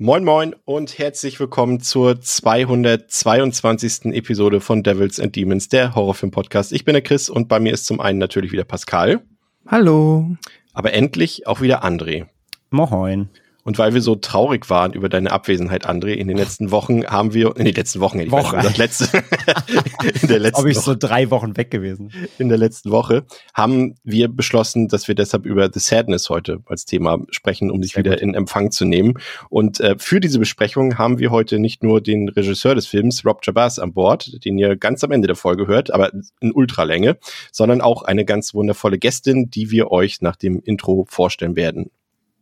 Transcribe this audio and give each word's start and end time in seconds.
Moin 0.00 0.22
Moin 0.22 0.54
und 0.64 0.96
herzlich 0.96 1.40
willkommen 1.40 1.80
zur 1.80 2.20
222. 2.20 4.14
Episode 4.14 4.60
von 4.60 4.84
Devils 4.84 5.18
and 5.18 5.34
Demons, 5.34 5.68
der 5.70 5.96
Horrorfilm-Podcast. 5.96 6.72
Ich 6.72 6.84
bin 6.84 6.92
der 6.92 7.02
Chris 7.02 7.28
und 7.28 7.48
bei 7.48 7.58
mir 7.58 7.72
ist 7.72 7.84
zum 7.84 8.00
einen 8.00 8.20
natürlich 8.20 8.52
wieder 8.52 8.62
Pascal. 8.62 9.22
Hallo. 9.66 10.36
Aber 10.72 10.94
endlich 10.94 11.48
auch 11.48 11.60
wieder 11.62 11.84
André. 11.84 12.26
Moin. 12.70 13.28
Und 13.68 13.76
weil 13.76 13.92
wir 13.92 14.00
so 14.00 14.14
traurig 14.14 14.70
waren 14.70 14.94
über 14.94 15.10
deine 15.10 15.30
Abwesenheit, 15.30 15.86
André, 15.86 16.14
in 16.14 16.26
den 16.26 16.38
letzten 16.38 16.70
Wochen 16.70 17.04
haben 17.04 17.34
wir, 17.34 17.54
in 17.54 17.66
den 17.66 17.74
letzten 17.74 18.00
Wochen, 18.00 18.18
ich 18.18 18.30
Woche. 18.30 18.56
Weiß, 18.56 18.78
letzte, 18.78 19.22
in 20.22 20.28
der 20.28 20.38
letzten 20.38 20.62
Ob 20.62 20.68
ich 20.68 20.78
so 20.78 20.94
drei 20.94 21.30
Wochen 21.30 21.54
weg 21.54 21.70
gewesen. 21.70 22.10
In 22.38 22.48
der 22.48 22.56
letzten 22.56 22.90
Woche 22.90 23.26
haben 23.52 23.96
wir 24.04 24.28
beschlossen, 24.28 24.88
dass 24.88 25.06
wir 25.06 25.14
deshalb 25.14 25.44
über 25.44 25.68
The 25.70 25.80
Sadness 25.80 26.30
heute 26.30 26.60
als 26.64 26.86
Thema 26.86 27.18
sprechen, 27.28 27.70
um 27.70 27.82
dich 27.82 27.92
Sehr 27.92 28.04
wieder 28.04 28.12
gut. 28.12 28.22
in 28.22 28.32
Empfang 28.32 28.70
zu 28.70 28.86
nehmen. 28.86 29.18
Und 29.50 29.80
äh, 29.80 29.96
für 29.98 30.20
diese 30.20 30.38
Besprechung 30.38 30.96
haben 30.96 31.18
wir 31.18 31.30
heute 31.30 31.58
nicht 31.58 31.82
nur 31.82 32.00
den 32.00 32.30
Regisseur 32.30 32.74
des 32.74 32.86
Films, 32.86 33.26
Rob 33.26 33.40
Jabaz, 33.42 33.78
an 33.78 33.92
Bord, 33.92 34.46
den 34.46 34.56
ihr 34.56 34.76
ganz 34.76 35.04
am 35.04 35.12
Ende 35.12 35.26
der 35.26 35.36
Folge 35.36 35.66
hört, 35.66 35.90
aber 35.92 36.10
in 36.40 36.52
Ultralänge, 36.52 37.18
sondern 37.52 37.82
auch 37.82 38.00
eine 38.00 38.24
ganz 38.24 38.54
wundervolle 38.54 38.96
Gästin, 38.96 39.50
die 39.50 39.70
wir 39.70 39.90
euch 39.90 40.22
nach 40.22 40.36
dem 40.36 40.58
Intro 40.64 41.04
vorstellen 41.06 41.54
werden. 41.54 41.90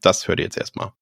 Das 0.03 0.29
hört 0.29 0.39
ihr 0.39 0.45
jetzt 0.45 0.57
erstmal. 0.59 0.93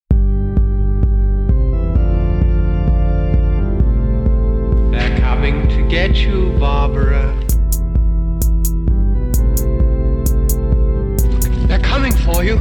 Get 5.94 6.16
you, 6.16 6.50
Barbara. 6.58 7.32
They're 11.68 11.80
coming 11.82 12.12
for 12.12 12.42
you. 12.42 12.58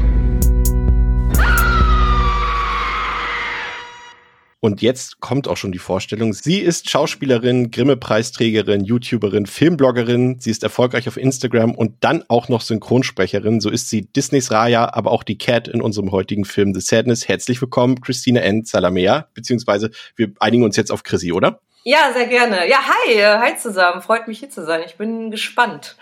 Und 4.59 4.83
jetzt 4.83 5.19
kommt 5.19 5.47
auch 5.47 5.57
schon 5.57 5.71
die 5.71 5.79
Vorstellung. 5.79 6.33
Sie 6.33 6.59
ist 6.59 6.91
Schauspielerin, 6.91 7.71
Grimme-Preisträgerin, 7.71 8.85
YouTuberin, 8.85 9.47
Filmbloggerin. 9.47 10.39
Sie 10.39 10.51
ist 10.51 10.61
erfolgreich 10.61 11.07
auf 11.07 11.17
Instagram 11.17 11.73
und 11.73 11.95
dann 12.01 12.23
auch 12.27 12.49
noch 12.49 12.61
Synchronsprecherin. 12.61 13.61
So 13.61 13.71
ist 13.71 13.89
sie 13.89 14.03
Disneys 14.15 14.51
Raya, 14.51 14.93
aber 14.93 15.09
auch 15.09 15.23
die 15.23 15.39
Cat 15.39 15.67
in 15.67 15.81
unserem 15.81 16.11
heutigen 16.11 16.45
Film 16.45 16.75
The 16.75 16.81
Sadness. 16.81 17.27
Herzlich 17.27 17.59
willkommen, 17.59 17.99
Christine 17.99 18.41
N. 18.41 18.63
Salamea. 18.63 19.27
Beziehungsweise 19.33 19.89
wir 20.15 20.33
einigen 20.39 20.63
uns 20.63 20.75
jetzt 20.77 20.91
auf 20.91 21.01
Chrissy, 21.01 21.33
oder? 21.33 21.59
Ja, 21.83 22.13
sehr 22.13 22.27
gerne. 22.27 22.67
Ja, 22.69 22.79
hi, 22.87 23.13
äh, 23.13 23.37
hi 23.39 23.57
zusammen. 23.57 24.01
Freut 24.01 24.27
mich 24.27 24.39
hier 24.39 24.49
zu 24.49 24.63
sein. 24.65 24.81
Ich 24.85 24.95
bin 24.95 25.31
gespannt. 25.31 25.97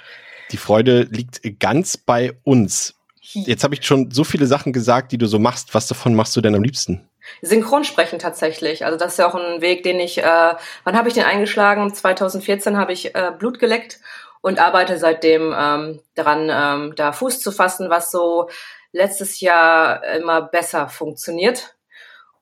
Die 0.51 0.57
Freude 0.57 1.07
liegt 1.09 1.41
ganz 1.59 1.97
bei 1.97 2.33
uns. 2.43 2.93
Jetzt 3.19 3.63
habe 3.63 3.73
ich 3.73 3.85
schon 3.85 4.11
so 4.11 4.23
viele 4.23 4.45
Sachen 4.45 4.73
gesagt, 4.73 5.11
die 5.11 5.17
du 5.17 5.25
so 5.25 5.39
machst. 5.39 5.73
Was 5.73 5.87
davon 5.87 6.13
machst 6.13 6.35
du 6.35 6.41
denn 6.41 6.53
am 6.53 6.61
liebsten? 6.61 7.09
Synchronsprechen 7.41 8.19
tatsächlich. 8.19 8.85
Also 8.85 8.97
das 8.97 9.13
ist 9.13 9.17
ja 9.17 9.27
auch 9.27 9.35
ein 9.35 9.61
Weg, 9.61 9.81
den 9.83 9.99
ich, 9.99 10.19
äh, 10.19 10.53
wann 10.83 10.97
habe 10.97 11.07
ich 11.07 11.15
den 11.15 11.23
eingeschlagen? 11.23 11.93
2014 11.93 12.77
habe 12.77 12.93
ich 12.93 13.15
äh, 13.15 13.31
Blut 13.37 13.57
geleckt 13.57 13.99
und 14.41 14.59
arbeite 14.59 14.97
seitdem 14.97 15.53
ähm, 15.57 16.01
daran, 16.13 16.49
ähm, 16.51 16.95
da 16.95 17.11
Fuß 17.11 17.41
zu 17.41 17.51
fassen, 17.51 17.89
was 17.89 18.11
so 18.11 18.49
letztes 18.91 19.39
Jahr 19.39 20.03
immer 20.03 20.41
besser 20.41 20.89
funktioniert. 20.89 21.75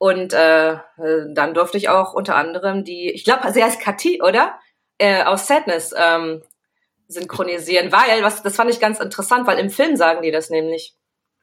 Und 0.00 0.32
äh, 0.32 0.78
dann 1.34 1.52
durfte 1.52 1.76
ich 1.76 1.90
auch 1.90 2.14
unter 2.14 2.34
anderem 2.34 2.84
die, 2.84 3.10
ich 3.10 3.22
glaube, 3.22 3.52
sie 3.52 3.62
heißt 3.62 3.82
Kathi, 3.82 4.22
oder? 4.22 4.58
Äh, 4.96 5.24
aus 5.24 5.46
Sadness 5.46 5.94
ähm, 5.94 6.42
synchronisieren, 7.06 7.92
weil, 7.92 8.22
was, 8.22 8.42
das 8.42 8.56
fand 8.56 8.70
ich 8.70 8.80
ganz 8.80 8.98
interessant, 8.98 9.46
weil 9.46 9.58
im 9.58 9.68
Film 9.68 9.96
sagen 9.96 10.22
die 10.22 10.30
das 10.30 10.48
nämlich. 10.48 10.94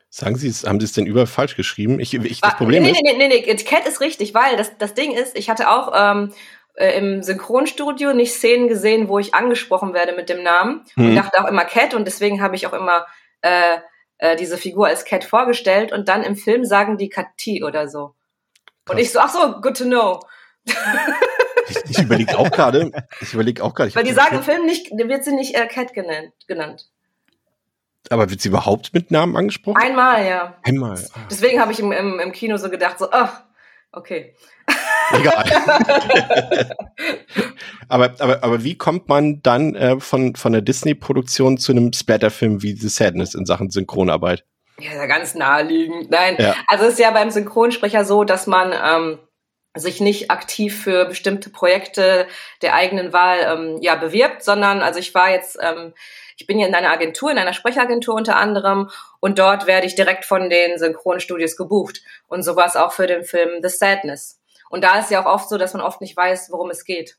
Sagen 0.10 0.38
Sie 0.38 0.48
es, 0.48 0.66
haben 0.66 0.80
Sie 0.80 0.88
es 0.88 0.94
denn 0.94 1.06
überall 1.06 1.28
falsch 1.28 1.56
geschrieben? 1.56 2.00
Ich, 2.00 2.16
ich, 2.16 2.42
das 2.42 2.54
ah, 2.54 2.56
Problem 2.56 2.82
nee, 2.82 2.90
ist. 2.90 3.02
Nee, 3.04 3.16
nee, 3.16 3.28
nee, 3.28 3.44
nee, 3.46 3.56
Cat 3.58 3.88
ist 3.88 4.02
richtig, 4.02 4.34
weil 4.34 4.58
das, 4.58 4.76
das 4.80 4.96
Ding 4.96 5.12
ist, 5.12 5.38
ich 5.38 5.52
hatte 5.52 5.70
auch 5.70 5.92
ähm, 5.96 6.34
äh, 6.74 6.98
im 6.98 7.22
Synchronstudio 7.22 8.14
nicht 8.14 8.34
Szenen 8.34 8.68
gesehen, 8.68 9.08
wo 9.08 9.20
ich 9.20 9.36
angesprochen 9.36 9.94
werde 9.94 10.16
mit 10.16 10.30
dem 10.30 10.42
Namen 10.42 10.84
hm. 10.96 11.10
und 11.10 11.16
dachte 11.16 11.44
auch 11.44 11.48
immer 11.48 11.66
Cat 11.66 11.94
und 11.94 12.06
deswegen 12.06 12.42
habe 12.42 12.56
ich 12.56 12.66
auch 12.66 12.74
immer 12.74 13.06
äh, 13.42 13.78
äh, 14.18 14.36
diese 14.36 14.58
Figur 14.58 14.88
als 14.88 15.06
Cat 15.06 15.26
vorgestellt 15.26 15.92
und 15.92 16.10
dann 16.10 16.24
im 16.24 16.36
Film 16.36 16.66
sagen 16.66 16.98
die 16.98 17.10
Kathi 17.10 17.64
oder 17.64 17.88
so. 17.88 18.16
Und 18.88 18.98
ich 18.98 19.12
so, 19.12 19.20
ach 19.20 19.30
so, 19.30 19.62
good 19.62 19.78
to 19.78 19.86
know. 19.86 20.20
ich, 21.70 21.78
ich 21.90 22.00
überlege 22.00 22.38
auch 22.38 22.52
gerade, 22.52 22.92
ich 23.22 23.34
überlege 23.34 23.64
auch 23.64 23.74
gerade. 23.74 23.94
Weil 23.96 24.04
die 24.04 24.14
sagen 24.14 24.38
im 24.38 24.44
Film 24.44 24.66
nicht, 24.66 24.92
wird 24.92 25.24
sie 25.24 25.34
nicht 25.34 25.56
äh, 25.56 25.68
Cat 25.68 25.94
genannt, 25.94 26.34
genannt. 26.48 26.90
Aber 28.10 28.30
wird 28.30 28.42
sie 28.42 28.50
überhaupt 28.50 28.94
mit 28.94 29.12
Namen 29.12 29.36
angesprochen? 29.36 29.78
Einmal, 29.82 30.26
ja. 30.26 30.58
Einmal. 30.64 30.98
Ah. 31.14 31.20
Deswegen 31.30 31.60
habe 31.60 31.72
ich 31.72 31.80
im, 31.80 31.92
im, 31.92 32.20
im 32.20 32.32
Kino 32.32 32.58
so 32.58 32.70
gedacht, 32.70 33.00
so, 33.00 33.12
ach, 33.12 33.44
okay. 33.92 34.34
Egal. 35.14 35.46
aber, 37.90 38.14
aber, 38.20 38.44
aber 38.44 38.64
wie 38.64 38.76
kommt 38.76 39.08
man 39.08 39.42
dann 39.42 39.76
äh, 39.76 40.00
von, 40.00 40.36
von 40.36 40.52
der 40.52 40.62
Disney-Produktion 40.62 41.58
zu 41.58 41.72
einem 41.72 41.94
Splatter-Film 41.94 42.62
wie 42.62 42.74
The 42.74 42.90
Sadness 42.90 43.34
in 43.34 43.46
Sachen 43.46 43.70
Synchronarbeit? 43.70 44.46
Ja, 44.80 45.06
ganz 45.08 45.34
naheliegend. 45.34 46.12
Nein, 46.12 46.36
ja. 46.38 46.56
also 46.68 46.86
es 46.86 46.94
ist 46.94 47.00
ja 47.00 47.12
beim 47.12 47.32
Synchronsprecher 47.32 48.06
so, 48.06 48.24
dass 48.24 48.46
man 48.46 48.74
ähm, 48.74 49.20
sich 49.76 50.02
nicht 50.02 50.30
aktiv 50.30 50.84
für 50.84 51.06
bestimmte 51.06 51.50
Projekte 51.50 52.28
der 52.62 52.76
eigenen 52.76 53.14
Wahl 53.14 53.40
ähm, 53.42 53.82
ja 53.82 53.96
bewirbt, 53.96 54.44
sondern 54.44 54.82
also 54.82 55.00
ich 55.00 55.14
war 55.16 55.32
jetzt 55.32 55.58
ähm, 55.62 55.94
ich 56.40 56.46
bin 56.46 56.60
hier 56.60 56.68
in 56.68 56.76
einer 56.76 56.92
Agentur, 56.92 57.32
in 57.32 57.40
einer 57.40 57.54
Sprechagentur 57.54 58.14
unter 58.14 58.36
anderem 58.36 58.92
und 59.20 59.40
dort 59.40 59.66
werde 59.66 59.88
ich 59.88 59.96
direkt 59.96 60.26
von 60.26 60.50
den 60.50 60.78
Synchronstudios 60.78 61.58
gebucht 61.58 62.02
und 62.28 62.44
so 62.44 62.56
war 62.56 62.68
es 62.68 62.76
auch 62.76 62.92
für 62.92 63.08
den 63.08 63.24
Film 63.24 63.62
The 63.64 63.70
Sadness. 63.70 64.40
Und 64.70 64.84
da 64.84 65.00
ist 65.00 65.10
ja 65.10 65.26
auch 65.26 65.34
oft 65.34 65.50
so, 65.50 65.58
dass 65.58 65.74
man 65.74 65.82
oft 65.82 66.02
nicht 66.02 66.16
weiß, 66.16 66.50
worum 66.52 66.70
es 66.70 66.84
geht. 66.84 67.18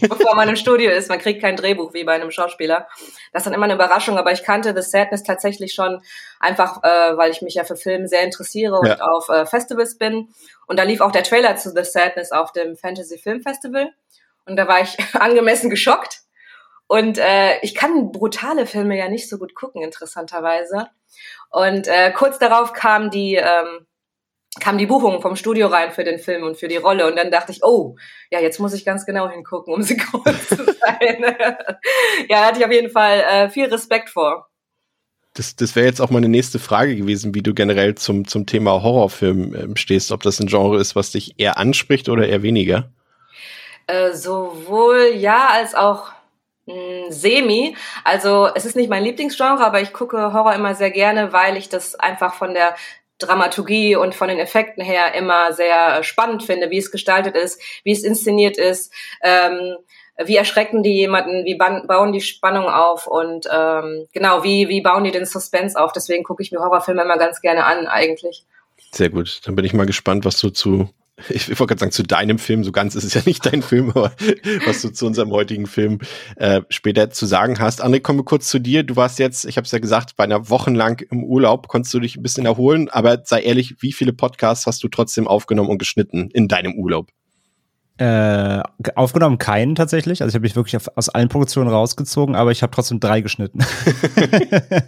Bevor 0.00 0.34
man 0.34 0.48
im 0.48 0.56
Studio 0.56 0.90
ist. 0.90 1.08
Man 1.08 1.18
kriegt 1.18 1.40
kein 1.40 1.56
Drehbuch 1.56 1.94
wie 1.94 2.04
bei 2.04 2.12
einem 2.12 2.30
Schauspieler. 2.30 2.88
Das 3.32 3.40
ist 3.40 3.46
dann 3.46 3.54
immer 3.54 3.64
eine 3.64 3.74
Überraschung, 3.74 4.18
aber 4.18 4.32
ich 4.32 4.42
kannte 4.42 4.74
The 4.74 4.82
Sadness 4.82 5.22
tatsächlich 5.22 5.74
schon 5.74 6.02
einfach, 6.40 6.82
äh, 6.82 7.16
weil 7.16 7.30
ich 7.30 7.42
mich 7.42 7.54
ja 7.54 7.64
für 7.64 7.76
Filme 7.76 8.08
sehr 8.08 8.22
interessiere 8.22 8.78
und 8.78 8.88
ja. 8.88 9.00
auf 9.00 9.28
äh, 9.28 9.46
Festivals 9.46 9.98
bin. 9.98 10.28
Und 10.66 10.78
da 10.78 10.82
lief 10.82 11.00
auch 11.00 11.12
der 11.12 11.22
Trailer 11.22 11.56
zu 11.56 11.70
The 11.70 11.84
Sadness 11.84 12.32
auf 12.32 12.52
dem 12.52 12.76
Fantasy 12.76 13.18
Film 13.18 13.42
Festival. 13.42 13.90
Und 14.44 14.56
da 14.56 14.68
war 14.68 14.80
ich 14.80 14.96
angemessen 15.14 15.70
geschockt. 15.70 16.22
Und 16.88 17.18
äh, 17.18 17.58
ich 17.62 17.74
kann 17.74 18.12
brutale 18.12 18.66
Filme 18.66 18.96
ja 18.96 19.08
nicht 19.08 19.28
so 19.28 19.38
gut 19.38 19.54
gucken, 19.54 19.82
interessanterweise. 19.82 20.88
Und 21.50 21.88
äh, 21.88 22.12
kurz 22.12 22.38
darauf 22.38 22.72
kam 22.72 23.10
die 23.10 23.36
ähm, 23.36 23.85
kam 24.60 24.78
die 24.78 24.86
Buchung 24.86 25.20
vom 25.20 25.36
Studio 25.36 25.68
rein 25.68 25.92
für 25.92 26.04
den 26.04 26.18
Film 26.18 26.42
und 26.42 26.56
für 26.56 26.68
die 26.68 26.76
Rolle. 26.76 27.06
Und 27.06 27.16
dann 27.16 27.30
dachte 27.30 27.52
ich, 27.52 27.62
oh, 27.62 27.96
ja, 28.30 28.40
jetzt 28.40 28.58
muss 28.58 28.72
ich 28.72 28.84
ganz 28.84 29.06
genau 29.06 29.30
hingucken, 29.30 29.74
um 29.74 29.82
synchron 29.82 30.22
zu 30.48 30.64
sein. 30.64 31.36
ja, 32.28 32.40
da 32.40 32.46
hatte 32.46 32.60
ich 32.60 32.64
auf 32.64 32.72
jeden 32.72 32.90
Fall 32.90 33.20
äh, 33.20 33.48
viel 33.50 33.66
Respekt 33.66 34.10
vor. 34.10 34.48
Das, 35.34 35.54
das 35.54 35.76
wäre 35.76 35.86
jetzt 35.86 36.00
auch 36.00 36.10
meine 36.10 36.28
nächste 36.28 36.58
Frage 36.58 36.96
gewesen, 36.96 37.34
wie 37.34 37.42
du 37.42 37.52
generell 37.52 37.94
zum, 37.94 38.26
zum 38.26 38.46
Thema 38.46 38.82
Horrorfilm 38.82 39.54
ähm, 39.54 39.76
stehst, 39.76 40.10
ob 40.10 40.22
das 40.22 40.40
ein 40.40 40.46
Genre 40.46 40.80
ist, 40.80 40.96
was 40.96 41.10
dich 41.10 41.34
eher 41.38 41.58
anspricht 41.58 42.08
oder 42.08 42.26
eher 42.26 42.42
weniger. 42.42 42.90
Äh, 43.86 44.14
sowohl 44.14 45.12
ja 45.14 45.48
als 45.52 45.74
auch 45.74 46.10
mh, 46.64 46.74
hm, 46.74 47.12
semi. 47.12 47.76
Also 48.02 48.48
es 48.54 48.64
ist 48.64 48.76
nicht 48.76 48.88
mein 48.88 49.04
Lieblingsgenre, 49.04 49.64
aber 49.64 49.82
ich 49.82 49.92
gucke 49.92 50.32
Horror 50.32 50.54
immer 50.54 50.74
sehr 50.74 50.90
gerne, 50.90 51.34
weil 51.34 51.58
ich 51.58 51.68
das 51.68 51.94
einfach 51.94 52.34
von 52.34 52.54
der 52.54 52.74
Dramaturgie 53.18 53.96
und 53.96 54.14
von 54.14 54.28
den 54.28 54.38
Effekten 54.38 54.82
her 54.82 55.14
immer 55.14 55.52
sehr 55.52 56.02
spannend 56.02 56.42
finde, 56.42 56.70
wie 56.70 56.78
es 56.78 56.90
gestaltet 56.90 57.36
ist, 57.36 57.60
wie 57.84 57.92
es 57.92 58.04
inszeniert 58.04 58.58
ist, 58.58 58.92
ähm, 59.22 59.76
wie 60.24 60.36
erschrecken 60.36 60.82
die 60.82 60.94
jemanden, 60.94 61.44
wie 61.44 61.56
bauen 61.56 62.12
die 62.12 62.20
Spannung 62.20 62.68
auf 62.68 63.06
und 63.06 63.46
ähm, 63.52 64.06
genau, 64.12 64.42
wie, 64.42 64.68
wie 64.68 64.80
bauen 64.80 65.04
die 65.04 65.10
den 65.10 65.26
Suspense 65.26 65.78
auf. 65.78 65.92
Deswegen 65.92 66.24
gucke 66.24 66.42
ich 66.42 66.52
mir 66.52 66.60
Horrorfilme 66.60 67.02
immer 67.02 67.18
ganz 67.18 67.40
gerne 67.40 67.64
an, 67.64 67.86
eigentlich. 67.86 68.44
Sehr 68.92 69.10
gut. 69.10 69.40
Dann 69.44 69.56
bin 69.56 69.64
ich 69.64 69.74
mal 69.74 69.86
gespannt, 69.86 70.24
was 70.24 70.40
du 70.40 70.50
zu 70.50 70.88
ich 71.30 71.48
wollte 71.48 71.66
gerade 71.66 71.80
sagen, 71.80 71.92
zu 71.92 72.02
deinem 72.02 72.38
Film, 72.38 72.62
so 72.62 72.72
ganz 72.72 72.94
ist 72.94 73.04
es 73.04 73.14
ja 73.14 73.22
nicht 73.24 73.44
dein 73.46 73.62
Film, 73.66 73.90
aber 73.90 74.12
was 74.66 74.82
du 74.82 74.90
zu 74.90 75.06
unserem 75.06 75.30
heutigen 75.30 75.66
Film 75.66 76.00
äh, 76.36 76.60
später 76.68 77.10
zu 77.10 77.26
sagen 77.26 77.58
hast. 77.58 77.82
André, 77.82 78.00
kommen 78.00 78.18
wir 78.18 78.24
kurz 78.24 78.48
zu 78.48 78.58
dir. 78.58 78.82
Du 78.82 78.96
warst 78.96 79.18
jetzt, 79.18 79.44
ich 79.46 79.56
habe 79.56 79.64
es 79.64 79.72
ja 79.72 79.78
gesagt, 79.78 80.16
bei 80.16 80.24
einer 80.24 80.50
Wochenlang 80.50 81.00
im 81.10 81.24
Urlaub, 81.24 81.68
konntest 81.68 81.94
du 81.94 82.00
dich 82.00 82.16
ein 82.16 82.22
bisschen 82.22 82.46
erholen, 82.46 82.88
aber 82.90 83.22
sei 83.24 83.42
ehrlich, 83.42 83.76
wie 83.80 83.92
viele 83.92 84.12
Podcasts 84.12 84.66
hast 84.66 84.82
du 84.84 84.88
trotzdem 84.88 85.26
aufgenommen 85.26 85.70
und 85.70 85.78
geschnitten 85.78 86.30
in 86.32 86.48
deinem 86.48 86.74
Urlaub? 86.74 87.10
Äh, 87.98 88.62
aufgenommen 88.94 89.38
keinen 89.38 89.74
tatsächlich. 89.74 90.20
Also 90.20 90.28
ich 90.28 90.34
habe 90.34 90.42
mich 90.42 90.54
wirklich 90.54 90.76
auf, 90.76 90.88
aus 90.96 91.08
allen 91.08 91.28
Produktionen 91.28 91.70
rausgezogen, 91.70 92.34
aber 92.34 92.52
ich 92.52 92.62
habe 92.62 92.70
trotzdem 92.70 93.00
drei 93.00 93.22
geschnitten. 93.22 93.60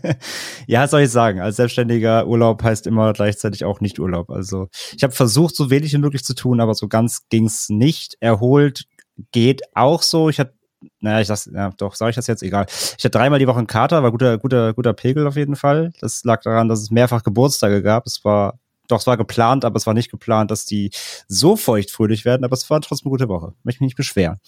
ja, 0.66 0.86
soll 0.86 1.02
ich 1.02 1.10
sagen? 1.10 1.40
Als 1.40 1.56
selbstständiger 1.56 2.26
Urlaub 2.26 2.62
heißt 2.62 2.86
immer 2.86 3.14
gleichzeitig 3.14 3.64
auch 3.64 3.80
nicht 3.80 3.98
Urlaub. 3.98 4.30
Also 4.30 4.68
ich 4.94 5.02
habe 5.02 5.14
versucht, 5.14 5.56
so 5.56 5.70
wenig 5.70 5.94
wie 5.94 5.98
möglich 5.98 6.22
zu 6.22 6.34
tun, 6.34 6.60
aber 6.60 6.74
so 6.74 6.86
ganz 6.86 7.28
ging's 7.30 7.70
nicht. 7.70 8.16
Erholt 8.20 8.84
geht 9.32 9.62
auch 9.74 10.02
so. 10.02 10.28
Ich 10.28 10.38
hatte 10.38 10.52
naja, 11.00 11.20
ich 11.20 11.26
sag's, 11.26 11.50
ja, 11.52 11.70
doch, 11.76 11.94
sage 11.94 12.10
ich 12.10 12.16
das 12.16 12.26
jetzt? 12.28 12.42
Egal. 12.42 12.66
Ich 12.68 13.04
hatte 13.04 13.10
dreimal 13.10 13.38
die 13.38 13.48
Woche 13.48 13.58
einen 13.58 13.66
Kater, 13.66 14.02
war 14.02 14.12
guter, 14.12 14.38
guter, 14.38 14.74
guter 14.74 14.92
Pegel 14.92 15.26
auf 15.26 15.36
jeden 15.36 15.56
Fall. 15.56 15.92
Das 16.00 16.22
lag 16.24 16.42
daran, 16.42 16.68
dass 16.68 16.80
es 16.80 16.90
mehrfach 16.90 17.22
Geburtstage 17.24 17.82
gab. 17.82 18.06
Es 18.06 18.24
war 18.24 18.58
doch, 18.88 19.00
es 19.00 19.06
war 19.06 19.16
geplant, 19.16 19.64
aber 19.64 19.76
es 19.76 19.86
war 19.86 19.94
nicht 19.94 20.10
geplant, 20.10 20.50
dass 20.50 20.64
die 20.64 20.90
so 21.28 21.56
feuchtfröhlich 21.56 22.24
werden, 22.24 22.44
aber 22.44 22.54
es 22.54 22.68
war 22.70 22.80
trotzdem 22.80 23.06
eine 23.06 23.12
gute 23.12 23.28
Woche. 23.28 23.54
Möchte 23.62 23.82
mich 23.82 23.90
nicht 23.90 23.96
beschweren. 23.96 24.40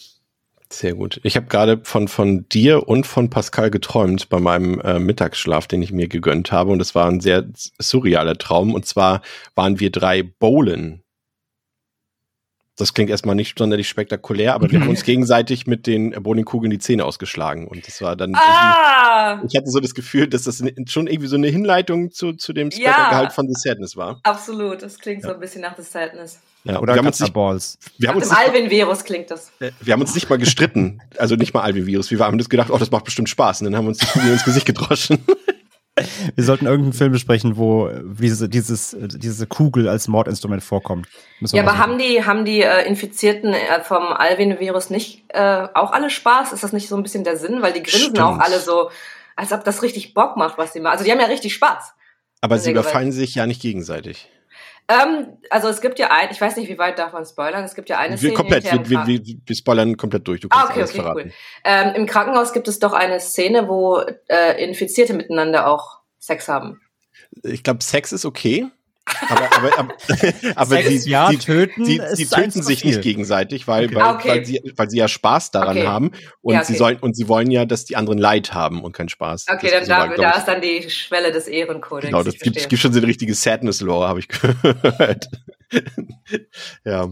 Sehr 0.73 0.95
gut. 0.95 1.21
Ich 1.25 1.35
habe 1.37 1.47
gerade 1.47 1.81
von, 1.83 2.07
von 2.07 2.49
dir 2.49 2.87
und 2.87 3.05
von 3.05 3.29
Pascal 3.29 3.71
geträumt 3.71 4.29
bei 4.29 4.39
meinem 4.39 4.81
äh, 4.81 5.01
Mittagsschlaf, 5.01 5.67
den 5.67 5.83
ich 5.83 5.91
mir 5.91 6.07
gegönnt 6.07 6.53
habe. 6.53 6.71
Und 6.71 6.81
es 6.81 6.95
war 6.95 7.09
ein 7.09 7.21
sehr 7.21 7.45
surrealer 7.81 8.39
Traum. 8.39 8.73
Und 8.73 8.87
zwar 8.87 9.21
waren 9.57 9.81
wir 9.81 9.91
drei 9.91 10.23
Bowlen 10.23 11.03
das 12.81 12.95
klingt 12.95 13.11
erstmal 13.11 13.35
nicht 13.35 13.59
sonderlich 13.59 13.89
spektakulär, 13.89 14.55
aber 14.55 14.71
wir 14.71 14.81
haben 14.81 14.89
uns 14.89 15.05
gegenseitig 15.05 15.67
mit 15.67 15.87
den 15.87 16.11
Bowlingkugeln 16.11 16.71
die 16.71 16.79
Zähne 16.79 17.05
ausgeschlagen. 17.05 17.69
Und 17.69 17.87
das 17.87 18.01
war 18.03 18.17
dann. 18.17 18.35
Ah! 18.35 19.43
Ich 19.47 19.57
hatte 19.57 19.71
so 19.71 19.81
das 19.81 19.95
Gefühl, 19.95 20.29
dass 20.29 20.45
das 20.45 20.63
schon 20.87 21.07
irgendwie 21.07 21.29
so 21.29 21.37
eine 21.37 21.49
Hinleitung 21.49 22.11
zu, 22.11 22.33
zu 22.33 22.53
dem 22.53 22.71
Splattergehalt 22.71 23.29
ja, 23.29 23.31
von 23.31 23.47
The 23.49 23.55
Sadness 23.55 23.97
war. 23.97 24.21
Absolut, 24.23 24.83
das 24.83 24.99
klingt 24.99 25.23
ja. 25.23 25.29
so 25.29 25.35
ein 25.35 25.41
bisschen 25.41 25.63
nach 25.63 25.77
The 25.77 25.83
Sadness. 25.83 26.41
Ja, 26.65 26.79
oder 26.79 26.95
wir 26.95 26.99
haben 26.99 27.07
uns 27.07 27.21
nicht, 27.21 27.33
Balls. 27.33 27.79
Wir 27.99 28.11
haben 28.11 28.17
uns 28.17 28.31
Alvin-Virus 28.31 29.05
klingt 29.05 29.31
das. 29.31 29.51
Äh, 29.61 29.71
wir 29.81 29.95
haben 29.95 30.01
uns 30.01 30.15
nicht 30.15 30.29
mal 30.29 30.39
gestritten. 30.39 31.01
Also 31.17 31.37
nicht 31.37 31.55
mal 31.55 31.63
Alvin-Virus. 31.63 32.11
Wir 32.11 32.19
haben 32.21 32.37
das 32.37 32.51
gedacht, 32.51 32.71
oh, 32.71 32.77
das 32.77 32.91
macht 32.91 33.05
bestimmt 33.05 33.31
Spaß. 33.31 33.61
Und 33.61 33.67
dann 33.67 33.77
haben 33.77 33.85
wir 33.85 33.91
uns 33.91 33.99
die 33.99 34.07
Kugel 34.07 34.33
ins 34.33 34.45
Gesicht 34.45 34.67
gedroschen. 34.67 35.19
Wir 36.35 36.45
sollten 36.45 36.67
irgendeinen 36.67 36.93
Film 36.93 37.13
besprechen, 37.13 37.57
wo 37.57 37.91
diese, 38.03 38.49
dieses, 38.49 38.97
diese 38.99 39.47
Kugel 39.47 39.89
als 39.89 40.09
Mordinstrument 40.09 40.63
vorkommt. 40.63 41.09
Ja, 41.41 41.63
aber 41.63 41.79
haben 41.79 41.99
die, 41.99 42.25
haben 42.25 42.45
die 42.45 42.63
äh, 42.63 42.87
Infizierten 42.87 43.53
äh, 43.53 43.83
vom 43.83 44.05
Alvin-Virus 44.05 44.91
nicht 44.91 45.25
äh, 45.29 45.69
auch 45.75 45.93
alle 45.93 46.11
Spaß? 46.11 46.53
Ist 46.53 46.63
das 46.63 46.73
nicht 46.73 46.89
so 46.89 46.97
ein 46.97 47.03
bisschen 47.03 47.25
der 47.25 47.37
Sinn? 47.37 47.61
Weil 47.61 47.73
die 47.73 47.83
grinsen 47.83 48.11
Stimmt. 48.11 48.21
auch 48.21 48.39
alle 48.39 48.61
so, 48.61 48.91
als 49.37 49.53
ob 49.53 49.65
das 49.65 49.83
richtig 49.83 50.15
Bock 50.15 50.37
macht, 50.37 50.59
was 50.59 50.73
sie 50.73 50.81
machen. 50.81 50.93
Also 50.93 51.05
die 51.05 51.13
haben 51.13 51.21
ja 51.21 51.27
richtig 51.27 51.55
Spaß. 51.55 51.95
Aber 52.41 52.59
sie 52.59 52.71
überfallen 52.71 53.13
sich 53.13 53.35
ja 53.35 53.47
nicht 53.47 53.61
gegenseitig. 53.61 54.29
Ähm, 54.89 55.39
also 55.51 55.69
es 55.69 55.81
gibt 55.81 55.99
ja 55.99 56.11
ein, 56.11 56.29
ich 56.31 56.41
weiß 56.41 56.57
nicht, 56.57 56.69
wie 56.69 56.79
weit 56.79 56.99
darf 56.99 57.13
man 57.13 57.25
spoilern, 57.25 57.65
es 57.65 57.75
gibt 57.75 57.89
ja 57.89 57.99
eine 57.99 58.13
wir 58.13 58.19
Szene. 58.19 58.35
Komplett, 58.35 58.65
wir, 58.65 59.07
wir, 59.07 59.21
wir, 59.45 59.57
spoilern 59.57 59.97
komplett 59.97 60.27
durch, 60.27 60.41
du 60.41 60.49
kannst 60.49 60.67
ah, 60.67 60.71
okay, 60.71 60.81
alles 60.81 60.91
okay, 60.91 61.01
verraten. 61.01 61.21
Cool. 61.21 61.33
Ähm, 61.65 61.95
Im 61.95 62.07
Krankenhaus 62.07 62.53
gibt 62.53 62.67
es 62.67 62.79
doch 62.79 62.93
eine 62.93 63.21
Szene, 63.21 63.69
wo 63.69 64.03
äh, 64.29 64.65
Infizierte 64.65 65.15
miteinander 65.15 65.69
auch 65.69 66.01
Sex 66.19 66.49
haben. 66.49 66.81
Ich 67.43 67.63
glaube, 67.63 67.83
Sex 67.83 68.13
ist 68.13 68.25
okay. 68.25 68.67
Aber, 69.29 69.57
aber, 69.57 69.79
aber, 69.79 69.95
aber 70.57 70.83
sie, 70.83 71.11
ja, 71.11 71.29
sie, 71.31 71.39
töten, 71.39 71.85
sie, 71.85 72.01
sie 72.15 72.27
töten 72.27 72.63
sich 72.63 72.85
nicht 72.85 73.03
gegenseitig, 73.03 73.69
weil, 73.69 73.87
okay. 73.87 73.95
weil, 73.95 74.03
ah, 74.03 74.15
okay. 74.15 74.29
weil, 74.29 74.45
sie, 74.45 74.73
weil 74.77 74.91
sie 74.91 74.99
ja 74.99 75.09
Spaß 75.09 75.51
daran 75.51 75.79
okay. 75.79 75.87
haben 75.87 76.11
und 76.41 76.55
ja, 76.55 76.65
sie 76.65 76.75
sollen 76.75 76.99
und 76.99 77.17
sie 77.17 77.29
wollen 77.29 77.51
ja, 77.51 77.65
dass 77.65 77.85
die 77.85 77.97
anderen 77.97 78.19
Leid 78.19 78.55
haben 78.55 78.83
und 78.83 78.93
keinen 78.93 79.09
Spaß. 79.09 79.47
Okay, 79.53 79.71
das 79.71 79.89
dann 79.89 80.11
da, 80.11 80.17
da 80.17 80.31
ist 80.33 80.47
dann 80.47 80.61
die 80.61 80.89
Schwelle 80.91 81.33
des 81.33 81.49
Ehrenkodex. 81.49 82.07
Genau, 82.07 82.23
das 82.23 82.39
gibt, 82.39 82.69
gibt 82.69 82.81
schon 82.81 82.93
so 82.93 82.99
eine 82.99 83.07
richtige 83.07 83.35
Sadness-Lore, 83.35 84.09
habe 84.09 84.21
ich 84.21 84.29
gehört. 84.29 85.29
ja, 86.85 87.09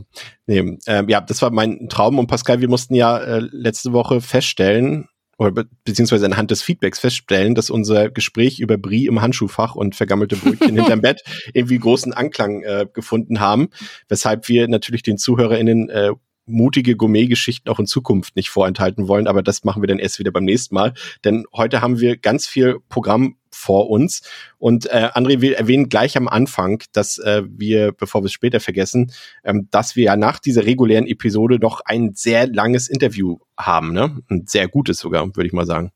nee, 0.47 0.79
ähm, 0.87 1.09
ja, 1.09 1.21
das 1.21 1.43
war 1.43 1.51
mein 1.51 1.89
Traum 1.89 2.19
und 2.19 2.27
Pascal, 2.27 2.61
wir 2.61 2.69
mussten 2.69 2.95
ja 2.95 3.19
äh, 3.19 3.41
letzte 3.51 3.93
Woche 3.93 4.21
feststellen, 4.21 5.09
oder 5.39 5.65
beziehungsweise 5.85 6.27
anhand 6.27 6.51
des 6.51 6.63
Feedbacks 6.63 6.99
feststellen, 6.99 7.55
dass 7.55 7.71
unser 7.71 8.11
Gespräch 8.11 8.59
über 8.59 8.77
Brie 8.77 9.07
im 9.07 9.23
Handschuhfach 9.23 9.77
und 9.77 9.95
vergammelte 9.95 10.37
Brötchen 10.37 10.75
hinterm 10.77 11.01
Bett 11.01 11.23
irgendwie 11.55 11.79
großen 11.79 12.13
Anklang 12.13 12.63
äh, 12.63 12.87
gefunden 12.93 13.39
haben, 13.39 13.69
weshalb 14.09 14.49
wir 14.49 14.67
natürlich 14.69 15.05
den 15.05 15.17
ZuhörerInnen 15.17 15.89
äh, 15.91 16.11
mutige 16.49 16.97
Gourmet-Geschichten 16.97 17.69
auch 17.69 17.79
in 17.79 17.87
Zukunft 17.87 18.37
nicht 18.37 18.51
vorenthalten 18.51 19.09
wollen, 19.09 19.27
aber 19.27 19.43
das 19.43 19.65
machen 19.65 19.83
wir 19.83 19.87
dann 19.87 19.99
erst 19.99 20.19
wieder 20.19 20.33
beim 20.33 20.45
nächsten 20.45 20.75
Mal. 20.75 20.95
Denn 21.25 21.45
heute 21.55 21.81
haben 21.81 22.01
wir 22.01 22.17
ganz 22.17 22.47
viel 22.47 22.79
Programm 22.89 23.37
vor 23.51 23.91
uns. 23.91 24.23
Und 24.59 24.87
äh, 24.87 25.11
André, 25.15 25.41
wir 25.41 25.57
erwähnen 25.59 25.89
gleich 25.89 26.17
am 26.17 26.29
Anfang, 26.29 26.83
dass 26.93 27.19
äh, 27.19 27.43
wir, 27.49 27.93
bevor 27.93 28.23
wir 28.23 28.27
es 28.27 28.33
später 28.33 28.61
vergessen, 28.61 29.13
ähm, 29.45 29.69
dass 29.71 29.97
wir 29.97 30.05
ja 30.05 30.17
nach 30.17 30.39
dieser 30.39 30.65
regulären 30.65 31.07
Episode 31.07 31.59
doch 31.59 31.81
ein 31.85 32.13
sehr 32.15 32.47
langes 32.47 32.89
Interview 32.89 33.39
haben, 33.57 33.93
ne? 33.93 34.19
Ein 34.29 34.47
sehr 34.47 34.69
gutes 34.69 34.99
sogar, 34.99 35.27
würde 35.27 35.47
ich 35.47 35.53
mal 35.53 35.67
sagen. 35.67 35.93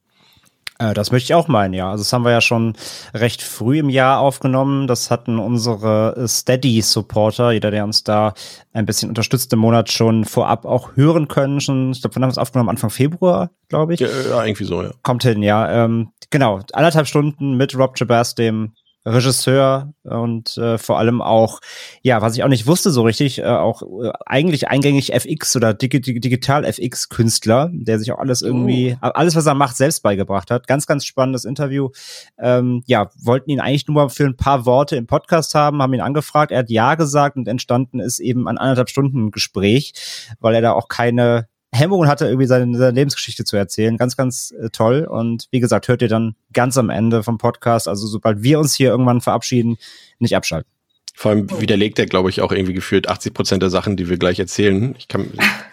Äh, 0.82 0.94
das 0.94 1.12
möchte 1.12 1.26
ich 1.26 1.34
auch 1.34 1.48
meinen, 1.48 1.74
ja. 1.74 1.90
Also 1.90 2.02
das 2.02 2.12
haben 2.12 2.24
wir 2.24 2.32
ja 2.32 2.40
schon 2.40 2.74
recht 3.14 3.42
früh 3.42 3.78
im 3.78 3.88
Jahr 3.88 4.20
aufgenommen. 4.20 4.86
Das 4.86 5.10
hatten 5.10 5.38
unsere 5.38 6.26
Steady-Supporter, 6.26 7.52
jeder, 7.52 7.70
der 7.70 7.84
uns 7.84 8.04
da 8.04 8.34
ein 8.72 8.86
bisschen 8.86 9.08
unterstützt 9.08 9.52
im 9.52 9.60
Monat 9.60 9.92
schon 9.92 10.24
vorab 10.24 10.64
auch 10.64 10.96
hören 10.96 11.28
können. 11.28 11.60
Schon, 11.60 11.92
ich 11.92 12.00
glaube, 12.00 12.16
wir 12.16 12.22
haben 12.22 12.30
es 12.30 12.38
aufgenommen 12.38 12.70
Anfang 12.70 12.90
Februar, 12.90 13.50
glaube 13.68 13.94
ich. 13.94 14.00
Ja, 14.00 14.08
ja, 14.08 14.44
irgendwie 14.44 14.64
so, 14.64 14.82
ja. 14.82 14.90
Kommt 15.02 15.22
hin, 15.22 15.42
ja. 15.42 15.84
Ähm, 15.84 16.10
genau, 16.30 16.60
anderthalb 16.72 17.06
Stunden 17.06 17.56
mit 17.56 17.76
Rob 17.76 17.98
Jabaz, 17.98 18.34
dem 18.34 18.72
Regisseur 19.04 19.92
und 20.04 20.56
äh, 20.56 20.78
vor 20.78 20.98
allem 20.98 21.20
auch, 21.20 21.60
ja, 22.02 22.22
was 22.22 22.36
ich 22.36 22.44
auch 22.44 22.48
nicht 22.48 22.66
wusste 22.66 22.90
so 22.90 23.02
richtig, 23.02 23.40
äh, 23.40 23.44
auch 23.44 23.82
äh, 23.82 24.12
eigentlich 24.26 24.68
eingängig 24.68 25.12
FX 25.12 25.56
oder 25.56 25.74
Digi 25.74 26.00
Digital 26.00 26.64
FX 26.64 27.08
Künstler, 27.08 27.70
der 27.72 27.98
sich 27.98 28.12
auch 28.12 28.18
alles 28.18 28.42
irgendwie, 28.42 28.96
oh. 29.02 29.06
alles 29.06 29.34
was 29.34 29.46
er 29.46 29.54
macht, 29.54 29.76
selbst 29.76 30.02
beigebracht 30.02 30.50
hat. 30.50 30.66
Ganz, 30.66 30.86
ganz 30.86 31.04
spannendes 31.04 31.44
Interview. 31.44 31.90
Ähm, 32.38 32.82
ja, 32.86 33.10
wollten 33.20 33.50
ihn 33.50 33.60
eigentlich 33.60 33.88
nur 33.88 34.08
für 34.10 34.24
ein 34.24 34.36
paar 34.36 34.66
Worte 34.66 34.96
im 34.96 35.06
Podcast 35.06 35.54
haben, 35.54 35.82
haben 35.82 35.94
ihn 35.94 36.00
angefragt, 36.00 36.52
er 36.52 36.60
hat 36.60 36.70
Ja 36.70 36.94
gesagt 36.94 37.36
und 37.36 37.48
entstanden 37.48 37.98
ist 37.98 38.20
eben 38.20 38.46
ein 38.46 38.58
anderthalb 38.58 38.88
Stunden 38.88 39.30
Gespräch, 39.32 39.94
weil 40.40 40.54
er 40.54 40.62
da 40.62 40.72
auch 40.72 40.88
keine 40.88 41.48
Hemmungen 41.72 42.08
hatte, 42.08 42.26
irgendwie 42.26 42.46
seine, 42.46 42.76
seine 42.76 42.94
Lebensgeschichte 42.94 43.44
zu 43.44 43.56
erzählen. 43.56 43.96
Ganz, 43.96 44.16
ganz 44.16 44.52
äh, 44.52 44.68
toll. 44.70 45.06
Und 45.10 45.48
wie 45.50 45.60
gesagt, 45.60 45.88
hört 45.88 46.02
ihr 46.02 46.08
dann 46.08 46.36
ganz 46.52 46.76
am 46.76 46.90
Ende 46.90 47.22
vom 47.22 47.38
Podcast, 47.38 47.88
also 47.88 48.06
sobald 48.06 48.42
wir 48.42 48.58
uns 48.58 48.74
hier 48.74 48.90
irgendwann 48.90 49.22
verabschieden, 49.22 49.78
nicht 50.18 50.36
abschalten. 50.36 50.70
Vor 51.14 51.30
allem 51.30 51.60
widerlegt 51.60 51.98
er, 51.98 52.06
glaube 52.06 52.30
ich, 52.30 52.40
auch 52.40 52.52
irgendwie 52.52 52.72
gefühlt 52.72 53.08
80 53.08 53.34
Prozent 53.34 53.62
der 53.62 53.70
Sachen, 53.70 53.96
die 53.96 54.08
wir 54.08 54.16
gleich 54.16 54.38
erzählen. 54.38 54.94
Ich 54.98 55.08
kann, 55.08 55.30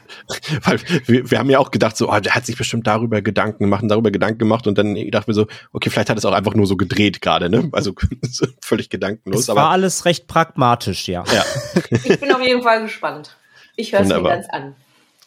weil 0.63 0.79
wir, 1.05 1.31
wir 1.31 1.39
haben 1.39 1.49
ja 1.49 1.59
auch 1.59 1.71
gedacht, 1.71 1.97
so, 1.97 2.11
oh, 2.11 2.19
der 2.19 2.35
hat 2.35 2.45
sich 2.45 2.57
bestimmt 2.57 2.87
darüber 2.87 3.21
Gedanken 3.21 3.63
gemacht, 3.63 3.83
darüber 3.87 4.11
Gedanken 4.11 4.39
gemacht 4.39 4.67
und 4.67 4.77
dann 4.77 4.95
dachten 5.11 5.27
wir 5.27 5.33
so, 5.33 5.47
okay, 5.71 5.89
vielleicht 5.89 6.09
hat 6.09 6.17
es 6.17 6.25
auch 6.25 6.33
einfach 6.33 6.55
nur 6.55 6.67
so 6.67 6.75
gedreht 6.77 7.21
gerade, 7.21 7.49
ne? 7.49 7.69
Also 7.71 7.93
völlig 8.61 8.89
gedankenlos. 8.89 9.41
Es 9.41 9.47
war 9.47 9.57
aber, 9.57 9.69
alles 9.69 10.05
recht 10.05 10.27
pragmatisch, 10.27 11.07
ja. 11.07 11.23
ja. 11.33 11.43
Ich 11.91 12.19
bin 12.19 12.31
auf 12.33 12.41
jeden 12.41 12.61
Fall 12.61 12.83
gespannt. 12.83 13.35
Ich 13.75 13.93
höre 13.93 14.01
es 14.01 14.09
mir 14.09 14.21
ganz 14.21 14.47
an. 14.49 14.75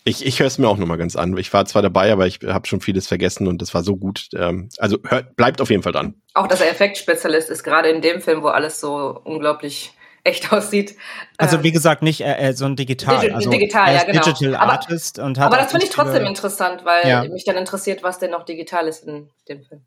Ich, 0.04 0.26
ich 0.26 0.40
höre 0.40 0.48
es 0.48 0.58
mir 0.58 0.68
auch 0.68 0.78
nochmal 0.78 0.98
ganz 0.98 1.14
an. 1.14 1.36
Ich 1.36 1.52
war 1.52 1.64
zwar 1.64 1.82
dabei, 1.82 2.12
aber 2.12 2.26
ich 2.26 2.40
habe 2.44 2.66
schon 2.66 2.80
vieles 2.80 3.06
vergessen 3.06 3.46
und 3.46 3.62
das 3.62 3.72
war 3.72 3.84
so 3.84 3.96
gut. 3.96 4.28
Ähm, 4.36 4.68
also 4.78 4.98
hört, 5.06 5.36
bleibt 5.36 5.60
auf 5.60 5.70
jeden 5.70 5.82
Fall 5.82 5.92
dran. 5.92 6.14
Auch 6.34 6.48
dass 6.48 6.60
er 6.60 6.70
Effektspezialist 6.70 7.50
ist, 7.50 7.62
gerade 7.62 7.88
in 7.88 8.02
dem 8.02 8.20
Film, 8.20 8.42
wo 8.42 8.48
alles 8.48 8.80
so 8.80 9.20
unglaublich 9.24 9.92
echt 10.24 10.52
aussieht. 10.52 10.96
Also 11.36 11.56
ähm, 11.56 11.62
wie 11.62 11.72
gesagt, 11.72 12.02
nicht 12.02 12.20
äh, 12.20 12.34
äh, 12.34 12.52
so 12.52 12.64
ein 12.64 12.76
digital, 12.76 13.20
Digi 13.20 13.32
also 13.32 13.50
digital, 13.50 13.94
ja 13.94 14.04
genau. 14.04 14.22
Digital 14.22 14.56
aber, 14.56 14.72
Artist 14.72 15.18
und 15.18 15.38
hat 15.38 15.46
Aber 15.46 15.56
das 15.56 15.70
finde 15.70 15.86
ich 15.86 15.92
trotzdem 15.92 16.24
interessant, 16.24 16.84
weil 16.84 17.08
ja. 17.08 17.24
mich 17.24 17.44
dann 17.44 17.56
interessiert, 17.56 18.02
was 18.02 18.18
denn 18.18 18.30
noch 18.30 18.44
digital 18.44 18.86
ist 18.88 19.04
in 19.04 19.30
dem 19.48 19.62
Film. 19.62 19.82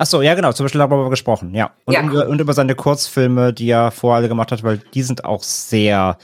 Ach 0.00 0.06
so, 0.06 0.22
ja 0.22 0.34
genau, 0.34 0.52
zum 0.52 0.64
Beispiel 0.64 0.78
darüber 0.78 1.04
wir 1.04 1.10
gesprochen, 1.10 1.54
ja. 1.54 1.72
Und, 1.84 1.94
ja, 1.94 2.02
cool. 2.04 2.22
und 2.22 2.40
über 2.40 2.52
seine 2.52 2.76
Kurzfilme, 2.76 3.52
die 3.52 3.68
er 3.68 3.90
vorher 3.90 4.18
alle 4.18 4.28
gemacht 4.28 4.52
hat, 4.52 4.62
weil 4.62 4.78
die 4.78 5.02
sind 5.02 5.24
auch 5.24 5.42
sehr 5.42 6.18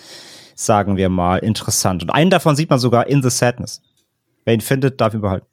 sagen 0.54 0.96
wir 0.96 1.08
mal, 1.08 1.38
interessant. 1.38 2.02
Und 2.02 2.10
einen 2.10 2.30
davon 2.30 2.56
sieht 2.56 2.70
man 2.70 2.78
sogar 2.78 3.06
in 3.06 3.22
The 3.22 3.30
Sadness. 3.30 3.82
Wer 4.44 4.54
ihn 4.54 4.60
findet, 4.60 5.00
darf 5.00 5.14
ihn 5.14 5.20
behalten. 5.20 5.46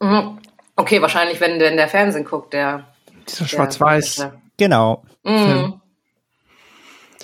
Mhm. 0.00 0.38
Okay, 0.76 1.02
wahrscheinlich, 1.02 1.40
wenn, 1.40 1.60
wenn 1.60 1.76
der 1.76 1.88
Fernsehen 1.88 2.24
guckt, 2.24 2.54
der. 2.54 2.86
Dieser 3.28 3.46
Schwarz-Weiß. 3.46 4.28
Genau. 4.56 5.04
Mhm. 5.24 5.80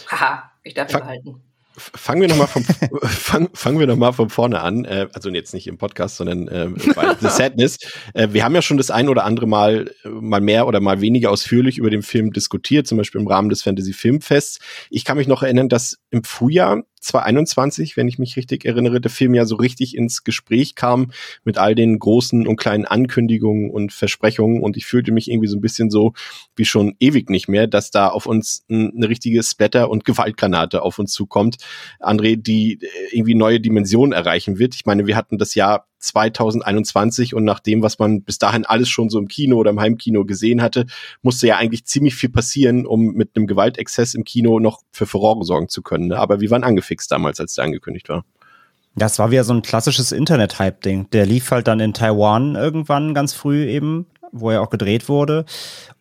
Haha, 0.08 0.50
ich 0.62 0.74
darf 0.74 0.92
ihn 0.92 1.00
behalten. 1.00 1.42
Fangen 1.78 2.22
wir 2.22 2.28
nochmal 2.28 2.46
vom, 2.46 2.64
fang, 3.02 3.50
fangen 3.52 3.78
wir 3.78 3.86
noch 3.86 3.96
mal 3.96 4.12
von 4.12 4.30
vorne 4.30 4.60
an. 4.60 4.86
Äh, 4.86 5.08
also 5.12 5.28
jetzt 5.28 5.52
nicht 5.52 5.66
im 5.66 5.76
Podcast, 5.76 6.16
sondern 6.16 6.48
äh, 6.48 6.70
bei 6.94 7.14
The 7.20 7.28
Sadness. 7.28 7.78
Äh, 8.14 8.28
wir 8.30 8.44
haben 8.44 8.54
ja 8.54 8.62
schon 8.62 8.78
das 8.78 8.90
ein 8.90 9.08
oder 9.08 9.24
andere 9.24 9.46
Mal 9.46 9.90
mal 10.04 10.40
mehr 10.40 10.66
oder 10.66 10.80
mal 10.80 11.02
weniger 11.02 11.30
ausführlich 11.30 11.76
über 11.76 11.90
den 11.90 12.02
Film 12.02 12.32
diskutiert, 12.32 12.86
zum 12.86 12.96
Beispiel 12.96 13.20
im 13.20 13.26
Rahmen 13.26 13.50
des 13.50 13.62
Fantasy 13.62 13.92
Filmfests. 13.92 14.58
Ich 14.88 15.04
kann 15.04 15.18
mich 15.18 15.26
noch 15.26 15.42
erinnern, 15.42 15.68
dass 15.68 15.98
im 16.16 16.24
Frühjahr 16.24 16.82
2021, 17.00 17.96
wenn 17.96 18.08
ich 18.08 18.18
mich 18.18 18.36
richtig 18.36 18.64
erinnere, 18.64 19.00
der 19.00 19.10
Film 19.10 19.34
ja 19.34 19.44
so 19.44 19.56
richtig 19.56 19.96
ins 19.96 20.24
Gespräch 20.24 20.74
kam 20.74 21.12
mit 21.44 21.58
all 21.58 21.74
den 21.74 21.98
großen 21.98 22.46
und 22.46 22.56
kleinen 22.56 22.84
Ankündigungen 22.84 23.70
und 23.70 23.92
Versprechungen 23.92 24.62
und 24.62 24.76
ich 24.76 24.86
fühlte 24.86 25.12
mich 25.12 25.30
irgendwie 25.30 25.48
so 25.48 25.56
ein 25.56 25.60
bisschen 25.60 25.90
so 25.90 26.14
wie 26.56 26.64
schon 26.64 26.96
ewig 26.98 27.30
nicht 27.30 27.48
mehr, 27.48 27.66
dass 27.66 27.90
da 27.90 28.08
auf 28.08 28.26
uns 28.26 28.64
eine 28.68 29.08
richtige 29.08 29.42
Splatter- 29.42 29.90
und 29.90 30.04
Gewaltgranate 30.04 30.82
auf 30.82 30.98
uns 30.98 31.12
zukommt, 31.12 31.58
André, 32.00 32.36
die 32.36 32.80
äh, 32.80 32.86
irgendwie 33.12 33.34
neue 33.34 33.60
Dimensionen 33.60 34.12
erreichen 34.12 34.58
wird. 34.58 34.74
Ich 34.74 34.86
meine, 34.86 35.06
wir 35.06 35.16
hatten 35.16 35.38
das 35.38 35.54
Jahr 35.54 35.86
2021 35.98 37.34
und 37.34 37.44
nach 37.44 37.60
dem, 37.60 37.82
was 37.82 37.98
man 37.98 38.22
bis 38.22 38.38
dahin 38.38 38.64
alles 38.64 38.88
schon 38.88 39.08
so 39.08 39.18
im 39.18 39.28
Kino 39.28 39.56
oder 39.56 39.70
im 39.70 39.80
Heimkino 39.80 40.24
gesehen 40.24 40.62
hatte, 40.62 40.86
musste 41.22 41.46
ja 41.46 41.56
eigentlich 41.56 41.84
ziemlich 41.84 42.14
viel 42.14 42.28
passieren, 42.28 42.86
um 42.86 43.14
mit 43.14 43.30
einem 43.34 43.46
Gewaltexzess 43.46 44.14
im 44.14 44.24
Kino 44.24 44.60
noch 44.60 44.82
für 44.92 45.06
Furore 45.06 45.44
sorgen 45.44 45.68
zu 45.68 45.82
können. 45.82 46.05
Ne? 46.08 46.18
Aber 46.18 46.40
wir 46.40 46.50
waren 46.50 46.64
angefixt 46.64 47.10
damals, 47.10 47.40
als 47.40 47.54
der 47.54 47.64
angekündigt 47.64 48.08
war. 48.08 48.24
Das 48.94 49.18
war 49.18 49.30
wieder 49.30 49.44
so 49.44 49.52
ein 49.52 49.62
klassisches 49.62 50.10
Internet-Hype-Ding. 50.10 51.10
Der 51.10 51.26
lief 51.26 51.50
halt 51.50 51.68
dann 51.68 51.80
in 51.80 51.92
Taiwan 51.92 52.54
irgendwann 52.54 53.12
ganz 53.12 53.34
früh 53.34 53.66
eben, 53.66 54.06
wo 54.32 54.50
er 54.50 54.62
auch 54.62 54.70
gedreht 54.70 55.08
wurde. 55.08 55.44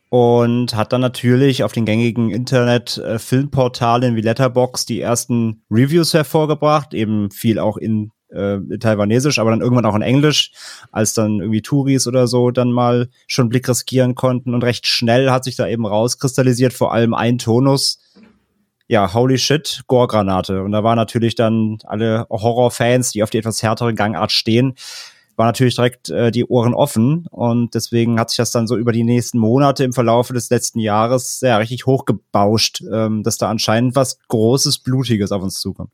Und 0.09 0.75
hat 0.75 0.93
dann 0.93 1.01
natürlich 1.01 1.63
auf 1.65 1.74
den 1.74 1.83
gängigen 1.83 2.31
Internet-Filmportalen 2.31 4.15
wie 4.15 4.21
Letterbox 4.21 4.85
die 4.85 5.01
ersten 5.01 5.63
Reviews 5.69 6.13
hervorgebracht, 6.13 6.93
eben 6.93 7.31
viel 7.31 7.59
auch 7.59 7.75
in 7.75 8.12
äh, 8.29 8.59
Taiwanesisch, 8.79 9.39
aber 9.39 9.50
dann 9.50 9.62
irgendwann 9.62 9.85
auch 9.85 9.95
in 9.95 10.01
Englisch, 10.01 10.51
als 10.91 11.13
dann 11.13 11.39
irgendwie 11.39 11.62
Touris 11.62 12.07
oder 12.07 12.27
so 12.27 12.51
dann 12.51 12.71
mal 12.71 13.09
schon 13.27 13.50
Blick 13.50 13.67
riskieren 13.67 14.15
konnten. 14.15 14.53
Und 14.53 14.63
recht 14.63 14.88
schnell 14.88 15.31
hat 15.31 15.43
sich 15.43 15.57
da 15.57 15.67
eben 15.67 15.85
rauskristallisiert, 15.85 16.71
vor 16.71 16.93
allem 16.93 17.13
ein 17.13 17.39
Tonus, 17.39 18.00
ja, 18.87 19.13
holy 19.13 19.37
shit, 19.37 19.83
Gore-Granate. 19.87 20.61
Und 20.63 20.71
da 20.71 20.83
waren 20.83 20.97
natürlich 20.97 21.35
dann 21.35 21.77
alle 21.83 22.27
Horror-Fans, 22.29 23.11
die 23.11 23.23
auf 23.23 23.29
die 23.29 23.39
etwas 23.39 23.63
härtere 23.63 23.93
Gangart 23.93 24.31
stehen, 24.31 24.75
war 25.35 25.45
natürlich 25.45 25.75
direkt 25.75 26.09
äh, 26.09 26.31
die 26.31 26.45
Ohren 26.45 26.73
offen 26.73 27.27
und 27.29 27.75
deswegen 27.75 28.19
hat 28.19 28.29
sich 28.29 28.37
das 28.37 28.51
dann 28.51 28.67
so 28.67 28.77
über 28.77 28.91
die 28.91 29.03
nächsten 29.03 29.37
Monate 29.37 29.83
im 29.83 29.93
Verlaufe 29.93 30.33
des 30.33 30.49
letzten 30.49 30.79
Jahres 30.79 31.39
sehr 31.39 31.59
richtig 31.59 31.85
hochgebauscht, 31.85 32.83
ähm, 32.91 33.23
dass 33.23 33.37
da 33.37 33.49
anscheinend 33.49 33.95
was 33.95 34.17
Großes, 34.27 34.79
Blutiges 34.79 35.31
auf 35.31 35.43
uns 35.43 35.59
zukommt. 35.59 35.91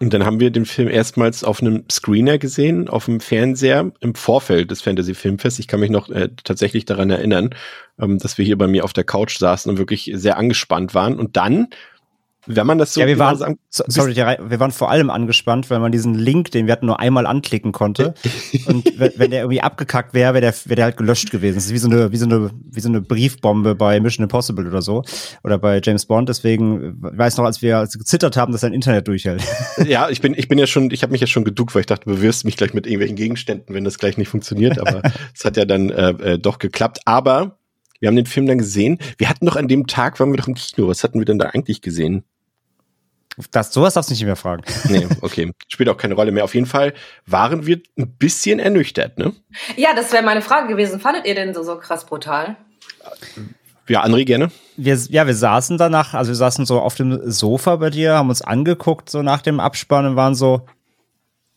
Und 0.00 0.14
dann 0.14 0.24
haben 0.24 0.38
wir 0.38 0.50
den 0.50 0.64
Film 0.64 0.88
erstmals 0.88 1.42
auf 1.42 1.60
einem 1.60 1.84
Screener 1.90 2.38
gesehen, 2.38 2.88
auf 2.88 3.06
dem 3.06 3.18
Fernseher 3.18 3.90
im 3.98 4.14
Vorfeld 4.14 4.70
des 4.70 4.80
Fantasy 4.80 5.12
Filmfests. 5.12 5.58
Ich 5.58 5.66
kann 5.66 5.80
mich 5.80 5.90
noch 5.90 6.08
äh, 6.08 6.28
tatsächlich 6.44 6.84
daran 6.84 7.10
erinnern, 7.10 7.50
ähm, 7.98 8.18
dass 8.18 8.38
wir 8.38 8.44
hier 8.44 8.56
bei 8.56 8.68
mir 8.68 8.84
auf 8.84 8.92
der 8.92 9.04
Couch 9.04 9.38
saßen 9.38 9.70
und 9.70 9.78
wirklich 9.78 10.10
sehr 10.14 10.38
angespannt 10.38 10.94
waren. 10.94 11.18
Und 11.18 11.36
dann 11.36 11.68
wenn 12.48 12.66
man 12.66 12.78
das 12.78 12.94
so 12.94 13.00
ja, 13.00 13.06
wir 13.06 13.18
waren, 13.18 13.36
sagen, 13.36 13.58
sorry, 13.68 14.16
wir 14.16 14.60
waren 14.60 14.72
vor 14.72 14.90
allem 14.90 15.10
angespannt, 15.10 15.70
weil 15.70 15.78
man 15.78 15.92
diesen 15.92 16.14
Link, 16.14 16.50
den 16.50 16.66
wir 16.66 16.72
hatten, 16.72 16.86
nur 16.86 16.98
einmal 16.98 17.26
anklicken 17.26 17.72
konnte. 17.72 18.14
und 18.66 18.90
wenn 18.98 19.30
der 19.30 19.40
irgendwie 19.40 19.60
abgekackt 19.60 20.14
wäre, 20.14 20.34
wäre 20.34 20.40
der, 20.40 20.54
wäre 20.64 20.76
der 20.76 20.84
halt 20.86 20.96
gelöscht 20.96 21.30
gewesen. 21.30 21.56
Das 21.56 21.66
ist 21.66 21.72
wie 21.72 21.78
so 21.78 21.88
eine, 21.88 22.10
wie 22.10 22.16
so 22.16 22.24
eine, 22.24 22.50
wie 22.64 22.80
so 22.80 22.88
eine 22.88 23.00
Briefbombe 23.00 23.74
bei 23.74 24.00
Mission 24.00 24.24
Impossible 24.24 24.66
oder 24.66 24.82
so. 24.82 25.02
Oder 25.44 25.58
bei 25.58 25.80
James 25.82 26.06
Bond. 26.06 26.28
Deswegen, 26.28 27.00
ich 27.12 27.18
weiß 27.18 27.36
noch, 27.36 27.44
als 27.44 27.62
wir 27.62 27.78
als 27.78 27.98
gezittert 27.98 28.36
haben, 28.36 28.52
dass 28.52 28.62
dein 28.62 28.72
Internet 28.72 29.08
durchhält. 29.08 29.42
ja, 29.86 30.08
ich 30.08 30.20
bin, 30.20 30.34
ich 30.36 30.48
bin 30.48 30.58
ja 30.58 30.66
schon, 30.66 30.90
ich 30.90 31.02
habe 31.02 31.12
mich 31.12 31.20
ja 31.20 31.26
schon 31.26 31.44
geduckt, 31.44 31.74
weil 31.74 31.80
ich 31.80 31.86
dachte, 31.86 32.04
du 32.04 32.16
bewirfst 32.16 32.44
mich 32.44 32.56
gleich 32.56 32.74
mit 32.74 32.86
irgendwelchen 32.86 33.16
Gegenständen, 33.16 33.74
wenn 33.74 33.84
das 33.84 33.98
gleich 33.98 34.16
nicht 34.16 34.28
funktioniert. 34.28 34.78
Aber 34.78 35.02
es 35.34 35.44
hat 35.44 35.56
ja 35.56 35.64
dann 35.64 35.90
äh, 35.90 36.10
äh, 36.10 36.38
doch 36.38 36.58
geklappt. 36.58 37.00
Aber 37.04 37.58
wir 38.00 38.08
haben 38.08 38.16
den 38.16 38.26
Film 38.26 38.46
dann 38.46 38.58
gesehen. 38.58 38.98
Wir 39.16 39.28
hatten 39.28 39.46
doch 39.46 39.56
an 39.56 39.68
dem 39.68 39.86
Tag, 39.86 40.18
waren 40.20 40.30
wir 40.30 40.36
doch 40.36 40.48
im 40.48 40.54
Kino. 40.54 40.88
Was 40.88 41.02
hatten 41.02 41.18
wir 41.18 41.24
denn 41.24 41.38
da 41.38 41.46
eigentlich 41.46 41.82
gesehen? 41.82 42.24
Das, 43.50 43.72
sowas 43.72 43.94
darfst 43.94 44.10
du 44.10 44.14
nicht 44.14 44.24
mehr 44.24 44.36
fragen. 44.36 44.62
Nee, 44.88 45.06
okay. 45.20 45.52
Spielt 45.68 45.88
auch 45.88 45.96
keine 45.96 46.14
Rolle 46.14 46.32
mehr. 46.32 46.44
Auf 46.44 46.54
jeden 46.54 46.66
Fall 46.66 46.94
waren 47.26 47.66
wir 47.66 47.80
ein 47.98 48.10
bisschen 48.18 48.58
ernüchtert, 48.58 49.18
ne? 49.18 49.32
Ja, 49.76 49.94
das 49.94 50.12
wäre 50.12 50.24
meine 50.24 50.42
Frage 50.42 50.68
gewesen. 50.68 50.98
Fandet 51.00 51.26
ihr 51.26 51.34
denn 51.34 51.54
so, 51.54 51.62
so 51.62 51.76
krass 51.76 52.06
brutal? 52.06 52.56
Ja, 53.88 54.04
André, 54.04 54.24
gerne. 54.24 54.50
Wir, 54.76 54.96
ja, 55.08 55.26
wir 55.26 55.34
saßen 55.34 55.78
danach, 55.78 56.14
also 56.14 56.30
wir 56.30 56.36
saßen 56.36 56.66
so 56.66 56.80
auf 56.80 56.94
dem 56.94 57.30
Sofa 57.30 57.76
bei 57.76 57.90
dir, 57.90 58.14
haben 58.14 58.28
uns 58.28 58.42
angeguckt, 58.42 59.08
so 59.08 59.22
nach 59.22 59.40
dem 59.40 59.60
Abspann 59.60 60.06
und 60.06 60.16
waren 60.16 60.34
so, 60.34 60.66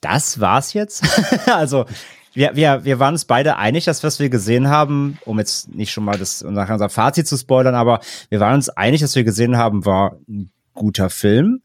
das 0.01 0.39
war's 0.39 0.73
jetzt? 0.73 1.03
also, 1.47 1.85
wir, 2.33 2.55
wir, 2.55 2.85
wir 2.85 2.99
waren 2.99 3.13
uns 3.13 3.25
beide 3.25 3.57
einig, 3.57 3.85
dass 3.85 4.03
was 4.03 4.19
wir 4.19 4.29
gesehen 4.29 4.69
haben, 4.69 5.19
um 5.25 5.39
jetzt 5.39 5.73
nicht 5.75 5.91
schon 5.91 6.05
mal 6.05 6.17
das 6.17 6.43
nachher 6.43 6.73
unser 6.73 6.89
Fazit 6.89 7.27
zu 7.27 7.37
spoilern, 7.37 7.75
aber 7.75 7.99
wir 8.29 8.39
waren 8.39 8.55
uns 8.55 8.69
einig, 8.69 9.01
dass 9.01 9.15
wir 9.15 9.23
gesehen 9.23 9.57
haben, 9.57 9.85
war 9.85 10.17
ein 10.29 10.51
guter 10.73 11.09
Film. 11.09 11.61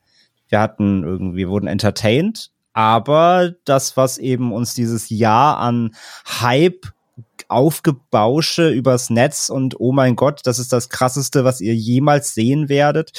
Wir 0.48 0.60
hatten 0.60 1.04
irgendwie, 1.04 1.48
wurden 1.48 1.66
entertained, 1.66 2.50
aber 2.72 3.54
das, 3.64 3.96
was 3.96 4.18
eben 4.18 4.52
uns 4.52 4.74
dieses 4.74 5.08
Jahr 5.10 5.58
an 5.58 5.94
Hype 6.40 6.86
Aufgebausche 7.48 8.70
übers 8.70 9.08
Netz 9.08 9.50
und 9.50 9.78
oh 9.78 9.92
mein 9.92 10.16
Gott, 10.16 10.40
das 10.44 10.58
ist 10.58 10.72
das 10.72 10.88
krasseste, 10.88 11.44
was 11.44 11.60
ihr 11.60 11.74
jemals 11.74 12.34
sehen 12.34 12.68
werdet, 12.68 13.12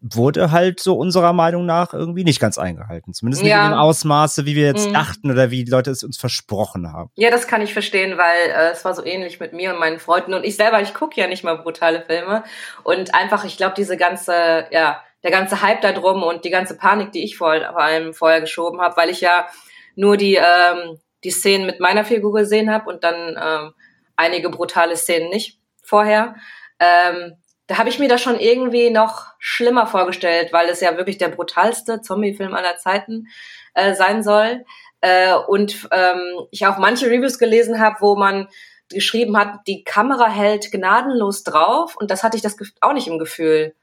wurde 0.00 0.52
halt 0.52 0.80
so 0.80 0.96
unserer 0.96 1.32
Meinung 1.32 1.66
nach 1.66 1.92
irgendwie 1.92 2.24
nicht 2.24 2.40
ganz 2.40 2.58
eingehalten. 2.58 3.12
Zumindest 3.12 3.42
nicht 3.42 3.50
ja. 3.50 3.64
in 3.64 3.72
dem 3.72 3.78
Ausmaße, 3.78 4.46
wie 4.46 4.54
wir 4.54 4.66
jetzt 4.66 4.88
mhm. 4.88 4.94
dachten 4.94 5.30
oder 5.30 5.50
wie 5.50 5.64
die 5.64 5.70
Leute 5.70 5.90
es 5.90 6.04
uns 6.04 6.16
versprochen 6.16 6.92
haben. 6.92 7.10
Ja, 7.14 7.30
das 7.30 7.46
kann 7.46 7.62
ich 7.62 7.72
verstehen, 7.72 8.16
weil 8.16 8.50
äh, 8.50 8.70
es 8.70 8.84
war 8.84 8.94
so 8.94 9.04
ähnlich 9.04 9.40
mit 9.40 9.52
mir 9.52 9.72
und 9.72 9.80
meinen 9.80 9.98
Freunden 9.98 10.34
und 10.34 10.44
ich 10.44 10.56
selber, 10.56 10.80
ich 10.80 10.94
gucke 10.94 11.20
ja 11.20 11.26
nicht 11.26 11.44
mal 11.44 11.58
brutale 11.58 12.02
Filme 12.02 12.44
und 12.84 13.14
einfach, 13.14 13.44
ich 13.44 13.56
glaube, 13.56 13.74
diese 13.76 13.96
ganze, 13.96 14.66
ja, 14.70 15.02
der 15.26 15.32
ganze 15.32 15.60
Hype 15.60 15.80
da 15.80 15.90
drum 15.90 16.22
und 16.22 16.44
die 16.44 16.50
ganze 16.50 16.76
Panik, 16.76 17.10
die 17.10 17.24
ich 17.24 17.36
vor, 17.36 17.58
vor 17.58 17.82
allem 17.82 18.14
vorher 18.14 18.40
geschoben 18.40 18.80
habe, 18.80 18.96
weil 18.96 19.10
ich 19.10 19.20
ja 19.20 19.48
nur 19.96 20.16
die, 20.16 20.36
ähm, 20.36 21.00
die 21.24 21.32
Szenen 21.32 21.66
mit 21.66 21.80
meiner 21.80 22.04
Figur 22.04 22.32
gesehen 22.32 22.72
habe 22.72 22.88
und 22.88 23.02
dann 23.02 23.36
ähm, 23.36 23.74
einige 24.14 24.50
brutale 24.50 24.96
Szenen 24.96 25.28
nicht 25.28 25.58
vorher. 25.82 26.36
Ähm, 26.78 27.38
da 27.66 27.78
habe 27.78 27.88
ich 27.88 27.98
mir 27.98 28.08
das 28.08 28.22
schon 28.22 28.38
irgendwie 28.38 28.90
noch 28.90 29.32
schlimmer 29.40 29.88
vorgestellt, 29.88 30.52
weil 30.52 30.68
es 30.68 30.80
ja 30.80 30.96
wirklich 30.96 31.18
der 31.18 31.30
brutalste 31.30 32.02
Zombie-Film 32.02 32.54
aller 32.54 32.76
Zeiten 32.76 33.26
äh, 33.74 33.94
sein 33.94 34.22
soll. 34.22 34.64
Äh, 35.00 35.34
und 35.34 35.88
ähm, 35.90 36.46
ich 36.52 36.68
auch 36.68 36.78
manche 36.78 37.06
Reviews 37.06 37.40
gelesen 37.40 37.80
habe, 37.80 37.96
wo 37.98 38.14
man 38.14 38.46
geschrieben 38.90 39.36
hat, 39.36 39.66
die 39.66 39.82
Kamera 39.82 40.28
hält 40.28 40.70
gnadenlos 40.70 41.42
drauf 41.42 41.96
und 41.96 42.12
das 42.12 42.22
hatte 42.22 42.36
ich 42.36 42.44
das 42.44 42.56
auch 42.80 42.92
nicht 42.92 43.08
im 43.08 43.18
Gefühl. 43.18 43.74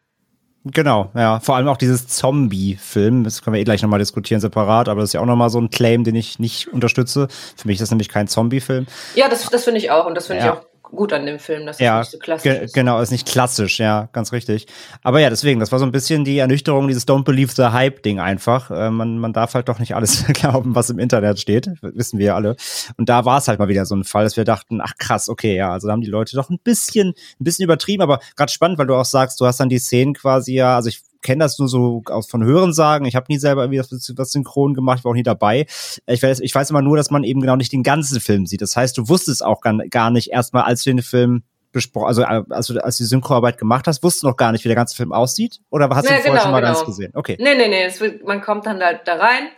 Genau, 0.65 1.09
ja. 1.13 1.39
Vor 1.41 1.55
allem 1.55 1.67
auch 1.67 1.77
dieses 1.77 2.07
Zombie-Film. 2.07 3.23
Das 3.25 3.41
können 3.41 3.53
wir 3.53 3.61
eh 3.61 3.65
gleich 3.65 3.81
nochmal 3.81 3.99
diskutieren 3.99 4.39
separat, 4.39 4.87
aber 4.87 5.01
das 5.01 5.09
ist 5.09 5.13
ja 5.13 5.19
auch 5.19 5.25
nochmal 5.25 5.49
so 5.49 5.59
ein 5.59 5.69
Claim, 5.69 6.03
den 6.03 6.15
ich 6.15 6.39
nicht 6.39 6.71
unterstütze. 6.71 7.27
Für 7.57 7.67
mich 7.67 7.75
ist 7.75 7.81
das 7.81 7.91
nämlich 7.91 8.09
kein 8.09 8.27
Zombie-Film. 8.27 8.87
Ja, 9.15 9.27
das, 9.27 9.49
das 9.49 9.65
finde 9.65 9.79
ich 9.79 9.91
auch 9.91 10.05
und 10.05 10.15
das 10.15 10.27
finde 10.27 10.45
ja. 10.45 10.53
ich 10.53 10.59
auch 10.59 10.72
gut 10.95 11.13
an 11.13 11.25
dem 11.25 11.39
Film, 11.39 11.65
dass 11.65 11.79
ja, 11.79 12.01
es 12.01 12.07
nicht 12.07 12.11
so 12.11 12.19
klassisch 12.19 12.51
ge 12.51 12.63
ist. 12.63 12.73
Genau, 12.73 12.99
ist 13.01 13.11
nicht 13.11 13.27
klassisch, 13.27 13.79
ja, 13.79 14.09
ganz 14.13 14.31
richtig. 14.31 14.67
Aber 15.01 15.19
ja, 15.19 15.29
deswegen, 15.29 15.59
das 15.59 15.71
war 15.71 15.79
so 15.79 15.85
ein 15.85 15.91
bisschen 15.91 16.25
die 16.25 16.37
Ernüchterung, 16.37 16.87
dieses 16.87 17.07
Don't 17.07 17.23
Believe 17.23 17.51
the 17.55 17.65
Hype-Ding 17.65 18.19
einfach. 18.19 18.71
Äh, 18.71 18.89
man, 18.89 19.17
man 19.17 19.33
darf 19.33 19.53
halt 19.53 19.69
doch 19.69 19.79
nicht 19.79 19.95
alles 19.95 20.25
glauben, 20.33 20.75
was 20.75 20.89
im 20.89 20.99
Internet 20.99 21.39
steht, 21.39 21.69
wissen 21.81 22.19
wir 22.19 22.27
ja 22.27 22.35
alle. 22.35 22.55
Und 22.97 23.09
da 23.09 23.25
war 23.25 23.39
es 23.39 23.47
halt 23.47 23.59
mal 23.59 23.67
wieder 23.67 23.85
so 23.85 23.95
ein 23.95 24.03
Fall, 24.03 24.23
dass 24.23 24.37
wir 24.37 24.43
dachten, 24.43 24.81
ach 24.81 24.93
krass, 24.97 25.29
okay, 25.29 25.55
ja, 25.55 25.71
also 25.71 25.87
da 25.87 25.93
haben 25.93 26.01
die 26.01 26.07
Leute 26.07 26.35
doch 26.35 26.49
ein 26.49 26.59
bisschen, 26.63 27.09
ein 27.09 27.43
bisschen 27.43 27.63
übertrieben, 27.63 28.03
aber 28.03 28.19
gerade 28.35 28.51
spannend, 28.51 28.77
weil 28.77 28.87
du 28.87 28.95
auch 28.95 29.05
sagst, 29.05 29.39
du 29.41 29.45
hast 29.45 29.59
dann 29.59 29.69
die 29.69 29.79
Szenen 29.79 30.13
quasi 30.13 30.53
ja, 30.53 30.75
also 30.75 30.89
ich 30.89 31.01
kenne 31.23 31.43
das 31.43 31.57
nur 31.57 31.67
so 31.67 32.03
aus 32.07 32.29
von 32.29 32.43
Hörensagen. 32.43 33.07
Ich 33.07 33.15
habe 33.15 33.25
nie 33.29 33.39
selber 33.39 33.63
irgendwie 33.63 33.79
was, 33.79 34.13
was 34.15 34.31
synchron 34.31 34.73
gemacht, 34.75 34.99
ich 34.99 35.05
war 35.05 35.11
auch 35.11 35.15
nie 35.15 35.23
dabei. 35.23 35.65
Ich 36.05 36.21
weiß, 36.21 36.41
ich 36.41 36.53
weiß 36.53 36.69
immer 36.69 36.81
nur, 36.81 36.97
dass 36.97 37.09
man 37.09 37.23
eben 37.23 37.41
genau 37.41 37.55
nicht 37.55 37.71
den 37.71 37.83
ganzen 37.83 38.19
Film 38.19 38.45
sieht. 38.45 38.61
Das 38.61 38.75
heißt, 38.75 38.97
du 38.97 39.09
wusstest 39.09 39.43
auch 39.43 39.61
gar, 39.61 39.73
gar 39.89 40.11
nicht 40.11 40.31
erstmal, 40.31 40.63
als 40.63 40.83
du 40.83 40.91
den 40.91 41.01
Film 41.01 41.43
besprochen, 41.71 42.07
also 42.07 42.23
als 42.23 42.67
du, 42.67 42.81
als 42.81 42.97
du 42.97 43.03
die 43.03 43.07
Synchroarbeit 43.07 43.57
gemacht 43.57 43.87
hast, 43.87 44.03
wusstest 44.03 44.23
du 44.23 44.27
noch 44.27 44.37
gar 44.37 44.51
nicht, 44.51 44.63
wie 44.63 44.69
der 44.69 44.75
ganze 44.75 44.95
Film 44.95 45.11
aussieht? 45.11 45.59
Oder 45.71 45.89
hast 45.89 46.07
ja, 46.07 46.17
du 46.17 46.21
vorher 46.21 46.31
genau, 46.31 46.41
schon 46.43 46.51
mal 46.51 46.61
genau. 46.61 46.73
ganz 46.73 46.85
gesehen? 46.85 47.11
Okay. 47.15 47.35
Nee, 47.39 47.55
nee, 47.55 47.67
nee. 47.67 47.99
Wird, 47.99 48.23
man 48.23 48.41
kommt 48.41 48.65
dann 48.65 48.79
da, 48.79 48.93
da 48.93 49.15
rein. 49.15 49.49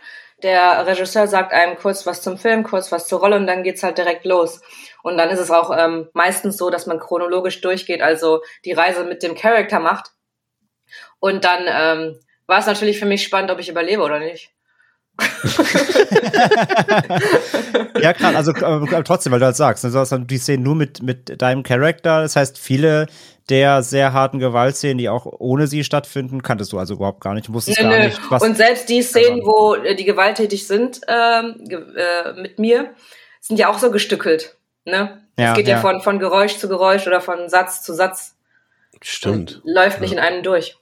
Der 0.42 0.86
Regisseur 0.86 1.28
sagt 1.28 1.52
einem 1.52 1.76
kurz 1.76 2.06
was 2.06 2.20
zum 2.22 2.36
Film, 2.36 2.62
kurz 2.62 2.92
was 2.92 3.06
zur 3.06 3.20
Rolle 3.20 3.36
und 3.36 3.46
dann 3.46 3.62
geht's 3.62 3.82
halt 3.82 3.96
direkt 3.96 4.24
los. 4.26 4.60
Und 5.02 5.16
dann 5.16 5.30
ist 5.30 5.38
es 5.38 5.50
auch 5.50 5.74
ähm, 5.76 6.08
meistens 6.12 6.56
so, 6.56 6.68
dass 6.68 6.86
man 6.86 6.98
chronologisch 6.98 7.60
durchgeht, 7.60 8.02
also 8.02 8.40
die 8.64 8.72
Reise 8.72 9.04
mit 9.04 9.22
dem 9.22 9.34
Charakter 9.34 9.80
macht 9.80 10.10
und 11.20 11.44
dann 11.44 11.62
ähm, 11.66 12.16
war 12.46 12.58
es 12.58 12.66
natürlich 12.66 12.98
für 12.98 13.06
mich 13.06 13.22
spannend, 13.22 13.50
ob 13.50 13.58
ich 13.58 13.68
überlebe 13.68 14.02
oder 14.02 14.18
nicht. 14.18 14.50
ja, 18.00 18.12
klar, 18.12 18.36
also 18.36 18.52
äh, 18.52 19.02
trotzdem, 19.02 19.32
weil 19.32 19.40
du 19.40 19.46
halt 19.46 19.56
sagst, 19.56 19.82
ne, 19.84 19.90
du 19.90 19.98
hast 19.98 20.12
dann 20.12 20.26
die 20.26 20.36
Szenen 20.36 20.62
nur 20.62 20.74
mit, 20.74 21.02
mit 21.02 21.40
deinem 21.40 21.62
Charakter. 21.62 22.20
Das 22.20 22.36
heißt, 22.36 22.58
viele 22.58 23.06
der 23.48 23.82
sehr 23.82 24.12
harten 24.12 24.38
Gewaltszenen, 24.40 24.98
die 24.98 25.08
auch 25.08 25.24
ohne 25.26 25.68
sie 25.68 25.84
stattfinden, 25.84 26.42
kanntest 26.42 26.72
du 26.72 26.78
also 26.78 26.94
überhaupt 26.94 27.20
gar 27.20 27.32
nicht. 27.34 27.48
Du 27.48 27.54
wusstest 27.54 27.80
nö, 27.80 27.88
gar 27.88 27.98
nö. 27.98 28.04
nicht, 28.06 28.20
was. 28.28 28.42
Und 28.42 28.56
selbst 28.56 28.88
die 28.88 29.02
Szenen, 29.02 29.42
wo 29.44 29.74
äh, 29.74 29.94
die 29.94 30.04
gewalttätig 30.04 30.66
sind 30.66 31.00
ähm, 31.06 31.64
äh, 31.70 32.32
mit 32.40 32.58
mir, 32.58 32.90
sind 33.40 33.58
ja 33.58 33.68
auch 33.68 33.78
so 33.78 33.90
gestückelt. 33.90 34.56
Ne? 34.84 35.22
Ja, 35.38 35.50
es 35.50 35.56
geht 35.56 35.68
ja, 35.68 35.76
ja 35.76 35.80
von, 35.80 36.00
von 36.00 36.18
Geräusch 36.18 36.58
zu 36.58 36.68
Geräusch 36.68 37.06
oder 37.06 37.20
von 37.20 37.48
Satz 37.48 37.82
zu 37.82 37.94
Satz. 37.94 38.34
Stimmt. 39.02 39.60
läuft 39.64 40.00
nicht 40.00 40.12
ja. 40.12 40.18
in 40.18 40.24
einem 40.24 40.42
durch. 40.42 40.76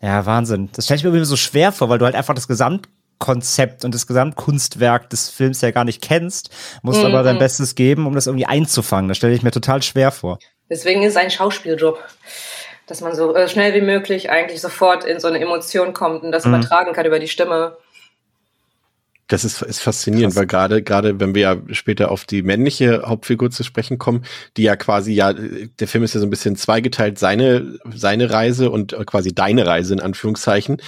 Ja, 0.00 0.24
Wahnsinn. 0.26 0.68
Das 0.74 0.84
stelle 0.84 0.98
ich 0.98 1.04
mir 1.04 1.10
irgendwie 1.10 1.24
so 1.24 1.36
schwer 1.36 1.72
vor, 1.72 1.88
weil 1.88 1.98
du 1.98 2.04
halt 2.04 2.14
einfach 2.14 2.34
das 2.34 2.46
Gesamtkonzept 2.46 3.84
und 3.84 3.94
das 3.94 4.06
Gesamtkunstwerk 4.06 5.10
des 5.10 5.28
Films 5.28 5.60
ja 5.60 5.70
gar 5.70 5.84
nicht 5.84 6.02
kennst, 6.02 6.50
musst 6.82 7.00
mhm. 7.00 7.06
aber 7.06 7.22
dein 7.22 7.38
Bestes 7.38 7.74
geben, 7.74 8.06
um 8.06 8.14
das 8.14 8.26
irgendwie 8.26 8.46
einzufangen. 8.46 9.08
Das 9.08 9.16
stelle 9.16 9.34
ich 9.34 9.42
mir 9.42 9.50
total 9.50 9.82
schwer 9.82 10.12
vor. 10.12 10.38
Deswegen 10.70 11.02
ist 11.02 11.12
es 11.12 11.16
ein 11.16 11.30
Schauspieljob, 11.30 11.98
dass 12.86 13.00
man 13.00 13.14
so 13.16 13.34
äh, 13.34 13.48
schnell 13.48 13.74
wie 13.74 13.80
möglich 13.80 14.30
eigentlich 14.30 14.60
sofort 14.60 15.04
in 15.04 15.18
so 15.18 15.26
eine 15.26 15.40
Emotion 15.40 15.94
kommt 15.94 16.22
und 16.22 16.32
das 16.32 16.44
mhm. 16.44 16.54
übertragen 16.54 16.92
kann 16.92 17.06
über 17.06 17.18
die 17.18 17.28
Stimme. 17.28 17.76
Das 19.28 19.44
ist, 19.44 19.60
ist 19.62 19.80
faszinierend, 19.80 20.32
Krass. 20.32 20.40
weil 20.40 20.46
gerade, 20.46 20.82
gerade 20.82 21.20
wenn 21.20 21.34
wir 21.34 21.42
ja 21.42 21.56
später 21.72 22.10
auf 22.10 22.24
die 22.24 22.42
männliche 22.42 23.02
Hauptfigur 23.04 23.50
zu 23.50 23.62
sprechen 23.62 23.98
kommen, 23.98 24.24
die 24.56 24.62
ja 24.62 24.74
quasi 24.74 25.12
ja, 25.12 25.32
der 25.32 25.86
Film 25.86 26.02
ist 26.02 26.14
ja 26.14 26.20
so 26.20 26.26
ein 26.26 26.30
bisschen 26.30 26.56
zweigeteilt, 26.56 27.18
seine, 27.18 27.78
seine 27.94 28.30
Reise 28.30 28.70
und 28.70 28.96
quasi 29.06 29.34
deine 29.34 29.66
Reise 29.66 29.94
in 29.94 30.00
Anführungszeichen. 30.00 30.78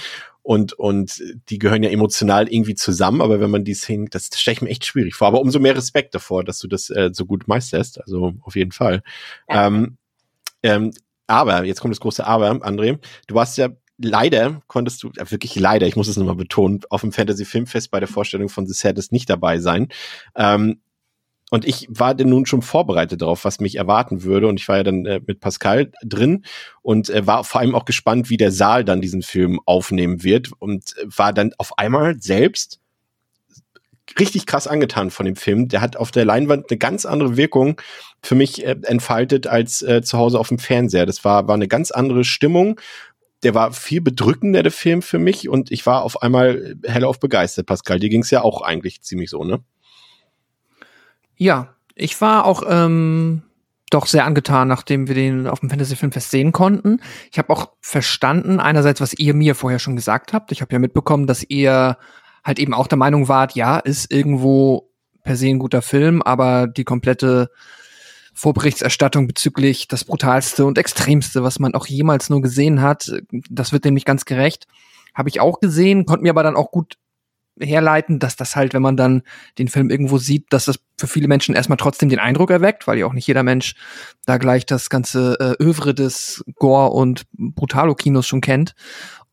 Und, 0.43 0.73
und 0.73 1.21
die 1.49 1.59
gehören 1.59 1.83
ja 1.83 1.91
emotional 1.91 2.47
irgendwie 2.47 2.73
zusammen, 2.73 3.21
aber 3.21 3.39
wenn 3.39 3.51
man 3.51 3.63
die 3.63 3.75
Szenen, 3.75 4.07
das 4.09 4.29
stelle 4.33 4.53
ich 4.53 4.61
mir 4.63 4.69
echt 4.69 4.85
schwierig 4.85 5.13
vor. 5.13 5.27
Aber 5.27 5.39
umso 5.39 5.59
mehr 5.59 5.75
Respekt 5.75 6.15
davor, 6.15 6.43
dass 6.43 6.57
du 6.57 6.67
das 6.67 6.89
äh, 6.89 7.11
so 7.13 7.27
gut 7.27 7.47
meisterst. 7.47 8.01
Also 8.01 8.33
auf 8.41 8.55
jeden 8.55 8.71
Fall. 8.71 9.03
Ja. 9.47 9.67
Ähm, 9.67 9.97
ähm, 10.63 10.91
aber, 11.27 11.63
jetzt 11.63 11.79
kommt 11.79 11.93
das 11.93 12.01
große 12.01 12.25
Aber, 12.25 12.49
André. 12.51 12.99
Du 13.27 13.35
warst 13.35 13.57
ja 13.57 13.69
leider 14.01 14.61
konntest 14.67 15.03
du, 15.03 15.09
äh, 15.17 15.29
wirklich 15.29 15.55
leider, 15.55 15.87
ich 15.87 15.95
muss 15.95 16.07
es 16.07 16.17
nochmal 16.17 16.35
betonen, 16.35 16.81
auf 16.89 17.01
dem 17.01 17.11
Fantasy 17.11 17.45
Filmfest 17.45 17.91
bei 17.91 17.99
der 17.99 18.07
Vorstellung 18.07 18.49
von 18.49 18.67
The 18.67 18.73
Saddest 18.73 19.11
nicht 19.11 19.29
dabei 19.29 19.59
sein. 19.59 19.89
Ähm, 20.35 20.81
und 21.53 21.65
ich 21.65 21.85
war 21.89 22.15
denn 22.15 22.29
nun 22.29 22.45
schon 22.45 22.61
vorbereitet 22.61 23.21
darauf, 23.21 23.43
was 23.43 23.59
mich 23.59 23.75
erwarten 23.75 24.23
würde. 24.23 24.47
Und 24.47 24.57
ich 24.57 24.69
war 24.69 24.77
ja 24.77 24.83
dann 24.83 25.05
äh, 25.05 25.19
mit 25.27 25.41
Pascal 25.41 25.91
drin 26.01 26.45
und 26.81 27.09
äh, 27.09 27.27
war 27.27 27.43
vor 27.43 27.59
allem 27.59 27.75
auch 27.75 27.83
gespannt, 27.83 28.29
wie 28.29 28.37
der 28.37 28.53
Saal 28.53 28.85
dann 28.85 29.01
diesen 29.01 29.21
Film 29.21 29.59
aufnehmen 29.65 30.23
wird. 30.23 30.51
Und 30.59 30.95
war 31.03 31.33
dann 31.33 31.51
auf 31.57 31.77
einmal 31.77 32.21
selbst 32.21 32.79
richtig 34.17 34.45
krass 34.45 34.67
angetan 34.67 35.11
von 35.11 35.25
dem 35.25 35.35
Film. 35.35 35.67
Der 35.67 35.81
hat 35.81 35.97
auf 35.97 36.11
der 36.11 36.23
Leinwand 36.23 36.69
eine 36.69 36.77
ganz 36.77 37.05
andere 37.05 37.35
Wirkung 37.35 37.81
für 38.23 38.35
mich 38.35 38.65
äh, 38.65 38.77
entfaltet 38.83 39.45
als 39.47 39.81
äh, 39.81 40.01
zu 40.01 40.17
Hause 40.17 40.39
auf 40.39 40.47
dem 40.47 40.59
Fernseher. 40.59 41.05
Das 41.05 41.25
war, 41.25 41.49
war 41.49 41.55
eine 41.55 41.67
ganz 41.67 41.91
andere 41.91 42.23
Stimmung 42.23 42.79
der 43.43 43.55
war 43.55 43.73
viel 43.73 44.01
bedrückender, 44.01 44.63
der 44.63 44.71
Film 44.71 45.01
für 45.01 45.19
mich, 45.19 45.49
und 45.49 45.71
ich 45.71 45.85
war 45.85 46.03
auf 46.03 46.21
einmal 46.21 46.75
hellauf 46.85 47.19
begeistert, 47.19 47.65
Pascal. 47.65 47.99
Dir 47.99 48.09
ging 48.09 48.21
es 48.21 48.31
ja 48.31 48.41
auch 48.41 48.61
eigentlich 48.61 49.01
ziemlich 49.01 49.29
so, 49.29 49.43
ne? 49.43 49.63
Ja, 51.35 51.75
ich 51.95 52.21
war 52.21 52.45
auch 52.45 52.63
ähm, 52.67 53.43
doch 53.89 54.05
sehr 54.05 54.25
angetan, 54.25 54.67
nachdem 54.67 55.07
wir 55.07 55.15
den 55.15 55.47
auf 55.47 55.59
dem 55.59 55.69
Fantasy 55.69 55.95
Filmfest 55.95 56.31
sehen 56.31 56.51
konnten. 56.51 56.99
Ich 57.31 57.37
habe 57.37 57.49
auch 57.51 57.71
verstanden, 57.81 58.59
einerseits, 58.59 59.01
was 59.01 59.13
ihr 59.13 59.33
mir 59.33 59.55
vorher 59.55 59.79
schon 59.79 59.95
gesagt 59.95 60.33
habt. 60.33 60.51
Ich 60.51 60.61
habe 60.61 60.71
ja 60.73 60.79
mitbekommen, 60.79 61.27
dass 61.27 61.43
ihr 61.43 61.97
halt 62.43 62.59
eben 62.59 62.73
auch 62.73 62.87
der 62.87 62.97
Meinung 62.97 63.27
wart, 63.27 63.53
ja, 63.55 63.77
ist 63.77 64.11
irgendwo 64.11 64.91
per 65.23 65.35
se 65.35 65.47
ein 65.47 65.59
guter 65.59 65.81
Film, 65.81 66.21
aber 66.21 66.67
die 66.67 66.83
komplette 66.83 67.51
Vorberichterstattung 68.41 69.27
bezüglich 69.27 69.87
das 69.87 70.03
brutalste 70.03 70.65
und 70.65 70.79
extremste, 70.79 71.43
was 71.43 71.59
man 71.59 71.75
auch 71.75 71.85
jemals 71.85 72.31
nur 72.31 72.41
gesehen 72.41 72.81
hat. 72.81 73.11
Das 73.51 73.71
wird 73.71 73.85
dem 73.85 73.93
nicht 73.93 74.07
ganz 74.07 74.25
gerecht. 74.25 74.65
Habe 75.13 75.29
ich 75.29 75.39
auch 75.39 75.59
gesehen, 75.59 76.07
konnte 76.07 76.23
mir 76.23 76.31
aber 76.31 76.41
dann 76.41 76.55
auch 76.55 76.71
gut 76.71 76.97
herleiten, 77.59 78.17
dass 78.17 78.35
das 78.35 78.55
halt, 78.55 78.73
wenn 78.73 78.81
man 78.81 78.97
dann 78.97 79.21
den 79.59 79.67
Film 79.67 79.91
irgendwo 79.91 80.17
sieht, 80.17 80.47
dass 80.49 80.65
das 80.65 80.79
für 80.97 81.05
viele 81.05 81.27
Menschen 81.27 81.53
erstmal 81.53 81.77
trotzdem 81.77 82.09
den 82.09 82.17
Eindruck 82.17 82.49
erweckt, 82.49 82.87
weil 82.87 82.97
ja 82.97 83.05
auch 83.05 83.13
nicht 83.13 83.27
jeder 83.27 83.43
Mensch 83.43 83.75
da 84.25 84.37
gleich 84.39 84.65
das 84.65 84.89
ganze 84.89 85.37
äh, 85.39 85.63
Övre 85.63 85.93
des 85.93 86.43
Gore- 86.55 86.93
und 86.93 87.27
Brutalo-Kinos 87.33 88.25
schon 88.25 88.41
kennt. 88.41 88.73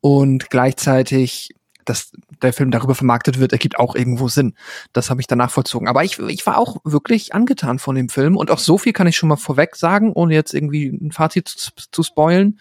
Und 0.02 0.50
gleichzeitig 0.50 1.54
dass 1.88 2.12
der 2.42 2.52
Film 2.52 2.70
darüber 2.70 2.94
vermarktet 2.94 3.38
wird, 3.38 3.52
ergibt 3.52 3.78
auch 3.78 3.94
irgendwo 3.94 4.28
Sinn. 4.28 4.54
Das 4.92 5.10
habe 5.10 5.20
ich 5.20 5.26
danach 5.26 5.50
vollzogen. 5.50 5.88
Aber 5.88 6.04
ich, 6.04 6.18
ich 6.18 6.46
war 6.46 6.58
auch 6.58 6.78
wirklich 6.84 7.34
angetan 7.34 7.78
von 7.78 7.94
dem 7.94 8.08
Film 8.08 8.36
und 8.36 8.50
auch 8.50 8.58
so 8.58 8.78
viel 8.78 8.92
kann 8.92 9.06
ich 9.06 9.16
schon 9.16 9.28
mal 9.28 9.36
vorweg 9.36 9.76
sagen, 9.76 10.12
ohne 10.12 10.34
jetzt 10.34 10.54
irgendwie 10.54 10.86
ein 10.86 11.12
Fazit 11.12 11.48
zu, 11.48 11.70
zu 11.90 12.02
spoilen. 12.02 12.60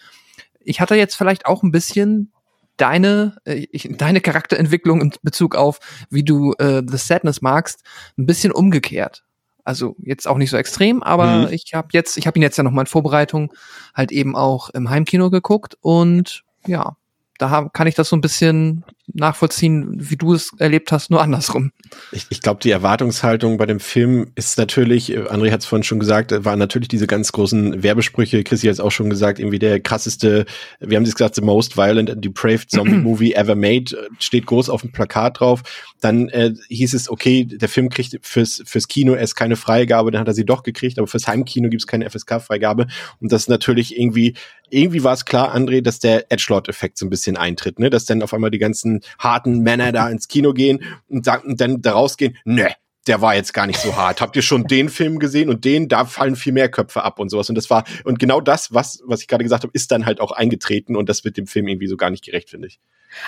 Ich 0.60 0.80
hatte 0.80 0.94
jetzt 0.94 1.14
vielleicht 1.14 1.46
auch 1.46 1.62
ein 1.62 1.72
bisschen 1.72 2.32
deine, 2.76 3.36
äh, 3.44 3.66
ich, 3.70 3.88
deine 3.96 4.20
Charakterentwicklung 4.20 5.00
in 5.00 5.12
Bezug 5.22 5.54
auf, 5.54 5.80
wie 6.10 6.24
du 6.24 6.54
äh, 6.54 6.82
The 6.86 6.96
Sadness 6.96 7.42
magst, 7.42 7.82
ein 8.16 8.26
bisschen 8.26 8.52
umgekehrt. 8.52 9.24
Also 9.64 9.96
jetzt 9.98 10.26
auch 10.26 10.38
nicht 10.38 10.48
so 10.48 10.56
extrem, 10.56 11.02
aber 11.02 11.46
mhm. 11.46 11.52
ich 11.52 11.74
habe 11.74 11.88
jetzt, 11.92 12.16
ich 12.16 12.26
habe 12.26 12.38
ihn 12.38 12.42
jetzt 12.42 12.56
ja 12.56 12.64
noch 12.64 12.70
mal 12.70 12.82
in 12.82 12.86
Vorbereitung 12.86 13.52
halt 13.94 14.12
eben 14.12 14.34
auch 14.34 14.70
im 14.70 14.88
Heimkino 14.88 15.28
geguckt 15.28 15.76
und 15.82 16.42
ja, 16.66 16.96
da 17.36 17.68
kann 17.72 17.86
ich 17.86 17.94
das 17.94 18.08
so 18.08 18.16
ein 18.16 18.22
bisschen 18.22 18.84
nachvollziehen, 19.14 19.94
wie 19.98 20.16
du 20.16 20.34
es 20.34 20.52
erlebt 20.58 20.92
hast, 20.92 21.10
nur 21.10 21.22
andersrum. 21.22 21.72
Ich, 22.12 22.26
ich 22.30 22.40
glaube, 22.40 22.60
die 22.62 22.70
Erwartungshaltung 22.70 23.56
bei 23.56 23.66
dem 23.66 23.80
Film 23.80 24.30
ist 24.34 24.58
natürlich, 24.58 25.12
äh, 25.12 25.20
André 25.20 25.50
hat 25.50 25.60
es 25.60 25.66
vorhin 25.66 25.84
schon 25.84 25.98
gesagt, 25.98 26.32
äh, 26.32 26.44
waren 26.44 26.58
natürlich 26.58 26.88
diese 26.88 27.06
ganz 27.06 27.32
großen 27.32 27.82
Werbesprüche. 27.82 28.44
Chrissy 28.44 28.66
hat 28.66 28.74
es 28.74 28.80
auch 28.80 28.90
schon 28.90 29.10
gesagt, 29.10 29.38
irgendwie 29.38 29.58
der 29.58 29.80
krasseste, 29.80 30.46
wir 30.80 30.96
haben 30.96 31.04
es 31.04 31.14
gesagt, 31.14 31.34
the 31.34 31.40
most 31.40 31.76
violent 31.76 32.10
and 32.10 32.24
depraved 32.24 32.70
zombie 32.70 32.92
movie 32.96 33.32
ever 33.34 33.54
made, 33.54 33.96
äh, 33.96 34.08
steht 34.18 34.46
groß 34.46 34.68
auf 34.68 34.82
dem 34.82 34.92
Plakat 34.92 35.40
drauf. 35.40 35.62
Dann 36.00 36.28
äh, 36.28 36.52
hieß 36.68 36.94
es, 36.94 37.10
okay, 37.10 37.44
der 37.44 37.68
Film 37.68 37.88
kriegt 37.88 38.18
fürs, 38.22 38.62
fürs 38.64 38.88
Kino 38.88 39.14
erst 39.14 39.36
keine 39.36 39.56
Freigabe, 39.56 40.10
dann 40.10 40.20
hat 40.20 40.28
er 40.28 40.34
sie 40.34 40.44
doch 40.44 40.62
gekriegt, 40.62 40.98
aber 40.98 41.08
fürs 41.08 41.26
Heimkino 41.26 41.68
gibt 41.68 41.82
es 41.82 41.86
keine 41.86 42.08
FSK-Freigabe. 42.08 42.86
Und 43.20 43.32
das 43.32 43.42
ist 43.42 43.48
natürlich 43.48 43.98
irgendwie, 43.98 44.34
irgendwie 44.70 45.04
war 45.04 45.14
es 45.14 45.24
klar, 45.24 45.54
André, 45.54 45.82
dass 45.82 45.98
der 45.98 46.30
Edgelord-Effekt 46.30 46.98
so 46.98 47.06
ein 47.06 47.10
bisschen 47.10 47.36
eintritt, 47.36 47.78
ne? 47.78 47.90
Dass 47.90 48.04
dann 48.04 48.22
auf 48.22 48.34
einmal 48.34 48.50
die 48.50 48.58
ganzen 48.58 49.00
harten 49.18 49.60
Männer 49.60 49.92
da 49.92 50.08
ins 50.08 50.28
Kino 50.28 50.52
gehen 50.52 50.84
und, 51.08 51.24
sagen, 51.24 51.50
und 51.50 51.60
dann 51.60 51.82
da 51.82 51.92
rausgehen, 51.92 52.36
ne, 52.44 52.74
der 53.08 53.22
war 53.22 53.34
jetzt 53.34 53.54
gar 53.54 53.66
nicht 53.66 53.80
so 53.80 53.96
hart. 53.96 54.20
Habt 54.20 54.36
ihr 54.36 54.42
schon 54.42 54.64
den 54.64 54.88
Film 54.90 55.18
gesehen 55.18 55.48
und 55.48 55.64
den, 55.64 55.88
da 55.88 56.04
fallen 56.04 56.36
viel 56.36 56.52
mehr 56.52 56.68
Köpfe 56.68 57.02
ab 57.02 57.18
und 57.18 57.30
sowas. 57.30 57.48
Und 57.48 57.54
das 57.54 57.70
war, 57.70 57.84
und 58.04 58.18
genau 58.18 58.40
das, 58.40 58.72
was, 58.74 59.02
was 59.04 59.22
ich 59.22 59.28
gerade 59.28 59.42
gesagt 59.42 59.62
habe, 59.62 59.72
ist 59.74 59.90
dann 59.90 60.04
halt 60.04 60.20
auch 60.20 60.30
eingetreten 60.30 60.94
und 60.94 61.08
das 61.08 61.24
wird 61.24 61.36
dem 61.36 61.46
Film 61.46 61.68
irgendwie 61.68 61.86
so 61.86 61.96
gar 61.96 62.10
nicht 62.10 62.24
gerecht, 62.24 62.50
finde 62.50 62.68
ich. 62.68 62.78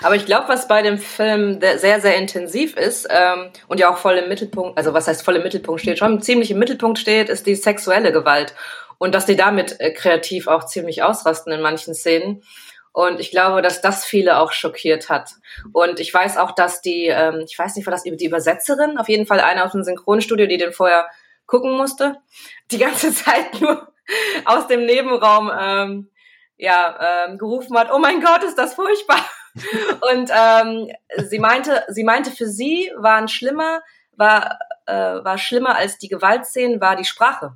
Aber 0.03 0.15
ich 0.15 0.27
glaube, 0.27 0.49
was 0.49 0.69
bei 0.69 0.83
dem 0.83 0.99
Film 0.99 1.59
sehr, 1.61 2.01
sehr 2.01 2.17
intensiv 2.17 2.77
ist 2.77 3.09
ähm, 3.11 3.49
und 3.67 3.81
ja 3.81 3.91
auch 3.91 3.97
voll 3.97 4.17
im 4.19 4.29
Mittelpunkt, 4.29 4.77
also 4.77 4.93
was 4.93 5.09
heißt 5.09 5.25
voll 5.25 5.37
im 5.37 5.43
Mittelpunkt 5.43 5.81
steht, 5.81 5.99
schon 5.99 6.21
ziemlich 6.21 6.51
im 6.51 6.59
Mittelpunkt 6.59 6.99
steht, 6.99 7.31
ist 7.31 7.47
die 7.47 7.55
sexuelle 7.55 8.13
Gewalt. 8.13 8.55
Und 9.01 9.15
dass 9.15 9.25
die 9.25 9.35
damit 9.35 9.81
äh, 9.81 9.93
kreativ 9.93 10.47
auch 10.47 10.67
ziemlich 10.67 11.03
ausrasten 11.03 11.51
in 11.55 11.63
manchen 11.63 11.95
Szenen. 11.95 12.43
Und 12.93 13.19
ich 13.19 13.31
glaube, 13.31 13.63
dass 13.63 13.81
das 13.81 14.05
viele 14.05 14.39
auch 14.39 14.53
schockiert 14.53 15.09
hat. 15.09 15.31
Und 15.73 16.01
ich 16.01 16.13
weiß 16.13 16.37
auch, 16.37 16.53
dass 16.53 16.83
die, 16.83 17.07
ähm, 17.07 17.43
ich 17.49 17.59
weiß 17.59 17.77
nicht, 17.77 17.87
war 17.87 17.93
das 17.93 18.03
die 18.03 18.27
Übersetzerin, 18.27 18.99
auf 18.99 19.09
jeden 19.09 19.25
Fall 19.25 19.41
eine 19.41 19.65
aus 19.65 19.73
dem 19.73 19.85
Synchronstudio, 19.85 20.47
die 20.47 20.59
den 20.59 20.73
vorher 20.73 21.09
gucken 21.47 21.79
musste, 21.79 22.17
die 22.71 22.77
ganze 22.77 23.11
Zeit 23.15 23.59
nur 23.63 23.91
aus 24.45 24.67
dem 24.67 24.85
Nebenraum 24.85 25.51
ähm, 25.59 26.11
ja 26.59 27.27
ähm, 27.27 27.39
gerufen 27.39 27.79
hat: 27.79 27.91
Oh 27.91 27.99
mein 27.99 28.21
Gott, 28.21 28.45
ist 28.45 28.59
das 28.59 28.75
furchtbar! 28.75 29.25
Und 30.13 30.31
ähm, 30.31 30.91
sie 31.27 31.39
meinte, 31.39 31.85
sie 31.89 32.05
meinte, 32.05 32.31
für 32.31 32.47
sie 32.47 32.93
waren 32.97 33.29
schlimmer, 33.29 33.81
war 34.13 34.59
äh, 34.85 34.93
war 34.93 35.39
schlimmer 35.39 35.75
als 35.75 35.97
die 35.97 36.09
Gewaltszenen, 36.09 36.83
war 36.83 36.97
die 36.97 37.07
Sprache. 37.07 37.55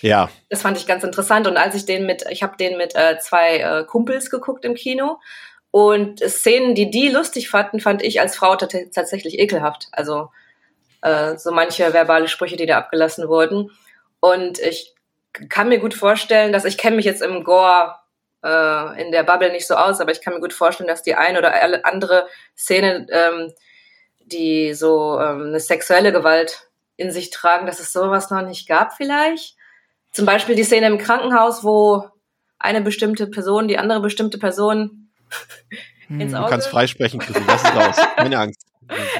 Ja. 0.00 0.30
Das 0.48 0.62
fand 0.62 0.76
ich 0.76 0.86
ganz 0.86 1.04
interessant. 1.04 1.46
Und 1.46 1.56
als 1.56 1.74
ich 1.74 1.86
den 1.86 2.06
mit, 2.06 2.24
ich 2.30 2.42
habe 2.42 2.56
den 2.56 2.76
mit 2.76 2.94
äh, 2.94 3.18
zwei 3.18 3.58
äh, 3.58 3.84
Kumpels 3.84 4.30
geguckt 4.30 4.64
im 4.64 4.74
Kino. 4.74 5.18
Und 5.70 6.20
Szenen, 6.20 6.74
die 6.74 6.90
die 6.90 7.08
lustig 7.08 7.48
fanden, 7.48 7.80
fand 7.80 8.02
ich 8.02 8.20
als 8.20 8.36
Frau 8.36 8.56
tatsächlich 8.56 9.38
ekelhaft. 9.38 9.88
Also 9.92 10.30
äh, 11.02 11.36
so 11.36 11.52
manche 11.52 11.92
verbale 11.92 12.28
Sprüche, 12.28 12.56
die 12.56 12.66
da 12.66 12.78
abgelassen 12.78 13.28
wurden. 13.28 13.70
Und 14.20 14.58
ich 14.58 14.94
kann 15.48 15.68
mir 15.68 15.78
gut 15.78 15.94
vorstellen, 15.94 16.52
dass 16.52 16.64
ich 16.64 16.76
kenne 16.76 16.96
mich 16.96 17.04
jetzt 17.04 17.22
im 17.22 17.44
Gore 17.44 17.94
äh, 18.42 19.02
in 19.02 19.12
der 19.12 19.22
Bubble 19.22 19.52
nicht 19.52 19.66
so 19.66 19.74
aus, 19.74 20.00
aber 20.00 20.12
ich 20.12 20.20
kann 20.20 20.34
mir 20.34 20.40
gut 20.40 20.52
vorstellen, 20.52 20.88
dass 20.88 21.02
die 21.02 21.14
eine 21.14 21.38
oder 21.38 21.54
andere 21.84 22.26
Szene, 22.56 23.06
ähm, 23.10 23.52
die 24.24 24.74
so 24.74 25.18
ähm, 25.20 25.48
eine 25.48 25.60
sexuelle 25.60 26.12
Gewalt 26.12 26.68
in 26.96 27.12
sich 27.12 27.30
tragen, 27.30 27.66
dass 27.66 27.80
es 27.80 27.92
sowas 27.92 28.30
noch 28.30 28.42
nicht 28.42 28.68
gab 28.68 28.94
vielleicht. 28.94 29.56
Zum 30.12 30.26
Beispiel 30.26 30.54
die 30.54 30.64
Szene 30.64 30.86
im 30.86 30.98
Krankenhaus, 30.98 31.62
wo 31.64 32.08
eine 32.58 32.80
bestimmte 32.80 33.26
Person 33.26 33.68
die 33.68 33.78
andere 33.78 34.00
bestimmte 34.00 34.38
Person 34.38 35.10
ins 36.08 36.34
Auge... 36.34 36.44
Du 36.44 36.50
kannst 36.50 36.68
freisprechen, 36.68 37.20
Chrissy, 37.20 37.42
das 37.46 37.62
ist 37.62 37.74
raus. 37.74 37.96
Keine 38.16 38.38
Angst. 38.38 38.66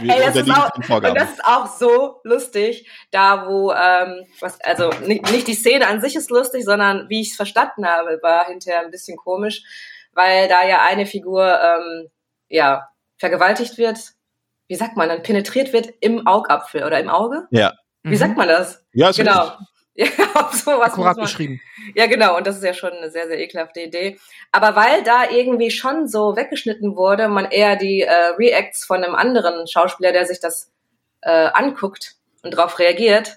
Ey, 0.02 0.08
das, 0.24 0.34
ist 0.34 0.50
auch, 0.50 0.70
und 0.74 1.16
das 1.16 1.30
ist 1.30 1.44
auch 1.44 1.66
so 1.66 2.20
lustig, 2.24 2.90
da 3.12 3.46
wo, 3.46 3.70
ähm, 3.70 4.26
was, 4.40 4.60
also 4.62 4.90
nicht, 5.06 5.30
nicht 5.30 5.46
die 5.46 5.54
Szene 5.54 5.86
an 5.86 6.00
sich 6.00 6.16
ist 6.16 6.28
lustig, 6.28 6.64
sondern 6.64 7.08
wie 7.08 7.20
ich 7.20 7.30
es 7.30 7.36
verstanden 7.36 7.86
habe, 7.86 8.18
war 8.20 8.46
hinterher 8.46 8.80
ein 8.80 8.90
bisschen 8.90 9.16
komisch, 9.16 9.62
weil 10.12 10.48
da 10.48 10.66
ja 10.66 10.82
eine 10.82 11.06
Figur 11.06 11.56
ähm, 11.62 12.08
ja 12.48 12.88
vergewaltigt 13.18 13.78
wird, 13.78 13.98
wie 14.66 14.74
sagt 14.74 14.96
man 14.96 15.08
dann, 15.08 15.22
penetriert 15.22 15.72
wird 15.72 15.88
im 16.00 16.26
Augapfel 16.26 16.82
oder 16.82 16.98
im 16.98 17.08
Auge? 17.08 17.46
Ja. 17.52 17.74
Wie 18.02 18.10
mhm. 18.10 18.16
sagt 18.16 18.36
man 18.36 18.48
das? 18.48 18.84
Ja, 18.92 19.10
ist 19.10 19.18
genau. 19.18 19.44
Richtig 19.44 19.69
Ja, 20.00 20.06
auf 20.34 20.54
sowas 20.54 20.92
Akkurat 20.92 21.18
beschrieben. 21.18 21.60
Ja, 21.94 22.06
genau. 22.06 22.36
Und 22.36 22.46
das 22.46 22.56
ist 22.56 22.64
ja 22.64 22.72
schon 22.72 22.92
eine 22.92 23.10
sehr, 23.10 23.26
sehr 23.26 23.38
ekelhafte 23.38 23.80
Idee. 23.80 24.18
Aber 24.50 24.74
weil 24.74 25.02
da 25.02 25.28
irgendwie 25.30 25.70
schon 25.70 26.08
so 26.08 26.36
weggeschnitten 26.36 26.96
wurde, 26.96 27.28
man 27.28 27.44
eher 27.50 27.76
die 27.76 28.00
äh, 28.00 28.12
Reacts 28.38 28.86
von 28.86 29.04
einem 29.04 29.14
anderen 29.14 29.66
Schauspieler, 29.66 30.12
der 30.12 30.24
sich 30.24 30.40
das 30.40 30.72
äh, 31.20 31.48
anguckt 31.52 32.14
und 32.42 32.54
darauf 32.54 32.78
reagiert, 32.78 33.36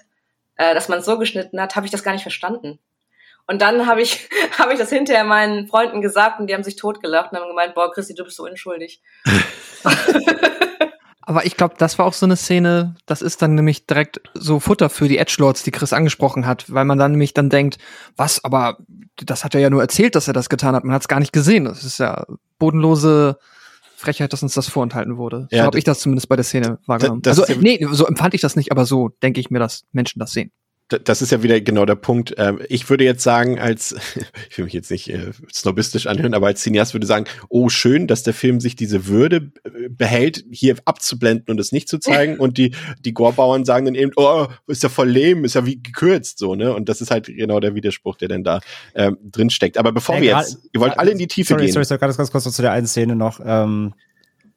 äh, 0.56 0.72
dass 0.72 0.88
man 0.88 1.00
es 1.00 1.04
so 1.04 1.18
geschnitten 1.18 1.60
hat, 1.60 1.76
habe 1.76 1.84
ich 1.84 1.92
das 1.92 2.02
gar 2.02 2.12
nicht 2.12 2.22
verstanden. 2.22 2.78
Und 3.46 3.60
dann 3.60 3.86
habe 3.86 4.00
ich, 4.00 4.30
hab 4.58 4.72
ich 4.72 4.78
das 4.78 4.88
hinterher 4.88 5.24
meinen 5.24 5.66
Freunden 5.66 6.00
gesagt 6.00 6.40
und 6.40 6.46
die 6.46 6.54
haben 6.54 6.64
sich 6.64 6.76
totgelacht 6.76 7.32
und 7.32 7.38
haben 7.38 7.48
gemeint, 7.48 7.74
boah, 7.74 7.92
Christi, 7.92 8.14
du 8.14 8.24
bist 8.24 8.38
so 8.38 8.44
unschuldig. 8.44 9.02
Aber 11.26 11.46
ich 11.46 11.56
glaube, 11.56 11.74
das 11.78 11.98
war 11.98 12.06
auch 12.06 12.12
so 12.12 12.26
eine 12.26 12.36
Szene, 12.36 12.96
das 13.06 13.22
ist 13.22 13.40
dann 13.40 13.54
nämlich 13.54 13.86
direkt 13.86 14.20
so 14.34 14.60
Futter 14.60 14.90
für 14.90 15.08
die 15.08 15.18
Edgelords, 15.18 15.62
die 15.62 15.70
Chris 15.70 15.92
angesprochen 15.92 16.46
hat, 16.46 16.72
weil 16.72 16.84
man 16.84 16.98
dann 16.98 17.12
nämlich 17.12 17.34
dann 17.34 17.48
denkt, 17.48 17.78
was, 18.16 18.44
aber 18.44 18.78
das 19.16 19.44
hat 19.44 19.54
er 19.54 19.60
ja 19.60 19.70
nur 19.70 19.80
erzählt, 19.80 20.14
dass 20.14 20.28
er 20.28 20.34
das 20.34 20.48
getan 20.48 20.74
hat, 20.74 20.84
man 20.84 20.94
hat 20.94 21.02
es 21.02 21.08
gar 21.08 21.20
nicht 21.20 21.32
gesehen. 21.32 21.64
Das 21.64 21.84
ist 21.84 21.98
ja 21.98 22.26
bodenlose 22.58 23.38
Frechheit, 23.96 24.32
dass 24.32 24.42
uns 24.42 24.54
das 24.54 24.68
vorenthalten 24.68 25.16
wurde. 25.16 25.48
Ja, 25.50 25.60
so 25.60 25.66
habe 25.66 25.78
ich 25.78 25.84
das 25.84 26.00
zumindest 26.00 26.28
bei 26.28 26.36
der 26.36 26.44
Szene 26.44 26.78
wahrgenommen. 26.86 27.22
Also, 27.26 27.44
nee, 27.58 27.86
so 27.90 28.06
empfand 28.06 28.34
ich 28.34 28.42
das 28.42 28.54
nicht, 28.56 28.70
aber 28.70 28.84
so 28.84 29.08
denke 29.22 29.40
ich 29.40 29.50
mir, 29.50 29.58
dass 29.58 29.84
Menschen 29.92 30.18
das 30.18 30.32
sehen 30.32 30.52
das 30.88 31.22
ist 31.22 31.32
ja 31.32 31.42
wieder 31.42 31.60
genau 31.60 31.86
der 31.86 31.94
Punkt. 31.94 32.34
Ähm, 32.36 32.60
ich 32.68 32.88
würde 32.90 33.04
jetzt 33.04 33.22
sagen, 33.22 33.58
als, 33.58 33.94
ich 34.50 34.58
will 34.58 34.66
mich 34.66 34.74
jetzt 34.74 34.90
nicht 34.90 35.08
äh, 35.08 35.30
snobistisch 35.52 36.06
anhören, 36.06 36.34
aber 36.34 36.48
als 36.48 36.62
Cineast 36.62 36.94
würde 36.94 37.06
sagen, 37.06 37.24
oh, 37.48 37.68
schön, 37.68 38.06
dass 38.06 38.22
der 38.22 38.34
Film 38.34 38.60
sich 38.60 38.76
diese 38.76 39.06
Würde 39.06 39.52
äh, 39.64 39.88
behält, 39.88 40.44
hier 40.50 40.76
abzublenden 40.84 41.46
und 41.48 41.58
es 41.58 41.72
nicht 41.72 41.88
zu 41.88 41.98
zeigen. 41.98 42.38
Und 42.44 42.58
die, 42.58 42.74
die 43.00 43.14
Gorbauern 43.14 43.64
sagen 43.64 43.86
dann 43.86 43.94
eben, 43.94 44.12
oh, 44.16 44.46
ist 44.66 44.82
ja 44.82 44.88
voll 44.88 45.08
lehm, 45.08 45.44
ist 45.44 45.54
ja 45.54 45.64
wie 45.64 45.82
gekürzt, 45.82 46.38
so, 46.38 46.54
ne? 46.54 46.74
Und 46.74 46.88
das 46.88 47.00
ist 47.00 47.10
halt 47.10 47.26
genau 47.26 47.60
der 47.60 47.74
Widerspruch, 47.74 48.16
der 48.16 48.28
denn 48.28 48.44
da 48.44 48.60
ähm, 48.94 49.16
drin 49.22 49.50
steckt. 49.50 49.78
Aber 49.78 49.92
bevor 49.92 50.16
ja, 50.16 50.20
wir 50.20 50.38
jetzt, 50.38 50.58
ihr 50.72 50.80
wollt 50.80 50.98
alle 50.98 51.12
in 51.12 51.18
die 51.18 51.28
Tiefe 51.28 51.50
sorry, 51.50 51.64
gehen. 51.64 51.72
Sorry, 51.72 51.84
sorry, 51.84 52.00
ganz, 52.00 52.16
ganz 52.16 52.30
kurz 52.30 52.44
zu 52.44 52.62
der 52.62 52.72
einen 52.72 52.86
Szene 52.86 53.16
noch. 53.16 53.40
Ähm, 53.44 53.94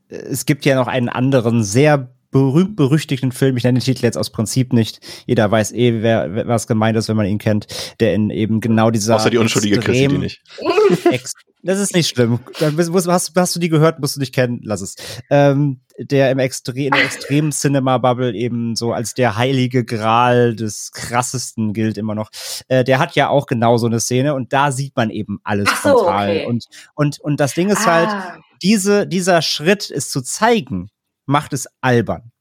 es 0.10 0.46
gibt 0.46 0.66
ja 0.66 0.76
noch 0.76 0.88
einen 0.88 1.10
anderen 1.10 1.64
sehr 1.64 2.17
berühmt-berüchtigten 2.32 3.32
Film, 3.32 3.58
ich 3.58 3.64
nenne 3.64 3.80
den 3.80 3.86
Titel 3.86 4.04
jetzt 4.04 4.18
aus 4.18 4.32
Prinzip 4.32 4.74
nicht, 4.74 5.00
jeder 5.26 5.50
weiß 5.50 5.72
eh, 5.74 6.02
wer, 6.02 6.34
wer, 6.34 6.48
was 6.48 6.68
gemeint 6.68 6.98
ist, 6.98 7.10
wenn 7.10 7.18
man 7.18 7.26
ihn 7.26 7.38
kennt, 7.38 7.68
der 8.00 8.14
in 8.14 8.30
eben 8.30 8.60
genau 8.60 8.92
dieser 8.92 9.16
Außer 9.16 9.30
die 9.30 9.38
unschuldige 9.38 9.80
Christi, 9.80 10.08
die 10.08 10.18
nicht. 10.18 10.42
das 11.64 11.80
ist 11.80 11.96
nicht 11.96 12.10
schlimm. 12.10 12.40
Dann 12.60 12.78
hast, 12.78 13.32
hast 13.36 13.56
du 13.56 13.60
die 13.60 13.70
gehört, 13.70 14.00
musst 14.00 14.16
du 14.16 14.20
nicht 14.20 14.34
kennen, 14.34 14.60
lass 14.64 14.82
es. 14.82 14.96
Ähm, 15.30 15.82
der 16.00 16.32
im 16.32 16.40
Extre 16.40 16.74
in 16.78 16.92
der 16.92 17.04
extremen 17.04 17.52
Cinema-Bubble 17.52 18.34
eben 18.36 18.76
so 18.76 18.94
als 18.94 19.14
der 19.14 19.36
heilige 19.36 19.84
Gral 19.84 20.56
des 20.56 20.92
krassesten 20.92 21.74
gilt 21.74 21.98
immer 21.98 22.14
noch. 22.14 22.30
Äh, 22.68 22.84
der 22.84 23.00
hat 23.00 23.16
ja 23.16 23.30
auch 23.30 23.48
genau 23.48 23.78
so 23.78 23.88
eine 23.88 24.00
Szene 24.00 24.36
und 24.36 24.54
da 24.54 24.72
sieht 24.72 24.96
man 24.96 25.10
eben 25.10 25.40
alles 25.44 25.70
Ach 25.72 25.84
so, 25.84 25.90
frontal. 25.90 26.30
Okay. 26.30 26.46
Und, 26.46 26.66
und, 26.94 27.20
und 27.20 27.40
das 27.40 27.54
Ding 27.54 27.70
ist 27.70 27.88
halt, 27.88 28.10
ah. 28.10 28.30
halt, 28.32 28.42
diese, 28.62 29.08
dieser 29.08 29.42
Schritt 29.42 29.90
ist 29.90 30.12
zu 30.12 30.22
zeigen, 30.22 30.90
macht 31.28 31.54
es 31.54 31.68
albern. 31.82 32.32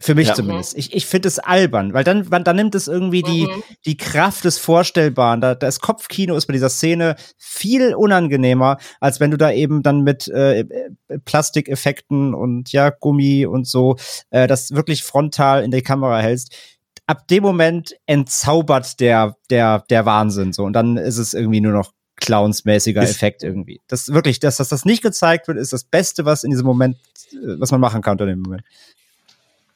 Für 0.00 0.14
mich 0.14 0.28
ja. 0.28 0.34
zumindest. 0.34 0.78
Ich, 0.78 0.94
ich 0.94 1.06
finde 1.06 1.26
es 1.26 1.40
albern, 1.40 1.92
weil 1.92 2.04
dann, 2.04 2.28
dann 2.30 2.54
nimmt 2.54 2.76
es 2.76 2.86
irgendwie 2.86 3.22
die, 3.22 3.48
mhm. 3.48 3.62
die 3.84 3.96
Kraft 3.96 4.44
des 4.44 4.56
Vorstellbaren. 4.56 5.40
Da, 5.40 5.56
das 5.56 5.80
Kopfkino 5.80 6.36
ist 6.36 6.46
bei 6.46 6.52
dieser 6.52 6.68
Szene 6.68 7.16
viel 7.36 7.96
unangenehmer, 7.96 8.78
als 9.00 9.18
wenn 9.18 9.32
du 9.32 9.36
da 9.36 9.50
eben 9.50 9.82
dann 9.82 10.02
mit 10.02 10.28
äh, 10.28 10.64
Plastikeffekten 11.24 12.32
und 12.32 12.70
ja, 12.70 12.90
Gummi 12.90 13.44
und 13.44 13.66
so 13.66 13.96
äh, 14.30 14.46
das 14.46 14.70
wirklich 14.70 15.02
frontal 15.02 15.64
in 15.64 15.72
die 15.72 15.82
Kamera 15.82 16.20
hältst. 16.20 16.54
Ab 17.06 17.26
dem 17.26 17.42
Moment 17.42 17.96
entzaubert 18.06 19.00
der, 19.00 19.34
der, 19.50 19.82
der 19.90 20.06
Wahnsinn 20.06 20.52
so. 20.52 20.62
Und 20.62 20.74
dann 20.74 20.96
ist 20.96 21.18
es 21.18 21.34
irgendwie 21.34 21.60
nur 21.60 21.72
noch 21.72 21.92
clownsmäßiger 22.20 23.02
Effekt 23.02 23.42
irgendwie. 23.42 23.80
Das 23.88 24.12
wirklich, 24.12 24.40
dass, 24.40 24.58
dass 24.58 24.68
das 24.68 24.84
nicht 24.84 25.02
gezeigt 25.02 25.48
wird, 25.48 25.58
ist 25.58 25.72
das 25.72 25.84
Beste, 25.84 26.24
was 26.24 26.44
in 26.44 26.50
diesem 26.50 26.66
Moment, 26.66 26.96
äh, 27.32 27.58
was 27.58 27.70
man 27.70 27.80
machen 27.80 28.02
kann 28.02 28.12
unter 28.12 28.26
dem 28.26 28.40
Moment. 28.40 28.62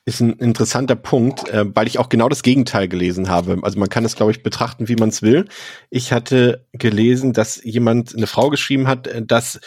Ist 0.05 0.21
ein 0.21 0.33
interessanter 0.33 0.97
Punkt, 0.97 1.49
äh, 1.49 1.65
weil 1.75 1.87
ich 1.87 1.99
auch 1.99 2.09
genau 2.09 2.29
das 2.29 2.43
Gegenteil 2.43 2.89
gelesen 2.89 3.29
habe. 3.29 3.59
Also 3.63 3.79
man 3.79 3.89
kann 3.89 4.05
es, 4.05 4.17
glaube 4.17 4.33
ich, 4.33 4.43
betrachten, 4.43 4.89
wie 4.89 4.97
man 4.97 5.11
es 5.11 5.23
will. 5.23 5.47
Ich 5.91 6.13
hatte 6.13 6.67
gelesen, 6.73 7.33
dass 7.33 7.63
jemand, 7.63 8.17
eine 8.17 8.27
Frau 8.27 8.51
geschrieben 8.51 8.89
hat, 8.89 9.07
äh, 9.07 9.25
dass 9.25 9.61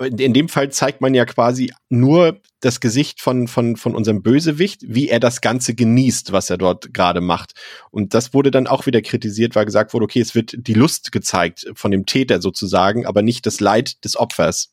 in 0.00 0.32
dem 0.32 0.48
Fall 0.48 0.70
zeigt 0.70 1.00
man 1.00 1.14
ja 1.14 1.24
quasi 1.24 1.72
nur 1.88 2.40
das 2.60 2.80
Gesicht 2.80 3.20
von, 3.20 3.48
von, 3.48 3.76
von 3.76 3.94
unserem 3.94 4.22
Bösewicht, 4.22 4.82
wie 4.86 5.08
er 5.08 5.20
das 5.20 5.40
Ganze 5.40 5.74
genießt, 5.74 6.32
was 6.32 6.50
er 6.50 6.58
dort 6.58 6.92
gerade 6.94 7.20
macht. 7.20 7.52
Und 7.90 8.14
das 8.14 8.32
wurde 8.32 8.50
dann 8.50 8.66
auch 8.66 8.86
wieder 8.86 9.02
kritisiert, 9.02 9.54
weil 9.54 9.66
gesagt 9.66 9.92
wurde, 9.92 10.04
okay, 10.04 10.20
es 10.20 10.34
wird 10.34 10.54
die 10.56 10.74
Lust 10.74 11.12
gezeigt 11.12 11.66
von 11.74 11.90
dem 11.90 12.06
Täter 12.06 12.40
sozusagen, 12.40 13.06
aber 13.06 13.22
nicht 13.22 13.46
das 13.46 13.60
Leid 13.60 14.04
des 14.04 14.16
Opfers. 14.16 14.72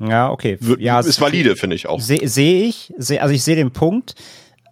Ja, 0.00 0.30
okay. 0.30 0.58
Ja, 0.78 1.00
ist 1.00 1.20
valide, 1.20 1.56
finde 1.56 1.76
ich 1.76 1.86
auch. 1.86 2.00
Sehe 2.00 2.28
seh 2.28 2.64
ich, 2.64 2.92
seh, 2.98 3.20
also 3.20 3.34
ich 3.34 3.42
sehe 3.42 3.56
den 3.56 3.70
Punkt. 3.70 4.14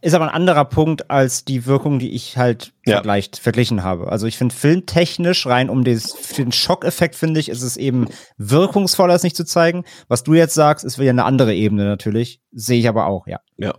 Ist 0.03 0.15
aber 0.15 0.29
ein 0.29 0.35
anderer 0.35 0.65
Punkt 0.65 1.11
als 1.11 1.45
die 1.45 1.65
Wirkung, 1.65 2.01
die 2.01 2.11
ich 2.11 2.37
halt 2.37 2.73
ja. 2.85 2.97
vergleicht, 2.97 3.39
verglichen 3.39 3.85
habe. 3.85 4.11
Also 4.11 4.27
ich 4.27 4.37
finde 4.37 4.53
filmtechnisch 4.53 5.47
rein 5.47 5.71
um 5.71 5.85
des, 5.85 6.35
den 6.37 6.51
Schockeffekt 6.51 7.15
finde 7.15 7.39
ich, 7.39 7.49
ist 7.49 7.63
es 7.63 7.77
eben 7.77 8.09
wirkungsvoller, 8.37 9.15
es 9.15 9.23
nicht 9.23 9.37
zu 9.37 9.45
zeigen. 9.45 9.85
Was 10.09 10.25
du 10.25 10.35
jetzt 10.35 10.55
sagst, 10.55 10.85
ist 10.85 10.99
wieder 10.99 11.11
eine 11.11 11.25
andere 11.25 11.55
Ebene 11.55 11.85
natürlich. 11.85 12.41
Sehe 12.51 12.81
ich 12.81 12.89
aber 12.89 13.07
auch, 13.07 13.29
ja. 13.29 13.41
Ja. 13.57 13.75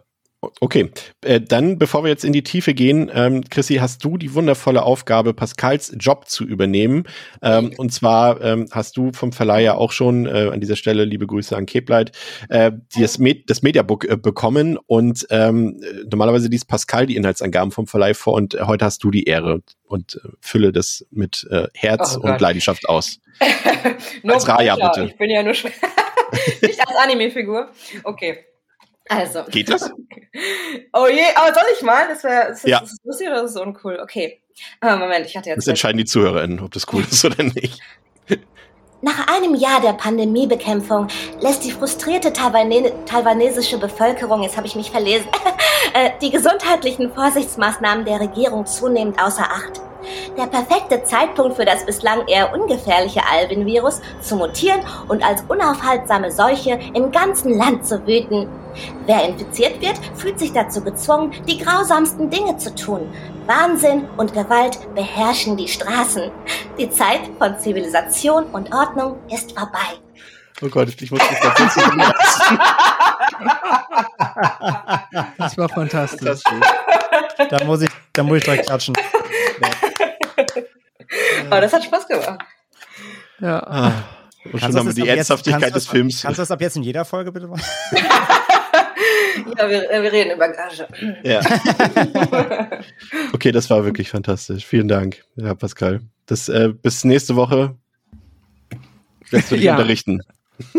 Okay, 0.60 0.92
äh, 1.22 1.40
dann 1.42 1.78
bevor 1.78 2.04
wir 2.04 2.10
jetzt 2.10 2.26
in 2.26 2.34
die 2.34 2.44
Tiefe 2.44 2.74
gehen, 2.74 3.12
ähm, 3.14 3.44
Chrissy, 3.50 3.76
hast 3.76 4.04
du 4.04 4.18
die 4.18 4.34
wundervolle 4.34 4.84
Aufgabe, 4.84 5.34
Pascals 5.34 5.96
Job 6.00 6.28
zu 6.28 6.44
übernehmen. 6.46 7.04
Ähm, 7.42 7.74
und 7.78 7.94
zwar 7.94 8.42
ähm, 8.42 8.68
hast 8.72 8.98
du 8.98 9.12
vom 9.14 9.32
Verleih 9.32 9.62
ja 9.62 9.76
auch 9.76 9.92
schon 9.92 10.26
äh, 10.26 10.50
an 10.52 10.60
dieser 10.60 10.76
Stelle 10.76 11.06
liebe 11.06 11.28
Grüße 11.28 11.56
an 11.56 11.66
Kepleit, 11.66 12.12
äh, 12.50 12.72
das, 12.96 13.20
Med 13.20 13.50
das 13.50 13.62
Mediabook 13.62 14.06
äh, 14.06 14.18
bekommen 14.18 14.78
und 14.86 15.26
ähm, 15.30 15.82
normalerweise 16.10 16.48
liest 16.48 16.68
Pascal 16.68 17.06
die 17.06 17.16
Inhaltsangaben 17.16 17.72
vom 17.72 17.88
Verleih 17.88 18.14
vor 18.14 18.34
und 18.34 18.56
heute 18.60 18.86
hast 18.86 19.04
du 19.04 19.12
die 19.12 19.24
Ehre 19.24 19.62
und 19.84 20.16
äh, 20.24 20.30
fülle 20.42 20.72
das 20.72 21.06
mit 21.12 21.48
äh, 21.52 21.68
Herz 21.74 22.18
oh 22.18 22.28
und 22.28 22.42
Leidenschaft 22.42 22.88
aus. 22.90 23.20
als 24.24 24.48
Raya 24.48 24.76
bitte. 24.76 25.08
Ich 25.08 25.18
bin 25.18 25.30
ja 25.30 25.44
nur 25.44 25.54
nicht 26.62 26.80
als 26.80 26.96
Anime-Figur. 27.04 27.70
Okay. 28.04 28.46
Also. 29.10 29.44
Geht 29.50 29.70
das? 29.70 29.92
Oh 30.94 31.06
je, 31.08 31.22
aber 31.36 31.54
soll 31.54 31.64
ich 31.76 31.84
mal? 31.84 32.08
Das 32.08 32.24
wäre 32.24 32.54
ist, 32.54 32.66
ja. 32.66 32.80
ist 32.80 33.00
lustig 33.04 33.28
oder 33.28 33.44
ist 33.44 33.54
das 33.56 33.62
uncool? 33.62 34.00
Okay. 34.02 34.42
Aber 34.80 34.98
Moment, 34.98 35.28
ich 35.28 35.38
hatte 35.38 35.50
jetzt. 35.50 35.60
Das 35.60 35.68
entscheiden 35.68 36.00
die 36.00 36.06
ZuhörerInnen, 36.06 36.60
ob 36.60 36.72
das 36.72 36.88
cool 36.92 37.04
ist 37.04 37.24
oder 37.24 37.44
nicht. 37.44 37.80
Nach 39.02 39.28
einem 39.28 39.54
Jahr 39.54 39.82
der 39.82 39.94
Pandemiebekämpfung 39.94 41.08
lässt 41.40 41.66
die 41.66 41.72
frustrierte 41.72 42.34
Taiwane 42.34 42.94
taiwanesische 43.06 43.78
Bevölkerung, 43.78 44.42
jetzt 44.44 44.56
habe 44.56 44.66
ich 44.66 44.76
mich 44.76 44.90
verlesen, 44.90 45.28
äh, 45.94 46.12
die 46.22 46.32
gesundheitlichen 46.32 47.14
Vorsichtsmaßnahmen 47.14 48.06
der 48.06 48.22
Regierung 48.22 48.66
zunehmend 48.66 49.22
außer 49.22 49.44
Acht. 49.44 49.82
Der 50.38 50.48
perfekte 50.48 51.04
Zeitpunkt 51.04 51.56
für 51.56 51.66
das 51.66 51.86
bislang 51.86 52.28
eher 52.28 52.54
ungefährliche 52.54 53.22
Alvin-Virus 53.32 54.02
zu 54.22 54.36
mutieren 54.36 54.82
und 55.08 55.24
als 55.24 55.44
unaufhaltsame 55.48 56.32
Seuche 56.32 56.80
im 56.94 57.12
ganzen 57.12 57.58
Land 57.58 57.86
zu 57.86 58.06
wüten. 58.06 58.48
Wer 59.06 59.28
infiziert 59.28 59.82
wird, 59.82 60.00
fühlt 60.16 60.40
sich 60.40 60.52
dazu 60.52 60.82
gezwungen, 60.82 61.32
die 61.48 61.58
grausamsten 61.58 62.30
Dinge 62.30 62.58
zu 62.58 62.74
tun. 62.74 63.14
Wahnsinn 63.46 64.08
und 64.18 64.34
Gewalt 64.34 64.80
beherrschen 64.96 65.58
die 65.58 65.68
Straßen. 65.68 66.32
Die 66.78 66.90
Zeit 66.90 67.22
von 67.38 67.60
Zivilisation 67.60 68.46
und 68.46 68.74
Ordnung 68.74 69.18
ist 69.30 69.52
vorbei. 69.52 70.00
Oh 70.62 70.70
Gott, 70.70 70.90
ich 71.02 71.12
muss 71.12 71.20
mich 71.20 71.40
da 71.42 71.50
kurz 71.50 71.76
Das 75.38 75.58
war 75.58 75.70
fantastisch. 75.70 76.42
Da 77.50 77.64
muss 77.66 77.82
ich, 77.82 77.90
da 78.14 78.24
muss 78.24 78.38
ich 78.38 78.44
direkt 78.44 78.68
klatschen. 78.68 78.96
Aber 81.50 81.62
das 81.62 81.74
hat 81.74 81.84
Spaß 81.84 82.08
gemacht. 82.08 82.40
Ja. 83.40 83.60
Ah. 83.64 83.92
Und 84.52 84.60
schon 84.60 84.76
haben 84.76 84.88
wir 84.88 84.94
die 84.94 85.08
Ernsthaftigkeit 85.08 85.76
des 85.76 85.88
Films. 85.88 86.22
Kannst 86.22 86.38
du 86.38 86.42
das 86.42 86.52
ab 86.52 86.62
jetzt 86.62 86.76
in 86.76 86.84
jeder 86.84 87.06
Folge 87.06 87.32
bitte 87.32 87.48
machen? 87.48 87.64
ja, 89.58 89.70
wir, 89.70 89.82
wir, 89.90 90.12
reden 90.12 90.32
über 90.32 90.50
Gage. 90.50 90.88
Ja. 91.24 91.42
okay, 93.34 93.52
das 93.52 93.70
war 93.70 93.86
wirklich 93.86 94.10
fantastisch. 94.10 94.66
Vielen 94.66 94.88
Dank, 94.88 95.24
Herr 95.38 95.56
Pascal. 95.56 96.02
Das, 96.26 96.50
äh, 96.50 96.70
bis 96.70 97.04
nächste 97.04 97.36
Woche 97.36 97.76
wirst 99.30 99.52
du 99.52 99.56
dich 99.56 99.66
ja. 99.66 99.74
unterrichten. 99.74 100.22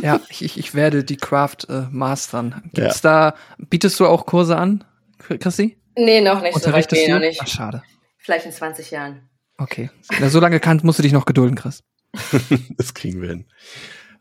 Ja, 0.00 0.20
ich, 0.28 0.58
ich 0.58 0.74
werde 0.74 1.04
die 1.04 1.16
Craft 1.16 1.68
äh, 1.68 1.82
mastern. 1.90 2.70
Gibt's 2.74 3.02
ja. 3.02 3.30
da, 3.30 3.34
bietest 3.58 3.98
du 3.98 4.06
auch 4.06 4.26
Kurse 4.26 4.56
an, 4.56 4.84
Chrissy? 5.18 5.76
Nee, 5.96 6.20
noch 6.20 6.42
nicht. 6.42 6.54
Unterrichtest 6.54 7.02
so 7.02 7.06
weit 7.06 7.08
du? 7.08 7.14
Noch 7.14 7.26
nicht. 7.26 7.40
Ach, 7.42 7.46
schade. 7.46 7.82
Vielleicht 8.18 8.46
in 8.46 8.52
20 8.52 8.90
Jahren. 8.90 9.28
Okay. 9.58 9.90
Na, 10.18 10.28
so 10.28 10.40
lange 10.40 10.60
kann, 10.60 10.80
musst 10.82 10.98
du 10.98 11.02
dich 11.02 11.12
noch 11.12 11.26
gedulden, 11.26 11.56
Chris. 11.56 11.84
das 12.76 12.94
kriegen 12.94 13.20
wir 13.20 13.28
hin. 13.28 13.46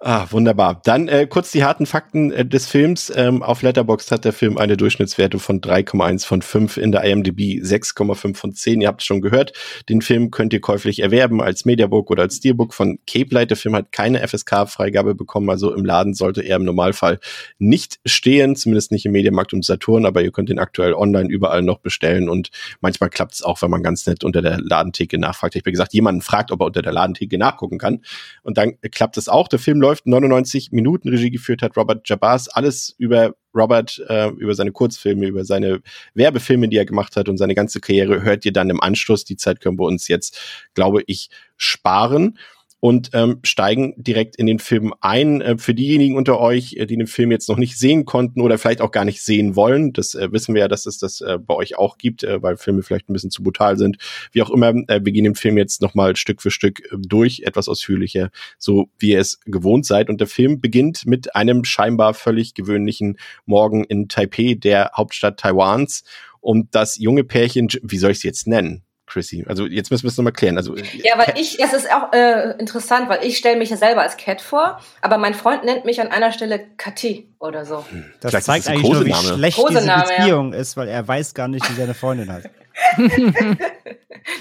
Ah, 0.05 0.27
wunderbar. 0.31 0.81
Dann 0.83 1.07
äh, 1.07 1.27
kurz 1.27 1.51
die 1.51 1.63
harten 1.63 1.85
Fakten 1.85 2.29
äh, 2.33 2.45
des 2.45 2.67
Films. 2.67 3.09
Ähm, 3.15 3.41
auf 3.41 3.61
Letterboxd 3.61 4.11
hat 4.11 4.25
der 4.25 4.33
Film 4.33 4.57
eine 4.57 4.75
Durchschnittswerte 4.75 5.39
von 5.39 5.61
3,1 5.61 6.25
von 6.25 6.41
5, 6.41 6.75
in 6.75 6.91
der 6.91 7.05
IMDb 7.05 7.63
6,5 7.63 8.35
von 8.35 8.53
10. 8.53 8.81
Ihr 8.81 8.89
habt 8.89 8.99
es 8.99 9.05
schon 9.05 9.21
gehört. 9.21 9.53
Den 9.87 10.01
Film 10.01 10.29
könnt 10.29 10.51
ihr 10.51 10.59
käuflich 10.59 10.99
erwerben 10.99 11.41
als 11.41 11.63
Mediabook 11.63 12.11
oder 12.11 12.23
als 12.23 12.35
Steelbook 12.35 12.73
von 12.73 12.99
Cape 13.07 13.33
Light. 13.33 13.49
Der 13.49 13.55
Film 13.55 13.77
hat 13.77 13.93
keine 13.93 14.27
FSK-Freigabe 14.27 15.15
bekommen, 15.15 15.49
also 15.49 15.73
im 15.73 15.85
Laden 15.85 16.13
sollte 16.13 16.41
er 16.41 16.57
im 16.57 16.65
Normalfall 16.65 17.21
nicht 17.57 18.01
stehen, 18.05 18.57
zumindest 18.57 18.91
nicht 18.91 19.05
im 19.05 19.13
Mediamarkt 19.13 19.53
und 19.53 19.63
Saturn, 19.63 20.05
aber 20.05 20.21
ihr 20.21 20.33
könnt 20.33 20.49
ihn 20.49 20.59
aktuell 20.59 20.95
online 20.95 21.29
überall 21.29 21.61
noch 21.61 21.79
bestellen 21.79 22.27
und 22.27 22.49
manchmal 22.81 23.09
klappt 23.09 23.35
es 23.35 23.41
auch, 23.41 23.61
wenn 23.61 23.71
man 23.71 23.83
ganz 23.83 24.05
nett 24.05 24.25
unter 24.25 24.41
der 24.41 24.59
Ladentheke 24.59 25.17
nachfragt. 25.17 25.55
Ich 25.55 25.61
habe 25.61 25.71
gesagt, 25.71 25.93
jemanden 25.93 26.19
fragt, 26.19 26.51
ob 26.51 26.59
er 26.59 26.65
unter 26.65 26.81
der 26.81 26.91
Ladentheke 26.91 27.37
nachgucken 27.37 27.77
kann 27.77 28.01
und 28.41 28.57
dann 28.57 28.73
klappt 28.91 29.15
es 29.15 29.29
auch. 29.29 29.47
Der 29.47 29.59
Film 29.59 29.79
läuft 29.79 29.92
läuft. 29.93 30.07
99 30.07 30.71
Minuten 30.71 31.09
Regie 31.09 31.29
geführt 31.29 31.61
hat 31.61 31.77
Robert 31.77 32.07
Jabaz. 32.07 32.47
Alles 32.47 32.95
über 32.97 33.35
Robert, 33.55 34.03
äh, 34.09 34.29
über 34.29 34.55
seine 34.55 34.71
Kurzfilme, 34.71 35.27
über 35.27 35.45
seine 35.45 35.81
Werbefilme, 36.15 36.67
die 36.69 36.77
er 36.77 36.85
gemacht 36.85 37.15
hat 37.15 37.29
und 37.29 37.37
seine 37.37 37.53
ganze 37.53 37.79
Karriere 37.79 38.23
hört 38.23 38.45
ihr 38.45 38.53
dann 38.53 38.69
im 38.69 38.81
Anschluss. 38.81 39.25
Die 39.25 39.37
Zeit 39.37 39.61
können 39.61 39.77
wir 39.77 39.85
uns 39.85 40.07
jetzt, 40.07 40.39
glaube 40.73 41.03
ich, 41.05 41.29
sparen 41.57 42.37
und 42.83 43.11
ähm, 43.13 43.39
steigen 43.43 43.93
direkt 43.95 44.35
in 44.35 44.45
den 44.45 44.59
Film 44.59 44.93
ein. 44.99 45.39
Äh, 45.39 45.57
für 45.57 45.73
diejenigen 45.73 46.17
unter 46.17 46.41
euch, 46.41 46.73
äh, 46.73 46.85
die 46.85 46.97
den 46.97 47.07
Film 47.07 47.31
jetzt 47.31 47.47
noch 47.47 47.55
nicht 47.55 47.79
sehen 47.79 48.03
konnten 48.03 48.41
oder 48.41 48.57
vielleicht 48.57 48.81
auch 48.81 48.91
gar 48.91 49.05
nicht 49.05 49.21
sehen 49.21 49.55
wollen, 49.55 49.93
das 49.93 50.15
äh, 50.15 50.33
wissen 50.33 50.53
wir 50.53 50.63
ja, 50.63 50.67
dass 50.67 50.85
es 50.85 50.97
das 50.97 51.21
äh, 51.21 51.37
bei 51.39 51.53
euch 51.53 51.77
auch 51.77 51.97
gibt, 51.97 52.25
äh, 52.25 52.43
weil 52.43 52.57
Filme 52.57 52.83
vielleicht 52.83 53.09
ein 53.09 53.13
bisschen 53.13 53.31
zu 53.31 53.41
brutal 53.41 53.77
sind. 53.77 53.99
Wie 54.33 54.41
auch 54.41 54.49
immer, 54.49 54.73
äh, 54.89 54.99
wir 55.01 55.13
gehen 55.13 55.23
den 55.23 55.35
Film 55.35 55.57
jetzt 55.57 55.81
nochmal 55.81 56.17
Stück 56.17 56.41
für 56.41 56.51
Stück 56.51 56.81
äh, 56.91 56.97
durch, 56.99 57.43
etwas 57.45 57.69
ausführlicher, 57.69 58.31
so 58.57 58.89
wie 58.99 59.11
ihr 59.11 59.21
es 59.21 59.39
gewohnt 59.45 59.85
seid. 59.85 60.09
Und 60.09 60.19
der 60.19 60.27
Film 60.27 60.59
beginnt 60.59 61.05
mit 61.05 61.37
einem 61.37 61.63
scheinbar 61.63 62.13
völlig 62.13 62.53
gewöhnlichen 62.53 63.17
Morgen 63.45 63.85
in 63.85 64.09
Taipei, 64.09 64.55
der 64.55 64.91
Hauptstadt 64.93 65.39
Taiwans. 65.39 66.03
Und 66.41 66.75
das 66.75 66.97
junge 66.97 67.23
Pärchen, 67.23 67.69
wie 67.81 67.97
soll 67.97 68.11
ich 68.11 68.17
es 68.17 68.23
jetzt 68.23 68.45
nennen? 68.45 68.83
Chrissy? 69.05 69.45
Also 69.47 69.65
jetzt 69.65 69.91
müssen 69.91 70.03
wir 70.03 70.09
es 70.09 70.17
nochmal 70.17 70.33
klären. 70.33 70.57
Also, 70.57 70.75
ja, 70.75 71.17
weil 71.17 71.33
ich, 71.37 71.57
das 71.57 71.73
ist 71.73 71.91
auch 71.91 72.13
äh, 72.13 72.51
interessant, 72.57 73.09
weil 73.09 73.25
ich 73.25 73.37
stelle 73.37 73.57
mich 73.57 73.69
ja 73.69 73.77
selber 73.77 74.01
als 74.01 74.17
Cat 74.17 74.41
vor, 74.41 74.79
aber 75.01 75.17
mein 75.17 75.33
Freund 75.33 75.63
nennt 75.63 75.85
mich 75.85 76.01
an 76.01 76.07
einer 76.07 76.31
Stelle 76.31 76.65
Kathi 76.77 77.33
oder 77.39 77.65
so. 77.65 77.85
Hm. 77.89 78.05
Das 78.21 78.31
Vielleicht 78.31 78.45
zeigt 78.45 78.67
eigentlich 78.67 78.91
nur, 78.91 79.05
wie 79.05 79.13
schlecht 79.13 79.57
Kosename, 79.57 80.03
diese 80.03 80.17
Beziehung 80.17 80.53
ja. 80.53 80.59
ist, 80.59 80.77
weil 80.77 80.87
er 80.87 81.07
weiß 81.07 81.33
gar 81.33 81.47
nicht, 81.47 81.69
wie 81.69 81.73
seine 81.73 81.93
Freundin 81.93 82.31
heißt. 82.31 82.49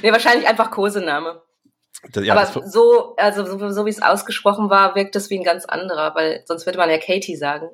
nee, 0.03 0.13
wahrscheinlich 0.13 0.49
einfach 0.49 0.71
Kosename. 0.71 1.43
Ja, 2.17 2.35
aber 2.35 2.69
so, 2.69 3.15
also 3.17 3.45
so, 3.45 3.71
so 3.71 3.87
wie 3.87 3.91
es 3.91 4.03
ausgesprochen 4.03 4.71
war, 4.71 4.97
wirkt 4.97 5.15
es 5.15 5.31
wie 5.31 5.39
ein 5.39 5.45
ganz 5.45 5.65
anderer, 5.67 6.15
weil 6.15 6.43
sonst 6.47 6.67
würde 6.67 6.79
man 6.79 6.91
ja 6.91 6.99
Katie 6.99 7.37
sagen. 7.37 7.69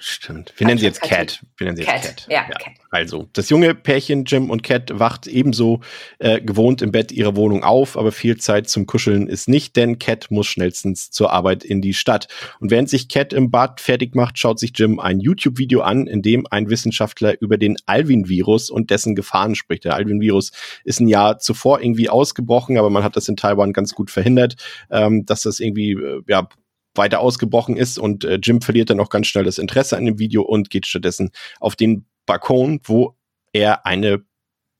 Stimmt. 0.00 0.52
Wir 0.56 0.66
nennen 0.66 0.78
sie 0.78 0.86
jetzt 0.86 1.02
Cat. 1.02 1.40
Wir 1.56 1.66
nennen 1.66 1.76
sie 1.76 1.84
Cat. 1.84 2.04
jetzt 2.04 2.04
Cat. 2.04 2.26
Ja, 2.28 2.44
ja. 2.50 2.58
Cat. 2.58 2.74
Also, 2.90 3.28
das 3.32 3.48
junge 3.48 3.76
Pärchen 3.76 4.24
Jim 4.24 4.50
und 4.50 4.64
Cat 4.64 4.90
wacht 4.98 5.28
ebenso 5.28 5.82
äh, 6.18 6.40
gewohnt 6.40 6.82
im 6.82 6.90
Bett 6.90 7.12
ihrer 7.12 7.36
Wohnung 7.36 7.62
auf, 7.62 7.96
aber 7.96 8.10
viel 8.10 8.36
Zeit 8.36 8.68
zum 8.68 8.86
Kuscheln 8.86 9.28
ist 9.28 9.48
nicht, 9.48 9.76
denn 9.76 10.00
Cat 10.00 10.32
muss 10.32 10.48
schnellstens 10.48 11.12
zur 11.12 11.32
Arbeit 11.32 11.64
in 11.64 11.80
die 11.80 11.94
Stadt. 11.94 12.26
Und 12.58 12.72
während 12.72 12.90
sich 12.90 13.08
Cat 13.08 13.32
im 13.32 13.52
Bad 13.52 13.80
fertig 13.80 14.16
macht, 14.16 14.36
schaut 14.36 14.58
sich 14.58 14.72
Jim 14.74 14.98
ein 14.98 15.20
YouTube-Video 15.20 15.82
an, 15.82 16.08
in 16.08 16.22
dem 16.22 16.44
ein 16.50 16.68
Wissenschaftler 16.70 17.40
über 17.40 17.56
den 17.56 17.76
Alvin-Virus 17.86 18.70
und 18.70 18.90
dessen 18.90 19.14
Gefahren 19.14 19.54
spricht. 19.54 19.84
Der 19.84 19.94
Alvin-Virus 19.94 20.50
ist 20.82 20.98
ein 20.98 21.08
Jahr 21.08 21.38
zuvor 21.38 21.80
irgendwie 21.80 22.08
ausgebrochen, 22.08 22.78
aber 22.78 22.90
man 22.90 23.04
hat 23.04 23.14
das 23.14 23.28
in 23.28 23.36
Taiwan 23.36 23.72
ganz 23.72 23.94
gut 23.94 24.10
verhindert, 24.10 24.56
ähm, 24.90 25.24
dass 25.24 25.42
das 25.42 25.60
irgendwie 25.60 25.92
äh, 25.92 26.20
ja 26.26 26.48
weiter 26.94 27.20
ausgebrochen 27.20 27.76
ist 27.76 27.98
und 27.98 28.24
äh, 28.24 28.38
Jim 28.42 28.60
verliert 28.60 28.90
dann 28.90 29.00
auch 29.00 29.10
ganz 29.10 29.26
schnell 29.26 29.44
das 29.44 29.58
Interesse 29.58 29.96
an 29.96 30.04
dem 30.04 30.18
Video 30.18 30.42
und 30.42 30.70
geht 30.70 30.86
stattdessen 30.86 31.30
auf 31.60 31.76
den 31.76 32.06
Balkon, 32.26 32.80
wo 32.84 33.16
er 33.52 33.86
eine 33.86 34.24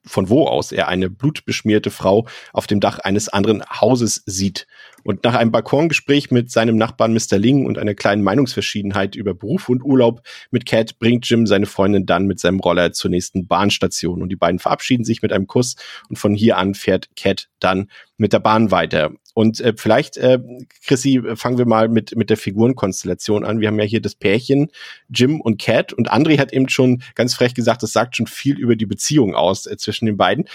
von 0.07 0.29
wo 0.29 0.47
aus 0.47 0.73
er 0.73 0.89
eine 0.89 1.11
blutbeschmierte 1.11 1.91
Frau 1.91 2.27
auf 2.53 2.67
dem 2.67 2.81
Dach 2.81 2.99
eines 2.99 3.29
anderen 3.29 3.65
Hauses 3.65 4.23
sieht. 4.27 4.67
Und 5.03 5.25
nach 5.25 5.35
einem 5.35 5.51
Balkongespräch 5.51 6.31
mit 6.31 6.51
seinem 6.51 6.77
Nachbarn 6.77 7.13
Mr. 7.13 7.39
Ling 7.39 7.67
und 7.67 7.79
einer 7.79 7.95
kleinen 7.95 8.23
Meinungsverschiedenheit 8.23 9.17
über 9.17 9.35
Beruf 9.35 9.69
und 9.69 9.83
Urlaub 9.83 10.23
mit 10.51 10.67
Cat 10.67 10.99
bringt 10.99 11.29
Jim 11.29 11.47
seine 11.47 11.67
Freundin 11.67 12.07
dann 12.07 12.27
mit 12.27 12.41
seinem 12.41 12.61
Roller 12.61 12.93
zur 12.93 13.11
nächsten 13.11 13.47
Bahnstation. 13.47 14.23
Und 14.23 14.31
die 14.31 14.37
beiden 14.37 14.59
verabschieden 14.59 15.05
sich 15.05 15.23
mit 15.23 15.33
einem 15.33 15.47
Kuss 15.47 15.77
und 16.09 16.17
von 16.17 16.35
hier 16.35 16.59
an 16.59 16.75
fährt 16.75 17.09
Cat 17.17 17.49
dann 17.59 17.91
mit 18.17 18.33
der 18.33 18.41
Bahn 18.41 18.71
weiter. 18.71 19.13
Und 19.35 19.61
äh, 19.61 19.75
vielleicht, 19.77 20.17
äh, 20.17 20.39
Chrissy, 20.87 21.21
fangen 21.35 21.59
wir 21.59 21.67
mal 21.67 21.89
mit, 21.89 22.17
mit 22.17 22.31
der 22.31 22.37
Figurenkonstellation 22.37 23.45
an. 23.45 23.61
Wir 23.61 23.69
haben 23.69 23.79
ja 23.79 23.85
hier 23.85 24.01
das 24.01 24.15
Pärchen 24.15 24.71
Jim 25.09 25.41
und 25.41 25.61
Cat 25.61 25.93
und 25.93 26.11
André 26.13 26.39
hat 26.39 26.53
eben 26.53 26.69
schon 26.69 27.03
ganz 27.15 27.35
frech 27.35 27.55
gesagt, 27.55 27.83
das 27.83 27.93
sagt 27.93 28.17
schon 28.17 28.29
viel 28.29 28.59
über 28.59 28.77
die 28.77 28.87
Beziehung 28.87 29.35
aus 29.35 29.67
äh, 29.67 29.77
zwischen 29.77 30.07
den 30.07 30.17
beiden. 30.17 30.47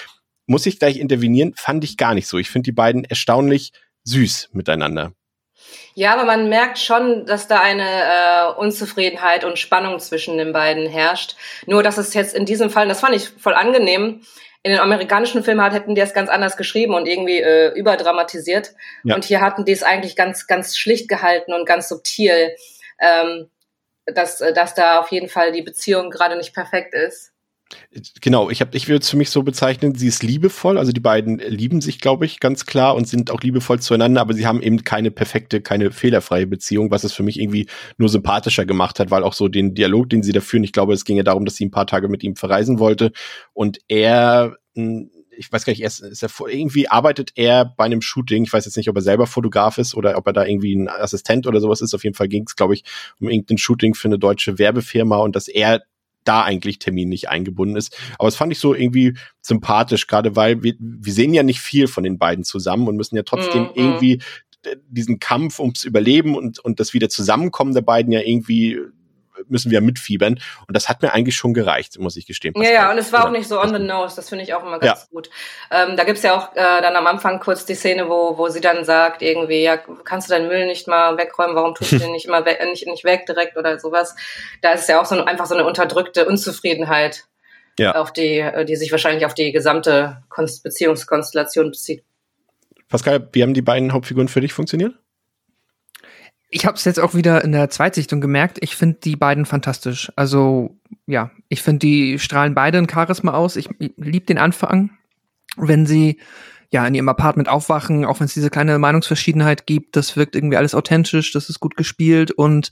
Muss 0.47 0.65
ich 0.65 0.79
gleich 0.79 0.97
intervenieren? 0.97 1.53
Fand 1.55 1.83
ich 1.83 1.97
gar 1.97 2.15
nicht 2.15 2.27
so. 2.27 2.39
Ich 2.39 2.49
finde 2.49 2.65
die 2.65 2.71
beiden 2.71 3.03
erstaunlich 3.03 3.73
süß 4.05 4.49
miteinander. 4.53 5.11
Ja, 5.93 6.13
aber 6.13 6.25
man 6.25 6.49
merkt 6.49 6.79
schon, 6.79 7.25
dass 7.25 7.47
da 7.47 7.59
eine 7.59 7.83
äh, 7.83 8.53
Unzufriedenheit 8.57 9.43
und 9.43 9.59
Spannung 9.59 9.99
zwischen 9.99 10.37
den 10.37 10.53
beiden 10.53 10.87
herrscht. 10.87 11.35
Nur, 11.65 11.83
dass 11.83 11.97
es 11.97 12.13
jetzt 12.13 12.33
in 12.33 12.45
diesem 12.45 12.69
Fall, 12.69 12.87
das 12.87 13.01
fand 13.01 13.15
ich 13.15 13.29
voll 13.29 13.53
angenehm, 13.53 14.21
in 14.63 14.71
den 14.71 14.79
amerikanischen 14.79 15.43
Filmen 15.43 15.61
hat, 15.61 15.73
hätten 15.73 15.95
die 15.95 16.01
es 16.01 16.13
ganz 16.13 16.29
anders 16.29 16.57
geschrieben 16.57 16.93
und 16.93 17.07
irgendwie 17.07 17.39
äh, 17.39 17.73
überdramatisiert. 17.75 18.73
Ja. 19.03 19.15
Und 19.15 19.23
hier 19.23 19.41
hatten 19.41 19.63
die 19.63 19.71
es 19.71 19.83
eigentlich 19.83 20.15
ganz, 20.15 20.47
ganz 20.47 20.77
schlicht 20.77 21.07
gehalten 21.07 21.53
und 21.53 21.65
ganz 21.65 21.87
subtil, 21.87 22.55
ähm, 22.99 23.49
dass, 24.05 24.41
äh, 24.41 24.53
dass 24.53 24.75
da 24.75 24.99
auf 24.99 25.11
jeden 25.11 25.29
Fall 25.29 25.53
die 25.53 25.61
Beziehung 25.61 26.09
gerade 26.09 26.35
nicht 26.35 26.53
perfekt 26.53 26.93
ist. 26.93 27.31
Genau, 28.21 28.49
ich 28.49 28.61
habe, 28.61 28.75
ich 28.75 28.87
würde 28.87 29.03
es 29.03 29.09
für 29.09 29.17
mich 29.17 29.29
so 29.29 29.43
bezeichnen, 29.43 29.93
sie 29.93 30.07
ist 30.07 30.23
liebevoll, 30.23 30.77
also 30.77 30.91
die 30.91 30.99
beiden 30.99 31.37
lieben 31.37 31.81
sich, 31.81 31.99
glaube 31.99 32.25
ich, 32.25 32.39
ganz 32.39 32.65
klar 32.65 32.95
und 32.95 33.07
sind 33.07 33.29
auch 33.29 33.41
liebevoll 33.41 33.79
zueinander, 33.79 34.21
aber 34.21 34.33
sie 34.33 34.47
haben 34.47 34.61
eben 34.61 34.83
keine 34.83 35.11
perfekte, 35.11 35.61
keine 35.61 35.91
fehlerfreie 35.91 36.47
Beziehung, 36.47 36.89
was 36.89 37.03
es 37.03 37.13
für 37.13 37.23
mich 37.23 37.39
irgendwie 37.39 37.67
nur 37.97 38.09
sympathischer 38.09 38.65
gemacht 38.65 38.99
hat, 38.99 39.11
weil 39.11 39.23
auch 39.23 39.33
so 39.33 39.47
den 39.47 39.75
Dialog, 39.75 40.09
den 40.09 40.23
sie 40.23 40.31
da 40.31 40.41
führen, 40.41 40.63
ich 40.63 40.73
glaube, 40.73 40.93
es 40.93 41.05
ging 41.05 41.17
ja 41.17 41.23
darum, 41.23 41.45
dass 41.45 41.55
sie 41.55 41.65
ein 41.65 41.71
paar 41.71 41.87
Tage 41.87 42.07
mit 42.07 42.23
ihm 42.23 42.35
verreisen 42.35 42.79
wollte 42.79 43.11
und 43.53 43.79
er 43.87 44.57
hm, 44.75 45.11
ich 45.39 45.49
weiß 45.53 45.63
gar 45.63 45.71
nicht, 45.71 45.81
er 45.81 45.87
ist, 45.87 46.01
ist 46.01 46.21
er, 46.21 46.29
irgendwie 46.49 46.89
arbeitet 46.89 47.31
er 47.35 47.63
bei 47.63 47.85
einem 47.85 48.01
Shooting. 48.01 48.43
Ich 48.43 48.51
weiß 48.51 48.65
jetzt 48.65 48.75
nicht, 48.75 48.89
ob 48.89 48.97
er 48.97 49.01
selber 49.01 49.25
Fotograf 49.25 49.77
ist 49.77 49.95
oder 49.95 50.17
ob 50.17 50.27
er 50.27 50.33
da 50.33 50.43
irgendwie 50.43 50.75
ein 50.75 50.89
Assistent 50.89 51.47
oder 51.47 51.61
sowas 51.61 51.79
ist. 51.79 51.93
Auf 51.93 52.03
jeden 52.03 52.15
Fall 52.15 52.27
ging 52.27 52.43
es, 52.45 52.57
glaube 52.57 52.73
ich, 52.73 52.83
um 53.21 53.29
irgendein 53.29 53.57
Shooting 53.57 53.93
für 53.93 54.09
eine 54.09 54.19
deutsche 54.19 54.59
Werbefirma 54.59 55.15
und 55.15 55.37
dass 55.37 55.47
er 55.47 55.81
da 56.29 56.43
eigentlich 56.43 56.77
Termin 56.77 57.09
nicht 57.09 57.27
eingebunden 57.27 57.75
ist. 57.75 57.97
Aber 58.19 58.27
es 58.27 58.35
fand 58.35 58.51
ich 58.51 58.59
so 58.59 58.75
irgendwie 58.75 59.15
sympathisch, 59.41 60.05
gerade 60.05 60.35
weil 60.35 60.61
wir, 60.61 60.75
wir 60.79 61.11
sehen 61.11 61.33
ja 61.33 61.41
nicht 61.41 61.59
viel 61.59 61.87
von 61.87 62.03
den 62.03 62.19
beiden 62.19 62.43
zusammen 62.43 62.87
und 62.87 62.95
müssen 62.95 63.15
ja 63.15 63.23
trotzdem 63.23 63.63
mhm. 63.63 63.71
irgendwie 63.73 64.21
diesen 64.87 65.19
Kampf 65.19 65.59
ums 65.59 65.83
Überleben 65.83 66.35
und, 66.35 66.59
und 66.59 66.79
das 66.79 66.93
wieder 66.93 67.09
Zusammenkommen 67.09 67.73
der 67.73 67.81
beiden 67.81 68.11
ja 68.11 68.21
irgendwie 68.21 68.77
müssen 69.47 69.71
wir 69.71 69.81
mitfiebern. 69.81 70.39
Und 70.67 70.75
das 70.75 70.89
hat 70.89 71.01
mir 71.01 71.13
eigentlich 71.13 71.35
schon 71.35 71.53
gereicht, 71.53 71.97
muss 71.99 72.15
ich 72.17 72.25
gestehen. 72.25 72.53
Pascal. 72.53 72.73
Ja, 72.73 72.81
ja, 72.83 72.91
und 72.91 72.97
es 72.97 73.11
war 73.13 73.25
auch 73.25 73.31
nicht 73.31 73.47
so 73.47 73.59
on 73.59 73.73
the 73.73 73.81
nose. 73.81 74.15
Das 74.15 74.29
finde 74.29 74.43
ich 74.43 74.53
auch 74.53 74.63
immer 74.63 74.79
ganz 74.79 75.01
ja. 75.01 75.07
gut. 75.09 75.29
Ähm, 75.71 75.95
da 75.97 76.03
gibt's 76.03 76.23
ja 76.23 76.37
auch 76.37 76.55
äh, 76.55 76.81
dann 76.81 76.95
am 76.95 77.07
Anfang 77.07 77.39
kurz 77.39 77.65
die 77.65 77.75
Szene, 77.75 78.09
wo, 78.09 78.37
wo 78.37 78.49
sie 78.49 78.61
dann 78.61 78.83
sagt, 78.85 79.21
irgendwie, 79.21 79.63
ja, 79.63 79.77
kannst 79.77 80.29
du 80.29 80.33
deinen 80.33 80.47
Müll 80.47 80.65
nicht 80.65 80.87
mal 80.87 81.17
wegräumen? 81.17 81.55
Warum 81.55 81.75
tust 81.75 81.91
du 81.91 81.99
den 81.99 82.11
nicht 82.11 82.25
immer 82.25 82.45
weg, 82.45 82.59
nicht, 82.65 82.87
nicht 82.87 83.03
weg 83.03 83.25
direkt 83.25 83.57
oder 83.57 83.79
sowas? 83.79 84.15
Da 84.61 84.71
ist 84.71 84.89
ja 84.89 85.01
auch 85.01 85.05
so 85.05 85.15
ein, 85.15 85.27
einfach 85.27 85.45
so 85.45 85.55
eine 85.55 85.65
unterdrückte 85.65 86.25
Unzufriedenheit. 86.25 87.25
Ja. 87.77 87.95
auf 87.95 88.11
die, 88.11 88.39
äh, 88.39 88.65
die 88.65 88.75
sich 88.75 88.91
wahrscheinlich 88.91 89.25
auf 89.25 89.33
die 89.33 89.53
gesamte 89.53 90.21
Beziehungskonstellation 90.35 91.71
bezieht. 91.71 92.03
Pascal, 92.89 93.29
wie 93.31 93.41
haben 93.41 93.53
die 93.53 93.61
beiden 93.61 93.93
Hauptfiguren 93.93 94.27
für 94.27 94.41
dich 94.41 94.51
funktioniert? 94.51 94.95
Ich 96.49 96.65
habe 96.65 96.75
es 96.75 96.85
jetzt 96.85 96.99
auch 96.99 97.13
wieder 97.13 97.43
in 97.43 97.51
der 97.51 97.69
Zweitsichtung 97.69 98.21
gemerkt. 98.21 98.57
Ich 98.61 98.75
finde 98.75 98.99
die 99.03 99.15
beiden 99.15 99.45
fantastisch. 99.45 100.11
Also 100.15 100.77
ja, 101.05 101.31
ich 101.47 101.61
finde, 101.61 101.79
die 101.79 102.17
strahlen 102.19 102.55
beide 102.55 102.79
ein 102.79 102.89
Charisma 102.89 103.33
aus. 103.33 103.55
Ich, 103.55 103.69
ich 103.79 103.93
liebe 103.97 104.25
den 104.25 104.39
Anfang, 104.39 104.89
wenn 105.57 105.85
sie 105.85 106.19
ja 106.71 106.85
in 106.85 106.95
ihrem 106.95 107.09
Apartment 107.09 107.49
aufwachen, 107.49 108.05
auch 108.05 108.19
wenn 108.19 108.25
es 108.25 108.33
diese 108.33 108.49
kleine 108.49 108.77
Meinungsverschiedenheit 108.79 109.67
gibt. 109.67 109.95
Das 109.95 110.15
wirkt 110.15 110.35
irgendwie 110.35 110.57
alles 110.57 110.75
authentisch, 110.75 111.31
das 111.31 111.49
ist 111.49 111.59
gut 111.59 111.75
gespielt 111.75 112.31
und 112.31 112.71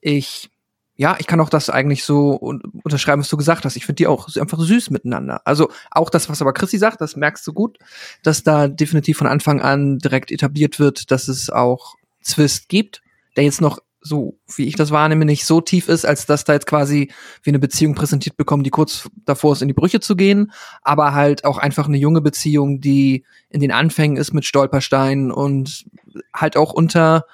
ich 0.00 0.50
ja, 0.94 1.16
ich 1.18 1.26
kann 1.26 1.40
auch 1.40 1.48
das 1.48 1.70
eigentlich 1.70 2.04
so 2.04 2.32
unterschreiben, 2.32 3.22
was 3.22 3.28
du 3.30 3.38
gesagt 3.38 3.64
hast. 3.64 3.76
Ich 3.76 3.86
finde 3.86 3.96
die 3.96 4.06
auch 4.06 4.28
einfach 4.36 4.60
süß 4.60 4.90
miteinander. 4.90 5.40
Also 5.46 5.70
auch 5.90 6.10
das, 6.10 6.28
was 6.28 6.42
aber 6.42 6.52
Chrissy 6.52 6.76
sagt, 6.76 7.00
das 7.00 7.16
merkst 7.16 7.46
du 7.46 7.54
gut, 7.54 7.78
dass 8.22 8.42
da 8.42 8.68
definitiv 8.68 9.16
von 9.16 9.26
Anfang 9.26 9.62
an 9.62 9.98
direkt 9.98 10.30
etabliert 10.30 10.78
wird, 10.78 11.10
dass 11.10 11.28
es 11.28 11.48
auch 11.48 11.96
Zwist 12.22 12.68
gibt, 12.68 13.02
der 13.36 13.44
jetzt 13.44 13.60
noch 13.60 13.78
so, 14.02 14.38
wie 14.56 14.66
ich 14.66 14.74
das 14.74 14.90
wahrnehme, 14.90 15.24
nicht 15.24 15.46
so 15.46 15.60
tief 15.60 15.88
ist, 15.88 16.04
als 16.04 16.26
dass 16.26 16.44
da 16.44 16.52
jetzt 16.52 16.66
quasi 16.66 17.10
wir 17.42 17.52
eine 17.52 17.58
Beziehung 17.58 17.94
präsentiert 17.94 18.36
bekommen, 18.36 18.64
die 18.64 18.70
kurz 18.70 19.08
davor 19.24 19.52
ist, 19.52 19.62
in 19.62 19.68
die 19.68 19.74
Brüche 19.74 20.00
zu 20.00 20.16
gehen, 20.16 20.52
aber 20.82 21.14
halt 21.14 21.44
auch 21.44 21.58
einfach 21.58 21.86
eine 21.86 21.98
junge 21.98 22.20
Beziehung, 22.20 22.80
die 22.80 23.24
in 23.48 23.60
den 23.60 23.70
Anfängen 23.70 24.16
ist 24.16 24.32
mit 24.32 24.44
Stolpersteinen 24.44 25.30
und 25.30 25.86
halt 26.34 26.56
auch 26.56 26.72
unter 26.72 27.26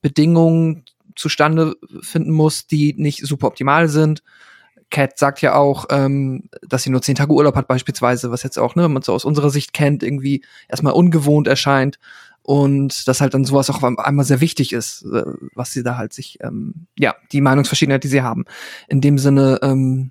Bedingungen 0.00 0.84
zustande 1.14 1.76
finden 2.00 2.32
muss, 2.32 2.66
die 2.66 2.94
nicht 2.96 3.24
super 3.24 3.46
optimal 3.46 3.88
sind. 3.88 4.22
Cat 4.90 5.18
sagt 5.18 5.42
ja 5.42 5.54
auch, 5.54 5.86
ähm, 5.90 6.48
dass 6.66 6.84
sie 6.84 6.90
nur 6.90 7.02
zehn 7.02 7.14
Tage 7.14 7.32
Urlaub 7.32 7.56
hat 7.56 7.68
beispielsweise, 7.68 8.30
was 8.30 8.42
jetzt 8.42 8.58
auch, 8.58 8.76
ne, 8.76 8.84
wenn 8.84 8.92
man 8.92 9.02
so 9.02 9.12
aus 9.12 9.24
unserer 9.24 9.50
Sicht 9.50 9.72
kennt, 9.72 10.02
irgendwie 10.02 10.44
erstmal 10.68 10.92
ungewohnt 10.92 11.48
erscheint 11.48 11.98
und 12.44 13.08
dass 13.08 13.22
halt 13.22 13.32
dann 13.32 13.46
sowas 13.46 13.70
auch 13.70 13.82
einmal 13.82 14.24
sehr 14.24 14.42
wichtig 14.42 14.74
ist, 14.74 15.02
äh, 15.04 15.24
was 15.54 15.72
sie 15.72 15.82
da 15.82 15.96
halt 15.96 16.12
sich, 16.12 16.38
ähm, 16.42 16.86
ja, 16.98 17.14
die 17.32 17.40
Meinungsverschiedenheit, 17.40 18.04
die 18.04 18.08
sie 18.08 18.20
haben. 18.20 18.44
In 18.86 19.00
dem 19.00 19.16
Sinne, 19.16 19.58
ähm, 19.62 20.10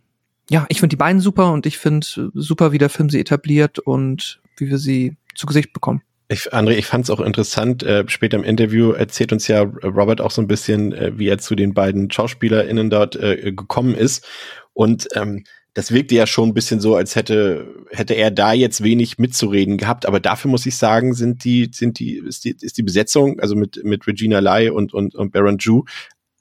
ja, 0.50 0.66
ich 0.70 0.80
finde 0.80 0.94
die 0.94 0.98
beiden 0.98 1.22
super 1.22 1.54
und 1.54 1.68
ich 1.68 1.78
finde 1.78 2.06
super, 2.34 2.72
wie 2.72 2.80
der 2.80 2.90
Film 2.90 3.12
sie 3.12 3.20
etabliert 3.20 3.78
und 3.78 4.42
wie 4.58 4.68
wir 4.68 4.80
sie 4.80 5.16
zu 5.36 5.46
Gesicht 5.46 5.74
bekommen. 5.74 6.02
Ich, 6.28 6.52
André, 6.52 6.72
ich 6.72 6.88
fand 6.88 7.04
es 7.04 7.12
auch 7.12 7.20
interessant, 7.20 7.84
äh, 7.84 8.06
später 8.08 8.38
im 8.38 8.44
Interview 8.44 8.94
erzählt 8.94 9.32
uns 9.32 9.48
ja 9.48 9.62
Robert 9.62 10.20
auch 10.20 10.32
so 10.32 10.42
ein 10.42 10.48
bisschen, 10.48 10.92
äh, 10.92 11.12
wie 11.16 11.28
er 11.28 11.38
zu 11.38 11.54
den 11.54 11.76
beiden 11.76 12.10
SchauspielerInnen 12.10 12.90
dort 12.90 13.16
äh, 13.16 13.52
gekommen 13.52 13.94
ist. 13.94 14.26
Und 14.74 15.08
ähm, 15.14 15.44
das 15.74 15.92
wirkte 15.92 16.14
ja 16.16 16.28
schon 16.28 16.50
ein 16.50 16.54
bisschen 16.54 16.80
so, 16.80 16.96
als 16.96 17.16
hätte, 17.16 17.68
hätte 17.90 18.14
er 18.14 18.30
da 18.30 18.54
jetzt 18.54 18.84
wenig 18.84 19.18
mitzureden 19.18 19.78
gehabt. 19.78 20.06
Aber 20.06 20.20
dafür 20.20 20.52
muss 20.52 20.66
ich 20.66 20.78
sagen, 20.78 21.14
sind 21.14 21.44
die, 21.44 21.70
sind 21.74 22.00
die, 22.00 22.18
ist 22.18 22.46
die, 22.46 22.56
ist 22.60 22.78
die 22.78 22.84
Besetzung, 22.84 23.40
also 23.40 23.56
mit, 23.56 23.84
mit 23.84 24.06
Regina 24.06 24.40
Lai 24.40 24.72
und, 24.72 24.94
und, 24.94 25.16
und 25.16 25.32
Baron 25.32 25.58
Ju, 25.58 25.84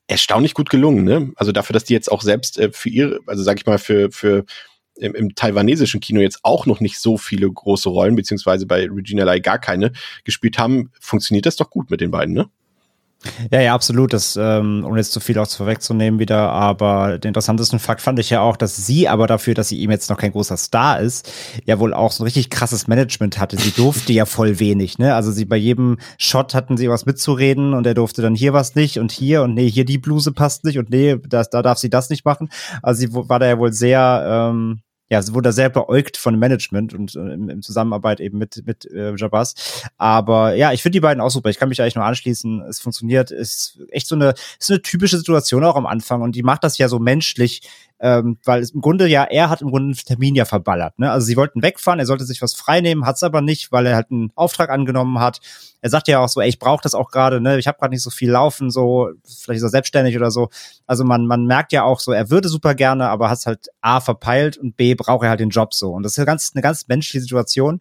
erstaunlich 0.07 0.53
gut 0.53 0.69
gelungen, 0.69 1.05
ne? 1.05 1.33
Also 1.37 1.53
dafür, 1.53 1.73
dass 1.73 1.85
die 1.85 1.95
jetzt 1.95 2.13
auch 2.13 2.21
selbst 2.21 2.59
äh, 2.59 2.71
für 2.73 2.91
ihre, 2.91 3.21
also 3.27 3.43
sag 3.43 3.59
ich 3.59 3.65
mal, 3.65 3.79
für, 3.79 4.11
für 4.11 4.45
im, 4.97 5.15
im 5.15 5.35
taiwanesischen 5.35 6.01
Kino 6.01 6.21
jetzt 6.21 6.41
auch 6.43 6.67
noch 6.67 6.81
nicht 6.81 6.99
so 6.99 7.17
viele 7.17 7.51
große 7.51 7.89
Rollen, 7.89 8.17
beziehungsweise 8.17 8.67
bei 8.67 8.87
Regina 8.87 9.25
Lai 9.25 9.41
gar 9.41 9.59
keine 9.59 9.93
gespielt 10.25 10.59
haben, 10.59 10.91
funktioniert 11.01 11.47
das 11.47 11.57
doch 11.57 11.71
gut 11.71 11.91
mit 11.91 12.03
den 12.03 12.11
beiden, 12.11 12.35
ne? 12.35 12.51
Ja, 13.51 13.61
ja, 13.61 13.75
absolut. 13.75 14.13
Das, 14.13 14.37
ähm, 14.41 14.85
um 14.85 14.97
jetzt 14.97 15.13
zu 15.13 15.21
viel 15.21 15.39
auch 15.39 15.47
zu 15.47 15.59
vorwegzunehmen 15.59 16.19
wieder, 16.19 16.51
aber 16.51 17.19
den 17.19 17.29
interessantesten 17.29 17.79
Fakt 17.79 18.01
fand 18.01 18.19
ich 18.19 18.31
ja 18.31 18.41
auch, 18.41 18.57
dass 18.57 18.77
sie 18.77 19.09
aber 19.09 19.27
dafür, 19.27 19.55
dass 19.55 19.69
sie 19.69 19.79
ihm 19.79 19.91
jetzt 19.91 20.11
noch 20.11 20.17
kein 20.17 20.33
großer 20.33 20.57
Star 20.57 21.01
ist, 21.01 21.31
ja 21.65 21.79
wohl 21.79 21.95
auch 21.95 22.13
so 22.13 22.23
ein 22.23 22.27
richtig 22.27 22.51
krasses 22.51 22.89
Management 22.89 23.39
hatte. 23.39 23.57
Sie 23.57 23.71
durfte 23.71 24.13
ja 24.13 24.27
voll 24.27 24.59
wenig, 24.59 24.99
ne? 24.99 25.15
Also 25.15 25.31
sie 25.31 25.45
bei 25.45 25.57
jedem 25.57 25.99
Shot 26.19 26.55
hatten 26.55 26.77
sie 26.77 26.89
was 26.89 27.07
mitzureden 27.07 27.75
und 27.75 27.87
er 27.87 27.95
durfte 27.95 28.23
dann 28.23 28.35
hier 28.35 28.53
was 28.53 28.75
nicht 28.75 28.99
und 28.99 29.13
hier 29.13 29.43
und 29.43 29.55
nee, 29.55 29.71
hier 29.71 29.85
die 29.85 29.99
Bluse 29.99 30.33
passt 30.33 30.65
nicht 30.65 30.79
und 30.79 30.91
nee, 30.91 31.17
das, 31.29 31.51
da 31.51 31.63
darf 31.63 31.79
sie 31.79 31.91
das 31.91 32.11
nicht 32.11 32.25
machen. 32.25 32.49
Also 32.83 33.01
sie 33.01 33.15
war 33.15 33.39
da 33.39 33.47
ja 33.47 33.59
wohl 33.59 33.73
sehr, 33.73 34.51
ähm, 34.53 34.81
ja, 35.13 35.19
es 35.19 35.35
wurde 35.35 35.53
sehr 35.53 35.69
beäugt 35.69 36.17
von 36.17 36.39
Management 36.39 36.95
und 36.95 37.15
äh, 37.17 37.35
im, 37.35 37.61
Zusammenarbeit 37.61 38.19
eben 38.19 38.39
mit, 38.39 38.63
mit 38.65 38.91
äh, 38.91 39.15
Jabaz. 39.15 39.85
Aber 39.99 40.55
ja, 40.55 40.73
ich 40.73 40.81
finde 40.81 40.97
die 40.97 41.01
beiden 41.01 41.21
auch 41.21 41.29
super. 41.29 41.51
Ich 41.51 41.59
kann 41.59 41.69
mich 41.69 41.83
eigentlich 41.83 41.97
nur 41.97 42.07
anschließen. 42.07 42.63
Es 42.63 42.81
funktioniert. 42.81 43.31
Ist 43.31 43.79
echt 43.91 44.07
so 44.07 44.15
eine, 44.15 44.33
ist 44.59 44.71
eine 44.71 44.81
typische 44.81 45.19
Situation 45.19 45.65
auch 45.65 45.77
am 45.77 45.85
Anfang 45.85 46.23
und 46.23 46.35
die 46.35 46.43
macht 46.43 46.65
das 46.65 46.79
ja 46.79 46.89
so 46.89 46.99
menschlich 46.99 47.61
ähm, 48.03 48.37
weil 48.45 48.61
es 48.61 48.73
im 48.73 48.81
Grunde 48.81 49.07
ja, 49.07 49.23
er 49.23 49.49
hat 49.49 49.63
im 49.63 49.71
Grunde 49.71 49.87
einen 49.87 49.95
Termin 49.95 50.35
ja 50.35 50.45
verballert. 50.45 50.99
Ne? 50.99 51.09
Also 51.09 51.25
sie 51.25 51.37
wollten 51.37 51.63
wegfahren, 51.63 52.01
er 52.01 52.07
sollte 52.07 52.25
sich 52.25 52.43
was 52.43 52.53
freinehmen, 52.53 53.07
hat 53.07 53.15
es 53.15 53.23
aber 53.23 53.43
nicht, 53.43 53.71
weil 53.71 53.87
er 53.87 53.95
halt 53.95 54.11
einen 54.11 54.33
Auftrag 54.35 54.71
angenommen 54.71 55.21
hat. 55.21 55.41
Er 55.83 55.89
sagt 55.89 56.09
ja 56.09 56.19
auch 56.19 56.29
so, 56.29 56.41
ey, 56.41 56.49
ich 56.49 56.59
brauche 56.59 56.83
das 56.83 56.97
auch 56.97 57.13
gerade, 57.13 57.41
ne? 57.41 57.61
ich 57.61 57.69
habe 57.69 57.79
gerade 57.79 57.95
nicht 57.95 58.03
so 58.03 58.11
viel 58.11 58.33
laufen, 58.33 58.71
so 58.73 59.11
vielleicht 59.25 59.59
ist 59.59 59.63
er 59.63 59.69
selbstständig 59.69 60.17
oder 60.17 60.33
so. 60.33 60.49
Also 60.85 61.05
man, 61.05 61.27
man 61.27 61.47
merkt 61.47 61.71
ja 61.71 61.85
auch 61.85 62.01
so, 62.01 62.11
er 62.11 62.29
würde 62.29 62.49
super 62.49 62.75
gerne, 62.75 63.09
aber 63.09 63.31
hat 63.31 63.39
es 63.39 63.47
halt 63.47 63.69
A 63.83 64.01
verpeilt 64.01 64.59
und 64.59 64.77
B 64.77 64.97
braucht 64.97 65.23
er 65.23 65.31
halt 65.31 65.41
den 65.41 65.51
Job 65.51 65.73
so. 65.73 65.93
Und 65.93 66.03
das 66.03 66.13
ist 66.13 66.19
eine 66.19 66.27
ganz, 66.27 66.51
eine 66.55 66.63
ganz 66.63 66.89
menschliche 66.89 67.21
Situation 67.21 67.81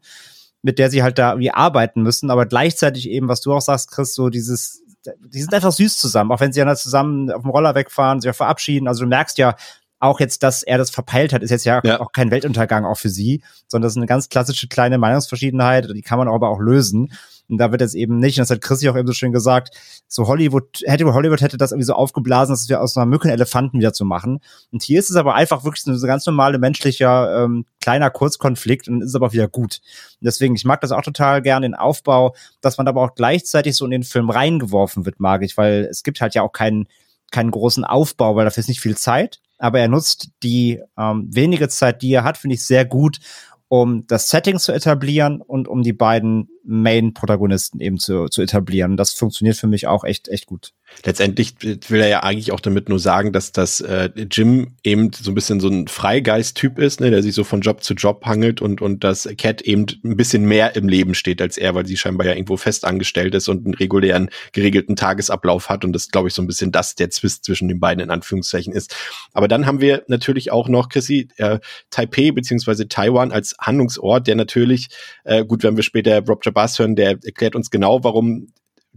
mit 0.64 0.78
der 0.78 0.92
sie 0.92 1.02
halt 1.02 1.18
da 1.18 1.32
irgendwie 1.32 1.50
arbeiten 1.50 2.04
müssen, 2.04 2.30
aber 2.30 2.46
gleichzeitig 2.46 3.10
eben, 3.10 3.28
was 3.28 3.42
du 3.42 3.52
auch 3.52 3.62
sagst, 3.62 3.90
Chris, 3.90 4.14
so 4.14 4.30
dieses, 4.30 4.84
die 5.04 5.42
sind 5.42 5.54
einfach 5.54 5.72
süß 5.72 5.98
zusammen, 5.98 6.32
auch 6.32 6.40
wenn 6.40 6.54
sie 6.54 6.60
dann 6.60 6.68
halt 6.68 6.78
zusammen 6.78 7.32
auf 7.32 7.42
dem 7.42 7.50
Roller 7.50 7.74
wegfahren, 7.76 8.22
sich 8.22 8.30
auch 8.30 8.36
verabschieden. 8.36 8.88
Also 8.88 9.04
du 9.04 9.10
merkst 9.10 9.38
ja, 9.38 9.56
auch 10.02 10.20
jetzt, 10.20 10.44
dass 10.44 10.64
er 10.64 10.78
das 10.78 10.90
verpeilt 10.90 11.32
hat, 11.32 11.44
ist 11.44 11.52
jetzt 11.52 11.66
ja, 11.66 11.80
ja, 11.84 12.00
auch 12.00 12.12
kein 12.12 12.32
Weltuntergang 12.32 12.86
auch 12.86 12.98
für 12.98 13.10
sie, 13.10 13.44
sondern 13.68 13.86
das 13.86 13.94
ist 13.94 13.98
eine 13.98 14.08
ganz 14.08 14.30
klassische 14.30 14.68
kleine 14.68 14.98
Meinungsverschiedenheit, 14.98 15.88
die 15.96 16.02
kann 16.02 16.18
man 16.18 16.28
aber 16.28 16.50
auch 16.50 16.60
lösen. 16.60 17.14
Und 17.48 17.58
da 17.58 17.72
wird 17.72 17.82
jetzt 17.82 17.96
eben 17.96 18.18
nicht, 18.18 18.38
und 18.38 18.44
das 18.44 18.50
hat 18.50 18.62
Chrissy 18.62 18.88
auch 18.90 18.96
eben 18.96 19.08
so 19.08 19.14
schön 19.14 19.34
gesagt, 19.34 19.76
so 20.08 20.26
Hollywood, 20.26 20.84
hätte 20.86 21.06
Hollywood 21.14 21.42
hätte 21.42 21.58
das 21.58 21.72
irgendwie 21.72 21.86
so 21.86 21.94
aufgeblasen, 21.94 22.54
dass 22.54 22.70
wir 22.70 22.82
aus 22.82 22.96
einer 22.96 23.06
Mücke 23.06 23.26
einen 23.26 23.34
Elefanten 23.34 23.78
wieder 23.80 23.92
zu 23.92 24.06
machen. 24.06 24.40
Und 24.72 24.84
hier 24.84 25.00
ist 25.00 25.10
es 25.10 25.18
aber 25.18 25.36
einfach 25.36 25.66
wirklich 25.66 25.84
so 25.84 25.92
ein 25.92 26.02
ganz 26.02 26.26
normale 26.26 26.60
menschlicher 26.60 27.44
ähm, 27.44 27.66
kleiner 27.82 28.10
Kurzkonflikt 28.10 28.88
und 28.88 29.02
ist 29.02 29.16
aber 29.16 29.34
wieder 29.34 29.50
gut. 29.50 29.82
Und 30.22 30.26
deswegen, 30.26 30.56
ich 30.56 30.64
mag 30.64 30.80
das 30.80 30.94
auch 30.94 31.02
total 31.02 31.42
gern, 31.42 31.62
den 31.62 31.76
Aufbau, 31.76 32.36
dass 32.62 32.78
man 32.78 32.88
aber 32.88 33.02
auch 33.02 33.16
gleichzeitig 33.16 33.76
so 33.76 33.84
in 33.84 33.92
den 33.92 34.04
Film 34.04 34.30
reingeworfen 34.30 35.06
wird, 35.06 35.20
mag 35.20 35.44
ich, 35.44 35.58
weil 35.58 35.88
es 35.92 36.04
gibt 36.04 36.22
halt 36.22 36.34
ja 36.34 36.44
auch 36.44 36.54
keinen 36.54 36.88
keinen 37.32 37.52
großen 37.52 37.86
Aufbau, 37.86 38.36
weil 38.36 38.46
dafür 38.46 38.62
ist 38.62 38.68
nicht 38.68 38.82
viel 38.82 38.98
Zeit 38.98 39.40
aber 39.62 39.80
er 39.80 39.88
nutzt 39.88 40.32
die 40.44 40.82
ähm, 40.98 41.28
wenige 41.30 41.70
Zeit, 41.70 42.02
die 42.02 42.14
er 42.14 42.24
hat, 42.24 42.38
finde 42.38 42.56
ich 42.56 42.66
sehr 42.66 42.84
gut, 42.84 43.20
um 43.68 44.06
das 44.08 44.30
Setting 44.30 44.60
zu 44.60 44.74
etablieren 44.74 45.40
und 45.40 45.68
um 45.68 45.84
die 45.84 45.94
beiden 45.94 46.50
Main-Protagonisten 46.64 47.80
eben 47.80 48.00
zu, 48.00 48.28
zu 48.28 48.42
etablieren. 48.42 48.98
Das 48.98 49.14
funktioniert 49.14 49.58
für 49.58 49.68
mich 49.68 49.88
auch 49.88 50.04
echt, 50.04 50.28
echt 50.28 50.46
gut 50.46 50.74
letztendlich 51.04 51.56
will 51.62 52.02
er 52.02 52.08
ja 52.08 52.24
eigentlich 52.24 52.52
auch 52.52 52.60
damit 52.60 52.90
nur 52.90 53.00
sagen, 53.00 53.32
dass 53.32 53.52
das 53.52 53.82
äh, 53.82 54.10
Jim 54.30 54.76
eben 54.84 55.12
so 55.14 55.32
ein 55.32 55.36
bisschen 55.36 55.60
so 55.60 55.68
ein 55.68 55.88
Freigeist-Typ 55.88 56.78
ist, 56.78 57.00
ne, 57.00 57.10
der 57.10 57.24
sich 57.24 57.34
so 57.34 57.44
von 57.44 57.62
Job 57.62 57.84
zu 57.84 57.94
Job 57.94 58.26
hangelt 58.26 58.62
und 58.62 58.82
und 58.82 59.04
dass 59.04 59.28
Cat 59.38 59.62
eben 59.62 59.86
ein 60.04 60.18
bisschen 60.18 60.46
mehr 60.46 60.76
im 60.76 60.88
Leben 60.88 61.16
steht 61.16 61.42
als 61.42 61.58
er, 61.58 61.74
weil 61.76 61.86
sie 61.86 61.98
scheinbar 61.98 62.28
ja 62.28 62.34
irgendwo 62.34 62.58
fest 62.58 62.86
angestellt 62.86 63.34
ist 63.36 63.48
und 63.48 63.66
einen 63.66 63.74
regulären 63.74 64.30
geregelten 64.54 64.96
Tagesablauf 64.96 65.70
hat 65.70 65.86
und 65.86 65.94
das 65.94 66.10
glaube 66.10 66.28
ich 66.28 66.34
so 66.34 66.42
ein 66.42 66.48
bisschen 66.48 66.72
das 66.72 66.96
der 66.96 67.10
Zwist 67.10 67.46
zwischen 67.46 67.68
den 67.68 67.80
beiden 67.80 68.04
in 68.04 68.12
Anführungszeichen 68.12 68.74
ist. 68.74 68.96
Aber 69.34 69.48
dann 69.48 69.66
haben 69.66 69.82
wir 69.82 70.04
natürlich 70.08 70.52
auch 70.52 70.68
noch 70.68 70.90
Chrissy 70.90 71.30
äh, 71.38 71.60
Taipei 71.90 72.32
beziehungsweise 72.32 72.88
Taiwan 72.88 73.32
als 73.32 73.56
Handlungsort, 73.60 74.28
der 74.28 74.36
natürlich 74.36 74.90
äh, 75.24 75.46
gut, 75.46 75.64
wenn 75.64 75.76
wir 75.76 75.84
später 75.84 76.24
Rob 76.26 76.44
Jabaz 76.52 76.78
hören, 76.80 76.96
der 76.96 77.18
erklärt 77.24 77.56
uns 77.56 77.70
genau, 77.70 78.04
warum 78.04 78.48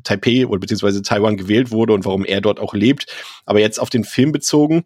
Taipei 0.02 0.46
oder 0.46 0.58
beziehungsweise 0.58 1.02
Taiwan 1.02 1.36
gewählt 1.36 1.70
wurde 1.70 1.92
und 1.92 2.04
warum 2.04 2.24
er 2.24 2.40
dort 2.40 2.58
auch 2.58 2.74
lebt. 2.74 3.06
Aber 3.46 3.60
jetzt 3.60 3.78
auf 3.78 3.90
den 3.90 4.04
Film 4.04 4.32
bezogen 4.32 4.84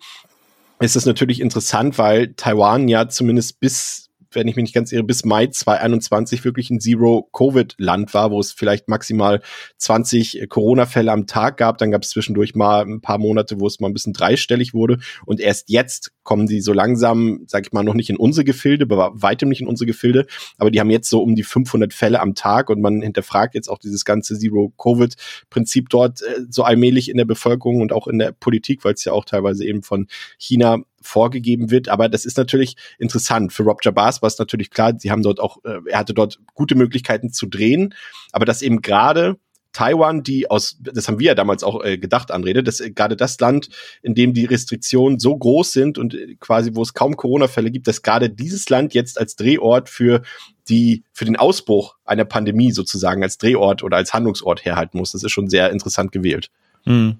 ist 0.80 0.96
es 0.96 1.06
natürlich 1.06 1.40
interessant, 1.40 1.98
weil 1.98 2.34
Taiwan 2.34 2.88
ja 2.88 3.08
zumindest 3.08 3.58
bis 3.60 4.07
wenn 4.38 4.48
ich 4.48 4.56
mich 4.56 4.62
nicht 4.62 4.74
ganz 4.74 4.92
irre, 4.92 5.04
bis 5.04 5.24
Mai 5.24 5.48
2021 5.48 6.44
wirklich 6.44 6.70
ein 6.70 6.80
Zero-Covid-Land 6.80 8.14
war, 8.14 8.30
wo 8.30 8.40
es 8.40 8.52
vielleicht 8.52 8.88
maximal 8.88 9.42
20 9.78 10.46
Corona-Fälle 10.48 11.12
am 11.12 11.26
Tag 11.26 11.56
gab. 11.56 11.78
Dann 11.78 11.90
gab 11.90 12.02
es 12.02 12.10
zwischendurch 12.10 12.54
mal 12.54 12.82
ein 12.82 13.00
paar 13.00 13.18
Monate, 13.18 13.60
wo 13.60 13.66
es 13.66 13.80
mal 13.80 13.88
ein 13.88 13.92
bisschen 13.92 14.12
dreistellig 14.12 14.74
wurde. 14.74 14.98
Und 15.26 15.40
erst 15.40 15.68
jetzt 15.68 16.12
kommen 16.22 16.46
die 16.46 16.60
so 16.60 16.72
langsam, 16.72 17.40
sag 17.46 17.66
ich 17.66 17.72
mal, 17.72 17.82
noch 17.82 17.94
nicht 17.94 18.10
in 18.10 18.16
unsere 18.16 18.44
Gefilde, 18.44 18.84
aber 18.84 19.10
weitem 19.14 19.48
nicht 19.48 19.60
in 19.60 19.66
unsere 19.66 19.86
Gefilde. 19.86 20.26
Aber 20.56 20.70
die 20.70 20.78
haben 20.78 20.90
jetzt 20.90 21.10
so 21.10 21.22
um 21.22 21.34
die 21.34 21.42
500 21.42 21.92
Fälle 21.92 22.20
am 22.20 22.34
Tag 22.34 22.70
und 22.70 22.80
man 22.80 23.02
hinterfragt 23.02 23.54
jetzt 23.54 23.68
auch 23.68 23.78
dieses 23.78 24.04
ganze 24.04 24.38
Zero-Covid-Prinzip 24.38 25.88
dort 25.88 26.22
äh, 26.22 26.42
so 26.48 26.62
allmählich 26.62 27.10
in 27.10 27.16
der 27.16 27.24
Bevölkerung 27.24 27.80
und 27.80 27.92
auch 27.92 28.06
in 28.06 28.18
der 28.18 28.32
Politik, 28.32 28.84
weil 28.84 28.94
es 28.94 29.04
ja 29.04 29.12
auch 29.12 29.24
teilweise 29.24 29.64
eben 29.64 29.82
von 29.82 30.06
China 30.38 30.78
vorgegeben 31.00 31.70
wird. 31.70 31.88
Aber 31.88 32.08
das 32.08 32.24
ist 32.24 32.36
natürlich 32.36 32.76
interessant. 32.98 33.52
Für 33.52 33.64
Rob 33.64 33.84
Jabaz 33.84 34.22
war 34.22 34.26
es 34.26 34.38
natürlich 34.38 34.70
klar, 34.70 34.94
sie 34.98 35.10
haben 35.10 35.22
dort 35.22 35.40
auch, 35.40 35.64
äh, 35.64 35.80
er 35.86 35.98
hatte 35.98 36.14
dort 36.14 36.40
gute 36.54 36.74
Möglichkeiten 36.74 37.32
zu 37.32 37.46
drehen, 37.46 37.94
aber 38.32 38.44
dass 38.44 38.62
eben 38.62 38.82
gerade 38.82 39.38
Taiwan, 39.72 40.22
die 40.22 40.50
aus, 40.50 40.78
das 40.80 41.06
haben 41.08 41.18
wir 41.18 41.28
ja 41.28 41.34
damals 41.34 41.62
auch 41.62 41.84
äh, 41.84 41.98
gedacht, 41.98 42.30
Anrede, 42.30 42.62
dass 42.62 42.80
äh, 42.80 42.90
gerade 42.90 43.16
das 43.16 43.38
Land, 43.38 43.68
in 44.02 44.14
dem 44.14 44.32
die 44.32 44.44
Restriktionen 44.44 45.18
so 45.18 45.36
groß 45.36 45.72
sind 45.72 45.98
und 45.98 46.14
äh, 46.14 46.36
quasi, 46.40 46.74
wo 46.74 46.82
es 46.82 46.94
kaum 46.94 47.16
Corona-Fälle 47.16 47.70
gibt, 47.70 47.86
dass 47.86 48.02
gerade 48.02 48.30
dieses 48.30 48.68
Land 48.70 48.94
jetzt 48.94 49.20
als 49.20 49.36
Drehort 49.36 49.88
für 49.88 50.22
die, 50.68 51.04
für 51.12 51.26
den 51.26 51.36
Ausbruch 51.36 51.96
einer 52.04 52.24
Pandemie 52.24 52.72
sozusagen 52.72 53.22
als 53.22 53.38
Drehort 53.38 53.82
oder 53.82 53.98
als 53.98 54.12
Handlungsort 54.12 54.64
herhalten 54.64 54.98
muss. 54.98 55.12
Das 55.12 55.22
ist 55.22 55.30
schon 55.30 55.48
sehr 55.48 55.70
interessant 55.70 56.12
gewählt. 56.12 56.50
Mhm. 56.84 57.18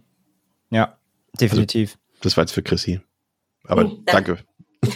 Ja, 0.71 0.99
definitiv. 1.41 1.93
Also, 1.93 2.21
das 2.23 2.37
war 2.37 2.43
jetzt 2.43 2.53
für 2.53 2.63
Chrissy. 2.63 3.01
Aber 3.69 3.83
hm, 3.83 4.03
danke. 4.07 4.39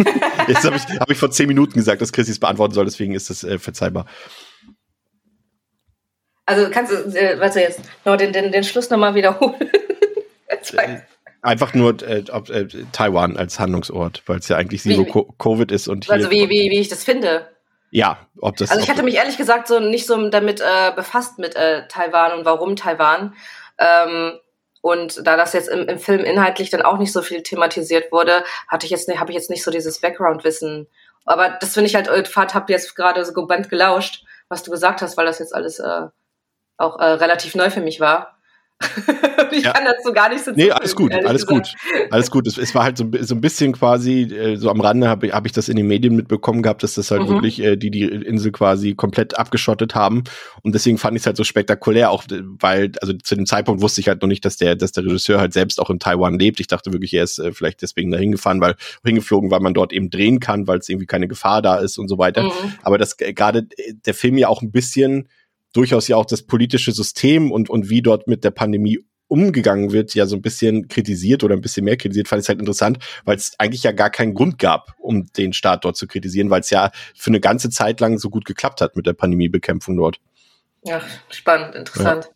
Jetzt 0.48 0.64
habe 0.64 0.76
ich, 0.76 0.82
hab 1.00 1.10
ich 1.10 1.18
vor 1.18 1.30
zehn 1.30 1.48
Minuten 1.48 1.74
gesagt, 1.74 2.00
dass 2.02 2.12
Chrissy 2.12 2.32
es 2.32 2.40
beantworten 2.40 2.74
soll, 2.74 2.84
deswegen 2.84 3.14
ist 3.14 3.30
das 3.30 3.44
äh, 3.44 3.58
verzeihbar. 3.58 4.06
Also 6.46 6.70
kannst 6.70 6.92
du, 6.92 6.96
äh, 7.16 7.36
du 7.36 7.60
jetzt, 7.60 7.80
noch 8.04 8.16
den, 8.16 8.32
den, 8.32 8.50
den 8.50 8.64
Schluss 8.64 8.90
nochmal 8.90 9.14
wiederholen? 9.14 9.54
Äh, 10.74 11.00
einfach 11.40 11.74
nur 11.74 12.00
äh, 12.02 12.18
äh, 12.20 12.68
Taiwan 12.92 13.36
als 13.36 13.58
Handlungsort, 13.58 14.22
weil 14.26 14.38
es 14.38 14.48
ja 14.48 14.56
eigentlich 14.56 14.82
Zero 14.82 15.04
Covid 15.38 15.72
ist 15.72 15.88
und 15.88 16.04
hier. 16.04 16.14
Also 16.14 16.30
wie, 16.30 16.48
wie, 16.48 16.70
wie 16.70 16.78
ich 16.78 16.88
das 16.88 17.02
finde. 17.02 17.48
Ja, 17.90 18.28
ob 18.38 18.56
das. 18.56 18.70
Also 18.70 18.82
ich 18.82 18.88
hatte 18.88 19.02
mich 19.02 19.16
ehrlich 19.16 19.36
gesagt 19.36 19.66
so 19.66 19.80
nicht 19.80 20.06
so 20.06 20.28
damit 20.30 20.60
äh, 20.60 20.92
befasst 20.94 21.38
mit 21.38 21.56
äh, 21.56 21.88
Taiwan 21.88 22.38
und 22.38 22.44
warum 22.44 22.76
Taiwan. 22.76 23.34
Ähm, 23.78 24.34
und 24.82 25.26
da 25.26 25.36
das 25.36 25.54
jetzt 25.54 25.68
im, 25.68 25.88
im 25.88 25.98
Film 25.98 26.20
inhaltlich 26.20 26.68
dann 26.68 26.82
auch 26.82 26.98
nicht 26.98 27.12
so 27.12 27.22
viel 27.22 27.42
thematisiert 27.42 28.12
wurde, 28.12 28.44
hatte 28.68 28.84
ich 28.84 28.90
jetzt, 28.90 29.08
habe 29.08 29.30
ich 29.30 29.36
jetzt 29.36 29.48
nicht 29.48 29.62
so 29.62 29.70
dieses 29.70 30.00
Background-Wissen. 30.00 30.88
Aber 31.24 31.50
das 31.50 31.74
finde 31.74 31.86
ich 31.86 31.94
halt, 31.94 32.08
äh, 32.08 32.24
Fahrt 32.24 32.52
habe 32.52 32.72
jetzt 32.72 32.94
gerade 32.96 33.24
so 33.24 33.32
gebannt 33.32 33.70
gelauscht, 33.70 34.24
was 34.48 34.64
du 34.64 34.72
gesagt 34.72 35.00
hast, 35.00 35.16
weil 35.16 35.24
das 35.24 35.38
jetzt 35.38 35.54
alles 35.54 35.78
äh, 35.78 36.08
auch 36.76 36.98
äh, 36.98 37.04
relativ 37.04 37.54
neu 37.54 37.70
für 37.70 37.80
mich 37.80 38.00
war. 38.00 38.36
ich 39.52 39.64
ja. 39.64 39.72
kann 39.72 39.84
dazu 39.84 40.12
gar 40.12 40.28
nicht 40.28 40.44
so 40.44 40.52
Nee, 40.54 40.70
alles 40.70 40.94
gut, 40.94 41.12
alles 41.12 41.46
gesagt. 41.46 41.74
gut. 41.74 42.12
Alles 42.12 42.30
gut. 42.30 42.46
Es, 42.46 42.58
es, 42.58 42.74
war 42.74 42.84
halt 42.84 42.98
so, 42.98 43.08
so 43.20 43.34
ein 43.34 43.40
bisschen 43.40 43.72
quasi, 43.72 44.22
äh, 44.22 44.56
so 44.56 44.70
am 44.70 44.80
Rande 44.80 45.08
habe 45.08 45.32
hab 45.32 45.46
ich 45.46 45.52
das 45.52 45.68
in 45.68 45.76
den 45.76 45.86
Medien 45.86 46.16
mitbekommen 46.16 46.62
gehabt, 46.62 46.82
dass 46.82 46.94
das 46.94 47.10
halt 47.10 47.22
mhm. 47.22 47.28
wirklich 47.28 47.60
äh, 47.60 47.76
die 47.76 47.90
die 47.90 48.04
Insel 48.04 48.52
quasi 48.52 48.94
komplett 48.94 49.38
abgeschottet 49.38 49.94
haben. 49.94 50.24
Und 50.62 50.74
deswegen 50.74 50.98
fand 50.98 51.16
ich 51.16 51.22
es 51.22 51.26
halt 51.26 51.36
so 51.36 51.44
spektakulär, 51.44 52.10
auch 52.10 52.24
weil, 52.60 52.92
also 53.00 53.12
zu 53.14 53.34
dem 53.34 53.46
Zeitpunkt 53.46 53.82
wusste 53.82 54.00
ich 54.00 54.08
halt 54.08 54.22
noch 54.22 54.28
nicht, 54.28 54.44
dass 54.44 54.56
der, 54.56 54.76
dass 54.76 54.92
der 54.92 55.04
Regisseur 55.04 55.40
halt 55.40 55.52
selbst 55.52 55.80
auch 55.80 55.90
in 55.90 55.98
Taiwan 55.98 56.38
lebt. 56.38 56.60
Ich 56.60 56.66
dachte 56.66 56.92
wirklich, 56.92 57.14
er 57.14 57.24
ist 57.24 57.38
äh, 57.38 57.52
vielleicht 57.52 57.82
deswegen 57.82 58.10
dahin 58.10 58.32
gefahren, 58.32 58.60
weil 58.60 58.74
hingeflogen, 59.04 59.50
weil 59.50 59.60
man 59.60 59.74
dort 59.74 59.92
eben 59.92 60.10
drehen 60.10 60.40
kann, 60.40 60.66
weil 60.66 60.78
es 60.78 60.88
irgendwie 60.88 61.06
keine 61.06 61.28
Gefahr 61.28 61.62
da 61.62 61.76
ist 61.76 61.98
und 61.98 62.08
so 62.08 62.18
weiter. 62.18 62.44
Mhm. 62.44 62.50
Aber 62.82 62.98
das 62.98 63.18
äh, 63.20 63.32
gerade 63.32 63.66
äh, 63.76 63.94
der 64.06 64.14
Film 64.14 64.38
ja 64.38 64.48
auch 64.48 64.62
ein 64.62 64.72
bisschen 64.72 65.28
durchaus 65.72 66.08
ja 66.08 66.16
auch 66.16 66.26
das 66.26 66.42
politische 66.42 66.92
System 66.92 67.50
und, 67.50 67.70
und 67.70 67.88
wie 67.90 68.02
dort 68.02 68.28
mit 68.28 68.44
der 68.44 68.50
Pandemie 68.50 68.98
umgegangen 69.28 69.92
wird, 69.92 70.14
ja 70.14 70.26
so 70.26 70.36
ein 70.36 70.42
bisschen 70.42 70.88
kritisiert 70.88 71.42
oder 71.42 71.54
ein 71.54 71.62
bisschen 71.62 71.84
mehr 71.84 71.96
kritisiert, 71.96 72.28
fand 72.28 72.42
ich 72.42 72.48
halt 72.48 72.60
interessant, 72.60 72.98
weil 73.24 73.36
es 73.36 73.54
eigentlich 73.58 73.82
ja 73.82 73.92
gar 73.92 74.10
keinen 74.10 74.34
Grund 74.34 74.58
gab, 74.58 74.94
um 74.98 75.26
den 75.32 75.54
Staat 75.54 75.86
dort 75.86 75.96
zu 75.96 76.06
kritisieren, 76.06 76.50
weil 76.50 76.60
es 76.60 76.68
ja 76.68 76.90
für 77.14 77.30
eine 77.30 77.40
ganze 77.40 77.70
Zeit 77.70 78.00
lang 78.00 78.18
so 78.18 78.28
gut 78.28 78.44
geklappt 78.44 78.82
hat 78.82 78.94
mit 78.94 79.06
der 79.06 79.14
Pandemiebekämpfung 79.14 79.96
dort. 79.96 80.18
Ja, 80.84 81.00
spannend, 81.30 81.74
interessant. 81.74 82.28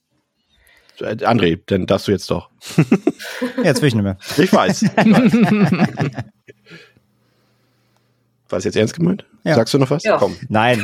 Ja. 0.99 1.11
Äh, 1.11 1.16
André, 1.26 1.61
dann 1.66 1.87
darfst 1.87 2.09
du 2.09 2.12
jetzt 2.12 2.30
doch. 2.30 2.49
Jetzt 3.62 3.82
will 3.82 3.89
ich 3.89 3.95
nicht 3.95 4.03
mehr. 4.03 4.16
Ich 4.39 4.51
weiß. 4.51 4.82
Ich 4.82 4.91
weiß. 4.97 6.24
War 8.49 8.59
es 8.59 8.64
jetzt 8.64 8.76
ernst 8.76 8.94
gemeint? 8.94 9.24
Ja. 9.42 9.55
Sagst 9.55 9.74
du 9.74 9.78
noch 9.78 9.90
was? 9.90 10.03
Ja. 10.03 10.18
Komm. 10.18 10.36
Nein. 10.49 10.82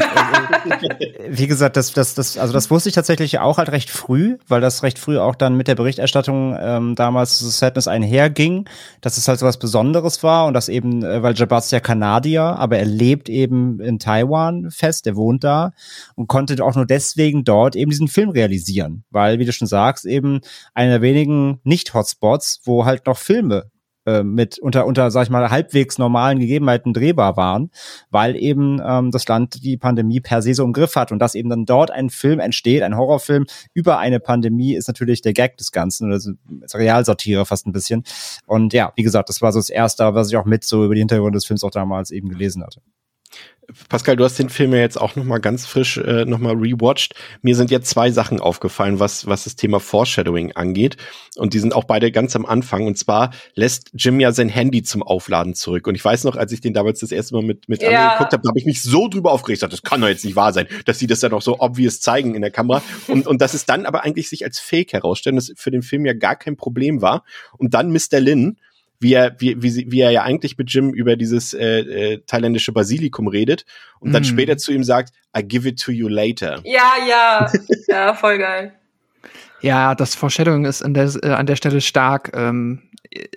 Wie 1.29 1.47
gesagt, 1.49 1.77
das, 1.77 1.93
das, 1.93 2.15
das, 2.15 2.39
also 2.39 2.53
das 2.53 2.71
wusste 2.71 2.89
ich 2.89 2.95
tatsächlich 2.95 3.41
auch 3.41 3.59
halt 3.59 3.71
recht 3.71 3.91
früh, 3.91 4.39
weil 4.47 4.61
das 4.61 4.85
recht 4.85 4.99
früh 4.99 5.19
auch 5.19 5.35
dann 5.35 5.57
mit 5.57 5.67
der 5.67 5.75
Berichterstattung 5.75 6.57
ähm, 6.61 6.95
damals 6.95 7.39
zu 7.39 7.49
Sadness 7.49 7.89
einherging, 7.89 8.69
dass 9.01 9.17
es 9.17 9.27
halt 9.27 9.41
so 9.41 9.47
was 9.47 9.59
Besonderes 9.59 10.23
war 10.23 10.47
und 10.47 10.55
dass 10.55 10.69
eben, 10.69 11.05
äh, 11.05 11.23
weil 11.23 11.35
Jabaz 11.35 11.73
ja 11.73 11.81
Kanadier, 11.81 12.43
aber 12.43 12.79
er 12.79 12.85
lebt 12.85 13.29
eben 13.29 13.81
in 13.81 13.99
Taiwan 13.99 14.71
fest, 14.71 15.09
er 15.09 15.17
wohnt 15.17 15.43
da 15.43 15.73
und 16.15 16.29
konnte 16.29 16.63
auch 16.65 16.77
nur 16.77 16.87
deswegen 16.87 17.45
dort 17.45 17.75
eben 17.75 17.91
diesen 17.91 18.09
Film 18.09 18.31
realisieren, 18.31 19.05
weil, 19.11 19.41
wie 19.41 19.45
du 19.45 19.53
schon 19.53 19.69
sagst, 19.69 20.05
eben 20.05 20.41
einer 20.75 20.93
der 20.93 21.03
wenigen 21.03 21.61
Nicht-Hotspots, 21.65 22.61
wo 22.65 22.85
halt 22.85 23.07
noch 23.07 23.19
Filme 23.19 23.72
äh, 24.07 24.23
mit 24.23 24.59
unter, 24.59 24.87
unter, 24.87 25.11
sag 25.11 25.25
ich 25.25 25.31
mal, 25.31 25.51
halbwegs 25.51 25.99
normalen 25.99 26.39
Gegebenheiten 26.39 26.93
drehbar 26.93 27.37
waren, 27.37 27.71
weil 28.11 28.37
eben 28.37 28.81
ähm, 28.85 29.11
das 29.11 29.27
Land 29.29 29.63
die 29.63 29.77
Pandemie 29.77 30.21
per 30.21 30.43
se 30.43 30.55
so 30.55 30.65
im 30.65 30.73
Griff 30.73 30.97
hat 30.97 31.13
und 31.13 31.19
dass 31.19 31.35
eben 31.35 31.51
dann 31.51 31.67
dort 31.67 31.91
ein 31.91 32.11
Film 32.11 32.41
entsteht, 32.41 32.83
ein 32.83 32.97
Horrorfilm 32.97 33.47
über 33.75 33.99
eine 33.99 34.21
Pandemie, 34.21 34.75
ist 34.75 34.89
natürlich 34.89 35.23
der 35.23 35.33
Gag 35.33 35.57
des 35.57 35.73
Ganzen 35.73 36.09
oder 36.09 36.21
so, 36.21 36.33
Realsatire 36.75 37.47
fast 37.47 37.67
ein 37.67 37.73
bisschen. 37.73 38.05
Und 38.47 38.73
ja, 38.73 38.93
wie 38.97 39.03
gesagt, 39.03 39.29
das 39.29 39.43
war 39.43 39.53
so 39.53 39.59
das 39.59 39.71
Erste, 39.71 40.15
was 40.15 40.31
ich 40.31 40.37
auch 40.37 40.45
mit 40.45 40.65
so 40.65 40.85
über 40.85 40.95
die 40.95 41.01
Hintergründe 41.01 41.37
des 41.37 41.47
Films 41.47 41.65
auch 41.65 41.71
damals 41.71 42.11
eben 42.11 42.29
gelesen 42.29 42.63
hatte. 42.63 42.81
Pascal, 43.89 44.17
du 44.17 44.25
hast 44.25 44.39
den 44.39 44.49
Film 44.49 44.73
ja 44.73 44.81
jetzt 44.81 45.01
auch 45.01 45.15
noch 45.15 45.25
mal 45.25 45.39
ganz 45.39 45.67
frisch 45.67 45.97
äh, 45.97 46.25
noch 46.25 46.41
mal 46.41 46.55
rewatcht. 46.55 47.15
Mir 47.43 47.55
sind 47.55 47.71
jetzt 47.71 47.89
zwei 47.89 48.11
Sachen 48.11 48.41
aufgefallen, 48.41 48.99
was 48.99 49.27
was 49.27 49.45
das 49.45 49.55
Thema 49.55 49.79
Foreshadowing 49.79 50.53
angeht 50.53 50.97
und 51.37 51.55
die 51.55 51.61
sind 51.61 51.73
auch 51.75 51.85
beide 51.85 52.11
ganz 52.11 52.35
am 52.35 52.45
Anfang 52.45 52.87
und 52.87 52.99
zwar 52.99 53.31
lässt 53.55 53.91
Jim 53.95 54.19
ja 54.19 54.33
sein 54.33 54.49
Handy 54.49 54.83
zum 54.83 55.05
Aufladen 55.05 55.55
zurück 55.55 55.87
und 55.87 55.95
ich 55.95 56.05
weiß 56.05 56.25
noch, 56.25 56.37
als 56.37 56.51
ich 56.51 56.61
den 56.61 56.75
damals 56.75 57.01
das 57.01 57.13
erste 57.13 57.35
Mal 57.35 57.45
mit 57.45 57.69
mit 57.69 57.83
ja. 57.83 58.15
geguckt 58.15 58.33
habe, 58.33 58.49
habe 58.49 58.59
ich 58.59 58.67
mich 58.67 58.83
so 58.83 59.07
drüber 59.07 59.31
aufgeregt, 59.31 59.63
das 59.63 59.83
kann 59.83 60.01
doch 60.01 60.09
jetzt 60.09 60.25
nicht 60.25 60.37
wahr 60.37 60.53
sein, 60.53 60.67
dass 60.85 60.99
sie 60.99 61.07
das 61.07 61.21
dann 61.21 61.33
auch 61.33 61.43
so 61.43 61.61
obvious 61.61 62.01
zeigen 62.01 62.35
in 62.35 62.43
der 62.43 62.51
Kamera 62.51 62.83
und 63.07 63.29
und 63.29 63.41
dass 63.41 63.55
es 63.55 63.65
dann 63.65 63.87
aber 63.87 64.03
eigentlich 64.03 64.29
sich 64.29 64.45
als 64.45 64.59
Fake 64.59 64.93
herausstellen, 64.93 65.37
das 65.37 65.53
für 65.55 65.71
den 65.71 65.83
Film 65.83 66.05
ja 66.05 66.15
gar 66.15 66.35
kein 66.35 66.57
Problem 66.57 67.01
war 67.01 67.25
und 67.57 67.75
dann 67.75 67.93
Mr. 67.93 68.19
Lin 68.19 68.59
wie 69.03 69.15
er, 69.15 69.35
wie, 69.39 69.63
wie, 69.63 69.91
wie 69.91 70.01
er 70.01 70.11
ja 70.11 70.23
eigentlich 70.23 70.57
mit 70.57 70.73
Jim 70.73 70.91
über 70.91 71.17
dieses 71.17 71.53
äh, 71.53 71.81
äh, 71.81 72.23
thailändische 72.27 72.73
Basilikum 72.73 73.27
redet 73.27 73.65
und 74.01 74.11
mm. 74.11 74.13
dann 74.13 74.23
mhm. 74.23 74.27
später 74.27 74.57
zu 74.57 74.73
ihm 74.73 74.85
sagt, 74.85 75.13
I 75.37 75.43
give 75.43 75.69
it 75.69 75.81
to 75.81 75.93
you 75.93 76.09
later. 76.09 76.61
Ja, 76.65 76.95
ja, 77.09 77.53
ja, 77.89 78.15
voll 78.15 78.39
geil. 78.39 78.73
Ja, 79.63 79.95
das 79.95 80.15
Foreshadowing 80.15 80.65
ist 80.65 80.83
an 80.83 80.93
der, 80.93 81.11
äh, 81.23 81.31
an 81.31 81.47
der 81.47 81.57
Stelle 81.57 81.81
stark. 81.81 82.33
Ähm, 82.35 82.83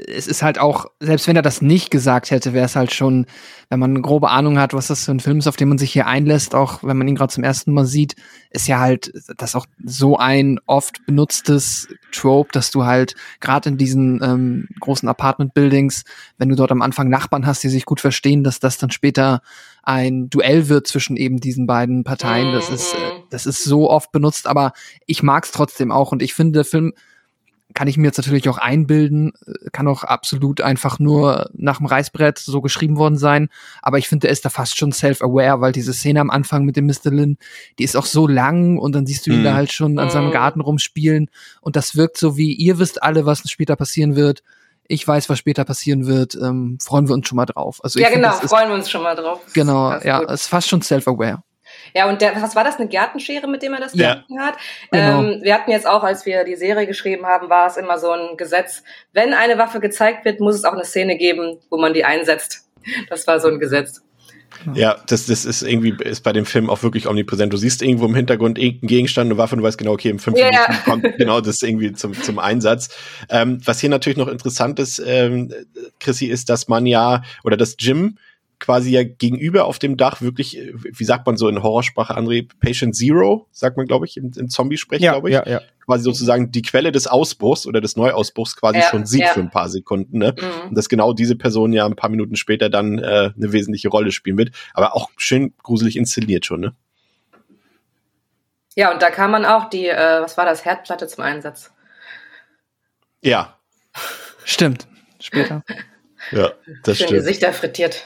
es 0.08 0.28
ist 0.28 0.42
halt 0.42 0.58
auch, 0.58 0.86
selbst 1.00 1.28
wenn 1.28 1.36
er 1.36 1.42
das 1.42 1.62
nicht 1.62 1.92
gesagt 1.92 2.32
hätte, 2.32 2.54
wäre 2.54 2.66
es 2.66 2.76
halt 2.76 2.94
schon, 2.94 3.26
wenn 3.70 3.80
man 3.80 3.92
eine 3.92 4.02
grobe 4.02 4.30
Ahnung 4.30 4.58
hat, 4.58 4.74
was 4.74 4.88
das 4.88 5.06
für 5.06 5.12
ein 5.12 5.20
Film 5.20 5.40
ist, 5.40 5.48
auf 5.48 5.58
den 5.58 5.68
man 5.68 5.78
sich 5.78 5.92
hier 5.92 6.08
einlässt, 6.08 6.56
auch 6.56 6.84
wenn 6.84 6.98
man 6.98 7.08
ihn 7.08 7.16
gerade 7.16 7.34
zum 7.34 7.44
ersten 7.44 7.74
Mal 7.74 7.86
sieht, 7.86 8.16
ist 8.52 8.68
ja 8.68 8.80
halt 8.80 9.12
das 9.38 9.56
auch 9.56 9.66
so 9.84 10.18
ein 10.18 10.60
oft 10.66 11.06
benutztes 11.06 11.90
Trope, 12.12 12.52
dass 12.54 12.72
du 12.72 12.86
halt 12.86 13.16
gerade 13.42 13.70
in 13.70 13.78
diesen 13.78 14.24
ähm, 14.24 14.68
großen 14.80 15.10
Apartment-Buildings, 15.10 16.06
wenn 16.38 16.50
du 16.50 16.56
dort 16.56 16.72
am 16.72 16.82
Anfang 16.82 17.10
Nachbarn 17.10 17.46
hast, 17.46 17.64
die 17.64 17.70
sich 17.70 17.86
gut 17.86 18.00
verstehen, 18.00 18.44
dass 18.44 18.60
das 18.60 18.78
dann 18.78 18.92
später 18.92 19.42
ein 19.86 20.30
Duell 20.30 20.68
wird 20.68 20.88
zwischen 20.88 21.16
eben 21.16 21.40
diesen 21.40 21.68
beiden 21.68 22.04
Parteien. 22.04 22.52
Das 22.52 22.70
ist, 22.70 22.94
äh, 22.94 22.98
mhm. 22.98 23.24
das 23.30 23.46
ist 23.46 23.64
so 23.64 23.90
oft 23.90 24.12
benutzt, 24.12 24.48
aber 24.48 24.74
ich 25.06 25.24
mag 25.24 25.46
es 25.46 25.52
trotzdem 25.52 25.92
auch 25.92 26.12
und 26.12 26.22
ich 26.22 26.34
finde, 26.34 26.54
der 26.54 26.66
Film 26.66 26.94
kann 27.76 27.88
ich 27.88 27.98
mir 27.98 28.08
jetzt 28.08 28.18
natürlich 28.18 28.48
auch 28.50 28.58
einbilden, 28.58 29.34
äh, 29.46 29.70
kann 29.72 29.88
auch 29.88 30.04
absolut 30.04 30.62
einfach 30.62 30.98
nur 30.98 31.50
nach 31.54 31.78
dem 31.78 31.86
Reißbrett 31.86 32.40
so 32.40 32.62
geschrieben 32.62 32.98
worden 32.98 33.18
sein. 33.18 33.50
Aber 33.84 34.00
ich 34.00 34.08
finde, 34.08 34.28
er 34.28 34.34
ist 34.34 34.46
da 34.46 34.50
fast 34.50 34.78
schon 34.78 34.92
self-aware, 34.92 35.62
weil 35.62 35.72
diese 35.72 35.94
Szene 35.94 36.20
am 36.22 36.32
Anfang 36.32 36.66
mit 36.66 36.78
dem 36.78 36.88
Mr. 36.88 37.12
Lin, 37.12 37.38
die 37.78 37.84
ist 37.84 37.96
auch 37.96 38.06
so 38.06 38.28
lang 38.28 38.80
und 38.80 38.96
dann 38.96 39.06
siehst 39.06 39.28
du 39.28 39.32
ihn 39.32 39.42
mhm. 39.42 39.44
da 39.44 39.54
halt 39.54 39.72
schon 39.72 40.00
an 40.00 40.10
seinem 40.10 40.28
mhm. 40.28 40.34
Garten 40.34 40.62
rumspielen 40.62 41.30
und 41.62 41.76
das 41.76 41.96
wirkt 41.96 42.18
so 42.18 42.38
wie, 42.38 42.54
ihr 42.54 42.80
wisst 42.80 43.04
alle, 43.04 43.26
was 43.26 43.48
später 43.50 43.76
passieren 43.76 44.16
wird. 44.16 44.42
Ich 44.88 45.08
weiß, 45.08 45.30
was 45.30 45.40
später 45.40 45.66
passieren 45.66 46.08
wird. 46.08 46.36
Ähm, 46.36 46.78
freuen 46.82 47.08
wir 47.08 47.16
uns 47.16 47.28
schon 47.28 47.36
mal 47.38 47.46
drauf. 47.46 47.80
Also 47.84 48.00
ja, 48.00 48.10
genau, 48.10 48.32
freuen 48.32 48.70
wir 48.70 48.76
uns 48.76 48.90
schon 48.90 49.04
mal 49.04 49.16
drauf. 49.16 49.42
Genau, 49.54 49.98
ja, 50.00 50.22
es 50.24 50.42
ist 50.42 50.48
fast 50.48 50.70
schon 50.70 50.82
self-aware. 50.82 51.42
Ja, 51.94 52.08
und 52.08 52.22
der, 52.22 52.42
was 52.42 52.56
war 52.56 52.64
das, 52.64 52.78
eine 52.78 52.88
Gärtenschere, 52.88 53.48
mit 53.48 53.64
dem 53.64 53.74
er 53.74 53.80
das 53.80 53.94
ja. 53.96 54.24
hat? 54.38 54.58
Genau. 54.92 55.22
Ähm, 55.22 55.40
wir 55.42 55.54
hatten 55.54 55.72
jetzt 55.72 55.88
auch, 55.88 56.04
als 56.04 56.26
wir 56.26 56.44
die 56.44 56.56
Serie 56.56 56.88
geschrieben 56.88 57.26
haben, 57.26 57.50
war 57.50 57.68
es 57.68 57.78
immer 57.78 57.98
so 57.98 58.12
ein 58.12 58.38
Gesetz, 58.38 58.84
wenn 59.14 59.34
eine 59.34 59.58
Waffe 59.58 59.80
gezeigt 59.80 60.26
wird, 60.26 60.40
muss 60.40 60.56
es 60.56 60.64
auch 60.64 60.74
eine 60.74 60.86
Szene 60.86 61.18
geben, 61.18 61.60
wo 61.70 61.78
man 61.78 61.94
die 61.94 62.06
einsetzt. 62.06 62.70
Das 63.10 63.26
war 63.26 63.40
so 63.40 63.48
ein 63.48 63.60
Gesetz. 63.60 64.05
Ja, 64.74 64.98
das, 65.08 65.28
das 65.28 65.46
ist 65.46 65.62
irgendwie, 65.62 65.96
ist 66.04 66.22
bei 66.22 66.34
dem 66.34 66.46
Film 66.46 66.70
auch 66.70 66.84
wirklich 66.84 67.08
omnipräsent. 67.08 67.54
Du 67.54 67.58
siehst 67.58 67.82
irgendwo 67.82 68.06
im 68.06 68.16
Hintergrund 68.16 68.58
irgendeinen 68.58 68.88
Gegenstand, 68.88 69.30
eine 69.30 69.38
Waffe, 69.38 69.56
und 69.56 69.62
du 69.62 69.68
weißt 69.68 69.78
genau, 69.78 69.94
okay, 69.94 70.10
im 70.10 70.20
fünf 70.20 70.38
yeah. 70.38 70.50
Minuten 70.50 70.84
kommt 70.84 71.04
genau 71.18 71.42
das 71.42 71.62
irgendwie 71.62 71.94
zum, 71.94 72.14
zum 72.14 72.40
Einsatz. 72.40 72.90
Ähm, 73.30 73.60
was 73.66 73.80
hier 73.80 73.90
natürlich 73.90 74.18
noch 74.18 74.28
interessant 74.28 74.80
ist, 74.80 75.02
ähm, 75.06 75.54
Chrissy, 76.00 76.26
ist, 76.28 76.50
dass 76.50 76.68
man 76.68 76.86
ja, 76.86 77.24
oder 77.44 77.58
dass 77.58 77.76
Jim 77.80 78.18
quasi 78.60 78.92
ja 78.92 79.04
gegenüber 79.04 79.66
auf 79.66 79.80
dem 79.80 79.98
Dach 79.98 80.22
wirklich, 80.22 80.58
äh, 80.58 80.74
wie 80.76 81.04
sagt 81.04 81.26
man 81.26 81.38
so 81.38 81.48
in 81.48 81.62
Horrorsprache, 81.62 82.18
André, 82.18 82.48
Patient 82.60 82.96
Zero, 82.96 83.48
sagt 83.52 83.78
man, 83.78 83.86
glaube 83.86 84.06
ich, 84.06 84.18
im, 84.18 84.32
im 84.36 84.50
Zombie-Sprech, 84.50 85.02
ja, 85.02 85.14
glaube 85.14 85.30
ich. 85.30 85.36
Ja, 85.36 85.48
ja. 85.48 85.62
Quasi 85.86 86.04
sozusagen 86.04 86.52
die 86.52 86.64
Quelle 86.64 86.92
des 86.92 87.06
Ausbruchs 87.06 87.68
oder 87.68 87.80
des 87.80 87.96
Neuausbruchs 87.96 88.56
quasi 88.56 88.80
ja, 88.80 88.90
schon 88.90 89.06
sieht 89.06 89.22
ja. 89.22 89.34
für 89.34 89.42
ein 89.42 89.52
paar 89.52 89.70
Sekunden. 89.70 90.18
Ne? 90.18 90.36
Mhm. 90.36 90.70
Und 90.70 90.78
dass 90.78 90.90
genau 90.90 91.14
diese 91.14 91.36
Person 91.36 91.74
ja 91.74 91.86
ein 91.86 91.96
paar 91.96 92.10
Minuten 92.10 92.36
später 92.36 92.70
dann 92.70 92.98
äh, 92.98 93.32
eine 93.36 93.52
wesentliche 93.52 93.90
Rolle 93.90 94.12
spielen 94.12 94.38
wird. 94.38 94.52
Aber 94.74 94.96
auch 94.96 95.10
schön 95.18 95.54
gruselig 95.62 95.96
inszeniert 95.96 96.46
schon, 96.46 96.62
ne? 96.62 96.76
Ja, 98.76 98.92
und 98.92 99.02
da 99.02 99.10
kam 99.10 99.32
man 99.32 99.46
auch 99.46 99.70
die, 99.70 99.88
äh, 99.88 100.22
was 100.22 100.38
war 100.38 100.46
das, 100.46 100.66
Herdplatte 100.66 101.08
zum 101.08 101.24
Einsatz. 101.24 101.72
Ja. 103.22 103.58
Stimmt. 104.44 104.88
Später. 105.20 105.64
ja, 106.32 106.52
das 106.84 106.98
Schön 106.98 107.08
stimmt. 107.08 107.20
Gesichter 107.22 107.54
frittiert. 107.54 108.06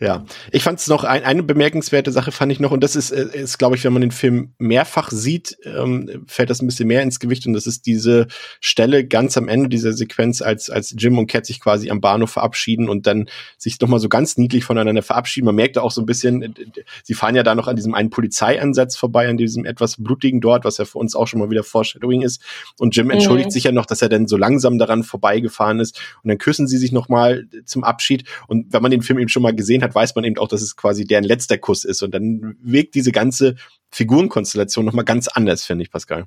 Ja, 0.00 0.24
ich 0.52 0.62
fand 0.62 0.78
es 0.78 0.86
noch 0.86 1.02
ein, 1.02 1.24
eine 1.24 1.42
bemerkenswerte 1.42 2.12
Sache 2.12 2.30
fand 2.30 2.52
ich 2.52 2.60
noch 2.60 2.70
und 2.70 2.84
das 2.84 2.94
ist, 2.94 3.10
äh, 3.10 3.26
ist 3.32 3.58
glaube 3.58 3.74
ich, 3.74 3.82
wenn 3.82 3.92
man 3.92 4.02
den 4.02 4.12
Film 4.12 4.52
mehrfach 4.58 5.10
sieht, 5.10 5.58
ähm, 5.64 6.24
fällt 6.28 6.50
das 6.50 6.62
ein 6.62 6.66
bisschen 6.66 6.86
mehr 6.86 7.02
ins 7.02 7.18
Gewicht 7.18 7.46
und 7.48 7.52
das 7.52 7.66
ist 7.66 7.84
diese 7.84 8.28
Stelle 8.60 9.04
ganz 9.04 9.36
am 9.36 9.48
Ende 9.48 9.68
dieser 9.68 9.92
Sequenz, 9.92 10.40
als 10.40 10.70
als 10.70 10.94
Jim 10.96 11.18
und 11.18 11.26
Cat 11.26 11.46
sich 11.46 11.58
quasi 11.58 11.90
am 11.90 12.00
Bahnhof 12.00 12.30
verabschieden 12.30 12.88
und 12.88 13.08
dann 13.08 13.28
sich 13.56 13.80
noch 13.80 13.88
mal 13.88 13.98
so 13.98 14.08
ganz 14.08 14.36
niedlich 14.36 14.62
voneinander 14.62 15.02
verabschieden. 15.02 15.46
Man 15.46 15.56
merkt 15.56 15.78
auch 15.78 15.90
so 15.90 16.00
ein 16.00 16.06
bisschen, 16.06 16.54
sie 17.02 17.14
fahren 17.14 17.34
ja 17.34 17.42
da 17.42 17.56
noch 17.56 17.66
an 17.66 17.74
diesem 17.74 17.94
einen 17.94 18.10
Polizeiansatz 18.10 18.96
vorbei, 18.96 19.28
an 19.28 19.36
diesem 19.36 19.64
etwas 19.64 19.96
blutigen 19.96 20.40
dort, 20.40 20.64
was 20.64 20.78
ja 20.78 20.84
für 20.84 20.98
uns 20.98 21.16
auch 21.16 21.26
schon 21.26 21.40
mal 21.40 21.50
wieder 21.50 21.64
Foreshadowing 21.64 22.22
ist. 22.22 22.40
Und 22.78 22.94
Jim 22.94 23.10
entschuldigt 23.10 23.48
mhm. 23.48 23.52
sich 23.52 23.64
ja 23.64 23.72
noch, 23.72 23.86
dass 23.86 24.00
er 24.00 24.08
dann 24.08 24.28
so 24.28 24.36
langsam 24.36 24.78
daran 24.78 25.02
vorbeigefahren 25.02 25.80
ist 25.80 26.00
und 26.22 26.28
dann 26.28 26.38
küssen 26.38 26.68
sie 26.68 26.78
sich 26.78 26.92
noch 26.92 27.08
mal 27.08 27.48
zum 27.64 27.82
Abschied. 27.82 28.22
Und 28.46 28.72
wenn 28.72 28.82
man 28.82 28.92
den 28.92 29.02
Film 29.02 29.18
eben 29.18 29.28
schon 29.28 29.42
mal 29.42 29.54
gesehen 29.54 29.82
hat, 29.82 29.87
weiß 29.94 30.14
man 30.14 30.24
eben 30.24 30.38
auch, 30.38 30.48
dass 30.48 30.62
es 30.62 30.76
quasi 30.76 31.04
deren 31.04 31.24
letzter 31.24 31.58
Kuss 31.58 31.84
ist. 31.84 32.02
Und 32.02 32.12
dann 32.12 32.56
wirkt 32.62 32.94
diese 32.94 33.12
ganze 33.12 33.56
Figurenkonstellation 33.90 34.84
nochmal 34.84 35.04
ganz 35.04 35.28
anders, 35.28 35.64
finde 35.64 35.82
ich, 35.82 35.90
Pascal. 35.90 36.26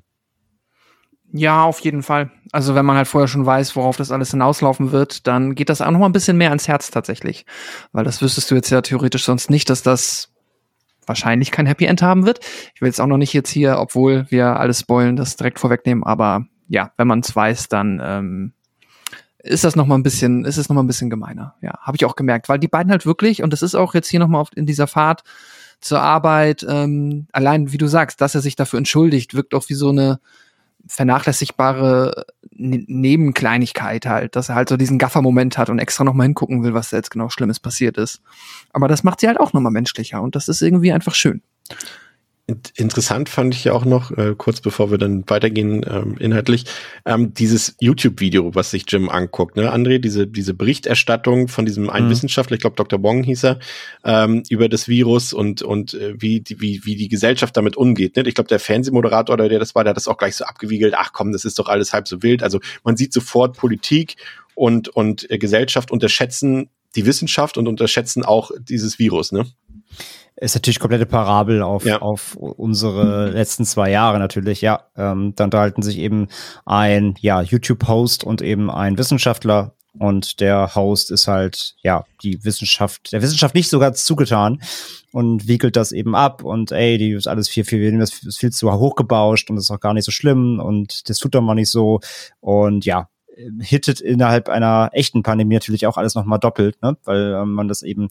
Ja, 1.34 1.64
auf 1.64 1.80
jeden 1.80 2.02
Fall. 2.02 2.30
Also 2.52 2.74
wenn 2.74 2.84
man 2.84 2.96
halt 2.96 3.08
vorher 3.08 3.26
schon 3.26 3.46
weiß, 3.46 3.74
worauf 3.74 3.96
das 3.96 4.12
alles 4.12 4.32
hinauslaufen 4.32 4.92
wird, 4.92 5.26
dann 5.26 5.54
geht 5.54 5.70
das 5.70 5.80
auch 5.80 5.90
noch 5.90 5.98
mal 5.98 6.06
ein 6.06 6.12
bisschen 6.12 6.36
mehr 6.36 6.50
ans 6.50 6.68
Herz 6.68 6.90
tatsächlich. 6.90 7.46
Weil 7.92 8.04
das 8.04 8.20
wüsstest 8.20 8.50
du 8.50 8.54
jetzt 8.54 8.70
ja 8.70 8.82
theoretisch 8.82 9.24
sonst 9.24 9.48
nicht, 9.48 9.70
dass 9.70 9.82
das 9.82 10.32
wahrscheinlich 11.06 11.50
kein 11.50 11.66
Happy 11.66 11.86
End 11.86 12.02
haben 12.02 12.26
wird. 12.26 12.40
Ich 12.74 12.82
will 12.82 12.88
jetzt 12.88 13.00
auch 13.00 13.06
noch 13.06 13.16
nicht 13.16 13.32
jetzt 13.32 13.50
hier, 13.50 13.78
obwohl 13.78 14.26
wir 14.28 14.60
alles 14.60 14.80
spoilen, 14.80 15.16
das 15.16 15.36
direkt 15.36 15.58
vorwegnehmen, 15.58 16.04
aber 16.04 16.46
ja, 16.68 16.92
wenn 16.96 17.08
man 17.08 17.20
es 17.20 17.34
weiß, 17.34 17.68
dann 17.68 18.00
ähm, 18.02 18.52
ist 19.42 19.64
das 19.64 19.76
noch 19.76 19.86
mal 19.86 19.96
ein 19.96 20.02
bisschen, 20.02 20.44
ist 20.44 20.56
es 20.56 20.68
noch 20.68 20.76
mal 20.76 20.82
ein 20.82 20.86
bisschen 20.86 21.10
gemeiner. 21.10 21.54
Ja, 21.60 21.78
habe 21.80 21.96
ich 21.96 22.04
auch 22.04 22.16
gemerkt, 22.16 22.48
weil 22.48 22.58
die 22.58 22.68
beiden 22.68 22.90
halt 22.90 23.06
wirklich 23.06 23.42
und 23.42 23.52
das 23.52 23.62
ist 23.62 23.74
auch 23.74 23.94
jetzt 23.94 24.08
hier 24.08 24.20
noch 24.20 24.28
mal 24.28 24.44
in 24.54 24.66
dieser 24.66 24.86
Fahrt 24.86 25.24
zur 25.80 26.00
Arbeit, 26.00 26.64
ähm, 26.68 27.26
allein 27.32 27.72
wie 27.72 27.78
du 27.78 27.88
sagst, 27.88 28.20
dass 28.20 28.34
er 28.34 28.40
sich 28.40 28.54
dafür 28.54 28.78
entschuldigt, 28.78 29.34
wirkt 29.34 29.54
auch 29.54 29.68
wie 29.68 29.74
so 29.74 29.90
eine 29.90 30.20
vernachlässigbare 30.86 32.24
ne 32.50 32.84
Nebenkleinigkeit 32.86 34.06
halt, 34.06 34.36
dass 34.36 34.48
er 34.48 34.54
halt 34.54 34.68
so 34.68 34.76
diesen 34.76 34.98
Gaffer-Moment 34.98 35.58
hat 35.58 35.70
und 35.70 35.78
extra 35.78 36.04
noch 36.04 36.14
mal 36.14 36.24
hingucken 36.24 36.62
will, 36.62 36.74
was 36.74 36.90
da 36.90 36.96
jetzt 36.96 37.10
genau 37.10 37.28
Schlimmes 37.28 37.60
passiert 37.60 37.98
ist. 37.98 38.20
Aber 38.72 38.88
das 38.88 39.04
macht 39.04 39.20
sie 39.20 39.28
halt 39.28 39.40
auch 39.40 39.52
noch 39.52 39.60
mal 39.60 39.70
menschlicher 39.70 40.22
und 40.22 40.34
das 40.36 40.48
ist 40.48 40.62
irgendwie 40.62 40.92
einfach 40.92 41.14
schön. 41.14 41.42
Interessant 42.48 43.28
fand 43.28 43.54
ich 43.54 43.64
ja 43.64 43.72
auch 43.72 43.84
noch, 43.84 44.10
äh, 44.10 44.34
kurz 44.36 44.60
bevor 44.60 44.90
wir 44.90 44.98
dann 44.98 45.22
weitergehen 45.28 45.86
ähm, 45.88 46.16
inhaltlich, 46.18 46.64
ähm, 47.06 47.32
dieses 47.32 47.76
YouTube-Video, 47.80 48.52
was 48.56 48.72
sich 48.72 48.84
Jim 48.88 49.08
anguckt. 49.08 49.56
Ne? 49.56 49.72
André, 49.72 50.00
diese, 50.00 50.26
diese 50.26 50.52
Berichterstattung 50.52 51.46
von 51.46 51.64
diesem 51.66 51.88
einen 51.88 52.06
mhm. 52.06 52.10
Wissenschaftler, 52.10 52.56
ich 52.56 52.60
glaube 52.60 52.74
Dr. 52.74 53.00
Wong 53.00 53.22
hieß 53.22 53.44
er, 53.44 53.60
ähm, 54.04 54.42
über 54.50 54.68
das 54.68 54.88
Virus 54.88 55.32
und, 55.32 55.62
und 55.62 55.94
äh, 55.94 56.14
wie, 56.20 56.40
die, 56.40 56.60
wie, 56.60 56.84
wie 56.84 56.96
die 56.96 57.08
Gesellschaft 57.08 57.56
damit 57.56 57.76
umgeht. 57.76 58.16
Ne? 58.16 58.24
Ich 58.26 58.34
glaube, 58.34 58.48
der 58.48 58.58
Fernsehmoderator 58.58 59.34
oder 59.34 59.48
der 59.48 59.60
das 59.60 59.76
war, 59.76 59.84
der 59.84 59.90
hat 59.90 59.96
das 59.96 60.08
auch 60.08 60.18
gleich 60.18 60.34
so 60.34 60.44
abgewiegelt, 60.44 60.94
ach 60.96 61.12
komm, 61.12 61.30
das 61.30 61.44
ist 61.44 61.60
doch 61.60 61.68
alles 61.68 61.92
halb 61.92 62.08
so 62.08 62.24
wild. 62.24 62.42
Also 62.42 62.58
man 62.82 62.96
sieht 62.96 63.12
sofort 63.12 63.56
Politik 63.56 64.16
und, 64.56 64.88
und 64.88 65.30
äh, 65.30 65.38
Gesellschaft 65.38 65.92
unterschätzen 65.92 66.70
die 66.96 67.06
Wissenschaft 67.06 67.56
und 67.56 67.68
unterschätzen 67.68 68.24
auch 68.24 68.50
dieses 68.58 68.98
Virus, 68.98 69.32
ne? 69.32 69.46
Ist 70.42 70.54
natürlich 70.54 70.80
komplette 70.80 71.06
Parabel 71.06 71.62
auf, 71.62 71.84
ja. 71.84 72.00
auf 72.00 72.34
unsere 72.34 73.30
letzten 73.30 73.64
zwei 73.64 73.90
Jahre 73.90 74.18
natürlich, 74.18 74.60
ja. 74.60 74.84
Ähm, 74.96 75.34
dann 75.36 75.46
unterhalten 75.46 75.82
sich 75.82 75.98
eben 75.98 76.28
ein 76.66 77.14
ja, 77.20 77.40
YouTube-Host 77.40 78.24
und 78.24 78.42
eben 78.42 78.70
ein 78.70 78.98
Wissenschaftler 78.98 79.74
und 79.98 80.40
der 80.40 80.74
Host 80.74 81.10
ist 81.10 81.28
halt, 81.28 81.76
ja, 81.82 82.04
die 82.22 82.44
Wissenschaft, 82.44 83.12
der 83.12 83.22
Wissenschaft 83.22 83.54
nicht 83.54 83.68
sogar 83.68 83.92
zugetan 83.92 84.60
und 85.12 85.46
wiegelt 85.46 85.76
das 85.76 85.92
eben 85.92 86.16
ab 86.16 86.42
und 86.42 86.72
ey, 86.72 86.98
die 86.98 87.12
ist 87.12 87.28
alles 87.28 87.48
viel, 87.48 87.64
viel, 87.64 87.98
das 87.98 88.22
ist 88.22 88.38
viel 88.38 88.50
zu 88.50 88.72
hochgebauscht 88.72 89.50
und 89.50 89.56
das 89.56 89.66
ist 89.66 89.70
auch 89.70 89.80
gar 89.80 89.94
nicht 89.94 90.04
so 90.04 90.12
schlimm 90.12 90.60
und 90.60 91.08
das 91.08 91.18
tut 91.18 91.34
doch 91.34 91.42
mal 91.42 91.54
nicht 91.54 91.70
so 91.70 92.00
und 92.40 92.84
ja, 92.84 93.08
hittet 93.60 94.00
innerhalb 94.00 94.48
einer 94.48 94.90
echten 94.92 95.22
Pandemie 95.22 95.54
natürlich 95.54 95.86
auch 95.86 95.96
alles 95.96 96.14
nochmal 96.14 96.38
doppelt, 96.38 96.80
ne? 96.82 96.96
weil 97.04 97.34
ähm, 97.34 97.52
man 97.52 97.68
das 97.68 97.82
eben 97.82 98.08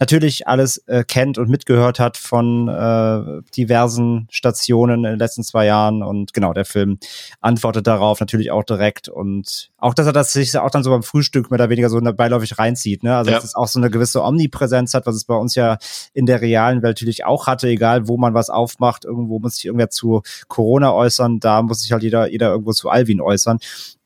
natürlich 0.00 0.48
alles 0.48 0.78
äh, 0.88 1.04
kennt 1.04 1.36
und 1.36 1.50
mitgehört 1.50 2.00
hat 2.00 2.16
von 2.16 2.68
äh, 2.68 3.42
diversen 3.54 4.26
Stationen 4.30 5.04
in 5.04 5.10
den 5.10 5.18
letzten 5.18 5.44
zwei 5.44 5.66
Jahren. 5.66 6.02
Und 6.02 6.32
genau, 6.32 6.54
der 6.54 6.64
Film 6.64 6.98
antwortet 7.40 7.86
darauf 7.86 8.18
natürlich 8.18 8.50
auch 8.50 8.64
direkt. 8.64 9.10
Und 9.10 9.70
auch, 9.76 9.92
dass 9.92 10.06
er 10.06 10.14
das 10.14 10.32
sich 10.32 10.56
auch 10.56 10.70
dann 10.70 10.82
so 10.82 10.90
beim 10.90 11.02
Frühstück 11.02 11.50
mehr 11.50 11.58
oder 11.58 11.68
weniger 11.68 11.90
so 11.90 12.00
beiläufig 12.00 12.58
reinzieht. 12.58 13.02
Ne? 13.02 13.14
Also, 13.14 13.30
ja. 13.30 13.36
dass 13.36 13.44
es 13.44 13.54
auch 13.54 13.68
so 13.68 13.78
eine 13.78 13.90
gewisse 13.90 14.24
Omnipräsenz 14.24 14.94
hat, 14.94 15.06
was 15.06 15.14
es 15.14 15.26
bei 15.26 15.36
uns 15.36 15.54
ja 15.54 15.76
in 16.14 16.24
der 16.24 16.40
realen 16.40 16.82
Welt 16.82 16.96
natürlich 16.96 17.26
auch 17.26 17.46
hatte, 17.46 17.68
egal 17.68 18.08
wo 18.08 18.16
man 18.16 18.32
was 18.32 18.48
aufmacht, 18.48 19.04
irgendwo 19.04 19.38
muss 19.38 19.56
sich 19.56 19.66
irgendwer 19.66 19.90
zu 19.90 20.22
Corona 20.48 20.94
äußern, 20.94 21.40
da 21.40 21.60
muss 21.60 21.82
sich 21.82 21.92
halt 21.92 22.02
jeder, 22.02 22.26
jeder 22.30 22.50
irgendwo 22.50 22.72
zu 22.72 22.88
Alvin 22.88 23.20
äußern. 23.20 23.58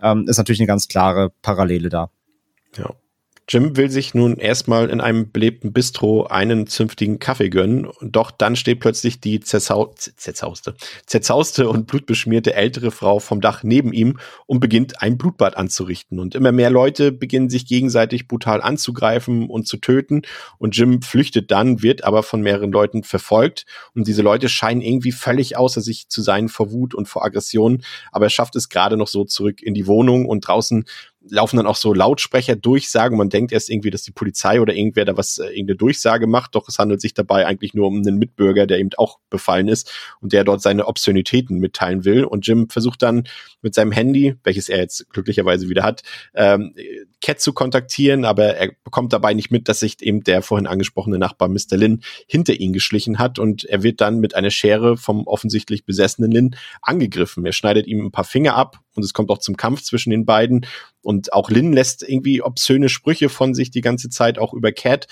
Ähm, 0.03 0.27
ist 0.29 0.39
natürlich 0.39 0.61
eine 0.61 0.67
ganz 0.67 0.89
klare 0.89 1.31
Parallele 1.41 1.89
da. 1.89 2.11
Ja. 2.77 2.91
Jim 3.47 3.77
will 3.77 3.91
sich 3.91 4.15
nun 4.15 4.39
erstmal 4.39 4.89
in 4.89 5.03
einem 5.03 5.31
belebten 5.31 5.75
Bistro 5.75 6.25
einen 6.25 6.67
zünftigen 6.67 7.19
Kaffee 7.19 7.51
gönnen, 7.51 7.89
doch 8.01 8.31
dann 8.31 8.57
steht 8.57 8.81
plötzlich 8.81 9.21
die 9.21 9.41
zerzau 9.41 9.95
zerzauste, 9.97 10.75
zerzauste 11.05 11.69
und 11.69 11.87
blutbeschmierte 11.87 12.55
ältere 12.55 12.91
Frau 12.91 13.19
vom 13.19 13.43
Dach 13.43 13.63
neben 13.63 13.93
ihm 13.93 14.19
und 14.47 14.61
beginnt 14.61 15.03
ein 15.03 15.19
Blutbad 15.19 15.59
anzurichten. 15.59 16.19
Und 16.21 16.35
immer 16.35 16.53
mehr 16.53 16.71
Leute 16.71 17.13
beginnen 17.13 17.51
sich 17.51 17.67
gegenseitig 17.67 18.29
brutal 18.29 18.63
anzugreifen 18.63 19.51
und 19.51 19.69
zu 19.69 19.77
töten. 19.77 20.23
Und 20.59 20.75
Jim 20.75 21.03
flüchtet 21.03 21.51
dann, 21.51 21.83
wird 21.83 22.05
aber 22.05 22.23
von 22.23 22.41
mehreren 22.41 22.73
Leuten 22.73 23.03
verfolgt. 23.03 23.67
Und 23.95 24.09
diese 24.09 24.23
Leute 24.23 24.49
scheinen 24.49 24.81
irgendwie 24.81 25.13
völlig 25.13 25.59
außer 25.59 25.83
sich 25.83 26.09
zu 26.09 26.23
sein 26.23 26.49
vor 26.49 26.73
Wut 26.73 26.95
und 26.95 27.09
vor 27.09 27.25
Aggression. 27.25 27.83
Aber 28.11 28.27
er 28.27 28.31
schafft 28.31 28.57
es 28.57 28.71
gerade 28.71 28.97
noch 28.97 29.09
so 29.09 29.25
zurück 29.25 29.63
in 29.63 29.75
die 29.75 29.87
Wohnung 29.87 30.25
und 30.27 30.49
draußen 30.49 30.87
laufen 31.29 31.57
dann 31.57 31.67
auch 31.67 31.77
so 31.77 31.95
Lautsprecher 31.95 32.57
Durchsagen. 32.57 33.17
Man 33.17 33.31
denkt 33.31 33.53
erst 33.53 33.71
irgendwie, 33.71 33.91
dass 33.91 34.03
die 34.03 34.13
Polizei 34.13 34.61
oder 34.61 34.75
irgendwer 34.75 35.05
da 35.05 35.17
was, 35.17 35.39
äh, 35.39 35.47
irgendeine 35.47 35.77
Durchsage 35.77 36.27
macht, 36.27 36.55
doch 36.55 36.69
es 36.69 36.79
handelt 36.79 37.01
sich 37.01 37.15
dabei 37.15 37.47
eigentlich 37.47 37.75
nur 37.75 37.87
um 37.87 37.97
einen 37.97 38.19
Mitbürger, 38.19 38.67
der 38.67 38.79
eben 38.79 38.91
auch 38.97 39.19
befallen 39.31 39.69
ist 39.69 39.93
und 40.21 40.33
der 40.33 40.45
dort 40.45 40.63
seine 40.63 40.87
Obszönitäten 40.87 41.59
mitteilen 41.59 42.05
will. 42.05 42.25
Und 42.25 42.47
Jim 42.47 42.69
versucht 42.69 43.03
dann 43.03 43.27
mit 43.63 43.75
seinem 43.75 43.93
Handy, 43.93 44.37
welches 44.45 44.69
er 44.69 44.79
jetzt 44.79 45.09
glücklicherweise 45.11 45.69
wieder 45.69 45.83
hat, 45.83 46.03
ähm, 46.35 46.75
Cat 47.25 47.41
zu 47.41 47.55
kontaktieren, 47.55 48.27
aber 48.27 48.55
er 48.57 48.73
bekommt 48.85 49.15
dabei 49.15 49.33
nicht 49.33 49.51
mit, 49.51 49.71
dass 49.71 49.81
sich 49.81 50.03
eben 50.03 50.25
der 50.25 50.43
vorhin 50.43 50.67
angesprochene 50.67 51.19
Nachbar 51.19 51.49
Mr. 51.49 51.79
Lin 51.79 52.03
hinter 52.27 52.53
ihn 52.53 52.75
geschlichen 52.75 53.19
hat 53.19 53.39
und 53.39 53.65
er 53.65 53.83
wird 53.83 54.03
dann 54.03 54.19
mit 54.19 54.35
einer 54.35 54.51
Schere 54.51 54.99
vom 54.99 55.27
offensichtlich 55.27 55.87
besessenen 55.87 56.31
Lin 56.31 56.55
angegriffen. 56.83 57.47
Er 57.47 57.53
schneidet 57.53 57.87
ihm 57.87 58.05
ein 58.05 58.13
paar 58.13 58.25
Finger 58.25 58.57
ab 58.57 58.81
und 58.95 59.05
es 59.05 59.15
kommt 59.15 59.31
auch 59.31 59.39
zum 59.39 59.57
Kampf 59.57 59.81
zwischen 59.81 60.11
den 60.11 60.27
beiden 60.27 60.67
und 61.05 61.35
auch 61.35 61.51
Lin 61.51 61.75
lässt 61.75 62.03
irgendwie 62.03 62.41
obszöne 62.41 62.89
Sprüche 62.89 63.29
von 63.29 63.55
sich 63.55 63.71
die 63.71 63.83
ganze 63.83 64.09
Zeit, 64.09 64.39
auch 64.39 64.55
über 64.55 64.73
Cat. 64.73 65.07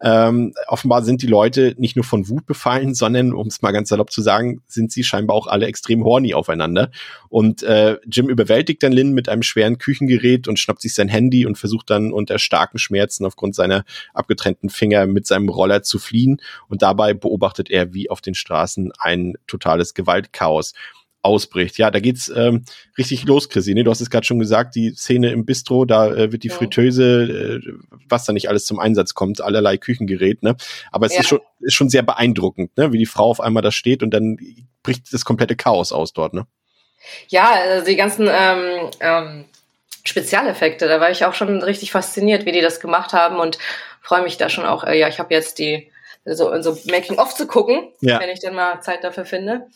Ähm, 0.00 0.52
offenbar 0.68 1.02
sind 1.02 1.22
die 1.22 1.26
Leute 1.26 1.74
nicht 1.78 1.96
nur 1.96 2.04
von 2.04 2.28
Wut 2.28 2.44
befallen, 2.44 2.94
sondern, 2.94 3.32
um 3.32 3.46
es 3.46 3.62
mal 3.62 3.72
ganz 3.72 3.88
salopp 3.88 4.12
zu 4.12 4.20
sagen, 4.20 4.60
sind 4.66 4.92
sie 4.92 5.04
scheinbar 5.04 5.34
auch 5.34 5.46
alle 5.46 5.66
extrem 5.66 6.04
horny 6.04 6.34
aufeinander. 6.34 6.90
Und 7.30 7.62
äh, 7.62 7.96
Jim 8.04 8.28
überwältigt 8.28 8.82
dann 8.82 8.92
Lin 8.92 9.12
mit 9.12 9.30
einem 9.30 9.42
schweren 9.42 9.78
Küchengerät 9.78 10.48
und 10.48 10.58
schnappt 10.58 10.82
sich 10.82 10.94
sein 10.94 11.08
Handy 11.08 11.46
und 11.46 11.56
versucht 11.58 11.90
dann 11.90 12.12
unter 12.12 12.38
starken 12.38 12.78
Schmerzen 12.78 13.26
aufgrund 13.26 13.54
seiner 13.54 13.84
abgetrennten 14.14 14.70
Finger 14.70 15.06
mit 15.06 15.26
seinem 15.26 15.48
Roller 15.48 15.82
zu 15.82 15.98
fliehen. 15.98 16.40
Und 16.68 16.82
dabei 16.82 17.14
beobachtet 17.14 17.70
er, 17.70 17.92
wie 17.92 18.10
auf 18.10 18.20
den 18.20 18.34
Straßen 18.34 18.92
ein 18.98 19.34
totales 19.46 19.94
Gewaltchaos 19.94 20.74
ausbricht. 21.22 21.78
Ja, 21.78 21.90
da 21.90 22.00
geht's 22.00 22.32
ähm, 22.34 22.64
richtig 22.96 23.24
los, 23.24 23.48
Chrissine. 23.48 23.84
Du 23.84 23.90
hast 23.90 24.00
es 24.00 24.10
gerade 24.10 24.26
schon 24.26 24.38
gesagt, 24.38 24.74
die 24.74 24.94
Szene 24.94 25.30
im 25.30 25.44
Bistro, 25.44 25.84
da 25.84 26.14
äh, 26.14 26.32
wird 26.32 26.44
die 26.44 26.48
ja. 26.48 26.54
Fritteuse, 26.54 27.60
äh, 27.60 27.72
was 28.08 28.24
da 28.24 28.32
nicht 28.32 28.48
alles 28.48 28.64
zum 28.64 28.78
Einsatz 28.78 29.14
kommt, 29.14 29.40
allerlei 29.40 29.76
Küchengerät, 29.76 30.42
ne? 30.42 30.56
Aber 30.92 31.06
es 31.06 31.14
ja. 31.14 31.20
ist 31.20 31.28
schon 31.28 31.40
ist 31.60 31.74
schon 31.74 31.88
sehr 31.88 32.02
beeindruckend, 32.02 32.76
ne? 32.76 32.92
Wie 32.92 32.98
die 32.98 33.06
Frau 33.06 33.28
auf 33.30 33.40
einmal 33.40 33.62
da 33.62 33.72
steht 33.72 34.02
und 34.02 34.10
dann 34.10 34.38
bricht 34.82 35.12
das 35.12 35.24
komplette 35.24 35.56
Chaos 35.56 35.92
aus 35.92 36.12
dort, 36.12 36.34
ne? 36.34 36.46
Ja, 37.28 37.52
also 37.52 37.86
die 37.86 37.96
ganzen 37.96 38.28
ähm, 38.30 38.90
ähm, 39.00 39.44
Spezialeffekte, 40.08 40.88
da 40.88 41.00
war 41.00 41.10
ich 41.10 41.24
auch 41.24 41.34
schon 41.34 41.62
richtig 41.62 41.92
fasziniert, 41.92 42.44
wie 42.46 42.52
die 42.52 42.60
das 42.60 42.80
gemacht 42.80 43.12
haben 43.12 43.38
und 43.38 43.58
freue 44.00 44.22
mich 44.22 44.36
da 44.38 44.48
schon 44.48 44.64
auch. 44.64 44.84
Äh, 44.84 44.98
ja, 44.98 45.08
ich 45.08 45.18
habe 45.18 45.34
jetzt 45.34 45.58
die 45.58 45.90
so, 46.24 46.60
so 46.60 46.76
Making-of 46.90 47.34
zu 47.34 47.46
gucken, 47.46 47.92
ja. 48.00 48.20
wenn 48.20 48.30
ich 48.30 48.40
dann 48.40 48.54
mal 48.54 48.80
Zeit 48.80 49.04
dafür 49.04 49.24
finde. 49.24 49.66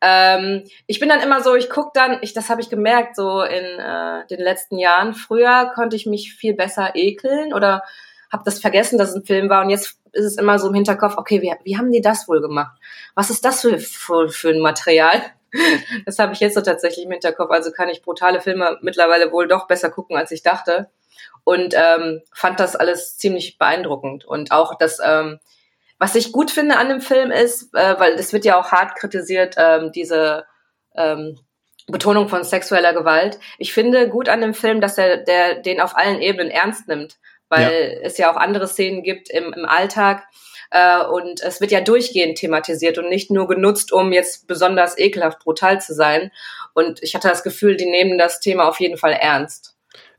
Ähm, 0.00 0.64
ich 0.86 1.00
bin 1.00 1.08
dann 1.08 1.20
immer 1.20 1.42
so, 1.42 1.54
ich 1.54 1.70
guck 1.70 1.94
dann, 1.94 2.18
ich, 2.20 2.34
das 2.34 2.50
habe 2.50 2.60
ich 2.60 2.68
gemerkt, 2.68 3.16
so 3.16 3.42
in 3.42 3.64
äh, 3.64 4.26
den 4.28 4.40
letzten 4.40 4.78
Jahren. 4.78 5.14
Früher 5.14 5.72
konnte 5.74 5.96
ich 5.96 6.06
mich 6.06 6.34
viel 6.34 6.54
besser 6.54 6.94
ekeln 6.94 7.54
oder 7.54 7.82
habe 8.30 8.42
das 8.44 8.60
vergessen, 8.60 8.98
dass 8.98 9.10
es 9.10 9.16
ein 9.16 9.24
Film 9.24 9.48
war. 9.48 9.62
Und 9.62 9.70
jetzt 9.70 9.98
ist 10.12 10.24
es 10.24 10.36
immer 10.36 10.58
so 10.58 10.68
im 10.68 10.74
Hinterkopf, 10.74 11.16
okay, 11.16 11.40
wie, 11.42 11.54
wie 11.64 11.76
haben 11.76 11.92
die 11.92 12.02
das 12.02 12.28
wohl 12.28 12.40
gemacht? 12.40 12.76
Was 13.14 13.30
ist 13.30 13.44
das 13.44 13.62
für, 13.62 13.78
für, 13.78 14.28
für 14.28 14.50
ein 14.50 14.60
Material? 14.60 15.22
Das 16.06 16.18
habe 16.18 16.32
ich 16.32 16.40
jetzt 16.40 16.54
so 16.54 16.60
tatsächlich 16.60 17.04
im 17.04 17.12
Hinterkopf. 17.12 17.50
Also 17.50 17.72
kann 17.72 17.88
ich 17.88 18.02
brutale 18.02 18.40
Filme 18.40 18.78
mittlerweile 18.82 19.32
wohl 19.32 19.48
doch 19.48 19.66
besser 19.66 19.90
gucken, 19.90 20.16
als 20.16 20.30
ich 20.30 20.42
dachte. 20.42 20.90
Und 21.44 21.74
ähm, 21.76 22.22
fand 22.32 22.60
das 22.60 22.76
alles 22.76 23.16
ziemlich 23.16 23.58
beeindruckend. 23.58 24.24
Und 24.24 24.52
auch 24.52 24.76
das, 24.76 24.98
ähm, 25.04 25.38
was 25.98 26.14
ich 26.14 26.32
gut 26.32 26.50
finde 26.50 26.76
an 26.76 26.88
dem 26.88 27.00
Film 27.00 27.30
ist, 27.30 27.74
äh, 27.74 27.98
weil 27.98 28.14
es 28.14 28.32
wird 28.32 28.44
ja 28.44 28.58
auch 28.58 28.72
hart 28.72 28.96
kritisiert, 28.96 29.54
ähm, 29.56 29.92
diese 29.92 30.44
ähm, 30.94 31.38
Betonung 31.86 32.28
von 32.28 32.42
sexueller 32.42 32.92
Gewalt. 32.92 33.38
Ich 33.58 33.72
finde 33.72 34.08
gut 34.08 34.28
an 34.28 34.40
dem 34.40 34.54
Film, 34.54 34.80
dass 34.80 34.98
er 34.98 35.18
der, 35.18 35.56
den 35.56 35.80
auf 35.80 35.96
allen 35.96 36.20
Ebenen 36.20 36.50
ernst 36.50 36.88
nimmt, 36.88 37.16
weil 37.48 37.62
ja. 37.62 38.06
es 38.06 38.18
ja 38.18 38.30
auch 38.30 38.36
andere 38.36 38.66
Szenen 38.66 39.02
gibt 39.02 39.30
im, 39.30 39.52
im 39.52 39.66
Alltag. 39.66 40.26
Äh, 40.70 41.04
und 41.04 41.42
es 41.42 41.60
wird 41.60 41.70
ja 41.70 41.80
durchgehend 41.80 42.38
thematisiert 42.38 42.98
und 42.98 43.08
nicht 43.08 43.30
nur 43.30 43.46
genutzt, 43.46 43.92
um 43.92 44.12
jetzt 44.12 44.46
besonders 44.46 44.98
ekelhaft 44.98 45.40
brutal 45.40 45.80
zu 45.80 45.94
sein. 45.94 46.30
Und 46.74 47.02
ich 47.02 47.14
hatte 47.14 47.28
das 47.28 47.42
Gefühl, 47.42 47.76
die 47.76 47.86
nehmen 47.86 48.18
das 48.18 48.40
Thema 48.40 48.68
auf 48.68 48.80
jeden 48.80 48.98
Fall 48.98 49.12
ernst 49.12 49.75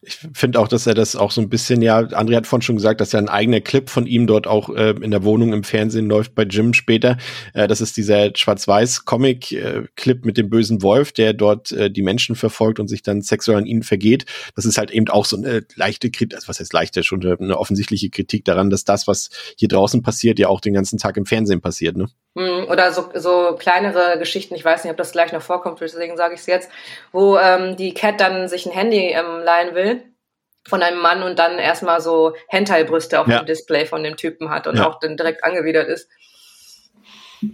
ich 0.08 0.20
finde 0.34 0.60
auch, 0.60 0.70
dass 0.70 0.88
er 0.88 0.94
das 0.94 1.18
auch 1.18 1.32
so 1.32 1.42
ein 1.42 1.50
bisschen, 1.50 1.82
ja, 1.82 2.00
André 2.00 2.38
hat 2.38 2.48
vorhin 2.48 2.62
schon 2.62 2.78
gesagt, 2.78 3.02
dass 3.02 3.12
ja 3.12 3.20
ein 3.20 3.28
eigener 3.28 3.60
Clip 3.60 3.90
von 3.90 4.08
ihm 4.08 4.26
dort 4.26 4.48
auch 4.48 4.70
äh, 4.70 4.92
in 5.02 5.12
der 5.12 5.26
Wohnung 5.26 5.52
im 5.52 5.64
Fernsehen 5.66 6.08
läuft 6.08 6.34
bei 6.34 6.44
Jim 6.44 6.74
später. 6.74 7.18
Äh, 7.54 7.68
das 7.68 7.82
ist 7.82 7.98
dieser 7.98 8.32
Schwarz-Weiß-Comic-Clip 8.34 10.26
mit 10.26 10.38
dem 10.38 10.50
bösen 10.50 10.82
Wolf, 10.82 11.12
der 11.12 11.34
dort 11.34 11.74
äh, 11.74 11.92
die 11.92 12.04
Menschen 12.04 12.36
verfolgt 12.36 12.80
und 12.80 12.88
sich 12.88 13.02
dann 13.02 13.22
sexuell 13.22 13.58
an 13.58 13.66
ihnen 13.66 13.84
vergeht. 13.84 14.26
Das 14.56 14.64
ist 14.64 14.78
halt 14.78 14.92
eben 14.92 15.10
auch 15.10 15.26
so 15.26 15.36
eine 15.36 15.66
leichte 15.76 16.10
Kritik, 16.10 16.36
also 16.36 16.48
was 16.48 16.62
heißt 16.62 16.72
leichte, 16.72 17.04
schon 17.04 17.26
eine 17.26 17.58
offensichtliche 17.58 18.10
Kritik 18.10 18.46
daran, 18.46 18.70
dass 18.70 18.86
das, 18.86 19.08
was 19.08 19.30
hier 19.58 19.68
draußen 19.68 20.02
passiert, 20.04 20.40
ja 20.40 20.48
auch 20.48 20.62
den 20.62 20.74
ganzen 20.74 20.98
Tag 20.98 21.18
im 21.18 21.26
Fernsehen 21.26 21.60
passiert, 21.60 21.98
ne? 21.98 22.08
Hm, 22.38 22.68
oder 22.70 22.92
so, 22.92 23.10
so 23.16 23.56
kleinere 23.58 24.20
Geschichten, 24.20 24.54
ich 24.54 24.64
weiß 24.64 24.84
nicht, 24.84 24.92
ob 24.92 24.98
das 24.98 25.12
gleich 25.12 25.32
noch 25.32 25.42
vorkommt, 25.42 25.82
deswegen 25.82 26.18
sage 26.18 26.36
ich 26.36 26.42
es 26.42 26.46
jetzt, 26.46 26.70
wo 27.12 27.36
ähm, 27.36 27.76
die 27.76 27.96
Cat 27.96 28.22
dann 28.22 28.48
sich 28.48 28.68
ein 28.68 28.72
Handy 28.72 29.08
ähm, 29.08 29.40
leihen 29.44 29.74
will 29.74 30.04
von 30.68 30.84
einem 30.84 31.00
Mann 31.00 31.24
und 31.24 31.40
dann 31.40 31.58
erstmal 31.58 32.00
so 32.00 32.36
Hentai-Brüste 32.50 33.20
auf 33.20 33.28
ja. 33.28 33.40
dem 33.40 33.48
Display 33.48 33.88
von 33.88 34.04
dem 34.04 34.18
Typen 34.18 34.52
hat 34.52 34.68
und 34.68 34.78
ja. 34.78 34.88
auch 34.88 35.00
dann 35.00 35.18
direkt 35.18 35.44
angewidert 35.44 35.88
ist. 35.88 36.12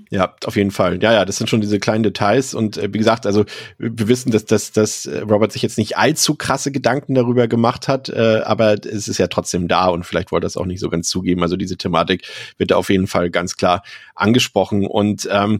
Ja, 0.09 0.35
auf 0.45 0.55
jeden 0.55 0.71
Fall. 0.71 1.01
Ja, 1.01 1.11
ja, 1.13 1.25
das 1.25 1.37
sind 1.37 1.49
schon 1.49 1.59
diese 1.59 1.79
kleinen 1.79 2.03
Details. 2.03 2.53
Und 2.53 2.77
äh, 2.77 2.93
wie 2.93 2.97
gesagt, 2.97 3.25
also 3.25 3.43
wir 3.77 4.07
wissen, 4.07 4.31
dass, 4.31 4.45
dass, 4.45 4.71
dass 4.71 5.05
äh, 5.05 5.19
Robert 5.19 5.51
sich 5.51 5.61
jetzt 5.61 5.77
nicht 5.77 5.97
allzu 5.97 6.35
krasse 6.35 6.71
Gedanken 6.71 7.15
darüber 7.15 7.47
gemacht 7.47 7.87
hat, 7.87 8.09
äh, 8.09 8.41
aber 8.43 8.73
es 8.85 9.07
ist 9.07 9.17
ja 9.17 9.27
trotzdem 9.27 9.67
da 9.67 9.87
und 9.87 10.05
vielleicht 10.05 10.31
wollte 10.31 10.45
er 10.45 10.47
es 10.47 10.57
auch 10.57 10.65
nicht 10.65 10.79
so 10.79 10.89
ganz 10.89 11.09
zugeben. 11.09 11.43
Also 11.43 11.57
diese 11.57 11.77
Thematik 11.77 12.27
wird 12.57 12.71
da 12.71 12.77
auf 12.77 12.89
jeden 12.89 13.07
Fall 13.07 13.29
ganz 13.29 13.57
klar 13.57 13.83
angesprochen. 14.15 14.85
Und 14.87 15.27
ähm, 15.31 15.59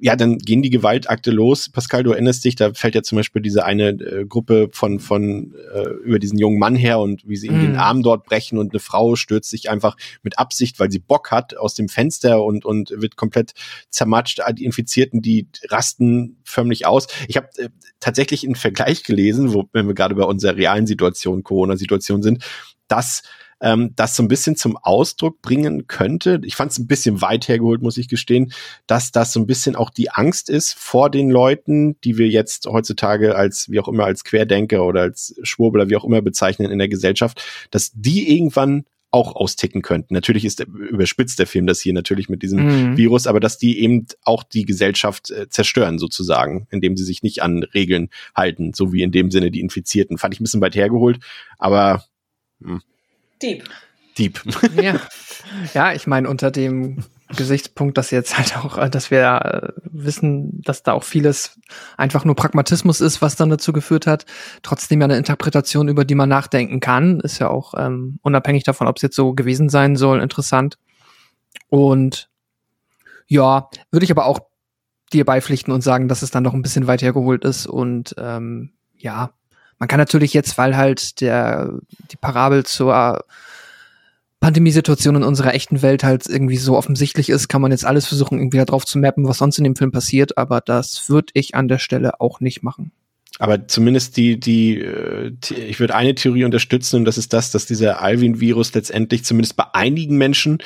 ja, 0.00 0.16
dann 0.16 0.38
gehen 0.38 0.62
die 0.62 0.70
Gewaltakte 0.70 1.30
los. 1.30 1.70
Pascal, 1.70 2.02
du 2.02 2.12
erinnerst 2.12 2.44
dich, 2.44 2.56
da 2.56 2.74
fällt 2.74 2.94
ja 2.94 3.02
zum 3.02 3.16
Beispiel 3.16 3.40
diese 3.40 3.64
eine 3.64 3.90
äh, 3.90 4.26
Gruppe 4.26 4.68
von, 4.72 5.00
von 5.00 5.54
äh, 5.74 5.88
über 6.04 6.18
diesen 6.18 6.38
jungen 6.38 6.58
Mann 6.58 6.76
her 6.76 6.98
und 6.98 7.26
wie 7.26 7.36
sie 7.36 7.46
ihm 7.46 7.58
mm. 7.58 7.62
den 7.62 7.72
mhm. 7.72 7.78
Arm 7.78 8.02
dort 8.02 8.24
brechen 8.24 8.58
und 8.58 8.72
eine 8.72 8.80
Frau 8.80 9.16
stürzt 9.16 9.50
sich 9.50 9.70
einfach 9.70 9.96
mit 10.22 10.38
Absicht, 10.38 10.78
weil 10.78 10.90
sie 10.90 10.98
Bock 10.98 11.30
hat, 11.30 11.56
aus 11.56 11.74
dem 11.74 11.88
Fenster 11.88 12.42
und, 12.42 12.64
und 12.64 12.90
wird 12.90 13.16
komplett 13.16 13.54
zermatscht, 13.90 14.40
die 14.54 14.64
Infizierten, 14.64 15.22
die 15.22 15.48
rasten 15.68 16.40
förmlich 16.44 16.86
aus. 16.86 17.06
Ich 17.28 17.36
habe 17.36 17.48
äh, 17.58 17.68
tatsächlich 18.00 18.44
einen 18.44 18.54
Vergleich 18.54 19.04
gelesen, 19.04 19.52
wo, 19.52 19.68
wenn 19.72 19.86
wir 19.86 19.94
gerade 19.94 20.14
bei 20.14 20.24
unserer 20.24 20.56
realen 20.56 20.86
Situation, 20.86 21.42
Corona-Situation 21.42 22.22
sind, 22.22 22.44
dass 22.88 23.22
ähm, 23.62 23.92
das 23.96 24.16
so 24.16 24.22
ein 24.22 24.28
bisschen 24.28 24.56
zum 24.56 24.76
Ausdruck 24.76 25.40
bringen 25.40 25.86
könnte. 25.86 26.40
Ich 26.44 26.56
fand 26.56 26.72
es 26.72 26.78
ein 26.78 26.88
bisschen 26.88 27.22
weit 27.22 27.48
hergeholt, 27.48 27.80
muss 27.80 27.96
ich 27.96 28.08
gestehen, 28.08 28.52
dass 28.86 29.12
das 29.12 29.32
so 29.32 29.40
ein 29.40 29.46
bisschen 29.46 29.76
auch 29.76 29.90
die 29.90 30.10
Angst 30.10 30.50
ist 30.50 30.74
vor 30.74 31.08
den 31.08 31.30
Leuten, 31.30 31.98
die 32.02 32.18
wir 32.18 32.28
jetzt 32.28 32.66
heutzutage 32.66 33.36
als, 33.36 33.70
wie 33.70 33.80
auch 33.80 33.88
immer, 33.88 34.04
als 34.04 34.24
Querdenker 34.24 34.84
oder 34.84 35.02
als 35.02 35.34
Schwurbler, 35.42 35.88
wie 35.88 35.96
auch 35.96 36.04
immer 36.04 36.20
bezeichnen 36.20 36.70
in 36.70 36.78
der 36.78 36.88
Gesellschaft, 36.88 37.42
dass 37.70 37.92
die 37.94 38.36
irgendwann 38.36 38.84
auch 39.12 39.36
austicken 39.36 39.82
könnten. 39.82 40.14
Natürlich 40.14 40.44
ist 40.44 40.58
der, 40.58 40.66
überspitzt 40.66 41.38
der 41.38 41.46
Film 41.46 41.66
das 41.66 41.80
hier 41.80 41.92
natürlich 41.92 42.28
mit 42.28 42.42
diesem 42.42 42.90
mhm. 42.92 42.96
Virus, 42.96 43.26
aber 43.26 43.40
dass 43.40 43.58
die 43.58 43.78
eben 43.80 44.06
auch 44.24 44.42
die 44.42 44.64
Gesellschaft 44.64 45.30
äh, 45.30 45.48
zerstören 45.48 45.98
sozusagen, 45.98 46.66
indem 46.70 46.96
sie 46.96 47.04
sich 47.04 47.22
nicht 47.22 47.42
an 47.42 47.62
Regeln 47.62 48.08
halten, 48.34 48.72
so 48.74 48.92
wie 48.92 49.02
in 49.02 49.12
dem 49.12 49.30
Sinne 49.30 49.50
die 49.50 49.60
Infizierten. 49.60 50.18
Fand 50.18 50.34
ich 50.34 50.40
ein 50.40 50.44
bisschen 50.44 50.62
weit 50.62 50.74
hergeholt, 50.74 51.20
aber 51.58 52.04
mh. 52.60 52.80
Deep. 53.42 53.64
Deep. 54.18 54.40
Ja, 54.80 55.00
ja 55.74 55.92
ich 55.92 56.06
meine, 56.06 56.28
unter 56.28 56.50
dem 56.50 57.04
Gesichtspunkt, 57.36 57.98
dass 57.98 58.10
jetzt 58.10 58.36
halt 58.38 58.56
auch, 58.56 58.78
äh, 58.78 58.90
dass 58.90 59.10
wir 59.10 59.22
äh, 59.22 59.80
wissen, 59.84 60.62
dass 60.62 60.82
da 60.82 60.92
auch 60.92 61.04
vieles 61.04 61.58
einfach 61.96 62.24
nur 62.24 62.36
Pragmatismus 62.36 63.00
ist, 63.00 63.22
was 63.22 63.36
dann 63.36 63.50
dazu 63.50 63.72
geführt 63.72 64.06
hat. 64.06 64.26
Trotzdem 64.62 65.00
ja 65.00 65.06
eine 65.06 65.16
Interpretation, 65.16 65.88
über 65.88 66.04
die 66.04 66.14
man 66.14 66.28
nachdenken 66.28 66.80
kann, 66.80 67.20
ist 67.20 67.38
ja 67.38 67.48
auch 67.48 67.74
ähm, 67.76 68.18
unabhängig 68.22 68.64
davon, 68.64 68.86
ob 68.86 68.96
es 68.96 69.02
jetzt 69.02 69.16
so 69.16 69.34
gewesen 69.34 69.68
sein 69.68 69.96
soll, 69.96 70.20
interessant. 70.20 70.78
Und 71.68 72.28
ja, 73.26 73.68
würde 73.90 74.04
ich 74.04 74.10
aber 74.10 74.26
auch 74.26 74.40
dir 75.12 75.24
beipflichten 75.24 75.72
und 75.72 75.82
sagen, 75.82 76.08
dass 76.08 76.22
es 76.22 76.30
dann 76.30 76.42
noch 76.42 76.54
ein 76.54 76.62
bisschen 76.62 76.86
weit 76.86 77.02
hergeholt 77.02 77.44
ist 77.44 77.66
und 77.66 78.14
ähm, 78.18 78.72
ja, 78.96 79.32
man 79.78 79.88
kann 79.88 79.98
natürlich 79.98 80.32
jetzt, 80.32 80.58
weil 80.58 80.76
halt 80.76 81.20
der 81.20 81.72
die 82.10 82.16
Parabel 82.16 82.64
zur 82.64 83.24
Pandemiesituation 84.42 85.14
in 85.14 85.22
unserer 85.22 85.54
echten 85.54 85.82
Welt 85.82 86.02
halt 86.02 86.26
irgendwie 86.26 86.56
so 86.56 86.76
offensichtlich 86.76 87.28
ist, 87.28 87.46
kann 87.46 87.62
man 87.62 87.70
jetzt 87.70 87.84
alles 87.84 88.06
versuchen, 88.06 88.38
irgendwie 88.38 88.58
da 88.58 88.64
drauf 88.64 88.84
zu 88.84 88.98
mappen, 88.98 89.28
was 89.28 89.38
sonst 89.38 89.56
in 89.58 89.64
dem 89.64 89.76
Film 89.76 89.92
passiert, 89.92 90.36
aber 90.36 90.60
das 90.60 91.08
würde 91.08 91.28
ich 91.34 91.54
an 91.54 91.68
der 91.68 91.78
Stelle 91.78 92.20
auch 92.20 92.40
nicht 92.40 92.64
machen. 92.64 92.90
Aber 93.38 93.68
zumindest 93.68 94.16
die, 94.16 94.40
die, 94.40 94.80
äh, 94.80 95.32
ich 95.56 95.78
würde 95.78 95.94
eine 95.94 96.16
Theorie 96.16 96.44
unterstützen 96.44 96.96
und 96.96 97.04
das 97.04 97.18
ist 97.18 97.32
das, 97.32 97.52
dass 97.52 97.66
dieser 97.66 98.02
Alvin-Virus 98.02 98.74
letztendlich 98.74 99.24
zumindest 99.24 99.56
bei 99.56 99.64
einigen 99.72 100.18
Menschen 100.18 100.58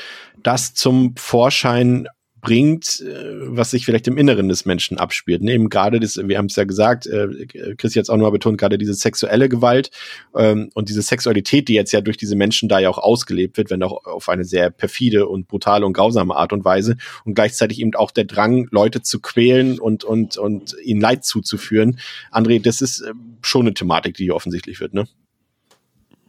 das 0.43 0.73
zum 0.73 1.15
Vorschein 1.17 2.09
bringt, 2.47 3.01
äh, 3.01 3.25
was 3.57 3.73
sich 3.73 3.85
vielleicht 3.85 4.07
im 4.07 4.17
Inneren 4.17 4.49
des 4.49 4.67
Menschen 4.67 4.99
abspielt. 4.99 5.43
Ne? 5.43 5.53
Eben 5.53 5.69
gerade 5.69 5.99
das, 5.99 6.17
wir 6.17 6.39
haben 6.39 6.47
es 6.47 6.55
ja 6.55 6.63
gesagt, 6.63 7.09
äh, 7.09 7.75
Chris 7.77 7.97
jetzt 7.97 8.09
auch 8.09 8.17
nochmal 8.17 8.31
betont, 8.31 8.57
gerade 8.57 8.79
diese 8.79 8.95
sexuelle 8.95 9.49
Gewalt 9.49 9.91
ähm, 10.37 10.71
und 10.75 10.89
diese 10.89 11.03
Sexualität, 11.03 11.67
die 11.67 11.75
jetzt 11.75 11.91
ja 11.91 12.01
durch 12.01 12.17
diese 12.17 12.37
Menschen 12.37 12.69
da 12.69 12.79
ja 12.79 12.89
auch 12.89 12.99
ausgelebt 12.99 13.57
wird, 13.57 13.71
wenn 13.71 13.83
auch 13.83 14.05
auf 14.05 14.29
eine 14.29 14.45
sehr 14.45 14.71
perfide 14.71 15.27
und 15.27 15.49
brutale 15.49 15.85
und 15.85 15.93
grausame 15.93 16.37
Art 16.37 16.53
und 16.53 16.65
Weise 16.65 16.97
und 17.25 17.35
gleichzeitig 17.35 17.81
eben 17.81 17.93
auch 17.97 18.13
der 18.13 18.27
Drang, 18.27 18.69
Leute 18.71 19.03
zu 19.03 19.21
quälen 19.21 19.81
und 19.81 20.05
und 20.05 20.39
und 20.39 20.77
ihnen 20.85 21.01
Leid 21.01 21.25
zuzuführen. 21.25 21.99
André, 22.31 22.63
das 22.63 22.81
ist 22.81 23.01
äh, 23.01 23.13
schon 23.43 23.63
eine 23.63 23.75
Thematik, 23.75 24.15
die 24.15 24.25
hier 24.25 24.37
offensichtlich 24.37 24.79
wird, 24.79 24.95
ne? 24.95 25.09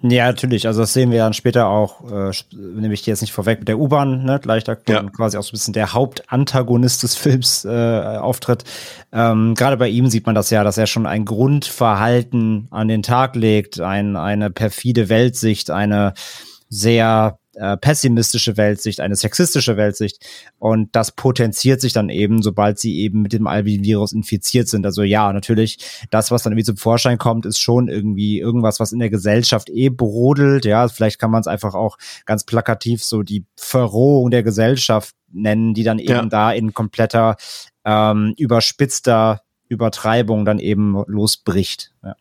Ja, 0.01 0.27
natürlich. 0.27 0.67
Also 0.67 0.81
das 0.81 0.93
sehen 0.93 1.09
wir 1.09 1.19
dann 1.19 1.33
später 1.33 1.67
auch, 1.67 2.03
äh, 2.11 2.31
nehme 2.55 2.93
ich 2.93 3.01
dir 3.01 3.11
jetzt 3.11 3.21
nicht 3.21 3.33
vorweg, 3.33 3.59
mit 3.59 3.67
der 3.67 3.79
U-Bahn, 3.79 4.25
ne? 4.25 4.39
Gleich 4.39 4.63
da 4.63 4.77
ja. 4.87 5.01
quasi 5.03 5.37
auch 5.37 5.43
so 5.43 5.49
ein 5.49 5.51
bisschen 5.53 5.73
der 5.73 5.93
Hauptantagonist 5.93 7.01
des 7.01 7.15
Films 7.17 7.65
äh, 7.65 8.17
auftritt. 8.19 8.63
Ähm, 9.11 9.55
Gerade 9.55 9.77
bei 9.77 9.89
ihm 9.89 10.07
sieht 10.09 10.27
man 10.27 10.35
das 10.35 10.51
ja, 10.51 10.63
dass 10.63 10.77
er 10.77 10.85
schon 10.85 11.07
ein 11.07 11.25
Grundverhalten 11.25 12.67
an 12.69 12.87
den 12.87 13.01
Tag 13.01 13.35
legt, 13.35 13.79
ein, 13.79 14.15
eine 14.15 14.51
perfide 14.51 15.09
Weltsicht, 15.09 15.71
eine 15.71 16.13
sehr 16.69 17.39
äh, 17.57 17.77
pessimistische 17.77 18.55
Weltsicht, 18.57 18.99
eine 18.99 19.15
sexistische 19.15 19.77
Weltsicht. 19.77 20.25
Und 20.59 20.95
das 20.95 21.11
potenziert 21.11 21.81
sich 21.81 21.93
dann 21.93 22.09
eben, 22.09 22.41
sobald 22.41 22.79
sie 22.79 22.99
eben 22.99 23.23
mit 23.23 23.33
dem 23.33 23.47
Alvin-Virus 23.47 24.13
infiziert 24.13 24.67
sind. 24.67 24.85
Also 24.85 25.03
ja, 25.03 25.33
natürlich, 25.33 25.79
das, 26.09 26.31
was 26.31 26.43
dann 26.43 26.53
irgendwie 26.53 26.65
zum 26.65 26.77
Vorschein 26.77 27.17
kommt, 27.17 27.45
ist 27.45 27.59
schon 27.59 27.87
irgendwie 27.87 28.39
irgendwas, 28.39 28.79
was 28.79 28.91
in 28.91 28.99
der 28.99 29.09
Gesellschaft 29.09 29.69
eh 29.69 29.89
brodelt. 29.89 30.65
Ja, 30.65 30.87
vielleicht 30.87 31.19
kann 31.19 31.31
man 31.31 31.41
es 31.41 31.47
einfach 31.47 31.73
auch 31.73 31.97
ganz 32.25 32.43
plakativ 32.43 33.03
so 33.03 33.23
die 33.23 33.45
Verrohung 33.55 34.29
der 34.29 34.43
Gesellschaft 34.43 35.15
nennen, 35.31 35.73
die 35.73 35.83
dann 35.83 35.99
eben 35.99 36.11
ja. 36.11 36.25
da 36.25 36.51
in 36.51 36.73
kompletter 36.73 37.35
ähm, 37.85 38.33
überspitzter 38.37 39.41
Übertreibung 39.67 40.45
dann 40.45 40.59
eben 40.59 41.03
losbricht. 41.07 41.91
Ja. 42.03 42.15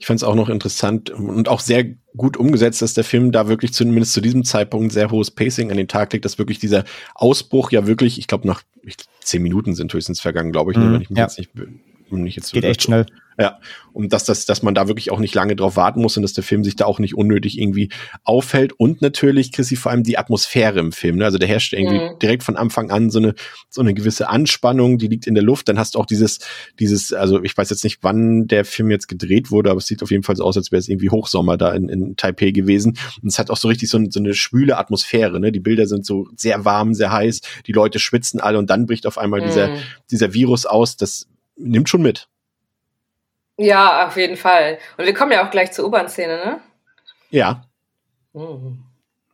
Ich 0.00 0.06
fand 0.06 0.18
es 0.18 0.24
auch 0.24 0.34
noch 0.34 0.48
interessant 0.48 1.10
und 1.10 1.48
auch 1.48 1.60
sehr 1.60 1.84
gut 2.16 2.38
umgesetzt, 2.38 2.80
dass 2.80 2.94
der 2.94 3.04
Film 3.04 3.32
da 3.32 3.48
wirklich 3.48 3.74
zumindest 3.74 4.14
zu 4.14 4.22
diesem 4.22 4.44
Zeitpunkt 4.44 4.92
sehr 4.92 5.10
hohes 5.10 5.30
Pacing 5.30 5.70
an 5.70 5.76
den 5.76 5.88
Tag 5.88 6.12
legt, 6.12 6.24
dass 6.24 6.38
wirklich 6.38 6.58
dieser 6.58 6.84
Ausbruch 7.14 7.70
ja 7.70 7.86
wirklich, 7.86 8.18
ich 8.18 8.26
glaube, 8.26 8.48
nach 8.48 8.62
zehn 9.20 9.42
Minuten 9.42 9.74
sind 9.74 9.92
höchstens 9.92 10.20
vergangen, 10.20 10.52
glaube 10.52 10.72
ich, 10.72 10.78
mm, 10.78 10.80
wenn 10.80 11.02
ich 11.02 11.10
mich 11.10 11.18
ja. 11.18 11.24
jetzt 11.24 11.38
nicht, 11.38 11.50
ich 11.54 12.36
jetzt 12.36 12.52
Geht 12.52 12.64
echt 12.64 12.82
schnell. 12.82 13.06
Ja, 13.40 13.58
und 13.94 14.12
dass, 14.12 14.24
das, 14.24 14.44
dass 14.44 14.62
man 14.62 14.74
da 14.74 14.86
wirklich 14.86 15.10
auch 15.10 15.18
nicht 15.18 15.34
lange 15.34 15.56
drauf 15.56 15.76
warten 15.76 16.02
muss 16.02 16.14
und 16.14 16.22
dass 16.22 16.34
der 16.34 16.44
Film 16.44 16.62
sich 16.62 16.76
da 16.76 16.84
auch 16.84 16.98
nicht 16.98 17.14
unnötig 17.14 17.58
irgendwie 17.58 17.88
auffällt. 18.22 18.74
Und 18.74 19.00
natürlich, 19.00 19.50
Chrissy, 19.50 19.76
vor 19.76 19.92
allem 19.92 20.02
die 20.02 20.18
Atmosphäre 20.18 20.78
im 20.78 20.92
Film. 20.92 21.16
Ne? 21.16 21.24
Also 21.24 21.38
der 21.38 21.48
herrscht 21.48 21.72
irgendwie 21.72 22.00
mhm. 22.00 22.18
direkt 22.20 22.42
von 22.42 22.56
Anfang 22.56 22.90
an 22.90 23.08
so 23.08 23.18
eine, 23.18 23.34
so 23.70 23.80
eine 23.80 23.94
gewisse 23.94 24.28
Anspannung, 24.28 24.98
die 24.98 25.08
liegt 25.08 25.26
in 25.26 25.34
der 25.34 25.42
Luft. 25.42 25.70
Dann 25.70 25.78
hast 25.78 25.94
du 25.94 25.98
auch 26.00 26.04
dieses, 26.04 26.40
dieses, 26.78 27.14
also 27.14 27.42
ich 27.42 27.56
weiß 27.56 27.70
jetzt 27.70 27.82
nicht, 27.82 28.00
wann 28.02 28.46
der 28.46 28.66
Film 28.66 28.90
jetzt 28.90 29.08
gedreht 29.08 29.50
wurde, 29.50 29.70
aber 29.70 29.78
es 29.78 29.86
sieht 29.86 30.02
auf 30.02 30.10
jeden 30.10 30.22
Fall 30.22 30.36
so 30.36 30.44
aus, 30.44 30.58
als 30.58 30.70
wäre 30.70 30.80
es 30.80 30.88
irgendwie 30.88 31.08
Hochsommer 31.08 31.56
da 31.56 31.72
in, 31.72 31.88
in 31.88 32.16
Taipei 32.16 32.50
gewesen. 32.50 32.98
Und 33.22 33.28
es 33.28 33.38
hat 33.38 33.50
auch 33.50 33.56
so 33.56 33.68
richtig 33.68 33.88
so, 33.88 33.98
so 34.10 34.20
eine 34.20 34.34
schwüle 34.34 34.76
Atmosphäre. 34.76 35.40
Ne? 35.40 35.50
Die 35.50 35.60
Bilder 35.60 35.86
sind 35.86 36.04
so 36.04 36.28
sehr 36.36 36.66
warm, 36.66 36.92
sehr 36.92 37.10
heiß, 37.10 37.40
die 37.66 37.72
Leute 37.72 38.00
schwitzen 38.00 38.38
alle 38.38 38.58
und 38.58 38.68
dann 38.68 38.84
bricht 38.84 39.06
auf 39.06 39.16
einmal 39.16 39.40
mhm. 39.40 39.46
dieser, 39.46 39.70
dieser 40.10 40.34
Virus 40.34 40.66
aus. 40.66 40.98
Das 40.98 41.26
nimmt 41.56 41.88
schon 41.88 42.02
mit. 42.02 42.29
Ja, 43.62 44.06
auf 44.06 44.16
jeden 44.16 44.38
Fall. 44.38 44.78
Und 44.96 45.04
wir 45.04 45.12
kommen 45.12 45.32
ja 45.32 45.46
auch 45.46 45.50
gleich 45.50 45.70
zur 45.72 45.84
U-Bahn-Szene, 45.84 46.36
ne? 46.36 46.60
Ja. 47.28 47.62
Mhm. 48.32 48.84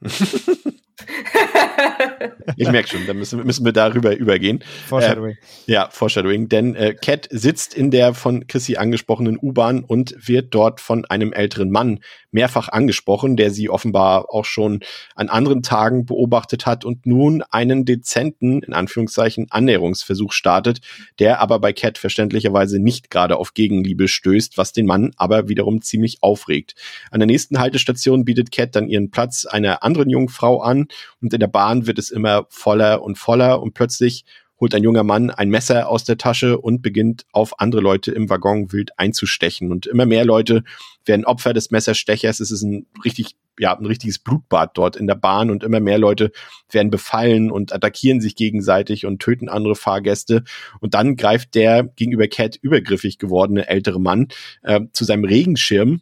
ich 2.57 2.71
merke 2.71 2.89
schon, 2.89 3.07
dann 3.07 3.19
müssen, 3.19 3.45
müssen 3.45 3.65
wir 3.65 3.73
darüber 3.73 4.17
übergehen. 4.17 4.63
Foreshadowing. 4.89 5.37
Äh, 5.67 5.73
ja, 5.73 5.89
Foreshadowing. 5.91 6.49
Denn 6.49 6.75
äh, 6.75 6.95
Cat 6.95 7.29
sitzt 7.31 7.75
in 7.75 7.91
der 7.91 8.15
von 8.15 8.47
Chrissy 8.47 8.77
angesprochenen 8.77 9.39
U-Bahn 9.41 9.85
und 9.85 10.15
wird 10.27 10.55
dort 10.55 10.81
von 10.81 11.05
einem 11.05 11.33
älteren 11.33 11.71
Mann 11.71 12.01
mehrfach 12.31 12.69
angesprochen, 12.69 13.37
der 13.37 13.51
sie 13.51 13.69
offenbar 13.69 14.27
auch 14.33 14.45
schon 14.45 14.81
an 15.15 15.29
anderen 15.29 15.63
Tagen 15.63 16.07
beobachtet 16.07 16.67
hat 16.67 16.85
und 16.85 17.07
nun 17.07 17.43
einen 17.51 17.85
dezenten, 17.85 18.63
in 18.63 18.73
Anführungszeichen, 18.73 19.47
Annäherungsversuch 19.51 20.33
startet, 20.33 20.81
der 21.19 21.41
aber 21.41 21.59
bei 21.59 21.73
Cat 21.73 21.99
verständlicherweise 21.99 22.79
nicht 22.79 23.11
gerade 23.11 23.37
auf 23.37 23.55
Gegenliebe 23.55 24.09
stößt, 24.09 24.57
was 24.57 24.73
den 24.73 24.87
Mann 24.87 25.13
aber 25.17 25.49
wiederum 25.49 25.83
ziemlich 25.83 26.19
aufregt. 26.23 26.75
An 27.11 27.21
der 27.21 27.27
nächsten 27.27 27.59
Haltestation 27.59 28.25
bietet 28.25 28.51
Cat 28.51 28.77
dann 28.77 28.89
ihren 28.89 29.11
Platz 29.11 29.45
einer 29.47 29.83
anderen 29.83 30.11
jungen 30.11 30.29
Frau 30.29 30.61
an 30.61 30.86
und 31.21 31.33
in 31.33 31.41
der 31.41 31.47
Bahn 31.47 31.87
wird 31.87 31.99
es 31.99 32.11
immer 32.11 32.47
voller 32.51 33.03
und 33.03 33.19
voller 33.19 33.63
und 33.63 33.75
plötzlich 33.75 34.25
holt 34.61 34.75
ein 34.75 34.83
junger 34.83 35.05
Mann 35.05 35.31
ein 35.31 35.51
Messer 35.51 35.89
aus 35.89 36.05
der 36.05 36.17
Tasche 36.17 36.59
und 36.59 36.83
beginnt 36.83 37.27
auf 37.33 37.61
andere 37.61 37.83
Leute 37.83 38.13
im 38.13 38.31
Waggon 38.31 38.73
wild 38.73 38.99
einzustechen. 38.99 39.71
Und 39.71 39.87
immer 39.87 40.07
mehr 40.07 40.25
Leute 40.25 40.65
werden 41.05 41.25
Opfer 41.25 41.53
des 41.53 41.71
Messerstechers. 41.71 42.41
Es 42.41 42.51
ist 42.51 42.63
ein 42.63 42.87
richtig 43.05 43.37
ja 43.59 43.77
ein 43.77 43.87
richtiges 43.87 44.19
Blutbad 44.19 44.77
dort 44.77 44.97
in 44.97 45.07
der 45.07 45.15
Bahn 45.15 45.51
und 45.51 45.65
immer 45.65 45.81
mehr 45.81 45.99
Leute 45.99 46.31
werden 46.71 46.91
befallen 46.91 47.51
und 47.51 47.73
attackieren 47.73 48.21
sich 48.21 48.37
gegenseitig 48.37 49.07
und 49.07 49.21
töten 49.21 49.49
andere 49.49 49.75
Fahrgäste. 49.75 50.45
Und 50.81 50.95
dann 50.95 51.17
greift 51.17 51.55
der 51.55 51.85
gegenüber 51.85 52.29
Cat 52.29 52.57
übergriffig 52.57 53.19
gewordene 53.19 53.69
ältere 53.69 54.01
Mann 54.01 54.29
äh, 54.63 54.81
zu 54.93 55.05
seinem 55.05 55.25
Regenschirm 55.25 56.01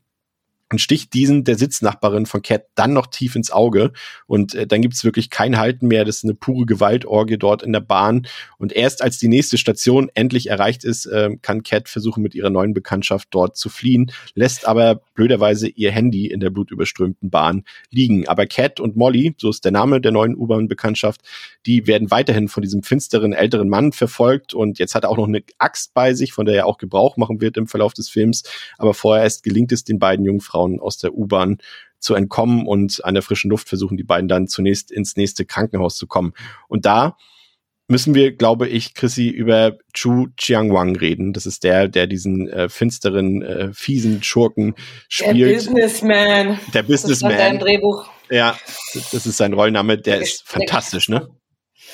und 0.74 0.80
sticht 0.80 1.14
diesen 1.14 1.44
der 1.44 1.56
Sitznachbarin 1.56 2.26
von 2.26 2.42
Cat 2.42 2.64
dann 2.74 2.92
noch 2.92 3.06
tief 3.06 3.36
ins 3.36 3.52
Auge 3.52 3.92
und 4.26 4.56
äh, 4.56 4.66
dann 4.66 4.82
gibt's 4.82 5.04
wirklich 5.04 5.30
kein 5.30 5.56
Halten 5.56 5.86
mehr. 5.86 6.04
Das 6.04 6.16
ist 6.16 6.24
eine 6.24 6.34
pure 6.34 6.66
Gewaltorgie 6.66 7.38
dort 7.38 7.62
in 7.62 7.72
der 7.72 7.78
Bahn 7.78 8.26
und 8.58 8.72
erst 8.72 9.00
als 9.00 9.18
die 9.18 9.28
nächste 9.28 9.56
Station 9.56 10.10
endlich 10.14 10.50
erreicht 10.50 10.82
ist, 10.82 11.06
äh, 11.06 11.30
kann 11.42 11.62
Cat 11.62 11.88
versuchen 11.88 12.24
mit 12.24 12.34
ihrer 12.34 12.50
neuen 12.50 12.74
Bekanntschaft 12.74 13.28
dort 13.30 13.56
zu 13.56 13.68
fliehen, 13.68 14.10
lässt 14.34 14.66
aber 14.66 15.00
blöderweise 15.14 15.68
ihr 15.68 15.92
Handy 15.92 16.26
in 16.26 16.40
der 16.40 16.50
blutüberströmten 16.50 17.30
Bahn 17.30 17.62
liegen. 17.90 18.26
Aber 18.26 18.46
Cat 18.46 18.80
und 18.80 18.96
Molly, 18.96 19.36
so 19.38 19.50
ist 19.50 19.64
der 19.64 19.70
Name 19.70 20.00
der 20.00 20.10
neuen 20.10 20.34
U-Bahn-Bekanntschaft, 20.34 21.20
die 21.66 21.86
werden 21.86 22.10
weiterhin 22.10 22.48
von 22.48 22.64
diesem 22.64 22.82
finsteren 22.82 23.32
älteren 23.32 23.68
Mann 23.68 23.92
verfolgt 23.92 24.54
und 24.54 24.80
jetzt 24.80 24.96
hat 24.96 25.04
er 25.04 25.10
auch 25.10 25.18
noch 25.18 25.28
eine 25.28 25.44
Axt 25.58 25.94
bei 25.94 26.14
sich, 26.14 26.32
von 26.32 26.46
der 26.46 26.56
er 26.56 26.66
auch 26.66 26.78
Gebrauch 26.78 27.16
machen 27.16 27.40
wird 27.40 27.56
im 27.56 27.68
Verlauf 27.68 27.94
des 27.94 28.08
Films. 28.08 28.42
Aber 28.76 28.92
vorher 28.92 29.22
erst 29.22 29.44
gelingt 29.44 29.70
es 29.70 29.84
den 29.84 29.98
beiden 29.98 30.24
jungen 30.24 30.40
Frauen 30.40 30.63
aus 30.80 30.98
der 30.98 31.14
U-Bahn 31.14 31.58
zu 31.98 32.14
entkommen 32.14 32.66
und 32.66 33.04
an 33.04 33.14
der 33.14 33.22
frischen 33.22 33.50
Luft 33.50 33.68
versuchen 33.68 33.96
die 33.96 34.04
beiden 34.04 34.28
dann 34.28 34.46
zunächst 34.46 34.90
ins 34.90 35.16
nächste 35.16 35.44
Krankenhaus 35.44 35.96
zu 35.96 36.06
kommen. 36.06 36.34
Und 36.68 36.84
da 36.84 37.16
müssen 37.88 38.14
wir, 38.14 38.32
glaube 38.34 38.68
ich, 38.68 38.94
Chrissy, 38.94 39.28
über 39.28 39.76
Chu 39.92 40.28
Chiangwang 40.36 40.96
reden. 40.96 41.32
Das 41.32 41.46
ist 41.46 41.64
der, 41.64 41.88
der 41.88 42.06
diesen 42.06 42.48
äh, 42.48 42.68
finsteren, 42.68 43.42
äh, 43.42 43.72
fiesen 43.72 44.22
Schurken 44.22 44.74
spielt. 45.08 45.36
Der 45.36 45.54
Businessman. 45.54 46.60
Der 46.72 46.82
Businessman. 46.82 47.36
Das 47.36 47.52
ist 47.52 47.62
Drehbuch. 47.62 48.08
Ja, 48.30 48.58
das 48.94 49.26
ist 49.26 49.36
sein 49.36 49.52
Rollname. 49.52 49.98
Der 49.98 50.20
ist 50.20 50.48
fantastisch, 50.48 51.08
ne? 51.08 51.28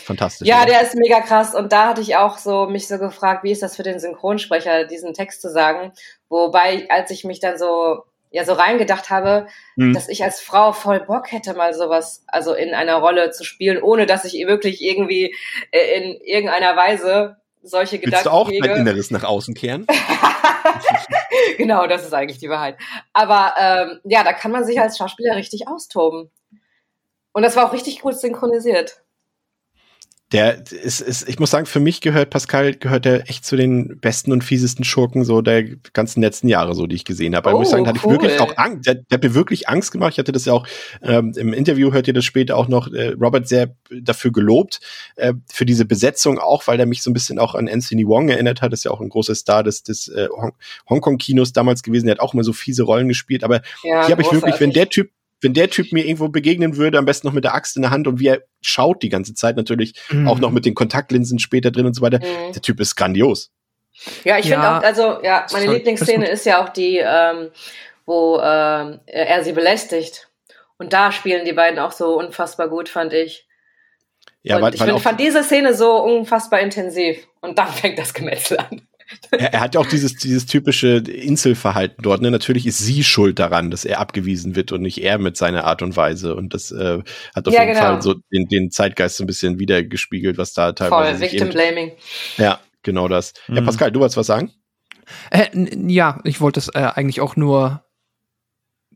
Fantastisch. 0.05 0.47
Ja, 0.47 0.59
oder? 0.63 0.67
der 0.67 0.83
ist 0.83 0.95
mega 0.95 1.21
krass. 1.21 1.55
Und 1.55 1.73
da 1.73 1.89
hatte 1.89 2.01
ich 2.01 2.17
auch 2.17 2.39
so 2.39 2.67
mich 2.67 2.87
so 2.87 2.99
gefragt, 2.99 3.45
wie 3.45 3.51
ist 3.51 3.63
das 3.63 3.77
für 3.77 3.83
den 3.83 3.99
Synchronsprecher, 3.99 4.87
diesen 4.87 5.13
Text 5.13 5.43
zu 5.43 5.51
sagen? 5.51 5.93
Wobei, 6.29 6.87
als 6.89 7.11
ich 7.11 7.25
mich 7.25 7.41
dann 7.41 7.59
so 7.59 8.05
ja 8.31 8.45
so 8.45 8.53
reingedacht 8.53 9.11
habe, 9.11 9.47
mhm. 9.77 9.93
dass 9.93 10.09
ich 10.09 10.23
als 10.23 10.41
Frau 10.41 10.73
voll 10.73 11.01
Bock 11.01 11.33
hätte, 11.33 11.55
mal 11.55 11.75
sowas, 11.75 12.25
also 12.29 12.55
in 12.55 12.75
einer 12.75 12.97
Rolle 12.97 13.31
zu 13.31 13.45
spielen, 13.45 13.83
ohne 13.83 14.07
dass 14.07 14.25
ich 14.25 14.35
wirklich 14.47 14.83
irgendwie 14.83 15.35
äh, 15.73 15.99
in 15.99 16.21
irgendeiner 16.21 16.77
Weise 16.77 17.37
solche 17.63 17.99
Gedanken 17.99 18.25
Willst 18.25 18.27
du 18.27 18.31
auch 18.31 18.49
hege. 18.49 18.69
dein 18.69 18.79
Inneres 18.79 19.11
nach 19.11 19.25
außen 19.25 19.55
kehren? 19.55 19.87
genau, 21.59 21.87
das 21.87 22.05
ist 22.05 22.15
eigentlich 22.15 22.39
die 22.39 22.49
Wahrheit. 22.49 22.77
Aber 23.13 23.55
ähm, 23.59 24.01
ja, 24.05 24.25
da 24.25 24.33
kann 24.33 24.53
man 24.53 24.65
sich 24.65 24.81
als 24.81 24.97
Schauspieler 24.97 25.37
richtig 25.37 25.69
austoben. 25.69 26.31
Und 27.33 27.43
das 27.43 27.57
war 27.57 27.67
auch 27.67 27.73
richtig 27.73 28.01
gut 28.01 28.19
synchronisiert 28.19 29.03
der 30.33 30.65
ist, 30.71 31.01
ist, 31.01 31.29
ich 31.29 31.41
muss 31.41 31.51
sagen, 31.51 31.67
für 31.67 31.81
mich 31.81 32.01
gehört 32.01 32.31
Pascal, 32.31 32.75
gehört 32.75 33.05
der 33.05 33.29
echt 33.29 33.45
zu 33.45 33.57
den 33.57 33.99
besten 33.99 34.31
und 34.31 34.45
fiesesten 34.45 34.85
Schurken 34.85 35.25
so 35.25 35.43
der 35.43 35.65
ganzen 35.93 36.21
letzten 36.21 36.47
Jahre, 36.47 36.75
so 36.75 36.87
die 36.87 36.95
ich 36.95 37.05
gesehen 37.05 37.35
habe. 37.35 37.51
Oh, 37.51 37.59
muss 37.59 37.69
ich 37.69 37.73
sagen, 37.73 37.87
hatte 37.89 38.01
cool. 38.05 38.15
ich 38.15 38.23
wirklich 38.23 38.41
auch 38.41 38.57
Angst, 38.57 38.87
der, 38.87 38.95
der 38.95 39.17
hat 39.17 39.25
mir 39.25 39.35
wirklich 39.35 39.69
Angst 39.69 39.91
gemacht. 39.91 40.13
Ich 40.13 40.19
hatte 40.19 40.31
das 40.31 40.45
ja 40.45 40.53
auch 40.53 40.67
ähm, 41.03 41.33
im 41.37 41.53
Interview, 41.53 41.93
hört 41.93 42.07
ihr 42.07 42.15
das 42.15 42.25
später 42.25 42.57
auch 42.57 42.69
noch, 42.69 42.93
äh, 42.93 43.15
Robert 43.21 43.49
sehr 43.49 43.75
dafür 43.91 44.31
gelobt, 44.31 44.81
äh, 45.17 45.35
für 45.53 45.67
diese 45.67 45.85
Besetzung 45.85 46.39
auch, 46.39 46.67
weil 46.69 46.77
der 46.77 46.87
mich 46.87 47.03
so 47.03 47.11
ein 47.11 47.15
bisschen 47.15 47.41
auch 47.41 47.57
an 47.57 47.69
Anthony 47.69 48.07
Wong 48.07 48.29
erinnert 48.29 48.63
hat, 48.63 48.73
das 48.73 48.81
ist 48.81 48.85
ja 48.85 48.93
auch 48.93 49.01
ein 49.01 49.09
großer 49.09 49.35
Star 49.35 49.65
des, 49.65 49.83
des 49.83 50.07
äh, 50.09 50.29
Hongkong-Kinos 50.89 51.53
damals 51.53 51.83
gewesen, 51.83 52.07
der 52.07 52.15
hat 52.15 52.21
auch 52.21 52.35
immer 52.35 52.45
so 52.45 52.53
fiese 52.53 52.85
Rollen 52.85 53.09
gespielt, 53.09 53.43
aber 53.43 53.63
ja, 53.83 54.07
hier 54.07 54.13
habe 54.13 54.23
ich 54.23 54.31
wirklich, 54.31 54.61
wenn 54.61 54.71
der 54.71 54.89
Typ 54.89 55.11
wenn 55.41 55.55
der 55.55 55.71
Typ 55.71 55.93
mir 55.93 56.05
irgendwo 56.05 56.29
begegnen 56.29 56.77
würde, 56.77 56.99
am 56.99 57.05
besten 57.05 57.27
noch 57.27 57.35
mit 57.35 57.45
der 57.45 57.55
Axt 57.55 57.77
in 57.77 57.83
der 57.83 57.91
Hand 57.91 58.07
und 58.07 58.21
wie 58.21 58.29
er 58.29 58.43
schaut 58.61 59.03
die 59.03 59.09
ganze 59.09 59.35
Zeit 59.35 59.57
natürlich, 59.57 59.95
mhm. 60.11 60.29
auch 60.29 60.39
noch 60.39 60.51
mit 60.51 60.65
den 60.65 60.75
Kontaktlinsen 60.75 61.39
später 61.39 61.71
drin 61.71 61.87
und 61.87 61.95
so 61.95 62.03
weiter, 62.03 62.19
mhm. 62.19 62.53
der 62.53 62.63
Typ 62.63 62.81
ist 62.81 62.97
grandios. 62.97 63.51
Ja, 64.25 64.39
ich 64.39 64.47
ja. 64.47 64.57
finde 64.57 64.69
auch, 64.71 64.83
also 64.83 65.23
ja, 65.23 65.47
meine 65.53 65.65
Sorry. 65.65 65.77
Lieblingsszene 65.77 66.29
ist 66.29 66.47
ja 66.47 66.63
auch 66.63 66.69
die, 66.69 66.99
ähm, 66.99 67.51
wo 68.07 68.39
ähm, 68.43 69.01
er 69.07 69.45
sie 69.45 69.53
belästigt. 69.53 70.29
Und 70.79 70.93
da 70.93 71.13
spielen 71.13 71.45
die 71.45 71.53
beiden 71.53 71.79
auch 71.79 71.93
so 71.93 72.19
unfassbar 72.19 72.69
gut, 72.69 72.89
fand 72.89 73.13
ich. 73.13 73.47
Ja, 74.43 74.57
und 74.57 74.63
weil, 74.63 74.75
ich 74.75 74.83
find, 74.83 75.01
fand 75.01 75.21
diese 75.21 75.43
Szene 75.43 75.75
so 75.75 76.03
unfassbar 76.03 76.61
intensiv. 76.61 77.27
Und 77.41 77.59
dann 77.59 77.69
fängt 77.73 77.99
das 77.99 78.15
Gemetzel 78.15 78.59
an 78.59 78.87
er, 79.31 79.55
er, 79.55 79.61
hat 79.61 79.75
ja 79.75 79.81
auch 79.81 79.87
dieses, 79.87 80.17
dieses 80.17 80.47
typische 80.47 80.99
Inselverhalten 80.99 82.03
dort. 82.03 82.21
Ne? 82.21 82.31
Natürlich 82.31 82.67
ist 82.67 82.79
sie 82.79 83.05
schuld 83.05 83.39
daran, 83.39 83.71
dass 83.71 83.85
er 83.85 84.01
abgewiesen 84.01 84.55
wird 84.57 84.73
und 84.73 84.83
nicht 84.83 85.03
er 85.03 85.19
mit 85.19 85.37
seiner 85.37 85.65
Art 85.65 85.83
und 85.83 85.97
Weise. 85.97 86.35
Und 86.35 86.55
das 86.55 86.71
äh, 86.71 86.99
hat 87.35 87.49
auf 87.49 87.55
ja, 87.55 87.63
jeden 87.63 87.75
genau. 87.75 87.87
Fall 87.87 88.03
so 88.03 88.15
den, 88.33 88.49
den 88.49 88.71
Zeitgeist 88.71 89.17
so 89.17 89.25
ein 89.25 89.27
bisschen 89.27 89.59
wiedergespiegelt, 89.59 90.39
was 90.39 90.53
da 90.53 90.73
teilweise. 90.73 91.19
Voll, 91.19 91.31
Victim 91.31 91.49
Blaming. 91.51 91.93
Ja, 92.37 92.61
genau 92.83 93.09
das. 93.09 93.33
Mhm. 93.49 93.57
Ja, 93.57 93.63
Pascal, 93.63 93.93
du 93.93 94.01
wolltest 94.01 94.17
was 94.17 94.27
sagen? 94.27 94.53
Äh, 95.31 95.49
ja, 95.89 96.21
ich 96.25 96.41
wollte 96.41 96.61
es 96.61 96.69
äh, 96.69 96.91
eigentlich 96.95 97.21
auch 97.21 97.37
nur 97.37 97.85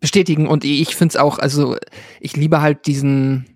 bestätigen 0.01 0.47
und 0.47 0.65
ich 0.65 0.95
finde 0.95 1.13
es 1.13 1.17
auch, 1.17 1.39
also 1.39 1.77
ich 2.21 2.37
liebe 2.37 2.61
halt 2.61 2.87
diesen 2.87 3.54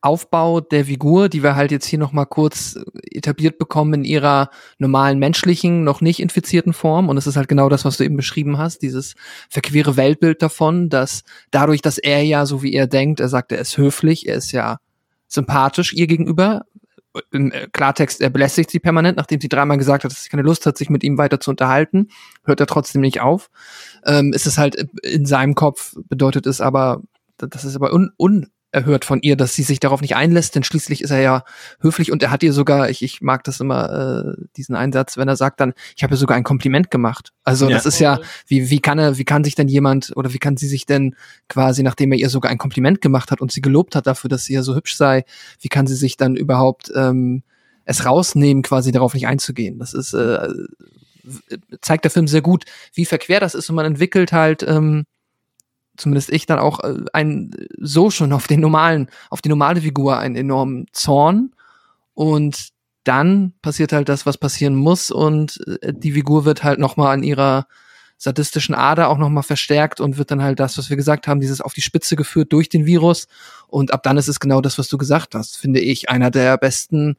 Aufbau 0.00 0.60
der 0.60 0.84
Figur, 0.84 1.28
die 1.28 1.42
wir 1.42 1.56
halt 1.56 1.72
jetzt 1.72 1.86
hier 1.86 1.98
noch 1.98 2.12
mal 2.12 2.24
kurz 2.24 2.78
etabliert 3.02 3.58
bekommen 3.58 3.94
in 3.94 4.04
ihrer 4.04 4.50
normalen 4.78 5.18
menschlichen, 5.18 5.82
noch 5.82 6.00
nicht 6.00 6.20
infizierten 6.20 6.72
Form. 6.72 7.08
Und 7.08 7.16
es 7.16 7.26
ist 7.26 7.36
halt 7.36 7.48
genau 7.48 7.68
das, 7.68 7.84
was 7.84 7.96
du 7.96 8.04
eben 8.04 8.16
beschrieben 8.16 8.58
hast, 8.58 8.82
dieses 8.82 9.16
verquere 9.50 9.96
Weltbild 9.96 10.40
davon, 10.40 10.88
dass 10.88 11.24
dadurch, 11.50 11.82
dass 11.82 11.98
er 11.98 12.22
ja, 12.22 12.46
so 12.46 12.62
wie 12.62 12.74
er 12.74 12.86
denkt, 12.86 13.18
er 13.18 13.28
sagt, 13.28 13.50
er 13.50 13.58
ist 13.58 13.76
höflich, 13.76 14.28
er 14.28 14.36
ist 14.36 14.52
ja 14.52 14.78
sympathisch 15.26 15.92
ihr 15.92 16.06
gegenüber. 16.06 16.62
Im 17.32 17.52
Klartext, 17.72 18.20
er 18.20 18.30
belästigt 18.30 18.70
sie 18.70 18.78
permanent, 18.78 19.16
nachdem 19.16 19.40
sie 19.40 19.48
dreimal 19.48 19.78
gesagt 19.78 20.04
hat, 20.04 20.12
dass 20.12 20.22
sie 20.22 20.28
keine 20.28 20.42
Lust 20.42 20.66
hat, 20.66 20.78
sich 20.78 20.90
mit 20.90 21.02
ihm 21.02 21.18
weiter 21.18 21.40
zu 21.40 21.50
unterhalten, 21.50 22.08
hört 22.44 22.60
er 22.60 22.66
trotzdem 22.66 23.00
nicht 23.00 23.20
auf. 23.20 23.50
Ähm, 24.04 24.32
ist 24.32 24.46
es 24.46 24.58
halt 24.58 24.76
in 25.02 25.26
seinem 25.26 25.56
Kopf, 25.56 25.96
bedeutet 26.08 26.46
es 26.46 26.60
aber, 26.60 27.02
das 27.38 27.64
ist 27.64 27.74
aber 27.74 27.92
un, 27.92 28.12
un 28.16 28.46
erhört 28.70 29.04
von 29.04 29.20
ihr, 29.22 29.36
dass 29.36 29.54
sie 29.54 29.62
sich 29.62 29.80
darauf 29.80 30.02
nicht 30.02 30.14
einlässt, 30.14 30.54
denn 30.54 30.62
schließlich 30.62 31.02
ist 31.02 31.10
er 31.10 31.20
ja 31.20 31.44
höflich 31.80 32.12
und 32.12 32.22
er 32.22 32.30
hat 32.30 32.42
ihr 32.42 32.52
sogar, 32.52 32.90
ich, 32.90 33.02
ich 33.02 33.22
mag 33.22 33.42
das 33.44 33.60
immer, 33.60 34.36
äh, 34.36 34.42
diesen 34.56 34.76
Einsatz, 34.76 35.16
wenn 35.16 35.28
er 35.28 35.36
sagt 35.36 35.60
dann, 35.60 35.72
ich 35.96 36.02
habe 36.02 36.14
ihr 36.14 36.18
sogar 36.18 36.36
ein 36.36 36.44
Kompliment 36.44 36.90
gemacht. 36.90 37.32
Also 37.44 37.68
ja. 37.68 37.76
das 37.76 37.86
ist 37.86 37.98
ja, 37.98 38.20
wie, 38.46 38.68
wie 38.68 38.80
kann 38.80 38.98
er, 38.98 39.16
wie 39.16 39.24
kann 39.24 39.42
sich 39.42 39.54
denn 39.54 39.68
jemand 39.68 40.12
oder 40.16 40.34
wie 40.34 40.38
kann 40.38 40.58
sie 40.58 40.68
sich 40.68 40.84
denn 40.84 41.16
quasi, 41.48 41.82
nachdem 41.82 42.12
er 42.12 42.18
ihr 42.18 42.28
sogar 42.28 42.50
ein 42.50 42.58
Kompliment 42.58 43.00
gemacht 43.00 43.30
hat 43.30 43.40
und 43.40 43.52
sie 43.52 43.62
gelobt 43.62 43.96
hat 43.96 44.06
dafür, 44.06 44.28
dass 44.28 44.44
sie 44.44 44.54
ja 44.54 44.62
so 44.62 44.74
hübsch 44.74 44.96
sei, 44.96 45.24
wie 45.60 45.68
kann 45.68 45.86
sie 45.86 45.96
sich 45.96 46.18
dann 46.18 46.36
überhaupt 46.36 46.92
ähm, 46.94 47.42
es 47.86 48.04
rausnehmen, 48.04 48.62
quasi 48.62 48.92
darauf 48.92 49.14
nicht 49.14 49.26
einzugehen? 49.26 49.78
Das 49.78 49.94
ist, 49.94 50.12
äh, 50.12 50.46
zeigt 51.80 52.04
der 52.04 52.10
Film 52.10 52.28
sehr 52.28 52.42
gut, 52.42 52.64
wie 52.92 53.06
verquer 53.06 53.40
das 53.40 53.54
ist 53.54 53.70
und 53.70 53.76
man 53.76 53.86
entwickelt 53.86 54.32
halt 54.32 54.62
ähm, 54.62 55.04
zumindest 55.98 56.32
ich 56.32 56.46
dann 56.46 56.58
auch 56.58 56.80
äh, 56.80 57.04
ein 57.12 57.50
so 57.78 58.10
schon 58.10 58.32
auf 58.32 58.46
den 58.46 58.60
normalen, 58.60 59.08
auf 59.30 59.42
die 59.42 59.48
normale 59.48 59.82
Figur 59.82 60.18
einen 60.18 60.36
enormen 60.36 60.86
Zorn. 60.92 61.52
Und 62.14 62.70
dann 63.04 63.52
passiert 63.62 63.92
halt 63.92 64.08
das, 64.08 64.26
was 64.26 64.38
passieren 64.38 64.74
muss. 64.74 65.10
Und 65.10 65.60
äh, 65.82 65.92
die 65.92 66.12
Figur 66.12 66.44
wird 66.44 66.64
halt 66.64 66.78
noch 66.78 66.96
mal 66.96 67.12
an 67.12 67.22
ihrer 67.22 67.66
sadistischen 68.18 68.74
Ader 68.74 69.08
auch 69.08 69.18
noch 69.18 69.28
mal 69.28 69.42
verstärkt 69.42 70.00
und 70.00 70.18
wird 70.18 70.32
dann 70.32 70.42
halt 70.42 70.58
das, 70.58 70.76
was 70.76 70.90
wir 70.90 70.96
gesagt 70.96 71.28
haben, 71.28 71.40
dieses 71.40 71.60
auf 71.60 71.72
die 71.72 71.80
Spitze 71.80 72.16
geführt 72.16 72.52
durch 72.52 72.68
den 72.68 72.84
Virus. 72.84 73.28
Und 73.68 73.92
ab 73.92 74.02
dann 74.02 74.16
ist 74.16 74.28
es 74.28 74.40
genau 74.40 74.60
das, 74.60 74.76
was 74.76 74.88
du 74.88 74.98
gesagt 74.98 75.34
hast, 75.34 75.56
finde 75.56 75.80
ich, 75.80 76.10
einer 76.10 76.30
der 76.30 76.58
besten, 76.58 77.16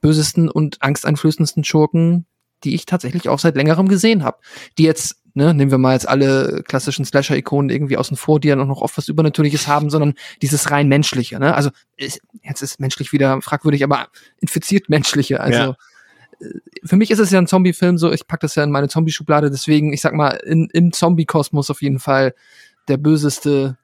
bösesten 0.00 0.48
und 0.48 0.82
angsteinflößendsten 0.82 1.62
Schurken, 1.62 2.26
die 2.64 2.74
ich 2.74 2.86
tatsächlich 2.86 3.28
auch 3.28 3.38
seit 3.38 3.56
längerem 3.56 3.88
gesehen 3.88 4.24
habe, 4.24 4.38
die 4.78 4.84
jetzt 4.84 5.21
ne, 5.34 5.54
nehmen 5.54 5.70
wir 5.70 5.78
mal 5.78 5.94
jetzt 5.94 6.08
alle 6.08 6.62
klassischen 6.66 7.04
Slasher-Ikonen 7.04 7.70
irgendwie 7.70 7.96
außen 7.96 8.16
vor, 8.16 8.40
die 8.40 8.48
ja 8.48 8.56
noch 8.56 8.82
oft 8.82 8.96
was 8.96 9.08
Übernatürliches 9.08 9.66
haben, 9.66 9.90
sondern 9.90 10.14
dieses 10.40 10.70
rein 10.70 10.88
menschliche, 10.88 11.38
ne? 11.38 11.54
Also 11.54 11.70
ist, 11.96 12.20
jetzt 12.42 12.62
ist 12.62 12.80
menschlich 12.80 13.12
wieder 13.12 13.40
fragwürdig, 13.42 13.84
aber 13.84 14.08
infiziert 14.40 14.88
menschliche. 14.88 15.40
Also 15.40 15.58
ja. 15.58 15.76
Äh, 16.40 16.60
für 16.84 16.96
mich 16.96 17.10
ist 17.10 17.18
es 17.18 17.30
ja 17.30 17.38
ein 17.38 17.46
Zombie-Film, 17.46 17.98
so 17.98 18.12
ich 18.12 18.26
pack 18.26 18.40
das 18.40 18.54
ja 18.54 18.64
in 18.64 18.70
meine 18.70 18.88
Zombie-Schublade, 18.88 19.50
deswegen, 19.50 19.92
ich 19.92 20.00
sag 20.00 20.14
mal, 20.14 20.30
in, 20.44 20.68
im 20.72 20.92
Zombie-Kosmos 20.92 21.70
auf 21.70 21.82
jeden 21.82 21.98
Fall 21.98 22.34
der 22.88 22.96
böseste, 22.96 23.76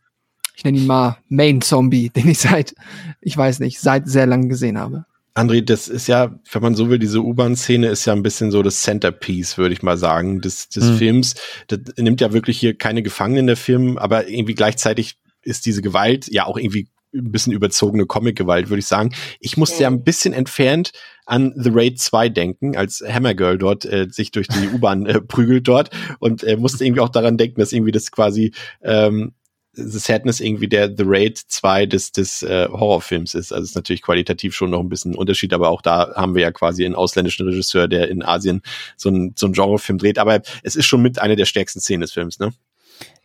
ich 0.54 0.64
nenne 0.64 0.78
ihn 0.78 0.86
mal 0.86 1.18
Main-Zombie, 1.28 2.10
den 2.16 2.28
ich 2.28 2.40
seit, 2.40 2.74
ich 3.20 3.36
weiß 3.36 3.60
nicht, 3.60 3.80
seit 3.80 4.08
sehr 4.08 4.26
langem 4.26 4.48
gesehen 4.48 4.78
habe. 4.78 5.06
André, 5.38 5.62
das 5.62 5.86
ist 5.86 6.08
ja, 6.08 6.34
wenn 6.50 6.62
man 6.62 6.74
so 6.74 6.90
will, 6.90 6.98
diese 6.98 7.22
U-Bahn-Szene 7.22 7.86
ist 7.86 8.04
ja 8.06 8.12
ein 8.12 8.24
bisschen 8.24 8.50
so 8.50 8.62
das 8.62 8.82
Centerpiece, 8.82 9.56
würde 9.56 9.72
ich 9.72 9.82
mal 9.82 9.96
sagen, 9.96 10.40
des, 10.40 10.68
des 10.68 10.84
mhm. 10.84 10.96
Films. 10.96 11.34
Das 11.68 11.78
nimmt 11.96 12.20
ja 12.20 12.32
wirklich 12.32 12.58
hier 12.58 12.76
keine 12.76 13.04
Gefangenen 13.04 13.46
der 13.46 13.56
Film, 13.56 13.98
aber 13.98 14.28
irgendwie 14.28 14.54
gleichzeitig 14.54 15.18
ist 15.42 15.64
diese 15.64 15.80
Gewalt 15.80 16.26
ja 16.28 16.46
auch 16.46 16.58
irgendwie 16.58 16.88
ein 17.14 17.30
bisschen 17.30 17.52
überzogene 17.52 18.06
Comic-Gewalt, 18.06 18.68
würde 18.68 18.80
ich 18.80 18.86
sagen. 18.86 19.14
Ich 19.38 19.56
musste 19.56 19.76
mhm. 19.76 19.82
ja 19.82 19.88
ein 19.88 20.02
bisschen 20.02 20.34
entfernt 20.34 20.90
an 21.24 21.52
The 21.56 21.70
Raid 21.72 22.00
2 22.00 22.30
denken, 22.30 22.76
als 22.76 23.02
Hammergirl 23.06 23.58
dort 23.58 23.84
äh, 23.84 24.08
sich 24.10 24.32
durch 24.32 24.48
die 24.48 24.68
U-Bahn 24.74 25.06
äh, 25.06 25.20
prügelt 25.20 25.68
dort 25.68 25.90
und 26.18 26.42
äh, 26.42 26.56
musste 26.56 26.84
irgendwie 26.84 27.00
auch 27.00 27.08
daran 27.10 27.36
denken, 27.36 27.60
dass 27.60 27.72
irgendwie 27.72 27.92
das 27.92 28.10
quasi 28.10 28.52
ähm, 28.82 29.34
The 29.78 29.98
Sadness 29.98 30.40
irgendwie 30.40 30.68
der 30.68 30.88
The 30.88 31.04
Raid 31.06 31.38
2 31.38 31.86
des, 31.86 32.12
des 32.12 32.42
äh, 32.42 32.68
Horrorfilms 32.68 33.34
ist. 33.34 33.52
Also 33.52 33.64
es 33.64 33.70
ist 33.70 33.76
natürlich 33.76 34.02
qualitativ 34.02 34.54
schon 34.54 34.70
noch 34.70 34.80
ein 34.80 34.88
bisschen 34.88 35.12
ein 35.12 35.16
Unterschied, 35.16 35.52
aber 35.52 35.70
auch 35.70 35.82
da 35.82 36.14
haben 36.14 36.34
wir 36.34 36.42
ja 36.42 36.50
quasi 36.50 36.84
einen 36.84 36.94
ausländischen 36.94 37.46
Regisseur, 37.46 37.88
der 37.88 38.08
in 38.08 38.22
Asien 38.22 38.62
so 38.96 39.08
ein, 39.10 39.34
so 39.36 39.46
ein 39.46 39.52
Genrefilm 39.52 39.98
dreht. 39.98 40.18
Aber 40.18 40.40
es 40.62 40.76
ist 40.76 40.86
schon 40.86 41.02
mit 41.02 41.20
einer 41.20 41.36
der 41.36 41.46
stärksten 41.46 41.80
Szenen 41.80 42.00
des 42.00 42.12
Films, 42.12 42.38
ne? 42.38 42.52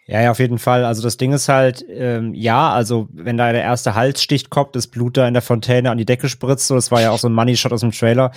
Ja, 0.05 0.21
ja, 0.21 0.31
auf 0.31 0.39
jeden 0.39 0.59
Fall. 0.59 0.83
Also 0.83 1.01
das 1.01 1.15
Ding 1.15 1.31
ist 1.31 1.47
halt, 1.47 1.85
ähm, 1.89 2.33
ja, 2.33 2.73
also 2.73 3.07
wenn 3.13 3.37
da 3.37 3.53
der 3.53 3.61
erste 3.61 3.95
Halsstich 3.95 4.49
kommt, 4.49 4.75
das 4.75 4.87
Blut 4.87 5.15
da 5.15 5.27
in 5.27 5.33
der 5.33 5.41
Fontäne 5.41 5.91
an 5.91 5.97
die 5.97 6.05
Decke 6.05 6.27
spritzt, 6.27 6.67
so, 6.67 6.75
das 6.75 6.91
war 6.91 7.01
ja 7.01 7.11
auch 7.11 7.19
so 7.19 7.29
ein 7.29 7.33
Money-Shot 7.33 7.71
aus 7.71 7.81
dem 7.81 7.91
Trailer. 7.91 8.31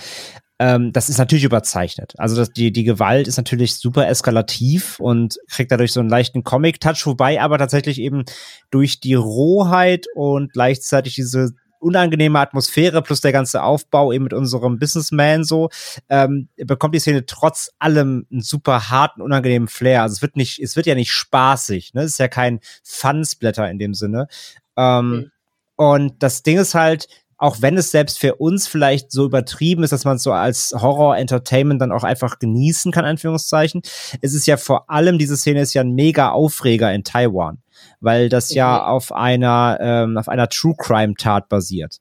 Ähm, 0.59 0.91
das 0.91 1.09
ist 1.09 1.19
natürlich 1.19 1.43
überzeichnet. 1.43 2.13
Also 2.17 2.35
das, 2.35 2.51
die, 2.51 2.71
die 2.71 2.83
Gewalt 2.83 3.27
ist 3.27 3.37
natürlich 3.37 3.75
super 3.75 4.07
eskalativ 4.07 4.99
und 4.99 5.37
kriegt 5.49 5.71
dadurch 5.71 5.93
so 5.93 5.99
einen 5.99 6.09
leichten 6.09 6.43
Comic-Touch, 6.43 7.05
wobei 7.05 7.39
aber 7.41 7.57
tatsächlich 7.57 7.99
eben 7.99 8.23
durch 8.71 8.99
die 8.99 9.13
Rohheit 9.13 10.07
und 10.15 10.51
gleichzeitig 10.53 11.15
diese 11.15 11.53
unangenehme 11.79 12.39
Atmosphäre 12.39 13.01
plus 13.03 13.21
der 13.21 13.31
ganze 13.31 13.61
Aufbau 13.61 14.11
eben 14.11 14.23
mit 14.23 14.33
unserem 14.33 14.79
Businessman 14.79 15.43
so, 15.43 15.69
ähm, 16.09 16.49
bekommt 16.57 16.95
die 16.95 16.99
Szene 16.99 17.25
trotz 17.25 17.69
allem 17.77 18.25
einen 18.31 18.41
super 18.41 18.89
harten, 18.89 19.21
unangenehmen 19.21 19.67
Flair. 19.67 20.01
Also 20.01 20.13
es 20.13 20.21
wird 20.23 20.35
nicht, 20.35 20.59
es 20.59 20.75
wird 20.75 20.87
ja 20.87 20.95
nicht 20.95 21.11
spaßig, 21.11 21.93
ne? 21.93 22.01
Es 22.01 22.11
ist 22.13 22.19
ja 22.19 22.27
kein 22.27 22.59
Fun-Splatter 22.83 23.69
in 23.69 23.77
dem 23.79 23.93
Sinne. 23.93 24.27
Ähm, 24.75 25.09
mhm. 25.09 25.31
Und 25.75 26.23
das 26.23 26.41
Ding 26.41 26.57
ist 26.57 26.73
halt, 26.73 27.07
auch 27.37 27.61
wenn 27.61 27.77
es 27.77 27.91
selbst 27.91 28.19
für 28.19 28.35
uns 28.35 28.67
vielleicht 28.67 29.11
so 29.11 29.25
übertrieben 29.25 29.83
ist, 29.83 29.91
dass 29.91 30.05
man 30.05 30.15
es 30.17 30.23
so 30.23 30.31
als 30.31 30.73
Horror-Entertainment 30.75 31.81
dann 31.81 31.91
auch 31.91 32.03
einfach 32.03 32.39
genießen 32.39 32.91
kann, 32.91 33.05
Anführungszeichen, 33.05 33.81
es 34.21 34.33
ist 34.33 34.47
ja 34.47 34.57
vor 34.57 34.89
allem, 34.89 35.17
diese 35.17 35.37
Szene 35.37 35.61
ist 35.61 35.73
ja 35.73 35.81
ein 35.81 35.93
mega 35.93 36.31
Aufreger 36.31 36.91
in 36.93 37.03
Taiwan 37.03 37.59
weil 37.99 38.29
das 38.29 38.51
mhm. 38.51 38.57
ja 38.57 38.85
auf 38.85 39.11
einer, 39.11 39.77
ähm, 39.81 40.17
auf 40.17 40.29
einer 40.29 40.49
True 40.49 40.75
Crime 40.77 41.15
Tat 41.15 41.49
basiert. 41.49 41.97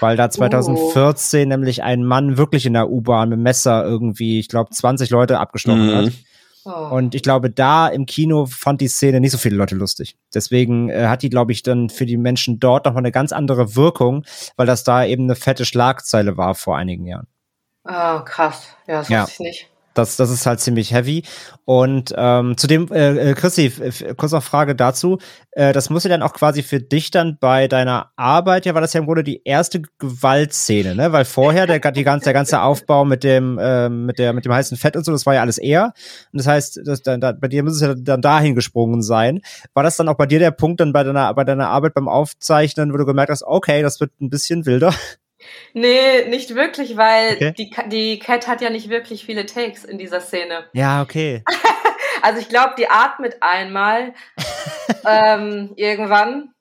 Weil 0.00 0.16
da 0.16 0.28
2014 0.28 1.46
oh. 1.46 1.48
nämlich 1.48 1.82
ein 1.82 2.04
Mann 2.04 2.36
wirklich 2.36 2.66
in 2.66 2.74
der 2.74 2.90
U-Bahn 2.90 3.30
mit 3.30 3.38
Messer 3.38 3.84
irgendwie, 3.84 4.38
ich 4.38 4.48
glaube, 4.48 4.70
20 4.70 5.08
Leute 5.10 5.38
abgestochen 5.38 5.86
mhm. 5.86 5.94
hat. 5.94 6.12
Oh. 6.64 6.88
Und 6.90 7.14
ich 7.14 7.22
glaube, 7.22 7.50
da 7.50 7.88
im 7.88 8.06
Kino 8.06 8.46
fand 8.46 8.80
die 8.80 8.88
Szene 8.88 9.20
nicht 9.20 9.32
so 9.32 9.38
viele 9.38 9.56
Leute 9.56 9.74
lustig. 9.74 10.16
Deswegen 10.32 10.88
äh, 10.90 11.06
hat 11.06 11.22
die, 11.22 11.30
glaube 11.30 11.52
ich, 11.52 11.62
dann 11.62 11.88
für 11.88 12.06
die 12.06 12.16
Menschen 12.16 12.60
dort 12.60 12.86
noch 12.86 12.92
mal 12.92 12.98
eine 12.98 13.12
ganz 13.12 13.32
andere 13.32 13.74
Wirkung, 13.74 14.24
weil 14.56 14.66
das 14.66 14.84
da 14.84 15.04
eben 15.04 15.24
eine 15.24 15.34
fette 15.34 15.64
Schlagzeile 15.64 16.36
war 16.36 16.54
vor 16.54 16.76
einigen 16.76 17.06
Jahren. 17.06 17.26
Oh, 17.84 18.20
krass. 18.24 18.68
Ja, 18.86 18.98
das 18.98 19.08
ja. 19.08 19.22
wusste 19.22 19.32
ich 19.32 19.40
nicht. 19.40 19.71
Das, 19.94 20.16
das 20.16 20.30
ist 20.30 20.46
halt 20.46 20.60
ziemlich 20.60 20.92
heavy. 20.92 21.24
Und 21.64 22.12
ähm, 22.16 22.56
zudem, 22.56 22.88
äh, 22.92 23.30
äh 23.30 23.34
Chrissy, 23.34 23.72
kurz 24.16 24.32
noch 24.32 24.42
Frage 24.42 24.74
dazu. 24.74 25.18
Äh, 25.52 25.72
das 25.72 25.90
muss 25.90 26.04
ja 26.04 26.10
dann 26.10 26.22
auch 26.22 26.32
quasi 26.32 26.62
für 26.62 26.80
dich 26.80 27.10
dann 27.10 27.38
bei 27.38 27.68
deiner 27.68 28.10
Arbeit, 28.16 28.66
ja, 28.66 28.74
war 28.74 28.80
das 28.80 28.92
ja 28.92 29.00
im 29.00 29.06
Grunde 29.06 29.22
die 29.22 29.42
erste 29.44 29.82
Gewaltszene, 29.98 30.94
ne? 30.94 31.12
Weil 31.12 31.24
vorher 31.24 31.66
der, 31.66 31.78
die 31.92 32.04
ganze, 32.04 32.24
der 32.24 32.32
ganze 32.32 32.62
Aufbau 32.62 33.04
mit 33.04 33.22
dem, 33.22 33.58
äh, 33.58 33.88
mit 33.88 34.18
der, 34.18 34.32
mit 34.32 34.44
dem 34.44 34.52
heißen 34.52 34.76
Fett 34.76 34.96
und 34.96 35.04
so, 35.04 35.12
das 35.12 35.26
war 35.26 35.34
ja 35.34 35.40
alles 35.42 35.58
eher. 35.58 35.92
Und 36.32 36.38
das 36.40 36.46
heißt, 36.46 36.80
das, 36.84 37.02
da, 37.02 37.16
da, 37.18 37.32
bei 37.32 37.48
dir 37.48 37.62
muss 37.62 37.74
es 37.74 37.80
ja 37.82 37.94
dann 37.94 38.22
dahin 38.22 38.54
gesprungen 38.54 39.02
sein. 39.02 39.40
War 39.74 39.82
das 39.82 39.96
dann 39.96 40.08
auch 40.08 40.16
bei 40.16 40.26
dir 40.26 40.38
der 40.38 40.50
Punkt 40.52 40.80
dann 40.80 40.92
bei 40.92 41.04
deiner, 41.04 41.32
bei 41.34 41.44
deiner 41.44 41.68
Arbeit 41.68 41.94
beim 41.94 42.08
Aufzeichnen, 42.08 42.92
wo 42.92 42.96
du 42.96 43.04
gemerkt 43.04 43.30
hast, 43.30 43.44
okay, 43.44 43.82
das 43.82 44.00
wird 44.00 44.12
ein 44.20 44.30
bisschen 44.30 44.66
wilder? 44.66 44.94
Nee, 45.72 46.26
nicht 46.28 46.54
wirklich, 46.54 46.96
weil 46.96 47.34
okay. 47.34 47.54
die, 47.56 47.70
die 47.88 48.18
Cat 48.18 48.48
hat 48.48 48.60
ja 48.60 48.70
nicht 48.70 48.88
wirklich 48.88 49.24
viele 49.24 49.46
Takes 49.46 49.84
in 49.84 49.98
dieser 49.98 50.20
Szene. 50.20 50.66
Ja, 50.72 51.02
okay. 51.02 51.42
also 52.22 52.40
ich 52.40 52.48
glaube, 52.48 52.74
die 52.78 52.88
atmet 52.88 53.36
einmal 53.40 54.14
ähm, 55.06 55.72
irgendwann 55.76 56.52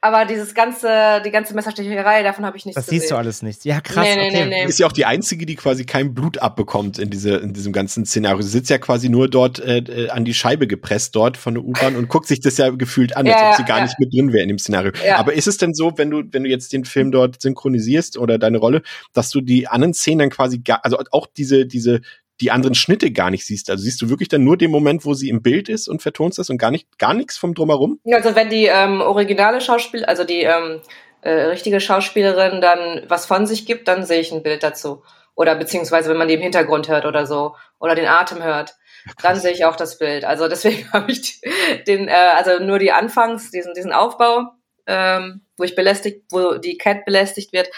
aber 0.00 0.26
dieses 0.26 0.54
ganze, 0.54 1.20
die 1.26 1.30
ganze 1.32 1.54
Messerstecherei, 1.54 2.22
davon 2.22 2.46
habe 2.46 2.56
ich 2.56 2.64
nichts 2.64 2.76
Das 2.76 2.86
gesehen. 2.86 3.00
siehst 3.00 3.10
du 3.10 3.16
alles 3.16 3.42
nicht. 3.42 3.64
Ja, 3.64 3.80
krass. 3.80 4.04
Nee, 4.04 4.14
nee, 4.14 4.28
okay. 4.28 4.44
nee, 4.44 4.62
nee. 4.62 4.68
Ist 4.68 4.78
ja 4.78 4.86
auch 4.86 4.92
die 4.92 5.04
einzige, 5.04 5.44
die 5.44 5.56
quasi 5.56 5.86
kein 5.86 6.14
Blut 6.14 6.38
abbekommt 6.38 7.00
in, 7.00 7.10
diese, 7.10 7.36
in 7.36 7.52
diesem 7.52 7.72
ganzen 7.72 8.06
Szenario. 8.06 8.40
Sie 8.42 8.50
sitzt 8.50 8.70
ja 8.70 8.78
quasi 8.78 9.08
nur 9.08 9.28
dort 9.28 9.58
äh, 9.58 9.78
äh 9.78 10.10
an 10.10 10.24
die 10.24 10.34
Scheibe 10.34 10.68
gepresst 10.68 11.16
dort 11.16 11.36
von 11.36 11.54
der 11.54 11.64
U-Bahn 11.64 11.96
und 11.96 12.08
guckt 12.08 12.28
sich 12.28 12.38
das 12.38 12.58
ja 12.58 12.70
gefühlt 12.70 13.16
an, 13.16 13.26
als 13.26 13.40
ja, 13.40 13.50
ob 13.50 13.56
sie 13.56 13.64
gar 13.64 13.78
ja. 13.78 13.84
nicht 13.84 13.98
mit 13.98 14.12
drin 14.12 14.32
wäre 14.32 14.42
in 14.44 14.48
dem 14.48 14.58
Szenario. 14.58 14.92
Ja. 15.04 15.16
Aber 15.16 15.32
ist 15.32 15.48
es 15.48 15.56
denn 15.56 15.74
so, 15.74 15.92
wenn 15.96 16.10
du, 16.10 16.22
wenn 16.30 16.44
du 16.44 16.48
jetzt 16.48 16.72
den 16.72 16.84
Film 16.84 17.10
dort 17.10 17.42
synchronisierst 17.42 18.18
oder 18.18 18.38
deine 18.38 18.58
Rolle, 18.58 18.82
dass 19.14 19.30
du 19.30 19.40
die 19.40 19.66
anderen 19.66 19.94
Szenen 19.94 20.20
dann 20.20 20.30
quasi 20.30 20.60
gar, 20.60 20.84
also 20.84 20.98
auch 21.10 21.26
diese, 21.26 21.66
diese, 21.66 22.02
die 22.40 22.50
anderen 22.50 22.74
Schnitte 22.74 23.10
gar 23.10 23.30
nicht 23.30 23.44
siehst. 23.44 23.70
Also 23.70 23.82
siehst 23.82 24.00
du 24.00 24.08
wirklich 24.08 24.28
dann 24.28 24.44
nur 24.44 24.56
den 24.56 24.70
Moment, 24.70 25.04
wo 25.04 25.14
sie 25.14 25.28
im 25.28 25.42
Bild 25.42 25.68
ist 25.68 25.88
und 25.88 26.02
vertonst 26.02 26.38
das 26.38 26.50
und 26.50 26.58
gar 26.58 26.70
nicht, 26.70 26.98
gar 26.98 27.14
nichts 27.14 27.36
vom 27.36 27.54
drumherum? 27.54 28.00
Also 28.10 28.34
wenn 28.34 28.48
die 28.48 28.66
ähm, 28.66 29.00
originale 29.00 29.60
Schauspiel, 29.60 30.04
also 30.04 30.24
die 30.24 30.42
ähm, 30.42 30.80
äh, 31.22 31.30
richtige 31.30 31.80
Schauspielerin 31.80 32.60
dann 32.60 33.02
was 33.08 33.26
von 33.26 33.46
sich 33.46 33.66
gibt, 33.66 33.88
dann 33.88 34.04
sehe 34.04 34.20
ich 34.20 34.32
ein 34.32 34.42
Bild 34.42 34.62
dazu. 34.62 35.02
Oder 35.34 35.54
beziehungsweise 35.54 36.10
wenn 36.10 36.16
man 36.16 36.28
die 36.28 36.34
im 36.34 36.40
Hintergrund 36.40 36.88
hört 36.88 37.04
oder 37.04 37.26
so 37.26 37.54
oder 37.78 37.94
den 37.94 38.06
Atem 38.06 38.42
hört, 38.42 38.74
dann 39.22 39.38
sehe 39.38 39.52
ich 39.52 39.64
auch 39.64 39.76
das 39.76 39.98
Bild. 39.98 40.24
Also 40.24 40.48
deswegen 40.48 40.88
habe 40.92 41.10
ich 41.10 41.40
den, 41.86 42.08
äh, 42.08 42.12
also 42.12 42.62
nur 42.62 42.78
die 42.78 42.92
Anfangs, 42.92 43.50
diesen, 43.50 43.74
diesen 43.74 43.92
Aufbau, 43.92 44.52
ähm, 44.86 45.42
wo 45.56 45.64
ich 45.64 45.74
belästigt, 45.74 46.24
wo 46.30 46.54
die 46.54 46.78
Cat 46.78 47.04
belästigt 47.04 47.52
wird, 47.52 47.68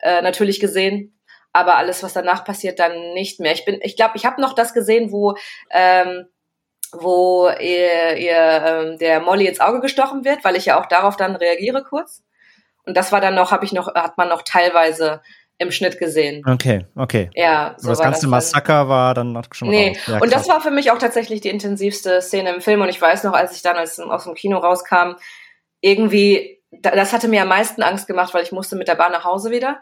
äh, 0.00 0.22
natürlich 0.22 0.60
gesehen 0.60 1.13
aber 1.54 1.76
alles, 1.76 2.02
was 2.02 2.12
danach 2.12 2.44
passiert, 2.44 2.78
dann 2.78 3.14
nicht 3.14 3.40
mehr. 3.40 3.52
Ich 3.52 3.64
bin, 3.64 3.78
ich 3.82 3.96
glaube, 3.96 4.16
ich 4.16 4.26
habe 4.26 4.40
noch 4.42 4.52
das 4.52 4.74
gesehen, 4.74 5.12
wo 5.12 5.36
ähm, 5.70 6.26
wo 6.92 7.48
ihr, 7.48 8.16
ihr 8.16 8.36
ähm, 8.36 8.98
der 8.98 9.20
Molly 9.20 9.46
ins 9.46 9.60
Auge 9.60 9.80
gestochen 9.80 10.24
wird, 10.24 10.44
weil 10.44 10.56
ich 10.56 10.66
ja 10.66 10.80
auch 10.80 10.86
darauf 10.86 11.16
dann 11.16 11.34
reagiere 11.36 11.82
kurz. 11.82 12.22
Und 12.84 12.96
das 12.96 13.12
war 13.12 13.20
dann 13.20 13.34
noch, 13.34 13.50
habe 13.50 13.64
ich 13.64 13.72
noch, 13.72 13.92
hat 13.94 14.18
man 14.18 14.28
noch 14.28 14.42
teilweise 14.42 15.22
im 15.58 15.70
Schnitt 15.70 15.98
gesehen. 15.98 16.44
Okay, 16.46 16.86
okay. 16.96 17.30
Ja, 17.34 17.74
so 17.78 17.88
das 17.88 18.00
ganze 18.00 18.22
das 18.22 18.30
Massaker 18.30 18.88
war 18.88 19.14
dann 19.14 19.32
noch 19.32 19.44
schon 19.52 19.68
Nee, 19.68 19.96
ja, 20.06 20.18
und 20.18 20.32
das 20.32 20.48
war 20.48 20.60
für 20.60 20.70
mich 20.70 20.90
auch 20.90 20.98
tatsächlich 20.98 21.40
die 21.40 21.48
intensivste 21.48 22.20
Szene 22.20 22.54
im 22.54 22.60
Film. 22.60 22.82
Und 22.82 22.88
ich 22.88 23.00
weiß 23.00 23.24
noch, 23.24 23.32
als 23.32 23.54
ich 23.56 23.62
dann 23.62 23.76
aus, 23.76 23.98
aus 23.98 24.24
dem 24.24 24.34
Kino 24.34 24.58
rauskam, 24.58 25.14
irgendwie, 25.80 26.62
das 26.70 27.12
hatte 27.12 27.28
mir 27.28 27.42
am 27.42 27.48
meisten 27.48 27.82
Angst 27.82 28.06
gemacht, 28.06 28.34
weil 28.34 28.42
ich 28.42 28.52
musste 28.52 28.76
mit 28.76 28.88
der 28.88 28.96
Bahn 28.96 29.12
nach 29.12 29.24
Hause 29.24 29.50
wieder. 29.50 29.80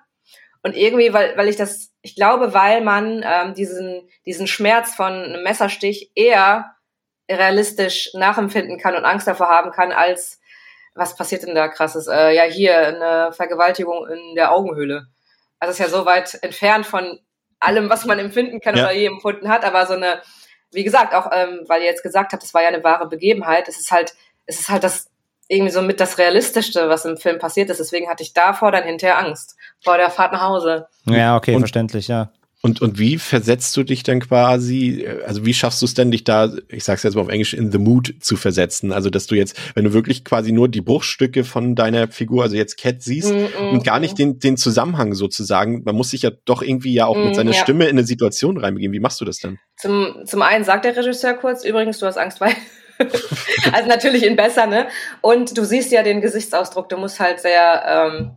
Und 0.63 0.77
irgendwie, 0.77 1.13
weil, 1.13 1.37
weil 1.37 1.49
ich 1.49 1.57
das, 1.57 1.93
ich 2.03 2.15
glaube, 2.15 2.55
weil 2.55 2.83
man 2.83 3.25
ähm, 3.25 3.55
diesen, 3.55 4.09
diesen 4.27 4.47
Schmerz 4.47 4.95
von 4.95 5.13
einem 5.13 5.43
Messerstich 5.43 6.13
eher 6.15 6.77
realistisch 7.31 8.11
nachempfinden 8.15 8.79
kann 8.79 8.95
und 8.95 9.05
Angst 9.05 9.27
davor 9.27 9.49
haben 9.49 9.73
kann, 9.73 9.93
als 9.93 10.41
was 10.95 11.17
passiert 11.17 11.43
denn 11.43 11.55
da 11.55 11.69
krasses? 11.69 12.07
Äh, 12.07 12.35
ja, 12.35 12.43
hier 12.45 12.77
eine 12.77 13.33
Vergewaltigung 13.33 14.07
in 14.09 14.35
der 14.35 14.53
Augenhöhle. 14.53 15.07
Also 15.59 15.73
ist 15.73 15.79
ja 15.79 15.89
so 15.89 16.05
weit 16.05 16.39
entfernt 16.43 16.87
von 16.87 17.21
allem, 17.61 17.89
was 17.89 18.05
man 18.05 18.19
empfinden 18.19 18.61
kann 18.61 18.77
ja. 18.77 18.85
oder 18.85 18.93
je 18.93 19.07
empfunden 19.07 19.49
hat, 19.49 19.65
aber 19.65 19.87
so 19.87 19.95
eine, 19.95 20.21
wie 20.73 20.85
gesagt, 20.85 21.15
auch 21.15 21.31
ähm, 21.33 21.61
weil 21.67 21.83
ihr 21.83 21.89
jetzt 21.89 22.03
gesagt 22.03 22.33
habt, 22.33 22.43
das 22.43 22.53
war 22.53 22.63
ja 22.63 22.69
eine 22.69 22.85
wahre 22.85 23.09
Begebenheit, 23.09 23.69
es 23.69 23.79
ist 23.79 23.93
halt, 23.93 24.15
es 24.47 24.59
ist 24.61 24.69
halt 24.69 24.83
das 24.83 25.12
irgendwie 25.53 25.73
so 25.73 25.83
mit 25.83 26.01
das 26.01 26.19
Realistischste, 26.19 26.89
was 26.89 27.05
im 27.05 27.19
Film 27.19 27.39
passiert 27.39 27.69
ist. 27.69 27.79
Deswegen 27.79 28.09
hatte 28.09 28.23
ich 28.23 28.33
davor 28.33 28.73
dann 28.73 28.85
hinterher 28.85 29.19
Angst 29.19 29.57
vor 29.81 29.99
der 29.99 30.11
Fahrt 30.11 30.33
nach 30.33 30.43
Hause. 30.43 30.87
Ja, 31.05 31.37
okay, 31.37 31.55
und, 31.55 31.61
verständlich, 31.61 32.09
ja. 32.09 32.31
Und, 32.63 32.81
und 32.81 32.99
wie 32.99 33.19
versetzt 33.19 33.77
du 33.77 33.83
dich 33.83 34.05
dann 34.05 34.21
quasi, 34.21 35.05
also 35.27 35.45
wie 35.45 35.53
schaffst 35.53 35.83
du 35.83 35.87
es 35.87 35.95
denn, 35.95 36.13
dich 36.13 36.23
da, 36.23 36.49
ich 36.69 36.85
sag's 36.85 37.03
jetzt 37.03 37.17
mal 37.17 37.23
auf 37.23 37.29
Englisch, 37.29 37.55
in 37.55 37.73
the 37.73 37.79
mood 37.79 38.15
zu 38.21 38.37
versetzen? 38.37 38.93
Also, 38.93 39.11
dass 39.11 39.27
du 39.27 39.35
jetzt, 39.35 39.59
wenn 39.75 39.85
du 39.85 39.93
wirklich 39.93 40.25
quasi 40.25 40.53
nur 40.53 40.69
die 40.69 40.81
Bruchstücke 40.81 41.43
von 41.43 41.75
deiner 41.75 42.07
Figur, 42.09 42.45
also 42.45 42.55
jetzt 42.55 42.79
Cat 42.79 43.03
siehst 43.03 43.35
mm, 43.35 43.37
mm, 43.37 43.69
und 43.73 43.85
gar 43.85 43.99
nicht 43.99 44.17
den, 44.17 44.39
den 44.39 44.57
Zusammenhang 44.57 45.15
sozusagen, 45.15 45.83
man 45.85 45.97
muss 45.97 46.11
sich 46.11 46.23
ja 46.23 46.31
doch 46.45 46.63
irgendwie 46.63 46.95
ja 46.95 47.07
auch 47.07 47.17
mm, 47.17 47.25
mit 47.25 47.35
seiner 47.35 47.51
ja. 47.51 47.61
Stimme 47.61 47.87
in 47.87 47.99
eine 47.99 48.07
Situation 48.07 48.57
reinbegeben. 48.57 48.95
Wie 48.95 49.01
machst 49.01 49.21
du 49.21 49.25
das 49.25 49.39
dann? 49.39 49.59
Zum, 49.77 50.25
zum 50.25 50.41
einen 50.41 50.65
sagt 50.65 50.85
der 50.85 50.97
Regisseur 50.97 51.35
kurz, 51.35 51.65
übrigens, 51.65 51.99
du 51.99 52.07
hast 52.07 52.17
Angst, 52.17 52.41
weil 52.41 52.55
also 53.73 53.89
natürlich 53.89 54.25
in 54.25 54.37
besser, 54.37 54.67
ne? 54.67 54.89
Und 55.21 55.57
du 55.57 55.65
siehst 55.65 55.93
ja 55.93 56.03
den 56.03 56.21
Gesichtsausdruck, 56.21 56.89
du 56.89 56.97
musst 56.97 57.21
halt 57.21 57.41
sehr 57.41 57.85
ähm, 57.87 58.37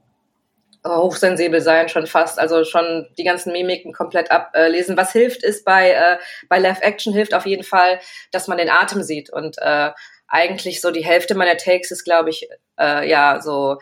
hochsensibel 0.87 1.61
sein, 1.61 1.89
schon 1.89 2.07
fast, 2.07 2.39
also 2.39 2.63
schon 2.63 3.07
die 3.17 3.23
ganzen 3.23 3.51
Mimiken 3.51 3.93
komplett 3.93 4.31
ablesen. 4.31 4.97
Was 4.97 5.11
hilft, 5.11 5.43
ist 5.43 5.65
bei, 5.65 5.91
äh, 5.91 6.17
bei 6.47 6.59
Live 6.59 6.81
Action 6.81 7.13
hilft 7.13 7.33
auf 7.33 7.45
jeden 7.45 7.63
Fall, 7.63 7.99
dass 8.31 8.47
man 8.47 8.57
den 8.57 8.69
Atem 8.69 9.01
sieht. 9.01 9.31
Und 9.31 9.57
äh, 9.59 9.91
eigentlich 10.27 10.81
so 10.81 10.91
die 10.91 11.05
Hälfte 11.05 11.35
meiner 11.35 11.57
Takes 11.57 11.91
ist, 11.91 12.03
glaube 12.03 12.29
ich, 12.29 12.47
äh, 12.79 13.07
ja, 13.09 13.41
so 13.41 13.77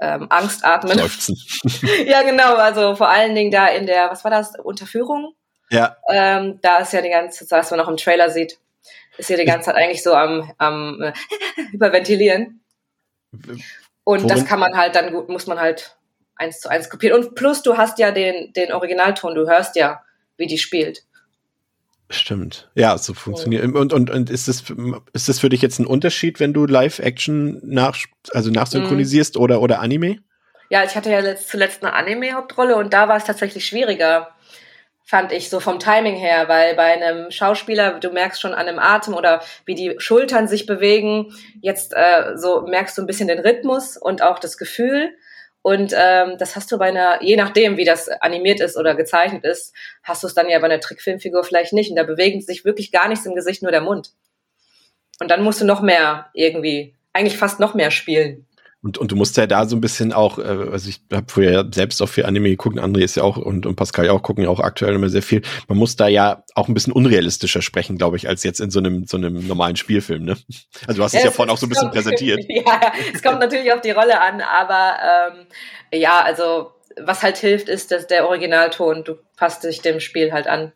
ähm, 0.00 0.26
Angstatmen. 0.30 0.98
ja, 2.06 2.22
genau, 2.22 2.54
also 2.56 2.96
vor 2.96 3.08
allen 3.08 3.34
Dingen 3.34 3.50
da 3.50 3.66
in 3.68 3.86
der, 3.86 4.10
was 4.10 4.24
war 4.24 4.30
das, 4.30 4.58
Unterführung? 4.58 5.34
Ja. 5.70 5.96
Ähm, 6.10 6.60
da 6.62 6.76
ist 6.78 6.92
ja 6.92 7.02
die 7.02 7.10
ganze 7.10 7.46
Zeit, 7.46 7.60
was 7.60 7.70
man 7.70 7.80
noch 7.80 7.88
im 7.88 7.96
Trailer 7.96 8.30
sieht, 8.30 8.58
ist 9.18 9.30
ja 9.30 9.36
die 9.36 9.44
ganze 9.44 9.66
Zeit 9.66 9.76
eigentlich 9.76 10.02
so 10.02 10.14
am, 10.14 10.50
am 10.58 11.02
äh, 11.02 11.12
überventilieren. 11.72 12.60
Und 13.32 14.22
Worin? 14.22 14.28
das 14.28 14.44
kann 14.44 14.60
man 14.60 14.76
halt 14.76 14.94
dann 14.94 15.12
gut, 15.12 15.28
muss 15.28 15.46
man 15.46 15.58
halt 15.58 15.96
eins 16.36 16.60
zu 16.60 16.68
eins 16.68 16.90
kopieren. 16.90 17.18
Und 17.18 17.34
plus 17.34 17.62
du 17.62 17.76
hast 17.76 17.98
ja 17.98 18.10
den, 18.10 18.52
den 18.52 18.72
Originalton, 18.72 19.34
du 19.34 19.48
hörst 19.48 19.76
ja, 19.76 20.02
wie 20.36 20.46
die 20.46 20.58
spielt. 20.58 21.04
Stimmt. 22.08 22.70
Ja, 22.74 22.96
so 22.98 23.14
funktioniert. 23.14 23.64
Und, 23.64 23.92
und, 23.92 24.10
und 24.10 24.30
ist 24.30 24.46
das, 24.46 24.62
ist 25.12 25.28
das 25.28 25.40
für 25.40 25.48
dich 25.48 25.60
jetzt 25.60 25.80
ein 25.80 25.86
Unterschied, 25.86 26.38
wenn 26.38 26.52
du 26.52 26.64
Live-Action 26.64 27.60
nach, 27.64 27.96
also 28.30 28.50
nachsynchronisierst 28.50 29.34
mhm. 29.34 29.40
oder, 29.40 29.60
oder 29.60 29.80
Anime? 29.80 30.18
Ja, 30.70 30.84
ich 30.84 30.94
hatte 30.94 31.10
ja 31.10 31.36
zuletzt 31.36 31.82
eine 31.82 31.94
Anime-Hauptrolle 31.94 32.76
und 32.76 32.92
da 32.92 33.08
war 33.08 33.16
es 33.16 33.24
tatsächlich 33.24 33.66
schwieriger, 33.66 34.35
fand 35.06 35.30
ich 35.30 35.48
so 35.48 35.60
vom 35.60 35.78
Timing 35.78 36.16
her, 36.16 36.48
weil 36.48 36.74
bei 36.74 36.92
einem 36.92 37.30
Schauspieler, 37.30 38.00
du 38.00 38.10
merkst 38.10 38.40
schon 38.40 38.54
an 38.54 38.66
dem 38.66 38.80
Atem 38.80 39.14
oder 39.14 39.40
wie 39.64 39.76
die 39.76 39.94
Schultern 39.98 40.48
sich 40.48 40.66
bewegen, 40.66 41.32
jetzt 41.60 41.94
äh, 41.94 42.36
so 42.36 42.62
merkst 42.62 42.98
du 42.98 43.02
ein 43.02 43.06
bisschen 43.06 43.28
den 43.28 43.38
Rhythmus 43.38 43.96
und 43.96 44.20
auch 44.20 44.40
das 44.40 44.58
Gefühl. 44.58 45.14
Und 45.62 45.94
ähm, 45.96 46.36
das 46.38 46.56
hast 46.56 46.72
du 46.72 46.78
bei 46.78 46.88
einer, 46.88 47.22
je 47.22 47.36
nachdem, 47.36 47.76
wie 47.76 47.84
das 47.84 48.08
animiert 48.08 48.60
ist 48.60 48.76
oder 48.76 48.96
gezeichnet 48.96 49.44
ist, 49.44 49.72
hast 50.02 50.24
du 50.24 50.26
es 50.26 50.34
dann 50.34 50.48
ja 50.48 50.58
bei 50.58 50.66
einer 50.66 50.80
Trickfilmfigur 50.80 51.44
vielleicht 51.44 51.72
nicht. 51.72 51.90
Und 51.90 51.96
da 51.96 52.02
bewegt 52.02 52.44
sich 52.44 52.64
wirklich 52.64 52.90
gar 52.90 53.08
nichts 53.08 53.26
im 53.26 53.34
Gesicht, 53.36 53.62
nur 53.62 53.72
der 53.72 53.80
Mund. 53.82 54.10
Und 55.20 55.30
dann 55.30 55.42
musst 55.42 55.60
du 55.60 55.64
noch 55.64 55.82
mehr 55.82 56.30
irgendwie, 56.34 56.96
eigentlich 57.12 57.38
fast 57.38 57.60
noch 57.60 57.74
mehr 57.74 57.92
spielen. 57.92 58.44
Und, 58.82 58.98
und 58.98 59.10
du 59.10 59.16
musst 59.16 59.36
ja 59.36 59.46
da 59.46 59.66
so 59.66 59.74
ein 59.74 59.80
bisschen 59.80 60.12
auch, 60.12 60.38
äh, 60.38 60.42
also 60.42 60.88
ich 60.88 61.00
habe 61.12 61.26
früher 61.28 61.50
ja 61.50 61.64
selbst 61.72 62.00
auch 62.02 62.08
viel 62.08 62.24
Anime 62.24 62.50
geguckt, 62.50 62.78
André 62.78 63.00
ist 63.00 63.16
ja 63.16 63.22
auch 63.22 63.36
und, 63.36 63.66
und 63.66 63.74
Pascal 63.74 64.06
ja 64.06 64.12
auch 64.12 64.22
gucken 64.22 64.44
ja 64.44 64.50
auch 64.50 64.60
aktuell 64.60 64.94
immer 64.94 65.08
sehr 65.08 65.22
viel. 65.22 65.42
Man 65.66 65.78
muss 65.78 65.96
da 65.96 66.06
ja 66.06 66.44
auch 66.54 66.68
ein 66.68 66.74
bisschen 66.74 66.92
unrealistischer 66.92 67.62
sprechen, 67.62 67.98
glaube 67.98 68.16
ich, 68.16 68.28
als 68.28 68.44
jetzt 68.44 68.60
in 68.60 68.70
so 68.70 68.78
einem 68.78 69.06
so 69.06 69.16
einem 69.16 69.46
normalen 69.46 69.76
Spielfilm, 69.76 70.24
ne? 70.24 70.36
Also 70.86 70.98
du 70.98 71.04
hast 71.04 71.14
ja, 71.14 71.18
es 71.18 71.24
ja 71.24 71.30
vorhin 71.32 71.52
auch 71.52 71.58
so 71.58 71.66
ein 71.66 71.70
bisschen 71.70 71.90
präsentiert. 71.90 72.40
Ja, 72.48 72.80
es 73.12 73.22
kommt 73.22 73.40
natürlich 73.40 73.72
auf 73.72 73.80
die 73.80 73.90
Rolle 73.90 74.20
an, 74.20 74.40
aber 74.40 74.96
ähm, 75.32 75.46
ja, 76.00 76.20
also 76.20 76.72
was 77.00 77.22
halt 77.22 77.36
hilft, 77.38 77.68
ist 77.68 77.90
dass 77.90 78.06
der 78.06 78.26
Originalton. 78.26 79.04
Du 79.04 79.16
passt 79.36 79.64
dich 79.64 79.82
dem 79.82 80.00
Spiel 80.00 80.32
halt 80.32 80.46
an. 80.46 80.72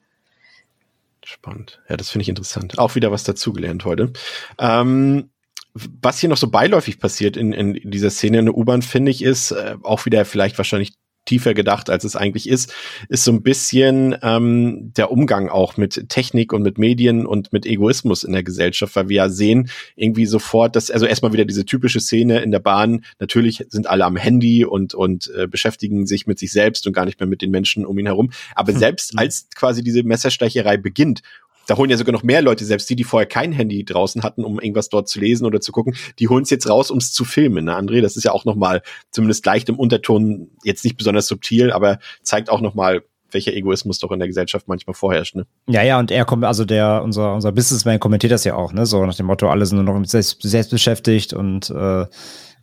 Spannend. 1.24 1.80
Ja, 1.88 1.96
das 1.96 2.10
finde 2.10 2.22
ich 2.22 2.28
interessant. 2.28 2.78
Auch 2.78 2.94
wieder 2.94 3.12
was 3.12 3.24
dazugelernt 3.24 3.84
heute. 3.84 4.12
Ähm, 4.58 5.30
was 5.74 6.18
hier 6.18 6.28
noch 6.28 6.36
so 6.36 6.50
beiläufig 6.50 6.98
passiert 6.98 7.36
in, 7.36 7.52
in 7.52 7.90
dieser 7.90 8.10
Szene 8.10 8.38
in 8.40 8.46
der 8.46 8.56
U-Bahn, 8.56 8.82
finde 8.82 9.10
ich, 9.10 9.22
ist 9.22 9.52
äh, 9.52 9.76
auch 9.82 10.06
wieder 10.06 10.24
vielleicht 10.24 10.58
wahrscheinlich 10.58 10.92
tiefer 11.26 11.54
gedacht, 11.54 11.90
als 11.90 12.04
es 12.04 12.16
eigentlich 12.16 12.48
ist, 12.48 12.74
ist 13.08 13.24
so 13.24 13.30
ein 13.30 13.42
bisschen 13.42 14.16
ähm, 14.22 14.92
der 14.96 15.12
Umgang 15.12 15.48
auch 15.48 15.76
mit 15.76 16.08
Technik 16.08 16.52
und 16.52 16.62
mit 16.62 16.78
Medien 16.78 17.26
und 17.26 17.52
mit 17.52 17.66
Egoismus 17.66 18.24
in 18.24 18.32
der 18.32 18.42
Gesellschaft, 18.42 18.96
weil 18.96 19.08
wir 19.08 19.16
ja 19.16 19.28
sehen 19.28 19.70
irgendwie 19.96 20.26
sofort, 20.26 20.76
dass 20.76 20.90
also 20.90 21.06
erstmal 21.06 21.32
wieder 21.32 21.44
diese 21.44 21.64
typische 21.64 22.00
Szene 22.00 22.40
in 22.40 22.50
der 22.50 22.58
Bahn. 22.58 23.04
Natürlich 23.18 23.64
sind 23.68 23.88
alle 23.88 24.06
am 24.06 24.16
Handy 24.16 24.64
und 24.64 24.94
und 24.94 25.30
äh, 25.36 25.46
beschäftigen 25.46 26.06
sich 26.06 26.26
mit 26.26 26.38
sich 26.38 26.52
selbst 26.52 26.86
und 26.86 26.94
gar 26.94 27.04
nicht 27.04 27.20
mehr 27.20 27.28
mit 27.28 27.42
den 27.42 27.50
Menschen 27.50 27.86
um 27.86 27.98
ihn 27.98 28.06
herum. 28.06 28.30
Aber 28.54 28.72
hm. 28.72 28.78
selbst 28.78 29.16
als 29.16 29.46
quasi 29.54 29.84
diese 29.84 30.02
Messerstecherei 30.02 30.78
beginnt 30.78 31.22
da 31.66 31.76
holen 31.76 31.90
ja 31.90 31.96
sogar 31.96 32.12
noch 32.12 32.22
mehr 32.22 32.42
Leute, 32.42 32.64
selbst 32.64 32.90
die, 32.90 32.96
die 32.96 33.04
vorher 33.04 33.26
kein 33.26 33.52
Handy 33.52 33.84
draußen 33.84 34.22
hatten, 34.22 34.44
um 34.44 34.58
irgendwas 34.60 34.88
dort 34.88 35.08
zu 35.08 35.20
lesen 35.20 35.46
oder 35.46 35.60
zu 35.60 35.72
gucken, 35.72 35.94
die 36.18 36.28
holen 36.28 36.42
es 36.42 36.50
jetzt 36.50 36.68
raus, 36.68 36.90
um 36.90 36.98
es 36.98 37.12
zu 37.12 37.24
filmen. 37.24 37.66
Ne, 37.66 37.76
André, 37.76 38.00
das 38.00 38.16
ist 38.16 38.24
ja 38.24 38.32
auch 38.32 38.44
noch 38.44 38.56
mal 38.56 38.82
zumindest 39.10 39.44
leicht 39.46 39.68
im 39.68 39.78
Unterton, 39.78 40.50
jetzt 40.64 40.84
nicht 40.84 40.96
besonders 40.96 41.26
subtil, 41.26 41.70
aber 41.72 41.98
zeigt 42.22 42.50
auch 42.50 42.60
noch 42.60 42.74
mal, 42.74 43.02
welcher 43.32 43.52
Egoismus 43.54 43.98
doch 43.98 44.10
in 44.10 44.18
der 44.18 44.28
Gesellschaft 44.28 44.68
manchmal 44.68 44.94
vorherrscht, 44.94 45.36
ne? 45.36 45.46
Ja, 45.68 45.82
ja, 45.82 45.98
und 45.98 46.10
er 46.10 46.24
kommt, 46.24 46.44
also 46.44 46.64
der, 46.64 47.02
unser, 47.04 47.34
unser 47.34 47.52
Businessman 47.52 48.00
kommentiert 48.00 48.32
das 48.32 48.44
ja 48.44 48.54
auch, 48.54 48.72
ne? 48.72 48.86
So 48.86 49.04
nach 49.06 49.14
dem 49.14 49.26
Motto, 49.26 49.48
alle 49.48 49.66
sind 49.66 49.76
nur 49.76 49.84
noch 49.84 49.98
mit 49.98 50.10
selbst, 50.10 50.42
selbst 50.42 50.70
beschäftigt 50.70 51.32
und 51.32 51.70
äh, 51.70 52.02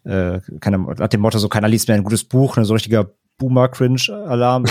äh, 0.04 0.42
keine, 0.60 0.80
nach 0.80 1.08
dem 1.08 1.22
Motto, 1.22 1.38
so 1.38 1.50
keiner 1.50 1.68
liest 1.68 1.88
mehr 1.88 1.96
ein 1.96 2.04
gutes 2.04 2.24
Buch, 2.24 2.58
ne? 2.58 2.66
So 2.66 2.74
richtiger 2.74 3.12
Boomer-Cringe-Alarm. 3.38 4.66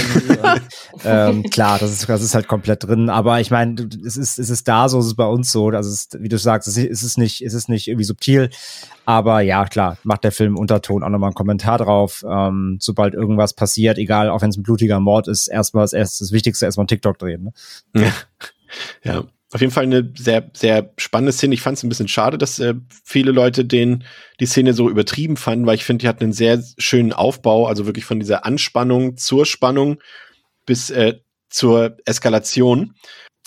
ähm, 1.05 1.43
klar, 1.45 1.79
das 1.79 1.93
ist, 1.93 2.09
das 2.09 2.23
ist 2.23 2.35
halt 2.35 2.49
komplett 2.49 2.85
drin. 2.85 3.09
Aber 3.09 3.41
ich 3.41 3.51
meine, 3.51 3.89
es 4.05 4.17
ist, 4.17 4.39
es 4.39 4.51
ist 4.51 4.67
da 4.67 4.89
so, 4.89 4.99
es 4.99 5.07
ist 5.07 5.17
bei 5.17 5.27
uns 5.27 5.53
so. 5.53 5.69
Also, 5.69 5.89
es 5.89 6.01
ist, 6.01 6.23
wie 6.23 6.29
du 6.29 6.39
sagst, 6.39 6.69
es 6.69 6.77
ist 6.77 7.19
nicht, 7.19 7.43
es 7.43 7.55
ist 7.55 7.69
nicht 7.69 7.89
irgendwie 7.89 8.05
subtil. 8.05 8.51
Aber 9.05 9.41
ja, 9.41 9.65
klar, 9.67 9.99
macht 10.03 10.25
der 10.25 10.33
Film 10.33 10.57
Unterton 10.57 11.03
auch 11.03 11.09
nochmal 11.09 11.29
einen 11.29 11.35
Kommentar 11.35 11.79
drauf. 11.79 12.25
Ähm, 12.29 12.79
sobald 12.81 13.15
irgendwas 13.15 13.55
passiert, 13.55 13.99
egal, 13.99 14.31
auch 14.31 14.43
wenn 14.43 14.51
es 14.51 14.57
ein 14.57 14.65
blutiger 14.65 14.99
Mord 14.99 15.29
ist, 15.29 15.49
erstmal 15.49 15.85
das, 15.85 15.93
erste, 15.93 16.25
das 16.25 16.33
Wichtigste 16.33 16.67
erstmal 16.67 16.83
einen 16.83 16.89
TikTok 16.89 17.19
drehen. 17.19 17.53
Ne? 17.93 18.03
Ja. 18.03 18.13
ja, 19.05 19.25
auf 19.53 19.61
jeden 19.61 19.73
Fall 19.73 19.85
eine 19.85 20.13
sehr, 20.17 20.51
sehr 20.55 20.93
spannende 20.99 21.33
Szene. 21.33 21.55
Ich 21.55 21.61
fand 21.61 21.79
es 21.79 21.85
ein 21.85 21.89
bisschen 21.89 22.09
schade, 22.09 22.37
dass 22.37 22.59
äh, 22.59 22.75
viele 23.05 23.31
Leute 23.31 23.65
den, 23.65 24.05
die 24.41 24.47
Szene 24.47 24.73
so 24.73 24.91
übertrieben 24.91 25.37
fanden, 25.37 25.67
weil 25.67 25.77
ich 25.77 25.85
finde, 25.85 26.03
die 26.03 26.09
hat 26.09 26.21
einen 26.21 26.33
sehr 26.33 26.63
schönen 26.79 27.13
Aufbau, 27.13 27.67
also 27.67 27.87
wirklich 27.87 28.05
von 28.05 28.19
dieser 28.19 28.45
Anspannung 28.45 29.17
zur 29.17 29.47
Spannung 29.47 30.01
bis 30.67 30.91
äh, 30.91 31.21
zur 31.49 31.97
Eskalation. 32.05 32.95